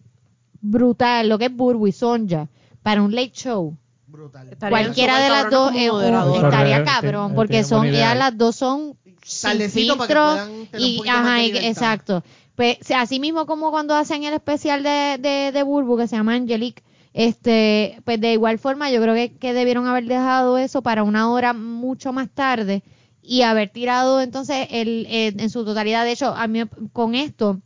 brutal, 0.61 1.29
lo 1.29 1.39
que 1.39 1.47
es 1.47 1.57
Burbu 1.57 1.87
y 1.89 1.93
Sonja, 1.93 2.49
para 2.85 3.03
un 3.03 3.13
late 3.15 3.33
show. 3.33 3.77
Brutal. 4.07 4.57
Cualquiera 4.69 5.19
de 5.19 5.29
las 5.29 5.51
dos 5.51 5.73
eh, 5.75 5.91
estaría 6.37 6.85
cabrón, 6.85 7.35
porque 7.35 7.65
son, 7.65 7.91
ya 7.91 8.15
las 8.15 8.37
dos 8.37 8.57
son 8.57 8.97
sin 9.25 9.51
Tardecito 9.51 9.97
para 9.97 10.07
que 10.09 10.15
filtro 10.15 10.69
puedan 10.69 10.69
y, 10.79 11.09
ajá, 11.09 11.43
y- 11.43 11.57
exacto. 11.67 12.23
Pues, 12.55 12.77
así 12.95 13.19
mismo 13.19 13.47
como 13.47 13.71
cuando 13.71 13.95
hacen 13.97 14.25
el 14.25 14.35
especial 14.35 14.83
de, 14.83 15.17
de, 15.19 15.51
de 15.53 15.63
Burbu, 15.63 15.97
que 15.97 16.07
se 16.07 16.17
llama 16.17 16.35
Angelique, 16.35 16.83
este, 17.15 18.01
pues 18.05 18.21
de 18.21 18.33
igual 18.33 18.59
forma 18.59 18.91
yo 18.91 19.01
creo 19.03 19.15
que, 19.15 19.33
que 19.37 19.53
debieron 19.53 19.87
haber 19.87 20.05
dejado 20.07 20.59
eso 20.59 20.83
para 20.83 21.03
una 21.03 21.31
hora 21.31 21.53
mucho 21.53 22.13
más 22.13 22.29
tarde 22.31 22.83
y 23.23 23.43
haber 23.43 23.69
tirado 23.71 24.21
entonces 24.21 24.67
el, 24.71 25.07
el- 25.11 25.41
en 25.41 25.51
su 25.51 25.65
totalidad. 25.65 26.05
De 26.05 26.13
hecho, 26.13 26.35
a 26.35 26.47
mí 26.49 26.63
con 26.93 27.15
esto, 27.15 27.61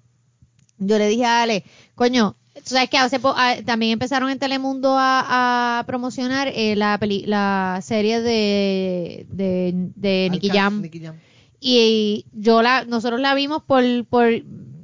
yo 0.79 0.99
le 0.99 1.09
dije 1.09 1.25
a 1.25 1.43
Ale, 1.43 1.65
coño, 1.95 2.37
tú 2.55 2.63
sabes 2.75 2.91
que 2.91 2.99
hace 2.99 3.21
po- 3.21 3.35
ah, 3.37 3.55
también 3.65 3.93
empezaron 3.93 4.29
en 4.31 4.39
Telemundo 4.39 4.97
a, 4.99 5.79
a 5.79 5.85
promocionar 5.87 6.49
eh, 6.49 6.75
la, 6.77 6.99
peli- 6.99 7.25
la 7.27 7.81
serie 7.83 8.21
de, 8.21 9.27
de, 9.31 9.73
de 9.95 10.29
Nicky 10.31 10.49
Jam 10.51 10.83
Nicky 10.83 11.01
Jam. 11.01 11.17
y 11.61 12.27
yo 12.33 12.63
la 12.63 12.85
nosotros 12.85 13.21
la 13.21 13.35
vimos 13.35 13.63
por 13.63 13.83
por 14.07 14.27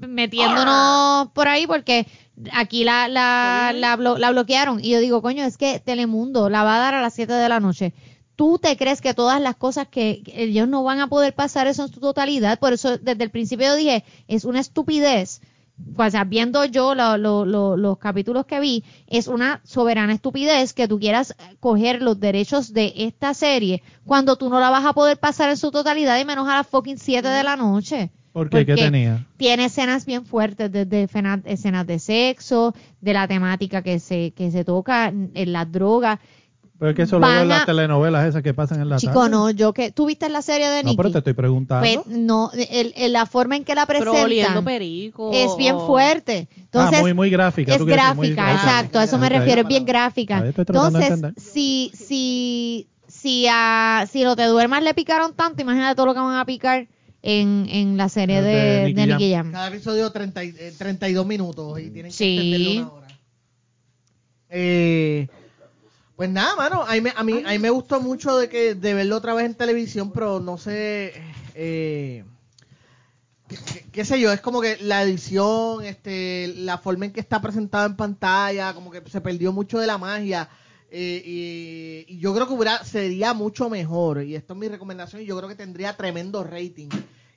metiéndonos 0.08 1.28
por 1.32 1.48
ahí 1.48 1.66
porque 1.66 2.06
aquí 2.52 2.84
la 2.84 3.08
la, 3.08 3.72
la, 3.74 3.96
blo- 3.96 4.18
la 4.18 4.30
bloquearon. 4.30 4.80
Y 4.84 4.90
yo 4.90 5.00
digo 5.00 5.22
coño 5.22 5.44
es 5.44 5.56
que 5.56 5.80
Telemundo 5.80 6.48
la 6.48 6.64
va 6.64 6.76
a 6.76 6.80
dar 6.80 6.94
a 6.94 7.02
las 7.02 7.14
7 7.14 7.32
de 7.32 7.48
la 7.48 7.60
noche. 7.60 7.92
Tú 8.36 8.58
te 8.58 8.76
crees 8.76 9.00
que 9.00 9.14
todas 9.14 9.40
las 9.40 9.56
cosas 9.56 9.88
que 9.88 10.22
que 10.24 10.42
ellos 10.44 10.68
no 10.68 10.82
van 10.82 11.00
a 11.00 11.08
poder 11.08 11.34
pasar 11.34 11.66
eso 11.66 11.82
en 11.84 11.92
su 11.92 12.00
totalidad 12.00 12.58
por 12.58 12.72
eso 12.72 12.98
desde 12.98 13.22
el 13.24 13.30
principio 13.30 13.66
yo 13.68 13.76
dije 13.76 14.04
es 14.28 14.44
una 14.44 14.60
estupidez. 14.60 15.40
O 15.96 16.10
sea, 16.10 16.24
viendo 16.24 16.64
yo 16.66 16.94
lo- 16.94 17.16
lo- 17.16 17.44
lo- 17.44 17.76
los 17.76 17.98
capítulos 17.98 18.46
que 18.46 18.60
vi, 18.60 18.84
es 19.08 19.26
una 19.26 19.60
soberana 19.64 20.12
estupidez 20.12 20.74
que 20.74 20.86
tú 20.86 20.98
quieras 21.00 21.34
coger 21.60 22.02
los 22.02 22.20
derechos 22.20 22.72
de 22.72 22.92
esta 22.96 23.34
serie 23.34 23.82
cuando 24.04 24.36
tú 24.36 24.48
no 24.48 24.60
la 24.60 24.70
vas 24.70 24.84
a 24.84 24.92
poder 24.92 25.18
pasar 25.18 25.48
en 25.50 25.56
su 25.56 25.70
totalidad 25.70 26.18
y 26.20 26.24
menos 26.24 26.46
a 26.48 26.56
las 26.56 26.66
fucking 26.68 26.98
7 26.98 27.26
de 27.28 27.42
la 27.42 27.56
noche. 27.56 28.10
¿Por 28.32 28.48
qué? 28.48 28.64
¿Qué 28.64 28.72
Porque 28.72 28.82
tenía? 28.84 29.26
Tiene 29.36 29.66
escenas 29.66 30.06
bien 30.06 30.24
fuertes, 30.24 30.72
desde 30.72 31.02
escenas 31.44 31.86
de 31.86 31.98
sexo, 31.98 32.74
de 33.00 33.12
la 33.12 33.28
temática 33.28 33.82
que 33.82 33.98
se, 33.98 34.30
que 34.32 34.50
se 34.50 34.64
toca, 34.64 35.08
en 35.08 35.52
las 35.52 35.70
drogas. 35.70 36.18
Pero 36.78 36.90
es 36.90 36.96
que 36.96 37.02
eso 37.02 37.20
luego 37.20 37.32
Van 37.34 37.42
en 37.42 37.48
las 37.48 37.64
telenovelas 37.66 38.26
esas 38.26 38.42
que 38.42 38.54
pasan 38.54 38.80
en 38.80 38.88
la 38.88 38.96
Chico, 38.96 39.12
tarde. 39.12 39.30
no, 39.30 39.50
yo 39.50 39.72
que, 39.72 39.92
¿tú 39.92 40.06
viste 40.06 40.28
la 40.28 40.42
serie 40.42 40.68
de 40.68 40.82
No, 40.82 40.88
Nicky? 40.88 40.96
pero 40.96 41.12
te 41.12 41.18
estoy 41.18 41.32
preguntando. 41.34 41.86
Pues, 42.02 42.16
no, 42.18 42.50
el- 42.54 42.92
el- 42.96 43.12
la 43.12 43.26
forma 43.26 43.54
en 43.54 43.62
que 43.64 43.76
la 43.76 43.86
presentan 43.86 44.64
perico. 44.64 45.30
es 45.32 45.56
bien 45.56 45.78
fuerte. 45.78 46.48
Entonces, 46.56 46.98
ah, 46.98 47.02
muy, 47.02 47.14
muy 47.14 47.30
gráfica. 47.30 47.72
es 47.72 47.78
decir 47.78 47.86
muy 48.16 48.30
gráfica, 48.30 48.52
exacto, 48.52 48.98
a 48.98 49.04
eso 49.04 49.16
me 49.18 49.28
refiero, 49.28 49.60
es 49.62 49.68
bien 49.68 49.84
gráfica. 49.84 50.42
Entonces, 50.44 51.20
si, 51.36 51.92
si, 51.94 52.88
si 53.06 53.46
a, 53.48 54.06
si 54.10 54.24
lo 54.24 54.34
te 54.34 54.46
duermas 54.46 54.82
le 54.82 54.94
picaron 54.94 55.34
tanto, 55.34 55.62
imagínate 55.62 55.94
todo 55.94 56.06
lo 56.06 56.14
que 56.14 56.20
van 56.20 56.36
a 56.36 56.44
picar 56.46 56.88
en, 57.22 57.66
en 57.68 57.96
la 57.96 58.08
serie 58.08 58.42
de, 58.42 58.92
de 58.92 58.94
de 58.94 59.06
Nicky 59.06 59.32
Jam. 59.32 59.52
Cada 59.52 59.68
episodio 59.68 60.10
30, 60.10 60.44
y- 60.44 60.54
eh, 60.58 60.72
32 60.76 61.24
minutos 61.26 61.78
y 61.80 61.90
tienen 61.90 62.10
que 62.10 62.16
Sí. 62.16 62.36
extenderlo 62.36 62.70
una 62.82 62.92
hora. 62.92 63.08
Eh, 64.50 65.28
pues 66.16 66.28
nada, 66.30 66.54
mano, 66.56 66.82
a 66.82 66.92
mí, 66.92 67.00
me- 67.00 67.12
a, 67.16 67.22
mí, 67.24 67.42
a 67.46 67.50
mí 67.50 67.58
me 67.58 67.70
gustó 67.70 68.00
mucho 68.00 68.36
de 68.36 68.48
que 68.48 68.74
de 68.74 68.94
verlo 68.94 69.16
otra 69.16 69.34
vez 69.34 69.46
en 69.46 69.54
televisión, 69.54 70.12
pero 70.12 70.40
no 70.40 70.58
sé, 70.58 71.12
eh, 71.54 72.24
qué, 73.48 73.56
qué- 73.56 73.86
qué 73.90 74.04
sé 74.04 74.20
yo, 74.20 74.30
es 74.32 74.40
como 74.40 74.60
que 74.60 74.76
la 74.82 75.02
edición, 75.02 75.84
este, 75.84 76.52
la 76.58 76.78
forma 76.78 77.06
en 77.06 77.12
que 77.12 77.20
está 77.20 77.40
presentado 77.40 77.86
en 77.86 77.96
pantalla, 77.96 78.74
como 78.74 78.90
que 78.90 79.02
se 79.10 79.20
perdió 79.20 79.52
mucho 79.52 79.78
de 79.78 79.86
la 79.86 79.96
magia. 79.98 80.48
Eh, 80.92 82.04
y, 82.06 82.14
y 82.14 82.18
yo 82.18 82.34
creo 82.34 82.46
que 82.46 82.52
hubiera, 82.52 82.84
sería 82.84 83.32
mucho 83.32 83.70
mejor, 83.70 84.22
y 84.22 84.36
esto 84.36 84.52
es 84.52 84.58
mi 84.60 84.68
recomendación, 84.68 85.22
y 85.22 85.26
yo 85.26 85.36
creo 85.36 85.48
que 85.48 85.54
tendría 85.54 85.96
tremendo 85.96 86.44
rating 86.44 86.88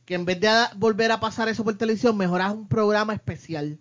que 0.06 0.14
en 0.14 0.26
vez 0.26 0.40
de 0.40 0.50
volver 0.76 1.12
a 1.12 1.20
pasar 1.20 1.50
eso 1.50 1.64
por 1.64 1.76
televisión, 1.78 2.16
mejoras 2.16 2.54
un 2.54 2.68
programa 2.68 3.14
especial. 3.14 3.80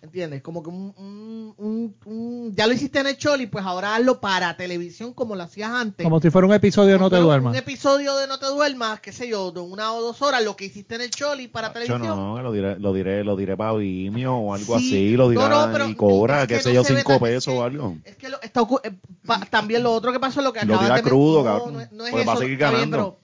¿Entiendes? 0.00 0.42
Como 0.42 0.62
que 0.62 0.68
un, 0.70 0.94
un- 0.96 1.54
un- 1.56 1.96
un- 2.04 2.54
ya 2.54 2.68
lo 2.68 2.72
hiciste 2.72 3.00
en 3.00 3.08
el 3.08 3.16
Choli, 3.18 3.48
pues 3.48 3.64
ahora 3.64 3.96
hazlo 3.96 4.20
para 4.20 4.56
televisión 4.56 5.12
como 5.12 5.34
lo 5.34 5.42
hacías 5.42 5.72
antes. 5.72 6.04
Como 6.04 6.20
si 6.20 6.30
fuera 6.30 6.46
un 6.46 6.54
episodio 6.54 6.92
de 6.92 6.98
No 7.00 7.10
te 7.10 7.16
duermas. 7.16 7.50
Un 7.50 7.56
episodio 7.56 8.14
de 8.16 8.28
No 8.28 8.38
te 8.38 8.46
duermas, 8.46 9.00
qué 9.00 9.10
sé 9.10 9.26
yo, 9.26 9.50
de 9.50 9.58
una 9.58 9.92
o 9.92 10.00
dos 10.00 10.22
horas, 10.22 10.44
lo 10.44 10.54
que 10.54 10.66
hiciste 10.66 10.94
en 10.94 11.00
el 11.00 11.10
Choli 11.10 11.48
para 11.48 11.68
Yo 11.68 11.72
televisión. 11.72 12.06
no, 12.16 12.40
lo 12.40 12.52
diré, 12.52 12.78
lo 12.78 12.92
diré, 12.92 13.24
lo 13.24 13.34
diré 13.34 13.56
para 13.56 13.72
Vimeo 13.72 14.36
o 14.36 14.54
algo 14.54 14.78
Sí. 14.78 14.86
así, 14.86 15.10
lo 15.16 15.30
dirá 15.30 15.48
No, 15.48 15.66
no, 15.66 15.72
pero 15.72 15.88
y 15.88 15.96
cobra, 15.96 16.42
es 16.42 16.48
que 16.48 16.54
qué 16.54 16.62
sé 16.62 16.72
yo, 16.74 16.84
cinco 16.84 17.18
pesos 17.18 17.52
que- 17.52 17.58
o 17.58 17.64
algo. 17.64 17.96
Es 18.04 18.14
que 18.16 18.28
lo, 18.28 18.40
está 18.40 18.60
ocu- 18.60 18.80
eh, 18.84 18.92
pa- 19.26 19.40
también 19.50 19.82
lo 19.82 19.92
otro 19.92 20.12
que 20.12 20.20
pasó 20.20 20.38
es 20.38 20.44
lo 20.44 20.52
que 20.52 20.60
Lo 20.64 20.74
acabas 20.76 20.84
tira 20.84 20.94
de 20.96 21.02
men- 21.02 21.10
crudo, 21.10 21.42
cabrón. 21.42 21.72
No, 21.74 21.80
es- 21.80 21.90
no 21.90 22.06
es 22.06 22.12
Pues 22.12 22.24
va 22.24 22.30
a 22.30 22.34
eso, 22.34 22.42
seguir 22.42 22.56
bien, 22.58 22.70
ganando. 22.70 22.96
pero 22.96 23.18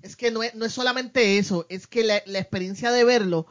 es 0.00 0.16
que 0.16 0.30
no 0.30 0.42
es, 0.42 0.54
no 0.54 0.64
es 0.64 0.72
solamente 0.72 1.36
eso, 1.36 1.66
es 1.68 1.86
que 1.86 2.02
la, 2.02 2.22
la 2.24 2.38
experiencia 2.38 2.90
de 2.92 3.04
verlo 3.04 3.46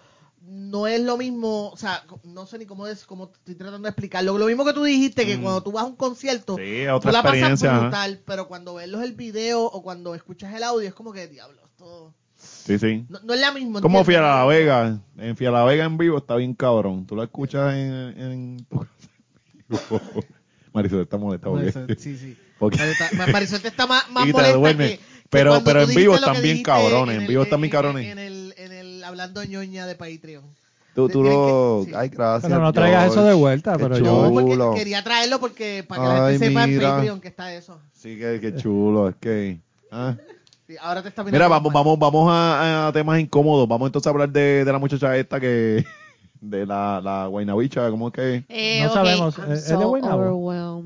no 0.45 0.87
es 0.87 0.99
lo 1.01 1.17
mismo, 1.17 1.69
o 1.69 1.77
sea, 1.77 2.03
no 2.23 2.45
sé 2.45 2.57
ni 2.57 2.65
cómo 2.65 2.85
es, 2.87 3.05
cómo 3.05 3.31
estoy 3.33 3.55
tratando 3.55 3.85
de 3.85 3.89
explicarlo. 3.89 4.37
Lo 4.37 4.45
mismo 4.47 4.65
que 4.65 4.73
tú 4.73 4.83
dijiste, 4.83 5.25
que 5.25 5.37
Mm. 5.37 5.41
cuando 5.41 5.63
tú 5.63 5.71
vas 5.71 5.83
a 5.83 5.87
un 5.87 5.95
concierto, 5.95 6.57
Sí, 6.57 6.63
es 6.81 6.87
tú 6.89 6.93
otra 6.95 7.11
la 7.13 7.23
pasas 7.23 7.61
brutal, 7.61 8.21
pero 8.25 8.47
cuando 8.47 8.75
ves 8.75 8.87
el 8.89 9.13
video 9.13 9.63
o 9.63 9.81
cuando 9.81 10.13
escuchas 10.15 10.53
el 10.53 10.63
audio 10.63 10.87
es 10.87 10.93
como 10.93 11.13
que, 11.13 11.27
diablo, 11.27 11.61
esto... 11.65 12.13
Sí, 12.35 12.77
sí. 12.77 13.05
No, 13.07 13.19
no 13.23 13.33
es 13.33 13.39
la 13.39 13.53
misma. 13.53 13.79
Como. 13.79 14.03
Fiala 14.03 14.39
La 14.39 14.45
Vega, 14.45 14.99
en 15.17 15.37
Fiala 15.37 15.59
La 15.59 15.65
Vega 15.65 15.85
en 15.85 15.97
vivo 15.97 16.17
está 16.17 16.35
bien 16.35 16.53
cabrón. 16.53 17.05
Tú 17.05 17.15
la 17.15 17.23
escuchas 17.23 17.73
en, 17.73 17.93
en. 18.19 18.67
Marisol 20.73 21.01
está 21.01 21.17
molesta 21.17 21.49
porque, 21.49 21.95
Sí, 21.97 22.17
sí. 22.17 22.37
porque- 22.59 22.77
Marisol- 22.79 23.31
Marisol 23.31 23.61
te 23.61 23.67
está 23.69 23.87
más, 23.87 24.09
más 24.09 24.27
molesta 24.27 24.57
duerme. 24.57 24.87
que- 24.89 24.99
Pero- 25.29 25.61
pero 25.63 25.81
en 25.83 25.89
vivo 25.95 26.15
están 26.15 26.41
bien 26.41 26.61
cabrones, 26.63 27.17
en 27.21 27.27
vivo 27.27 27.43
están 27.43 27.61
bien 27.61 27.71
cabrones. 27.71 28.22
El, 29.03 29.09
hablando 29.09 29.43
ñoña 29.43 29.85
de 29.85 29.95
Patreon. 29.95 30.43
tú, 30.95 31.09
tú 31.09 31.23
lo... 31.23 31.81
que- 31.85 31.91
sí. 31.91 31.95
Ay, 31.97 32.09
gracias. 32.09 32.49
Pero 32.51 32.61
no 32.63 32.71
traigas 32.73 33.11
eso 33.11 33.23
de 33.23 33.33
vuelta, 33.33 33.77
pero 33.77 33.97
No, 33.99 34.29
yo- 34.29 34.33
porque 34.33 34.79
quería 34.79 35.03
traerlo 35.03 35.39
porque 35.39 35.83
para 35.87 36.01
que 36.01 36.07
la 36.07 36.29
gente 36.31 36.47
sepa 36.47 36.63
en 36.63 36.69
mira. 36.69 36.89
Patreon 36.95 37.21
que 37.21 37.27
está 37.27 37.53
eso. 37.53 37.79
Sí, 37.93 38.17
que, 38.17 38.39
que 38.39 38.55
chulo, 38.55 39.09
es 39.09 39.15
que... 39.15 39.59
ah. 39.91 40.15
Sí, 40.67 40.75
ahora 40.81 41.01
te 41.03 41.09
está 41.09 41.23
Mira, 41.23 41.33
mirando 41.47 41.49
vamos, 41.55 41.73
mal. 41.73 41.83
vamos, 41.83 41.99
vamos 41.99 42.31
a, 42.31 42.87
a 42.87 42.93
temas 42.93 43.19
incómodos. 43.19 43.67
Vamos 43.67 43.87
entonces 43.87 44.07
a 44.07 44.11
hablar 44.11 44.29
de, 44.29 44.63
de 44.63 44.71
la 44.71 44.79
muchacha 44.79 45.15
esta 45.17 45.39
que... 45.39 45.85
De 46.43 46.65
la, 46.65 46.99
la 47.01 47.27
guaynabicha, 47.27 47.89
¿cómo 47.89 48.09
es 48.09 48.13
que...? 48.13 48.43
Eh, 48.49 48.81
No 48.83 48.91
sabemos. 48.93 49.37
I'm 49.37 49.51
¿Es 49.53 49.59
es 49.59 49.65
so 49.69 49.79
de 49.79 49.85
Guaynabo? 49.85 50.83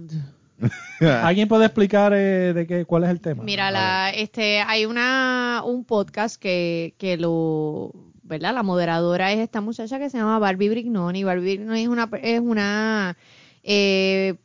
¿Alguien 1.00 1.48
puede 1.48 1.66
explicar 1.66 2.14
eh, 2.16 2.54
de 2.54 2.66
qué, 2.68 2.86
cuál 2.86 3.04
es 3.04 3.10
el 3.10 3.22
tema? 3.22 3.44
Mira, 3.44 3.70
la, 3.72 4.10
este, 4.12 4.60
hay 4.62 4.86
una, 4.86 5.62
un 5.66 5.84
podcast 5.86 6.42
que, 6.42 6.96
que 6.98 7.18
lo, 7.18 7.92
¿verdad? 8.24 8.54
La 8.54 8.64
moderadora 8.64 9.32
es 9.32 9.40
esta 9.40 9.62
muchacha 9.62 10.00
que 10.00 10.10
se 10.10 10.18
llama 10.18 10.40
Barbie 10.40 10.70
Brignoni. 10.70 11.24
Barbie 11.24 11.58
Brignoni 11.58 11.82
es 11.84 11.88
una, 11.88 12.10
es 12.22 12.40
una 12.40 13.16
eh, 13.64 14.36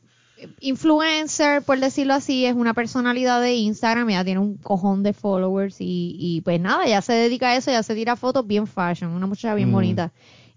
influencer, 0.60 1.62
por 1.62 1.78
decirlo 1.80 2.14
así, 2.14 2.44
es 2.46 2.54
una 2.54 2.74
personalidad 2.74 3.40
de 3.40 3.54
Instagram, 3.54 4.10
ella 4.10 4.24
tiene 4.24 4.40
un 4.40 4.56
cojón 4.56 5.02
de 5.02 5.12
followers 5.12 5.76
y, 5.80 6.16
y 6.18 6.40
pues 6.42 6.60
nada, 6.60 6.84
ella 6.84 7.00
se 7.00 7.12
dedica 7.12 7.48
a 7.50 7.56
eso, 7.56 7.70
ella 7.70 7.82
se 7.82 7.94
tira 7.94 8.16
fotos 8.16 8.46
bien 8.46 8.66
fashion, 8.66 9.10
una 9.12 9.26
muchacha 9.26 9.54
bien 9.54 9.70
Mm. 9.70 9.72
bonita. 9.72 10.12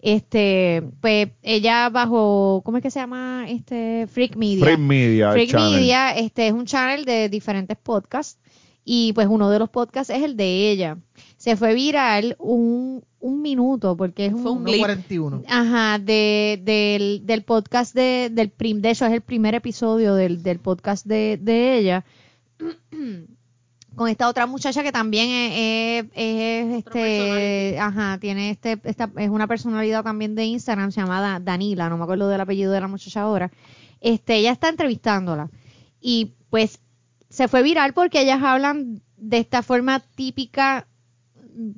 Este, 0.05 0.83
pues 1.01 1.29
ella 1.41 1.89
bajo, 1.89 2.61
¿cómo 2.63 2.77
es 2.77 2.83
que 2.83 2.91
se 2.91 2.99
llama? 2.99 3.45
Este, 3.49 4.05
Freak 4.05 4.35
Media. 4.35 4.63
Freak 4.63 4.79
Media. 4.79 5.31
Freak 5.31 5.49
channel. 5.49 5.79
Media, 5.79 6.11
este 6.11 6.45
es 6.45 6.53
un 6.53 6.65
channel 6.65 7.05
de 7.05 7.27
diferentes 7.27 7.75
podcasts 7.75 8.39
y 8.83 9.13
pues 9.13 9.25
uno 9.27 9.49
de 9.49 9.57
los 9.57 9.71
podcasts 9.71 10.13
es 10.13 10.21
el 10.21 10.37
de 10.37 10.69
ella. 10.69 10.99
Se 11.37 11.55
fue 11.55 11.73
viral 11.73 12.35
un, 12.37 13.03
un 13.19 13.41
minuto 13.41 13.97
porque 13.97 14.27
es 14.27 14.33
un, 14.33 14.43
Fue 14.43 14.51
un 14.51 14.63
clip. 14.63 14.77
41. 14.77 15.41
Ajá, 15.47 15.97
de, 15.97 16.61
del, 16.61 17.25
del 17.25 17.41
podcast 17.41 17.95
de, 17.95 18.29
del 18.31 18.51
prim, 18.51 18.81
de 18.81 18.91
hecho 18.91 19.07
es 19.07 19.11
el 19.11 19.21
primer 19.21 19.55
episodio 19.55 20.13
del, 20.13 20.43
del 20.43 20.59
podcast 20.59 21.03
de, 21.07 21.39
de 21.41 21.79
ella. 21.79 22.05
Con 23.95 24.09
esta 24.09 24.27
otra 24.27 24.45
muchacha 24.45 24.83
que 24.83 24.91
también 24.91 25.29
es, 25.29 26.05
es- 26.05 26.11
es, 26.15 26.85
este, 26.85 27.77
ajá, 27.79 28.17
tiene 28.19 28.49
este, 28.51 28.79
esta, 28.83 29.09
es 29.17 29.29
una 29.29 29.47
personalidad 29.47 30.03
también 30.03 30.35
de 30.35 30.45
Instagram 30.45 30.89
llamada 30.89 31.39
Danila, 31.39 31.87
no 31.89 31.97
me 31.97 32.03
acuerdo 32.03 32.27
del 32.27 32.41
apellido 32.41 32.71
de 32.73 32.81
la 32.81 32.87
muchacha 32.87 33.21
ahora. 33.21 33.51
Este, 34.01 34.35
ella 34.35 34.51
está 34.51 34.69
entrevistándola. 34.69 35.49
Y 36.01 36.33
pues 36.49 36.79
se 37.29 37.47
fue 37.47 37.63
viral 37.63 37.93
porque 37.93 38.21
ellas 38.21 38.41
hablan 38.43 39.01
de 39.17 39.37
esta 39.39 39.63
forma 39.63 39.99
típica 40.15 40.87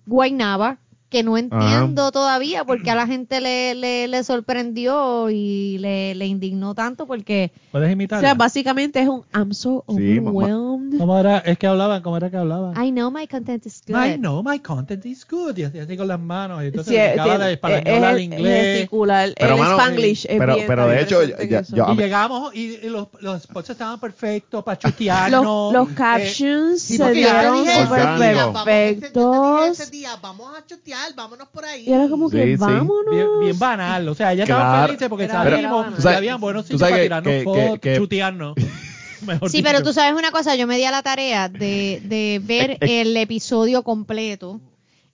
guaynaba 0.05 0.79
que 1.09 1.23
no 1.23 1.37
entiendo 1.37 2.11
todavía 2.11 2.65
porque 2.65 2.91
a 2.91 2.95
la 2.95 3.07
gente 3.07 3.39
le, 3.39 3.75
le, 3.75 4.07
le 4.09 4.23
sorprendió 4.25 5.29
y 5.29 5.77
le, 5.79 6.15
le 6.15 6.25
indignó 6.25 6.75
tanto 6.75 7.07
porque 7.07 7.51
¿Puedes 7.71 7.87
O 7.87 7.91
imitar? 7.91 8.19
sea, 8.19 8.33
básicamente 8.33 8.99
es 8.99 9.07
un 9.07 9.23
I'm 9.33 9.53
so 9.53 9.85
Sí, 9.87 10.19
overwhelmed. 10.19 10.97
¿Cómo 10.97 11.17
era? 11.17 11.37
Es 11.39 11.57
que 11.57 11.67
hablaban, 11.67 12.01
¿cómo 12.01 12.17
era 12.17 12.29
que 12.29 12.37
hablaban? 12.37 12.73
I 12.83 12.91
know 12.91 13.09
my 13.09 13.25
content 13.27 13.65
is 13.65 13.81
good. 13.87 13.95
I 13.95 14.17
know 14.17 14.43
my 14.43 14.59
content 14.59 15.05
is 15.05 15.25
good. 15.29 15.57
Y 15.57 15.63
así, 15.63 15.95
con 15.95 16.07
las 16.09 16.19
manos. 16.19 16.61
Y 16.63 16.67
entonces 16.67 16.93
Sí, 16.93 17.21
tiene- 17.23 17.37
de 17.45 17.53
español 17.53 17.81
es 17.85 18.03
al 18.03 18.15
el- 18.15 18.21
inglés. 18.23 18.65
gesticular, 18.73 19.33
Pero, 19.37 19.53
el 19.55 19.59
mano, 19.61 19.77
Spanglish 19.79 20.25
es 20.29 20.37
pero- 20.37 20.55
bien 20.55 20.67
pero 20.67 20.87
de 20.87 21.01
hecho, 21.03 21.23
yo- 21.23 21.93
Y 21.93 21.95
llegamos 21.95 22.53
y, 22.55 22.59
y 22.85 22.89
los, 22.89 23.07
los 23.21 23.43
spots 23.43 23.69
estaban 23.69 23.99
perfectos 23.99 24.63
para 24.63 24.77
chutearnos. 24.77 25.43
los, 25.45 25.73
los 25.73 25.89
Eh, 25.91 25.95
captions 25.95 26.81
Sí, 26.81 26.97
se 26.97 27.03
porque 27.03 27.21
yo 27.21 27.27
te 27.29 27.33
vieron 27.33 27.63
dije, 27.63 27.83
súper 27.83 27.99
Orgánico. 28.01 28.23
"Mira, 28.25 28.45
vamos, 28.47 28.67
ese- 28.67 28.67
yo 28.67 28.67
te 28.67 28.95
dije 28.95 29.01
perfectos. 29.01 29.79
ese 29.79 29.91
día, 29.91 30.09
vamos 30.21 30.57
a 30.57 30.65
chutear, 30.65 30.96
vámonos 31.15 31.47
por 31.49 31.65
ahí. 31.65 31.83
Y 31.87 31.91
era 31.93 32.07
como 32.09 32.29
que 32.29 32.43
Sí, 32.43 32.49
sí. 32.51 32.55
vámonos. 32.57 33.05
bien, 33.11 33.27
bien 33.41 33.59
banal. 33.59 34.07
O 34.09 34.15
sea, 34.15 34.33
ya 34.33 34.43
estaban 34.43 34.65
Claro. 34.67 34.87
felices 34.87 35.09
porque 35.09 35.23
Era- 35.25 35.33
salimos 35.43 36.03
y 36.03 36.07
habían 36.07 36.39
buenos 36.41 36.63
sitios 36.65 36.81
para 36.81 37.01
tirarnos 37.01 37.33
que- 37.33 37.43
fotos, 37.43 37.79
que- 37.79 37.97
chutearnos. 37.97 38.55
Mejor 39.25 39.49
Sí, 39.49 39.57
dicho. 39.57 39.69
pero 39.69 39.83
tú 39.83 39.93
sabes 39.93 40.13
una 40.17 40.31
cosa, 40.31 40.55
yo 40.55 40.67
me 40.67 40.77
di 40.77 40.83
a 40.83 40.91
la 40.91 41.01
tarea 41.01 41.49
de, 41.49 42.01
de 42.05 42.39
ver 42.43 42.77
el 42.81 43.17
episodio 43.17 43.81
completo, 43.83 44.59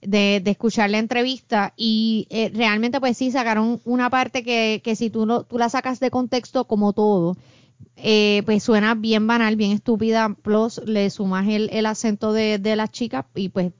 de, 0.02 0.42
de 0.44 0.52
escuchar 0.52 0.90
la 0.90 0.98
entrevista 0.98 1.74
y 1.78 2.28
eh, 2.30 2.52
realmente 2.54 3.00
pues 3.00 3.16
sí 3.18 3.32
sacaron 3.32 3.80
una 3.86 4.10
parte 4.10 4.44
que, 4.44 4.82
que 4.84 4.98
si 4.98 5.10
tú, 5.10 5.26
no, 5.26 5.44
tú 5.44 5.58
la 5.58 5.70
sacas 5.70 6.02
de 6.02 6.12
contexto 6.12 6.66
como 6.66 6.92
todo, 6.92 7.38
eh, 7.96 8.42
pues 8.46 8.64
suena 8.64 8.96
bien 8.96 9.28
banal, 9.28 9.56
bien 9.56 9.72
estúpida, 9.72 10.36
plus 10.42 10.82
le 10.86 11.10
sumas 11.10 11.48
el, 11.48 11.70
el 11.72 11.86
acento 11.86 12.34
de, 12.34 12.58
de 12.60 12.76
las 12.76 12.92
chicas 12.92 13.26
y 13.36 13.50
pues 13.50 13.72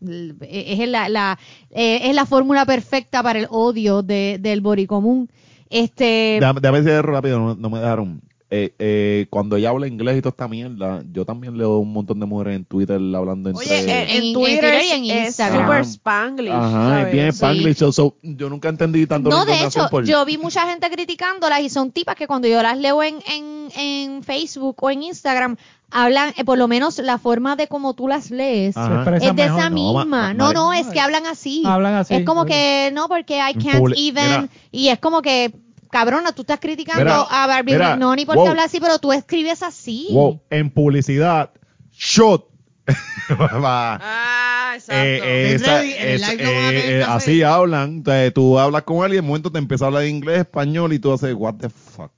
es 0.42 0.88
la, 0.88 1.10
la, 1.10 1.40
eh, 1.72 2.10
es 2.10 2.16
la 2.16 2.26
fórmula 2.26 2.66
perfecta 2.66 3.24
para 3.24 3.40
el 3.40 3.48
odio 3.50 4.02
de, 4.04 4.38
del 4.40 4.62
boricomún. 4.62 5.30
Este, 5.70 6.38
decir 6.84 7.02
rápido, 7.02 7.40
no, 7.40 7.56
no 7.56 7.70
me 7.70 7.80
dejaron. 7.80 8.22
Eh, 8.56 8.76
eh, 8.78 9.26
cuando 9.32 9.56
ella 9.56 9.70
habla 9.70 9.88
inglés 9.88 10.16
y 10.18 10.22
toda 10.22 10.30
esta 10.30 10.48
mierda, 10.48 11.04
yo 11.12 11.26
también 11.26 11.58
leo 11.58 11.80
un 11.80 11.92
montón 11.92 12.20
de 12.20 12.28
mujeres 12.28 12.56
en 12.58 12.66
Twitter 12.66 12.98
hablando 13.16 13.50
entre... 13.50 13.66
Oye, 13.66 13.80
en, 13.80 13.90
en- 13.90 14.10
en 14.10 14.24
en 14.28 14.34
Twitter, 14.36 14.60
Twitter 14.60 14.82
y 14.86 14.92
en 14.92 15.18
es 15.18 15.28
Instagram. 15.30 15.62
super 15.64 15.80
Ajá. 15.82 15.90
Spanglish. 15.90 16.52
Ajá, 16.52 16.90
¿sabes? 16.90 17.06
es 17.08 17.12
bien 17.14 17.32
Sí. 17.32 17.36
Spanglish. 17.38 17.78
so- 17.78 17.92
so, 17.92 18.16
yo 18.22 18.50
nunca 18.52 18.70
entendí 18.70 19.08
tanto 19.08 19.32
No, 19.32 19.44
de 19.44 19.64
hecho, 19.64 19.88
por- 19.90 20.06
yo 20.06 20.24
vi 20.26 20.38
mucha 20.38 20.70
gente 20.70 20.88
criticándolas 20.92 21.62
y 21.62 21.70
son 21.70 21.92
tipas 21.92 22.16
que 22.16 22.28
cuando 22.28 22.48
yo 22.48 22.62
las 22.62 22.78
leo 22.78 23.02
en, 23.02 23.16
en, 23.28 23.70
en 23.76 24.22
Facebook 24.24 24.76
o 24.84 24.92
en 24.92 25.02
Instagram, 25.02 25.58
hablan, 25.90 26.34
eh, 26.38 26.44
por 26.46 26.60
lo 26.60 26.68
menos 26.68 27.00
la 27.00 27.18
forma 27.18 27.56
de 27.56 27.68
cómo 27.68 27.96
tú 27.96 28.08
las 28.08 28.30
lees, 28.30 28.78
Ajá. 28.78 29.16
Es 29.16 29.22
de 29.22 29.34
mejor. 29.34 29.60
esa 29.60 29.70
No, 29.72 29.76
misma. 29.76 30.06
ma- 30.06 30.34
no, 30.36 30.54
no, 30.54 30.74
es 30.74 30.86
que 30.88 31.00
hablan 31.00 31.26
así. 31.26 31.64
Hablan 31.66 31.96
así. 31.96 32.14
Es 32.14 32.24
como 32.26 32.46
que, 32.46 32.92
no, 32.94 33.08
porque 33.08 33.38
I 33.38 33.54
can't 33.56 33.94
even, 33.98 34.26
mira. 34.42 34.50
y 34.72 34.90
es 34.90 35.00
como 35.00 35.22
que, 35.24 35.52
cabrona, 35.94 36.34
tú 36.34 36.42
estás 36.42 36.60
criticando 36.60 37.04
Mira, 37.06 37.22
a 37.30 37.48
Barbie 37.48 37.72
mira, 37.74 37.90
Brignoni 37.92 38.26
porque 38.26 38.40
wow. 38.40 38.50
habla 38.50 38.64
así, 38.66 38.80
pero 38.82 39.00
tú 39.00 39.14
escribes 39.14 39.64
así. 39.64 40.08
Wow, 40.12 40.42
en 40.50 40.70
publicidad, 40.72 41.52
shot. 41.94 42.48
Ah, 43.30 44.74
exacto. 44.76 45.02
Eh, 45.04 45.54
esa- 45.56 45.84
en 45.84 45.90
es- 45.90 46.40
eh, 46.40 47.04
así 47.08 47.44
hablan. 47.44 47.90
Entonces, 47.98 48.34
tú 48.34 48.60
hablas 48.60 48.84
con 48.84 49.04
alguien, 49.04 49.20
en 49.20 49.26
un 49.26 49.28
momento 49.30 49.52
te 49.52 49.60
empieza 49.60 49.86
a 49.86 49.88
hablar 49.88 50.06
inglés, 50.06 50.40
español 50.40 50.92
y 50.94 51.00
tú 51.00 51.14
haces, 51.14 51.34
what 51.34 51.56
the 51.56 51.70
fuck. 51.70 52.12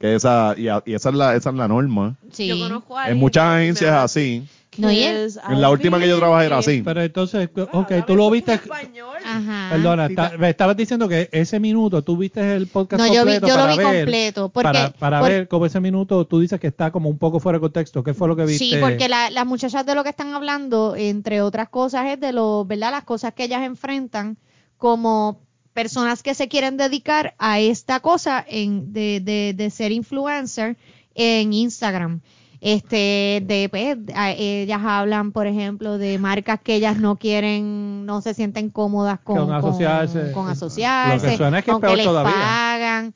Que 0.00 0.14
esa, 0.14 0.54
y, 0.56 0.68
a- 0.68 0.82
y 0.86 0.94
esa, 0.94 1.08
es 1.10 1.14
la, 1.14 1.34
esa 1.36 1.50
es 1.50 1.56
la 1.56 1.68
norma. 1.68 2.16
Sí. 2.32 2.48
Yo 2.48 2.58
conozco 2.58 2.96
a 2.96 3.02
En 3.02 3.06
alguien 3.08 3.20
muchas 3.20 3.42
que 3.44 3.48
me 3.48 3.54
agencias 3.62 3.92
así. 3.94 4.48
No, 4.78 4.90
y 4.92 4.96
que 4.96 5.24
es 5.24 5.38
En 5.48 5.60
la 5.60 5.70
última 5.70 5.98
que 5.98 6.08
yo 6.08 6.18
trabajé 6.18 6.46
era 6.46 6.58
así. 6.58 6.82
Pero 6.82 7.02
entonces, 7.02 7.48
ok, 7.72 7.92
tú 8.06 8.16
lo 8.16 8.30
viste. 8.30 8.54
español. 8.54 9.16
Ajá. 9.24 9.68
Perdona, 9.72 10.06
está- 10.06 10.32
me 10.38 10.50
estabas 10.50 10.76
diciendo 10.76 11.08
que 11.08 11.28
ese 11.32 11.60
minuto 11.60 12.02
tú 12.02 12.16
viste 12.16 12.54
el 12.54 12.66
podcast 12.68 13.00
No, 13.02 13.06
yo, 13.12 13.24
vi, 13.24 13.32
completo 13.38 13.46
yo 13.48 13.54
lo 13.56 13.60
para 13.62 13.72
vi 13.72 13.78
ver, 13.78 13.86
completo. 14.04 14.48
Porque, 14.50 14.64
para, 14.72 14.90
para 14.90 15.20
por- 15.20 15.28
ver 15.30 15.48
cómo 15.48 15.66
ese 15.66 15.80
minuto 15.80 16.24
tú 16.26 16.40
dices 16.40 16.58
que 16.60 16.68
está 16.68 16.90
como 16.90 17.08
un 17.08 17.18
poco 17.18 17.40
fuera 17.40 17.58
de 17.58 17.60
contexto. 17.60 18.02
¿Qué 18.04 18.14
fue 18.14 18.28
lo 18.28 18.36
que 18.36 18.44
viste? 18.44 18.64
Sí, 18.64 18.76
porque 18.80 19.08
la- 19.08 19.30
las 19.30 19.46
muchachas 19.46 19.84
de 19.84 19.94
lo 19.94 20.02
que 20.04 20.10
están 20.10 20.32
hablando, 20.34 20.94
entre 20.96 21.42
otras 21.42 21.68
cosas, 21.68 22.06
es 22.06 22.20
de 22.20 22.32
lo, 22.32 22.64
¿verdad? 22.64 22.90
Las 22.92 23.04
cosas 23.04 23.34
que 23.34 23.44
ellas 23.44 23.62
enfrentan 23.62 24.38
como 24.76 25.40
personas 25.72 26.22
que 26.22 26.34
se 26.34 26.48
quieren 26.48 26.76
dedicar 26.76 27.34
a 27.38 27.60
esta 27.60 28.00
cosa 28.00 28.44
en, 28.48 28.92
de, 28.92 29.20
de, 29.20 29.54
de 29.56 29.70
ser 29.70 29.92
influencer 29.92 30.76
en 31.14 31.52
Instagram. 31.52 32.20
Este, 32.60 33.42
de, 33.46 33.68
pues, 33.70 33.96
a- 34.14 34.32
ellas 34.32 34.80
hablan, 34.82 35.32
por 35.32 35.46
ejemplo, 35.46 35.96
de 35.98 36.18
marcas 36.18 36.60
que 36.62 36.74
ellas 36.74 36.96
no 36.98 37.16
quieren, 37.16 38.04
no 38.04 38.20
se 38.20 38.34
sienten 38.34 38.70
cómodas 38.70 39.20
con, 39.20 39.36
Con 39.38 39.52
asociarse. 39.52 40.22
con, 40.24 40.32
con 40.32 40.44
Lo 40.46 40.50
asociarse, 40.52 41.28
que 41.30 41.36
suena 41.36 41.58
es 41.60 41.64
que 41.64 41.70
es 41.70 41.74
con 41.74 41.80
peor 41.80 41.96
les 41.96 42.06
todavía. 42.06 42.32
pagan. 42.32 43.14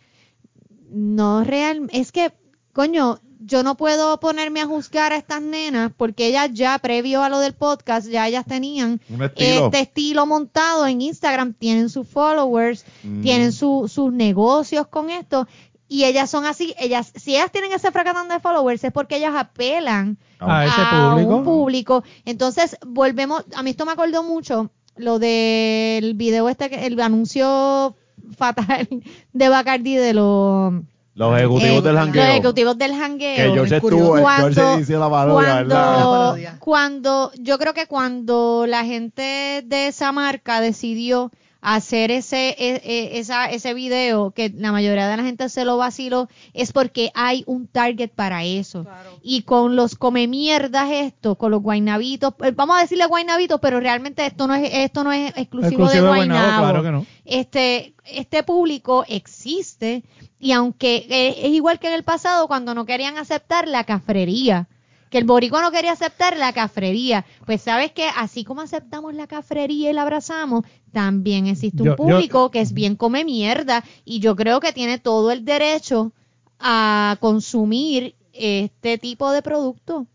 No 0.91 1.43
real, 1.45 1.89
es 1.93 2.13
que, 2.13 2.33
coño, 2.73 3.19
yo 3.45 3.63
no 3.65 3.77
puedo 3.77 4.21
ponerme 4.21 4.61
a 4.61 4.67
juzgar 4.67 5.13
a 5.13 5.17
estas 5.17 5.43
nenas 5.43 5.91
porque 5.97 6.27
ellas 6.29 6.51
ya, 6.53 6.79
previo 6.79 7.23
a 7.23 7.29
lo 7.29 7.41
del 7.41 7.55
podcast, 7.55 8.09
ya 8.09 8.29
ellas 8.29 8.45
tenían 8.47 9.01
estilo. 9.09 9.67
este 9.67 9.81
estilo 9.81 10.27
montado 10.27 10.87
en 10.87 11.01
Instagram, 11.03 11.55
tienen 11.55 11.89
sus 11.89 12.07
followers, 12.07 12.85
Mm. 13.03 13.23
tienen 13.23 13.53
su- 13.53 13.89
sus 13.93 14.13
negocios 14.13 14.87
con 14.87 15.11
esto. 15.11 15.49
Y 15.93 16.05
ellas 16.05 16.31
son 16.31 16.47
así, 16.47 16.75
ellas, 16.79 17.13
si 17.15 17.35
ellas 17.37 17.53
tienen 17.53 17.71
ese 17.73 17.91
fracatán 17.93 18.27
de 18.29 18.41
followers 18.41 18.83
es 18.85 18.93
porque 18.93 19.17
ellas 19.17 19.35
apelan 19.37 20.17
a 20.39 20.65
ese 20.65 20.81
público. 20.91 21.37
un 21.37 21.45
público. 21.45 22.05
Entonces, 22.25 22.79
volvemos, 22.87 23.45
a 23.55 23.63
mí 23.63 23.71
esto 23.71 23.85
me 23.85 23.93
acordó 23.93 24.23
mucho 24.23 24.71
lo 24.97 25.19
del 25.19 26.15
video 26.15 26.49
este, 26.49 26.71
que- 26.71 26.87
el 26.87 26.99
anuncio 27.01 27.95
fatal 28.39 28.89
de 29.33 29.49
Bacardi 29.49 29.97
de 29.97 30.15
los, 30.15 30.73
Los 31.15 31.37
ejecutivos 31.39 31.79
eh, 31.79 31.83
del 31.83 31.95
los 31.95 32.05
jangueo. 32.05 32.25
ejecutivos 32.25 32.79
del 32.79 32.95
jangueo. 32.97 33.37
Que 33.37 33.53
George 33.53 33.77
estuvo, 33.77 34.19
Cuando- 34.21 34.51
George 34.55 34.81
hizo 34.81 34.99
la 34.99 35.11
parodia, 35.11 35.35
cuando, 35.47 35.69
¿verdad? 35.75 35.97
La 35.99 36.05
parodia. 36.05 36.57
cuando, 36.59 37.33
yo 37.39 37.59
creo 37.59 37.75
que 37.75 37.87
cuando 37.87 38.65
la 38.67 38.85
gente 38.87 39.63
de 39.67 39.89
esa 39.89 40.11
marca 40.13 40.61
decidió 40.63 41.31
hacer 41.63 42.11
ese, 42.11 42.51
e- 42.59 42.83
e- 42.85 43.19
esa, 43.21 43.47
ese 43.47 43.73
video, 43.73 44.33
que 44.33 44.51
la 44.51 44.73
mayoría 44.73 45.09
de 45.09 45.17
la 45.17 45.23
gente 45.23 45.49
se 45.49 45.65
lo 45.65 45.77
vaciló, 45.77 46.29
es 46.53 46.73
porque 46.73 47.11
hay 47.15 47.45
un 47.47 47.69
target 47.69 48.11
para 48.11 48.45
eso. 48.45 48.85
Y 49.23 49.43
con 49.43 49.77
los 49.77 49.95
come 49.95 50.27
mierdas 50.27 50.91
esto, 50.91 51.37
con 51.37 51.53
los 51.53 51.63
guaynabitos, 51.63 52.35
eh, 52.43 52.51
vamos 52.51 52.77
a 52.77 52.81
decirle 52.81 53.07
guaynabitos, 53.07 53.61
pero 53.61 53.79
realmente 53.79 54.27
esto 54.27 54.49
no 54.49 54.55
es, 54.55 54.69
esto 54.75 55.05
no 55.05 55.13
es 55.13 55.31
exclusivo, 55.37 55.85
Exclusivo 55.85 55.89
de 55.89 55.95
de 55.95 56.07
Guaynabo, 56.09 56.41
Guaynabo 56.41 56.63
claro 56.63 56.83
que 56.83 56.91
no. 56.91 57.07
este, 57.25 57.95
este 58.05 58.43
público 58.43 59.05
existe 59.09 60.03
y 60.41 60.51
aunque 60.51 61.07
eh, 61.09 61.47
es 61.47 61.53
igual 61.53 61.79
que 61.79 61.87
en 61.87 61.95
el 61.95 62.03
pasado 62.03 62.49
cuando 62.49 62.75
no 62.75 62.85
querían 62.87 63.17
aceptar 63.17 63.69
la 63.69 63.85
cafrería, 63.85 64.69
que 65.13 65.19
el 65.19 65.25
boricua 65.25 65.63
no 65.63 65.71
quería 65.71 65.93
aceptar 65.93 66.37
la 66.37 66.53
cafrería, 66.53 67.25
pues 67.47 67.63
sabes 67.63 67.93
que 67.93 68.09
así 68.17 68.43
como 68.43 68.63
aceptamos 68.63 69.15
la 69.15 69.29
cafrería 69.29 69.91
y 69.91 69.93
la 69.93 70.03
abrazamos, 70.03 70.65
también 70.91 71.47
existe 71.47 71.83
un 71.83 71.87
Yo- 71.87 71.93
yo- 71.93 71.97
público 71.97 72.51
que 72.51 72.61
es 72.61 72.73
bien 72.73 72.97
come 72.97 73.25
mierda 73.25 73.85
y 74.05 74.19
yo 74.21 74.35
creo 74.35 74.59
que 74.59 74.73
tiene 74.73 74.99
todo 74.99 75.31
el 75.31 75.45
derecho 75.45 76.13
a 76.59 77.17
consumir 77.21 78.15
este 78.33 78.97
tipo 78.99 79.31
de 79.31 79.43
producto. 79.43 80.07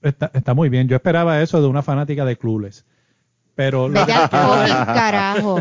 Está, 0.00 0.30
está 0.34 0.54
muy 0.54 0.68
bien. 0.68 0.88
Yo 0.88 0.96
esperaba 0.96 1.40
eso 1.42 1.60
de 1.60 1.68
una 1.68 1.82
fanática 1.82 2.24
de 2.24 2.36
Clueless. 2.36 2.84
Pero 3.54 3.88
lo, 3.88 4.00
fucking 4.00 4.14
carajo. 4.86 5.60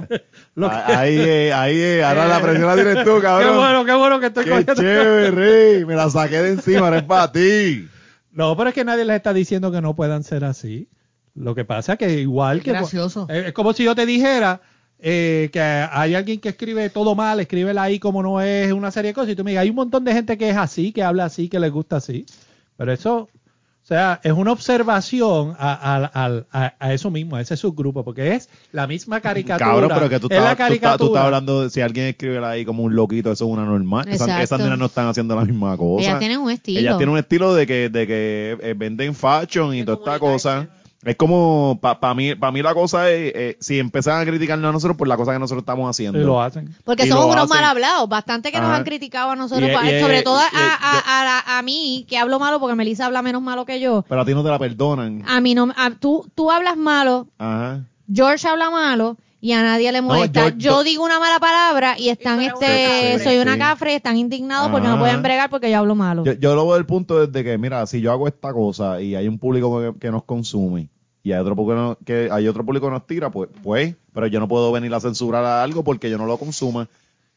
lo 0.56 0.70
que- 0.70 0.76
Ah, 0.76 1.00
Ahí, 1.00 1.18
eh, 1.20 1.54
ahí, 1.54 1.78
eh, 1.78 2.04
ahora 2.04 2.26
la 2.26 2.42
presión 2.42 2.68
la 2.68 2.76
tienes 2.76 3.04
tú, 3.04 3.16
qué 3.18 3.22
cabrón. 3.24 3.58
bueno, 3.58 3.86
qué 3.86 3.94
bueno 3.94 4.20
que 4.20 4.28
estoy 4.28 4.44
Qué 4.46 4.50
cogiendo- 4.52 4.76
chévere, 4.76 5.86
me 5.86 5.96
la 5.96 6.10
saqué 6.10 6.42
de 6.42 6.50
encima, 6.54 6.90
no 6.90 6.96
es 6.98 7.04
para 7.04 7.32
ti. 7.32 7.88
No, 8.32 8.56
pero 8.56 8.70
es 8.70 8.76
que 8.76 8.86
nadie 8.86 9.06
les 9.06 9.18
está 9.18 9.34
diciendo 9.34 9.72
que 9.72 9.82
no 9.82 9.96
puedan 9.96 10.24
ser 10.24 10.44
así. 10.44 10.90
Lo 11.34 11.56
que 11.56 11.66
pasa 11.66 11.98
que 11.98 12.20
igual 12.20 12.58
Es 12.58 12.64
que... 12.64 12.72
gracioso. 12.72 13.28
Eh, 13.30 13.46
Es 13.48 13.54
como 13.54 13.74
si 13.74 13.84
yo 13.84 13.96
te 13.96 14.06
dijera 14.06 14.62
eh, 15.00 15.50
que 15.52 15.60
hay 15.60 16.16
alguien 16.16 16.40
que 16.40 16.50
escribe 16.50 16.90
todo 16.90 17.16
mal, 17.16 17.40
escribe 17.40 17.78
ahí 17.80 18.00
como 18.00 18.22
no 18.22 18.42
es 18.42 18.72
una 18.72 18.92
serie 18.92 19.10
de 19.10 19.16
cosas, 19.16 19.32
y 19.32 19.36
tú 19.36 19.44
me 19.44 19.52
digas, 19.52 19.64
hay 19.64 19.70
un 19.70 19.76
montón 19.76 20.04
de 20.04 20.14
gente 20.14 20.38
que 20.38 20.50
es 20.50 20.58
así, 20.58 20.92
que 20.92 21.04
habla 21.04 21.26
así, 21.26 21.50
que 21.50 21.60
les 21.60 21.72
gusta 21.72 21.98
así. 21.98 22.26
Pero 22.78 22.92
eso, 22.92 23.30
sea, 23.96 24.20
es 24.24 24.32
una 24.32 24.52
observación 24.52 25.56
a, 25.60 25.74
a- 25.74 26.12
a- 26.14 26.44
a- 26.52 26.74
a 26.80 26.94
eso 26.94 27.12
mismo, 27.12 27.36
a 27.36 27.42
ese 27.42 27.58
subgrupo, 27.58 28.04
porque 28.04 28.36
es 28.36 28.50
la 28.72 28.88
misma 28.88 29.20
caricatura. 29.22 29.70
Cabrón, 29.70 29.92
pero 29.94 30.10
que 30.10 30.20
tú 30.20 30.28
estás, 30.28 30.38
tú, 30.40 30.44
estás, 30.44 30.56
tú 30.56 30.64
caricatura. 30.64 31.08
estás 31.10 31.26
hablando 31.26 31.64
de 31.64 31.70
si 31.70 31.82
alguien 31.82 32.06
escribe 32.08 32.46
ahí 32.46 32.64
como 32.66 32.84
un 32.84 32.96
loquito, 32.96 33.32
eso 33.32 33.46
es 33.46 33.52
una 33.52 33.66
normal. 33.66 34.08
Esas, 34.08 34.22
Exacto. 34.28 34.44
esas 34.44 34.60
nenas 34.62 34.80
no 34.80 34.86
están 34.86 35.08
haciendo 35.08 35.36
la 35.36 35.46
misma 35.46 35.76
cosa. 35.78 36.04
Ellas 36.06 36.20
tienen 36.20 36.40
un 36.40 36.52
estilo. 36.52 36.80
Ellas 36.80 36.98
tienen 36.98 37.14
un 37.14 37.20
estilo 37.20 37.54
de 37.54 37.68
que, 37.68 37.90
de 37.90 38.08
que 38.08 38.58
eh, 38.62 38.74
venden 38.78 39.14
fashion 39.16 39.76
y 39.76 39.84
toda 39.84 39.98
esta 39.98 40.20
cosa. 40.20 40.68
Es 41.04 41.16
como, 41.16 41.80
para 41.82 42.14
mí, 42.14 42.36
para 42.36 42.52
mí 42.52 42.62
la 42.62 42.76
cosa 42.76 43.10
es, 43.10 43.32
eh, 43.36 43.58
si 43.60 43.80
empiezan 43.80 44.22
a 44.22 44.26
criticarnos 44.26 44.70
a 44.70 44.72
nosotros 44.72 44.98
por 44.98 45.08
la 45.08 45.18
cosa 45.18 45.34
que 45.34 45.40
nosotros 45.40 45.64
estamos 45.64 45.90
haciendo. 45.90 46.20
Y 46.22 46.24
lo 46.24 46.40
hacen. 46.42 46.76
Porque 46.84 47.06
Y 47.06 47.10
somos 47.10 47.26
unos 47.26 47.38
hacen. 47.38 47.50
mal 47.50 47.64
hablados, 47.64 48.08
bastante 48.08 48.52
que 48.52 48.60
nos 48.60 48.70
han 48.70 48.84
criticado 48.84 49.32
a 49.32 49.36
nosotros, 49.36 49.68
Y- 49.68 49.74
pa- 49.74 49.90
y- 49.90 50.00
sobre 50.00 50.20
y- 50.20 50.24
todo 50.24 50.38
a, 50.38 50.44
a- 50.44 51.00
a- 51.00 51.40
a- 51.40 51.58
a 51.58 51.62
mí, 51.64 52.06
que 52.08 52.20
hablo 52.20 52.38
malo 52.40 52.60
porque 52.60 52.76
Melissa 52.76 53.08
habla 53.08 53.24
menos 53.24 53.42
malo 53.42 53.66
que 53.66 53.80
yo. 53.80 54.06
Pero 54.08 54.22
a 54.22 54.26
ti 54.26 54.34
no 54.36 54.44
te 54.44 54.50
la 54.50 54.60
perdonan. 54.60 55.24
A 55.28 55.42
mí 55.42 55.56
no, 55.56 55.74
a- 55.76 55.90
tú, 55.92 56.30
tú 56.36 56.52
hablas 56.52 56.78
malo, 56.78 57.28
Ajá. 57.40 57.82
George 58.14 58.48
habla 58.48 58.70
malo 58.70 59.18
y 59.42 59.52
a 59.54 59.64
nadie 59.64 59.92
le 59.92 60.02
molesta. 60.02 60.50
yo- 60.50 60.56
yo, 60.56 60.58
yo- 60.58 60.84
digo 60.84 61.04
una 61.04 61.20
mala 61.20 61.40
palabra 61.40 61.96
y 61.98 62.10
están 62.10 62.42
Y 62.42 62.46
este, 62.46 63.20
soy 63.24 63.38
una 63.40 63.54
Sí. 63.54 63.60
cafre 63.60 63.94
y 63.94 63.96
están 63.96 64.16
indignados 64.18 64.70
porque 64.72 64.88
no 64.88 65.00
pueden 65.00 65.22
bregar 65.24 65.50
porque 65.50 65.70
yo 65.72 65.80
hablo 65.80 65.96
malo. 65.96 66.24
Yo, 66.24 66.34
yo 66.34 66.56
lo 66.56 66.66
veo 66.66 66.76
del 66.76 66.86
punto 66.86 67.26
desde 67.26 67.44
que, 67.44 67.58
mira, 67.58 67.86
si 67.88 68.00
yo 68.02 68.12
hago 68.12 68.28
esta 68.28 68.54
cosa 68.54 69.02
y 69.02 69.16
hay 69.16 69.28
un 69.28 69.38
público 69.40 69.82
que, 69.94 70.00
que 70.00 70.12
nos 70.12 70.24
consume 70.24 70.90
y 71.24 71.32
hay 71.32 71.40
otro 71.40 71.56
público 71.56 71.76
que, 71.76 71.82
no- 71.82 71.98
que 72.06 72.30
hay 72.32 72.48
otro 72.48 72.64
público 72.66 72.86
que 72.88 72.92
nos 72.94 73.06
tira, 73.08 73.30
pues, 73.32 73.50
pues, 73.64 73.96
pero 74.14 74.28
yo 74.28 74.40
no 74.40 74.48
puedo 74.48 74.72
venir 74.72 74.94
a 74.94 75.00
censurar 75.00 75.44
a 75.44 75.64
algo 75.64 75.84
porque 75.84 76.10
yo 76.10 76.18
no 76.18 76.26
lo 76.26 76.38
consuma. 76.38 76.88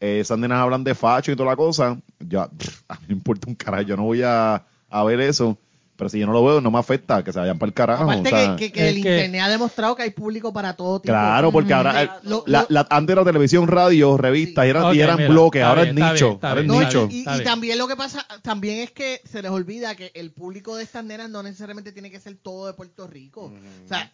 Eh, 0.01 0.21
esas 0.21 0.39
nenas 0.39 0.59
hablan 0.59 0.85
de 0.85 0.95
facho 0.95 1.33
y 1.33 1.37
toda 1.37 1.51
la 1.51 1.57
cosa. 1.57 1.97
Ya, 2.19 2.43
a 2.89 2.95
mí 2.97 3.01
me 3.09 3.15
importa 3.15 3.47
un 3.49 3.55
carajo, 3.55 3.83
yo 3.85 3.97
no 3.97 4.03
voy 4.05 4.23
a, 4.23 4.63
a 4.91 5.05
ver 5.05 5.21
eso. 5.21 5.57
Pero 5.97 6.11
si 6.11 6.19
yo 6.19 6.27
no 6.27 6.33
lo 6.33 6.45
veo, 6.45 6.61
no 6.61 6.73
me 6.73 6.79
afecta 6.81 7.23
que 7.23 7.33
se 7.33 7.39
vayan 7.39 7.57
para 7.57 7.69
el 7.69 7.75
carajo. 7.75 8.03
Aparte 8.05 8.27
o 8.29 8.31
sea, 8.37 8.57
que, 8.57 8.67
que- 8.67 8.73
que 8.73 8.89
el 8.89 8.95
que- 9.03 9.17
internet 9.17 9.43
ha 9.43 9.49
demostrado 9.49 9.95
que 9.95 10.03
hay 10.03 10.11
público 10.11 10.53
para 10.53 10.75
todo 10.75 10.99
tipo. 11.01 11.13
Claro, 11.13 11.53
porque 11.53 11.73
ahora 11.73 12.03
eh, 12.03 12.11
Lo- 12.25 12.43
la, 12.49 12.63
lo- 12.63 12.67
la- 12.71 12.87
antes 12.91 13.13
era 13.15 13.25
televisión, 13.25 13.69
radio, 13.69 14.17
revistas, 14.17 14.67
y 14.67 14.71
eran, 14.71 14.85
Ok, 14.87 14.95
y 14.95 15.01
eran 15.01 15.17
mira, 15.19 15.29
bloques, 15.29 15.63
ahora 15.63 15.85
bien, 15.85 15.97
es 15.99 16.13
nicho. 16.13 16.29
bien, 16.31 16.39
ahora 16.43 16.61
es 16.63 16.67
bien, 16.69 16.81
nicho. 16.81 17.09
y, 17.11 17.17
y- 17.19 17.41
y 17.41 17.45
también 17.45 17.79
lo 17.79 17.87
que 17.87 17.95
pasa, 17.95 18.27
también 18.43 18.81
es 18.81 18.91
que 18.91 19.21
se 19.25 19.41
les 19.41 19.53
olvida 19.53 19.95
que 19.95 20.11
el 20.15 20.33
público 20.33 20.75
de 20.75 20.83
estas 20.83 21.05
nenas 21.05 21.31
no 21.31 21.45
necesariamente 21.45 21.93
tiene 21.93 22.11
que 22.11 22.19
ser 22.19 22.37
todo 22.43 22.67
de 22.67 22.73
Puerto 22.73 23.07
Rico. 23.07 23.53
O 23.85 23.89
sea, 23.89 24.11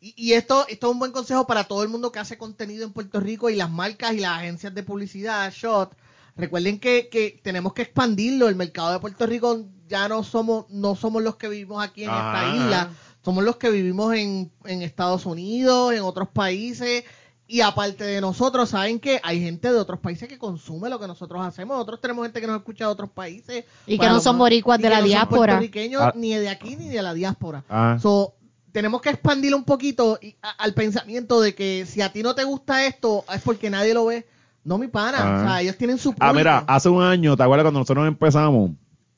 y, 0.00 0.14
y 0.16 0.32
esto, 0.32 0.64
esto 0.68 0.86
es 0.86 0.92
un 0.94 0.98
buen 0.98 1.12
consejo 1.12 1.46
para 1.46 1.64
todo 1.64 1.82
el 1.82 1.90
mundo 1.90 2.10
que 2.10 2.20
hace 2.20 2.38
contenido 2.38 2.84
en 2.86 2.92
Puerto 2.94 3.20
Rico 3.20 3.50
y 3.50 3.56
las 3.56 3.68
marcas 3.70 4.14
y 4.14 4.20
las 4.20 4.38
agencias 4.38 4.74
de 4.74 4.82
publicidad, 4.82 5.52
Shot. 5.52 5.92
Recuerden 6.38 6.78
que, 6.78 7.08
que 7.10 7.40
tenemos 7.42 7.72
que 7.74 7.82
expandirlo. 7.82 8.48
El 8.48 8.54
mercado 8.56 8.92
de 8.92 9.00
Puerto 9.00 9.26
Rico 9.26 9.64
ya 9.88 10.08
no 10.08 10.22
somos, 10.22 10.66
no 10.70 10.94
somos 10.94 11.22
los 11.22 11.36
que 11.36 11.48
vivimos 11.48 11.82
aquí 11.84 12.04
en 12.04 12.10
esta 12.10 12.54
isla. 12.54 12.90
Somos 13.24 13.42
los 13.44 13.56
que 13.56 13.68
vivimos 13.70 14.14
en, 14.14 14.50
en 14.64 14.82
Estados 14.82 15.26
Unidos, 15.26 15.92
en 15.92 16.02
otros 16.02 16.28
países. 16.28 17.04
Y 17.50 17.62
aparte 17.62 18.04
de 18.04 18.20
nosotros, 18.20 18.68
saben 18.68 19.00
que 19.00 19.20
hay 19.24 19.40
gente 19.42 19.72
de 19.72 19.78
otros 19.78 19.98
países 20.00 20.28
que 20.28 20.38
consume 20.38 20.88
lo 20.90 21.00
que 21.00 21.06
nosotros 21.06 21.44
hacemos. 21.44 21.74
Nosotros 21.76 22.00
tenemos 22.00 22.24
gente 22.26 22.40
que 22.40 22.46
nos 22.46 22.58
escucha 22.58 22.84
de 22.84 22.90
otros 22.92 23.10
países. 23.10 23.64
Y 23.86 23.98
que 23.98 24.06
no 24.06 24.20
son 24.20 24.38
boricuas 24.38 24.78
de 24.78 24.88
la 24.90 24.96
no 24.96 25.00
son 25.00 25.08
diáspora. 25.08 25.38
puertorriqueños 25.54 26.02
Ah. 26.02 26.12
ni 26.14 26.34
de 26.34 26.48
aquí 26.50 26.76
ni 26.76 26.88
de 26.88 27.02
la 27.02 27.14
diáspora. 27.14 27.64
Ah. 27.68 27.98
So, 28.00 28.34
tenemos 28.70 29.00
que 29.00 29.08
expandirlo 29.10 29.56
un 29.56 29.64
poquito 29.64 30.18
y- 30.22 30.36
a- 30.42 30.50
al 30.50 30.74
pensamiento 30.74 31.40
de 31.40 31.54
que 31.54 31.86
si 31.86 32.02
a 32.02 32.12
ti 32.12 32.22
no 32.22 32.34
te 32.34 32.44
gusta 32.44 32.84
esto, 32.86 33.24
es 33.34 33.40
porque 33.42 33.70
nadie 33.70 33.94
lo 33.94 34.04
ve. 34.04 34.26
No, 34.68 34.78
mi 34.78 34.86
pana. 34.88 35.16
Ah. 35.18 35.40
O 35.42 35.46
sea, 35.48 35.62
ellos 35.62 35.76
tienen 35.76 35.96
su 35.98 36.10
público. 36.10 36.26
Ah, 36.26 36.32
mira, 36.32 36.58
hace 36.66 36.88
un 36.90 37.02
año, 37.02 37.36
¿te 37.36 37.42
acuerdas 37.42 37.64
cuando 37.64 37.80
nosotros 37.80 38.06
empezamos? 38.06 38.72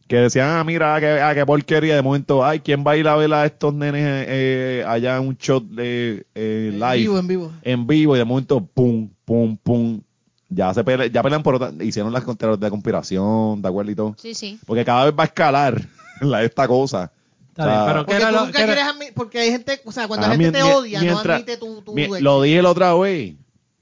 Que 0.06 0.16
decían, 0.16 0.48
ah, 0.48 0.64
mira, 0.64 0.98
qué, 1.01 1.20
ah, 1.20 1.35
qué 1.35 1.44
porquería. 1.44 1.94
De 1.97 2.02
momento, 2.02 2.44
ay, 2.44 2.60
¿quién 2.60 2.85
va 2.86 2.93
a 2.93 2.97
ir 2.97 3.06
a 3.09 3.16
ver 3.16 3.32
a 3.32 3.44
estos 3.47 3.74
nenes 3.74 4.02
eh, 4.28 4.85
allá 4.86 5.16
en 5.16 5.27
un 5.28 5.36
shot 5.36 5.64
de 5.64 6.24
eh, 6.35 6.70
en 6.72 6.81
live? 6.81 6.97
vivo, 6.97 7.18
en 7.18 7.27
vivo. 7.27 7.52
en 7.62 7.86
vivo 7.86 8.14
y 8.16 8.18
de 8.18 8.24
momento, 8.24 8.64
pum, 8.64 9.09
pum, 9.24 9.56
pum. 9.56 10.01
Ya 10.48 10.74
se 10.74 10.85
pele- 10.85 11.10
ya 11.12 11.22
pelean 11.22 11.43
por 11.44 11.55
otra, 11.56 11.72
hicieron 11.81 12.12
las 12.12 12.24
teorías 12.24 12.59
de 12.59 12.70
conspiración, 12.70 13.62
¿de 13.62 13.68
acuerdo 13.68 13.90
y 13.93 13.94
todo? 13.94 14.14
Sí, 14.18 14.35
sí. 14.35 14.59
Porque 14.66 14.85
cada 14.85 15.05
vez 15.05 15.14
va 15.16 15.22
a 15.22 15.27
escalar 15.27 15.81
la, 16.20 16.43
esta 16.43 16.66
cosa. 16.66 17.12
Está 17.51 17.62
O 17.62 17.66
sea, 17.66 17.74
bien, 17.74 17.86
pero 17.86 17.98
¿qué 18.01 18.05
Porque 18.06 18.16
era 18.22 18.28
tú 18.31 18.35
lo- 18.35 18.44
nunca 18.47 18.64
quieres 18.64 18.85
porque 19.14 19.39
hay 19.39 19.51
gente, 19.52 19.81
o 19.85 19.93
sea, 19.93 20.09
cuando 20.09 20.27
Ah, 20.27 20.31
la 20.31 20.36
gente 20.36 20.52
te 20.59 20.62
odia, 20.64 21.01
mientras- 21.01 21.24
no 21.27 21.32
admite 21.35 21.56
tu, 21.56 21.82
tu 21.82 21.94
lo 22.20 22.43
dije 22.43 22.62
la 22.62 22.70
otra 22.70 22.94
vez. 22.94 23.35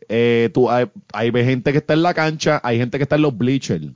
Eh, 0.09 0.51
tú, 0.55 0.71
hay, 0.71 0.87
hay 1.13 1.31
gente 1.33 1.73
que 1.73 1.79
está 1.79 1.93
en 1.95 2.03
la 2.03 2.15
cancha, 2.15 2.61
hay 2.63 2.79
gente 2.79 2.99
que 2.99 3.03
está 3.03 3.17
en 3.17 3.23
los 3.23 3.37
bleachers. 3.37 3.87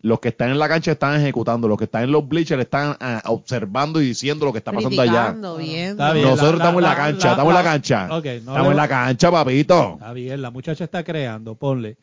Los 0.00 0.20
que 0.20 0.28
están 0.28 0.50
en 0.50 0.58
la 0.60 0.68
cancha 0.68 0.92
están 0.92 1.20
ejecutando, 1.20 1.66
los 1.66 1.76
que 1.76 1.84
están 1.84 2.04
en 2.04 2.12
los 2.12 2.26
bleachers 2.28 2.62
están 2.62 2.96
ah, 3.00 3.20
observando 3.26 4.00
y 4.00 4.06
diciendo 4.06 4.46
lo 4.46 4.52
que 4.52 4.58
está 4.58 4.70
pasando 4.72 5.02
allá. 5.02 5.10
Criticando, 5.12 5.56
viendo. 5.56 6.02
Está 6.04 6.12
bien, 6.14 6.24
Nosotros 6.28 6.50
la- 6.58 6.64
estamos 6.64 6.82
en 6.82 6.88
la- 6.88 6.96
cancha, 6.96 7.26
la- 7.26 7.32
estamos 7.32 7.50
en 7.50 7.54
la 7.54 7.62
la- 7.62 7.70
cancha. 7.70 8.06
No 8.08 8.16
estamos 8.18 8.62
le- 8.62 8.70
en 8.70 8.76
la 8.76 8.88
cancha, 8.88 9.30
papito. 9.32 9.92
Está 9.94 10.12
bien, 10.12 10.40
la 10.40 10.50
muchacha 10.52 10.84
está 10.84 11.02
creando, 11.02 11.56
ponle. 11.56 11.96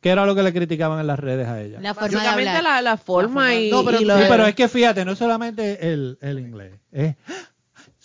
¿Qué 0.00 0.08
era 0.10 0.24
lo 0.24 0.34
que 0.34 0.42
le 0.44 0.52
criticaban 0.52 0.98
en 1.00 1.06
las 1.08 1.18
redes 1.18 1.46
a 1.48 1.60
ella? 1.60 1.78
La 1.80 1.92
forma 1.92 2.08
de 2.08 2.14
Básicamente 2.16 2.48
hablar. 2.50 2.62
la, 2.62 2.82
la 2.82 2.96
forma 2.96 3.54
y, 3.54 3.70
No, 3.70 3.84
pero 3.84 3.96
y 3.98 4.00
tú- 4.02 4.06
lo 4.06 4.16
Sí, 4.18 4.24
pero 4.28 4.46
es 4.46 4.54
que 4.54 4.68
fíjate, 4.68 5.04
no 5.04 5.12
es 5.12 5.18
solamente 5.18 5.92
el, 5.92 6.16
el 6.22 6.38
inglés. 6.38 6.72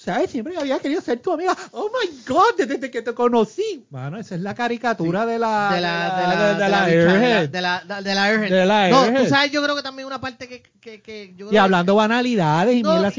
¿Sabes? 0.06 0.30
Siempre 0.30 0.56
había 0.56 0.77
querido 0.80 1.02
ser 1.02 1.18
tu 1.19 1.34
amiga. 1.34 1.57
Oh 1.72 1.90
my 1.90 2.19
God, 2.27 2.56
desde 2.57 2.91
que 2.91 3.02
te 3.02 3.14
conocí. 3.15 3.86
Bueno, 3.90 4.18
esa 4.19 4.36
es 4.36 4.41
la 4.41 4.53
caricatura 4.53 5.26
de 5.26 5.40
la. 5.40 5.72
de 5.73 5.82
la 5.82 6.15
de 6.15 6.27
la 6.27 6.36
de 6.56 6.69
la 6.69 6.86
de 7.48 7.61
la- 7.61 7.82
de 8.02 8.15
la 8.15 8.27
de 8.38 8.65
la. 8.65 8.80
De 8.84 8.91
No, 8.91 9.06
tú 9.23 9.26
sabes, 9.27 9.52
yo 9.52 9.64
creo 9.64 9.76
que 9.76 9.82
también 9.82 10.06
una 10.07 10.22
parte 10.22 10.48
que, 10.48 10.61
que, 10.80 11.02
que 11.02 11.30
yo 11.36 11.48
creo 11.48 11.49
Y 11.49 11.52
que- 11.53 11.60
hablando 11.60 11.95
banalidades 11.95 12.76
y 12.76 12.84
No, 12.84 12.91
mierdas 12.99 13.14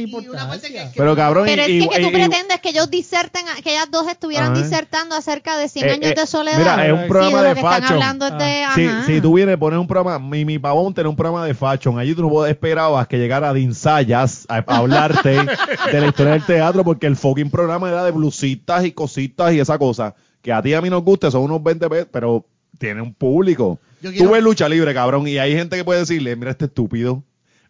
parte 0.46 0.68
que- 0.68 0.74
que- 0.74 0.90
Pero 0.96 1.16
cabrón, 1.16 1.44
Pero 1.46 1.62
es 1.62 1.68
y- 1.68 1.80
que, 1.80 1.88
que 1.88 2.00
tú 2.02 2.08
y- 2.08 2.12
pretendes 2.12 2.60
que 2.60 2.68
ellos 2.68 2.88
diserten, 2.90 3.44
que 3.64 3.70
ellas 3.72 3.88
dos 3.90 4.06
estuvieran 4.08 4.52
Ajá. 4.52 4.62
disertando 4.62 5.16
acerca 5.16 5.56
de 5.58 5.68
100 5.68 5.88
Eh, 5.88 5.92
años 5.92 6.12
eh, 6.12 6.14
de 6.16 6.26
soledad. 6.26 6.58
mira, 6.58 6.86
es 6.86 6.92
un 6.92 7.00
Sí, 7.02 7.08
programa 7.08 7.30
Sí, 7.38 7.42
de 7.42 7.48
lo 7.48 7.54
que 7.54 7.60
están 7.60 7.82
facho. 7.82 7.94
hablando 7.94 8.26
es 8.28 8.38
de, 8.38 8.64
Si, 9.06 9.12
si 9.14 9.20
tú 9.20 9.34
vienes, 9.34 9.56
pones 9.56 9.78
un 9.80 9.86
programa, 9.88 10.18
mi, 10.18 10.44
mi 10.44 10.58
pavón 10.60 10.94
tiene 10.94 11.08
un 11.10 11.16
programa 11.16 11.44
de 11.46 11.54
fashion, 11.54 11.98
allí 11.98 12.14
tú 12.14 12.22
no 12.28 12.46
esperabas 12.46 13.06
que 13.08 13.18
llegara 13.18 13.52
Dean 13.52 13.74
Sayas 13.74 14.46
a, 14.48 14.56
a 14.66 14.76
hablarte 14.76 15.30
de 15.92 16.00
la 16.00 16.06
historia 16.06 16.32
del 16.34 16.44
teatro, 16.44 16.75
porque 16.84 17.06
el 17.06 17.16
fucking 17.16 17.50
programa 17.50 17.88
era 17.88 18.04
de 18.04 18.10
blusitas 18.12 18.84
y 18.84 18.92
cositas 18.92 19.52
y 19.54 19.60
esa 19.60 19.78
cosa, 19.78 20.14
que 20.42 20.52
a 20.52 20.62
ti 20.62 20.70
y 20.70 20.74
a 20.74 20.80
mí 20.82 20.90
nos 20.90 21.02
gusta, 21.04 21.30
son 21.30 21.42
unos 21.42 21.62
20 21.62 21.88
pesos, 21.88 22.08
pero 22.12 22.46
tiene 22.78 23.02
un 23.02 23.14
público. 23.14 23.78
Quiero- 24.00 24.16
Tú 24.26 24.30
ves 24.32 24.42
lucha 24.42 24.68
libre, 24.68 24.92
cabrón, 24.94 25.26
y 25.26 25.38
hay 25.38 25.52
gente 25.54 25.76
que 25.76 25.84
puede 25.84 26.00
decirle, 26.00 26.36
mira 26.36 26.50
este 26.50 26.66
estúpido, 26.66 27.22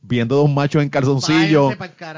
viendo 0.02 0.36
dos 0.36 0.50
machos 0.50 0.82
en 0.82 0.88
calzoncillo, 0.90 1.70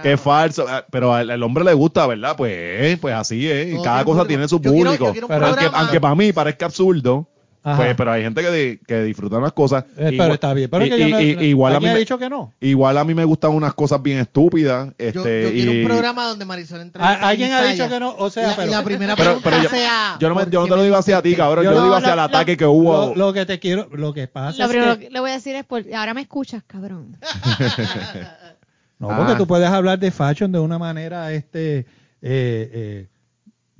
que 0.02 0.16
falso, 0.16 0.66
Ah, 0.68 0.84
pero 0.90 1.14
al, 1.14 1.30
al 1.30 1.42
hombre 1.42 1.64
le 1.64 1.74
gusta, 1.74 2.06
¿verdad? 2.06 2.36
Pues, 2.36 2.98
pues 2.98 3.14
así 3.14 3.48
es, 3.48 3.74
y 3.78 3.82
cada 3.82 4.04
cosa 4.04 4.20
público. 4.22 4.26
tiene 4.26 4.48
su 4.48 4.60
público. 4.60 5.12
quiero 5.12 5.28
Pero 5.28 5.46
aunque, 5.46 5.60
programa- 5.62 5.78
aunque 5.80 6.00
para 6.00 6.14
mí 6.14 6.32
parezca 6.32 6.66
absurdo. 6.66 7.28
Pues, 7.76 7.94
pero 7.96 8.12
hay 8.12 8.22
gente 8.22 8.40
que, 8.42 8.80
que 8.86 9.02
disfruta 9.02 9.38
las 9.40 9.52
cosas. 9.52 9.84
Eh, 9.96 10.10
Igual- 10.12 10.16
pero 10.18 10.34
está 10.34 10.54
bien. 10.54 10.70
Pero 10.70 10.84
es 10.84 10.88
y- 10.88 10.92
que 10.92 10.98
yo 11.00 11.08
y- 11.08 11.10
no- 11.10 11.20
y- 11.20 11.44
igual, 11.48 11.72
a 11.72 11.76
¿Alguien 11.76 11.88
mí 11.88 11.90
ha 11.90 11.94
me, 11.94 11.98
dicho 12.00 12.18
que 12.18 12.28
no. 12.30 12.52
igual 12.60 12.98
a 12.98 13.04
mí 13.04 13.14
me 13.14 13.24
gustan 13.24 13.50
unas 13.52 13.74
cosas 13.74 14.02
bien 14.02 14.18
estúpidas. 14.18 14.86
yo, 14.88 14.92
Este, 14.98 15.42
yo 15.44 15.50
quiero 15.52 15.72
y- 15.72 15.80
un 15.82 15.86
programa 15.86 16.24
donde 16.26 16.44
Marisol 16.44 16.80
entrevista 16.80 17.14
¿A- 17.24 17.28
¿Alguien 17.28 17.52
ha 17.52 17.62
dicho 17.64 17.88
que 17.88 18.00
no? 18.00 18.14
O 18.16 18.30
sea, 18.30 18.48
la, 18.48 18.56
pero, 18.56 18.70
la 18.70 18.82
primera 18.84 19.16
Pero- 19.16 19.24
pregunta 19.40 19.50
pero 19.50 19.62
yo- 19.62 19.68
sea 19.70 20.16
yo, 20.20 20.28
no 20.28 20.34
me, 20.34 20.42
¿por 20.44 20.50
yo 20.52 20.60
no 20.60 20.64
qué 20.66 20.70
te 20.70 20.76
lo 20.76 20.82
digo 20.84 20.96
así 20.96 21.12
a 21.12 21.22
ti, 21.22 21.34
cabrón. 21.34 21.64
Yo 21.64 21.70
Yo, 21.70 21.74
lo 21.74 21.76
no, 21.78 21.82
digo 21.84 21.92
lo- 21.94 21.98
hacia 21.98 22.10
el 22.10 22.16
lo- 22.16 22.22
ataque 22.22 22.56
que 22.56 22.66
hubo. 22.66 23.06
lo, 23.08 23.14
lo 23.14 23.32
que 23.32 23.46
te 23.46 23.58
quiero, 23.58 23.88
lo 23.92 24.12
que 24.12 24.26
pasa 24.28 24.58
Lo 24.58 24.64
es 24.64 24.70
primero 24.70 24.98
que, 24.98 25.06
que 25.06 25.10
le 25.10 25.20
voy 25.20 25.30
a 25.30 25.34
decir 25.34 25.54
es, 25.56 25.64
por, 25.64 25.82
ahora 25.94 26.14
me 26.14 26.20
escuchas, 26.22 26.62
cabrón. 26.66 27.16
no, 28.98 29.08
porque 29.08 29.32
Ah. 29.32 29.36
tú 29.38 29.46
puedes 29.46 29.68
hablar 29.68 29.98
de 29.98 30.10
fashion 30.10 30.50
de 30.52 30.58
una 30.58 30.78
manera, 30.78 31.32
este, 31.32 31.78
eh, 31.78 31.86
eh, 32.22 33.06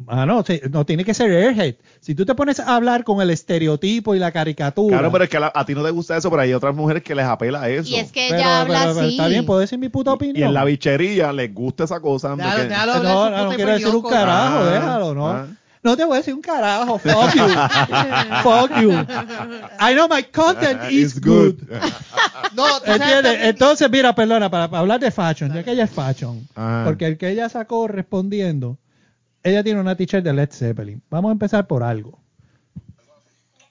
ah, 0.07 0.25
no, 0.27 0.45
no 0.71 0.87
tiene 0.87 1.05
que 1.05 1.13
ser 1.15 1.31
airhead. 1.31 1.75
Si 2.01 2.15
tú 2.15 2.25
te 2.25 2.35
pones 2.35 2.61
a 2.61 2.77
hablar 2.77 3.05
con 3.05 3.21
el 3.21 3.31
estereotipo 3.31 4.15
y 4.15 4.19
la 4.19 4.31
caricatura, 4.33 4.97
Claro, 4.99 5.11
pero 5.13 5.25
es 5.25 5.31
que 5.31 5.37
a, 5.37 5.41
la- 5.41 5.53
a 5.55 5.65
ti 5.65 5.75
no 5.75 5.83
te 5.85 5.91
gusta 5.91 6.17
eso, 6.17 6.31
pero 6.31 6.43
hay 6.43 6.53
otras 6.53 6.75
mujeres 6.75 7.03
que 7.03 7.15
les 7.15 7.25
apela 7.27 7.63
a 7.63 7.69
eso. 7.69 7.89
Y 7.91 7.97
es 7.97 8.13
que 8.13 8.27
pero- 8.31 8.41
ella 8.41 8.61
habla 8.61 8.79
pero- 8.81 8.95
pero 8.95 9.07
así. 9.07 9.11
está 9.17 9.29
bien, 9.29 9.45
puedo 9.47 9.61
decir 9.61 9.79
mi 9.79 9.89
puta 9.89 10.13
opinión. 10.13 10.37
Y 10.37 10.43
en 10.43 10.55
la 10.55 10.65
bichería 10.65 11.33
les 11.33 11.53
gusta 11.53 11.85
esa 11.85 12.01
cosa. 12.01 12.37
que- 12.37 12.43
déjalo 12.69 12.93
hablar 12.93 13.13
no, 13.15 13.31
no, 13.31 13.45
no 13.51 13.57
quiero 13.57 13.73
decir 13.73 13.89
un 13.89 14.03
carajo, 14.03 14.59
Ah, 14.61 14.71
déjalo, 14.71 15.15
¿no? 15.15 15.29
ah. 15.29 15.47
No 15.81 15.97
te 15.97 16.05
voy 16.05 16.15
a 16.15 16.17
decir 16.19 16.35
un 16.35 16.43
carajo. 16.43 16.99
Fuck 16.99 17.35
you. 17.37 17.45
Fuck 18.43 18.81
you. 18.83 18.91
I 19.81 19.95
know 19.95 20.09
my 20.09 20.23
content 20.25 20.91
is 20.91 21.21
good. 21.21 21.55
No, 22.55 22.65
¿Entiendes? 22.85 23.39
Entonces, 23.43 23.89
mira, 23.91 24.15
perdona, 24.15 24.51
para, 24.51 24.69
para 24.69 24.81
hablar 24.81 24.99
de 24.99 25.11
fashion, 25.11 25.53
ya 25.53 25.63
que 25.63 25.73
ella 25.73 25.85
es 25.85 25.91
fashion, 25.91 26.49
porque 26.85 27.07
el 27.07 27.17
que 27.19 27.29
ella 27.31 27.49
sacó 27.49 27.87
respondiendo, 27.87 28.79
ella 29.43 29.63
tiene 29.63 29.81
una 29.81 29.95
t-shirt 29.97 30.25
de 30.25 30.33
Led 30.33 30.51
Zeppelin. 30.51 31.03
Vamos 31.11 31.29
a 31.31 31.33
empezar 31.33 31.67
por 31.67 31.83
algo. 31.83 32.19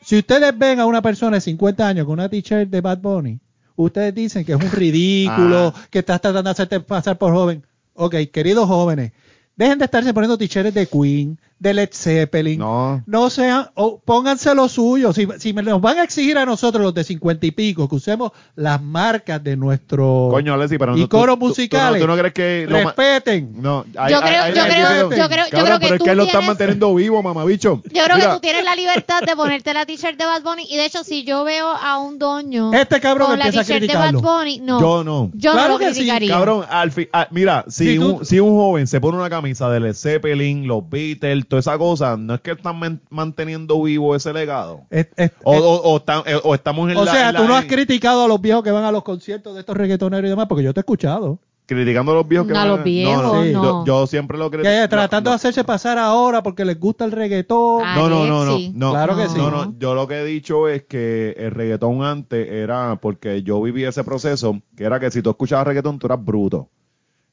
Si 0.04 0.18
ustedes 0.18 0.58
ven 0.58 0.80
a 0.80 0.86
una 0.86 1.02
persona 1.02 1.38
de 1.38 1.42
50 1.42 1.88
años 1.88 2.06
con 2.06 2.14
una 2.14 2.30
t-shirt 2.30 2.70
de 2.70 2.82
Bad 2.82 3.00
Bunny, 3.00 3.40
ustedes 3.76 4.16
dicen 4.16 4.46
que 4.46 4.54
es 4.54 4.60
un 4.64 4.72
ridículo, 4.72 5.74
Ah. 5.76 5.88
que 5.90 6.00
estás 6.00 6.22
tratando 6.22 6.44
de 6.48 6.52
hacerte 6.52 6.80
pasar 6.80 7.18
por 7.18 7.34
joven. 7.34 7.64
Ok, 7.94 8.16
queridos 8.32 8.68
jóvenes, 8.68 9.12
dejen 9.58 9.78
de 9.80 9.86
estarse 9.86 10.14
poniendo 10.14 10.38
t-shirts 10.38 10.74
de 10.74 10.88
Queen, 10.88 11.38
de 11.60 11.74
Led 11.74 11.90
Zeppelin. 11.92 12.60
No. 12.60 13.02
No 13.08 13.30
sean, 13.32 13.68
o 13.74 14.00
pónganse 14.00 14.54
lo 14.54 14.70
suyo. 14.70 15.12
Si, 15.12 15.28
si 15.40 15.54
me 15.54 15.64
nos 15.64 15.82
van 15.82 15.98
a 15.98 16.04
exigir 16.04 16.38
a 16.38 16.46
nosotros, 16.46 16.84
los 16.84 16.94
de 16.94 17.04
50 17.04 17.48
y 17.48 17.52
pico, 17.52 17.90
que 17.90 17.96
usemos 17.96 18.32
las 18.56 18.80
marcas 18.82 19.44
de 19.44 19.58
nuestro 19.58 20.30
Coño, 20.32 20.54
Alessi, 20.54 20.78
pero 20.78 20.92
no, 20.92 20.98
y 21.00 21.02
tú- 21.02 21.10
coros 21.10 21.36
tú- 21.36 21.40
tú 21.40 21.46
no- 21.46 21.50
musicales, 21.50 22.00
¿Tú 22.02 22.08
no, 22.08 22.16
crees 22.16 22.34
que 22.34 22.66
lo 22.70 22.78
ma- 22.78 22.84
respeten. 22.94 23.54
No, 23.62 23.86
hay- 23.98 24.12
Yo 24.12 24.18
hay- 24.18 24.24
creo- 24.30 24.44
hay- 24.44 24.54
yo 24.54 24.62
hay- 24.64 24.70
creo- 24.70 25.10
yo 25.10 25.10
creo- 25.10 25.18
yo 25.18 25.30
Cabrón, 25.30 25.50
creo 25.50 25.80
que 25.80 25.86
pero 25.86 25.94
es 25.96 26.00
tú 26.00 26.06
que 26.06 26.12
él 26.12 26.18
lo 26.18 26.24
está 26.24 26.32
tienes- 26.38 26.48
manteniendo 26.48 26.94
vivo, 26.96 27.24
mamabicho. 27.24 27.82
Yo 27.86 28.04
creo 28.04 28.18
Mira, 28.18 28.28
que 28.30 28.34
tú 28.36 28.40
tienes 28.42 28.64
la 28.64 28.76
libertad 28.76 29.22
de 29.26 29.36
ponerte 29.36 29.74
la 29.74 29.86
t-shirt 29.88 30.20
de 30.20 30.26
Bad 30.26 30.44
Bunny. 30.44 30.68
Y 30.70 30.78
de 30.78 30.86
hecho, 30.86 31.04
si 31.04 31.24
yo 31.24 31.44
veo 31.44 31.72
a 31.72 31.98
un 31.98 32.20
doño 32.20 32.72
Este 32.74 33.00
cabrón 33.02 33.30
con 33.30 33.40
la 33.40 33.46
empieza 33.46 33.62
a 33.62 33.66
t-shirt 33.66 33.82
de 33.92 33.98
Bad 33.98 34.10
criticarlo. 34.10 34.22
Bunny, 34.38 34.60
no. 34.60 34.80
Yo 34.80 35.04
no. 35.04 35.32
Yo 35.34 35.54
Claro 35.54 35.68
no 35.70 35.74
lo 35.74 35.80
que 35.80 35.88
sí, 35.94 36.02
criticaría. 36.02 36.30
Cabrón, 36.34 36.66
al 36.70 36.92
fin, 36.92 37.08
ah, 37.14 37.28
mira, 37.32 37.66
si, 37.68 37.94
Si 37.94 38.00
tú- 38.00 38.16
un, 38.18 38.26
si 38.26 38.40
un 38.40 38.56
joven 38.56 38.86
se 38.86 39.02
pone 39.02 39.18
una 39.18 39.30
camisa 39.48 39.70
de 39.70 39.80
Led 39.80 39.94
Zeppelin, 39.94 40.68
los 40.68 40.90
Beatles, 40.90 41.48
toda 41.48 41.62
esa 41.62 41.78
cosa, 41.78 42.18
no 42.18 42.36
es 42.36 42.42
que 42.42 42.52
están 42.52 42.78
man- 42.78 43.02
manteniendo 43.10 43.82
vivo 43.82 44.16
ese 44.16 44.34
legado. 44.34 44.82
Es- 44.90 45.08
es- 45.16 45.32
O, 45.44 45.54
es- 45.56 45.62
o, 45.62 45.82
o, 45.94 46.04
tam- 46.06 46.24
eh, 46.26 46.40
o 46.44 46.54
estamos 46.54 46.92
en 46.92 46.98
o 46.98 47.06
la. 47.06 47.12
sea, 47.12 47.28
en 47.30 47.34
la- 47.36 47.40
tú 47.42 47.48
no 47.48 47.56
has 47.56 47.64
en- 47.64 47.70
criticado 47.70 48.26
a 48.26 48.28
los 48.28 48.42
viejos 48.42 48.64
que 48.64 48.72
van 48.72 48.84
a 48.84 48.92
los 48.92 49.04
conciertos 49.04 49.54
de 49.54 49.62
estos 49.62 49.78
reggaetoneros 49.78 50.28
y 50.28 50.30
demás, 50.30 50.48
porque 50.50 50.64
yo 50.64 50.74
te 50.74 50.80
he 50.80 50.82
escuchado. 50.82 51.40
criticando 51.66 52.14
a 52.14 52.16
los 52.16 52.26
viejos 52.28 52.48
que 52.48 52.54
No, 52.54 52.60
a 52.60 52.62
van 52.64 52.76
los 52.76 52.84
viejos, 52.86 53.46
Sí. 53.46 53.52
no. 53.52 53.64
Yo, 53.64 53.86
yo 53.86 54.08
siempre 54.08 54.38
lo 54.38 54.50
critico. 54.50 54.70
Que 54.70 54.88
tratando 54.88 55.30
no, 55.30 55.32
de 55.32 55.36
hacerse 55.36 55.66
pasar 55.66 55.98
ahora 55.98 56.42
porque 56.42 56.64
les 56.64 56.80
gusta 56.80 57.04
el 57.04 57.12
reggaetón. 57.12 57.82
Ah, 57.84 57.94
No, 57.98 58.08
no, 58.10 58.26
no, 58.26 58.46
no, 58.46 58.58
no. 58.74 58.92
Claro 58.92 59.18
que 59.18 59.28
sí. 59.28 59.38
No, 59.38 59.52
no, 59.52 59.76
yo 59.78 59.94
lo 59.94 60.08
que 60.08 60.22
he 60.22 60.24
dicho 60.26 60.70
es 60.70 60.84
que 60.84 61.36
el 61.38 61.52
reggaetón 61.52 62.04
antes 62.04 62.50
era 62.50 62.98
porque 63.02 63.44
yo 63.44 63.62
viví 63.62 63.84
ese 63.84 64.06
proceso, 64.06 64.62
que 64.78 64.86
era 64.86 64.98
que 65.02 65.12
si 65.12 65.22
tú 65.22 65.30
escuchabas 65.32 65.68
reggaetón, 65.68 66.00
tú 66.00 66.08
eras 66.08 66.24
bruto. 66.24 66.70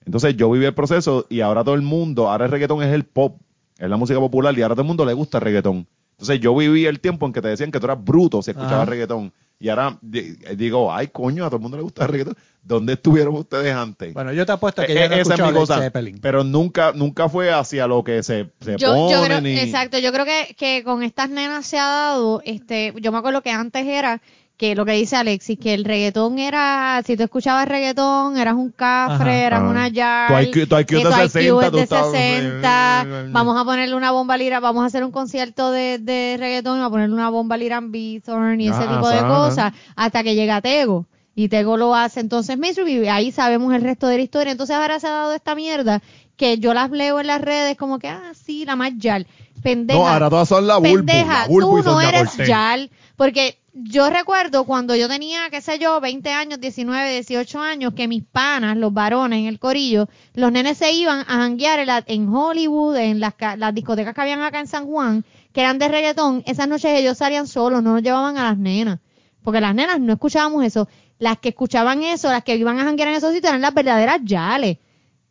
Entonces 0.07 0.37
yo 0.37 0.51
viví 0.51 0.65
el 0.67 0.75
proceso 0.75 1.27
y 1.31 1.41
ahora 1.41 1.65
todo 1.65 1.75
el 1.75 1.83
mundo, 1.83 2.31
ahora 2.31 2.45
el 2.47 2.51
reggaetón 2.51 2.83
es 2.83 2.93
el 2.93 3.05
pop, 3.05 3.41
es 3.79 3.89
la 3.89 3.97
música 3.97 4.19
popular 4.21 4.57
y 4.59 4.63
ahora 4.63 4.75
todo 4.75 4.83
el 4.83 4.89
mundo 4.89 5.05
le 5.05 5.13
gusta 5.15 5.39
el 5.39 5.45
reggaetón. 5.45 5.87
Entonces 6.13 6.39
yo 6.41 6.55
viví 6.55 6.87
el 6.87 7.01
tiempo 7.01 7.27
en 7.27 7.33
que 7.33 7.41
te 7.43 7.49
decían 7.49 7.71
que 7.73 7.81
tú 7.81 7.87
eras 7.87 8.03
bruto 8.03 8.41
si 8.43 8.51
escuchabas 8.53 8.83
Ajá. 8.83 8.91
reggaetón. 8.91 9.33
Y 9.59 9.69
ahora 9.69 9.97
di- 10.03 10.37
digo, 10.57 10.93
ay 10.93 11.09
coño, 11.09 11.45
a 11.45 11.49
todo 11.49 11.57
el 11.57 11.63
mundo 11.63 11.77
le 11.77 11.83
gusta 11.83 12.03
el 12.05 12.09
reggaetón. 12.09 12.37
¿Dónde 12.63 12.95
estuvieron 12.95 13.35
ustedes 13.35 13.75
antes? 13.75 14.15
Bueno, 14.15 14.33
yo 14.33 14.45
te 14.47 14.53
apuesto 14.53 14.83
que 14.85 14.93
Eh, 14.93 14.95
ya 14.95 15.09
no 15.09 15.15
esa 15.17 15.35
es 15.35 15.41
mi 15.41 15.53
cosa. 15.53 15.93
Pero 16.21 16.45
nunca, 16.45 16.93
nunca 16.95 17.29
fue 17.29 17.53
hacia 17.53 17.87
lo 17.87 18.05
que 18.05 18.23
se, 18.23 18.51
se 18.61 18.77
Yo, 18.77 18.89
pone 18.95 19.13
yo 19.13 19.23
creo, 19.25 19.41
ni- 19.41 19.59
exacto, 19.59 19.99
yo 19.99 20.13
creo 20.13 20.25
que, 20.25 20.55
que 20.57 20.83
con 20.85 21.03
estas 21.03 21.31
nenas 21.31 21.67
se 21.67 21.79
ha 21.79 21.85
dado, 21.87 22.43
este, 22.45 22.93
yo 23.01 23.11
me 23.13 23.19
acuerdo 23.19 23.43
que 23.43 23.51
antes 23.51 23.85
era 23.87 24.23
que 24.57 24.75
lo 24.77 24.85
que 24.85 24.93
dice 24.93 25.17
Alexis, 25.17 25.59
que 25.59 25.75
el 25.75 25.85
reggaetón 25.85 26.39
era, 26.39 27.03
si 27.05 27.17
tú 27.17 27.25
escuchabas 27.25 27.67
reggaetón, 27.67 28.37
eras 28.37 28.55
un 28.55 28.71
cafre, 28.71 29.31
Ajá. 29.31 29.47
eras 29.47 29.61
Ajá. 29.63 29.69
una 29.69 29.89
yard, 29.89 30.33
Tu 30.53 30.59
IQ 30.61 30.69
tu 30.69 30.79
IQ 30.79 30.87
que 30.87 30.97
de 30.97 31.03
tu 31.05 31.11
60, 31.13 31.39
es 31.67 31.71
tú 31.73 31.77
de 31.77 31.83
estabas- 31.83 32.13
60, 32.13 33.07
vamos 33.31 33.61
a 33.61 33.65
ponerle 33.65 33.95
una 33.97 34.11
bomba 34.13 34.37
lira, 34.37 34.61
vamos 34.61 34.85
a 34.85 34.87
hacer 34.87 35.05
un 35.05 35.11
concierto 35.11 35.71
de, 35.73 35.99
de 35.99 36.37
reggaetón 36.39 36.77
y 36.77 36.81
vamos 36.81 36.89
a 36.89 36.91
ponerle 36.93 37.15
una 37.15 37.31
bomba 37.31 37.57
lira 37.57 37.79
en 37.79 37.91
Bithorn 37.91 38.61
y 38.61 38.69
ese 38.69 38.77
Ajá, 38.83 38.95
tipo 38.97 39.09
de 39.09 39.19
ajá. 39.19 39.29
cosas, 39.29 39.73
hasta 39.97 40.23
que 40.23 40.35
llega 40.35 40.61
Tego. 40.61 41.07
Y 41.37 41.49
Tego 41.49 41.77
lo 41.77 41.97
hace 41.97 42.21
entonces 42.21 42.57
Mainstream 42.57 42.87
y 43.05 43.09
ahí 43.09 43.33
sabemos 43.33 43.75
el 43.75 43.83
resto 43.83 44.07
de 44.07 44.19
la 44.19 44.23
historia. 44.23 44.53
Entonces 44.53 44.77
ahora 44.77 45.01
se 45.01 45.09
ha 45.09 45.11
dado 45.11 45.33
esta 45.33 45.57
mierda 45.57 46.01
que 46.37 46.59
yo 46.59 46.75
las 46.75 46.91
leo 46.93 47.19
en 47.19 47.27
las 47.27 47.41
redes 47.41 47.77
como 47.77 47.99
que, 47.99 48.07
ah, 48.07 48.31
sí, 48.41 48.65
la 48.65 48.77
más 48.77 48.93
yal. 48.99 49.27
Pendeja. 49.61 49.99
No, 49.99 50.07
ahora 50.07 50.31
todas 50.31 50.49
son 50.49 50.67
la 50.69 50.77
Bulbu. 50.77 50.95
Pendeja, 51.07 51.41
la 51.41 51.47
tú 51.49 51.83
no 51.83 52.01
eres. 52.01 52.37
Yal, 52.37 52.89
porque 53.17 53.59
yo 53.73 54.09
recuerdo 54.11 54.65
cuando 54.65 54.95
yo 54.97 55.09
tenía, 55.09 55.51
qué 55.51 55.61
sé 55.61 55.79
yo, 55.79 56.01
20 56.01 56.31
años, 56.31 56.61
19, 56.61 57.11
18 57.13 57.61
años, 57.61 57.93
que 57.95 58.07
mis 58.09 58.23
panas, 58.25 58.77
los 58.77 58.93
varones 58.93 59.41
en 59.41 59.47
el 59.47 59.59
corillo, 59.59 60.09
los 60.35 60.53
nenes 60.53 60.79
se 60.79 60.93
iban 60.93 61.21
a 61.21 61.25
janguear 61.25 61.81
en, 61.81 61.87
la- 61.89 62.05
en 62.07 62.29
Hollywood, 62.29 62.97
en 62.97 63.21
las, 63.21 63.35
las 63.57 63.75
discotecas 63.75 64.15
que 64.15 64.21
habían 64.21 64.43
acá 64.43 64.61
en 64.61 64.67
San 64.69 64.87
Juan, 64.87 65.25
que 65.53 65.61
eran 65.61 65.79
de 65.79 65.89
reggaetón, 65.89 66.43
esas 66.47 66.69
noches 66.69 66.93
ellos 66.99 67.19
salían 67.19 67.47
solos, 67.49 67.83
no 67.83 67.95
nos 67.95 68.03
llevaban 68.03 68.39
a 68.39 68.45
las 68.45 68.59
nenas, 68.59 69.01
porque 69.43 69.61
las 69.61 69.75
nenas 69.75 70.01
no 70.01 70.13
escuchábamos 70.13 70.65
eso, 70.65 70.89
las 71.19 71.39
que 71.39 71.51
escuchaban 71.51 72.03
eso, 72.03 72.31
las 72.31 72.43
que 72.45 72.57
iban 72.57 72.79
a 72.79 72.85
janguear 72.85 73.09
en 73.09 73.15
esos 73.17 73.33
sitios 73.33 73.51
eran 73.51 73.61
las 73.63 73.75
verdaderas 73.75 74.19
Yales. 74.25 74.79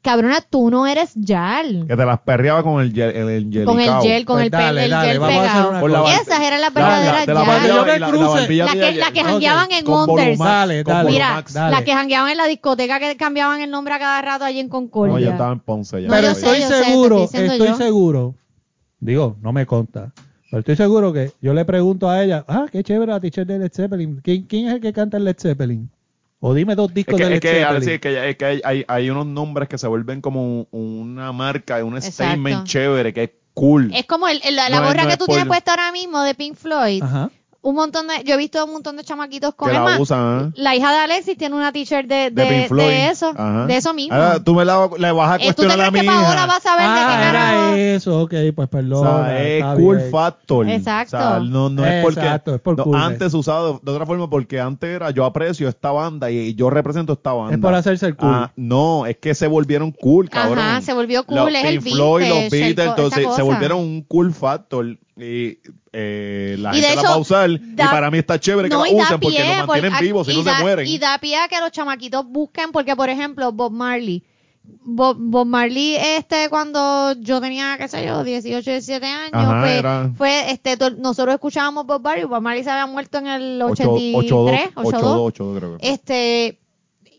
Cabrona, 0.03 0.41
tú 0.41 0.69
no 0.69 0.85
eres 0.85 1.14
Yal. 1.15 1.85
Que 1.88 1.95
te 1.95 2.06
las 2.06 2.19
perreaba 2.19 2.61
con 2.61 2.82
el 2.82 2.91
gel, 2.93 3.15
el, 3.15 3.30
el 3.56 3.65
Con 3.65 3.80
el 3.80 3.90
gel, 4.01 4.25
con 4.25 4.35
Pues 4.35 4.45
el, 4.48 4.51
pel- 4.51 4.57
dale, 4.57 4.83
el 4.83 4.91
dale, 4.91 5.09
gel 5.14 5.19
pegado. 5.22 5.88
la 5.88 6.15
Esas 6.15 6.40
eran 6.41 6.61
las 6.61 6.73
La- 6.75 6.82
la- 6.82 6.88
verdaderas 6.90 7.25
de 7.25 7.33
la 7.33 7.45
Yal. 7.45 8.48
Yo 8.49 8.65
la- 8.65 8.72
que, 8.73 8.91
la 8.95 9.11
que 9.11 9.23
jangueaban 9.23 9.72
en 9.72 9.88
Wonders. 9.88 10.38
Dale. 10.38 10.83
Mira, 11.09 11.43
la 11.69 11.83
que 11.85 11.93
jangueaban 11.93 12.32
en 12.32 12.38
la 12.38 12.45
discoteca 12.48 12.99
que 12.99 13.15
cambiaban 13.15 13.61
el 13.61 13.72
nombre 13.72 13.93
a 13.93 13.99
cada 13.99 14.22
rato 14.22 14.43
allí 14.45 14.59
en 14.59 14.67
No, 14.67 14.72
Concordia. 14.72 15.25
ya 15.25 15.32
estaba 15.32 15.53
en 15.53 15.59
Ponce. 15.61 16.01
Ya. 16.01 16.07
No, 16.09 16.14
Pero 16.15 16.27
yo 16.27 16.33
sé, 16.35 16.40
estoy 16.41 16.59
yo 16.59 16.67
sé, 16.67 16.83
seguro, 16.83 17.23
estoy 17.23 17.57
yo. 17.67 17.75
seguro. 17.77 18.35
Digo, 18.99 19.38
no 19.41 19.53
me 19.53 19.65
consta. 19.65 20.11
Pero 20.51 20.59
estoy 20.59 20.75
seguro 20.75 21.14
que 21.14 21.32
yo 21.41 21.53
le 21.53 21.65
pregunto 21.65 22.09
a 22.09 22.22
ella, 22.23 22.43
ah, 22.48 22.65
qué 22.72 22.83
chévere 22.83 23.11
la 23.11 23.19
t-shirt 23.19 23.48
de 23.48 23.57
Led 23.57 23.72
Zeppelin. 23.73 24.19
¿Quién, 24.23 24.43
quién 24.43 24.67
es 24.67 24.73
el 24.75 24.82
que 24.82 24.93
canta 24.93 25.17
el 25.17 25.23
Led 25.23 25.38
Zeppelin? 25.40 25.90
O 26.45 26.53
dime 26.53 26.75
dos 26.75 26.89
Es 26.89 26.95
discos 26.95 27.15
que, 27.15 27.23
de 27.23 27.30
Led 27.30 27.35
es 27.38 27.41
que, 27.41 27.47
Zeppelin. 27.53 27.83
sí, 27.83 27.91
es 27.91 28.01
que, 28.01 28.30
es 28.31 28.35
que 28.35 28.45
hay, 28.45 28.61
hay, 28.65 28.85
hay 28.85 29.09
unos 29.09 29.25
nombres 29.25 29.69
que 29.69 29.77
se 29.77 29.88
vuelven 29.88 30.19
como 30.19 30.43
un- 30.43 30.67
una 30.72 31.31
marca, 31.31 31.81
un 31.85 31.95
Exacto. 31.95 32.15
statement 32.23 32.65
chévere, 32.65 33.13
que 33.13 33.23
es 33.23 33.30
cool. 33.53 33.91
Es 33.95 34.05
como 34.05 34.27
el, 34.27 34.41
el- 34.43 34.57
la, 34.57 34.67
No 34.69 34.75
es- 34.75 34.81
gorra 34.81 35.03
no 35.03 35.07
que 35.07 35.13
es 35.13 35.19
tú 35.19 35.25
por- 35.25 35.35
tienes 35.35 35.47
puesta 35.47 35.72
ahora 35.72 35.91
mismo 35.93 36.22
de 36.22 36.35
Pink 36.35 36.55
Floyd. 36.57 37.01
Ajá. 37.01 37.30
Un 37.66 37.75
montón 37.75 38.08
de, 38.09 38.25
yo 38.25 38.33
he 38.33 38.38
visto 38.38 38.64
un 38.66 38.74
montón 38.74 38.98
de 38.98 39.06
chamaquitos 39.06 39.56
con 39.56 39.69
que 39.69 39.74
la 39.74 39.98
usan, 39.98 40.48
¿eh? 40.48 40.51
La 40.58 40.75
hija 40.75 40.92
de 40.92 40.98
Alexis 40.98 41.38
tiene 41.38 41.56
una 41.56 41.72
t-shirt 41.72 42.09
de, 42.09 42.30
De 42.30 42.43
de, 42.43 42.67
Floyd. 42.67 42.83
de 42.85 43.08
eso, 43.08 43.30
Ajá. 43.35 43.66
de 43.67 43.77
eso 43.77 43.93
mismo. 43.93 44.14
Ahora 44.14 44.43
tú 44.43 44.53
me 44.53 44.66
la, 44.66 44.90
le 44.98 45.11
vas 45.14 45.32
a 45.32 45.35
Eh, 45.38 45.53
¿Tú 45.53 45.61
te 45.64 45.67
cuestionar 45.67 45.80
a 45.88 45.90
crees 45.90 45.93
mi 45.93 46.00
que 46.01 46.06
Paola 46.14 46.45
va 46.45 46.56
a 46.56 46.59
saber 46.59 46.88
de 46.90 46.93
qué 46.93 47.00
Ah, 47.00 47.19
carajo? 47.32 47.75
eso, 47.75 48.22
ok, 48.22 48.33
pues 48.53 48.67
O 48.67 48.69
perdón. 48.69 49.03
sea, 49.25 49.48
es 49.48 49.64
cool 49.77 50.01
factor. 50.11 50.69
Exacto. 50.69 51.16
O 51.16 51.19
sea, 51.22 51.40
no, 51.40 51.69
no 51.69 51.85
es 51.85 52.03
porque. 52.03 52.19
Exacto, 52.19 52.56
es 52.56 52.59
por 52.61 52.77
no, 52.77 52.83
cool. 52.83 52.95
antes 52.98 53.33
usado 53.33 53.80
de 53.82 53.92
otra 53.92 54.06
forma 54.06 54.30
porque 54.30 54.59
antes 54.59 54.90
era 54.90 55.11
yo 55.11 55.24
aprecio 55.24 55.69
esta 55.69 55.92
banda 55.92 56.30
y 56.30 56.53
yo 56.56 56.69
represento 56.69 57.14
esta 57.14 57.32
banda. 57.32 57.56
Es 57.56 57.61
por 57.61 57.74
hacerse 57.74 58.08
el 58.08 58.17
cool. 58.17 58.30
Ah, 58.30 58.51
no, 58.58 59.06
es 59.06 59.16
que 59.19 59.33
se 59.35 59.48
volvieron 59.48 59.92
cool, 59.93 60.30
cabrón. 60.30 60.59
Ajá, 60.59 60.82
se 60.82 60.92
volvió 60.93 61.24
cool, 61.25 61.38
Los 61.38 61.48
es 61.48 61.64
el 61.64 61.80
Pink 61.80 61.95
Floyd, 61.95 62.27
los 62.27 62.38
vintage, 62.51 62.58
el 62.58 62.75
Beatles, 62.75 62.88
entonces 62.90 63.35
se 63.38 63.42
volvieron 63.42 63.80
un 63.80 64.01
cool 64.01 64.33
factor 64.33 64.98
y 65.17 65.59
eh, 65.92 66.56
la 66.59 66.75
Y 66.75 66.82
gente 66.82 66.95
la 66.95 67.01
va 67.03 67.09
a 67.16 67.17
usar 67.17 67.50
da- 67.51 67.83
y 67.83 67.88
para 67.88 68.09
mí 68.09 68.17
está 68.17 68.40
chévere 68.40 68.67
que 68.69 68.75
No, 68.75 68.83
la 68.85 68.92
usen 68.92 69.19
porque 69.19 69.40
los 69.40 69.67
mantienen 69.67 69.92
por- 69.93 70.01
vivos, 70.01 70.27
si 70.27 70.35
no 70.35 70.43
da- 70.43 70.58
se 70.58 70.61
mueren. 70.64 70.88
Y 70.88 70.98
da 70.98 71.17
pie 71.19 71.38
a 71.38 71.48
que 71.48 71.59
los 71.59 71.72
chamaquitos 71.72 72.25
busquen, 72.27 72.72
porque 72.72 72.95
por 72.95 73.09
ejemplo, 73.09 73.51
Bob 73.51 73.72
Marley. 73.72 74.24
Bob, 74.85 75.17
Bob 75.19 75.45
Marley, 75.45 75.98
este, 75.98 76.48
cuando 76.50 77.11
yo 77.19 77.42
tenía, 77.42 77.75
qué 77.77 77.90
sé 77.90 78.06
yo, 78.06 78.24
18, 78.24 78.72
17 78.72 79.06
años, 79.06 79.32
Ajá, 79.33 79.69
era- 79.74 80.11
fue, 80.17 80.51
este, 80.51 80.77
to- 80.77 80.92
nosotros 80.92 81.33
escuchábamos 81.35 81.85
Bob 81.85 82.01
Marley, 82.01 82.24
Bob 82.24 82.42
Marley 82.42 82.64
se 82.64 82.69
había 82.72 82.85
muerto 82.88 83.17
en 83.17 83.27
el 83.27 83.61
83, 83.61 84.16
82, 84.16 84.51
82, 84.75 85.17
82, 85.27 85.58
creo 85.59 85.77
que. 85.77 85.90
este, 85.90 86.59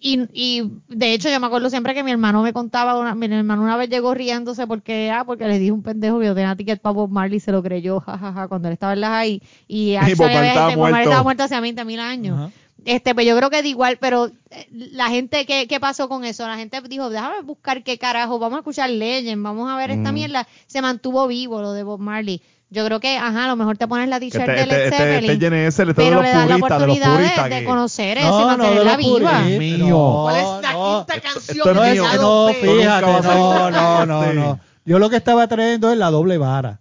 y, 0.07 0.21
y 0.35 0.71
de 0.89 1.15
hecho 1.15 1.31
yo 1.31 1.41
me 1.41 1.47
acuerdo 1.47 1.71
siempre 1.71 1.95
que 1.95 2.03
mi 2.05 2.11
hermano 2.11 2.43
me 2.43 2.53
contaba, 2.53 2.99
una- 3.01 3.15
mi 3.15 3.25
hermano 3.27 3.63
una 3.63 3.77
vez 3.79 3.89
llegó 3.89 4.13
riéndose 4.13 4.67
porque, 4.67 5.11
ah, 5.11 5.25
porque 5.25 5.49
le 5.49 5.59
dije 5.59 5.73
un 5.73 5.83
pendejo 5.83 6.19
que 6.21 6.27
yo 6.27 6.35
tenía 6.35 6.55
ticket 6.55 6.81
para 6.83 6.93
Bob 6.93 7.11
Marley 7.11 7.39
y 7.39 7.41
se 7.41 7.53
lo 7.53 7.63
creyó, 7.63 8.01
jajaja, 8.01 8.47
cuando 8.49 8.69
él 8.69 8.75
estaba 8.75 8.93
en 8.93 9.01
las 9.01 9.11
ahí. 9.11 9.43
Y, 9.67 9.95
actually, 9.97 10.15
Bob 10.15 10.27
Marley 10.31 10.49
estaba 10.49 11.01
estaba 11.03 11.23
muerto 11.23 11.43
hace 11.45 11.59
20 11.61 11.85
mil 11.87 12.01
años. 12.01 12.53
Este, 12.85 13.15
pues 13.15 13.27
yo 13.27 13.35
creo 13.35 13.49
que 13.49 13.63
de 13.63 13.69
igual, 13.71 13.97
pero 13.99 14.27
eh, 14.51 14.69
la 14.71 15.09
gente, 15.09 15.47
¿qué, 15.47 15.67
¿qué 15.67 15.81
pasó 15.81 16.07
con 16.07 16.23
eso? 16.27 16.47
La 16.47 16.59
gente 16.59 16.83
dijo, 16.87 17.09
déjame 17.09 17.41
buscar 17.41 17.83
qué 17.83 17.97
carajo, 17.97 18.39
vamos 18.39 18.59
a 18.59 18.61
escuchar 18.61 18.91
Legend, 18.91 19.43
vamos 19.43 19.71
a 19.71 19.77
ver 19.79 19.91
esta 19.91 20.13
Mm. 20.13 20.15
mierda. 20.15 20.47
Se 20.67 20.83
mantuvo 20.83 21.27
vivo 21.27 21.63
lo 21.63 21.73
de 21.73 21.83
Bob 21.83 21.99
Marley. 22.01 22.43
Yo 22.71 22.85
creo 22.87 22.99
que, 22.99 23.17
ajá, 23.17 23.45
a 23.45 23.49
lo 23.49 23.57
mejor 23.57 23.77
te 23.79 23.87
pones 23.87 24.09
la 24.09 24.19
Que 24.19 24.31
t-shirt 24.31 24.49
este, 24.49 24.61
de 24.61 24.67
Led 24.67 24.73
este, 24.77 24.85
este, 24.85 24.97
Zeppelin, 24.97 25.31
este 25.31 25.49
GNS 25.51 25.55
le 25.55 25.67
está 25.69 25.85
de 25.85 25.93
pero 25.95 26.15
los 26.17 26.23
le 26.25 26.31
das 26.31 26.49
la 26.49 26.55
de 26.57 26.63
oportunidad 26.63 27.15
puristas. 27.15 27.45
de, 27.45 27.55
de 27.55 27.61
que- 27.61 27.67
conocer 27.67 28.19
eso 28.19 28.41
y 28.43 28.45
mantenerla 28.47 28.97
de 28.97 29.03
los 29.03 29.19
viva. 29.19 29.41
Mío. 29.43 29.87
no, 29.89 30.23
¿Cuál 30.25 30.37
es 30.37 30.63
la 30.63 30.73
no. 30.73 31.07
quinta 31.07 31.21
canción 31.21 31.57
esto 31.59 31.69
de 31.69 31.75
no 31.75 31.85
es 31.85 31.97
No, 31.97 32.03
mío. 32.05 32.21
no, 32.21 32.49
fíjate, 32.55 33.07
no, 33.07 33.71
no, 33.71 34.07
no, 34.07 34.23
este. 34.25 34.35
no. 34.35 34.61
Yo 34.85 34.99
lo 34.99 35.09
que 35.11 35.17
estaba 35.17 35.47
trayendo 35.47 35.93
es 35.93 35.99
la 35.99 36.11
doble 36.11 36.37
vara. 36.39 36.81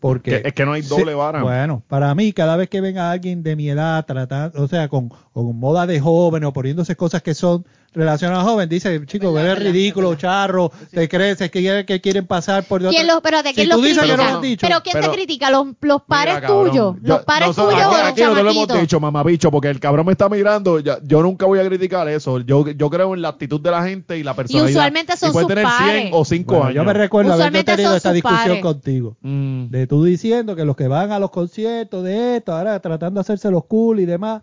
Porque 0.00 0.42
Que- 0.42 0.48
es 0.48 0.52
que 0.54 0.66
no 0.66 0.72
hay 0.72 0.82
doble 0.82 1.12
Sí, 1.12 1.16
vara. 1.16 1.42
Bueno, 1.42 1.82
para 1.86 2.12
mí, 2.16 2.32
cada 2.32 2.56
vez 2.56 2.68
que 2.68 2.80
venga 2.80 3.10
alguien 3.12 3.42
de 3.44 3.54
mi 3.54 3.68
edad 3.70 4.04
tratando, 4.04 4.60
o 4.62 4.66
sea, 4.68 4.88
con, 4.88 5.10
con 5.32 5.56
moda 5.56 5.86
de 5.86 6.00
joven 6.00 6.44
o 6.44 6.52
poniéndose 6.52 6.96
cosas 6.96 7.22
que 7.22 7.34
son 7.34 7.64
relaciona 7.94 8.40
a 8.40 8.44
joven, 8.44 8.68
dice, 8.68 9.00
chico, 9.06 9.32
Verdad, 9.32 9.52
eres 9.52 9.58
verdad, 9.64 9.72
ridículo, 9.74 10.08
verdad. 10.10 10.20
charro, 10.22 10.72
te 10.90 11.08
crees 11.08 11.36
que 11.38 11.50
quieren, 11.50 11.84
que 11.86 12.00
quieren 12.00 12.26
pasar 12.26 12.64
por 12.64 12.80
¿Quién 12.88 13.06
los, 13.06 13.20
pero 13.20 13.42
de 13.42 13.52
quién 13.52 13.68
los 13.68 13.80
que 13.80 13.94
no 13.94 14.02
lo 14.06 14.40
pero 14.60 14.80
quién 14.82 14.92
pero- 14.92 15.10
te 15.10 15.16
critica? 15.16 15.50
¿Los, 15.50 15.66
los 15.80 16.02
pares 16.02 16.36
Mira, 16.36 16.46
tuyos? 16.48 16.74
yo- 16.74 16.96
¿Los 17.02 17.24
pares 17.24 17.48
nosotros- 17.48 17.74
tuyos 17.74 17.86
o 17.86 17.90
aquí, 17.90 18.00
los 18.00 18.08
aquí 18.10 18.20
no 18.22 18.34
lo 18.42 18.50
hemos 18.50 18.80
dicho, 18.80 19.00
mamabicho, 19.00 19.50
porque 19.50 19.68
el 19.68 19.78
cabrón 19.80 20.06
me 20.06 20.12
está 20.12 20.28
mirando. 20.28 20.80
ya- 20.80 20.98
yo 21.04 21.22
nunca 21.22 21.46
voy 21.46 21.58
a 21.58 21.66
criticar 21.66 22.08
eso. 22.08 22.40
Yo, 22.40 22.66
yo 22.68 22.88
creo 22.90 23.14
en 23.14 23.22
la 23.22 23.28
actitud 23.28 23.60
de 23.60 23.70
la 23.70 23.82
gente 23.84 24.16
y 24.18 24.22
la 24.22 24.34
personalidad. 24.34 24.70
usualmente 24.70 25.16
son 25.16 25.30
y 25.30 25.32
puede 25.32 25.44
sus 25.44 25.48
tener 25.54 25.66
100 25.66 25.78
pares. 25.78 26.10
o 26.12 26.24
5 26.24 26.52
Bueno, 26.54 26.64
años. 26.66 26.74
yo 26.76 26.84
me 26.84 26.92
recuerdo 26.94 27.32
haber 27.34 27.64
tenido 27.64 27.94
esta 27.96 28.12
discusión 28.12 28.38
pares. 28.40 28.62
contigo. 28.62 29.16
Mm. 29.20 29.66
De 29.68 29.86
tú 29.86 30.04
diciendo 30.04 30.56
que 30.56 30.64
los 30.64 30.76
que 30.76 30.88
van 30.88 31.12
a 31.12 31.18
los 31.18 31.30
conciertos 31.30 32.04
de 32.04 32.36
esto, 32.36 32.52
ahora 32.52 32.80
tratando 32.80 33.18
de 33.18 33.22
hacerse 33.22 33.50
los 33.50 33.64
cool 33.66 34.00
y 34.00 34.06
demás, 34.06 34.42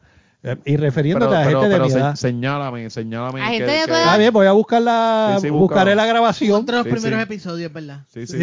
y 0.64 0.78
refiriéndote 0.78 1.32
Pero, 1.32 1.42
a 1.42 1.44
pero, 1.46 1.60
gente 1.62 1.74
pero 1.74 1.84
de 1.84 1.88
mi 1.90 1.94
se- 1.94 2.00
edad. 2.00 2.16
señálame, 2.16 2.90
señálame. 2.90 3.42
A 3.42 3.50
que- 3.50 3.58
gente 3.58 3.72
de 3.72 3.80
tu 3.82 3.86
que- 3.88 3.92
edad. 3.92 4.02
Está 4.04 4.18
bien, 4.18 4.34
voy 4.34 4.48
a 4.48 4.52
buscar 4.54 4.82
la, 4.82 5.34
Sí, 5.36 5.48
sí, 5.48 5.50
buscaré 5.50 5.96
la 5.96 6.06
grabación. 6.06 6.60
Entre 6.62 6.76
los 6.78 6.86
Sí, 6.86 6.92
primeros 6.92 7.20
sí. 7.20 7.24
episodios, 7.24 7.74
¿verdad? 7.74 8.00
Sí, 8.14 8.26
sí. 8.26 8.38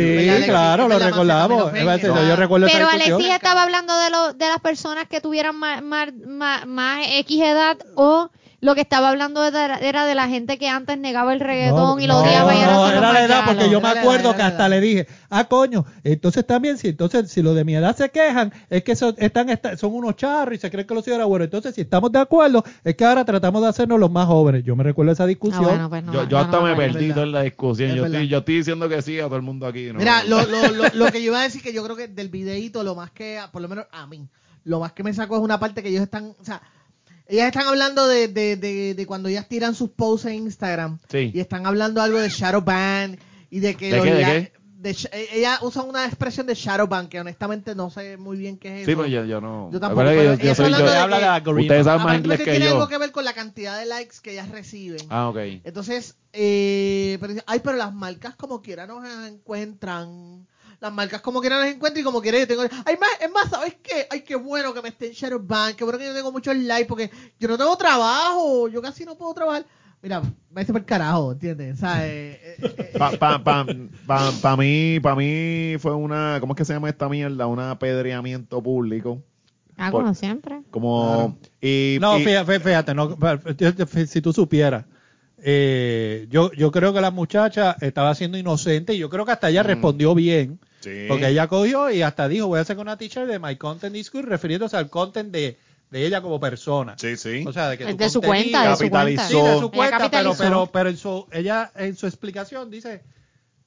Claro, 0.44 0.83
lo 0.84 0.89
¿Verdad, 0.91 1.07
recordamos. 1.10 1.73
Ah. 1.75 1.97
Yo 2.28 2.36
recuerdo 2.36 2.66
Pero. 2.70 2.89
Alexis 2.89 3.31
estaba 3.34 3.62
hablando 3.62 3.99
de, 3.99 4.10
lo, 4.10 4.33
de 4.34 4.47
las 4.47 4.60
personas 4.60 5.07
que 5.08 5.20
tuvieran 5.23 5.57
más, 5.57 5.83
más, 5.83 6.12
más, 6.26 6.66
más 6.66 7.07
X 7.08 7.41
edad 7.41 7.78
o 7.94 8.28
lo 8.67 8.75
que 8.75 8.81
estaba 8.83 9.09
hablando 9.11 9.45
era, 9.45 9.78
era 9.78 10.05
de 10.05 10.15
la 10.15 10.28
gente 10.28 10.59
que 10.59 10.69
antes 10.69 10.99
negaba 10.99 11.33
el 11.33 11.41
reggaetón 11.41 12.01
y 12.01 12.07
lo 12.07 12.15
no, 12.15 12.20
odiaba 12.23 12.55
y 12.55 12.59
ahora 12.62 12.75
no, 12.77 12.99
era 12.99 13.12
la 13.12 13.25
edad, 13.25 13.45
porque 13.47 13.70
yo 13.70 13.81
me 13.81 13.91
Era 13.91 14.01
acuerdo 14.01 14.31
que 14.33 14.36
era 14.43 14.47
hasta 14.49 14.69
le 14.69 14.81
dije, 14.81 15.07
ah, 15.31 15.45
coño, 15.45 15.85
entonces 16.05 16.47
también, 16.47 16.77
si 16.77 16.89
entonces 16.89 17.31
si 17.31 17.43
los 17.43 17.55
de 17.55 17.65
mi 17.65 17.75
edad 17.77 17.97
se 17.97 18.11
quejan, 18.11 18.53
es 18.69 18.83
que 18.85 18.97
son, 18.97 19.15
están, 19.19 19.49
esta- 19.51 19.77
son 19.77 19.95
unos 19.95 20.17
charros 20.17 20.55
y 20.55 20.59
se 20.59 20.70
creen 20.70 20.86
que 20.86 20.95
los 20.95 21.07
hijos 21.07 21.17
eran 21.17 21.28
buenos. 21.28 21.47
Entonces, 21.47 21.75
si 21.75 21.81
estamos 21.83 22.11
de 22.12 22.19
acuerdo, 22.19 22.65
es 22.85 22.95
que 22.97 23.05
ahora 23.05 23.25
tratamos 23.25 23.62
de 23.62 23.69
hacernos 23.69 23.99
los 24.01 24.11
más 24.11 24.27
jóvenes. 24.27 24.65
Yo 24.65 24.75
me 24.77 24.83
recuerdo 24.85 25.12
esa 25.12 25.25
Ah, 25.25 25.27
discusión. 25.27 25.65
bueno, 25.65 25.89
pues 25.89 26.03
no, 26.05 26.12
yo, 26.12 26.28
yo 26.28 26.39
hasta 26.39 26.57
no 26.59 26.65
me 26.65 26.75
perdí 26.75 27.11
en 27.11 27.33
la 27.33 27.43
discusión. 27.43 27.91
Es 27.91 27.97
Yo 27.97 28.03
verdad. 28.03 28.20
estoy, 28.20 28.28
yo 28.28 28.39
estoy 28.39 28.57
diciendo 28.57 28.89
que 28.89 29.01
sí 29.03 29.20
a 29.20 29.25
todo 29.27 29.36
el 29.36 29.43
mundo 29.43 29.67
aquí. 29.67 29.86
¿no? 29.93 29.99
Mira, 30.01 30.25
lo, 30.25 30.45
lo, 30.47 30.70
lo, 30.73 30.85
lo 30.93 31.07
que 31.12 31.23
yo 31.23 31.31
iba 31.31 31.41
a 31.41 31.45
decir 31.45 31.62
que 31.62 31.73
yo 31.73 31.85
creo 31.85 31.95
que 31.97 32.09
del 32.09 32.28
videíto 32.31 32.83
lo 32.83 32.95
más 32.97 33.12
que, 33.12 33.39
por 33.53 33.62
lo 33.62 33.69
menos 33.69 33.86
a 33.93 34.07
mí, 34.09 34.27
lo 34.65 34.81
más 34.81 34.93
que 34.93 35.05
me 35.05 35.15
sacó 35.15 35.36
es 35.36 35.43
una 35.43 35.61
parte 35.61 35.83
que 35.85 35.89
ellos 35.91 36.03
están, 36.03 36.35
o 36.41 36.45
sea, 36.45 36.61
ellas 37.29 37.47
están 37.47 37.67
hablando 37.67 38.07
de, 38.09 38.29
de, 38.29 38.57
de, 38.57 38.95
de 38.95 39.07
cuando 39.07 39.29
ellas 39.29 39.49
tiran 39.49 39.75
sus 39.75 39.91
posts 39.91 40.27
en 40.27 40.35
Instagram 40.35 40.99
Sí. 41.11 41.31
y 41.35 41.41
están 41.41 41.67
hablando 41.67 42.01
algo 42.03 42.19
de 42.19 42.29
shadow 42.29 42.63
ban 42.63 43.19
y 43.51 43.61
de 43.61 43.75
que 43.75 43.91
¿De 43.91 43.97
los 43.97 44.05
qué, 44.07 44.15
de 44.15 44.21
la- 44.23 44.29
qué? 44.29 44.53
de 44.79 44.91
sh- 44.93 45.09
eh, 45.11 45.27
ella 45.33 45.59
usa 45.63 45.83
una 45.83 46.05
expresión 46.05 46.47
de 46.47 46.55
shadow 46.55 46.87
ban 46.87 47.09
que 47.09 47.19
honestamente 47.19 47.75
no 47.75 47.91
sé 47.91 48.17
muy 48.19 48.37
bien 48.37 48.59
qué 48.59 48.81
es 48.83 48.87
Sí, 48.87 48.95
pero 48.95 49.07
yo, 49.09 49.25
yo 49.25 49.41
no. 49.41 49.71
Yo 49.73 49.81
tampoco, 49.81 50.03
Acuérdate 50.03 50.17
que 50.17 50.23
pero 50.23 50.35
yo, 50.35 50.37
yo 50.39 50.43
ella 50.43 50.51
está 50.53 50.65
hablando 50.65 50.91
de 50.93 50.97
habla 50.99 51.17
de 51.17 51.23
que- 51.23 51.29
algoritmo. 51.29 51.63
Ustedes 51.63 51.85
saben 51.85 51.99
más 51.99 52.05
Aparentemente 52.05 52.43
inglés 52.43 52.55
que 52.55 52.61
tiene 52.61 52.73
algo 52.73 52.89
que 52.89 52.99
ver 52.99 53.11
con 53.13 53.25
la 53.25 53.33
cantidad 53.33 53.79
de 53.79 53.87
likes 53.87 54.17
que 54.23 54.33
ellas 54.33 54.51
reciben. 54.51 55.01
Ah, 55.09 55.29
ok. 55.31 55.37
Entonces, 55.65 56.17
eh, 56.35 57.17
pero 57.21 57.33
dice, 57.33 57.45
ay, 57.49 57.61
pero 57.65 57.77
las 57.77 57.93
marcas 57.95 58.37
como 58.37 58.61
quiera 58.63 58.87
nos 58.87 59.03
encuentran. 59.29 60.47
Las 60.81 60.93
marcas 60.93 61.21
como 61.23 61.41
quiera 61.41 61.59
nos 61.59 61.69
encuentran 61.69 62.01
y 62.03 62.05
como 62.05 62.21
quiera 62.21 62.39
yo 62.39 62.47
tengo... 62.47 62.63
Ay, 62.85 62.97
más, 63.01 63.09
es 63.21 63.31
más, 63.31 63.49
¿sabes 63.51 63.77
qué? 63.83 64.07
Ay, 64.11 64.21
qué 64.23 64.37
bueno 64.37 64.75
que 64.75 64.83
me 64.83 64.89
esté 64.91 65.07
en 65.07 65.13
Shadowban, 65.13 65.75
qué 65.75 65.85
bueno 65.85 65.99
que 65.99 66.05
yo 66.07 66.15
tengo 66.15 66.33
muchos 66.33 66.55
likes 66.57 66.87
porque 66.87 67.11
yo 67.41 67.49
no 67.49 67.57
tengo 67.57 67.77
trabajo, 67.77 68.69
yo 68.69 68.83
casi 68.83 69.05
no 69.05 69.17
puedo 69.17 69.33
trabajar. 69.35 69.65
Mira, 70.03 70.23
me 70.51 70.63
hice 70.63 70.73
por 70.73 70.85
carajo, 70.85 71.33
¿entiendes? 71.33 71.77
O 71.77 71.81
sea, 71.81 72.07
eh, 72.07 72.41
eh, 72.45 72.57
eh, 72.79 72.95
Pa, 72.99 73.11
pa, 73.13 73.43
pa, 73.43 73.67
pa, 74.07 74.31
pa 74.43 74.57
mí, 74.57 75.01
pa 75.01 75.15
mí 75.17 75.77
fue 75.79 75.95
una, 75.95 76.37
¿cómo 76.41 76.53
es 76.53 76.59
que 76.59 76.65
se 76.67 76.75
llama 76.75 76.91
esta 76.91 77.09
mierda? 77.09 77.47
Un 77.47 77.59
apedreamiento 77.59 78.63
público. 78.63 79.23
Ah, 79.79 79.91
Por- 79.91 80.03
como 80.03 80.15
siempre. 80.15 80.61
Como, 80.71 81.39
y, 81.61 81.97
No, 82.01 82.19
y- 82.19 82.25
fíjate, 82.25 82.61
fíjate, 82.61 82.95
no, 82.95 83.17
si 84.07 84.21
tú 84.21 84.33
supieras, 84.33 84.85
eh, 85.43 86.27
yo, 86.31 86.53
yo 86.53 86.71
creo 86.71 86.93
que 86.93 87.01
la 87.01 87.11
muchacha 87.11 87.77
estaba 87.81 88.15
siendo 88.15 88.39
inocente 88.39 88.95
y 88.95 88.99
yo 88.99 89.11
creo 89.11 89.25
que 89.25 89.33
hasta 89.33 89.49
ella 89.51 89.63
Mm. 89.63 89.67
respondió 89.67 90.15
bien, 90.15 90.59
Sí. 90.81 91.07
porque 91.09 91.29
ella 91.29 91.47
cogió 91.49 91.91
y 91.91 92.03
hasta 92.03 92.29
dijo, 92.29 92.47
voy 92.47 92.59
a 92.59 92.63
hacer 92.63 92.79
una 92.79 92.97
teacher 92.97 93.27
de 93.27 93.39
My 93.39 93.57
Content 93.57 93.95
is 93.97 94.11
Good, 94.11 94.25
refiriéndose 94.25 94.77
al 94.77 94.89
content 94.89 95.31
de, 95.33 95.59
de 95.91 96.07
ella 96.07 96.21
como 96.21 96.41
persona. 96.41 96.95
Sí, 96.99 97.17
sí. 97.17 97.45
O 97.47 97.53
sea, 97.53 97.69
de 97.71 97.79
que 97.79 97.89
Es 97.91 97.97
de 97.97 98.09
su 98.09 98.21
cuenta, 98.21 98.71
de 98.71 98.77
su 98.77 98.89
cuenta. 98.91 98.99
capitalizó. 99.19 99.29
Sí, 99.29 99.35
de 99.37 99.59
su 99.59 99.65
Ella 99.67 99.71
cuenta, 99.73 100.11
pero, 100.11 100.35
pero, 100.37 100.67
pero 100.73 100.89
en 100.91 100.97
su, 100.97 101.27
ella 101.33 101.71
en 101.77 101.97
su 101.97 102.07
explicación 102.07 102.71
dice, 102.71 103.03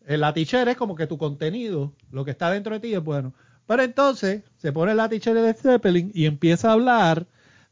eh, 0.08 0.18
la 0.18 0.34
teacher 0.34 0.68
es 0.70 0.76
como 0.78 0.96
que 0.96 1.08
tu 1.08 1.18
contenido, 1.18 1.94
lo 2.12 2.26
que 2.26 2.32
está 2.32 2.50
dentro 2.52 2.74
de 2.74 2.80
ti 2.80 2.94
es 2.94 3.04
bueno. 3.04 3.34
Pero 3.68 3.84
entonces 3.84 4.42
se 4.58 4.72
pone 4.72 4.96
la 4.96 5.08
teacher 5.10 5.36
de 5.36 5.54
Zeppelin 5.54 6.12
y 6.16 6.26
empieza 6.26 6.70
a 6.70 6.74
hablar 6.74 7.28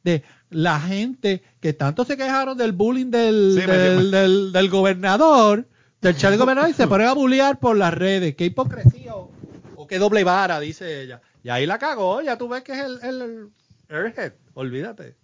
de 0.07 0.23
la 0.49 0.79
gente 0.79 1.43
que 1.59 1.73
tanto 1.73 2.05
se 2.05 2.15
quejaron 2.15 2.57
del 2.57 2.71
bullying 2.71 3.11
del, 3.11 3.57
Sí, 3.59 3.65
del, 3.67 4.11
del- 4.11 4.51
del 4.53 4.69
gobernador, 4.69 5.67
del 6.01 6.15
chat 6.15 6.31
del 6.31 6.39
gobernador, 6.45 6.69
y 6.69 6.73
se 6.73 6.87
ponen 6.87 7.07
a 7.07 7.13
bullear 7.13 7.59
por 7.59 7.75
las 7.75 7.93
redes. 7.93 8.35
Qué 8.35 8.45
hipocresía 8.45 9.15
o, 9.15 9.29
o 9.75 9.85
qué 9.87 9.99
doble 9.99 10.23
vara, 10.23 10.59
dice 10.61 11.01
ella. 11.01 11.21
Y 11.43 11.49
ahí 11.49 11.65
la 11.65 11.77
cagó, 11.77 12.21
ya 12.21 12.37
tú 12.37 12.47
ves 12.47 12.63
que 12.63 12.71
es 12.73 12.79
el, 12.85 12.99
el, 13.03 13.21
el 13.89 13.95
airhead, 13.95 14.33
olvídate. 14.53 15.15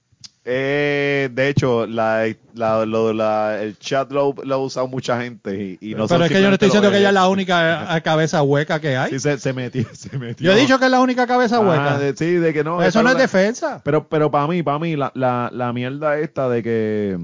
Eh, 0.45 1.29
de 1.31 1.47
hecho, 1.47 1.87
la, 1.87 2.25
la, 2.53 2.85
lo- 2.85 3.13
la- 3.13 3.61
el 3.63 3.77
chat 3.79 4.11
lo, 4.11 4.35
lo 4.43 4.55
ha 4.55 4.57
usado 4.57 4.89
mucha 4.89 5.21
gente 5.21 5.77
y, 5.79 5.91
y 5.91 5.95
no 5.95 6.05
pero 6.07 6.25
es 6.25 6.31
que 6.31 6.41
yo 6.41 6.47
no 6.49 6.53
estoy 6.55 6.67
diciendo 6.67 6.91
que 6.91 6.97
ella 6.97 7.07
es 7.09 7.13
la 7.13 7.29
única 7.29 7.95
eh, 7.97 8.01
cabeza 8.01 8.43
hueca 8.43 8.81
que 8.81 8.97
hay. 8.97 9.11
Sí, 9.11 9.19
se, 9.19 9.37
se 9.39 9.53
metió, 9.53 9.85
se 9.93 10.17
metió. 10.17 10.45
Yo 10.45 10.51
he 10.57 10.59
dicho 10.59 10.77
que 10.79 10.85
es 10.85 10.91
la 10.91 10.99
única 10.99 11.25
cabeza 11.27 11.57
Ah, 11.57 11.59
hueca. 11.61 11.97
de- 11.97 12.15
sí, 12.17 12.25
de 12.33 12.53
que 12.53 12.61
no. 12.63 12.81
Eso 12.83 13.01
no 13.03 13.09
es 13.11 13.17
defensa. 13.17 13.81
Pero, 13.85 14.09
pero 14.09 14.29
para 14.31 14.47
mí, 14.47 14.61
para 14.63 14.79
mí, 14.79 14.97
la, 14.97 15.11
la, 15.15 15.49
la 15.53 15.71
mierda 15.71 16.17
esta 16.19 16.49
de 16.49 16.61
que. 16.61 17.17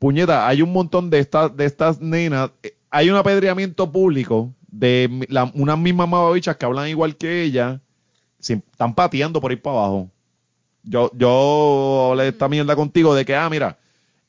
Puñeta, 0.00 0.48
hay 0.48 0.62
un 0.62 0.72
montón 0.72 1.10
de 1.10 1.20
estas, 1.20 1.56
de 1.56 1.64
estas 1.64 2.00
nenas. 2.00 2.50
eh, 2.64 2.74
Hay 2.90 3.10
un 3.10 3.16
apedreamiento 3.16 3.90
público 3.92 4.52
de 4.66 5.08
unas 5.54 5.78
mismas 5.78 6.08
mamabichas 6.08 6.56
que 6.56 6.66
hablan 6.66 6.88
igual 6.88 7.14
que 7.16 7.42
ella. 7.44 7.80
sin- 8.40 8.64
están 8.72 8.92
pateando 8.94 9.40
por 9.40 9.52
ir 9.52 9.62
para 9.62 9.76
abajo. 9.76 10.10
Yo, 10.84 11.10
yo 11.14 12.08
hablé 12.10 12.28
esta 12.28 12.48
mierda 12.48 12.74
contigo 12.76 13.14
de 13.14 13.24
que, 13.24 13.34
ah, 13.36 13.48
mira, 13.48 13.78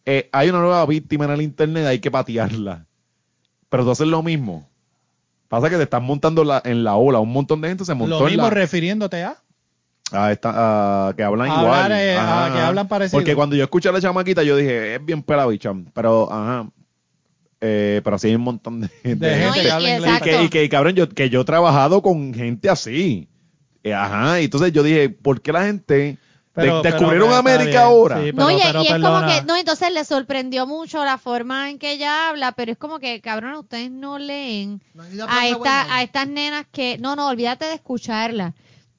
eh, 0.06 0.30
hay 0.32 0.50
una 0.50 0.60
nueva 0.60 0.86
víctima 0.86 1.26
en 1.26 1.32
el 1.32 1.42
internet, 1.42 1.86
hay 1.86 2.00
que 2.00 2.12
patearla. 2.12 2.86
Pero 3.70 3.84
tú 3.86 3.92
haces 3.92 4.08
lo 4.08 4.22
mismo. 4.22 4.70
Pasa 5.48 5.70
que 5.70 5.78
te 5.78 5.84
están 5.84 6.04
montando 6.04 6.44
la- 6.44 6.62
en 6.66 6.84
la 6.84 6.96
ola. 6.96 7.20
Un 7.20 7.32
montón 7.32 7.62
de 7.62 7.70
gente 7.70 7.86
se 7.86 7.94
montó 7.94 8.20
Lo 8.20 8.26
en 8.28 8.34
mismo 8.34 8.44
la, 8.44 8.50
refiriéndote 8.52 9.24
a. 9.24 9.38
a 10.12 10.32
esta, 10.32 11.08
a 11.10 11.14
que 11.16 11.24
hablan 11.24 11.50
Hablar, 11.50 11.86
igual. 11.88 11.92
eh, 11.94 12.16
a 12.18 12.46
Ajá. 12.46 12.54
que 12.54 12.60
hablan 12.62 12.88
parecido. 12.88 13.20
Porque 13.20 13.36
cuando 13.36 13.56
yo 13.56 13.64
escuché 13.64 13.90
a 13.90 13.92
la 13.92 14.02
chamaquita, 14.02 14.44
yo 14.44 14.56
dije, 14.56 14.96
es 14.96 15.06
bien 15.06 15.24
pela 15.24 15.46
bicha. 15.48 15.72
Pero, 15.94 16.32
ajá. 16.32 16.70
Eh, 17.62 18.02
pero 18.04 18.16
así 18.18 18.28
hay 18.28 18.36
un 18.36 18.42
montón 18.42 18.82
de, 18.82 18.90
de 19.04 19.16
De 19.16 19.30
gente 19.38 19.46
No, 19.48 19.56
y- 19.58 19.62
que 19.64 19.72
habla 19.72 19.96
inglés. 19.96 20.12
Y 20.18 20.22
que, 20.24 20.44
y 20.44 20.50
que, 20.50 20.70
cabrón, 20.70 20.94
yo, 20.96 21.10
que 21.10 21.30
yo 21.30 21.42
he 21.42 21.46
trabajado 21.46 22.02
con 22.02 22.34
gente 22.34 22.70
así. 22.70 23.28
Eh, 23.84 23.94
ajá. 23.94 24.42
Y 24.42 24.46
entonces 24.46 24.72
yo 24.74 24.84
dije, 24.84 25.10
¿por 25.10 25.42
qué 25.42 25.52
la 25.54 25.66
gente 25.66 26.18
Pero- 26.54 26.78
de- 26.78 26.82
pero- 26.84 26.94
descubrieron 26.98 27.30
pero 27.30 27.40
América 27.40 27.70
bien, 27.70 27.78
ahora? 27.82 28.22
sí, 28.22 28.32
no, 28.34 28.52
y, 28.52 28.60
pero 28.62 28.84
y 28.84 28.88
es 28.88 28.94
como 28.94 29.26
que, 29.26 29.42
no, 29.44 29.56
entonces 29.56 29.92
le 29.92 30.06
sorprendió 30.06 30.68
mucho 30.68 31.04
la 31.04 31.18
forma 31.18 31.70
en 31.70 31.80
que 31.80 31.94
ella 31.94 32.30
habla, 32.30 32.52
pero 32.52 32.72
es 32.72 32.78
como 32.78 33.00
que, 33.00 33.22
cabrón, 33.22 33.56
ustedes 33.56 33.90
no 33.90 34.20
leen 34.20 34.80
no 34.94 35.04
a 35.28 35.48
esta, 35.48 35.96
a 35.96 36.04
estas 36.04 36.28
nenas 36.28 36.66
que, 36.72 36.98
no, 37.00 37.16
no, 37.16 37.28
olvídate 37.30 37.66
de 37.66 37.74
escucharla. 37.74 38.54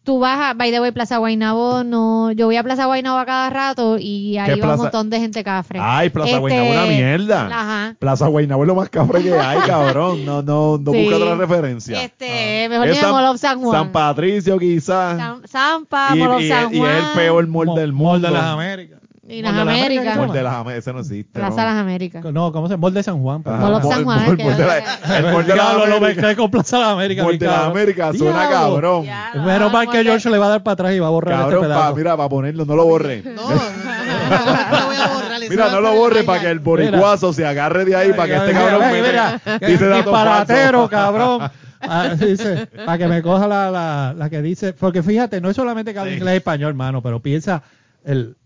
Tú 0.05 0.19
vas 0.19 0.39
a, 0.39 0.53
by 0.53 0.71
the 0.71 0.81
way, 0.83 0.93
Plaza 0.93 1.17
Guaynabo, 1.17 1.83
no, 1.83 2.31
yo 2.33 2.45
voy 2.45 2.57
a 2.57 2.63
Plaza 2.63 2.85
Guaynabo 2.85 3.17
a 3.19 3.25
cada 3.25 3.49
rato 3.49 3.97
y 3.99 4.37
ahí 4.37 4.51
va 4.51 4.57
plaza? 4.67 4.75
un 4.75 4.81
montón 4.83 5.09
de 5.09 5.19
gente 5.19 5.43
cafre. 5.43 5.79
Ay, 5.83 6.11
Plaza 6.11 6.29
Este, 6.33 6.41
Guaynabo 6.41 6.67
es 6.69 6.77
una 6.77 6.87
mierda. 6.87 7.47
Ajá. 7.47 7.97
Plaza 7.99 8.27
Guaynabo 8.29 8.65
es 8.65 8.69
lo 8.69 8.75
más 8.75 8.91
cafre 8.91 9.23
que 9.23 9.33
hay, 9.35 9.59
cabrón. 9.67 10.27
No, 10.27 10.43
no, 10.43 10.77
no 10.77 10.93
Sí. 10.93 11.03
busca 11.05 11.17
otra 11.17 11.35
referencia. 11.37 12.03
Este, 12.05 12.69
mejor 12.69 12.89
Es 12.89 13.03
Mall 13.03 13.25
of 13.25 13.41
San 13.41 13.61
Juan. 13.63 13.73
San 13.81 13.93
Patricio, 13.93 14.59
quizás. 14.59 15.17
San- 15.17 15.49
Zampa, 15.49 16.11
y, 16.15 16.19
Mall 16.19 16.31
of 16.33 16.41
y- 16.43 16.49
San 16.49 16.75
y 16.75 16.79
Juan. 16.81 16.91
es 16.93 16.99
el 17.05 17.13
peor 17.15 17.47
mall 17.49 17.75
del 17.75 17.93
Mall 17.95 18.13
mundo. 18.21 18.29
de 18.29 18.35
las 18.35 18.45
Américas. 18.45 19.01
Y 19.27 19.41
las 19.41 19.55
de 19.55 19.61
Américas. 19.63 20.05
¿qué 20.05 20.13
se 20.13 20.19
Mall 20.19 20.33
de 20.33 20.43
las 20.43 20.55
Américas, 20.55 20.79
ese 20.85 20.93
no 20.93 20.99
existe. 21.01 21.39
Plaza 21.41 21.57
¿no? 21.63 21.71
Las 21.71 21.77
Américas. 21.81 22.25
No, 22.25 22.53
¿cómo 22.53 22.67
se 22.69 22.73
llama? 22.75 22.81
Mall 22.83 22.95
de 22.95 23.03
San 23.03 23.23
Juan. 23.23 23.43
Mall 23.45 23.75
of 23.75 23.83
San 23.89 24.05
Juan, 24.05 24.37
de 24.37 24.43
El 24.43 25.25
el 25.25 25.33
mall 25.33 25.47
de 25.47 25.57
las 25.57 25.67
diablo, 25.67 25.87
lo 25.87 25.97
Américas. 25.97 26.17
mezclé 26.17 26.37
con 26.37 26.51
Plaza 26.51 26.77
de 26.77 26.83
las 26.83 26.93
Américas. 26.93 27.25
Mall 27.25 27.39
de 27.39 27.47
las. 27.47 27.59
Américas, 27.61 28.19
suena 28.19 28.49
cabrón. 28.51 29.07
Menos 29.45 29.73
mal 29.73 29.89
que 29.91 29.99
de- 29.99 30.05
George 30.05 30.29
le 30.31 30.39
va 30.39 30.47
a 30.47 30.49
dar 30.51 30.63
para 30.63 30.73
atrás 30.75 30.93
y 30.95 30.99
va 30.99 31.07
a 31.07 31.11
borrar 31.11 31.39
Cabrón, 31.41 31.65
este 31.65 31.75
pedazo. 31.75 31.97
mira, 31.97 32.17
para 32.17 32.29
ponerlo, 32.29 32.65
no 32.67 32.77
lo 32.77 32.85
borre. 32.85 33.23
No, 33.25 33.33
no, 33.33 33.49
no, 33.49 33.55
no, 33.55 33.57
no 33.57 34.81
lo 34.81 34.87
voy 34.87 34.97
a 34.97 35.07
borrar. 35.09 35.43
eso 35.43 35.51
Mira, 35.51 35.71
no 35.71 35.81
lo 35.81 35.95
borre 35.95 36.23
para 36.25 36.41
que 36.43 36.51
el 36.51 36.59
boricuazo 36.59 37.33
se 37.33 37.47
agarre 37.47 37.85
de 37.87 37.97
ahí, 37.97 38.13
para 38.13 38.27
que 38.27 38.37
este 38.37 38.53
cabrón 38.53 38.81
me 38.93 39.03
mira, 39.03 39.41
dice 39.67 39.89
disparatero, 39.89 40.89
cabrón. 40.89 41.51
Ah, 41.81 42.11
dice, 42.19 42.67
para 42.87 42.97
que 42.99 43.07
me 43.09 43.21
coja 43.23 43.47
la, 43.47 43.71
la, 43.71 44.15
la 44.17 44.31
que 44.31 44.41
dice, 44.41 44.73
porque 44.73 45.03
fíjate, 45.03 45.41
no 45.43 45.51
es 45.51 45.57
solamente 45.57 45.93
que 45.93 45.99
habla 45.99 46.13
Sí. 46.13 46.17
inglés 46.19 46.35
y 46.35 46.37
español, 46.39 46.71
hermano, 46.71 47.03
pero 47.03 47.21
piensa 47.21 47.63
el, 48.07 48.37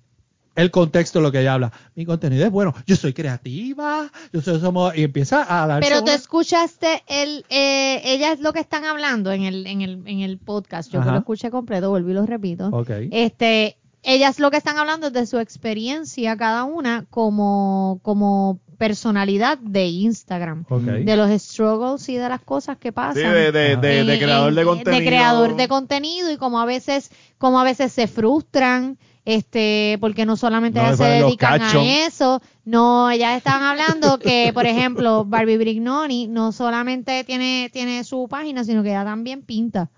el 0.59 0.71
contexto 0.71 1.21
de 1.21 1.23
lo 1.23 1.33
que 1.33 1.41
ella 1.41 1.55
habla. 1.55 1.73
Mi 1.95 2.05
contenido 2.05 2.45
es 2.45 2.51
bueno, 2.51 2.75
yo 2.87 2.97
soy 2.97 3.13
creativa, 3.13 4.11
yo 4.33 4.41
soy 4.41 4.61
somos, 4.61 4.97
y 4.97 5.05
empieza 5.05 5.47
a 5.49 5.67
dar 5.67 5.81
Pero 5.83 6.03
tú 6.03 6.11
escuchaste 6.11 7.03
el, 7.07 7.45
eh, 7.49 8.01
ella 8.05 8.33
es 8.33 8.41
lo 8.41 8.53
que 8.53 8.61
están 8.61 8.85
hablando 8.85 9.31
en 9.33 9.43
el, 9.45 9.67
en 9.67 9.83
el, 9.83 10.03
en 10.07 10.21
el 10.21 10.39
podcast. 10.39 10.91
Yo 10.93 11.01
que 11.03 11.11
lo 11.11 11.19
escuché 11.19 11.51
completo, 11.51 11.91
volví 11.91 12.11
y 12.11 12.15
lo 12.15 12.27
repito. 12.27 12.69
Ok. 12.73 12.91
Este, 13.13 13.77
ellas 14.03 14.39
lo 14.41 14.51
que 14.51 14.57
están 14.57 14.79
hablando 14.79 15.07
es 15.09 15.13
de 15.13 15.27
su 15.27 15.39
experiencia 15.39 16.37
cada 16.37 16.65
una 16.65 17.07
como, 17.11 18.01
como 18.03 18.59
personalidad 18.79 19.59
de 19.59 19.87
Instagram. 19.87 20.65
Ok. 20.69 20.83
De 20.83 21.17
los 21.17 21.31
struggles 21.43 22.09
y 22.09 22.17
de 22.17 22.29
las 22.29 22.41
cosas 22.41 22.79
que 22.79 22.93
pasan. 22.93 23.15
Sí, 23.23 23.29
de, 23.29 23.53
de, 23.53 23.77
de, 23.77 24.05
de 24.05 24.15
en- 24.15 24.21
creador 24.21 24.55
de 24.55 24.61
en- 24.61 24.67
contenido. 24.67 25.01
de 25.01 25.07
creador 25.07 25.57
de 25.57 25.69
contenido 25.69 26.31
y 26.31 26.37
como 26.37 26.61
a 26.61 26.65
veces 26.65 27.11
como 27.39 27.61
a 27.61 27.65
veces 27.65 27.93
se 27.93 28.07
frustran 28.07 28.99
este 29.29 29.99
porque 30.01 30.25
no 30.25 30.39
solamente 30.39 30.79
No 30.79 30.87
le 30.87 30.89
ellas 30.95 30.99
se 30.99 31.05
dedican 31.05 31.61
a 31.61 31.85
eso 32.07 32.41
no 32.65 33.11
ellas 33.11 33.37
están 33.37 33.63
hablando 33.63 34.19
que 34.19 34.53
por 34.55 34.65
ejemplo 34.65 35.25
Barbie 35.27 35.59
Brignoni 35.59 36.29
no 36.29 36.51
solamente 36.51 37.25
tiene 37.25 37.69
tiene 37.71 38.05
su 38.05 38.27
página 38.27 38.65
sino 38.65 38.83
que 38.83 38.89
ella 38.89 39.05
también 39.05 39.43
pinta 39.43 39.91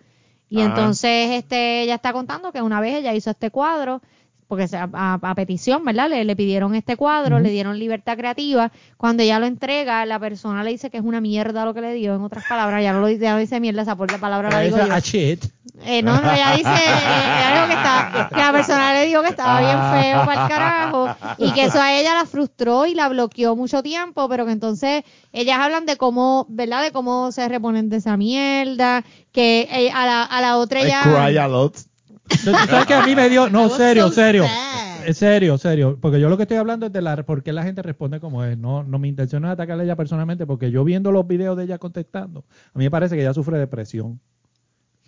y 0.49 0.59
Ajá. 0.59 0.71
entonces 0.71 1.31
este 1.31 1.83
ella 1.83 1.95
está 1.95 2.13
contando 2.13 2.51
que 2.51 2.61
una 2.61 2.81
vez 2.81 2.97
ella 2.97 3.15
hizo 3.15 3.31
este 3.31 3.53
cuadro 3.53 4.03
porque 4.51 4.67
a, 4.77 4.89
a- 4.93 5.19
a 5.23 5.35
petición, 5.35 5.83
¿verdad? 5.85 6.11
Le, 6.11 6.25
le 6.27 6.37
pidieron 6.37 6.75
este 6.75 6.97
cuadro, 6.97 7.39
le 7.39 7.49
dieron 7.51 7.79
libertad 7.79 8.19
creativa. 8.19 8.71
Cuando 8.99 9.23
ella 9.23 9.39
lo 9.39 9.47
entrega, 9.47 10.05
la 10.05 10.19
persona 10.19 10.63
le 10.65 10.73
dice 10.73 10.91
que 10.91 10.99
es 10.99 11.03
una 11.05 11.21
mierda 11.23 11.65
lo 11.65 11.73
que 11.73 11.81
le 11.81 11.95
dio. 11.95 12.15
En 12.17 12.21
otras 12.23 12.45
palabras, 12.45 12.83
ya 12.83 12.93
no 12.93 13.01
lo 13.01 13.07
dice, 13.07 13.23
ya 13.23 13.33
no 13.33 13.39
dice 13.39 13.61
mierda, 13.61 13.83
esa 13.83 13.97
por 13.97 14.11
la 14.11 14.19
palabra 14.19 14.51
la 14.51 14.61
digo 14.61 14.77
yo. 14.77 15.01
shit. 15.01 15.45
Eh, 15.85 16.03
no, 16.03 16.21
no, 16.21 16.31
ella 16.33 16.51
dice 16.57 16.69
ella 16.69 17.53
dijo 17.55 17.67
que, 17.69 17.73
está, 17.75 18.29
que 18.29 18.37
la 18.41 18.53
persona 18.53 18.93
le 18.93 19.07
dijo 19.07 19.23
que 19.23 19.29
estaba 19.29 19.61
bien 19.61 20.03
feo 20.03 20.25
para 20.27 20.43
el 20.43 20.49
carajo 20.49 21.17
y 21.39 21.53
que 21.53 21.65
eso 21.65 21.81
a 21.81 21.95
ella 21.95 22.15
la 22.15 22.27
frustró 22.27 22.87
y 22.87 22.95
la 22.95 23.09
bloqueó 23.09 23.57
mucho 23.57 23.83
tiempo, 23.83 24.29
pero 24.29 24.45
que 24.45 24.53
entonces 24.53 25.05
ellas 25.33 25.59
hablan 25.61 25.87
de 25.87 25.97
cómo, 25.97 26.45
¿verdad? 26.49 26.83
De 26.83 26.91
cómo 26.93 27.31
se 27.33 27.49
reponen 27.49 27.89
de 27.89 27.99
esa 27.99 28.17
mierda, 28.17 29.05
que 29.33 29.69
eh, 29.71 29.91
a, 29.95 30.05
la, 30.05 30.23
a 30.25 30.41
la 30.41 30.57
otra 30.59 30.81
ella... 30.89 31.03
cry 32.31 32.49
a 32.49 32.53
lot. 32.53 32.61
¿Tú 32.61 32.71
¿Sabes 32.71 32.87
que 32.87 32.95
a 32.95 33.07
mí 33.07 33.15
me 33.15 33.29
dio? 33.29 33.49
No, 33.51 33.69
serio, 33.77 34.11
serio. 34.11 34.45
Es 35.07 35.19
serio, 35.19 35.59
serio. 35.59 35.99
Porque 36.01 36.21
yo 36.21 36.29
lo 36.29 36.37
que 36.37 36.45
estoy 36.45 36.59
hablando 36.59 36.87
es 36.87 36.93
de 36.93 37.03
la 37.03 37.25
por 37.25 37.43
qué 37.43 37.53
la 37.53 37.63
gente 37.63 37.83
responde 37.83 38.21
como 38.21 38.45
es. 38.45 38.57
No, 38.57 38.83
no 38.83 38.99
mi 38.99 39.09
intención 39.09 39.45
es 39.45 39.51
atacarle 39.51 39.83
a 39.83 39.85
ella 39.85 39.97
personalmente, 39.97 40.47
porque 40.47 40.71
yo 40.71 40.85
viendo 40.85 41.13
los 41.13 41.27
videos 41.27 41.57
de 41.57 41.65
ella 41.65 41.79
contestando, 41.79 42.45
a 42.75 42.79
mí 42.79 42.85
me 42.85 42.91
parece 42.91 43.17
que 43.17 43.23
ella 43.23 43.35
sufre 43.35 43.59
depresión. 43.59 44.21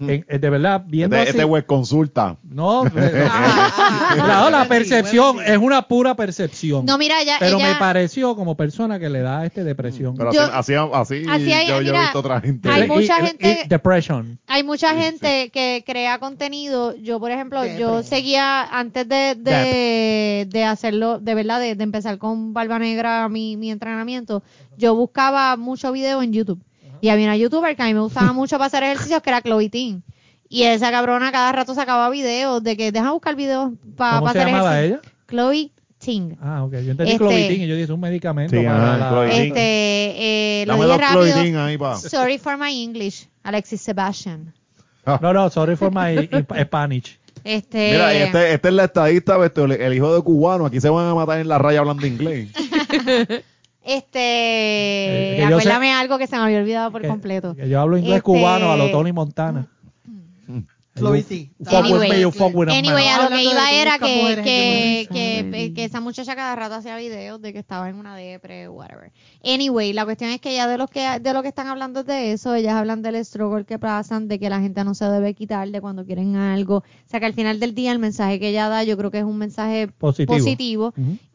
Eh, 0.01 0.25
de 0.39 0.51
verdad, 0.51 0.83
viendo 0.85 1.15
Este, 1.15 1.29
así- 1.31 1.39
este 1.39 1.45
web 1.45 1.65
consulta. 1.65 2.37
No, 2.43 2.83
claro, 2.93 4.51
la 4.51 4.65
percepción 4.67 5.37
es 5.45 5.59
una 5.59 5.83
pura 5.83 6.15
percepción. 6.17 6.85
No, 6.87 6.99
mira, 6.99 7.21
ella... 7.21 7.37
pero 7.39 7.59
ella- 7.59 7.69
me 7.69 7.75
pareció 7.77 8.35
como 8.35 8.57
persona 8.57 8.99
que 8.99 9.09
le 9.09 9.21
da 9.21 9.45
este 9.47 9.65
depresión. 9.65 10.17
Pero 10.17 10.33
Yo- 10.33 10.43
así, 10.43 10.75
así, 10.75 10.75
así, 10.93 11.25
Así 11.29 11.53
hay- 11.53 11.69
yo, 11.69 11.81
yo 11.83 11.95
he 11.95 12.01
visto 12.01 12.19
otra 12.19 12.41
gente. 12.41 12.69
hay 12.69 12.89
mucha 12.89 13.21
y- 13.21 13.27
gente- 13.27 13.63
y 13.65 13.69
depression. 13.69 14.39
Hay 14.49 14.63
mucha 14.65 14.93
Sí, 14.93 15.01
gente 15.01 15.51
que 15.51 15.85
crea 15.87 16.19
contenido. 16.19 16.97
Yo, 16.97 17.21
por 17.21 17.31
ejemplo, 17.31 17.63
Depre. 17.63 17.79
yo 17.81 18.03
seguía 18.03 18.63
antes 18.65 19.09
de, 19.09 19.37
de, 19.37 20.49
de 20.51 20.65
hacerlo, 20.65 21.19
de 21.21 21.35
verdad, 21.35 21.61
de, 21.61 21.75
de 21.77 21.85
empezar 21.85 22.19
con 22.19 22.53
Barba 22.53 22.79
Negra 22.79 23.29
mi, 23.29 23.57
mi 23.57 23.71
entrenamiento, 23.71 24.43
yo 24.77 24.95
buscaba 24.95 25.57
mucho 25.57 25.93
video 25.93 26.23
en 26.23 26.33
YouTube. 26.33 26.61
Y 27.03 27.09
había 27.11 27.27
una 27.27 27.37
youtuber 27.37 27.77
que 27.77 27.83
a 27.83 27.87
mí 27.87 27.95
me 27.95 28.01
gustaba 28.01 28.33
mucho 28.33 28.57
para 28.57 28.67
hacer 28.69 28.85
ejercicios, 28.85 29.21
que 29.21 29.29
era 29.29 29.43
Chloe 29.43 29.69
Teen. 29.69 30.03
Y 30.49 30.63
esa 30.63 30.91
cabrona 30.91 31.33
cada 31.33 31.51
rato 31.53 31.75
sacaba 31.75 32.09
videos 32.11 32.63
de 32.63 32.77
que 32.77 32.93
deja 32.93 33.11
buscar 33.11 33.35
videos 33.35 33.73
para 33.97 34.21
¿Cómo 34.21 34.33
se 34.33 34.39
hacer 34.39 34.53
llamaba 34.53 34.79
ejercicio. 34.81 35.01
ella? 35.03 35.13
Chloe 35.29 35.71
Ting. 35.99 36.37
Ah, 36.41 36.65
ok. 36.65 36.73
Yo 36.73 36.79
entendí 36.93 37.13
Este- 37.13 37.19
Clovitin 37.19 37.63
y 37.63 37.67
yo 37.67 37.75
dije, 37.75 37.85
es 37.85 37.91
un 37.91 38.01
medicamento 38.01 38.57
Sí, 38.57 38.65
para 38.65 38.95
ajá, 38.95 39.15
la... 39.15 39.33
Este, 39.33 39.53
eh, 40.63 40.65
lo 40.67 40.75
dije 40.77 40.97
rápido. 40.99 41.65
Ahí, 41.65 41.79
pa. 41.79 41.97
Sorry 41.97 42.39
for 42.39 42.57
my 42.57 42.71
English, 42.83 43.29
Alexis 43.43 43.81
Sebastian. 43.81 44.53
No, 45.07 45.33
no, 45.33 45.51
sorry 45.51 45.75
for 45.77 45.91
my 45.93 46.29
Spanish. 46.65 47.19
Este, 47.45 47.93
Mira, 47.93 48.15
este, 48.15 48.55
este 48.55 48.69
es 48.69 48.75
la 48.75 48.85
estadista, 48.85 49.37
el, 49.37 49.73
el 49.73 49.95
hijo 49.95 50.15
de 50.15 50.23
cubano. 50.23 50.67
Aquí 50.67 50.81
se 50.81 50.89
van 50.89 51.09
a 51.09 51.15
matar 51.15 51.41
en 51.41 51.49
la 51.49 51.59
raya 51.59 51.81
hablando 51.81 52.07
inglés. 52.07 52.51
Este, 53.85 55.39
Eh, 55.41 55.45
acuérdame 55.45 55.93
algo 55.93 56.19
que 56.19 56.27
se 56.27 56.37
me 56.37 56.43
había 56.43 56.59
olvidado 56.59 56.91
por 56.93 57.03
Que- 57.03 57.09
completo. 57.09 57.55
que 57.55 57.69
yo 57.69 57.81
hablo 57.81 57.97
inglés 57.97 58.17
Este- 58.19 58.23
cubano 58.25 58.71
a 58.73 58.77
lo 58.77 58.91
Tony 58.91 59.13
Montana. 59.13 59.69
Chloe 60.95 61.23
T. 61.23 61.51
Fuck 61.65 61.85
with 61.91 62.01
me, 62.11 62.21
you 62.21 62.31
fuck 62.31 62.55
with 62.55 62.69
a 62.69 62.73
Anyway, 62.77 63.07
man. 63.07 63.21
a 63.21 63.31
lo 63.31 63.35
que 63.35 63.43
iba 63.45 63.67
que 63.71 63.81
era 63.81 63.99
que, 63.99 64.37
que, 64.45 65.09
que, 65.11 65.73
que 65.75 65.85
esa 65.85 66.01
muchacha 66.03 66.37
cada 66.37 66.55
rato 66.55 66.75
hacía 66.75 66.99
videos 66.99 67.41
de 67.41 67.55
que 67.55 67.59
estaba 67.61 67.89
en 67.89 67.97
una 67.97 68.15
depre, 68.15 68.69
whatever. 68.69 69.11
Anyway, 69.43 69.95
la 69.95 70.05
cuestión 70.05 70.29
es 70.33 70.41
que 70.43 70.55
ya 70.55 70.69
de 70.69 70.77
los 70.77 70.91
que 70.91 71.19
de 71.19 71.33
lo 71.33 71.41
que 71.41 71.49
están 71.49 71.69
hablando 71.69 72.01
es 72.01 72.07
de 72.07 72.33
eso, 72.33 72.55
ellas 72.55 72.75
hablan 72.75 73.01
del 73.01 73.17
struggle 73.25 73.65
que 73.65 73.79
pasan, 73.79 74.29
de 74.29 74.39
que 74.39 74.51
la 74.51 74.61
gente 74.61 74.85
no 74.85 74.95
se 74.95 75.07
debe 75.07 75.33
quitar 75.33 75.67
de 75.71 75.81
cuando 75.81 76.05
quieren 76.05 76.37
algo. 76.37 76.77
O 76.79 76.85
sea, 77.07 77.21
que 77.21 77.27
al 77.27 77.33
final 77.35 77.59
del 77.59 77.75
día 77.75 77.91
el 77.91 77.99
mensaje 77.99 78.39
que 78.39 78.51
ella 78.51 78.69
da, 78.69 78.85
yo 78.85 78.99
creo 78.99 79.11
que 79.11 79.19
es 79.21 79.25
un 79.25 79.39
mensaje 79.39 79.89
Positivo. 79.89 80.93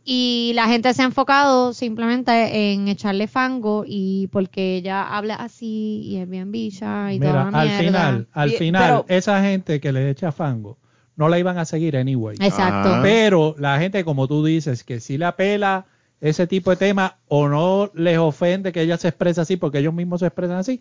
Y 0.09 0.53
la 0.55 0.67
gente 0.69 0.93
se 0.93 1.01
ha 1.01 1.05
enfocado 1.05 1.73
simplemente 1.73 2.71
en 2.71 2.87
echarle 2.87 3.27
fango 3.27 3.83
y 3.85 4.27
porque 4.27 4.77
ella 4.77 5.03
habla 5.05 5.35
así 5.35 5.99
y 6.05 6.15
es 6.15 6.29
bien 6.29 6.49
bicha 6.49 7.11
y 7.11 7.19
toda 7.19 7.31
Mira, 7.43 7.51
la 7.51 7.59
al 7.59 7.67
mierda. 7.67 7.83
final, 7.83 8.27
al 8.31 8.47
Bien, 8.49 8.59
final, 8.59 9.03
pero- 9.05 9.17
esa 9.17 9.41
gente 9.43 9.81
que 9.81 9.91
le 9.91 10.09
echa 10.09 10.31
fango, 10.31 10.77
no 11.17 11.27
la 11.27 11.39
iban 11.39 11.57
a 11.57 11.65
seguir 11.65 11.97
anyway. 11.97 12.37
Exacto. 12.39 12.89
Ah. 12.95 12.99
Pero 13.03 13.53
la 13.59 13.79
gente, 13.79 14.05
como 14.05 14.29
tú 14.29 14.45
dices, 14.45 14.85
que 14.85 15.01
si 15.01 15.17
le 15.17 15.25
apela 15.25 15.87
ese 16.21 16.47
tipo 16.47 16.69
de 16.69 16.77
tema 16.77 17.17
o 17.27 17.49
no 17.49 17.91
les 17.93 18.17
ofende 18.17 18.71
que 18.71 18.83
ella 18.83 18.95
se 18.97 19.09
exprese 19.09 19.41
así 19.41 19.57
porque 19.57 19.79
ellos 19.79 19.93
mismos 19.93 20.21
se 20.21 20.27
expresan 20.27 20.55
así, 20.55 20.79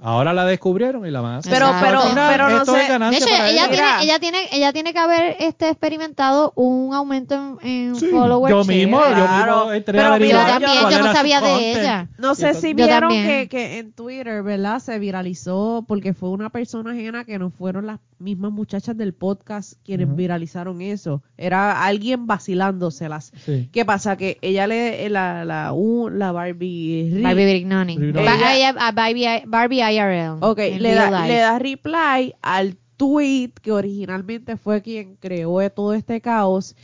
ahora 0.00 0.32
la 0.32 0.44
descubrieron 0.44 1.06
y 1.06 1.10
la 1.10 1.20
van 1.20 1.32
a 1.34 1.38
hacer. 1.38 1.52
Pero- 1.52 1.70
pero- 1.80 2.00
pero 2.14 2.48
no 2.48 2.56
esto 2.58 2.72
sé- 2.74 2.82
es 2.82 2.88
ganancia 2.88 3.18
De 3.20 3.26
hecho, 3.26 3.36
para 3.36 3.50
ella 3.50 3.68
tiene, 3.68 3.82
Mira. 3.82 4.02
ella 4.02 4.18
tiene, 4.20 4.38
ella 4.52 4.72
tiene 4.72 4.92
que 4.92 4.98
haber 4.98 5.36
este 5.40 5.68
experimentado 5.68 6.52
un 6.56 6.94
aumento 6.94 7.34
en, 7.62 7.68
en 7.68 7.96
Sí, 7.96 8.06
followers. 8.06 8.50
yo 8.54 8.64
mismo, 8.64 8.98
yo 9.00 9.14
Claro. 9.14 9.56
mismo 9.56 9.72
entré 9.72 9.92
Pero 9.98 10.04
a 10.04 10.14
averiguar 10.14 10.46
yo 10.46 10.52
también, 10.66 10.90
yo 10.90 11.02
no 11.04 11.12
sabía 11.12 11.40
de 11.40 11.72
ella. 11.72 12.08
No 12.18 12.34
sé 12.34 12.54
si 12.54 12.74
vieron 12.74 13.10
que, 13.10 13.48
que 13.50 13.78
en 13.78 13.92
Twitter, 13.92 14.42
¿verdad? 14.42 14.78
Se 14.80 14.98
viralizó 14.98 15.84
porque 15.86 16.14
fue 16.14 16.30
una 16.30 16.50
persona 16.50 16.92
ajena 16.92 17.24
que 17.24 17.38
no 17.38 17.50
fueron 17.50 17.86
las 17.86 17.98
mismas 18.20 18.50
muchachas 18.50 18.96
del 18.96 19.14
podcast 19.14 19.74
quienes 19.84 20.14
viralizaron 20.16 20.80
eso. 20.82 21.22
Era 21.36 21.84
alguien 21.84 22.26
vacilándoselas. 22.26 23.32
Sí. 23.44 23.68
¿Qué 23.72 23.84
pasa? 23.84 24.16
Que 24.16 24.38
ella 24.42 24.66
le, 24.66 25.08
la, 25.08 25.44
la, 25.44 25.72
u- 25.72 26.08
la 26.10 26.32
Barbie, 26.32 27.20
Barbie 27.22 27.44
Brignoni. 27.46 27.96
Barbie, 28.12 29.42
Barbie 29.46 29.82
IRL. 29.92 30.38
Ok, 30.40 30.58
le 30.78 30.94
da, 30.94 31.26
le 31.26 31.38
da 31.38 31.58
reply 31.58 32.34
al 32.42 32.76
tweet 32.96 33.52
que 33.62 33.72
originalmente 33.72 34.56
fue 34.56 34.82
quien 34.82 35.16
creó 35.16 35.68
todo 35.70 35.94
este 35.94 36.20
caos 36.20 36.74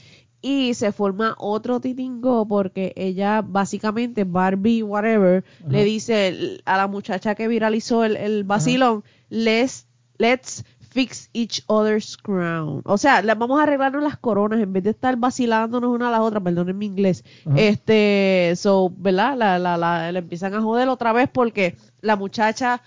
y 0.41 0.74
se 0.74 0.92
forma 0.92 1.34
otro 1.39 1.81
titingo 1.81 2.47
porque 2.47 2.92
ella 2.97 3.42
básicamente 3.42 4.24
Barbie 4.24 4.83
whatever 4.83 5.42
Ajá. 5.60 5.68
le 5.73 5.84
dice 5.84 6.58
a 6.66 6.76
la 6.76 6.86
muchacha 6.86 7.34
que 7.34 7.49
viralizó 7.49 8.05
el, 8.05 8.16
el 8.16 8.44
vacilón 8.44 9.02
let's 9.31 9.86
let's 10.18 10.65
fix 10.91 11.28
each 11.33 11.62
other's 11.66 12.16
crown 12.16 12.83
o 12.84 12.99
sea 12.99 13.20
le- 13.23 13.34
vamos 13.34 13.58
a 13.58 13.65
arreglarnos 13.65 14.02
las 14.05 14.16
coronas 14.18 14.60
en 14.60 14.73
vez 14.73 14.84
de 14.84 14.91
estar 14.91 15.16
vacilándonos 15.16 15.91
una 15.91 16.08
a 16.08 16.10
la 16.12 16.23
otra 16.23 16.41
perdonen 16.41 16.76
mi 16.78 16.86
inglés 16.86 17.24
Ajá. 17.47 17.57
este 17.58 18.52
so 18.55 18.92
verdad 18.97 19.36
la, 19.36 19.58
la, 19.58 19.76
la, 19.76 20.12
le 20.12 20.18
empiezan 20.20 20.55
a 20.55 20.60
joder 20.62 20.89
otra 20.89 21.12
vez 21.12 21.28
porque 21.33 21.74
la 22.05 22.16
muchacha 22.16 22.81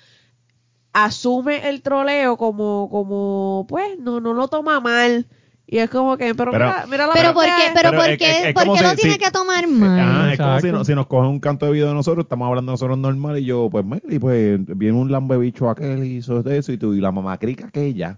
asume 0.93 1.69
el 1.69 1.81
troleo 1.81 2.37
como, 2.37 2.87
como, 2.89 3.65
pues, 3.69 3.99
no, 3.99 4.19
no 4.19 4.33
lo 4.33 4.47
toma 4.47 4.79
mal. 4.79 5.25
Y 5.69 5.79
es 5.79 5.89
como 5.89 6.15
que, 6.15 6.33
pero, 6.33 6.51
Pero- 6.51 6.65
mira, 6.65 6.85
mira 6.89 7.07
la 7.07 7.13
Pero 7.13 7.33
¿por 7.33 7.43
qué, 7.43 7.51
pero 7.75 7.91
¿por 7.91 8.05
qué, 8.17 8.31
es- 8.31 8.45
es 8.47 8.53
por 8.53 8.63
como 8.63 8.73
qué 8.75 8.79
si- 8.79 8.85
lo 8.85 8.95
tiene 8.95 9.13
si- 9.13 9.19
que 9.19 9.31
tomar 9.31 9.67
mal? 9.67 9.99
Ajá, 9.99 10.31
es 10.33 10.39
como 10.39 10.59
si, 10.83 10.85
si 10.91 10.95
nos 10.95 11.07
cogen 11.07 11.29
un 11.29 11.39
canto 11.41 11.65
de 11.65 11.73
video 11.73 11.89
de 11.89 11.93
nosotros, 11.93 12.23
estamos 12.23 12.47
hablando 12.47 12.71
nosotros 12.71 12.97
normal 12.97 13.37
y 13.37 13.43
yo, 13.45 13.67
pues, 13.69 13.83
mira, 13.83 14.01
y 14.09 14.17
pues 14.17 14.59
viene 14.77 14.97
un 14.97 15.11
lambebicho 15.11 15.69
aquel 15.69 16.05
y 16.05 16.17
hizo 16.17 16.39
eso 16.49 16.71
y 16.71 16.77
tú, 16.77 16.93
y 16.93 17.01
la 17.01 17.11
mamacrica 17.11 17.67
aquella. 17.67 18.17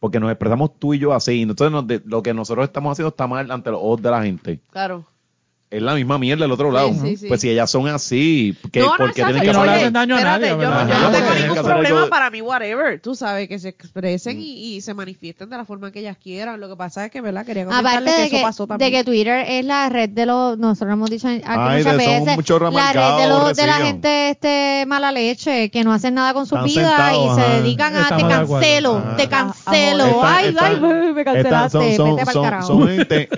Porque 0.00 0.18
nos 0.18 0.30
expresamos 0.30 0.76
tú 0.78 0.92
y 0.94 0.98
yo 0.98 1.12
así. 1.12 1.42
Entonces, 1.42 1.70
nos 1.70 1.86
de- 1.86 2.02
lo 2.04 2.20
que 2.22 2.34
nosotros 2.34 2.64
estamos 2.64 2.92
haciendo 2.92 3.10
está 3.10 3.28
mal 3.28 3.48
ante 3.50 3.70
los 3.70 3.78
ojos 3.80 4.02
de 4.02 4.10
la 4.10 4.22
gente. 4.22 4.58
Claro. 4.72 5.04
Es 5.70 5.80
la 5.80 5.94
misma 5.94 6.18
mierda 6.18 6.42
del 6.42 6.50
otro 6.50 6.72
lado. 6.72 6.92
sí, 7.00 7.16
sí. 7.16 7.28
Pues 7.28 7.40
si 7.40 7.48
ellas 7.48 7.70
son 7.70 7.86
así, 7.86 8.56
¿qué, 8.72 8.80
No, 8.80 8.86
no, 8.86 8.96
¿por 8.96 9.12
qué 9.12 9.22
tienen 9.22 9.40
que 9.42 9.50
Y 9.50 9.52
no 9.52 9.64
le 9.64 9.70
hacer- 9.70 9.80
hacen 9.82 9.92
daño 9.92 10.14
a 10.16 10.18
espérate, 10.18 10.50
nadie, 10.50 10.64
yo, 10.64 10.70
no 11.00 11.10
tengo 11.12 11.34
ningún 11.34 11.56
que 11.56 11.62
problema 11.62 12.06
para 12.10 12.28
mí, 12.30 12.40
whatever. 12.40 13.00
Tú 13.00 13.14
sabes, 13.14 13.46
que 13.48 13.56
se 13.60 13.68
expresen 13.68 14.40
y, 14.40 14.74
y 14.74 14.80
se 14.80 14.94
manifiesten 14.94 15.48
de 15.48 15.56
la 15.56 15.64
forma 15.64 15.92
que 15.92 16.00
ellas 16.00 16.16
quieran. 16.20 16.58
Lo 16.58 16.68
que 16.68 16.74
pasa 16.74 17.04
es 17.04 17.12
que, 17.12 17.20
¿verdad? 17.20 17.46
Quería 17.46 17.66
comentarles 17.66 18.14
que 18.14 18.20
de 18.20 18.26
eso 18.26 18.36
que, 18.36 18.42
pasó 18.42 18.64
de 18.64 18.68
también. 18.68 18.90
que 18.90 19.04
Twitter 19.04 19.44
es 19.46 19.64
la 19.64 19.88
red 19.88 20.08
de 20.08 20.26
los, 20.26 20.58
nosotros 20.58 20.92
hemos 20.92 21.08
dicho 21.08 21.28
aquí 21.28 21.40
Ay, 21.46 21.78
muchas 21.78 21.92
de- 21.92 21.98
veces, 21.98 22.26
la 22.26 22.92
red 22.92 23.22
de, 23.22 23.28
los, 23.28 23.56
de 23.56 23.66
la 23.68 23.74
gente 23.74 24.30
este 24.30 24.84
mala 24.88 25.12
leche, 25.12 25.70
que 25.70 25.84
no 25.84 25.92
hacen 25.92 26.14
nada 26.14 26.34
con 26.34 26.46
su 26.46 26.56
Están 26.56 26.66
vida 26.66 26.88
sentados, 26.96 27.38
y 27.38 27.40
se 27.42 27.48
dedican 27.62 27.96
a 27.96 28.08
te 28.08 28.14
de 28.16 28.22
acuerdo. 28.34 28.48
cancelo, 28.60 29.02
te 29.16 29.28
cancelo, 29.28 30.20
ay, 30.24 30.52
ay, 30.58 30.80
me 31.14 31.24
cancelaste, 31.24 31.96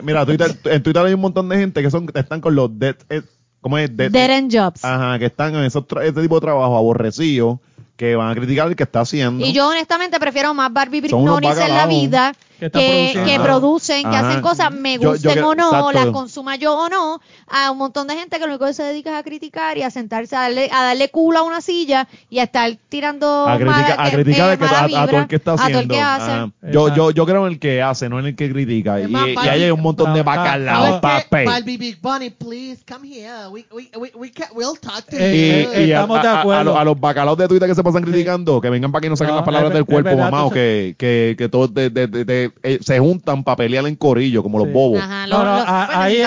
mira, 0.03 0.23
en 0.65 0.83
Twitter 0.83 1.05
hay 1.05 1.13
un 1.13 1.21
montón 1.21 1.47
de 1.51 1.59
gente 1.59 1.83
que 1.83 1.91
son 1.91 2.07
están 2.23 2.41
con 2.41 2.55
los 2.55 2.79
dead, 2.79 2.97
eh, 3.11 3.23
¿cómo 3.61 3.79
es? 3.79 3.95
Dead, 3.97 4.11
Dead 4.11 4.31
end 4.31 4.53
jobs. 4.53 4.85
Ajá, 4.85 5.19
que 5.19 5.27
están 5.27 5.55
en 5.55 5.65
esos 5.65 5.85
ese 6.03 6.23
tipo 6.23 6.37
de 6.37 6.41
trabajo 6.41 6.77
aborrecidos, 6.77 7.59
que 7.97 8.17
van 8.17 8.31
a 8.31 8.35
criticar 8.35 8.69
el 8.69 8.77
que 8.77 8.83
está 8.83 9.01
haciendo. 9.01 9.45
Y 9.45 9.53
yo 9.53 9.69
honestamente 9.69 10.19
prefiero 10.19 10.55
más 10.55 10.73
Barbie 10.73 11.03
Brignonis 11.03 11.59
en 11.59 11.75
la 11.75 11.87
vida 11.87 12.33
Que 12.71 13.13
que, 13.15 13.21
que 13.25 13.35
Ajá. 13.35 13.43
producen, 13.45 14.03
que 14.03 14.17
Ajá. 14.17 14.29
hacen 14.29 14.41
cosas, 14.43 14.71
me 14.73 14.95
Yo- 14.95 15.01
yo 15.03 15.11
gusten 15.13 15.35
que- 15.35 15.41
o 15.43 15.55
no, 15.55 15.69
exacto. 15.69 15.93
las 15.93 16.07
consuma 16.07 16.57
yo 16.57 16.77
o 16.79 16.89
no, 16.89 17.21
a 17.49 17.71
un 17.71 17.79
montón 17.79 18.07
de 18.07 18.15
gente 18.15 18.37
que 18.39 18.45
lo 18.47 18.53
único 18.53 18.67
que 18.67 18.73
se 18.75 18.83
dedica 18.85 19.11
es 19.11 19.17
a 19.17 19.23
criticar 19.23 19.77
y 19.79 19.83
a 19.83 19.91
sentarse 19.91 20.37
a 20.37 20.43
darle, 20.43 20.71
a 20.73 20.85
darle 20.85 21.09
culo 21.11 21.41
a 21.41 21.43
una 21.43 21.61
silla 21.61 22.07
y 22.31 22.39
a 22.39 22.45
estar 22.45 22.71
tirando 22.89 23.49
a 23.49 23.57
criticar, 23.57 23.97
mala- 23.97 24.03
a 24.05 24.11
criticar 24.11 24.49
eh, 24.49 24.53
el 24.53 24.59
que- 24.59 24.65
mala 24.65 24.79
a, 24.79 25.03
a 25.03 25.07
todo 25.09 25.21
el 25.21 25.27
que 25.27 25.37
está 25.37 25.53
a 25.53 25.57
todo 25.57 25.67
el 25.67 25.75
haciendo. 25.75 25.95
que 25.95 26.01
hace. 26.01 26.31
Ajá. 26.31 26.51
Yo, 26.73 26.95
yo, 26.95 27.11
yo 27.11 27.27
creo 27.27 27.47
en 27.47 27.53
el 27.55 27.59
que 27.59 27.83
hace, 27.83 28.09
no 28.09 28.19
en 28.21 28.27
el 28.27 28.37
que 28.37 28.51
critica. 28.51 29.01
Y, 29.01 29.09
más 29.09 29.29
y 29.29 29.49
ahí 29.49 29.65
hay 29.65 29.71
un 29.71 29.81
montón 29.83 30.15
de 30.15 30.23
Pero, 30.23 30.37
bacalao, 30.37 30.85
¿sabes 30.85 31.01
¿Sabes 31.01 31.23
qué? 31.25 31.29
papel. 31.31 31.47
Barbie 31.47 31.77
Big 31.77 32.01
Bunny, 32.01 32.31
please 32.31 32.83
come 32.89 33.09
here. 33.09 33.49
We, 33.51 33.65
we, 33.73 33.91
we, 34.15 34.31
can, 34.31 34.49
we'll 34.55 34.77
talk 34.79 35.05
to 35.07 35.17
Eh, 35.19 35.67
you. 35.75 35.81
Y, 35.81 35.85
y 35.87 35.93
a, 35.93 36.01
Estamos 36.03 36.23
de 36.23 36.29
a- 36.29 36.33
a- 36.37 36.41
acuerdo. 36.41 36.61
a 36.61 36.65
los- 36.65 36.77
a 36.77 36.85
los 36.85 37.01
bacalaos 37.01 37.37
de 37.39 37.49
Twitter 37.49 37.69
que 37.69 37.75
se 37.75 37.83
pasan 37.83 38.03
criticando, 38.03 38.61
que 38.61 38.71
vengan 38.71 38.93
para 38.93 39.03
que 39.03 39.09
no 39.11 39.17
saquen 39.17 39.33
No, 39.35 39.37
las 39.41 39.45
palabras 39.45 39.71
es 39.71 39.75
del 39.75 39.85
cuerpo, 39.85 40.17
mamá, 40.17 40.45
o 40.45 40.51
que, 40.51 40.95
que, 40.99 41.35
que 41.37 41.49
todos 41.49 41.73
de- 41.75 41.91
de- 41.91 42.07
de- 42.07 42.52
de- 42.63 42.75
eh, 42.75 42.79
se 42.83 42.99
juntan 42.99 43.45
para 43.45 43.57
pelear 43.57 43.87
en 43.87 43.97
corillo, 43.97 44.43
como 44.43 44.59
los 44.59 44.73
bobos. 44.73 45.01
Ajá, 45.01 45.27
No, 45.27 45.39
lo- 45.39 45.45
no, 45.45 45.57
lo- 45.57 45.63
a- 45.63 46.03
ahí, 46.05 46.23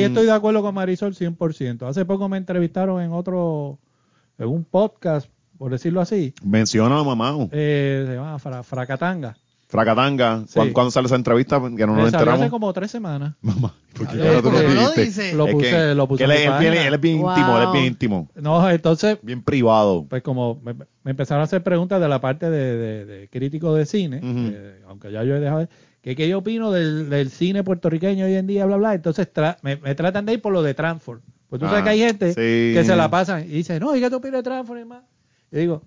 Mm. 0.00 0.04
estoy 0.06 0.26
de 0.26 0.32
acuerdo 0.32 0.62
con 0.62 0.74
Marisol 0.74 1.14
100%. 1.14 1.86
Hace 1.86 2.04
poco 2.04 2.28
me 2.28 2.36
entrevistaron 2.38 3.02
en 3.02 3.12
otro, 3.12 3.78
en 4.38 4.48
un 4.48 4.64
podcast, 4.64 5.28
por 5.58 5.70
decirlo 5.72 6.00
así, 6.00 6.34
Menciona 6.44 7.02
mamá. 7.02 7.48
eh, 7.52 8.04
se 8.06 8.14
llama 8.14 8.38
Fra- 8.38 8.62
Fracatanga. 8.62 9.36
Fracatanga. 9.68 10.44
Sí. 10.46 10.54
¿Cuándo, 10.54 10.72
cuándo 10.72 10.90
sale 10.90 11.06
esa 11.06 11.16
entrevista? 11.16 11.60
Que 11.76 11.86
no 11.86 11.94
nos 11.94 12.06
enteramos. 12.06 12.40
hace 12.40 12.50
como 12.50 12.72
tres 12.72 12.90
semanas. 12.90 13.34
Mamá, 13.42 13.74
¿por 13.94 14.06
qué 14.08 14.14
Ay, 14.14 14.26
ahora 14.28 14.42
tú 14.42 14.50
porque 14.50 14.62
lo 14.62 14.68
no 14.68 14.74
lo 14.74 14.80
dijiste? 14.92 15.02
dice. 15.04 15.34
Lo 15.34 15.46
Es 15.46 15.52
puse, 15.54 15.70
que- 15.70 15.94
lo 15.94 16.08
puse 16.08 16.18
que 16.18 16.24
él, 16.24 16.30
es- 16.30 16.86
él, 16.86 16.94
es 16.94 17.00
bien 17.00 17.20
Wow. 17.20 17.30
íntimo, 17.30 17.58
él 17.58 17.64
es 17.66 17.72
bien 17.72 17.84
íntimo. 17.84 18.28
No, 18.34 18.70
entonces, 18.70 19.18
Bien 19.22 19.42
privado. 19.42 20.06
pues 20.08 20.22
como 20.22 20.58
me, 20.64 20.72
me 20.74 21.10
empezaron 21.10 21.42
a 21.42 21.44
hacer 21.44 21.62
preguntas 21.62 22.00
de 22.00 22.08
la 22.08 22.20
parte 22.20 22.48
de, 22.50 22.76
de- 22.76 23.04
de 23.04 23.28
crítico 23.28 23.74
de 23.74 23.84
cine, 23.86 24.20
eh, 24.22 24.82
aunque 24.88 25.12
ya 25.12 25.22
yo 25.22 25.36
he 25.36 25.40
dejado 25.40 25.60
de- 25.60 25.68
que 26.00 26.16
qué 26.16 26.28
yo 26.28 26.38
opino 26.38 26.70
del, 26.70 27.10
del 27.10 27.28
cine 27.30 27.62
puertorriqueño 27.62 28.24
hoy 28.24 28.34
en 28.36 28.46
día, 28.46 28.64
bla, 28.64 28.76
bla, 28.76 28.94
entonces 28.94 29.28
tra- 29.32 29.58
me, 29.62 29.76
me 29.76 29.94
tratan 29.94 30.24
de 30.24 30.32
ir 30.34 30.40
por 30.40 30.52
lo 30.52 30.62
de 30.62 30.72
Transform. 30.72 31.20
Pues 31.50 31.60
tú 31.60 31.66
sabes 31.66 31.80
Ah, 31.82 31.84
que 31.84 31.90
hay 31.90 31.98
gente 31.98 32.28
sí. 32.30 32.74
que 32.74 32.82
se 32.86 32.94
la 32.96 33.10
pasan 33.10 33.42
y 33.44 33.48
dice, 33.48 33.78
no, 33.80 33.94
¿y 33.96 34.00
qué 34.00 34.08
tú 34.08 34.16
opinas 34.16 34.38
de 34.38 34.42
Transform? 34.44 34.80
y 34.80 34.84
más? 34.84 35.02
Yo 35.50 35.58
digo, 35.58 35.82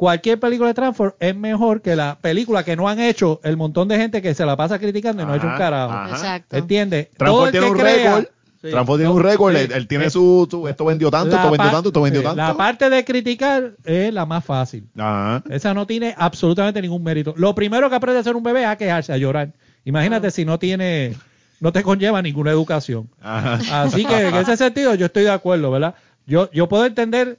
cualquier 0.00 0.40
película 0.40 0.68
de 0.68 0.74
Transform 0.74 1.12
es 1.20 1.36
mejor 1.36 1.82
que 1.82 1.94
la 1.94 2.16
película 2.18 2.64
que 2.64 2.74
no 2.74 2.88
han 2.88 2.98
hecho 3.00 3.38
el 3.44 3.58
montón 3.58 3.86
de 3.86 3.98
gente 3.98 4.22
que 4.22 4.32
se 4.34 4.46
la 4.46 4.56
pasa 4.56 4.78
criticando 4.78 5.22
y 5.22 5.26
no 5.26 5.32
ha 5.34 5.36
hecho 5.36 5.46
un 5.46 5.58
carajo. 5.58 5.92
ajá. 5.92 6.10
Exacto. 6.10 6.56
¿Entiendes? 6.56 7.08
Transform 7.18 7.50
tiene 7.50 7.66
un 7.70 7.78
récord. 7.78 8.24
Sí. 8.62 8.70
Transform 8.70 8.98
tiene 8.98 9.12
un 9.12 9.22
récord. 9.22 9.54
sí. 9.54 9.60
Él, 9.60 9.72
él 9.72 9.86
tiene 9.86 10.08
su, 10.08 10.48
su- 10.50 10.66
Esto 10.68 10.86
vendió 10.86 11.10
tanto, 11.10 11.28
la 11.36 11.42
esto 11.42 11.50
vendió 11.50 11.70
tanto, 11.70 11.88
esto 11.90 12.00
vendió 12.00 12.20
sí, 12.22 12.26
tanto. 12.28 12.42
La 12.42 12.56
parte 12.56 12.88
de 12.88 13.04
criticar 13.04 13.72
es 13.84 14.14
la 14.14 14.24
más 14.24 14.42
fácil. 14.42 14.88
Ajá. 14.96 15.42
Esa 15.50 15.74
no 15.74 15.86
tiene 15.86 16.14
absolutamente 16.16 16.80
ningún 16.80 17.02
mérito. 17.02 17.34
Lo 17.36 17.54
primero 17.54 17.90
que 17.90 17.96
aprende 17.96 18.20
a 18.20 18.24
ser 18.24 18.36
un 18.36 18.42
bebé 18.42 18.62
es 18.62 18.68
a 18.68 18.76
quejarse, 18.76 19.12
a 19.12 19.18
llorar. 19.18 19.50
Imagínate 19.84 20.30
si 20.30 20.46
no 20.46 20.58
tiene, 20.58 21.14
no 21.60 21.72
te 21.72 21.82
conlleva 21.82 22.22
ninguna 22.22 22.52
educación. 22.52 23.10
Ajá. 23.20 23.82
Así 23.82 24.06
que 24.06 24.28
en 24.28 24.34
ese 24.34 24.56
sentido 24.56 24.94
yo 24.94 25.04
estoy 25.04 25.24
de 25.24 25.30
acuerdo, 25.30 25.70
¿verdad? 25.70 25.94
Yo, 26.26 26.50
yo 26.52 26.70
puedo 26.70 26.86
entender 26.86 27.38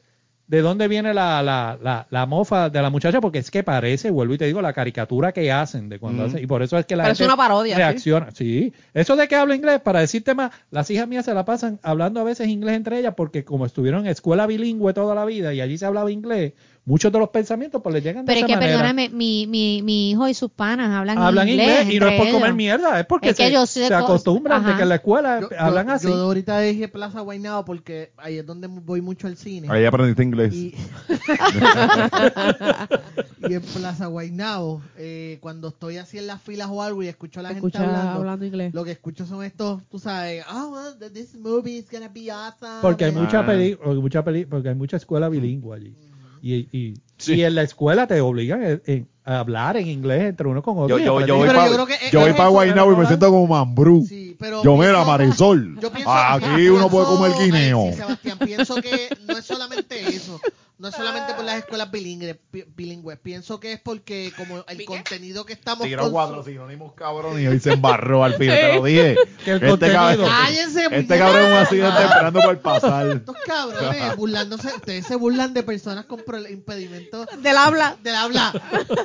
de 0.51 0.61
dónde 0.61 0.89
viene 0.89 1.13
la, 1.13 1.41
la, 1.41 1.79
la, 1.81 2.07
la 2.09 2.25
mofa 2.25 2.69
de 2.69 2.81
la 2.81 2.89
muchacha, 2.89 3.21
porque 3.21 3.39
es 3.39 3.49
que 3.49 3.63
parece, 3.63 4.11
vuelvo 4.11 4.33
y 4.33 4.37
te 4.37 4.45
digo, 4.45 4.61
la 4.61 4.73
caricatura 4.73 5.31
que 5.31 5.49
hacen 5.49 5.87
de 5.87 5.97
cuando 5.97 6.23
Mm. 6.23 6.25
hacen, 6.25 6.43
y 6.43 6.45
por 6.45 6.61
eso 6.61 6.77
es 6.77 6.85
que 6.85 6.97
la 6.97 7.03
Parece 7.03 7.23
gente 7.23 7.33
una 7.33 7.37
parodia, 7.41 7.75
¿sí? 7.77 7.81
reacciona. 7.81 8.31
¿sí? 8.31 8.73
Eso 8.93 9.15
de 9.15 9.29
que 9.29 9.35
habla 9.37 9.55
inglés, 9.55 9.79
para 9.79 10.01
decirte 10.01 10.35
más, 10.35 10.51
las 10.69 10.91
hijas 10.91 11.07
mías 11.07 11.23
se 11.23 11.33
la 11.33 11.45
pasan 11.45 11.79
hablando 11.83 12.19
a 12.19 12.25
veces 12.25 12.49
inglés 12.49 12.75
entre 12.75 12.99
ellas, 12.99 13.13
porque 13.15 13.45
como 13.45 13.65
estuvieron 13.65 14.01
en 14.01 14.11
escuela 14.11 14.45
bilingüe 14.45 14.93
toda 14.93 15.15
la 15.15 15.23
vida 15.23 15.53
y 15.53 15.61
allí 15.61 15.77
se 15.77 15.85
hablaba 15.85 16.11
inglés, 16.11 16.51
muchos 16.83 17.11
de 17.11 17.19
los 17.19 17.29
pensamientos 17.29 17.79
pues 17.81 17.93
les 17.93 18.03
llegan 18.03 18.25
de 18.25 18.33
Pero 18.33 18.39
es 18.39 18.43
esa 18.43 18.47
que, 18.47 18.55
manera. 18.55 18.71
perdóname, 18.79 19.09
mi, 19.09 19.45
mi, 19.47 19.81
mi 19.83 20.11
hijo 20.11 20.27
y 20.27 20.33
sus 20.33 20.51
panas 20.51 20.89
hablan, 20.89 21.17
hablan 21.19 21.47
inglés, 21.47 21.87
y 21.89 21.99
no 21.99 22.07
es 22.07 22.19
por 22.19 22.31
comer 22.31 22.53
mierda, 22.55 22.99
es 22.99 23.05
porque 23.05 23.29
Es 23.29 23.37
que 23.37 23.49
se, 23.67 23.83
se 23.83 23.89
co- 23.89 23.95
acostumbran 23.95 24.65
de 24.65 24.75
que 24.75 24.81
en 24.81 24.89
la 24.89 24.95
escuela 24.95 25.41
Yo- 25.41 25.49
hablan 25.59 25.87
yo, 25.87 25.93
así. 25.93 26.07
Yo 26.07 26.15
ahorita 26.15 26.59
dije 26.59 26.87
Plaza 26.87 27.21
Guaynabo 27.21 27.65
porque 27.65 28.11
ahí 28.17 28.37
es 28.37 28.45
donde 28.45 28.67
voy 28.67 29.01
mucho 29.01 29.27
al 29.27 29.37
cine. 29.37 29.67
Ahí 29.69 29.85
aprendiste 29.85 30.23
inglés. 30.23 30.53
Y, 30.53 30.73
y 33.47 33.53
en 33.53 33.61
Plaza 33.61 34.07
Guaynabo, 34.07 34.81
eh, 34.97 35.37
cuando 35.41 35.69
estoy 35.69 35.97
así 35.97 36.17
en 36.17 36.27
las 36.27 36.41
filas 36.41 36.67
o 36.71 36.81
algo 36.81 37.03
y 37.03 37.07
escucho 37.07 37.39
a 37.39 37.43
la 37.43 37.53
gente 37.53 37.77
hablando, 37.77 38.11
hablando 38.11 38.45
inglés. 38.45 38.73
lo 38.73 38.83
que 38.83 38.91
escucho 38.91 39.25
son 39.25 39.43
estos, 39.43 39.81
tú 39.89 39.99
sabes, 39.99 40.43
oh, 40.51 40.69
well, 40.73 40.97
th- 40.99 41.11
this 41.13 41.35
movie 41.35 41.77
is 41.77 41.85
gonna 41.91 42.09
be 42.09 42.31
awesome. 42.31 42.81
Porque 42.81 43.05
hay 43.05 43.11
mucha 43.11 43.39
Ah. 43.41 43.45
peli, 43.45 43.75
porque 43.75 43.99
mucha 43.99 44.23
peli, 44.23 44.45
porque 44.45 44.69
hay 44.69 44.75
mucha 44.75 44.97
escuela 44.97 45.29
bilingüe 45.29 45.75
allí. 45.75 45.95
Y, 46.41 46.55
y, 46.77 46.93
Sí. 47.17 47.35
y 47.35 47.43
en 47.43 47.53
la 47.53 47.61
escuela 47.61 48.07
te 48.07 48.19
obligan 48.19 48.63
en- 48.63 48.81
en- 48.87 49.07
a 49.23 49.37
hablar 49.39 49.77
en 49.77 49.87
inglés 49.87 50.23
entre 50.23 50.47
uno 50.47 50.63
con 50.63 50.75
otro. 50.79 50.97
Yo, 50.97 51.05
yo, 51.05 51.25
yo 51.27 51.37
voy 51.37 51.47
para 51.47 51.67
yo 51.67 51.87
es- 51.87 52.11
yo 52.11 52.25
es 52.25 52.35
Guaynabo 52.35 52.93
y 52.93 52.95
me 52.95 53.05
siento 53.05 53.29
como 53.29 53.45
mambrú. 53.45 54.03
Sí, 54.09 54.35
pero 54.39 54.63
yo, 54.63 54.75
mira, 54.75 55.05
Marisol. 55.05 55.77
Yo 55.79 55.91
pienso, 55.91 56.11
aquí 56.11 56.45
pienso- 56.55 56.73
uno 56.75 56.89
puede 56.89 57.05
comer 57.05 57.31
guineo. 57.39 57.85
sí, 57.91 57.97
Sebastián, 57.97 58.37
pienso 58.39 58.75
que 58.81 59.09
no 59.27 59.37
es 59.37 59.45
solamente 59.45 59.99
eso. 60.07 60.41
No 60.81 60.87
es 60.87 60.95
solamente 60.95 61.35
por 61.35 61.45
las 61.45 61.57
escuelas 61.59 61.91
bilingües, 61.91 62.37
bilingües. 62.75 63.19
Pienso 63.19 63.59
que 63.59 63.73
es 63.73 63.79
porque 63.79 64.33
como 64.35 64.65
el 64.67 64.83
contenido 64.85 65.45
que 65.45 65.53
estamos 65.53 65.85
Tiró 65.85 66.09
cuatro 66.11 66.43
sinónimos, 66.43 66.93
cabrón, 66.93 67.39
y 67.39 67.45
hoy 67.45 67.59
se 67.59 67.73
embarró 67.73 68.23
al 68.23 68.33
final, 68.33 68.57
te 68.59 68.75
lo 68.77 68.83
dije. 68.83 69.15
Que 69.45 69.51
el 69.51 69.55
Este 69.57 69.69
contenido- 69.69 69.99
cabrón, 69.99 70.27
Cállense, 70.29 70.87
este 70.91 71.17
cabrón 71.19 71.41
es 71.43 71.47
un 71.51 71.57
accidente 71.57 72.01
esperando 72.03 72.39
por 72.41 72.59
pasar. 72.61 73.07
Estos 73.09 73.35
cabrones 73.45 74.15
burlándose, 74.15 74.67
ustedes 74.75 75.05
se 75.05 75.15
burlan 75.15 75.53
de 75.53 75.61
personas 75.61 76.05
con 76.05 76.21
pro- 76.25 76.47
impedimentos 76.47 77.27
Del 77.43 77.57
habla. 77.57 77.95
del 78.01 78.15
habla. 78.15 78.51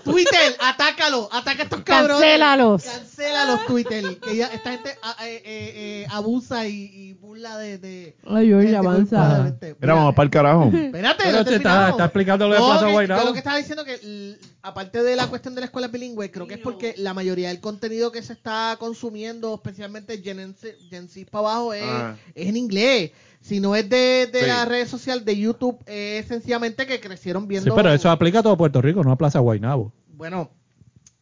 Twitter, 0.03 0.57
atácalo, 0.61 1.29
ataca 1.31 1.61
a 1.61 1.65
estos 1.65 1.83
cabrones. 1.83 2.23
Cancélalos. 2.23 2.83
Cancélalos, 2.85 3.67
Twitter. 3.67 4.19
Que 4.19 4.37
ya, 4.37 4.47
esta 4.47 4.73
gente 4.73 4.97
ah, 5.03 5.15
eh, 5.27 5.43
eh, 5.45 5.73
eh, 5.77 6.07
abusa 6.11 6.67
y, 6.67 6.85
y 6.93 7.13
burla 7.15 7.59
de, 7.59 7.77
de 7.79 8.17
Ay, 8.27 8.75
avanza. 8.75 9.55
Mira, 9.79 9.95
vamos 9.95 10.15
para 10.15 10.25
el 10.25 10.31
carajo. 10.31 10.71
Espérate, 10.73 11.23
Pero 11.25 11.39
no 11.39 11.45
te 11.45 11.66
está, 11.69 11.89
está 11.91 12.05
explicando 12.05 12.49
lo 12.49 12.55
de 12.55 12.61
No, 12.61 12.67
Plaza 12.67 12.87
que- 12.87 12.93
Guaynabo. 12.93 13.25
Lo 13.25 13.33
que 13.33 13.39
estaba 13.39 13.57
diciendo 13.59 13.85
que, 13.85 14.37
aparte 14.63 15.03
de 15.03 15.17
la 15.17 15.27
cuestión 15.29 15.55
de 15.55 15.61
la 15.61 15.67
escuela 15.67 15.89
bilingüe, 15.89 16.31
creo 16.31 16.47
que 16.47 16.55
es 16.55 16.61
porque 16.61 16.95
la 16.99 17.15
mayoría 17.15 17.49
del 17.49 17.61
contenido 17.61 18.11
que 18.13 18.23
se 18.23 18.33
está 18.33 18.77
consumiendo, 18.79 19.55
especialmente 19.55 20.19
Gen 20.23 20.55
Z, 20.55 20.75
Gen 20.91 21.09
Z 21.09 21.31
para 21.31 21.49
abajo, 21.49 21.73
es, 21.73 21.83
Ah. 21.85 22.17
es 22.35 22.49
en 22.49 22.57
inglés. 22.57 23.13
Si 23.41 23.61
no 23.61 23.77
es 23.77 23.89
de, 23.89 24.29
de 24.33 24.41
Sí. 24.41 24.47
la 24.47 24.65
red 24.65 24.89
social 24.89 25.25
de 25.25 25.37
YouTube, 25.39 25.79
es 25.87 26.27
sencillamente 26.27 26.87
que 26.87 26.99
crecieron 27.01 27.43
Sí, 27.45 27.49
viendo. 27.49 27.75
pero 27.75 27.93
eso 27.93 28.11
aplica 28.11 28.41
a 28.41 28.43
todo 28.43 28.57
Puerto 28.57 28.83
Rico, 28.83 29.05
no 29.05 29.13
a 29.13 29.17
Plaza 29.17 29.39
Guaynabo. 29.39 29.93
Bueno, 30.15 30.51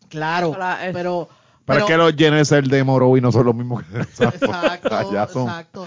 claro, 0.09 0.51
Hola, 0.51 0.87
es- 0.87 0.93
pero. 0.93 1.29
Pero 1.67 1.79
es 1.81 1.85
que 1.87 1.97
los 1.97 2.15
Genesis 2.15 2.69
de 2.69 2.85
Morovi 2.85 3.23
no 3.23 3.33
son 3.33 3.47
los 3.47 3.55
mismos 3.55 3.83
que 3.85 3.99
Exacto, 3.99 4.47
exacto. 5.01 5.87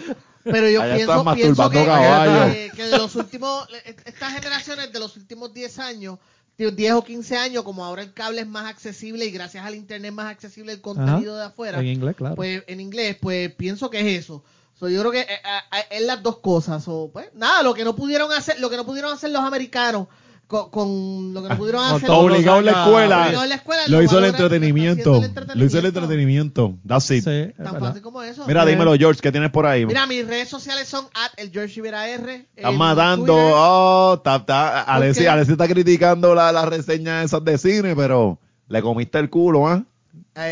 Pero 0.51 0.69
yo 0.69 0.82
Allá 0.82 0.95
pienso, 0.95 1.34
pienso 1.35 1.69
que, 1.69 1.85
caballos. 1.85 2.53
que- 2.56 2.72
que 2.76 2.84
de 2.84 2.98
los 2.98 3.16
últimos, 3.16 3.67
estas 4.06 4.34
generaciones 4.34 4.92
de 4.92 5.00
los 5.00 5.16
últimos 5.17 5.53
10 5.53 5.80
años, 5.80 6.19
10 6.58 6.93
o 6.93 7.03
15 7.03 7.38
años, 7.38 7.64
como 7.64 7.85
ahora 7.85 8.01
el 8.01 8.14
cable 8.14 8.42
es 8.42 8.48
más 8.48 8.66
accesible 8.66 9.26
y 9.26 9.32
gracias 9.32 9.66
al 9.66 9.76
internet 9.76 10.11
más 10.11 10.32
accesible 10.32 10.72
el 10.74 10.82
contenido 10.82 11.38
de 11.38 11.45
afuera, 11.45 11.80
En 11.80 11.85
inglés, 11.88 12.16
claro. 12.16 12.35
pues 12.35 12.64
en 12.67 12.80
inglés, 12.80 13.17
pues 13.22 13.51
pienso 13.53 13.90
que 13.90 14.00
es 14.00 14.24
eso. 14.24 14.43
So, 14.80 14.90
yo 14.90 15.00
creo 15.01 15.11
que 15.11 15.22
eh, 15.22 15.27
eh, 15.27 15.85
es 15.92 16.01
las 16.03 16.22
dos 16.24 16.38
cosas. 16.40 16.84
So, 16.84 17.09
pues 17.11 17.30
nada, 17.34 17.64
lo 17.64 17.74
que 17.74 17.84
no 17.84 17.95
pudieron 17.95 18.32
hacer, 18.32 18.59
lo 18.59 18.69
que 18.69 18.77
no 18.77 18.85
pudieron 18.85 19.11
hacer 19.14 19.32
los 19.32 19.42
americanos 19.43 20.08
con, 20.48 20.69
con 20.69 21.34
lo 21.34 21.43
que 21.43 21.50
no 21.50 21.58
pudieron 21.58 21.84
Con 21.85 21.95
hacer 21.98 22.09
Obligado 22.09 22.59
en 22.59 22.66
la 22.66 22.72
escuela. 22.72 23.27
en 23.43 23.50
la 23.50 23.56
escuela, 23.56 23.82
Lo 23.88 23.98
lo 23.98 24.03
hizo 24.03 24.17
el 24.19 24.26
entretenimiento. 24.26 25.22
Lo 25.53 25.66
hizo 25.66 25.80
el 25.80 25.85
entretenimiento. 25.85 26.77
That's 26.88 27.11
it. 27.11 27.24
Sí, 27.24 27.30
es 27.30 27.56
Tan 27.56 27.66
verdad. 27.74 27.80
fácil 27.90 28.01
como 28.01 28.24
eso. 28.24 28.45
Mira, 28.48 28.66
dímelo, 28.66 28.95
George, 28.95 29.19
¿qué 29.22 29.32
tienes 29.32 29.51
por 29.51 29.66
ahí? 29.66 29.85
Mira, 29.85 30.08
mis 30.08 30.26
redes 30.26 30.50
sociales 30.50 30.88
son 30.88 31.06
at 31.14 31.32
el 31.38 31.51
George 31.51 31.76
Rivera 31.76 32.08
R. 32.08 32.48
Están 32.56 32.72
en 32.72 32.77
matando. 32.77 33.35
Oh, 33.35 34.14
está, 34.17 34.38
está, 34.38 34.82
Alessi, 34.84 35.22
qué? 35.24 35.30
Alessi 35.30 35.51
está 35.51 35.67
criticando 35.67 36.34
la, 36.34 36.51
la 36.51 36.66
reseña 36.66 37.24
esas 37.24 37.43
de 37.43 37.58
cine, 37.58 37.95
pero 37.95 38.40
le 38.67 38.82
comiste 38.82 39.19
el 39.19 39.30
culo, 39.30 39.67
¿ah? 39.67 39.84
Eh, 39.84 39.84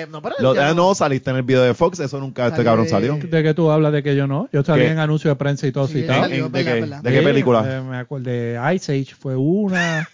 no, 0.10 0.22
pero 0.22 0.36
Lo, 0.40 0.54
ya 0.56 0.70
ah, 0.70 0.74
no, 0.74 0.94
saliste 0.96 1.30
en 1.30 1.38
el 1.38 1.44
video 1.44 1.62
de 1.64 1.74
Fox, 1.74 2.00
eso 2.00 2.20
nunca 2.20 2.46
este 2.46 2.58
Salí 2.58 2.66
cabrón 2.66 2.88
salió. 2.88 3.16
¿De 3.18 3.44
qué 3.44 3.54
tú 3.54 3.70
hablas 3.72 3.94
de 3.94 4.04
que 4.04 4.16
yo 4.16 4.28
no? 4.28 4.50
Yo 4.52 4.64
salí 4.64 4.84
¿Qué? 4.84 4.92
en 4.92 5.00
anuncios 5.00 5.32
de 5.32 5.36
prensa 5.36 5.68
y 5.68 5.72
todo 5.72 5.88
Sí, 5.88 6.02
citado. 6.02 6.24
salió, 6.24 6.46
¿En- 6.48 6.52
de 6.52 6.64
verdad, 6.64 6.74
qué? 6.74 6.80
verdad. 6.82 7.02
¿De 7.04 7.12
qué 7.12 7.20
Sí, 7.20 7.26
película? 7.26 7.78
eh, 7.78 7.82
me 7.82 7.98
acuerdo 7.98 8.30
de 8.30 8.60
Ice 8.76 8.92
Age 8.94 9.16
fue 9.20 9.36
una. 9.36 10.08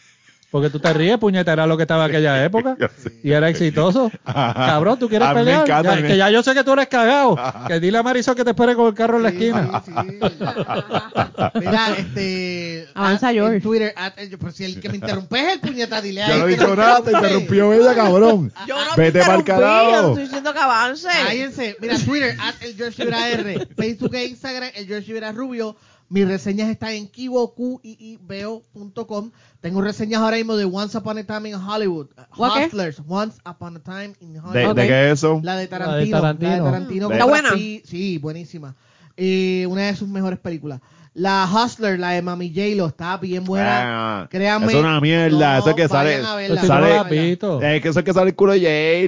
Porque 0.52 0.70
tú 0.70 0.80
te 0.80 0.92
ríes, 0.92 1.18
puñeta, 1.18 1.54
era 1.54 1.66
lo 1.66 1.78
que 1.78 1.84
estaba 1.84 2.04
en 2.06 2.12
aquella 2.12 2.44
época. 2.44 2.76
Y 3.24 3.32
era 3.32 3.48
exitoso. 3.50 4.12
Cabrón, 4.26 5.00
¿tú 5.00 5.08
quieres 5.08 5.30
pelear? 5.30 5.62
encanta, 5.66 5.96
Ya- 6.00 6.08
que 6.08 6.18
ya 6.18 6.30
yo 6.30 6.44
sé 6.44 6.54
que 6.54 6.64
tú 6.66 6.74
eres 6.74 6.88
cagado. 6.90 7.38
Que 7.68 7.80
dile 7.80 7.98
a 8.00 8.04
Marisol 8.04 8.36
que 8.36 8.44
te 8.44 8.50
espere 8.50 8.76
con 8.76 8.88
el 8.88 8.94
carro 8.94 9.16
en 9.18 9.24
la 9.24 9.30
esquina. 9.30 9.82
sí, 9.86 9.92
sí. 9.94 10.20
Mira, 11.60 11.88
este. 11.98 12.88
Avanza, 12.94 13.28
at- 13.30 13.32
en 13.34 13.38
George. 13.40 13.62
Twitter, 13.62 13.94
at- 13.96 14.14
el- 14.18 14.38
pero 14.38 14.52
si 14.52 14.64
el 14.66 14.80
que 14.82 14.90
me 14.90 14.96
interrumpe 14.98 15.40
es 15.40 15.54
el 15.54 15.60
puñeta, 15.62 16.02
dile 16.02 16.24
a 16.24 16.28
Yo 16.30 16.38
no 16.40 16.46
he 16.48 16.50
dicho 16.50 16.76
nada, 16.76 17.02
te 17.02 17.12
interrumpió 17.12 17.74
ella, 17.74 17.96
cabrón. 17.96 18.52
Yo 18.68 18.76
no 18.76 18.96
Vete 18.98 19.12
te 19.14 19.20
interrumpí, 19.20 19.52
carajo. 19.52 19.92
yo 19.92 20.02
no 20.02 20.08
estoy 20.10 20.24
diciendo 20.24 20.54
que 20.54 20.60
avance. 20.60 21.08
Cállense. 21.26 21.78
Mira, 21.80 21.98
Twitter, 21.98 22.36
at 22.42 22.56
el 22.62 22.76
George 22.76 23.04
Rivera 23.04 23.30
R. 23.30 23.68
Facebook 23.78 24.16
e 24.16 24.26
Instagram, 24.26 24.70
el 24.76 24.86
George 24.88 25.08
Rivera 25.08 25.32
Rubio. 25.32 25.76
Mis 26.12 26.28
reseñas 26.28 26.70
están 26.70 26.92
en 26.92 27.08
kibo, 27.08 27.54
Q-I-I-B-O.com. 27.56 29.32
Tengo 29.62 29.82
reseñas 29.82 30.22
ahora 30.22 30.36
mismo 30.36 30.58
de 30.58 30.66
Once 30.66 30.98
Upon 30.98 31.20
a 31.20 31.24
Time 31.24 31.48
in 31.48 31.56
Hollywood. 31.56 32.08
¿What 32.36 32.54
qué? 32.54 32.66
Hustlers, 32.66 33.02
Once 33.08 33.40
Upon 33.50 33.78
a 33.78 33.80
Time 33.80 34.14
in 34.20 34.34
¿De, 34.34 34.40
Hollywood. 34.42 34.76
¿De 34.76 34.88
qué 34.88 35.08
es 35.08 35.14
eso? 35.20 35.40
La 35.42 35.56
de 35.56 35.68
Tarantino. 35.68 36.18
Tarantino. 36.20 36.52
La 36.52 36.58
de 36.58 36.72
Tarantino. 36.72 37.12
¿Está 37.14 37.24
con 37.24 37.30
buena? 37.30 37.52
Pitt. 37.54 37.86
Sí, 37.86 38.18
buenísima. 38.18 38.76
Eh, 39.16 39.66
una 39.70 39.84
de 39.84 39.96
sus 39.96 40.10
mejores 40.10 40.38
películas. 40.38 40.82
La 41.14 41.46
Hustler, 41.46 42.00
la 42.00 42.12
de 42.12 42.22
Mami 42.22 42.54
J-Lo, 42.56 42.88
está 42.88 43.18
bien 43.18 43.44
buena. 43.44 44.22
Ah, 44.22 44.28
Créanme. 44.30 44.68
Eso 44.68 44.78
es 44.78 44.84
una 44.84 45.02
mierda. 45.02 45.54
No, 45.56 45.60
eso 45.60 45.70
es 45.72 45.76
que 45.76 45.88
sale. 45.90 46.10
verla, 46.22 46.62
sale- 46.62 47.40
no 47.42 47.58
lo. 47.60 47.62
Es 47.62 47.82
que 47.82 47.90
eso 47.90 48.00
es 48.00 48.06
que 48.06 48.14
sale 48.14 48.30
el 48.30 48.36
culo 48.38 48.54
de 48.54 48.60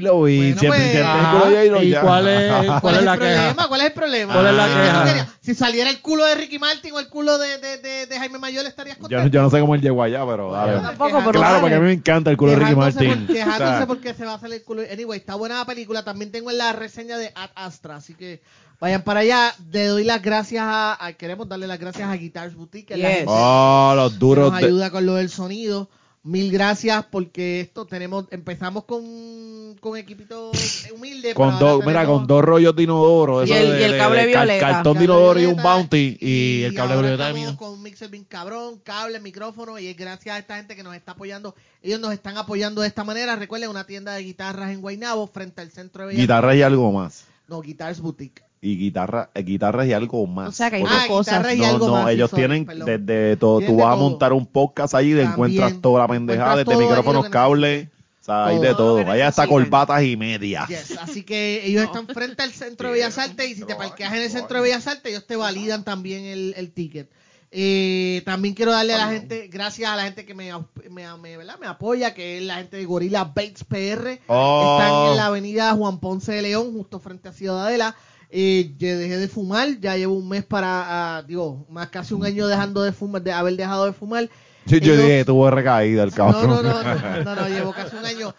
J-Lo 0.01 0.27
y 0.27 0.37
Bueno, 0.51 0.59
siempre 0.59 0.79
pues, 0.81 0.91
siempre 0.91 0.99
el 1.21 1.27
culo 1.31 1.45
de 1.45 1.55
J-Lo 1.69 1.83
¿Y 1.83 1.89
ya. 1.91 2.01
cuál 2.01 2.27
es- 2.27 2.51
¿Cuál, 2.51 2.81
¿Cuál 2.81 2.93
es 2.95 2.97
es 2.97 2.99
el 2.99 3.05
la 3.05 3.15
problema? 3.15 3.53
queja? 3.53 3.67
¿Cuál 3.69 3.79
es 3.81 3.87
el 3.87 3.93
problema? 3.93 4.33
¿Cuál 4.33 4.47
es 4.47 4.53
la 4.53 4.65
¿Qué 4.65 5.13
queja? 5.13 5.27
Si 5.39 5.55
saliera 5.55 5.89
el 5.89 6.01
culo 6.01 6.25
de 6.25 6.35
Ricky 6.35 6.59
Martin 6.59 6.93
o 6.93 6.99
el 6.99 7.07
culo 7.07 7.37
de, 7.37 7.57
de, 7.59 7.77
de, 7.77 8.05
de 8.07 8.19
Jaime 8.19 8.37
Mayor, 8.37 8.65
estarías 8.65 8.97
Yo, 8.97 9.01
contento. 9.03 9.27
yo 9.29 9.41
no 9.41 9.49
sé 9.49 9.59
cómo 9.61 9.73
él 9.75 9.81
llegó 9.81 10.03
allá, 10.03 10.25
pero 10.25 10.51
dale. 10.51 10.73
Bueno, 10.73 10.87
Tampoco, 10.89 11.17
pero 11.19 11.31
Claro, 11.31 11.47
dale. 11.47 11.61
porque 11.61 11.75
a 11.75 11.79
mí 11.79 11.85
me 11.85 11.93
encanta 11.93 12.29
el 12.31 12.35
culo 12.35 12.51
de 12.51 12.57
Ricky 12.59 12.75
Martin. 12.75 13.27
por- 13.27 13.87
porque 13.87 14.13
se 14.13 14.25
va 14.25 14.33
a 14.33 14.39
salir 14.39 14.55
el 14.57 14.63
culo. 14.63 14.81
Anyway, 14.91 15.19
está 15.19 15.35
buena 15.35 15.59
la 15.59 15.65
película. 15.65 16.03
También 16.03 16.33
tengo 16.33 16.51
en 16.51 16.57
la 16.57 16.73
reseña 16.73 17.17
de 17.17 17.31
Ad 17.33 17.51
Astra, 17.55 17.95
así 17.95 18.13
que 18.13 18.41
vayan 18.83 19.01
para 19.01 19.21
allá. 19.21 19.55
Le 19.71 19.85
doy 19.87 20.03
las 20.03 20.21
gracias 20.21 20.61
a, 20.65 20.97
a- 21.05 21.13
queremos 21.13 21.47
darle 21.47 21.67
las 21.67 21.79
gracias 21.79 22.09
a 22.09 22.13
Guitars 22.15 22.53
Boutique, 22.53 22.87
que 22.87 22.93
es 22.95 22.99
la 22.99 23.07
Yes. 23.09 23.17
gente 23.19 23.31
Oh, 23.33 23.93
los 23.95 24.11
que 24.13 24.19
duros 24.19 24.51
nos 24.51 24.59
de. 24.61 24.67
ayuda 24.67 24.91
con 24.91 25.05
lo 25.05 25.15
del 25.15 25.29
sonido. 25.29 25.89
Mil 26.25 26.51
gracias 26.53 27.05
porque 27.11 27.59
esto 27.59 27.85
tenemos, 27.85 28.25
empezamos 28.31 28.85
con, 28.85 29.75
con 29.81 29.97
equipito 29.97 30.51
humilde. 30.95 31.33
Con 31.33 31.59
dos, 31.59 31.85
mira, 31.85 32.05
con 32.05 32.27
dos 32.27 32.41
rollos 32.43 32.73
de 32.75 32.83
inodoro. 32.83 33.41
Y 33.43 33.51
eso 33.51 33.55
el- 33.55 33.71
de- 33.73 33.79
y 33.79 33.83
el 33.83 33.91
de- 33.93 33.97
cable 33.97 34.19
de 34.21 34.27
violeta. 34.27 34.67
Cartón 34.71 34.97
de 34.99 35.03
inodoro 35.05 35.39
y 35.41 35.45
un 35.45 35.61
bounty. 35.61 36.17
Y, 36.21 36.63
el 36.63 36.73
cable 36.73 36.93
ahora 36.95 37.07
violeta 37.09 37.29
estamos 37.29 37.49
mío. 37.51 37.57
con 37.57 37.71
un 37.73 37.81
mixer 37.83 38.09
bien 38.09 38.23
cabrón, 38.23 38.79
cable, 38.83 39.19
micrófono 39.19 39.77
y 39.79 39.87
es 39.87 39.97
gracias 39.97 40.35
a 40.35 40.39
esta 40.39 40.55
gente 40.57 40.75
que 40.77 40.83
nos 40.83 40.95
está 40.95 41.11
apoyando. 41.11 41.55
Ellos 41.81 41.99
nos 41.99 42.13
están 42.13 42.37
apoyando 42.37 42.81
de 42.81 42.87
esta 42.87 43.03
manera. 43.03 43.35
Recuerden, 43.35 43.69
una 43.69 43.85
tienda 43.85 44.13
de 44.13 44.23
guitarras 44.23 44.71
en 44.71 44.79
Guaynabo 44.81 45.27
frente 45.27 45.61
al 45.61 45.71
centro 45.71 46.03
de 46.03 46.07
Bellas 46.09 46.21
Guitarra 46.21 46.55
y 46.55 46.61
algo 46.61 46.89
más. 46.93 47.25
No, 47.49 47.61
Guitars 47.61 47.99
Boutique. 47.99 48.43
Y 48.65 48.77
guitarra, 48.77 49.29
eh, 49.33 49.43
guitarras 49.43 49.85
y 49.87 49.91
algo 49.93 50.25
más. 50.25 50.47
O 50.49 50.51
sea, 50.53 50.69
que 50.69 50.77
hay 50.77 50.83
más 50.83 51.03
Ah, 51.03 51.07
cosas. 51.09 51.53
y 51.53 51.59
no, 51.59 51.65
algo 51.65 51.87
no, 51.87 51.93
más, 51.95 52.09
ellos 52.11 52.29
sorry, 52.29 52.41
tienen 52.41 52.65
perdón. 52.65 52.85
desde 53.05 53.35
todo. 53.35 53.57
Tienen 53.59 53.75
Tú 53.77 53.83
vas 53.83 53.93
a 53.93 53.97
montar 53.97 54.31
un 54.31 54.45
podcast 54.45 54.93
ahí 54.95 55.07
y 55.07 55.09
También. 55.11 55.31
encuentras 55.31 55.81
toda 55.81 55.99
la 55.99 56.07
pendejada, 56.07 56.55
desde 56.55 56.73
allí 56.73 56.83
micrófonos, 56.83 57.27
cables, 57.29 57.89
o 58.21 58.23
sea, 58.25 58.45
hay 58.45 58.59
de 58.59 58.73
Todo 58.73 59.03
Vaya 59.03 59.27
hasta 59.27 59.47
corbatas 59.47 60.01
y 60.03 60.15
medias. 60.15 60.69
Yes, 60.69 60.97
así 60.97 61.23
que 61.23 61.65
ellos 61.65 61.83
están 61.83 62.07
frente 62.07 62.41
al 62.41 62.53
centro 62.53 62.87
de 62.87 62.93
Bellas 62.93 63.17
Artes 63.17 63.49
y 63.49 63.55
si 63.55 63.65
te 63.65 63.75
parqueas 63.75 64.13
en 64.13 64.21
el 64.21 64.29
centro 64.29 64.55
de 64.57 64.63
Bellas 64.63 64.87
Artes, 64.87 65.11
ellos 65.11 65.27
te 65.27 65.35
validan 65.35 65.83
también 65.83 66.23
el, 66.23 66.53
el 66.55 66.71
ticket. 66.71 67.09
Eh, 67.55 68.23
también 68.25 68.55
quiero 68.55 68.71
darle 68.71 68.93
a 68.93 68.97
la 68.97 69.09
gente, 69.11 69.47
gracias 69.51 69.91
a 69.91 69.95
la 69.95 70.05
gente 70.05 70.25
que 70.25 70.33
me, 70.33 70.51
me, 70.89 71.17
me, 71.17 71.37
¿verdad? 71.37 71.59
me 71.59 71.67
apoya, 71.67 72.13
que 72.15 72.37
es 72.39 72.43
la 72.43 72.55
gente 72.55 72.77
de 72.77 72.85
Gorilla 72.85 73.25
Bates 73.25 73.63
PR. 73.65 74.19
Oh. 74.27 74.79
Están 74.79 75.11
en 75.11 75.17
la 75.17 75.25
avenida 75.27 75.71
Juan 75.73 75.99
Ponce 75.99 76.31
de 76.31 76.41
León, 76.41 76.71
justo 76.73 76.99
frente 76.99 77.29
a 77.29 77.33
Ciudadela. 77.33 77.95
Eh, 78.35 78.73
yo 78.79 78.97
dejé 78.97 79.17
de 79.17 79.27
fumar, 79.27 79.79
ya 79.79 79.95
llevo 79.95 80.15
un 80.15 80.27
mes 80.27 80.43
para, 80.43 81.17
ah, 81.17 81.21
digo, 81.21 81.67
más 81.69 81.89
casi 81.89 82.15
un 82.15 82.25
año 82.25 82.47
dejando 82.47 82.81
de 82.81 82.91
fumar, 82.91 83.21
de 83.21 83.31
haber 83.31 83.55
dejado 83.55 83.85
de 83.85 83.93
fumar. 83.93 84.27
Yo, 84.65 84.77
yo 84.79 84.97
dije, 84.97 85.23
tuvo 85.23 85.51
recaída 85.51 86.01
el 86.01 86.09
no, 86.09 86.15
cabrón. 86.15 86.49
no, 86.49 86.63
no, 86.63 86.83
no, 86.83 87.23
no, 87.23 87.35
no, 87.35 87.47
llevo 87.47 87.73
casi 87.73 87.95
un 87.95 88.03
año. 88.03 88.33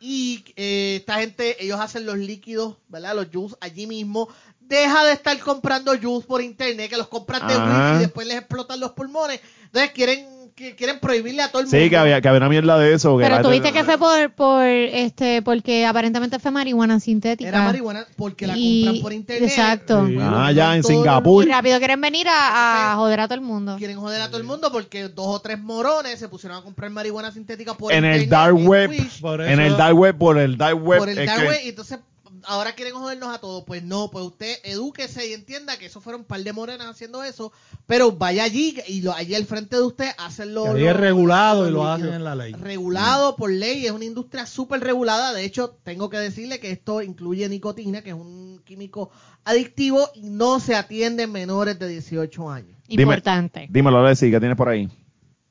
Y 0.00 0.44
eh, 0.56 0.96
esta 1.00 1.16
gente, 1.20 1.62
ellos 1.62 1.78
hacen 1.78 2.06
los 2.06 2.16
líquidos, 2.16 2.78
¿verdad? 2.88 3.14
Los 3.14 3.26
juice 3.30 3.54
allí 3.60 3.86
mismo. 3.86 4.30
Deja 4.60 5.04
de 5.04 5.12
estar 5.12 5.38
comprando 5.40 5.92
juice 5.92 6.26
por 6.26 6.40
internet, 6.40 6.88
que 6.88 6.96
los 6.96 7.08
compran 7.08 7.46
de. 7.46 7.54
Wix 7.54 7.96
y 7.96 7.98
después 7.98 8.26
les 8.26 8.38
explotan 8.38 8.80
los 8.80 8.92
pulmones. 8.92 9.40
Entonces 9.64 9.90
quieren 9.90 10.26
que 10.54 10.76
quieren 10.76 11.00
prohibirle 11.00 11.42
a 11.42 11.48
todo 11.50 11.62
el 11.62 11.66
mundo. 11.66 11.76
Sí, 11.76 11.90
que 11.90 11.96
había, 11.96 12.20
que 12.20 12.28
había 12.28 12.38
una 12.38 12.48
mierda 12.48 12.78
de 12.78 12.94
eso. 12.94 13.18
que 13.18 13.24
Pero 13.24 13.42
tuviste 13.42 13.72
gente- 13.72 13.80
que 13.80 13.84
fue 13.84 13.98
por, 13.98 14.30
por 14.34 14.64
este, 14.64 15.42
porque 15.42 15.84
aparentemente 15.84 16.38
fue 16.38 16.50
marihuana 16.52 17.00
sintética. 17.00 17.48
Era 17.48 17.62
marihuana 17.64 18.06
porque 18.16 18.46
la 18.46 18.54
Y- 18.56 18.84
compran 18.84 19.02
por 19.02 19.12
internet. 19.12 19.48
exacto. 19.50 20.08
Y 20.08 20.16
Ah, 20.20 20.52
ya 20.52 20.76
en 20.76 20.82
todo 20.82 20.92
el 20.92 20.96
Singapur. 20.98 21.44
Y 21.44 21.48
rápido 21.50 21.78
quieren 21.78 22.00
venir 22.00 22.28
a, 22.28 22.92
a 22.92 22.96
joder 22.96 23.20
a 23.20 23.26
todo 23.26 23.34
el 23.34 23.40
mundo. 23.40 23.76
Quieren 23.78 23.98
joder 23.98 24.22
a 24.22 24.28
todo 24.28 24.38
el 24.38 24.44
mundo 24.44 24.70
porque 24.70 25.08
dos 25.08 25.26
o 25.26 25.40
tres 25.40 25.58
morones 25.60 26.18
se 26.20 26.28
pusieron 26.28 26.58
a 26.58 26.62
comprar 26.62 26.88
marihuana 26.90 27.32
sintética 27.32 27.74
por 27.74 27.92
en 27.92 27.98
internet. 28.04 28.22
el 28.22 28.28
dark 28.28 28.56
en 28.56 28.66
web, 28.68 28.90
en 28.92 29.60
el 29.60 29.76
dark 29.76 29.96
web, 29.96 30.16
por 30.16 30.38
el 30.38 30.56
dark 30.56 30.80
web. 30.86 30.98
por 31.00 31.08
el 31.08 31.26
dark 31.26 31.40
que- 31.42 31.48
web, 31.48 31.58
y 31.64 31.68
entonces 31.70 31.98
ahora 32.46 32.74
quieren 32.74 32.94
jodernos 32.94 33.34
a 33.34 33.38
todos. 33.38 33.64
Pues 33.64 33.82
no, 33.82 34.10
pues 34.10 34.24
usted 34.24 34.56
edúquese 34.64 35.28
y 35.28 35.32
entienda 35.32 35.76
que 35.78 35.86
eso 35.86 36.00
fueron 36.00 36.22
un 36.22 36.26
par 36.26 36.40
de 36.40 36.52
morenas 36.52 36.86
haciendo 36.88 37.22
eso, 37.24 37.52
pero 37.86 38.12
vaya 38.12 38.44
allí 38.44 38.76
y 38.88 39.02
lo, 39.02 39.12
allí 39.12 39.34
al 39.34 39.44
frente 39.46 39.76
de 39.76 39.82
usted 39.82 40.08
hacen 40.18 40.54
lo, 40.54 40.76
es 40.76 40.96
regulado 40.96 41.68
y 41.68 41.70
lo 41.70 41.86
hacen 41.86 42.12
en 42.12 42.24
la 42.24 42.34
ley. 42.34 42.52
Regulado 42.52 43.36
por 43.36 43.50
ley, 43.50 43.86
es 43.86 43.92
una 43.92 44.04
industria 44.04 44.46
súper 44.46 44.80
regulada. 44.80 45.32
De 45.32 45.44
hecho, 45.44 45.76
tengo 45.82 46.10
que 46.10 46.18
decirle 46.18 46.60
que 46.60 46.70
esto 46.70 47.02
incluye 47.02 47.48
nicotina, 47.48 48.02
que 48.02 48.10
es 48.10 48.16
un 48.16 48.60
químico 48.64 49.10
adictivo 49.44 50.08
y 50.14 50.30
no 50.30 50.60
se 50.60 50.74
atienden 50.74 51.30
menores 51.32 51.78
de 51.78 51.88
18 51.88 52.50
años. 52.50 52.76
Dime. 52.88 53.02
Importante. 53.02 53.66
Dímelo, 53.70 53.98
Alessi, 53.98 54.30
¿qué 54.30 54.38
tienes 54.38 54.56
por 54.56 54.68
ahí? 54.68 54.88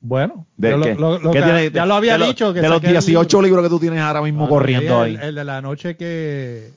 Bueno, 0.00 0.46
¿De 0.58 0.76
lo- 0.76 0.84
ya 1.72 1.86
lo 1.86 1.94
había 1.94 2.18
de 2.18 2.26
dicho. 2.26 2.52
Que 2.52 2.60
de 2.60 2.68
los 2.68 2.76
saqué 2.76 2.88
el 2.88 2.92
18 2.92 3.36
libro. 3.38 3.46
libros 3.46 3.62
que 3.64 3.68
tú 3.70 3.80
tienes 3.80 4.00
ahora 4.00 4.20
mismo 4.20 4.46
corriendo 4.48 5.02
el, 5.02 5.16
ahí. 5.18 5.28
el 5.28 5.34
de 5.34 5.44
la 5.44 5.62
noche 5.62 5.96
que, 5.96 6.72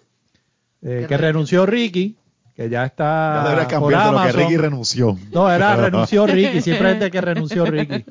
eh, 0.82 1.06
Que 1.08 1.18
renunció 1.18 1.66
Ricky, 1.66 2.16
que 2.56 2.70
ya 2.70 2.86
está 2.86 3.44
Ya 3.44 3.44
deberías 3.50 3.66
por 3.80 3.92
cambiar 3.92 4.06
de 4.06 4.12
lo 4.12 4.18
que 4.18 4.24
Amazon. 4.24 4.42
Ricky 4.42 4.58
renunció. 4.58 5.18
No, 5.32 5.52
era 5.52 5.76
renunció 5.90 6.28
Ricky, 6.28 6.62
siempre 6.62 6.92
es 6.92 7.00
de 7.00 7.12
que 7.12 7.22
renunció 7.22 7.66
Ricky. 7.66 8.06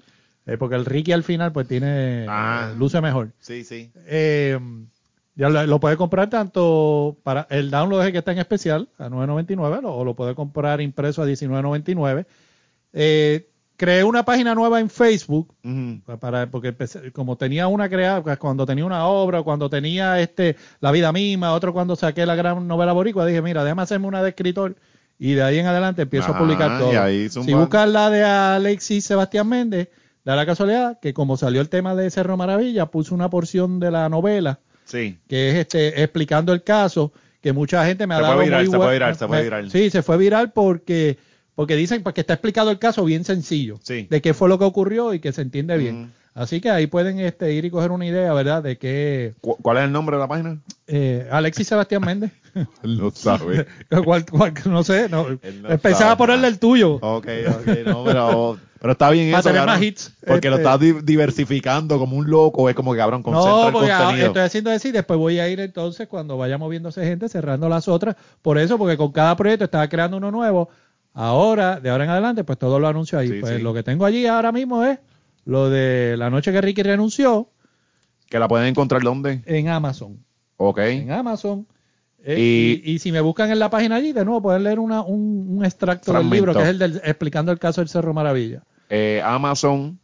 Eh, 0.46 0.56
porque 0.58 0.76
el 0.76 0.84
Ricky 0.84 1.10
al 1.12 1.24
final 1.24 1.50
pues 1.52 1.66
tiene, 1.66 2.26
Ah. 2.28 2.70
eh, 2.72 2.76
luce 2.78 3.00
mejor. 3.00 3.30
Sí, 3.40 3.64
sí. 3.64 3.90
Eh, 4.06 4.58
ya 5.34 5.48
lo, 5.48 5.66
lo 5.66 5.80
puede 5.80 5.96
comprar 5.96 6.30
tanto 6.30 7.16
para 7.24 7.46
el 7.50 7.70
download 7.70 8.00
es 8.02 8.06
el 8.06 8.12
que 8.12 8.18
está 8.18 8.32
en 8.32 8.38
especial 8.38 8.88
a 8.98 9.08
9.99 9.08 9.82
lo- 9.82 9.94
o 9.96 10.04
lo 10.04 10.14
puede 10.14 10.34
comprar 10.36 10.80
impreso 10.80 11.22
a 11.22 11.26
19.99. 11.26 12.26
Eh, 12.92 13.48
creé 13.76 14.04
una 14.04 14.24
página 14.24 14.54
nueva 14.54 14.80
en 14.80 14.88
Facebook 14.90 15.54
para 16.20 16.50
porque 16.50 16.68
empecé- 16.68 17.12
como 17.12 17.36
tenía 17.36 17.66
una 17.68 17.88
creada 17.88 18.22
pues, 18.22 18.38
cuando 18.38 18.64
tenía 18.66 18.84
una 18.84 19.06
obra 19.06 19.42
cuando 19.42 19.68
tenía 19.68 20.20
este 20.20 20.56
la 20.80 20.90
vida 20.92 21.12
misma 21.12 21.52
otro 21.52 21.72
cuando 21.72 21.94
saqué 21.96 22.24
la 22.26 22.34
gran 22.34 22.66
novela 22.66 22.92
boricua 22.92 23.26
dije 23.26 23.42
mira 23.42 23.64
déjame 23.64 23.82
hacerme 23.82 24.06
una 24.06 24.22
de 24.22 24.30
escritor 24.30 24.76
y 25.18 25.32
de 25.34 25.42
ahí 25.42 25.58
en 25.58 25.66
adelante 25.66 26.02
empiezo 26.02 26.32
a 26.32 26.36
Ah, 26.36 26.38
publicar 26.38 26.78
todo 26.78 26.92
si 27.44 27.54
buscas 27.54 27.88
la 27.88 28.10
de 28.10 28.22
Alexis 28.24 29.04
Sebastián 29.04 29.48
Méndez 29.48 29.88
da 30.24 30.36
la 30.36 30.46
casualidad 30.46 30.98
que 31.00 31.12
como 31.14 31.36
salió 31.36 31.60
el 31.60 31.68
tema 31.68 31.94
de 31.94 32.10
Cerro 32.10 32.36
Maravilla 32.36 32.86
puse 32.86 33.12
una 33.14 33.30
porción 33.30 33.78
de 33.80 33.90
la 33.90 34.08
novela 34.08 34.60
Sí. 34.84 35.18
que 35.28 35.50
es 35.50 35.54
este 35.56 36.02
explicando 36.02 36.52
el 36.52 36.62
caso 36.62 37.12
que 37.42 37.52
mucha 37.52 37.84
gente 37.86 38.06
me 38.06 38.14
ha 38.14 38.18
Se 38.18 38.22
fue 38.24 38.28
dado 38.30 38.42
viral, 38.42 38.64
muy 38.64 38.70
se 38.72 38.76
fue 38.78 38.92
viral, 38.92 39.16
se 39.16 39.26
fue 39.28 39.42
viral. 39.42 39.70
sí 39.70 39.90
se 39.90 40.02
fue 40.02 40.16
viral 40.16 40.52
porque 40.52 41.18
porque 41.56 41.74
dicen 41.74 42.04
pues, 42.04 42.14
que 42.14 42.20
está 42.20 42.34
explicado 42.34 42.70
el 42.70 42.78
caso 42.78 43.04
bien 43.04 43.24
sencillo 43.24 43.80
Sí. 43.82 44.06
de 44.08 44.22
qué 44.22 44.32
fue 44.32 44.48
lo 44.48 44.58
que 44.60 44.64
ocurrió 44.64 45.12
y 45.14 45.18
que 45.18 45.32
se 45.32 45.42
entiende 45.42 45.76
bien 45.76 46.02
Ujú. 46.02 46.10
así 46.42 46.60
que 46.60 46.70
ahí 46.70 46.86
pueden 46.86 47.18
este 47.18 47.52
ir 47.52 47.64
y 47.64 47.70
coger 47.70 47.90
una 47.90 48.06
idea 48.06 48.32
verdad 48.32 48.62
de 48.62 49.34
¿Cu- 49.40 49.56
¿Cuál 49.60 49.78
es 49.78 49.82
el 49.84 49.92
nombre 49.92 50.16
de 50.16 50.20
la 50.22 50.28
página? 50.28 50.58
eh, 50.86 51.26
Alexis 51.32 51.66
Sebastián 51.66 52.02
Méndez 52.04 52.30
no 52.84 53.10
sabe. 53.10 53.66
cual, 54.04 54.24
cual- 54.24 54.54
no 54.66 54.84
sé 54.84 55.08
no, 55.08 55.26
no 55.28 55.38
pensaba 55.78 55.94
sabe 55.94 56.16
ponerle 56.16 56.46
el 56.48 56.58
tuyo 56.60 56.94
ok, 56.94 57.26
ok, 57.48 57.66
no, 57.86 58.04
pero, 58.04 58.58
pero 58.80 58.92
está 58.92 59.10
bien 59.10 59.30
Para 59.30 59.40
eso, 59.40 59.48
tener 59.48 59.60
cabrón, 59.62 59.74
más 59.74 59.82
hits, 59.82 60.12
Porque 60.26 60.48
lo 60.50 60.56
este- 60.56 60.68
estás 60.68 60.80
di- 60.80 61.00
diversificando 61.02 61.98
como 61.98 62.16
un 62.16 62.30
loco, 62.30 62.68
es 62.68 62.74
como 62.76 62.92
que, 62.92 62.98
cabrón, 62.98 63.22
concentra 63.22 63.50
No, 63.50 63.66
el 63.68 63.72
porque 63.72 63.90
ahora 63.90 64.04
contenido. 64.06 64.26
estoy 64.28 64.42
haciendo 64.42 64.70
así, 64.70 64.92
después 64.92 65.18
voy 65.18 65.38
a 65.38 65.48
ir 65.48 65.60
entonces 65.60 66.06
cuando 66.08 66.36
vaya 66.36 66.56
moviéndose 66.58 67.04
gente 67.04 67.28
cerrando 67.28 67.68
las 67.68 67.88
otras. 67.88 68.16
Por 68.42 68.58
eso, 68.58 68.78
porque 68.78 68.96
con 68.96 69.10
cada 69.12 69.34
proyecto 69.36 69.64
estaba 69.64 69.88
creando 69.88 70.16
uno 70.18 70.30
nuevo. 70.30 70.68
Ahora, 71.18 71.80
de 71.80 71.88
ahora 71.88 72.04
en 72.04 72.10
adelante, 72.10 72.44
pues 72.44 72.58
todo 72.58 72.78
lo 72.78 72.86
anuncio 72.88 73.18
ahí. 73.18 73.28
Sí, 73.28 73.40
pues 73.40 73.56
sí. 73.56 73.62
lo 73.62 73.72
que 73.72 73.82
tengo 73.82 74.04
allí 74.04 74.26
ahora 74.26 74.52
mismo 74.52 74.84
es 74.84 74.98
lo 75.46 75.70
de 75.70 76.14
la 76.18 76.28
noche 76.28 76.52
que 76.52 76.60
Ricky 76.60 76.82
renunció 76.82 77.48
Que 78.28 78.38
la 78.38 78.46
pueden 78.48 78.66
encontrar 78.68 79.02
dónde. 79.02 79.42
en 79.46 79.68
Amazon. 79.68 80.18
Ok. 80.58 80.78
En 80.80 81.10
Amazon. 81.12 81.66
Eh, 82.22 82.82
Y- 82.84 82.98
si 82.98 83.12
me 83.12 83.20
buscan 83.20 83.50
en 83.50 83.58
la 83.58 83.70
página 83.70 83.96
allí, 83.96 84.12
de 84.12 84.24
nuevo 84.26 84.42
pueden 84.42 84.64
leer 84.64 84.78
una, 84.78 85.00
un, 85.00 85.46
un 85.58 85.64
extracto 85.64 86.12
del 86.12 86.28
libro, 86.28 86.52
que 86.52 86.62
es 86.62 86.68
el 86.68 86.78
del, 86.78 86.96
explicando 87.04 87.50
el 87.50 87.58
caso 87.58 87.80
del 87.80 87.88
Cerro 87.88 88.12
Maravilla. 88.12 88.62
Eh, 88.90 89.22
Amazon, 89.24 89.98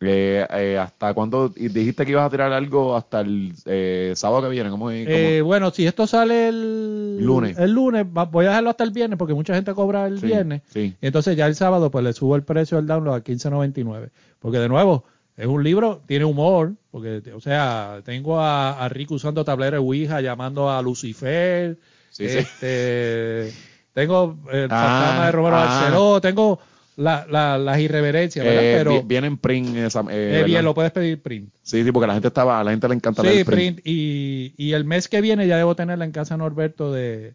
eh, 0.00 0.46
eh, 0.50 0.78
¿hasta 0.78 1.12
cuándo? 1.14 1.50
Dijiste 1.50 2.04
que 2.06 2.12
ibas 2.12 2.26
a 2.26 2.30
tirar 2.30 2.52
algo 2.52 2.96
hasta 2.96 3.20
el 3.20 3.52
eh, 3.66 4.12
sábado 4.16 4.42
que 4.44 4.48
viene. 4.48 4.70
¿Cómo 4.70 4.90
es? 4.90 5.06
Eh, 5.08 5.42
bueno, 5.42 5.70
si 5.70 5.86
esto 5.86 6.06
sale 6.06 6.48
el 6.48 7.18
Lunes. 7.24 7.58
el 7.58 7.72
lunes, 7.72 8.06
voy 8.10 8.46
a 8.46 8.48
dejarlo 8.48 8.70
hasta 8.70 8.84
el 8.84 8.90
viernes 8.92 9.18
porque 9.18 9.34
mucha 9.34 9.54
gente 9.54 9.74
cobra 9.74 10.06
el 10.06 10.18
Sí, 10.20 10.26
viernes. 10.26 10.62
sí. 10.72 10.94
Y 11.00 11.06
entonces 11.06 11.36
ya 11.36 11.46
el 11.46 11.54
sábado 11.54 11.90
pues 11.90 12.02
le 12.04 12.12
subo 12.14 12.34
el 12.36 12.42
precio 12.44 12.78
del 12.78 12.86
download 12.86 13.14
a 13.16 13.22
15.99. 13.24 14.10
Porque 14.38 14.58
de 14.58 14.68
nuevo, 14.70 15.04
es 15.36 15.46
un 15.46 15.62
libro, 15.62 16.00
tiene 16.06 16.24
humor, 16.24 16.72
porque 16.90 17.22
o 17.34 17.40
sea, 17.40 18.00
tengo 18.04 18.40
a, 18.40 18.82
a 18.82 18.88
Rick 18.88 19.10
usando 19.10 19.44
tablero 19.44 19.72
de 19.76 19.78
Ouija, 19.82 20.20
llamando 20.22 20.70
a 20.70 20.80
Lucifer, 20.80 21.78
sí. 22.10 22.24
este, 22.24 23.52
tengo 23.92 24.38
el 24.50 24.68
Ah, 24.70 24.86
fantasma 24.86 25.26
de 25.26 25.32
Romero 25.32 25.56
ah. 25.56 25.64
Barceló, 25.66 26.20
tengo 26.22 26.58
la, 27.00 27.26
la- 27.30 27.58
las 27.58 27.78
irreverencias, 27.80 28.44
¿verdad? 28.44 28.62
Eh, 28.64 28.74
Pero 28.76 28.92
vi- 29.00 29.06
viene 29.06 29.26
en 29.26 29.38
print 29.38 29.76
esa, 29.76 30.00
eh, 30.10 30.40
eh, 30.40 30.44
bien, 30.44 30.64
lo 30.64 30.74
puedes 30.74 30.92
pedir 30.92 31.20
print. 31.20 31.48
Sí, 31.62 31.82
sí, 31.82 31.92
porque 31.92 32.06
la 32.06 32.12
gente 32.14 32.28
estaba, 32.28 32.60
a 32.60 32.64
la 32.64 32.70
gente 32.70 32.88
le 32.88 32.94
encanta 32.94 33.22
Sí, 33.22 33.28
leer 33.28 33.44
print. 33.46 33.76
print. 33.76 33.86
Y, 33.86 34.54
y 34.56 34.72
el 34.72 34.84
mes 34.84 35.08
que 35.08 35.20
viene 35.20 35.46
ya 35.46 35.56
debo 35.56 35.74
tenerla 35.74 36.04
en 36.04 36.12
casa 36.12 36.36
Norberto 36.36 36.92
de, 36.92 37.34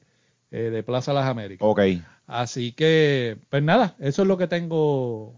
eh, 0.51 0.57
de 0.71 0.83
Plaza 0.83 1.13
Las 1.13 1.25
Américas. 1.27 1.65
Ok, 1.67 1.81
Así 2.27 2.71
que, 2.71 3.37
pues 3.49 3.61
nada, 3.61 3.95
eso 3.99 4.23
es 4.23 4.27
lo 4.27 4.37
que 4.37 4.47
tengo. 4.47 5.33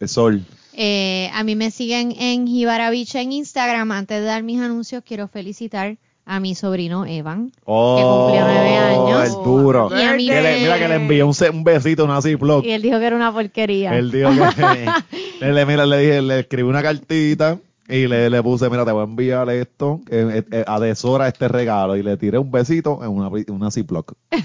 el 0.00 0.08
sol. 0.08 0.42
Eh, 0.74 1.28
a 1.34 1.44
mí 1.44 1.54
me 1.54 1.70
siguen 1.70 2.12
en 2.18 2.46
Jibarabicha 2.46 3.20
en 3.20 3.32
Instagram. 3.32 3.92
Antes 3.92 4.20
de 4.20 4.24
dar 4.26 4.42
mis 4.42 4.60
anuncios, 4.60 5.02
quiero 5.06 5.28
felicitar 5.28 5.96
a 6.24 6.40
mi 6.40 6.54
sobrino 6.54 7.04
Evan. 7.04 7.50
Oh, 7.64 8.28
cumplió 8.30 8.46
nueve 8.46 8.76
años. 8.76 9.28
el 9.28 9.44
duro. 9.44 9.90
Y 9.90 10.02
a 10.02 10.14
mí 10.14 10.26
Que 10.28 10.40
le- 10.42 10.60
mira 10.60 10.78
que 10.78 10.88
le 10.88 10.94
envió 10.94 11.26
un, 11.26 11.34
un 11.52 11.64
besito, 11.64 12.04
una 12.04 12.22
Ziploc. 12.22 12.64
Y 12.64 12.70
él 12.70 12.82
dijo 12.82 12.98
que 12.98 13.06
era 13.06 13.16
una 13.16 13.32
porquería. 13.32 13.96
Él 13.98 14.10
dijo 14.10 14.30
que 15.40 15.46
le, 15.52 15.66
mira, 15.66 15.84
le 15.86 15.98
dije, 15.98 16.22
le 16.22 16.40
escribí 16.40 16.68
una 16.68 16.82
cartita 16.82 17.58
y 17.88 18.06
le, 18.06 18.30
le 18.30 18.42
puse, 18.42 18.70
mira, 18.70 18.84
te 18.84 18.92
voy 18.92 19.00
a 19.00 19.04
enviar 19.04 19.50
esto, 19.50 20.00
que 20.06 20.44
eh, 20.50 20.64
adesora 20.66 21.26
este 21.28 21.48
regalo. 21.48 21.96
Y 21.96 22.02
le 22.02 22.16
tiré 22.16 22.38
un 22.38 22.50
besito 22.50 23.00
en 23.02 23.10
una, 23.10 23.28
una 23.48 23.70
Ziploc. 23.70 24.14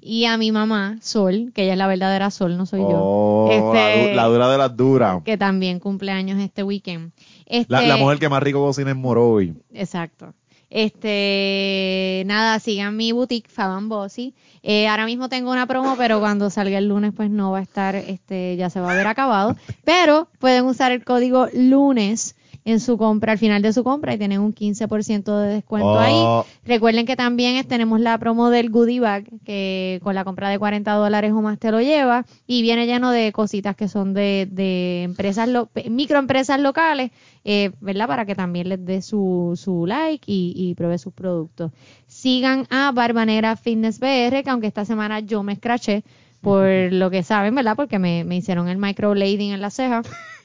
Y 0.00 0.24
a 0.24 0.36
mi 0.38 0.50
mamá, 0.50 0.96
Sol, 1.02 1.52
que 1.54 1.62
ella 1.64 1.72
es 1.74 1.78
la 1.78 1.86
verdadera 1.86 2.30
Sol, 2.32 2.56
no 2.56 2.66
soy 2.66 2.80
Oh, 2.82 3.48
yo. 3.52 3.72
la, 3.74 3.94
Este, 3.94 4.14
la 4.14 4.24
dura 4.26 4.50
de 4.50 4.58
las 4.58 4.76
duras. 4.76 5.22
que 5.24 5.36
también 5.36 5.78
cumple 5.78 6.10
años 6.10 6.40
este 6.40 6.64
weekend. 6.64 7.12
Este, 7.44 7.72
La, 7.72 7.82
la 7.82 7.96
mujer 7.96 8.18
que 8.18 8.28
más 8.28 8.42
rico 8.42 8.58
cocina 8.64 8.90
en 8.90 8.96
Morovi. 8.98 9.54
Exacto. 9.72 10.34
Este, 10.70 12.22
nada, 12.26 12.58
sigan 12.58 12.96
mi 12.96 13.12
boutique 13.12 13.48
Faban 13.50 13.88
Bossy. 13.88 14.34
Eh, 14.62 14.88
ahora 14.88 15.06
mismo 15.06 15.28
tengo 15.28 15.50
una 15.52 15.66
promo, 15.66 15.94
pero 15.96 16.18
cuando 16.20 16.50
salga 16.50 16.78
el 16.78 16.88
lunes, 16.88 17.12
pues 17.16 17.30
no 17.30 17.52
va 17.52 17.58
a 17.58 17.62
estar, 17.62 17.94
este, 17.94 18.56
ya 18.56 18.70
se 18.70 18.80
va 18.80 18.92
a 18.92 18.96
ver 18.96 19.06
acabado. 19.06 19.56
Pero 19.84 20.28
pueden 20.38 20.64
usar 20.64 20.92
el 20.92 21.04
código 21.04 21.46
lunes 21.54 22.34
en 22.64 22.80
su 22.80 22.98
compra, 22.98 23.30
al 23.30 23.38
final 23.38 23.62
de 23.62 23.72
su 23.72 23.84
compra, 23.84 24.12
y 24.14 24.18
tienen 24.18 24.40
un 24.40 24.52
15% 24.52 25.38
de 25.40 25.54
descuento 25.54 25.86
Oh. 25.92 25.98
ahí. 26.00 26.44
Recuerden 26.64 27.06
que 27.06 27.14
también 27.14 27.64
tenemos 27.68 28.00
la 28.00 28.18
promo 28.18 28.50
del 28.50 28.70
goodie 28.70 28.98
bag, 28.98 29.24
que 29.44 30.00
con 30.02 30.16
la 30.16 30.24
compra 30.24 30.48
de 30.48 30.58
40 30.58 30.92
dólares 30.94 31.30
o 31.32 31.40
más 31.42 31.60
te 31.60 31.70
lo 31.70 31.80
lleva, 31.80 32.26
y 32.44 32.62
viene 32.62 32.86
lleno 32.86 33.12
de 33.12 33.30
cositas 33.30 33.76
que 33.76 33.86
son 33.86 34.14
de, 34.14 34.48
de 34.50 35.04
empresas, 35.04 35.48
lo- 35.48 35.68
microempresas 35.88 36.58
locales, 36.58 37.12
eh, 37.48 37.70
¿verdad? 37.80 38.08
Para 38.08 38.26
que 38.26 38.34
también 38.34 38.68
les 38.68 38.84
dé 38.84 39.00
su, 39.00 39.52
su 39.54 39.86
like 39.86 40.24
y, 40.26 40.52
y 40.56 40.74
pruebe 40.74 40.98
sus 40.98 41.12
productos. 41.12 41.70
Sigan 42.08 42.66
a 42.70 42.90
Barba 42.90 43.24
Negra 43.24 43.54
Fitness 43.54 44.00
BR, 44.00 44.42
que 44.42 44.50
aunque 44.50 44.66
esta 44.66 44.84
semana 44.84 45.20
yo 45.20 45.44
me 45.44 45.52
escraché, 45.52 46.02
por 46.40 46.66
lo 46.90 47.08
que 47.08 47.22
saben, 47.22 47.54
¿verdad? 47.54 47.76
Porque 47.76 48.00
me, 48.00 48.24
me 48.24 48.36
hicieron 48.36 48.68
el 48.68 48.78
microblading 48.78 49.52
en 49.52 49.60
la 49.60 49.70
ceja. 49.70 50.02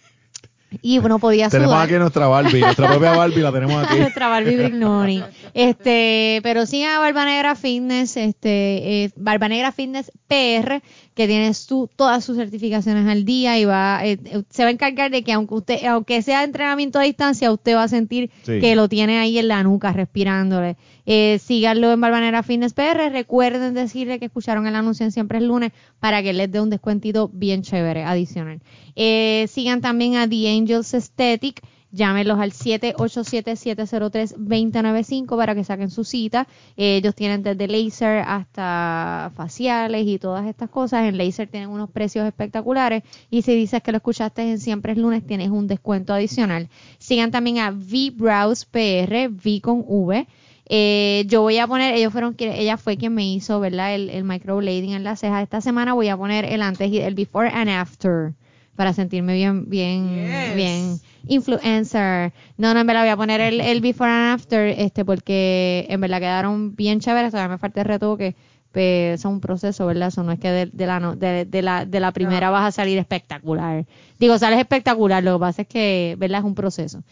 Y 0.82 1.00
no 1.00 1.20
podía 1.20 1.50
Tenemos 1.50 1.74
sudar. 1.74 1.86
aquí 1.86 1.96
nuestra 1.96 2.28
Barbie, 2.28 2.60
nuestra 2.62 2.88
propia 2.88 3.12
Barbie 3.18 3.42
la 3.42 3.52
tenemos 3.52 3.84
aquí. 3.84 4.00
Nuestra 4.00 4.30
Barbie 4.30 4.56
Brignoni. 4.56 5.24
Este, 5.54 6.40
pero 6.44 6.66
sí 6.66 6.84
a 6.84 7.00
Barba 7.00 7.26
Negra 7.26 7.56
Fitness, 7.56 8.18
este, 8.18 9.04
eh, 9.04 9.12
Barba 9.16 9.48
Negra 9.50 9.72
Fitness 9.72 10.12
PR, 10.28 10.82
que 11.14 11.28
tienes 11.28 11.66
tú 11.68 11.90
todas 11.96 12.24
sus 12.24 12.38
certificaciones 12.38 13.08
al 13.08 13.26
día 13.26 13.60
y 13.60 13.66
va, 13.66 14.00
eh, 14.06 14.18
eh, 14.24 14.44
se 14.50 14.64
va 14.64 14.70
a 14.70 14.72
encargar 14.72 15.12
de 15.12 15.24
que 15.24 15.34
aunque 15.34 15.56
usted, 15.56 15.86
aunque 15.86 16.22
sea 16.22 16.44
entrenamiento 16.44 17.00
a 17.00 17.04
distancia, 17.04 17.52
usted 17.52 17.76
va 17.76 17.84
a 17.84 17.88
sentir 17.88 18.32
Sí. 18.44 18.60
que 18.60 18.76
lo 18.76 18.88
tiene 18.88 19.20
ahí 19.20 19.38
en 19.38 19.50
la 19.50 19.64
nuca, 19.64 19.92
respirándole. 19.92 20.78
Eh, 21.06 21.40
síganlo 21.40 21.92
en 21.92 22.02
Barba 22.02 22.20
Negra 22.20 22.44
Fitness 22.44 22.74
PR. 22.74 23.12
Recuerden 23.12 23.74
decirle 23.74 24.20
que 24.20 24.26
escucharon 24.26 24.68
el 24.68 24.76
anuncio 24.76 25.06
en 25.06 25.12
Siempre 25.12 25.40
es 25.40 25.44
Lunes 25.44 25.72
para 26.00 26.22
que 26.22 26.34
les 26.34 26.52
dé 26.52 26.62
un 26.62 26.70
descuentito 26.70 27.30
bien 27.34 27.62
chévere 27.62 28.04
adicional. 28.04 28.62
Eh, 28.96 29.48
sigan 29.50 29.82
también 29.82 30.16
a 30.16 30.28
The 30.28 30.50
Angels 30.50 30.94
Aesthetic. 30.94 31.62
Llámenlos 31.94 32.40
al 32.40 32.54
787-703-2095 32.54 35.36
para 35.36 35.54
que 35.54 35.66
saquen 35.66 35.90
su 35.90 36.06
cita. 36.06 36.48
Eh, 36.78 36.96
ellos 36.98 37.14
tienen 37.16 37.44
desde 37.44 37.68
laser 37.68 38.24
hasta 38.26 39.30
faciales 39.36 40.08
y 40.08 40.18
todas 40.18 40.48
estas 40.48 40.70
cosas. 40.70 41.04
En 41.04 41.18
laser 41.18 41.50
tienen 41.50 41.70
unos 41.70 41.90
precios 41.90 42.26
espectaculares. 42.26 43.04
Y 43.30 43.42
si 43.42 43.54
dices 43.56 43.84
que 43.84 43.92
lo 43.92 43.98
escuchaste 43.98 44.42
en 44.42 44.60
Siempre 44.60 44.94
es 44.94 44.98
Lunes, 44.98 45.28
tienes 45.28 45.50
un 45.50 45.68
descuento 45.68 46.14
adicional. 46.14 46.70
Sigan 46.98 47.32
también 47.32 47.60
a 47.60 47.72
V-Browse 47.72 48.68
PR, 48.72 49.28
V 49.28 49.60
con 49.62 49.84
V. 49.86 50.28
Eh, 50.74 51.26
yo 51.28 51.42
voy 51.42 51.58
a 51.58 51.68
poner, 51.68 51.96
ellos 51.96 52.14
fueron, 52.14 52.34
ella 52.40 52.78
fue 52.78 52.96
quien 52.96 53.14
me 53.14 53.26
hizo, 53.30 53.60
¿verdad? 53.60 53.94
El, 53.94 54.10
el 54.10 54.24
microblading 54.24 54.92
en 54.94 55.04
la 55.04 55.18
ceja. 55.18 55.42
Esta 55.42 55.60
semana 55.60 55.94
voy 55.94 56.08
a 56.08 56.16
poner 56.16 56.46
el 56.46 56.62
antes 56.62 56.90
y 56.90 57.00
el 57.00 57.14
before 57.14 57.50
and 57.50 57.70
after 57.70 58.34
para 58.78 58.94
sentirme 58.94 59.34
bien, 59.34 59.70
bien, 59.70 60.46
Yes. 60.46 60.56
bien 60.56 61.02
influencer. 61.28 62.32
No, 62.58 62.74
no, 62.74 62.80
en 62.80 62.88
verdad 62.88 63.02
voy 63.02 63.10
a 63.10 63.18
poner 63.18 63.42
el, 63.42 63.60
el 63.60 63.82
before 63.82 64.10
and 64.10 64.34
after, 64.40 64.68
este, 64.70 65.04
porque 65.04 65.86
en 65.90 66.00
verdad 66.00 66.20
quedaron 66.20 66.74
bien 66.76 67.00
chéveres. 67.02 67.32
Todavía 67.32 67.50
me 67.56 67.58
falta 67.58 67.82
el 67.82 67.88
retoque. 67.88 68.36
Pero 68.72 69.16
es 69.16 69.26
un 69.26 69.42
proceso, 69.42 69.86
¿verdad? 69.86 70.08
Eso 70.08 70.24
no 70.24 70.32
es 70.32 70.40
que 70.40 70.50
de, 70.50 70.66
de 70.68 70.86
la, 70.88 71.02
no- 71.02 71.18
de, 71.18 71.44
de 71.44 71.62
la, 71.62 71.86
de 71.86 72.00
la 72.00 72.14
primera 72.14 72.50
vas 72.50 72.64
a 72.66 72.72
salir 72.72 72.98
espectacular. 72.98 73.86
Digo, 74.18 74.40
sales 74.40 74.60
espectacular, 74.60 75.22
lo 75.22 75.34
que 75.36 75.40
pasa 75.42 75.62
es 75.64 75.68
que, 75.68 76.16
¿verdad? 76.18 76.40
Es 76.40 76.46
un 76.46 76.56
proceso. 76.56 77.04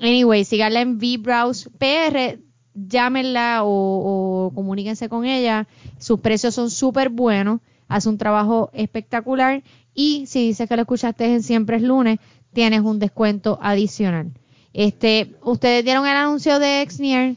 Anyway, 0.00 0.44
síganla 0.44 0.80
en 0.80 0.98
VBrowse 0.98 1.68
PR, 1.78 2.38
llámenla 2.74 3.62
o, 3.64 4.46
o 4.48 4.50
comuníquense 4.54 5.08
con 5.08 5.24
ella. 5.24 5.66
Sus 5.98 6.20
precios 6.20 6.54
son 6.54 6.70
súper 6.70 7.08
buenos, 7.08 7.60
hace 7.88 8.08
un 8.08 8.18
trabajo 8.18 8.70
espectacular 8.72 9.62
y 9.94 10.26
si 10.26 10.46
dices 10.48 10.68
que 10.68 10.76
lo 10.76 10.82
escuchaste 10.82 11.24
en 11.32 11.42
Siempre 11.42 11.76
es 11.76 11.82
lunes, 11.82 12.18
tienes 12.52 12.80
un 12.80 12.98
descuento 12.98 13.58
adicional. 13.62 14.32
Este, 14.72 15.34
ustedes 15.42 15.84
dieron 15.84 16.04
el 16.06 16.16
anuncio 16.16 16.58
de 16.58 16.82
Exnier. 16.82 17.36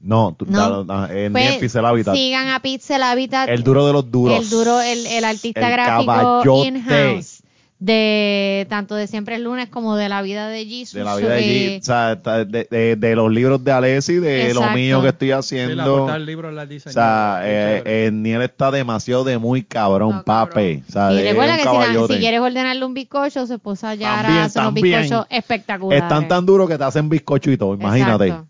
No, 0.00 0.34
tú- 0.38 0.46
No. 0.48 0.84
da- 0.84 1.06
da- 1.08 1.12
eh, 1.12 1.28
Pues, 1.30 1.44
ni 1.48 1.54
en 1.54 1.60
Pixel 1.60 1.84
Habitat. 1.84 2.14
Sigan 2.14 2.48
a 2.48 2.60
Pixel 2.60 3.02
Habitat. 3.02 3.48
El 3.48 3.64
duro 3.64 3.84
de 3.86 3.92
los 3.92 4.08
duros. 4.08 4.38
El 4.40 4.48
duro, 4.48 4.80
el, 4.80 5.04
el 5.06 5.24
artista 5.24 5.66
El 5.66 5.72
gráfico 5.72 6.64
in-house 6.64 7.37
de 7.80 8.66
tanto 8.68 8.96
de 8.96 9.06
Siempre 9.06 9.36
es 9.36 9.40
lunes 9.40 9.68
como 9.68 9.94
de 9.96 10.08
la 10.08 10.20
vida 10.20 10.48
de 10.48 10.64
Jesus. 10.66 10.94
De 10.94 11.04
la 11.04 11.14
vida 11.16 11.28
de 11.30 11.74
eh, 11.76 11.78
o 11.80 11.84
sea, 11.84 12.16
de, 12.16 12.66
de- 12.68 12.96
de 12.96 13.14
los 13.16 13.30
libros 13.32 13.62
de 13.62 13.70
Alessi, 13.72 14.14
de 14.14 14.44
lo 14.52 14.60
Exacto. 14.60 14.76
mío 14.76 15.02
que 15.02 15.08
estoy 15.08 15.28
Sí, 15.28 15.32
haciendo. 15.32 16.06
del 16.06 16.26
libro 16.26 16.50
la 16.50 16.64
o 16.64 16.90
sea, 16.90 17.40
eh, 17.44 17.82
eh, 17.84 18.10
Niel 18.12 18.42
está 18.42 18.70
demasiado 18.72 19.22
de 19.22 19.38
muy 19.38 19.62
cabrón, 19.62 20.16
No, 20.16 20.24
pape. 20.24 20.82
O 20.88 20.92
sea, 20.92 21.12
Y 21.12 21.18
de 21.18 21.30
recuerda 21.30 21.52
un 21.54 22.08
que 22.08 22.14
si, 22.14 22.20
quieres 22.20 22.40
ordenarle 22.40 22.84
un 22.84 22.94
bizcocho, 22.94 23.46
su 23.46 23.54
esposa 23.54 23.94
ya 23.94 24.22
También, 24.22 24.42
hace 24.44 24.58
unos 24.58 24.74
también. 24.74 25.00
bizcochos 25.02 25.26
espectaculares. 25.30 26.02
Están 26.02 26.26
tan 26.28 26.44
duros 26.46 26.68
que 26.68 26.76
te 26.78 26.84
hacen 26.84 27.08
bizcocho 27.08 27.50
y 27.52 27.56
todo, 27.56 27.74
imagínate. 27.74 28.26
Exacto. 28.26 28.48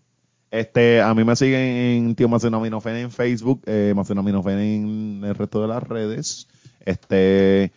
Este, 0.51 1.01
a 1.01 1.13
mí 1.13 1.23
me 1.23 1.35
siguen 1.35 1.59
en 1.61 2.15
Tío 2.15 2.27
Macenoaminofen 2.27 2.95
en 2.95 3.11
Facebook, 3.11 3.61
eh, 3.67 3.93
en 3.95 5.21
el 5.23 5.35
resto 5.35 5.61
de 5.61 5.67
las 5.67 5.83
redes. 5.83 6.47
Este, 6.83 7.71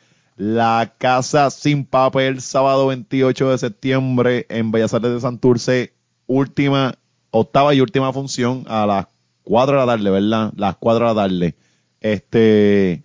la 0.45 0.95
casa 0.99 1.51
sin 1.51 1.85
papel, 1.85 2.41
sábado 2.41 2.89
28 2.89 3.51
de 3.51 3.59
septiembre 3.59 4.47
en 4.49 4.73
Bellas 4.73 4.93
Artes 4.93 5.13
de 5.13 5.21
Santurce, 5.21 5.93
última, 6.27 6.95
octava 7.31 7.73
y 7.75 7.81
última 7.81 8.13
función 8.13 8.65
a 8.67 8.85
las 8.87 9.07
4 9.45 9.73
de 9.81 9.87
la 9.87 9.93
tarde, 9.97 10.11
¿verdad? 10.11 10.53
Las 10.57 10.77
4 10.79 11.09
de 11.09 11.15
la 11.15 11.23
tarde. 11.23 11.55
Este, 12.01 13.03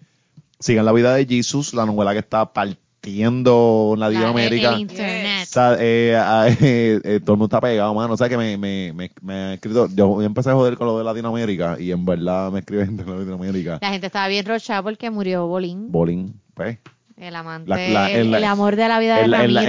sigan 0.59 0.85
la 0.85 0.91
vida 0.93 1.13
de 1.13 1.27
Jesus, 1.27 1.75
la 1.75 1.85
novela 1.85 2.13
que 2.13 2.19
está 2.19 2.51
partiendo 2.51 3.91
en 3.93 3.99
La- 3.99 4.09
Latinoamérica. 4.09 4.73
el 4.73 4.79
internet. 4.81 5.47
O 5.47 5.51
sea, 5.51 5.77
eh, 5.79 6.15
ah, 6.19 6.47
eh, 6.59 6.99
eh, 7.03 7.19
todo 7.23 7.33
el 7.33 7.37
mundo 7.39 7.45
está 7.45 7.61
pegado, 7.61 7.93
mano. 7.93 8.13
O 8.13 8.17
sea, 8.17 8.27
que 8.29 8.37
me, 8.37 8.57
me, 8.57 8.91
me, 8.93 9.11
me 9.21 9.33
ha 9.33 9.53
escrito. 9.53 9.87
Yo 9.95 10.23
empecé 10.23 10.49
a 10.49 10.53
joder 10.55 10.75
con 10.75 10.87
lo 10.87 10.97
de 10.97 11.03
Latinoamérica 11.03 11.77
y 11.79 11.91
en 11.91 12.03
verdad 12.03 12.51
me 12.51 12.59
escribe 12.59 12.85
gente 12.87 13.03
de 13.03 13.11
Latinoamérica. 13.11 13.77
La 13.79 13.91
gente 13.91 14.07
estaba 14.07 14.27
bien 14.27 14.43
rochada 14.45 14.81
porque 14.81 15.11
murió 15.11 15.45
Bolín, 15.45 15.91
Bolín, 15.91 16.41
pues. 16.55 16.79
El 17.17 17.35
amante, 17.35 17.69
La- 17.69 17.77
la- 17.89 18.11
el, 18.11 18.33
el 18.33 18.43
amor 18.43 18.75
de 18.75 18.87
la 18.87 18.99
vida 18.99 19.17
de 19.17 19.23
en 19.23 19.31
la- 19.31 19.37
Ramiro. 19.41 19.61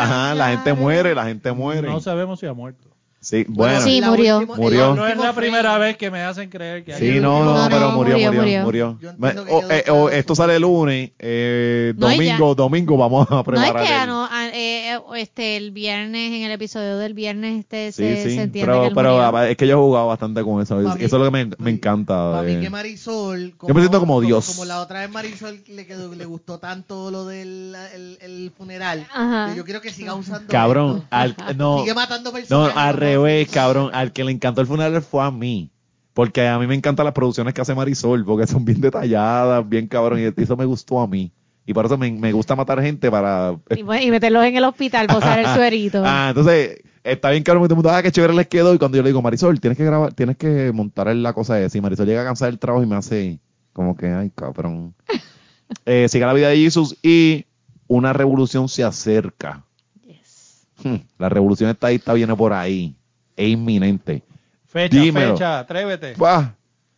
ajá, 0.00 0.34
la 0.34 0.48
gente 0.50 0.72
muere, 0.74 1.14
la 1.14 1.24
gente 1.26 1.52
muere. 1.52 1.88
No 1.88 2.00
sabemos 2.00 2.40
si 2.40 2.46
ha 2.46 2.52
muerto. 2.52 2.88
Sí, 3.20 3.46
bueno. 3.48 3.80
Sí, 3.80 4.02
murió. 4.04 4.46
Murió. 4.46 4.90
el 4.90 4.96
No 4.96 5.06
es 5.06 5.16
la 5.16 5.32
primera 5.32 5.78
vez 5.78 5.96
que 5.96 6.10
me 6.10 6.20
hacen 6.22 6.50
creer 6.50 6.84
que 6.84 6.92
hay 6.92 6.98
Sí, 7.00 7.16
un- 7.16 7.22
no, 7.22 7.42
no, 7.42 7.54
No, 7.62 7.68
pero 7.70 7.80
no, 7.80 7.92
murió, 7.92 8.18
murió, 8.30 8.62
murió, 8.62 8.98
que 9.00 9.06
oh, 9.50 9.62
eh, 9.70 9.82
claro 9.82 10.02
oh, 10.02 10.08
esto 10.10 10.34
sale 10.34 10.56
el 10.56 10.60
lunes, 10.62 11.12
eh, 11.18 11.94
No, 11.96 12.12
y 12.12 12.16
ya- 12.18 12.34
domingo, 12.36 12.54
domingo 12.54 12.96
vamos 12.98 13.26
a 13.30 13.32
No 13.32 13.38
es 13.40 13.44
preparar. 13.46 13.82
que 13.86 14.02
el- 14.02 14.08
no, 14.08 14.28
eh, 14.54 14.94
eh, 14.94 15.00
este, 15.16 15.56
el 15.56 15.70
viernes, 15.72 16.32
en 16.32 16.42
el 16.42 16.52
episodio 16.52 16.96
del 16.98 17.12
viernes, 17.14 17.58
este, 17.60 17.92
Sí, 17.92 18.02
se, 18.02 18.16
sí, 18.22 18.34
se 18.36 18.42
entiende 18.42 18.72
pero, 18.72 18.88
que 18.88 18.94
pero 18.94 19.42
es 19.42 19.56
que 19.56 19.66
yo 19.66 19.72
he 19.74 19.80
jugado 19.80 20.06
bastante 20.06 20.42
con 20.42 20.62
eso. 20.62 20.76
Mí- 20.76 20.88
eso 21.00 21.04
es 21.04 21.12
lo 21.12 21.24
que 21.24 21.30
me, 21.30 21.50
me 21.58 21.70
encanta. 21.72 22.14
Para 22.30 22.42
mí 22.42 22.52
eh. 22.52 22.60
que 22.60 22.70
Marisol, 22.70 23.54
me 23.68 23.80
siento 23.80 24.00
como 24.00 24.20
Dios. 24.20 24.46
Como 24.46 24.64
la 24.64 24.80
otra 24.80 25.00
vez 25.00 25.10
Marisol 25.10 25.62
le, 25.68 25.86
quedó, 25.86 26.14
le 26.14 26.24
gustó 26.24 26.58
tanto 26.58 27.10
lo 27.10 27.26
del 27.26 27.74
el, 27.94 28.18
el 28.20 28.52
funeral. 28.56 29.06
Ajá. 29.12 29.54
Yo 29.54 29.64
quiero 29.64 29.80
que 29.80 29.90
siga 29.92 30.14
usando 30.14 30.48
Cabrón, 30.48 30.96
esto. 30.98 31.06
al, 31.10 31.36
no, 31.56 31.80
Sigue 31.80 31.94
matando 31.94 32.30
no, 32.30 32.34
personas. 32.34 32.72
al 32.76 32.94
revés, 32.96 33.48
cabrón. 33.50 33.90
Al 33.92 34.12
que 34.12 34.24
le 34.24 34.32
encantó 34.32 34.60
el 34.60 34.66
funeral 34.66 35.02
fue 35.02 35.24
a 35.24 35.30
mí. 35.30 35.70
Porque 36.12 36.46
a 36.46 36.60
mí 36.60 36.68
me 36.68 36.76
encantan 36.76 37.04
las 37.04 37.12
producciones 37.12 37.54
que 37.54 37.60
hace 37.60 37.74
Marisol, 37.74 38.24
porque 38.24 38.46
son 38.46 38.64
bien 38.64 38.80
detalladas, 38.80 39.68
bien 39.68 39.88
cabrón, 39.88 40.20
y 40.20 40.40
eso 40.42 40.56
me 40.56 40.64
gustó 40.64 41.00
a 41.00 41.08
mí. 41.08 41.32
Y 41.66 41.72
por 41.72 41.86
eso 41.86 41.96
me, 41.96 42.10
me 42.12 42.32
gusta 42.32 42.54
matar 42.56 42.80
gente 42.82 43.10
para... 43.10 43.56
Y, 43.74 43.80
y 43.80 44.10
meterlos 44.10 44.44
en 44.44 44.56
el 44.56 44.64
hospital, 44.64 45.06
posar 45.06 45.38
el 45.38 45.46
suerito. 45.54 46.02
Ah, 46.04 46.26
entonces, 46.28 46.80
está 47.02 47.30
bien 47.30 47.42
que 47.42 47.50
todo 47.52 47.64
el 47.64 47.74
mundo, 47.74 47.90
ah, 47.90 48.02
qué 48.02 48.12
chévere 48.12 48.34
les 48.34 48.48
quedó. 48.48 48.74
Y 48.74 48.78
cuando 48.78 48.96
yo 48.96 49.02
le 49.02 49.08
digo, 49.08 49.22
Marisol, 49.22 49.60
tienes 49.60 49.78
que 49.78 49.84
grabar, 49.84 50.12
tienes 50.12 50.36
que 50.36 50.72
montar 50.72 51.14
la 51.16 51.32
cosa 51.32 51.60
esa. 51.60 51.78
Y 51.78 51.80
Marisol 51.80 52.06
llega 52.06 52.22
a 52.22 52.24
cansar 52.26 52.50
el 52.50 52.58
trabajo 52.58 52.84
y 52.84 52.86
me 52.86 52.96
hace 52.96 53.38
como 53.72 53.96
que, 53.96 54.08
ay, 54.08 54.30
cabrón. 54.34 54.94
eh, 55.86 56.06
siga 56.08 56.26
la 56.26 56.32
vida 56.34 56.48
de 56.48 56.56
Jesús 56.56 56.96
y 57.02 57.46
una 57.86 58.12
revolución 58.12 58.68
se 58.68 58.84
acerca. 58.84 59.64
Yes. 60.06 60.66
Hmm, 60.82 60.96
La 61.18 61.28
revolución 61.30 61.70
estadista 61.70 62.12
viene 62.12 62.34
por 62.36 62.52
ahí. 62.52 62.94
Es 63.36 63.48
inminente. 63.48 64.22
Fecha, 64.66 64.96
Dímelo. 64.98 65.32
fecha, 65.34 65.58
atrévete. 65.60 66.14
Buah. 66.14 66.50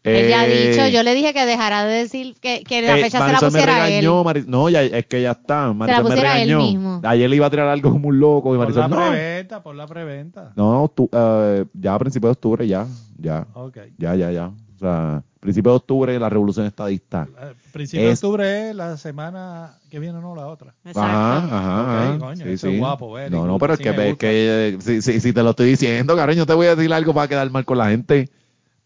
Él 0.07 0.29
ya 0.29 0.41
ha 0.41 0.47
Eh, 0.47 0.71
dicho, 0.71 0.87
yo 0.89 1.03
le 1.03 1.15
dije 1.15 1.33
que 1.35 1.45
dejara 1.47 1.85
de 1.85 1.95
decir 1.99 2.37
que, 2.41 2.63
que 2.65 2.81
la 2.83 2.99
eh, 2.99 3.03
fecha 3.03 3.19
se 3.27 3.33
la 3.33 3.41
me 3.41 3.47
pusiera 3.49 3.89
él. 3.89 3.95
regañó, 3.95 4.25
Mari- 4.25 4.45
no, 4.47 4.69
ya, 4.69 4.83
es 4.83 5.07
que 5.07 5.21
ya 5.23 5.33
está. 5.33 5.73
Marisol 5.73 6.05
me 6.05 6.11
pusiera 6.11 6.41
él 6.41 6.49
regañó. 6.49 6.67
mismo. 6.67 7.01
Ayer 7.05 7.29
le 7.29 7.37
iba 7.37 7.47
a 7.47 7.51
tirar 7.51 7.69
algo 7.69 7.91
como 7.93 8.09
un 8.09 8.19
loco 8.21 8.55
y 8.55 8.57
Por 8.57 8.67
Marisol, 8.67 8.83
la 8.83 8.89
no. 8.89 8.97
preventa, 9.11 9.63
por 9.63 9.75
la 9.75 9.87
preventa. 9.87 10.53
No, 10.57 10.91
tú, 10.95 11.09
eh, 11.13 11.65
ya 11.75 11.95
a 11.95 11.99
principios 11.99 12.29
de 12.29 12.33
octubre, 12.33 12.67
ya, 12.69 12.87
ya, 13.19 13.47
Ok. 13.55 13.79
ya, 13.99 14.15
ya, 14.15 14.31
ya. 14.31 14.47
O 14.47 14.79
sea, 14.79 15.23
principios 15.41 15.73
de 15.73 15.77
octubre, 15.77 16.19
la 16.19 16.29
revolución 16.29 16.67
estadista. 16.67 17.27
Eh, 17.41 17.55
Principio 17.73 18.07
de 18.07 18.13
Es- 18.13 18.23
octubre 18.25 18.71
es 18.71 18.77
la 18.77 18.97
semana 18.97 19.75
que 19.91 19.99
viene, 19.99 20.19
no 20.21 20.35
la 20.35 20.47
otra. 20.47 20.75
Exacto. 20.85 21.01
Ajá, 21.11 21.37
ajá, 21.39 21.83
Ok, 21.83 21.89
ajá. 21.89 22.19
coño, 22.19 22.45
Sí, 22.47 22.57
sí. 22.59 22.79
guapo, 22.79 23.13
very 23.13 23.31
No, 23.31 23.47
no, 23.47 23.59
pero 23.59 23.73
es 23.75 23.79
sí 23.79 23.85
que, 23.85 23.93
me 23.93 24.09
es 24.11 24.17
que 24.17 24.29
eh, 24.31 24.77
si, 24.81 25.03
si, 25.03 25.21
si 25.21 25.33
te 25.33 25.43
lo 25.43 25.51
estoy 25.51 25.69
diciendo, 25.71 26.15
cariño, 26.17 26.47
te 26.47 26.55
voy 26.55 26.67
a 26.69 26.75
decir 26.77 26.93
algo 26.93 27.13
para 27.15 27.29
quedar 27.29 27.51
mal 27.51 27.65
con 27.65 27.79
la 27.79 27.89
gente. 27.91 28.29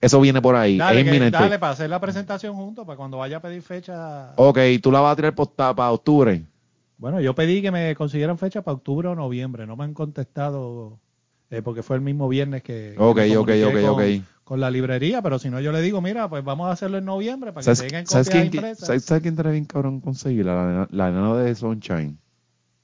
Eso 0.00 0.20
viene 0.20 0.40
por 0.40 0.56
ahí, 0.56 0.78
Dale, 0.78 1.00
es 1.00 1.04
que- 1.04 1.10
inminente. 1.10 1.36
dale 1.38 1.58
para 1.58 1.72
hacer 1.72 1.90
la 1.90 2.00
presentación 2.00 2.54
juntos, 2.54 2.86
para 2.86 2.96
cuando 2.96 3.18
vaya 3.18 3.36
a 3.36 3.40
pedir 3.40 3.60
fecha. 3.62 4.32
Ok, 4.36 4.58
tú 4.82 4.90
la 4.90 5.00
vas 5.00 5.12
a 5.12 5.16
tirar 5.16 5.34
para 5.34 5.90
octubre. 5.92 6.42
Bueno, 6.96 7.20
yo 7.20 7.34
pedí 7.34 7.60
que 7.62 7.70
me 7.70 7.94
consiguieran 7.94 8.38
fecha 8.38 8.62
para 8.62 8.74
octubre 8.76 9.08
o 9.08 9.14
noviembre. 9.14 9.66
No 9.66 9.76
me 9.76 9.84
han 9.84 9.94
contestado 9.94 10.98
eh, 11.50 11.62
porque 11.62 11.82
fue 11.82 11.96
el 11.96 12.02
mismo 12.02 12.28
viernes 12.28 12.62
que, 12.62 12.94
Ok, 12.96 13.18
ok, 13.36 13.48
ok, 13.66 13.72
con, 13.72 13.84
ok. 13.90 14.00
con 14.44 14.60
la 14.60 14.70
librería. 14.70 15.20
Pero 15.20 15.38
si 15.38 15.50
no, 15.50 15.60
yo 15.60 15.72
le 15.72 15.82
digo, 15.82 16.00
mira, 16.00 16.28
pues 16.28 16.44
vamos 16.44 16.68
a 16.68 16.72
hacerlo 16.72 16.98
en 16.98 17.04
noviembre 17.04 17.52
para 17.52 17.62
que 17.62 17.74
¿Sabes, 17.74 17.80
tengan 17.90 18.06
¿sabes 18.06 18.28
copias 18.28 18.42
quién, 18.50 18.54
impresas. 18.54 18.86
¿sabes, 18.86 19.04
sabes 19.04 19.22
quién 19.22 19.34
estaría 19.34 19.52
bien 19.52 19.64
cabrón 19.64 20.00
conseguir? 20.00 20.46
La, 20.46 20.64
nena- 20.66 20.88
la 20.90 21.10
nena 21.10 21.34
de 21.36 21.54
Sunshine. 21.54 22.18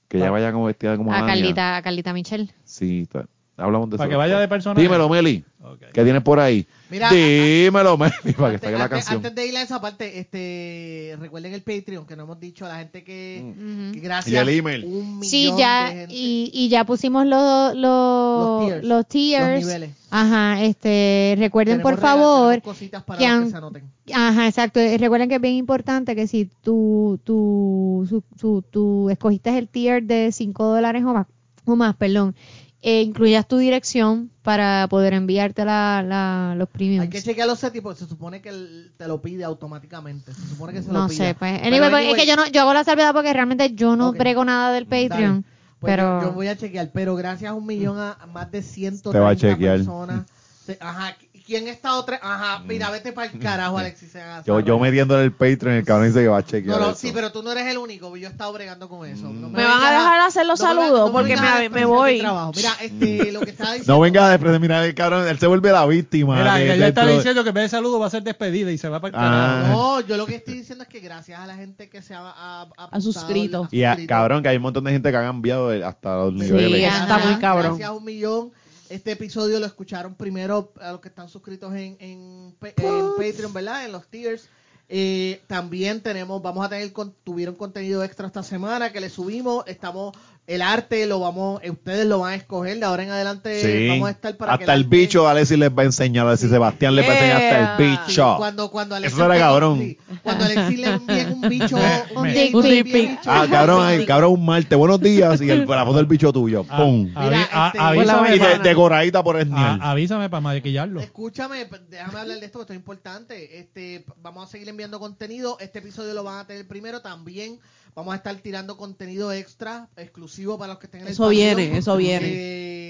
Que 0.08 0.18
ella 0.18 0.28
Ah. 0.28 0.32
vaya 0.32 0.52
como 0.52 0.66
vestida 0.66 0.96
como 0.96 1.12
A 1.12 1.18
Anya. 1.18 1.26
Carlita, 1.28 1.76
a 1.76 1.82
Carlita 1.82 2.12
Michelle. 2.12 2.48
Sí, 2.64 3.02
está- 3.02 3.26
hablamos 3.56 3.88
de 3.90 3.96
Para 3.98 4.06
eso. 4.06 4.10
que 4.10 4.16
vaya 4.16 4.38
de 4.40 4.48
personaje. 4.48 4.82
Dímelo, 4.82 5.08
Meli. 5.08 5.44
Ok. 5.62 5.80
¿Qué 5.92 6.02
tienes 6.04 6.22
por 6.22 6.38
ahí? 6.40 6.66
Mira, 6.88 7.10
Dímelo, 7.10 7.98
Meli, 7.98 8.12
para 8.36 8.50
que 8.50 8.54
Antes, 8.54 8.60
saque 8.60 8.72
la 8.78 8.84
antes- 8.84 8.88
canción. 9.04 9.16
antes 9.16 9.34
de 9.34 9.46
ir 9.46 9.56
a 9.56 9.62
esa 9.62 9.80
parte, 9.80 10.18
este, 10.20 11.16
recuerden 11.18 11.52
el 11.54 11.62
Patreon 11.62 12.06
que 12.06 12.14
no 12.16 12.22
hemos 12.24 12.38
dicho 12.38 12.64
a 12.64 12.68
la 12.68 12.78
gente 12.78 13.02
que, 13.02 13.90
que 13.92 14.00
gracias 14.00 14.32
Y 14.32 14.36
el 14.36 14.48
email. 14.58 14.84
un 14.84 15.18
millón 15.18 15.24
Sí, 15.24 15.52
ya, 15.58 15.88
de 15.90 15.94
gente, 15.96 16.14
y, 16.14 16.50
y 16.54 16.68
ya 16.68 16.84
pusimos 16.84 17.26
los, 17.26 17.74
los, 17.74 18.40
Los 18.60 18.66
tiers. 18.66 18.84
los 18.84 19.06
tiers. 19.08 19.50
los 19.50 19.64
niveles. 19.64 19.90
Ajá, 20.10 20.62
este, 20.62 21.34
recuerden 21.38 21.78
Tenemos 21.78 21.92
por 21.92 22.00
regalo- 22.00 22.22
favor, 22.22 22.62
cositas 22.62 23.02
para 23.02 23.18
que 23.18 23.50
se 23.50 23.56
anoten. 23.56 23.82
Ajá, 24.14 24.46
exacto. 24.46 24.78
Eh, 24.78 24.96
Recuerden 24.98 25.28
que 25.28 25.34
es 25.34 25.40
bien 25.40 25.54
importante 25.54 26.14
que 26.14 26.28
si 26.28 26.48
tú, 26.62 27.18
tú, 27.24 28.06
su- 28.08 28.22
su- 28.38 28.62
tú 28.70 29.10
escogiste 29.10 29.56
el 29.58 29.68
tier 29.68 30.04
de 30.04 30.30
5 30.30 30.64
dólares 30.66 31.02
o 31.04 31.12
más, 31.12 31.26
o 31.64 31.74
más 31.74 31.96
perdón, 31.96 32.36
eh, 32.82 33.02
incluyas 33.02 33.48
tu 33.48 33.56
dirección 33.58 34.30
para 34.42 34.86
poder 34.88 35.12
enviarte 35.14 35.64
la, 35.64 36.04
la- 36.06 36.54
los 36.56 36.68
premiums. 36.68 37.02
Hay 37.02 37.08
que 37.08 37.20
chequear 37.22 37.48
los 37.48 37.58
settings 37.58 37.82
porque 37.82 37.98
se 38.00 38.06
supone 38.06 38.40
que 38.40 38.50
el- 38.50 38.92
te 38.96 39.08
lo 39.08 39.20
pide 39.20 39.44
automáticamente. 39.44 40.32
Se 40.34 40.46
supone 40.48 40.72
que 40.72 40.82
se 40.82 40.88
lo 40.92 41.00
no 41.00 41.08
pide. 41.08 41.16
sé, 41.16 41.34
pues. 41.34 41.52
Anyway, 41.62 41.78
pues, 41.80 41.92
anyway, 41.92 42.10
es 42.10 42.16
que 42.16 42.26
yo 42.26 42.36
no, 42.36 42.46
yo 42.46 42.60
hago 42.62 42.74
la 42.74 42.84
salvedad 42.84 43.12
porque 43.12 43.32
realmente 43.32 43.72
yo 43.74 43.96
no 43.96 44.10
Ok. 44.10 44.18
brego 44.18 44.44
nada 44.44 44.72
del 44.72 44.86
Patreon. 44.86 45.44
Pues 45.80 45.92
pero 45.92 46.20
yo, 46.22 46.28
yo 46.28 46.32
voy 46.32 46.48
a 46.48 46.56
chequear, 46.56 46.90
pero 46.92 47.16
gracias 47.16 47.50
a 47.50 47.54
un 47.54 47.66
millón 47.66 47.98
a, 47.98 48.12
a 48.12 48.26
más 48.26 48.50
de 48.50 48.62
130 48.62 49.12
Te 49.12 49.18
va 49.22 49.30
a 49.30 49.36
chequear. 49.36 49.76
personas. 49.78 50.22
Se- 50.64 50.78
Ajá, 50.80 51.16
¿quién 51.46 51.68
está 51.68 51.94
otra? 51.94 52.18
Ajá, 52.22 52.58
mira, 52.66 52.90
vete 52.90 53.12
para 53.12 53.30
el 53.30 53.38
carajo, 53.38 53.78
Alexis. 53.78 54.10
se 54.10 54.20
haga- 54.20 54.42
Yo, 54.44 54.60
yo 54.60 54.78
metiéndole 54.78 55.24
el 55.24 55.32
Patreon, 55.32 55.76
el 55.76 55.84
cabrón 55.84 56.08
dice 56.08 56.20
que 56.20 56.28
va 56.28 56.38
a 56.38 56.44
chequear 56.44 56.76
No, 56.78 56.84
no, 56.86 56.90
eso. 56.90 56.98
sí, 57.00 57.12
pero 57.14 57.30
tú 57.32 57.42
no 57.42 57.52
eres 57.52 57.66
el 57.68 57.78
único. 57.78 58.14
Yo 58.16 58.26
he 58.28 58.30
estado 58.30 58.52
bregando 58.52 58.88
con 58.88 59.08
eso. 59.08 59.28
No 59.28 59.48
¿Me 59.48 59.64
van 59.64 59.82
a 59.82 59.90
dejar 59.92 60.20
hacer 60.20 60.44
los 60.46 60.60
no 60.60 60.66
saludos? 60.66 61.06
me 61.06 61.12
Porque 61.12 61.36
me- 61.70 61.84
voy. 61.84 62.14
Mira, 62.54 62.72
este, 62.80 63.30
lo 63.32 63.40
que 63.40 63.50
estaba 63.50 63.70
diciendo. 63.74 63.94
No 63.94 64.00
venga 64.00 64.28
después, 64.28 64.60
mira, 64.60 64.84
el 64.84 64.94
cabrón, 64.94 65.28
él 65.28 65.38
se 65.38 65.46
vuelve 65.46 65.70
la 65.72 65.86
víctima. 65.86 66.36
Mira, 66.36 66.54
de- 66.56 66.66
que 66.66 66.74
ella 66.74 66.88
está 66.88 67.06
diciendo 67.06 67.42
que 67.44 67.50
en 67.50 67.54
vez 67.54 67.64
de 67.64 67.68
saludo 67.68 67.98
va 68.00 68.06
a 68.06 68.10
ser 68.10 68.22
despedida 68.24 68.70
y 68.72 68.78
se 68.78 68.88
va 68.88 69.00
para 69.00 69.16
el 69.16 69.24
Ah. 69.24 69.62
carajo. 69.62 69.72
No, 69.72 70.00
yo 70.00 70.16
lo 70.16 70.26
que 70.26 70.34
estoy 70.36 70.54
diciendo 70.54 70.82
es 70.82 70.88
que 70.88 71.00
gracias 71.00 71.38
a 71.40 71.46
la 71.46 71.54
gente 71.54 71.88
que 71.88 72.02
se 72.02 72.14
ha, 72.14 72.20
ha, 72.36 72.66
ha 72.90 73.00
suscrito. 73.00 73.68
Y 73.70 73.84
a- 73.84 73.96
cabrón, 74.06 74.42
que 74.42 74.48
hay 74.48 74.56
un 74.56 74.62
montón 74.62 74.84
de 74.84 74.90
gente 74.92 75.10
que 75.10 75.16
han 75.16 75.24
cambiado 75.26 75.72
el- 75.72 75.84
hasta 75.84 76.16
los 76.16 76.32
niveles. 76.34 76.78
Sí, 76.80 76.84
está 76.84 77.18
muy 77.18 77.36
cabrón. 77.36 77.66
Gracias 77.78 77.88
a 77.88 77.92
un 77.92 78.04
millón. 78.04 78.50
Este 78.88 79.12
episodio 79.12 79.58
lo 79.58 79.66
escucharon 79.66 80.14
primero 80.14 80.72
a 80.80 80.92
los 80.92 81.00
que 81.00 81.08
están 81.08 81.28
suscritos 81.28 81.74
en, 81.74 81.96
en, 81.98 82.56
en 82.60 83.10
Patreon, 83.16 83.52
¿verdad? 83.52 83.84
En 83.84 83.92
los 83.92 84.06
tiers. 84.08 84.48
Eh, 84.88 85.42
también 85.48 86.00
tenemos, 86.00 86.40
vamos 86.40 86.64
a 86.64 86.68
tener, 86.68 86.92
tuvieron 87.24 87.56
contenido 87.56 88.04
extra 88.04 88.28
esta 88.28 88.42
semana 88.42 88.92
que 88.92 89.00
le 89.00 89.10
subimos. 89.10 89.64
Estamos, 89.66 90.16
el 90.46 90.62
arte 90.62 91.06
lo 91.06 91.18
vamos, 91.20 91.60
eh, 91.64 91.70
ustedes 91.70 92.06
lo 92.06 92.20
van 92.20 92.32
a 92.32 92.34
escoger. 92.36 92.78
De 92.78 92.84
ahora 92.86 93.02
en 93.02 93.10
adelante 93.10 93.60
Sí. 93.60 93.88
vamos 93.88 94.08
a 94.08 94.12
estar 94.12 94.36
para 94.36 94.56
que 94.56 94.62
hasta 94.64 94.74
el 94.74 94.82
arte- 94.84 94.96
bicho, 94.96 95.28
Alexis 95.28 95.58
les 95.58 95.70
va 95.70 95.82
a 95.82 95.84
enseñar, 95.86 96.26
Alexis 96.26 96.50
Sebastián 96.50 96.94
les 96.94 97.04
va 97.08 97.12
a 97.12 97.14
enseñar 97.14 97.36
hasta 97.42 97.58
el 97.60 97.76
Sí, 97.96 98.00
bicho. 98.06 98.34
cuando, 98.36 98.70
cuando 98.70 98.94
Alexis 98.94 99.18
Eso 99.18 99.26
era 99.32 99.38
cabrón. 99.38 99.78
sí, 99.80 99.98
cuando 100.22 100.44
Alexis 100.44 100.78
le 100.78 100.86
envíen 100.88 101.32
un 101.32 101.40
bicho, 101.48 101.76
un 102.14 102.32
dick. 102.32 103.18
Ah, 103.26 103.46
cabrón, 103.50 103.84
ay, 103.84 104.06
cabrón, 104.06 104.32
un 104.34 104.44
martes, 104.46 104.78
buenos 104.78 105.00
días, 105.00 105.40
y 105.40 105.50
el, 105.50 105.66
la 105.66 105.84
foto 105.84 105.96
del 105.96 106.06
bicho 106.06 106.32
tuyo, 106.32 106.64
Ah, 106.68 106.76
pum. 106.78 107.10
avi- 107.14 107.24
Mira, 107.28 107.48
a- 107.52 107.66
este- 107.68 107.78
avísame, 107.80 108.36
Y 108.36 108.38
de- 108.38 108.58
decoradita 108.60 109.22
por 109.24 109.40
Esniel. 109.40 109.58
a- 109.80 109.90
avísame 109.90 110.30
para 110.30 110.40
maquillarlo. 110.40 111.00
Escúchame, 111.00 111.66
déjame 111.90 112.20
hablar 112.20 112.38
de 112.38 112.46
esto, 112.46 112.58
que 112.58 112.62
esto 112.62 112.72
es 112.72 112.78
importante. 112.78 113.58
Este, 113.58 114.04
vamos 114.22 114.48
a 114.48 114.50
seguir 114.50 114.68
enviando 114.68 114.98
contenido. 115.00 115.56
Este 115.60 115.80
episodio 115.80 116.14
lo 116.14 116.22
van 116.24 116.38
a 116.38 116.46
tener 116.46 116.66
primero. 116.68 117.00
También 117.00 117.58
vamos 117.96 118.12
a 118.12 118.16
estar 118.18 118.36
tirando 118.36 118.76
contenido 118.76 119.32
extra, 119.32 119.88
exclusivo 119.96 120.56
para 120.58 120.74
los 120.74 120.78
que 120.78 120.86
estén 120.86 121.00
en 121.00 121.06
el 121.08 121.12
Eso 121.14 121.28
viene, 121.28 121.76
eso 121.76 121.96
viene. 121.96 122.28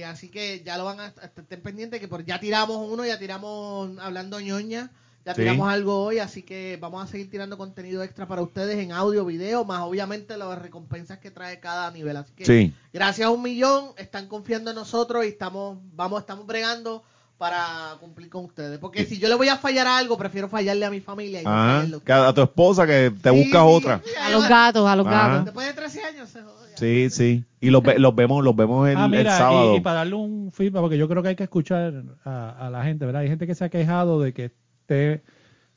Eh, 0.01 0.05
así 0.05 0.29
que 0.29 0.63
ya 0.65 0.77
lo 0.77 0.85
van 0.85 1.01
a 1.01 1.07
est- 1.07 1.39
estén 1.39 1.63
pendientes 1.63 2.01
que 2.01 2.09
por, 2.09 2.25
ya 2.27 2.39
tiramos 2.41 2.87
uno, 2.91 3.07
ya 3.07 3.19
tiramos 3.19 3.99
hablando 4.01 4.39
ñoña. 4.41 4.91
Ya 5.25 5.35
Sí. 5.35 5.41
tiramos 5.41 5.69
algo 5.69 6.05
hoy, 6.05 6.21
así 6.21 6.43
que 6.45 6.79
vamos 6.81 7.03
a 7.03 7.09
seguir 7.11 7.29
tirando 7.29 7.59
contenido 7.59 8.01
extra 8.05 8.29
para 8.29 8.43
ustedes 8.43 8.79
en 8.79 8.93
audio, 8.93 9.25
video, 9.25 9.65
más 9.65 9.81
obviamente 9.83 10.37
las 10.37 10.57
recompensas 10.63 11.19
que 11.19 11.33
trae 11.33 11.59
cada 11.59 11.91
nivel. 11.91 12.17
Así 12.17 12.33
que 12.37 12.45
Sí. 12.45 12.75
gracias 12.93 13.27
a 13.27 13.31
un 13.31 13.43
millón, 13.43 13.91
están 13.97 14.29
confiando 14.29 14.71
en 14.71 14.77
nosotros 14.77 15.25
y 15.25 15.29
estamos, 15.29 15.79
vamos, 15.97 16.21
estamos 16.21 16.47
bregando 16.47 17.03
para 17.39 17.97
cumplir 18.01 18.31
con 18.31 18.45
ustedes. 18.47 18.79
Porque 18.79 19.05
si 19.05 19.19
yo 19.19 19.29
le 19.29 19.35
voy 19.35 19.49
a 19.49 19.57
fallar 19.59 19.87
a 19.87 19.99
algo, 19.99 20.17
prefiero 20.17 20.49
fallarle 20.49 20.87
a 20.87 20.91
mi 20.91 21.01
familia 21.01 21.43
y 21.43 21.45
no 21.45 21.51
Ajá. 21.51 21.83
fallarle 21.83 22.29
a 22.29 22.33
tu 22.33 22.43
esposa 22.43 22.87
que 22.87 23.13
te 23.23 23.31
Sí, 23.31 23.37
buscas 23.37 23.63
sí, 23.63 23.69
otra. 23.75 24.01
sí, 24.05 24.11
a 24.21 24.31
los 24.31 24.49
gatos, 24.49 24.89
a 24.89 24.97
los 24.97 25.07
Ajá. 25.07 25.29
gatos. 25.29 25.45
Después 25.47 25.67
de 25.67 25.73
13 25.75 26.03
años 26.05 26.29
se. 26.31 26.41
Sí, 26.77 27.09
sí. 27.11 27.45
Y 27.61 27.71
los, 27.71 27.83
ve- 27.83 27.99
los 27.99 28.15
vemos, 28.15 28.45
los 28.45 28.55
vemos 28.55 28.89
el, 28.89 28.97
Ah, 28.97 29.09
el 29.13 29.27
sábado. 29.27 29.75
y, 29.75 29.77
y 29.79 29.81
para 29.81 29.97
darle 29.99 30.15
un 30.15 30.51
feedback, 30.53 30.81
porque 30.83 30.99
yo 30.99 31.09
creo 31.09 31.23
que 31.23 31.31
hay 31.31 31.37
que 31.37 31.45
escuchar 31.45 31.93
a, 32.25 32.67
a 32.67 32.71
la 32.71 32.85
gente, 32.85 33.05
¿verdad? 33.07 33.23
Hay 33.23 33.29
gente 33.29 33.47
que 33.47 33.55
se 33.55 33.65
ha 33.65 33.69
quejado 33.71 34.21
de 34.21 34.33
que 34.35 34.47
esté 34.83 35.23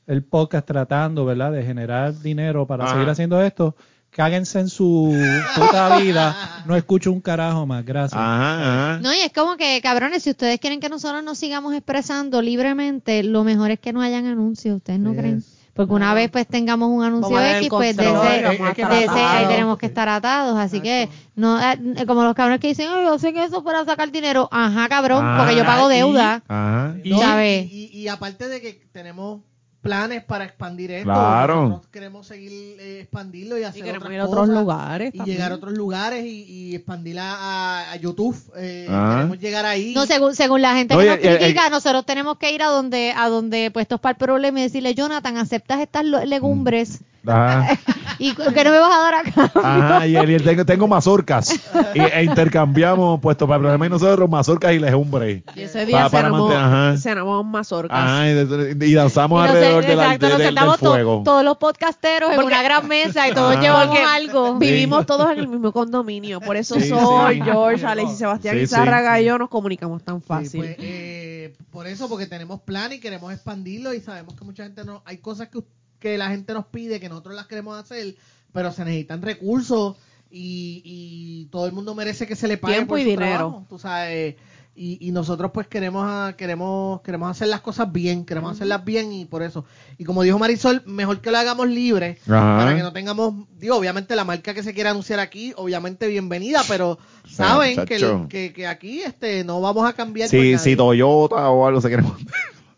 el 0.06 0.22
podcast 0.24 0.66
tratando, 0.66 1.24
¿verdad? 1.24 1.52
De 1.52 1.62
generar 1.62 2.18
dinero 2.20 2.66
para 2.66 2.84
Ajá. 2.84 2.94
seguir 2.94 3.08
haciendo 3.08 3.40
esto. 3.42 3.76
Cáguense 4.10 4.58
en 4.58 4.68
su 4.68 5.16
puta 5.56 5.98
vida. 5.98 6.62
No 6.66 6.74
escucho 6.76 7.12
un 7.12 7.20
carajo 7.20 7.64
más. 7.66 7.84
Gracias. 7.84 8.20
Ajá, 8.20 8.92
ajá. 8.94 9.00
No, 9.00 9.14
y 9.14 9.18
es 9.20 9.32
como 9.32 9.56
que, 9.56 9.80
cabrones, 9.82 10.22
si 10.24 10.30
ustedes 10.30 10.58
quieren 10.58 10.80
que 10.80 10.88
nosotros 10.88 11.22
nos 11.22 11.38
sigamos 11.38 11.74
expresando 11.74 12.42
libremente, 12.42 13.22
lo 13.22 13.44
mejor 13.44 13.70
es 13.70 13.78
que 13.78 13.92
no 13.92 14.02
hayan 14.02 14.26
anuncios, 14.26 14.76
¿ustedes 14.76 14.98
no 15.00 15.12
Yes. 15.12 15.18
creen? 15.20 15.44
Porque 15.72 15.94
una 15.94 16.12
vez 16.12 16.28
pues 16.30 16.46
tengamos 16.46 16.90
un 16.90 17.04
anuncio 17.04 17.40
X, 17.40 17.68
pues 17.70 17.96
de 17.96 18.02
ese, 18.04 18.84
de 18.86 19.04
ese 19.04 19.10
ahí 19.20 19.46
tenemos 19.46 19.78
que 19.78 19.86
estar 19.86 20.08
atados. 20.08 20.58
Así 20.58 20.80
que, 20.80 21.08
no 21.36 21.58
eh, 21.58 21.78
como 22.06 22.24
los 22.24 22.34
cabrones 22.34 22.60
que 22.60 22.66
dicen, 22.68 22.88
"Ay, 22.92 23.04
yo 23.04 23.18
sé 23.18 23.32
que 23.32 23.44
eso 23.44 23.62
fuera 23.62 23.84
sacar 23.84 24.10
dinero. 24.10 24.48
Ajá, 24.52 24.88
cabrón, 24.88 25.24
porque 25.38 25.56
yo 25.56 25.64
pago 25.64 25.86
Ah, 25.86 25.94
y- 25.94 25.96
deuda. 25.96 26.42
Ajá. 26.48 26.96
Y- 27.02 27.16
¿Sabes? 27.16 27.66
y- 27.72 27.90
y 27.94 28.08
aparte 28.08 28.48
de 28.48 28.60
que 28.60 28.82
tenemos 28.92 29.42
planes 29.82 30.22
para 30.24 30.44
expandir 30.44 30.90
esto, 30.90 31.10
Claro. 31.10 31.68
nosotros 31.68 31.90
queremos 31.90 32.26
seguir 32.26 32.52
eh, 32.78 33.00
expandirlo 33.00 33.56
y 33.56 33.62
Y 33.62 33.64
hacer 33.64 33.82
queremos 33.82 34.02
otras 34.02 34.14
ir 34.14 34.20
a 34.20 34.24
otros 34.26 34.40
cosas. 34.48 34.54
lugares. 34.60 35.14
y 35.14 35.16
también. 35.18 35.36
llegar 35.36 35.52
a 35.52 35.54
otros 35.54 35.72
lugares 35.72 36.24
y, 36.24 36.42
y 36.44 36.74
expandir 36.74 37.16
a, 37.20 37.96
YouTube. 38.00 38.36
Eh, 38.56 38.86
Ajá. 38.90 39.14
queremos 39.16 39.38
llegar 39.38 39.66
ahí. 39.66 39.94
No, 39.94 40.06
según, 40.06 40.34
según 40.34 40.60
la 40.62 40.74
gente 40.74 40.94
No, 40.94 41.00
que 41.00 41.06
y- 41.06 41.08
nos 41.08 41.18
y- 41.18 41.28
y- 41.28 41.36
critica, 41.38 41.70
nosotros 41.70 42.04
tenemos 42.06 42.36
que 42.38 42.52
ir 42.52 42.62
a 42.62 42.66
donde, 42.68 43.12
a 43.16 43.28
donde 43.28 43.70
puestos 43.70 44.00
para 44.00 44.12
el 44.12 44.18
problema 44.18 44.60
y 44.60 44.64
decirle, 44.64 44.94
Jonathan, 44.94 45.36
¿aceptas 45.38 45.80
estas 45.80 46.04
legumbres 46.04 47.00
Ajá. 47.26 47.78
¿Y 48.18 48.34
qué 48.34 48.64
no 48.64 48.70
me 48.70 48.78
vas 48.78 48.92
a 48.94 48.98
dar 49.02 49.14
acá? 49.14 49.52
Ajá, 49.54 50.06
y, 50.06 50.14
él- 50.14 50.30
y 50.30 50.34
él, 50.34 50.42
tengo, 50.42 50.64
tengo 50.66 50.86
mazorcas. 50.86 51.58
Y, 51.94 52.00
e 52.00 52.24
intercambiamos, 52.24 53.18
puesto 53.20 53.46
para 53.46 53.56
el 53.56 53.62
problema 53.62 53.84
de 53.86 53.88
nosotros, 53.90 54.28
mazorcas 54.28 54.72
y 54.74 54.78
legumbres. 54.78 55.42
Y 55.56 55.62
ese 55.62 55.86
día 55.86 56.02
Pa- 56.04 56.10
para 56.10 56.28
cenamos, 56.28 56.54
ajá. 56.54 56.96
cenamos 56.98 57.46
mazorcas. 57.46 57.98
Ajá, 57.98 58.28
y, 58.28 58.34
de- 58.74 58.86
y 58.86 58.92
danzamos 58.94 59.38
Y 59.38 59.46
nos- 59.46 59.50
alrededor 59.56 59.82
del, 59.86 59.98
exacto, 59.98 60.26
del- 60.38 60.54
nos 60.54 60.64
del- 60.66 60.80
to- 60.80 60.90
fuego. 60.90 61.22
todos 61.24 61.44
los 61.44 61.56
podcasteros 61.56 62.30
en 62.32 62.40
una 62.42 62.62
gran 62.62 62.86
mesa 62.88 63.26
y 63.28 63.32
todos 63.32 63.52
Ajá. 63.54 63.62
llevamos 63.62 63.98
algo. 64.06 64.54
Vivimos 64.58 65.06
todos 65.06 65.30
en 65.32 65.38
el 65.38 65.48
mismo 65.48 65.72
condominio. 65.72 66.40
Por 66.42 66.56
eso 66.58 66.74
Sí, 66.74 66.88
Sol, 66.90 67.32
sí. 67.32 67.40
George, 67.42 67.86
Alex 67.86 68.12
y 68.12 68.16
Sebastián 68.16 68.54
Sí, 68.54 68.74
y 69.16 69.20
y 69.20 69.24
yo 69.24 69.38
nos 69.38 69.48
comunicamos 69.48 70.02
tan 70.02 70.20
Sí, 70.20 70.26
fácil. 70.26 70.60
pues, 70.60 70.76
eh, 70.78 71.54
por 71.70 71.86
eso, 71.86 72.08
porque 72.08 72.26
tenemos 72.26 72.60
plan 72.60 72.92
y 72.92 73.00
queremos 73.00 73.32
expandirlo 73.32 73.94
y 73.94 74.00
sabemos 74.00 74.34
que 74.34 74.44
mucha 74.44 74.64
gente 74.64 74.84
no, 74.84 75.02
hay 75.06 75.18
cosas 75.18 75.48
que, 75.48 75.60
que 76.00 76.18
la 76.18 76.30
gente 76.30 76.52
nos 76.54 76.66
pide 76.66 76.98
que 76.98 77.08
nosotros 77.08 77.34
las 77.36 77.46
queremos 77.46 77.78
hacer, 77.78 78.16
pero 78.52 78.72
se 78.72 78.84
necesitan 78.84 79.22
recursos 79.22 79.96
y, 80.30 80.82
y 80.84 81.44
todo 81.46 81.66
el 81.66 81.72
mundo 81.72 81.94
merece 81.94 82.26
que 82.26 82.36
se 82.36 82.48
le 82.48 82.56
pague 82.56 82.74
Tiempo 82.74 82.92
por 82.92 83.00
y 83.00 83.04
su 83.04 83.10
dinero. 83.10 83.36
trabajo, 83.36 83.66
tú 83.68 83.78
sabes. 83.78 84.36
Y, 84.76 84.98
y 85.00 85.10
nosotros 85.10 85.50
pues 85.52 85.66
queremos 85.66 86.06
ah, 86.08 86.34
queremos 86.38 87.02
queremos 87.02 87.28
hacer 87.28 87.48
las 87.48 87.60
cosas 87.60 87.92
bien, 87.92 88.24
queremos 88.24 88.52
hacerlas 88.52 88.84
bien 88.84 89.12
y 89.12 89.24
por 89.24 89.42
eso. 89.42 89.64
Y 89.98 90.04
como 90.04 90.22
dijo 90.22 90.38
Marisol, 90.38 90.82
mejor 90.86 91.20
que 91.20 91.32
lo 91.32 91.38
hagamos 91.38 91.68
libre 91.68 92.18
para 92.24 92.76
que 92.76 92.82
no 92.82 92.92
tengamos, 92.92 93.34
digo, 93.58 93.76
obviamente 93.76 94.14
la 94.14 94.24
marca 94.24 94.54
que 94.54 94.62
se 94.62 94.72
quiera 94.72 94.90
anunciar 94.90 95.18
aquí, 95.18 95.52
obviamente 95.56 96.06
bienvenida, 96.06 96.62
pero 96.68 96.98
saben 97.28 97.84
que, 97.84 98.26
que, 98.28 98.52
que 98.52 98.66
aquí 98.68 99.02
este 99.02 99.44
no 99.44 99.60
vamos 99.60 99.86
a 99.86 99.92
cambiar 99.92 100.30
por 100.30 100.58
Si, 100.58 100.76
Toyota 100.76 101.50
o 101.50 101.66
algo 101.66 101.80
se 101.80 101.88
quiere 101.88 102.04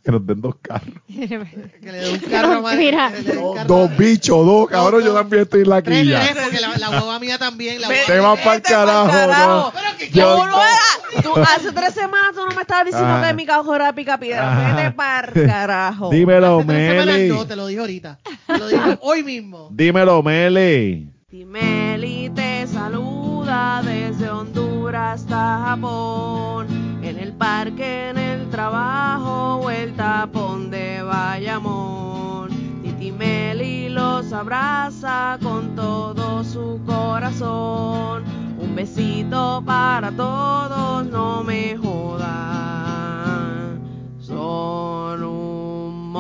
que 0.05 0.10
nos 0.10 0.26
den 0.26 0.40
dos 0.40 0.56
carros. 0.60 0.94
que 1.06 1.28
le 1.92 1.98
dé 1.98 2.10
un 2.12 2.18
carro 2.18 2.52
a 2.55 2.60
Mari- 2.60 2.76
Mira. 2.78 3.10
Dos, 3.10 3.55
carro 3.56 3.68
dos 3.68 3.97
bichos, 3.97 4.44
dos, 4.47 4.68
cabrón, 4.68 5.05
yo 5.05 5.14
también 5.14 5.42
estoy 5.44 5.62
en 5.62 5.68
la 5.68 5.81
quilla. 5.82 6.20
tres, 6.20 6.36
porque 6.42 6.60
la, 6.60 6.76
la 6.78 6.89
guagua 6.89 7.18
mía 7.20 7.39
también. 7.39 7.81
La 7.81 7.89
Te 7.89 8.18
vas 8.20 8.32
Vete 8.36 8.44
pa'l 8.44 8.62
carajo, 8.62 9.08
carajo. 9.10 9.48
no. 9.48 9.72
Pero 9.72 9.98
que 9.98 10.10
Yo- 10.10 10.36
Tú, 10.36 10.44
no 10.44 10.60
era- 10.62 11.22
tú 11.22 11.36
hace 11.40 11.72
tres 11.72 11.94
semanas 11.94 12.32
tú 12.34 12.40
no 12.48 12.55
me 12.55 12.62
estabas 12.62 12.86
diciendo 12.86 13.08
Ajá. 13.12 13.28
que 13.28 13.34
mi 13.34 13.47
carro 13.47 13.74
era 13.74 13.94
pica 13.94 14.18
piedra. 14.18 14.74
Vete 14.74 14.90
para 14.92 15.32
carajo. 15.47 16.10
Dímelo, 16.10 16.58
hace 16.58 16.66
tres 16.66 16.89
semanas 16.90 17.16
Meli. 17.16 17.28
no, 17.28 17.47
te 17.47 17.56
lo 17.56 17.66
dije 17.68 17.81
ahorita. 17.81 18.18
Te 18.47 18.58
lo 18.58 18.68
dije 18.68 18.98
hoy 19.02 19.22
mismo. 19.22 19.68
Dímelo, 19.72 20.22
Meli. 20.22 21.08
Timeli 21.31 22.28
te 22.34 22.66
saluda 22.66 23.81
desde 23.84 24.28
Honduras 24.31 25.22
hasta 25.22 25.62
Japón. 25.66 26.66
Parque, 27.39 28.11
en 28.11 28.19
el 28.19 28.51
trabajo 28.51 29.57
o 29.57 29.70
el 29.70 29.94
tapón 29.94 30.70
de 30.70 31.02
Bayamón. 31.02 32.51
Titi 32.83 33.12
Meli 33.12 33.89
los 33.89 34.33
abraza 34.33 35.39
con 35.43 35.75
todo 35.75 36.44
su 36.44 36.81
corazón. 36.86 38.25
Un 38.59 38.75
besito 38.75 39.62
para 39.65 40.11
todos, 40.12 41.07
no 41.07 41.43
me 41.43 41.77
jodan. 41.77 42.23
Son 44.20 45.23
un 45.23 46.12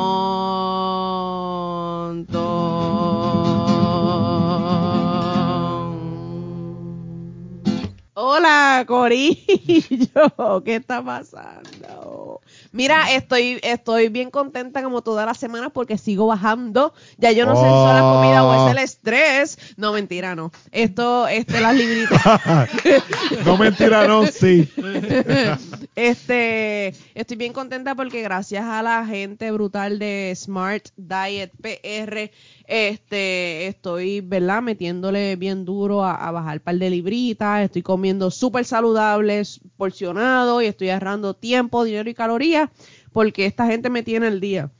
Hola, 8.34 8.84
Corillo. 8.88 10.62
¿Qué 10.64 10.76
está 10.76 11.04
pasando? 11.04 12.40
Mira, 12.72 13.12
estoy, 13.12 13.60
estoy 13.62 14.08
bien 14.08 14.30
contenta 14.30 14.82
como 14.82 15.02
todas 15.02 15.26
las 15.26 15.36
semanas 15.36 15.70
porque 15.74 15.98
sigo 15.98 16.26
bajando. 16.26 16.94
Ya 17.18 17.30
yo 17.32 17.44
no 17.44 17.54
sé 17.54 17.60
si 17.60 17.68
son 17.68 17.94
las 17.94 18.02
comidas 18.02 18.42
o 18.42 18.54
es 18.54 18.72
el 18.72 18.82
estrés. 18.82 19.58
No, 19.76 19.92
mentira, 19.92 20.34
no. 20.34 20.50
Esto, 20.70 21.28
este, 21.28 21.60
las 21.60 21.74
libritas. 21.74 22.22
no 23.44 23.58
mentira, 23.58 24.08
no, 24.08 24.26
sí. 24.26 24.66
este, 25.94 26.94
estoy 27.14 27.36
bien 27.36 27.52
contenta 27.52 27.94
porque 27.94 28.22
gracias 28.22 28.64
a 28.64 28.82
la 28.82 29.04
gente 29.04 29.50
brutal 29.50 29.98
de 29.98 30.32
Smart 30.34 30.88
Diet 30.96 31.52
PR, 31.60 32.30
este, 32.66 33.66
estoy, 33.66 34.20
¿verdad? 34.20 34.62
Metiéndole 34.62 35.36
bien 35.36 35.64
duro 35.64 36.04
a, 36.04 36.30
bajar 36.30 36.60
par 36.60 36.76
de 36.76 36.90
libritas, 36.90 37.64
estoy 37.64 37.82
comiendo 37.82 38.30
súper 38.30 38.64
saludables, 38.64 39.60
porcionado 39.76 40.62
y 40.62 40.66
estoy 40.66 40.90
ahorrando 40.90 41.34
tiempo, 41.34 41.84
dinero 41.84 42.08
y 42.08 42.14
calorías 42.14 42.70
porque 43.12 43.46
esta 43.46 43.66
gente 43.66 43.90
me 43.90 44.02
tiene 44.02 44.26
el 44.28 44.40
día. 44.40 44.70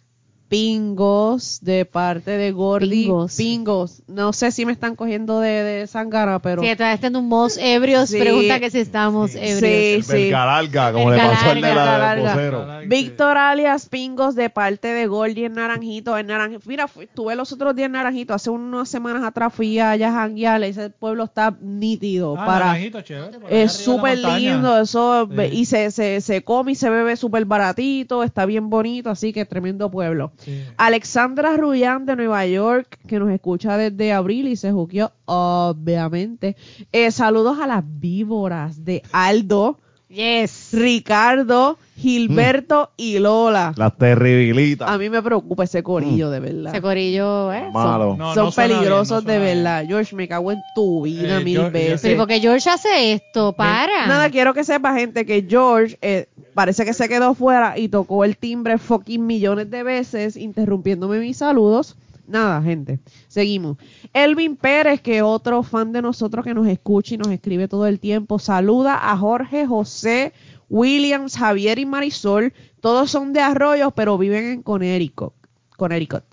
Pingos 0.53 1.61
de 1.63 1.85
parte 1.85 2.33
de 2.33 2.53
Gordy. 2.53 3.05
Pingos. 3.05 3.37
Pingos. 3.37 4.03
No 4.07 4.33
sé 4.33 4.51
si 4.53 4.67
me 4.67 4.73
están 4.73 4.97
cogiendo 4.97 5.41
de, 5.41 5.49
de 5.63 5.87
sangana, 5.87 6.41
pero 6.41 6.63
Si 6.63 6.69
estás 6.69 7.03
en 7.05 7.17
un 7.17 7.29
modos 7.29 7.57
ebrios, 7.59 8.11
Sí. 8.11 8.19
pregunta 8.19 8.61
que 8.61 8.71
si 8.71 8.79
estamos 8.81 9.35
ebrios. 9.35 10.05
sí, 10.07 10.13
sí. 10.13 10.31
Larga, 10.31 10.93
como 10.93 11.11
le 11.11 11.19
pasó 11.19 11.51
al 11.51 11.55
de 11.55 11.75
larga, 11.75 12.17
la 12.17 12.37
larga. 12.37 12.81
Víctor 12.87 13.37
alias 13.39 13.89
Pingos 13.89 14.35
de 14.35 14.51
parte 14.51 14.89
de 14.89 15.07
Gordy 15.07 15.45
en 15.45 15.55
Naranjito. 15.55 16.17
En 16.19 16.27
Naranjito. 16.27 16.63
Mira, 16.67 16.87
fui- 16.87 17.05
estuve 17.05 17.35
los 17.35 17.53
otros 17.53 17.75
días 17.75 17.87
en 17.87 17.93
Naranjito. 17.93 18.35
Hace 18.35 18.51
unas 18.51 18.89
semanas 18.89 19.25
atrás 19.25 19.53
fui 19.55 19.79
allá 19.79 20.09
a 20.09 20.13
janguear. 20.13 20.63
Ese 20.63 20.91
pueblo 20.91 21.25
está 21.25 21.57
nítido. 21.61 22.35
Ah, 22.39 22.45
para 22.47 22.67
Naranjito, 22.67 23.01
chévere, 23.03 23.39
Es 23.49 23.73
súper 23.73 24.19
lindo. 24.19 24.79
Eso, 24.81 25.29
Sí. 25.35 25.43
y 25.53 25.65
se, 25.65 25.91
se, 25.91 26.21
se 26.21 26.43
come 26.45 26.73
y 26.73 26.75
se 26.75 26.91
bebe 26.91 27.17
súper 27.17 27.45
baratito. 27.47 28.23
Está 28.23 28.45
bien 28.47 28.69
bonito. 28.71 29.11
Así 29.11 29.33
que 29.33 29.45
tremendo 29.45 29.91
pueblo. 29.91 30.33
Sí. 30.45 30.65
Alexandra 30.77 31.57
Rullán 31.57 32.05
de 32.07 32.17
Nueva 32.17 32.47
York, 32.47 32.99
que 33.07 33.19
nos 33.19 33.31
escucha 33.31 33.77
desde 33.77 34.13
abril 34.13 34.49
y 34.49 34.57
se 34.57 34.73
juqueó, 34.73 35.13
obviamente. 35.25 36.57
Eh, 36.93 37.11
saludos 37.11 37.59
a 37.61 37.67
las 37.67 37.83
víboras 37.87 38.85
de 38.85 39.03
Aldo, 39.13 39.79
Yes. 40.09 40.69
Ricardo, 40.73 41.79
Gilberto 41.97 42.91
y 42.97 43.19
Lola. 43.19 43.73
Las 43.77 43.97
terribilitas. 43.97 44.89
A 44.89 44.99
mí 44.99 45.09
me 45.11 45.23
preocupa 45.23 45.65
ese 45.65 45.83
corillo, 45.83 46.31
de 46.31 46.41
verdad. 46.41 46.73
Ese 46.73 46.83
corillo, 46.83 47.53
¿eh? 47.53 47.69
Malo. 47.73 48.17
No, 48.17 48.35
Son 48.35 48.47
no 48.47 48.51
suena 48.53 48.67
bien, 48.69 48.79
peligrosos 48.81 49.25
no 49.25 49.31
de 49.33 49.39
bien. 49.39 49.57
verdad. 49.65 49.85
George, 49.87 50.17
me 50.17 50.27
cago 50.29 50.53
en 50.53 50.61
tu 50.75 51.03
vida 51.03 51.39
Eh, 51.41 51.45
mil 51.45 51.71
veces. 51.71 52.01
Pero 52.03 52.15
¿y 52.15 52.19
por 52.19 52.27
qué 52.29 52.41
George 52.41 52.69
hace 52.71 53.13
esto? 53.13 53.53
Para. 53.53 54.07
Nada, 54.07 54.31
quiero 54.31 54.55
que 54.55 54.65
sepa, 54.65 54.95
gente, 54.95 55.25
que 55.27 55.47
George 55.49 55.97
eh, 56.03 56.27
parece 56.55 56.85
que 56.85 56.95
se 56.95 57.09
quedó 57.09 57.35
fuera 57.35 57.79
y 57.79 57.89
tocó 57.89 58.25
el 58.25 58.37
timbre 58.37 58.79
fucking 58.79 59.25
millones 59.25 59.71
de 59.71 59.83
veces, 59.83 60.37
interrumpiéndome 60.37 61.19
mis 61.21 61.37
saludos. 61.37 61.97
Nada, 62.27 62.63
gente. 62.63 63.01
Seguimos. 63.29 63.77
Elvin 64.15 64.57
Pérez, 64.57 65.01
que 65.03 65.17
es 65.19 65.23
otro 65.23 65.63
fan 65.65 65.93
de 65.93 66.01
nosotros 66.01 66.45
que 66.45 66.55
nos 66.55 66.67
escucha 66.69 67.15
y 67.15 67.19
nos 67.19 67.29
escribe 67.29 67.69
todo 67.69 67.87
el 67.87 67.99
tiempo, 67.99 68.39
saluda 68.39 69.11
a 69.11 69.17
Jorge, 69.19 69.67
José, 69.67 70.33
Williams, 70.73 71.37
Javier 71.37 71.79
y 71.79 71.85
Marisol. 71.87 72.55
Todos 72.81 73.11
son 73.11 73.35
de 73.35 73.41
Arroyos, 73.41 73.93
pero 73.95 74.17
viven 74.17 74.45
en 74.47 74.63
Connecticut. 74.63 75.35
Connecticut. 75.77 76.25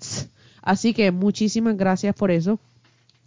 Así 0.62 0.94
que 0.94 1.12
muchísimas 1.12 1.76
gracias 1.76 2.14
por 2.14 2.30
eso. 2.30 2.58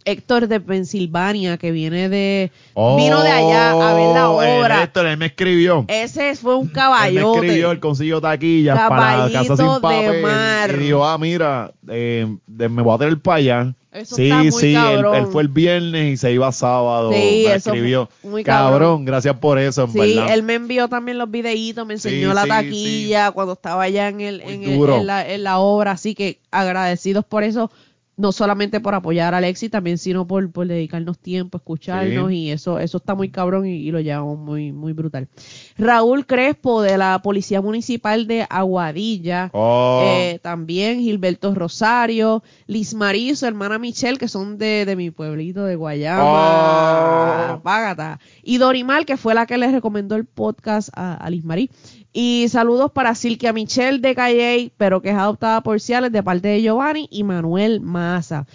Héctor 0.04 0.48
de 0.48 0.60
Pensilvania, 0.60 1.56
que 1.56 1.70
viene 1.70 2.08
de... 2.10 2.50
vino 2.74 3.22
de 3.22 3.30
allá 3.30 3.70
a 3.70 3.94
ver 3.94 4.14
la 4.14 4.30
Oh, 4.30 4.42
el 4.42 4.60
obra. 4.60 4.82
Héctor, 4.82 5.06
él 5.06 5.16
me 5.16 5.26
escribió. 5.26 5.84
Ese 5.88 6.34
fue 6.34 6.56
un 6.56 6.64
Él 6.64 6.68
me 6.68 6.72
caballote. 6.74 7.38
escribió, 7.46 7.70
él 7.70 7.80
consiguió 7.80 8.20
taquillas 8.20 8.76
para 8.76 9.30
casa 9.32 9.56
sin 9.56 9.66
papel. 9.80 10.74
Y 10.74 10.84
dijo, 10.84 11.06
ah, 11.06 11.16
mira, 11.16 11.72
eh, 11.88 12.26
me 12.48 12.82
voy 12.82 12.94
a 12.94 12.98
traer 12.98 13.18
para 13.20 13.36
allá. 13.38 13.74
Eso 13.94 14.16
sí, 14.16 14.24
está 14.24 14.38
muy 14.42 14.50
sí, 14.50 14.74
él, 14.74 15.04
él 15.14 15.26
fue 15.28 15.42
el 15.42 15.48
viernes 15.48 16.12
y 16.12 16.16
se 16.16 16.32
iba 16.32 16.50
sábado. 16.50 17.12
Sí, 17.12 17.44
me 17.46 17.54
eso 17.54 17.70
escribió. 17.70 18.08
muy 18.24 18.42
cabrón. 18.42 18.72
cabrón. 18.72 19.04
gracias 19.04 19.36
por 19.38 19.58
eso, 19.58 19.84
en 19.84 19.92
Sí, 19.92 19.98
verdad. 19.98 20.34
él 20.34 20.42
me 20.42 20.54
envió 20.54 20.88
también 20.88 21.16
los 21.16 21.30
videitos, 21.30 21.86
me 21.86 21.94
enseñó 21.94 22.30
Sí, 22.30 22.34
la 22.34 22.46
taquilla 22.46 23.30
cuando 23.30 23.52
estaba 23.52 23.84
allá 23.84 24.08
en, 24.08 24.20
el, 24.20 24.40
en, 24.40 24.64
el- 24.64 24.88
en 24.90 25.06
la, 25.06 25.28
en 25.32 25.44
la 25.44 25.58
obra, 25.58 25.92
así 25.92 26.14
que 26.16 26.38
agradecidos 26.50 27.24
por 27.24 27.44
eso, 27.44 27.70
no 28.16 28.30
solamente 28.32 28.80
por 28.80 28.94
apoyar 28.94 29.34
a 29.34 29.38
Alexi, 29.38 29.68
también 29.68 29.98
sino 29.98 30.26
por, 30.26 30.50
por 30.52 30.66
dedicarnos 30.68 31.18
tiempo, 31.18 31.58
escucharnos 31.58 32.28
Sí. 32.30 32.36
y 32.36 32.50
eso 32.50 32.78
eso 32.78 32.98
está 32.98 33.14
muy 33.14 33.28
cabrón 33.30 33.66
y, 33.66 33.72
y 33.76 33.90
lo 33.90 34.00
llevamos 34.00 34.38
muy 34.38 34.72
muy 34.72 34.92
brutal. 34.92 35.28
Raúl 35.76 36.24
Crespo 36.26 36.82
de 36.82 36.96
la 36.96 37.20
Policía 37.22 37.60
Municipal 37.60 38.26
de 38.26 38.46
Aguadilla, 38.48 39.50
Oh. 39.52 40.02
eh, 40.06 40.38
también 40.42 41.00
Gilberto 41.00 41.54
Rosario, 41.54 42.42
Liz 42.66 42.94
Marie, 42.94 43.34
su 43.36 43.46
hermana 43.46 43.78
Michelle, 43.78 44.18
que 44.18 44.28
son 44.28 44.58
de, 44.58 44.84
de 44.84 44.94
mi 44.96 45.10
pueblito 45.10 45.64
de 45.64 45.74
Guayama, 45.76 47.54
Oh. 47.56 47.60
Págata. 47.62 48.20
Y 48.42 48.58
Dorimal, 48.58 49.06
que 49.06 49.16
fue 49.16 49.34
la 49.34 49.46
que 49.46 49.58
les 49.58 49.72
recomendó 49.72 50.16
el 50.16 50.24
podcast 50.24 50.88
a, 50.94 51.14
a 51.14 51.30
Liz 51.30 51.44
Marie. 51.44 51.70
Y 52.16 52.46
saludos 52.48 52.92
para 52.92 53.14
Silkia 53.16 53.52
Michelle 53.52 53.98
de 53.98 54.14
Calle, 54.14 54.72
pero 54.76 55.02
que 55.02 55.10
es 55.10 55.16
adoptada 55.16 55.60
por 55.62 55.80
Ciales 55.80 56.12
de 56.12 56.22
parte 56.22 56.46
de 56.46 56.62
Giovanni 56.62 57.08
y 57.10 57.24
Manuel 57.24 57.80
Maza. 57.80 58.46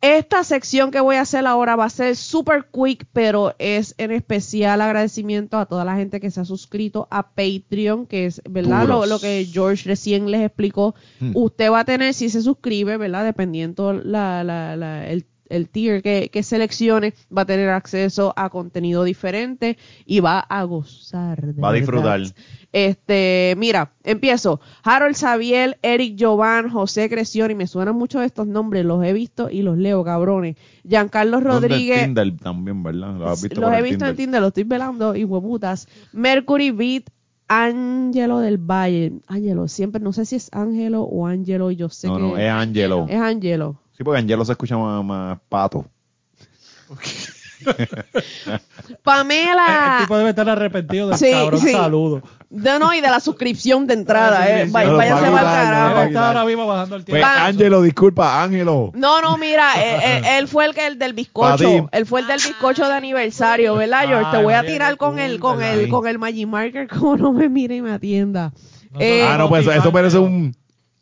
Esta 0.00 0.44
sección 0.44 0.90
que 0.90 0.98
voy 1.00 1.16
a 1.16 1.20
hacer 1.20 1.46
ahora 1.46 1.76
va 1.76 1.84
a 1.84 1.90
ser 1.90 2.16
super 2.16 2.64
quick, 2.72 3.04
pero 3.12 3.54
es 3.58 3.94
en 3.98 4.12
especial 4.12 4.80
agradecimiento 4.80 5.58
a 5.58 5.66
toda 5.66 5.84
la 5.84 5.94
gente 5.96 6.20
que 6.20 6.30
se 6.30 6.40
ha 6.40 6.46
suscrito 6.46 7.06
a 7.10 7.28
Patreon, 7.34 8.06
que 8.06 8.24
es, 8.24 8.40
¿verdad? 8.48 8.86
Lo, 8.88 9.20
que 9.20 9.46
George 9.52 9.86
recién 9.86 10.30
les 10.30 10.40
explicó. 10.40 10.94
Hmm. 11.20 11.32
Usted 11.34 11.70
va 11.70 11.80
a 11.80 11.84
tener, 11.84 12.14
si 12.14 12.30
se 12.30 12.40
suscribe, 12.40 12.96
¿verdad? 12.96 13.24
Dependiendo 13.26 13.92
la, 13.92 14.42
la, 14.42 14.74
la- 14.74 15.06
el, 15.06 15.26
el 15.50 15.68
tier 15.68 16.00
que, 16.00 16.30
que 16.32 16.42
seleccione, 16.44 17.12
va 17.36 17.42
a 17.42 17.46
tener 17.46 17.68
acceso 17.68 18.32
a 18.36 18.48
contenido 18.48 19.04
diferente 19.04 19.76
y 20.06 20.20
va 20.20 20.38
a 20.40 20.62
gozar. 20.62 21.42
de 21.44 21.60
Va 21.60 21.70
a 21.70 21.72
disfrutar. 21.74 22.22
Este, 22.72 23.54
mira, 23.58 23.92
empiezo. 24.04 24.60
Harold 24.84 25.16
Xavier, 25.16 25.78
Eric 25.82 26.16
Jovan, 26.18 26.70
José 26.70 27.08
Creción, 27.10 27.50
y 27.50 27.54
me 27.56 27.66
suenan 27.66 27.96
mucho 27.96 28.22
estos 28.22 28.46
nombres, 28.46 28.84
los 28.84 29.04
he 29.04 29.12
visto 29.12 29.50
y 29.50 29.62
los 29.62 29.76
leo, 29.76 30.04
cabrones. 30.04 30.56
Giancarlo 30.88 31.40
Rodríguez, 31.40 32.04
Tinder 32.04 32.36
también, 32.36 32.82
¿verdad? 32.82 33.16
Lo 33.16 33.28
has 33.28 33.42
visto 33.42 33.60
los 33.60 33.72
he 33.72 33.82
visto 33.82 34.06
en 34.06 34.16
Tinder. 34.16 34.40
Los 34.40 34.48
estoy 34.48 34.64
velando, 34.64 35.16
y 35.16 35.24
hueputas. 35.24 35.88
Mercury 36.12 36.70
Beat, 36.70 37.04
Ángelo 37.48 38.38
del 38.38 38.58
Valle. 38.58 39.14
Ángelo, 39.26 39.66
siempre, 39.66 40.00
no 40.00 40.12
sé 40.12 40.24
si 40.24 40.36
es 40.36 40.48
Ángelo 40.52 41.02
o 41.02 41.26
Ángelo, 41.26 41.72
yo 41.72 41.88
sé 41.88 42.06
No, 42.06 42.16
que 42.16 42.22
no, 42.22 42.36
es 42.38 42.48
Angelo. 42.50 43.06
es 43.08 43.20
Ángelo. 43.20 43.80
Sí, 43.96 44.04
porque 44.04 44.20
Angelo 44.20 44.44
se 44.44 44.52
escucha 44.52 44.78
más, 44.78 45.04
más 45.04 45.38
pato. 45.48 45.84
Pamela. 49.02 49.96
El 49.98 50.04
tipo 50.04 50.16
debe 50.18 50.30
estar 50.30 50.48
arrepentido 50.48 51.08
del 51.08 51.18
Sí, 51.18 51.30
cabrón 51.30 51.60
sí. 51.60 51.72
saludo. 51.72 52.22
No, 52.50 52.78
no, 52.80 52.92
y 52.94 53.00
de 53.00 53.08
la 53.08 53.20
suscripción 53.20 53.86
de 53.86 53.94
entrada, 53.94 54.40
La 54.40 54.60
eh. 54.62 54.66
Vaya- 54.68 54.90
váyase 54.92 55.26
lo 55.26 55.36
carajo. 55.36 56.00
está 56.02 56.28
ahora 56.28 56.44
mismo 56.44 56.66
bajando 56.66 56.96
el 56.96 57.04
Pues, 57.04 57.14
tiempo. 57.22 57.34
Pa- 57.34 57.46
Angelo, 57.46 57.82
disculpa, 57.82 58.42
Ángelo. 58.42 58.90
No, 58.94 59.20
no, 59.22 59.38
mira, 59.38 59.74
eh, 59.76 59.98
eh, 60.02 60.22
él 60.38 60.48
fue 60.48 60.66
el 60.66 60.74
que 60.74 60.86
el 60.86 60.98
del 60.98 61.12
bizcocho, 61.12 61.88
él 61.92 62.06
fue 62.06 62.20
el 62.20 62.26
del 62.26 62.36
bizcocho 62.44 62.88
de 62.88 62.94
aniversario, 62.94 63.76
¿verdad, 63.76 64.06
George? 64.08 64.30
Te 64.36 64.42
voy 64.42 64.54
a 64.54 64.58
María, 64.58 64.72
tirar 64.72 64.96
con 64.96 65.18
el, 65.20 65.38
con 65.38 65.62
el, 65.62 65.88
con 65.88 66.08
el 66.08 66.18
Magic 66.18 66.48
Marker, 66.48 66.88
como 66.98 67.16
no 67.16 67.32
me 67.32 67.48
mire 67.48 67.76
y 67.76 67.82
me 67.82 67.92
atienda. 67.92 68.52
No 68.90 69.00
Eh, 69.00 69.24
ah, 69.24 69.36
no, 69.38 69.48
pues 69.48 69.62
eso, 69.62 69.72
eso 69.72 69.92
parece 69.92 70.18
un... 70.18 70.52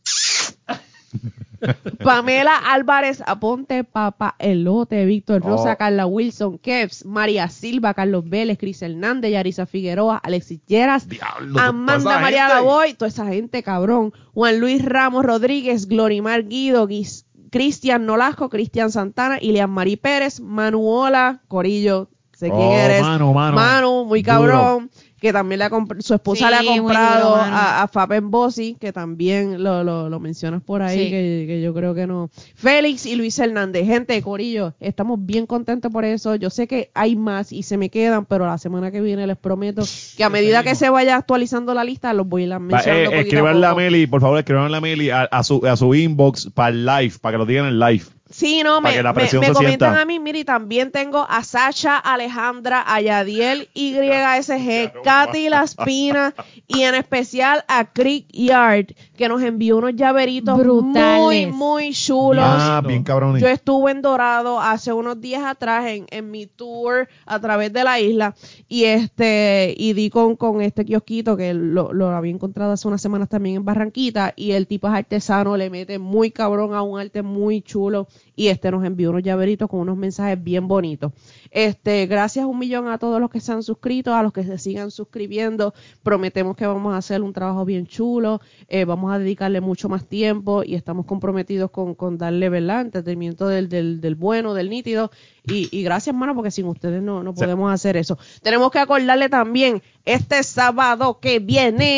Pamela 2.05 2.57
Álvarez, 2.57 3.23
Aponte, 3.27 3.85
Papa 3.85 4.35
Elote, 4.39 5.05
Víctor 5.07 5.43
Rosa, 5.43 5.73
Oh. 5.73 5.77
Carla 5.79 6.07
Wilson, 6.07 6.59
Kevs, 6.59 7.05
María 7.05 7.49
Silva, 7.49 7.95
Carlos 7.95 8.25
Vélez, 8.29 8.59
Cris 8.59 8.83
Hernández, 8.83 9.33
Yarisa 9.33 9.67
Figueroa, 9.67 10.17
Alexis 10.19 10.61
Lleras, 10.67 11.09
Diablo, 11.09 11.59
Amanda 11.61 12.19
María. 12.21 12.49
Lavoy, 12.49 12.95
toda 12.95 13.09
esa 13.09 13.27
gente, 13.27 13.63
cabrón. 13.63 14.13
Juan 14.35 14.61
Luis 14.61 14.85
Ramos 14.85 15.25
Rodríguez, 15.25 15.87
Glorimar 15.89 16.45
Guido, 16.47 16.87
Guis- 16.87 17.25
Cristian 17.51 18.05
Nolasco, 18.07 18.51
Cristian 18.51 18.91
Santana, 18.93 19.39
Ilian 19.41 19.71
Mari 19.71 19.97
Pérez, 19.97 20.39
Manuola, 20.41 21.41
Corillo, 21.49 22.11
sé 22.35 22.51
quién 22.51 22.61
Oh, 22.61 22.73
eres. 22.75 23.03
Manu, 23.03 23.33
Manu. 23.33 24.05
muy 24.05 24.23
Duro. 24.23 24.83
Que 25.21 25.33
también 25.33 25.59
le 25.59 25.65
ha 25.65 25.71
su 25.99 26.15
esposa 26.15 26.47
Sí, 26.47 26.51
le 26.51 26.57
ha 26.71 26.77
comprado 26.77 27.31
duro, 27.31 27.41
a, 27.43 27.83
a 27.83 27.89
Faben 27.89 28.31
Bossi, 28.31 28.77
que 28.81 28.93
también 28.93 29.63
lo, 29.63 29.83
lo, 29.83 30.09
lo 30.09 30.21
mencionas 30.21 30.63
por 30.63 30.83
ahí, 30.83 30.99
Sí. 30.99 31.11
que, 31.11 31.45
que 31.49 31.61
yo 31.61 31.75
creo 31.75 31.95
que 31.95 32.07
no. 32.07 32.31
Félix 32.55 33.05
y 33.07 33.17
Luis 33.17 33.39
Hernández, 33.39 33.85
gente, 33.87 34.21
Corillo, 34.23 34.75
estamos 34.81 35.19
bien 35.25 35.47
contentos 35.47 35.91
por 35.93 36.05
eso. 36.05 36.37
Yo 36.37 36.51
sé 36.51 36.67
que 36.69 36.91
hay 36.95 37.17
más 37.17 37.53
y 37.53 37.63
se 37.65 37.77
me 37.77 37.91
quedan, 37.91 38.27
pero 38.27 38.47
la 38.47 38.59
semana 38.59 38.91
que 38.91 39.01
viene 39.01 39.27
les 39.27 39.37
prometo 39.37 39.83
que 40.17 40.25
a 40.25 40.31
medida 40.31 40.63
que 40.63 40.75
se 40.75 40.89
vaya 40.91 41.17
actualizando 41.17 41.75
la 41.75 41.85
lista, 41.85 42.13
los 42.13 42.29
voy 42.29 42.43
a 42.43 42.47
ir 42.47 42.59
mencionando. 42.61 43.01
eh, 43.01 43.05
poquito 43.07 43.17
a 43.17 43.21
escribanle 43.23 43.67
a 43.67 43.71
poco. 43.71 43.81
Meli, 43.81 44.07
por 44.07 44.21
favor, 44.21 44.39
escribanle 44.39 44.77
a 44.77 44.81
Meli 44.81 45.11
a, 45.11 45.23
a 45.23 45.43
su, 45.43 45.67
a 45.67 45.77
su 45.77 45.95
inbox 45.95 46.51
para 46.55 46.69
el 46.71 46.87
live, 46.87 47.15
para 47.21 47.33
que 47.35 47.39
lo 47.39 47.47
digan 47.47 47.67
en 47.67 47.79
live. 47.79 48.05
Sí, 48.31 48.63
no, 48.63 48.83
me, 48.83 49.03
me, 49.03 49.03
comentan 49.03 49.55
sienta. 49.57 50.01
a 50.01 50.05
mí, 50.05 50.19
mire, 50.19 50.41
y 50.41 50.45
también 50.45 50.91
tengo 50.91 51.27
a 51.29 51.43
Sacha, 51.45 51.97
Alejandra, 51.97 52.85
a 52.87 53.01
Yadiel, 53.01 53.71
YSG, 53.73 55.03
Katy 55.03 55.49
La 55.49 55.63
Espina 55.63 56.35
y 56.67 56.83
en 56.83 56.95
especial 56.95 57.65
a 57.69 57.91
Creek 57.91 58.27
Yard, 58.31 58.89
que 59.17 59.29
nos 59.29 59.43
envió 59.43 59.79
unos 59.79 59.97
llaveritos 59.97 60.59
muy, 60.83 61.47
muy 61.47 61.93
chulos. 61.93 62.45
Ah, 62.47 62.83
bien 62.87 63.03
cabrón. 63.03 63.39
Yo 63.39 63.49
estuve 63.49 63.93
en 63.93 64.03
Dorado 64.03 64.61
hace 64.61 64.93
unos 64.93 65.19
días 65.21 65.45
atrás 65.45 65.87
en, 65.87 66.07
en 66.11 66.31
mi 66.31 66.47
tour 66.47 67.09
a 67.25 67.41
través 67.41 67.73
de 67.73 67.83
la 67.83 67.99
isla 67.99 68.35
y 68.69 68.85
este 68.85 69.75
y 69.77 69.95
di 69.95 70.11
con, 70.11 70.37
con 70.37 70.61
este 70.61 70.85
kiosquito 70.85 71.35
que 71.37 71.55
lo, 71.55 71.95
lo 71.95 72.09
había 72.09 72.33
encontrado 72.33 72.73
hace 72.73 72.87
unas 72.89 73.01
semanas 73.01 73.31
también 73.31 73.57
en 73.57 73.65
Barranquita 73.65 74.35
y 74.37 74.53
el 74.53 74.67
tipo 74.67 74.87
es 74.89 74.95
artesano, 74.95 75.57
le 75.57 75.71
mete 75.71 75.99
muy 75.99 76.31
cabrón 76.31 76.75
a 76.75 76.83
un 76.83 77.01
arte 77.01 77.23
muy 77.23 77.63
chulo 77.63 78.07
y 78.39 78.49
este 78.49 78.71
nos 78.71 78.85
envió 78.85 79.11
unos 79.11 79.25
llaveritos 79.25 79.69
con 79.69 79.81
unos 79.81 79.97
mensajes 79.97 80.41
bien 80.43 80.69
bonitos. 80.69 81.13
Este, 81.51 82.07
gracias 82.07 82.47
un 82.47 82.57
millón 82.57 82.87
a 82.87 82.97
todos 82.99 83.21
los 83.21 83.31
que 83.31 83.41
se 83.41 83.51
han 83.51 83.65
suscrito, 83.65 84.15
a 84.15 84.23
los 84.23 84.33
que 84.33 84.45
se 84.45 84.59
sigan 84.59 84.93
suscribiendo. 84.93 85.75
Prometemos 86.05 86.57
que 86.57 86.65
vamos 86.65 86.95
a 86.95 86.99
hacer 86.99 87.21
un 87.23 87.33
trabajo 87.33 87.65
bien 87.65 87.89
chulo, 87.89 88.41
eh, 88.69 88.85
vamos 88.85 89.13
a 89.13 89.19
dedicarle 89.19 89.61
mucho 89.61 89.89
más 89.89 90.07
tiempo 90.07 90.63
y 90.65 90.77
estamos 90.77 91.05
comprometidos 91.05 91.73
con, 91.73 91.97
con 91.97 92.17
darle, 92.17 92.49
¿verdad? 92.49 92.83
Entretenimiento 92.83 93.49
del, 93.49 93.69
del, 93.69 94.01
del 94.01 94.15
bueno, 94.15 94.55
del 94.55 94.71
nítido. 94.71 95.11
Y, 95.45 95.69
y 95.77 95.83
gracias, 95.83 96.15
mano, 96.15 96.37
porque 96.37 96.53
sin 96.53 96.67
ustedes 96.67 97.03
no, 97.03 97.25
no 97.25 97.33
Sí. 97.35 97.41
podemos 97.41 97.73
hacer 97.73 97.97
eso. 97.97 98.19
Tenemos 98.43 98.71
que 98.71 98.79
acordarle 98.79 99.29
también, 99.29 99.83
este 100.05 100.45
sábado 100.45 101.19
que 101.21 101.41
viene 101.41 101.89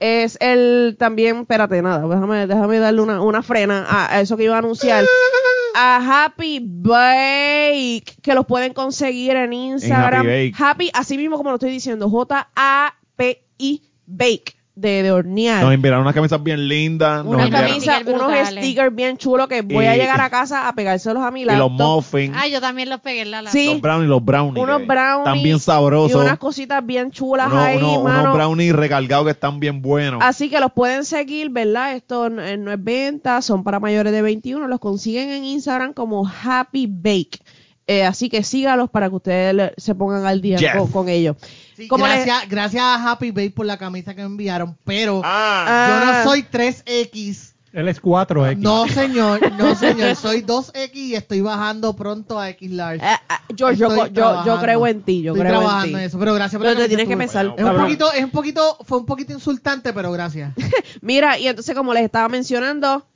es 0.00 0.38
el 0.40 0.96
también, 0.98 1.40
espérate, 1.40 1.80
nada, 1.82 2.08
déjame, 2.08 2.46
déjame 2.46 2.78
darle 2.78 3.02
una, 3.02 3.22
una 3.22 3.42
frena 3.42 3.84
a, 3.86 4.16
a 4.16 4.20
eso 4.20 4.36
que 4.36 4.44
iba 4.44 4.56
a 4.56 4.58
anunciar. 4.58 5.04
A 5.76 6.24
Happy 6.24 6.60
Bake, 6.62 8.16
que 8.22 8.34
los 8.34 8.46
pueden 8.46 8.72
conseguir 8.72 9.36
en 9.36 9.52
Instagram. 9.52 10.26
Happy 10.26 10.28
Bake. 10.28 10.54
Happy, 10.58 10.90
así 10.94 11.16
mismo 11.16 11.36
como 11.36 11.50
lo 11.50 11.56
estoy 11.56 11.70
diciendo, 11.70 12.10
J-A-P-I 12.10 13.82
Bake, 14.06 14.56
de, 14.80 15.02
de 15.02 15.10
hornear. 15.12 15.62
Nos 15.62 15.72
enviaron 15.74 16.00
unas 16.00 16.14
camisas 16.14 16.42
bien 16.42 16.68
lindas. 16.68 17.24
nos 17.24 17.34
una 17.34 17.44
enviaron- 17.46 17.68
camisa, 17.68 18.00
unos 18.06 18.32
stickers 18.48 18.94
bien 18.94 19.16
chulos 19.16 19.46
que 19.48 19.62
voy 19.62 19.86
a 19.86 19.96
Y- 19.96 20.00
llegar 20.00 20.20
a 20.20 20.30
casa 20.30 20.68
a 20.68 20.74
pegárselos 20.74 21.22
a 21.22 21.30
mi 21.30 21.42
Y 21.42 21.44
los 21.44 21.54
laptop. 21.56 21.72
muffins. 21.96 22.36
Ah, 22.36 22.46
yo 22.48 22.60
también 22.60 22.88
los 22.88 23.00
pegué 23.00 23.22
en 23.22 23.30
la 23.30 23.50
Sí. 23.50 23.66
Los 23.66 23.80
brownies, 23.80 24.08
los 24.08 24.24
brownies. 24.24 24.62
unos 24.64 24.86
brownies. 24.86 25.18
Están 25.26 25.42
bien 25.42 25.56
Y 25.56 25.60
sabrosos. 25.60 26.22
unas 26.22 26.38
cositas 26.38 26.84
bien 26.86 27.10
chulas 27.10 27.52
ahí, 27.52 27.76
unos- 27.78 28.02
mano. 28.04 28.22
unos 28.22 28.34
brownies 28.34 28.72
recargados 28.74 29.24
que 29.26 29.32
están 29.32 29.60
bien 29.60 29.82
buenos. 29.82 30.20
Así 30.22 30.48
que 30.48 30.60
los 30.60 30.72
pueden 30.72 31.04
seguir, 31.04 31.50
¿verdad? 31.50 31.94
Esto 31.94 32.30
no, 32.30 32.42
eh, 32.42 32.56
no 32.56 32.72
es 32.72 32.82
venta, 32.82 33.42
son 33.42 33.62
para 33.64 33.80
mayores 33.80 34.12
de 34.12 34.22
21. 34.22 34.66
Los 34.68 34.80
consiguen 34.80 35.30
en 35.30 35.44
Instagram 35.44 35.92
como 35.92 36.26
Happy 36.44 36.86
Bake. 36.90 37.40
Eh, 37.86 38.04
así 38.04 38.28
que 38.28 38.44
sígalos 38.44 38.88
para 38.88 39.08
que 39.08 39.16
ustedes 39.16 39.72
se 39.76 39.96
pongan 39.96 40.24
al 40.24 40.40
día 40.40 40.58
Yes. 40.58 40.70
con, 40.76 40.86
con 40.92 41.08
ellos. 41.08 41.36
Sí, 41.84 41.88
Como 41.88 42.06
les- 42.06 42.24
gracias, 42.26 42.48
gracias 42.48 42.82
a 42.82 43.10
Happy 43.10 43.30
Bake 43.30 43.52
por 43.54 43.66
la 43.66 43.76
camisa 43.78 44.14
que 44.14 44.20
me 44.22 44.26
enviaron, 44.26 44.76
pero 44.84 45.22
Ah, 45.24 45.64
yo 45.88 46.10
Ah. 46.10 46.22
no 46.24 46.30
soy 46.30 46.42
3X. 46.42 47.54
Él 47.72 47.86
es 47.88 48.00
4X. 48.02 48.58
No, 48.58 48.88
señor, 48.88 49.52
no, 49.52 49.76
señor. 49.76 50.16
Soy 50.16 50.42
2X 50.42 50.92
y 50.96 51.14
estoy 51.14 51.40
bajando 51.40 51.94
pronto 51.94 52.36
a 52.40 52.48
X 52.50 52.68
large. 52.72 52.96
Eh, 53.06 53.16
ah, 53.28 53.40
George, 53.56 53.76
yo, 53.78 53.88
yo, 53.88 54.06
yo 54.08 54.12
trabajando. 54.12 54.60
creo 54.60 54.86
en 54.88 55.02
ti, 55.02 55.22
yo 55.22 55.32
Estoy 55.34 55.46
creo 55.46 55.60
trabajando 55.60 55.98
en 55.98 56.02
ti. 56.02 56.06
eso, 56.08 56.18
pero 56.18 56.34
gracias 56.34 56.58
por 56.58 56.66
Pero 56.66 56.74
la 56.80 56.84
te 56.84 56.88
tienes 56.88 57.06
que 57.06 57.12
camisa, 57.14 57.40
pensar, 57.42 57.54
Es 57.56 57.64
un 57.64 57.80
poquito, 57.80 58.12
es 58.12 58.24
un 58.24 58.30
poquito, 58.30 58.76
fue 58.84 58.98
un 58.98 59.06
poquito 59.06 59.32
insultante, 59.32 59.92
pero 59.92 60.10
gracias. 60.10 60.52
Mira, 61.00 61.38
y 61.38 61.46
entonces 61.46 61.76
como 61.76 61.94
les 61.94 62.02
estaba 62.02 62.28
mencionando, 62.28 63.06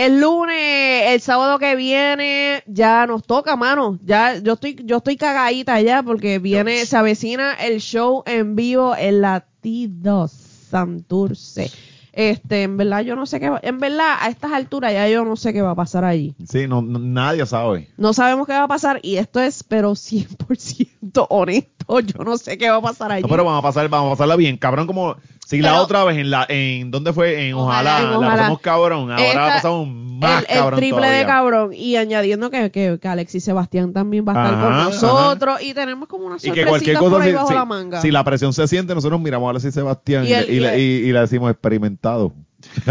El 0.00 0.18
lunes, 0.18 1.04
el 1.08 1.20
sábado 1.20 1.58
que 1.58 1.76
viene, 1.76 2.62
ya 2.66 3.06
nos 3.06 3.22
toca, 3.22 3.54
mano. 3.56 3.98
Ya, 4.02 4.38
yo 4.38 4.54
estoy, 4.54 4.80
yo 4.84 4.96
estoy 4.96 5.18
cagadita 5.18 5.78
ya 5.82 6.02
porque 6.02 6.38
viene, 6.38 6.86
se 6.86 6.96
avecina 6.96 7.52
el 7.52 7.80
show 7.80 8.22
en 8.24 8.56
vivo 8.56 8.96
en 8.96 9.20
la 9.20 9.44
T2 9.62 10.30
Santurce. 10.70 11.70
Este, 12.12 12.62
en 12.62 12.76
verdad 12.78 13.02
yo 13.02 13.14
no 13.14 13.24
sé 13.26 13.38
qué 13.40 13.50
va, 13.50 13.60
en 13.62 13.78
verdad 13.78 14.16
a 14.20 14.28
estas 14.30 14.52
alturas 14.52 14.92
ya 14.92 15.06
yo 15.08 15.24
no 15.24 15.36
sé 15.36 15.52
qué 15.52 15.60
va 15.62 15.72
a 15.72 15.74
pasar 15.76 16.04
allí. 16.04 16.34
Sí, 16.48 16.66
no, 16.66 16.80
no- 16.82 16.98
nadie 16.98 17.44
sabe. 17.44 17.88
No 17.98 18.12
sabemos 18.14 18.46
qué 18.46 18.52
va 18.54 18.64
a 18.64 18.68
pasar 18.68 18.98
y 19.02 19.16
esto 19.16 19.38
es, 19.40 19.62
pero 19.62 19.92
100% 19.94 21.26
honesto, 21.28 22.00
yo 22.00 22.24
no 22.24 22.36
sé 22.38 22.56
qué 22.58 22.68
va 22.70 22.76
a 22.76 22.80
pasar 22.82 23.12
allí. 23.12 23.22
No, 23.22 23.28
pero 23.28 23.44
vamos 23.44 23.58
a 23.60 23.62
pasar, 23.62 23.88
vamos 23.88 24.08
a 24.08 24.14
pasarla 24.14 24.36
bien, 24.36 24.56
cabrón, 24.56 24.86
como 24.86 25.16
si 25.50 25.60
la 25.60 25.70
Pero- 25.70 25.82
otra 25.82 26.04
vez 26.04 26.16
en 26.18 26.30
la, 26.30 26.46
en 26.48 26.90
¿dónde 26.92 27.12
fue? 27.12 27.48
En 27.48 27.54
Ojalá, 27.54 27.96
Ojalá, 28.16 28.20
la 28.20 28.36
pasamos 28.36 28.60
cabrón, 28.60 29.10
ahora 29.10 29.24
Esta- 29.26 29.46
la 29.48 29.54
pasamos 29.54 29.88
más 29.88 30.44
el, 30.44 30.50
el 30.50 30.56
cabrón 30.58 30.78
triple 30.80 30.96
todavía. 31.00 31.18
de 31.18 31.26
cabrón 31.26 31.70
y 31.74 31.96
añadiendo 31.96 32.50
que, 32.50 32.70
que, 32.70 32.98
que 33.00 33.08
Alexis 33.08 33.42
Sebastián 33.42 33.92
también 33.92 34.24
va 34.26 34.32
a 34.32 34.44
estar 34.44 34.54
Ajá, 34.54 34.64
con 34.64 34.72
ajá. 34.74 34.84
nosotros 34.84 35.62
y 35.62 35.74
tenemos 35.74 36.08
como 36.08 36.26
una 36.26 36.36
Y 36.36 36.38
sorpresita 36.38 36.64
que 36.64 36.68
cualquier 36.68 36.96
cosa, 36.98 37.10
por 37.10 37.22
ahí 37.22 37.28
si, 37.30 37.34
bajo 37.34 37.48
si- 37.48 37.54
la 37.54 37.64
manga. 37.64 38.00
si 38.00 38.10
la 38.12 38.22
presión 38.24 38.52
se 38.52 38.68
siente, 38.68 38.94
nosotros 38.94 39.20
miramos 39.20 39.46
a 39.48 39.50
Alexis 39.50 39.74
Sebastián 39.74 40.24
y, 40.24 40.28
Y 40.28 40.32
el- 40.34 40.50
y, 40.50 40.60
le- 40.60 40.78
y 40.78 40.82
y- 40.82 41.08
y 41.08 41.12
le 41.12 41.20
decimos 41.20 41.50
experimentado. 41.50 42.32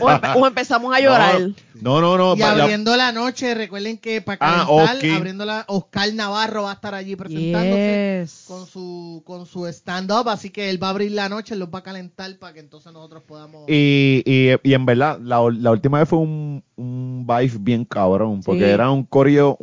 o, 0.00 0.08
empe- 0.10 0.32
o 0.36 0.46
empezamos 0.46 0.94
a 0.94 1.00
llorar. 1.00 1.40
No, 1.80 2.00
no, 2.00 2.16
no. 2.16 2.36
Y 2.36 2.42
abriendo 2.42 2.96
la 2.96 3.12
noche, 3.12 3.54
recuerden 3.54 3.98
que 3.98 4.22
para 4.22 4.38
Ah, 4.40 4.64
calentar, 4.66 4.96
Oski. 4.96 5.10
abriendo 5.10 5.44
la, 5.44 5.64
Oscar 5.68 6.12
Navarro 6.14 6.62
va 6.62 6.70
a 6.70 6.74
estar 6.74 6.94
allí 6.94 7.16
presentándose 7.16 8.20
Yes. 8.22 8.44
con 8.46 8.66
su 8.66 9.22
con 9.26 9.46
su 9.46 9.66
stand-up, 9.66 10.28
así 10.28 10.50
que 10.50 10.70
él 10.70 10.82
va 10.82 10.88
a 10.88 10.90
abrir 10.90 11.12
la 11.12 11.28
noche, 11.28 11.54
él 11.54 11.60
los 11.60 11.68
va 11.68 11.80
a 11.80 11.82
calentar 11.82 12.36
para 12.38 12.52
que 12.54 12.60
entonces 12.60 12.92
nosotros 12.92 13.22
podamos... 13.26 13.64
y, 13.68 14.22
y, 14.24 14.50
y 14.62 14.74
en 14.74 14.86
verdad, 14.86 15.18
la, 15.20 15.40
la 15.50 15.70
última 15.70 15.98
vez 15.98 16.08
fue 16.08 16.18
un, 16.20 16.62
un 16.76 17.26
vibe 17.26 17.58
bien 17.60 17.84
cabrón, 17.84 18.40
porque 18.44 18.64
Sí. 18.64 18.70
era 18.70 18.90
un 18.90 19.04
corillo. 19.04 19.58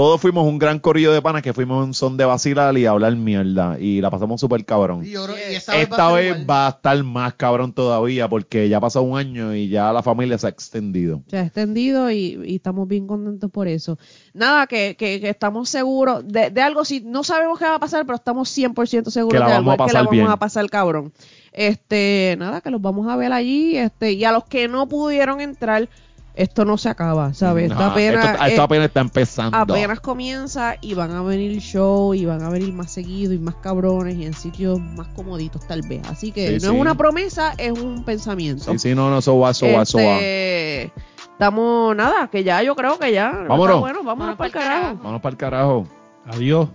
Todos 0.00 0.18
fuimos 0.18 0.46
un 0.48 0.58
gran 0.58 0.78
corillo 0.78 1.12
de 1.12 1.20
panas 1.20 1.42
que 1.42 1.52
fuimos 1.52 1.84
un 1.84 1.92
son 1.92 2.16
de 2.16 2.24
vacilar 2.24 2.74
y 2.78 2.86
hablar 2.86 3.14
mierda. 3.16 3.78
Y 3.78 4.00
la 4.00 4.10
pasamos 4.10 4.40
súper 4.40 4.64
cabrón. 4.64 5.04
Y 5.04 5.10
yo 5.10 5.26
creo- 5.26 5.36
y 5.36 5.56
esta, 5.56 6.10
vez 6.12 6.46
va 6.48 6.68
a 6.68 6.70
estar 6.70 7.04
más 7.04 7.34
cabrón 7.34 7.74
todavía 7.74 8.26
porque 8.26 8.66
ya 8.70 8.78
ha 8.78 8.80
pasado 8.80 9.04
un 9.04 9.18
año 9.18 9.54
y 9.54 9.68
ya 9.68 9.92
la 9.92 10.02
familia 10.02 10.38
se 10.38 10.46
ha 10.46 10.48
extendido. 10.48 11.20
Se 11.26 11.36
ha 11.36 11.42
extendido 11.42 12.10
y, 12.10 12.40
y 12.46 12.54
estamos 12.56 12.88
bien 12.88 13.06
contentos 13.06 13.50
por 13.50 13.68
eso. 13.68 13.98
Nada, 14.32 14.66
que, 14.66 14.96
que, 14.96 15.20
que 15.20 15.28
estamos 15.28 15.68
seguros 15.68 16.26
de, 16.26 16.48
de 16.48 16.62
algo, 16.62 16.86
si 16.86 17.00
no 17.00 17.22
sabemos 17.22 17.58
qué 17.58 17.66
va 17.66 17.74
a 17.74 17.78
pasar, 17.80 18.06
pero 18.06 18.16
estamos 18.16 18.48
100% 18.56 19.10
seguros 19.10 19.34
Que 19.34 19.38
la 19.38 19.48
de 19.48 19.52
vamos 19.52 19.72
algo, 19.72 19.82
a 19.82 19.86
es 19.86 19.92
que 19.92 19.92
la 19.92 20.00
pasar 20.00 20.04
vamos 20.06 20.12
bien. 20.12 20.26
a 20.28 20.36
pasar 20.38 20.70
cabrón. 20.70 21.12
Este, 21.52 22.36
nada, 22.38 22.62
que 22.62 22.70
los 22.70 22.80
vamos 22.80 23.06
a 23.08 23.16
ver 23.16 23.32
allí, 23.34 23.76
este, 23.76 24.12
y 24.12 24.24
a 24.24 24.32
los 24.32 24.44
que 24.44 24.66
no 24.66 24.88
pudieron 24.88 25.42
entrar, 25.42 25.90
esto 26.34 26.64
no 26.64 26.78
se 26.78 26.88
acaba, 26.88 27.34
¿sabes? 27.34 27.70
Esto 27.70 27.82
apenas, 27.84 28.24
esto, 28.32 28.44
esto 28.44 28.62
apenas 28.62 28.86
está 28.86 29.00
empezando. 29.00 29.56
apenas 29.56 30.00
comienza 30.00 30.76
y 30.80 30.94
van 30.94 31.10
a 31.12 31.22
venir 31.22 31.60
show 31.60 32.14
y 32.14 32.24
van 32.24 32.42
a 32.42 32.48
venir 32.50 32.72
más 32.72 32.92
seguido 32.92 33.32
y 33.32 33.38
más 33.38 33.56
cabrones 33.56 34.16
y 34.16 34.24
en 34.24 34.32
sitios 34.34 34.78
más 34.80 35.08
comoditos 35.08 35.66
tal 35.66 35.82
vez. 35.82 36.02
Así 36.08 36.32
que 36.32 36.46
Sí, 36.48 36.54
no 36.54 36.60
sí. 36.60 36.76
es 36.76 36.80
una 36.80 36.94
promesa, 36.94 37.54
es 37.58 37.72
un 37.78 38.04
pensamiento. 38.04 38.64
Sí, 38.72 38.78
sí, 38.78 38.94
no, 38.94 39.10
no, 39.10 39.18
eso 39.18 39.38
va, 39.38 39.50
eso 39.50 39.66
va, 39.72 39.82
eso 39.82 39.98
va. 39.98 40.18
Este, 40.18 40.92
Estamos, 41.32 41.96
nada, 41.96 42.28
que 42.28 42.44
ya 42.44 42.62
yo 42.62 42.76
creo 42.76 42.98
que 42.98 43.12
ya. 43.12 43.30
Vámonos. 43.48 43.80
Bueno, 43.80 44.02
vámonos 44.02 44.04
Vámonos 44.04 44.36
para 44.36 44.46
el 44.46 44.52
pa'l 44.52 44.62
carajo. 44.62 44.82
carajo. 44.82 45.02
Vamos 45.02 45.20
para 45.22 45.30
el 45.32 45.36
carajo. 45.38 45.86
Adiós. 46.26 46.68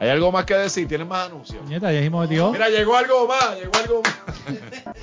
¿Hay 0.00 0.08
algo 0.08 0.32
más 0.32 0.46
que 0.46 0.54
decir? 0.54 0.88
¿Tienes 0.88 1.06
más 1.06 1.26
anuncios? 1.26 1.62
Nieta, 1.68 1.92
ya 1.92 1.98
dijimos 1.98 2.26
Dios. 2.26 2.50
Mira, 2.52 2.70
llegó 2.70 2.96
algo 2.96 3.28
más, 3.28 3.56
llegó 3.58 3.72
algo 3.78 4.02
más. 4.02 4.14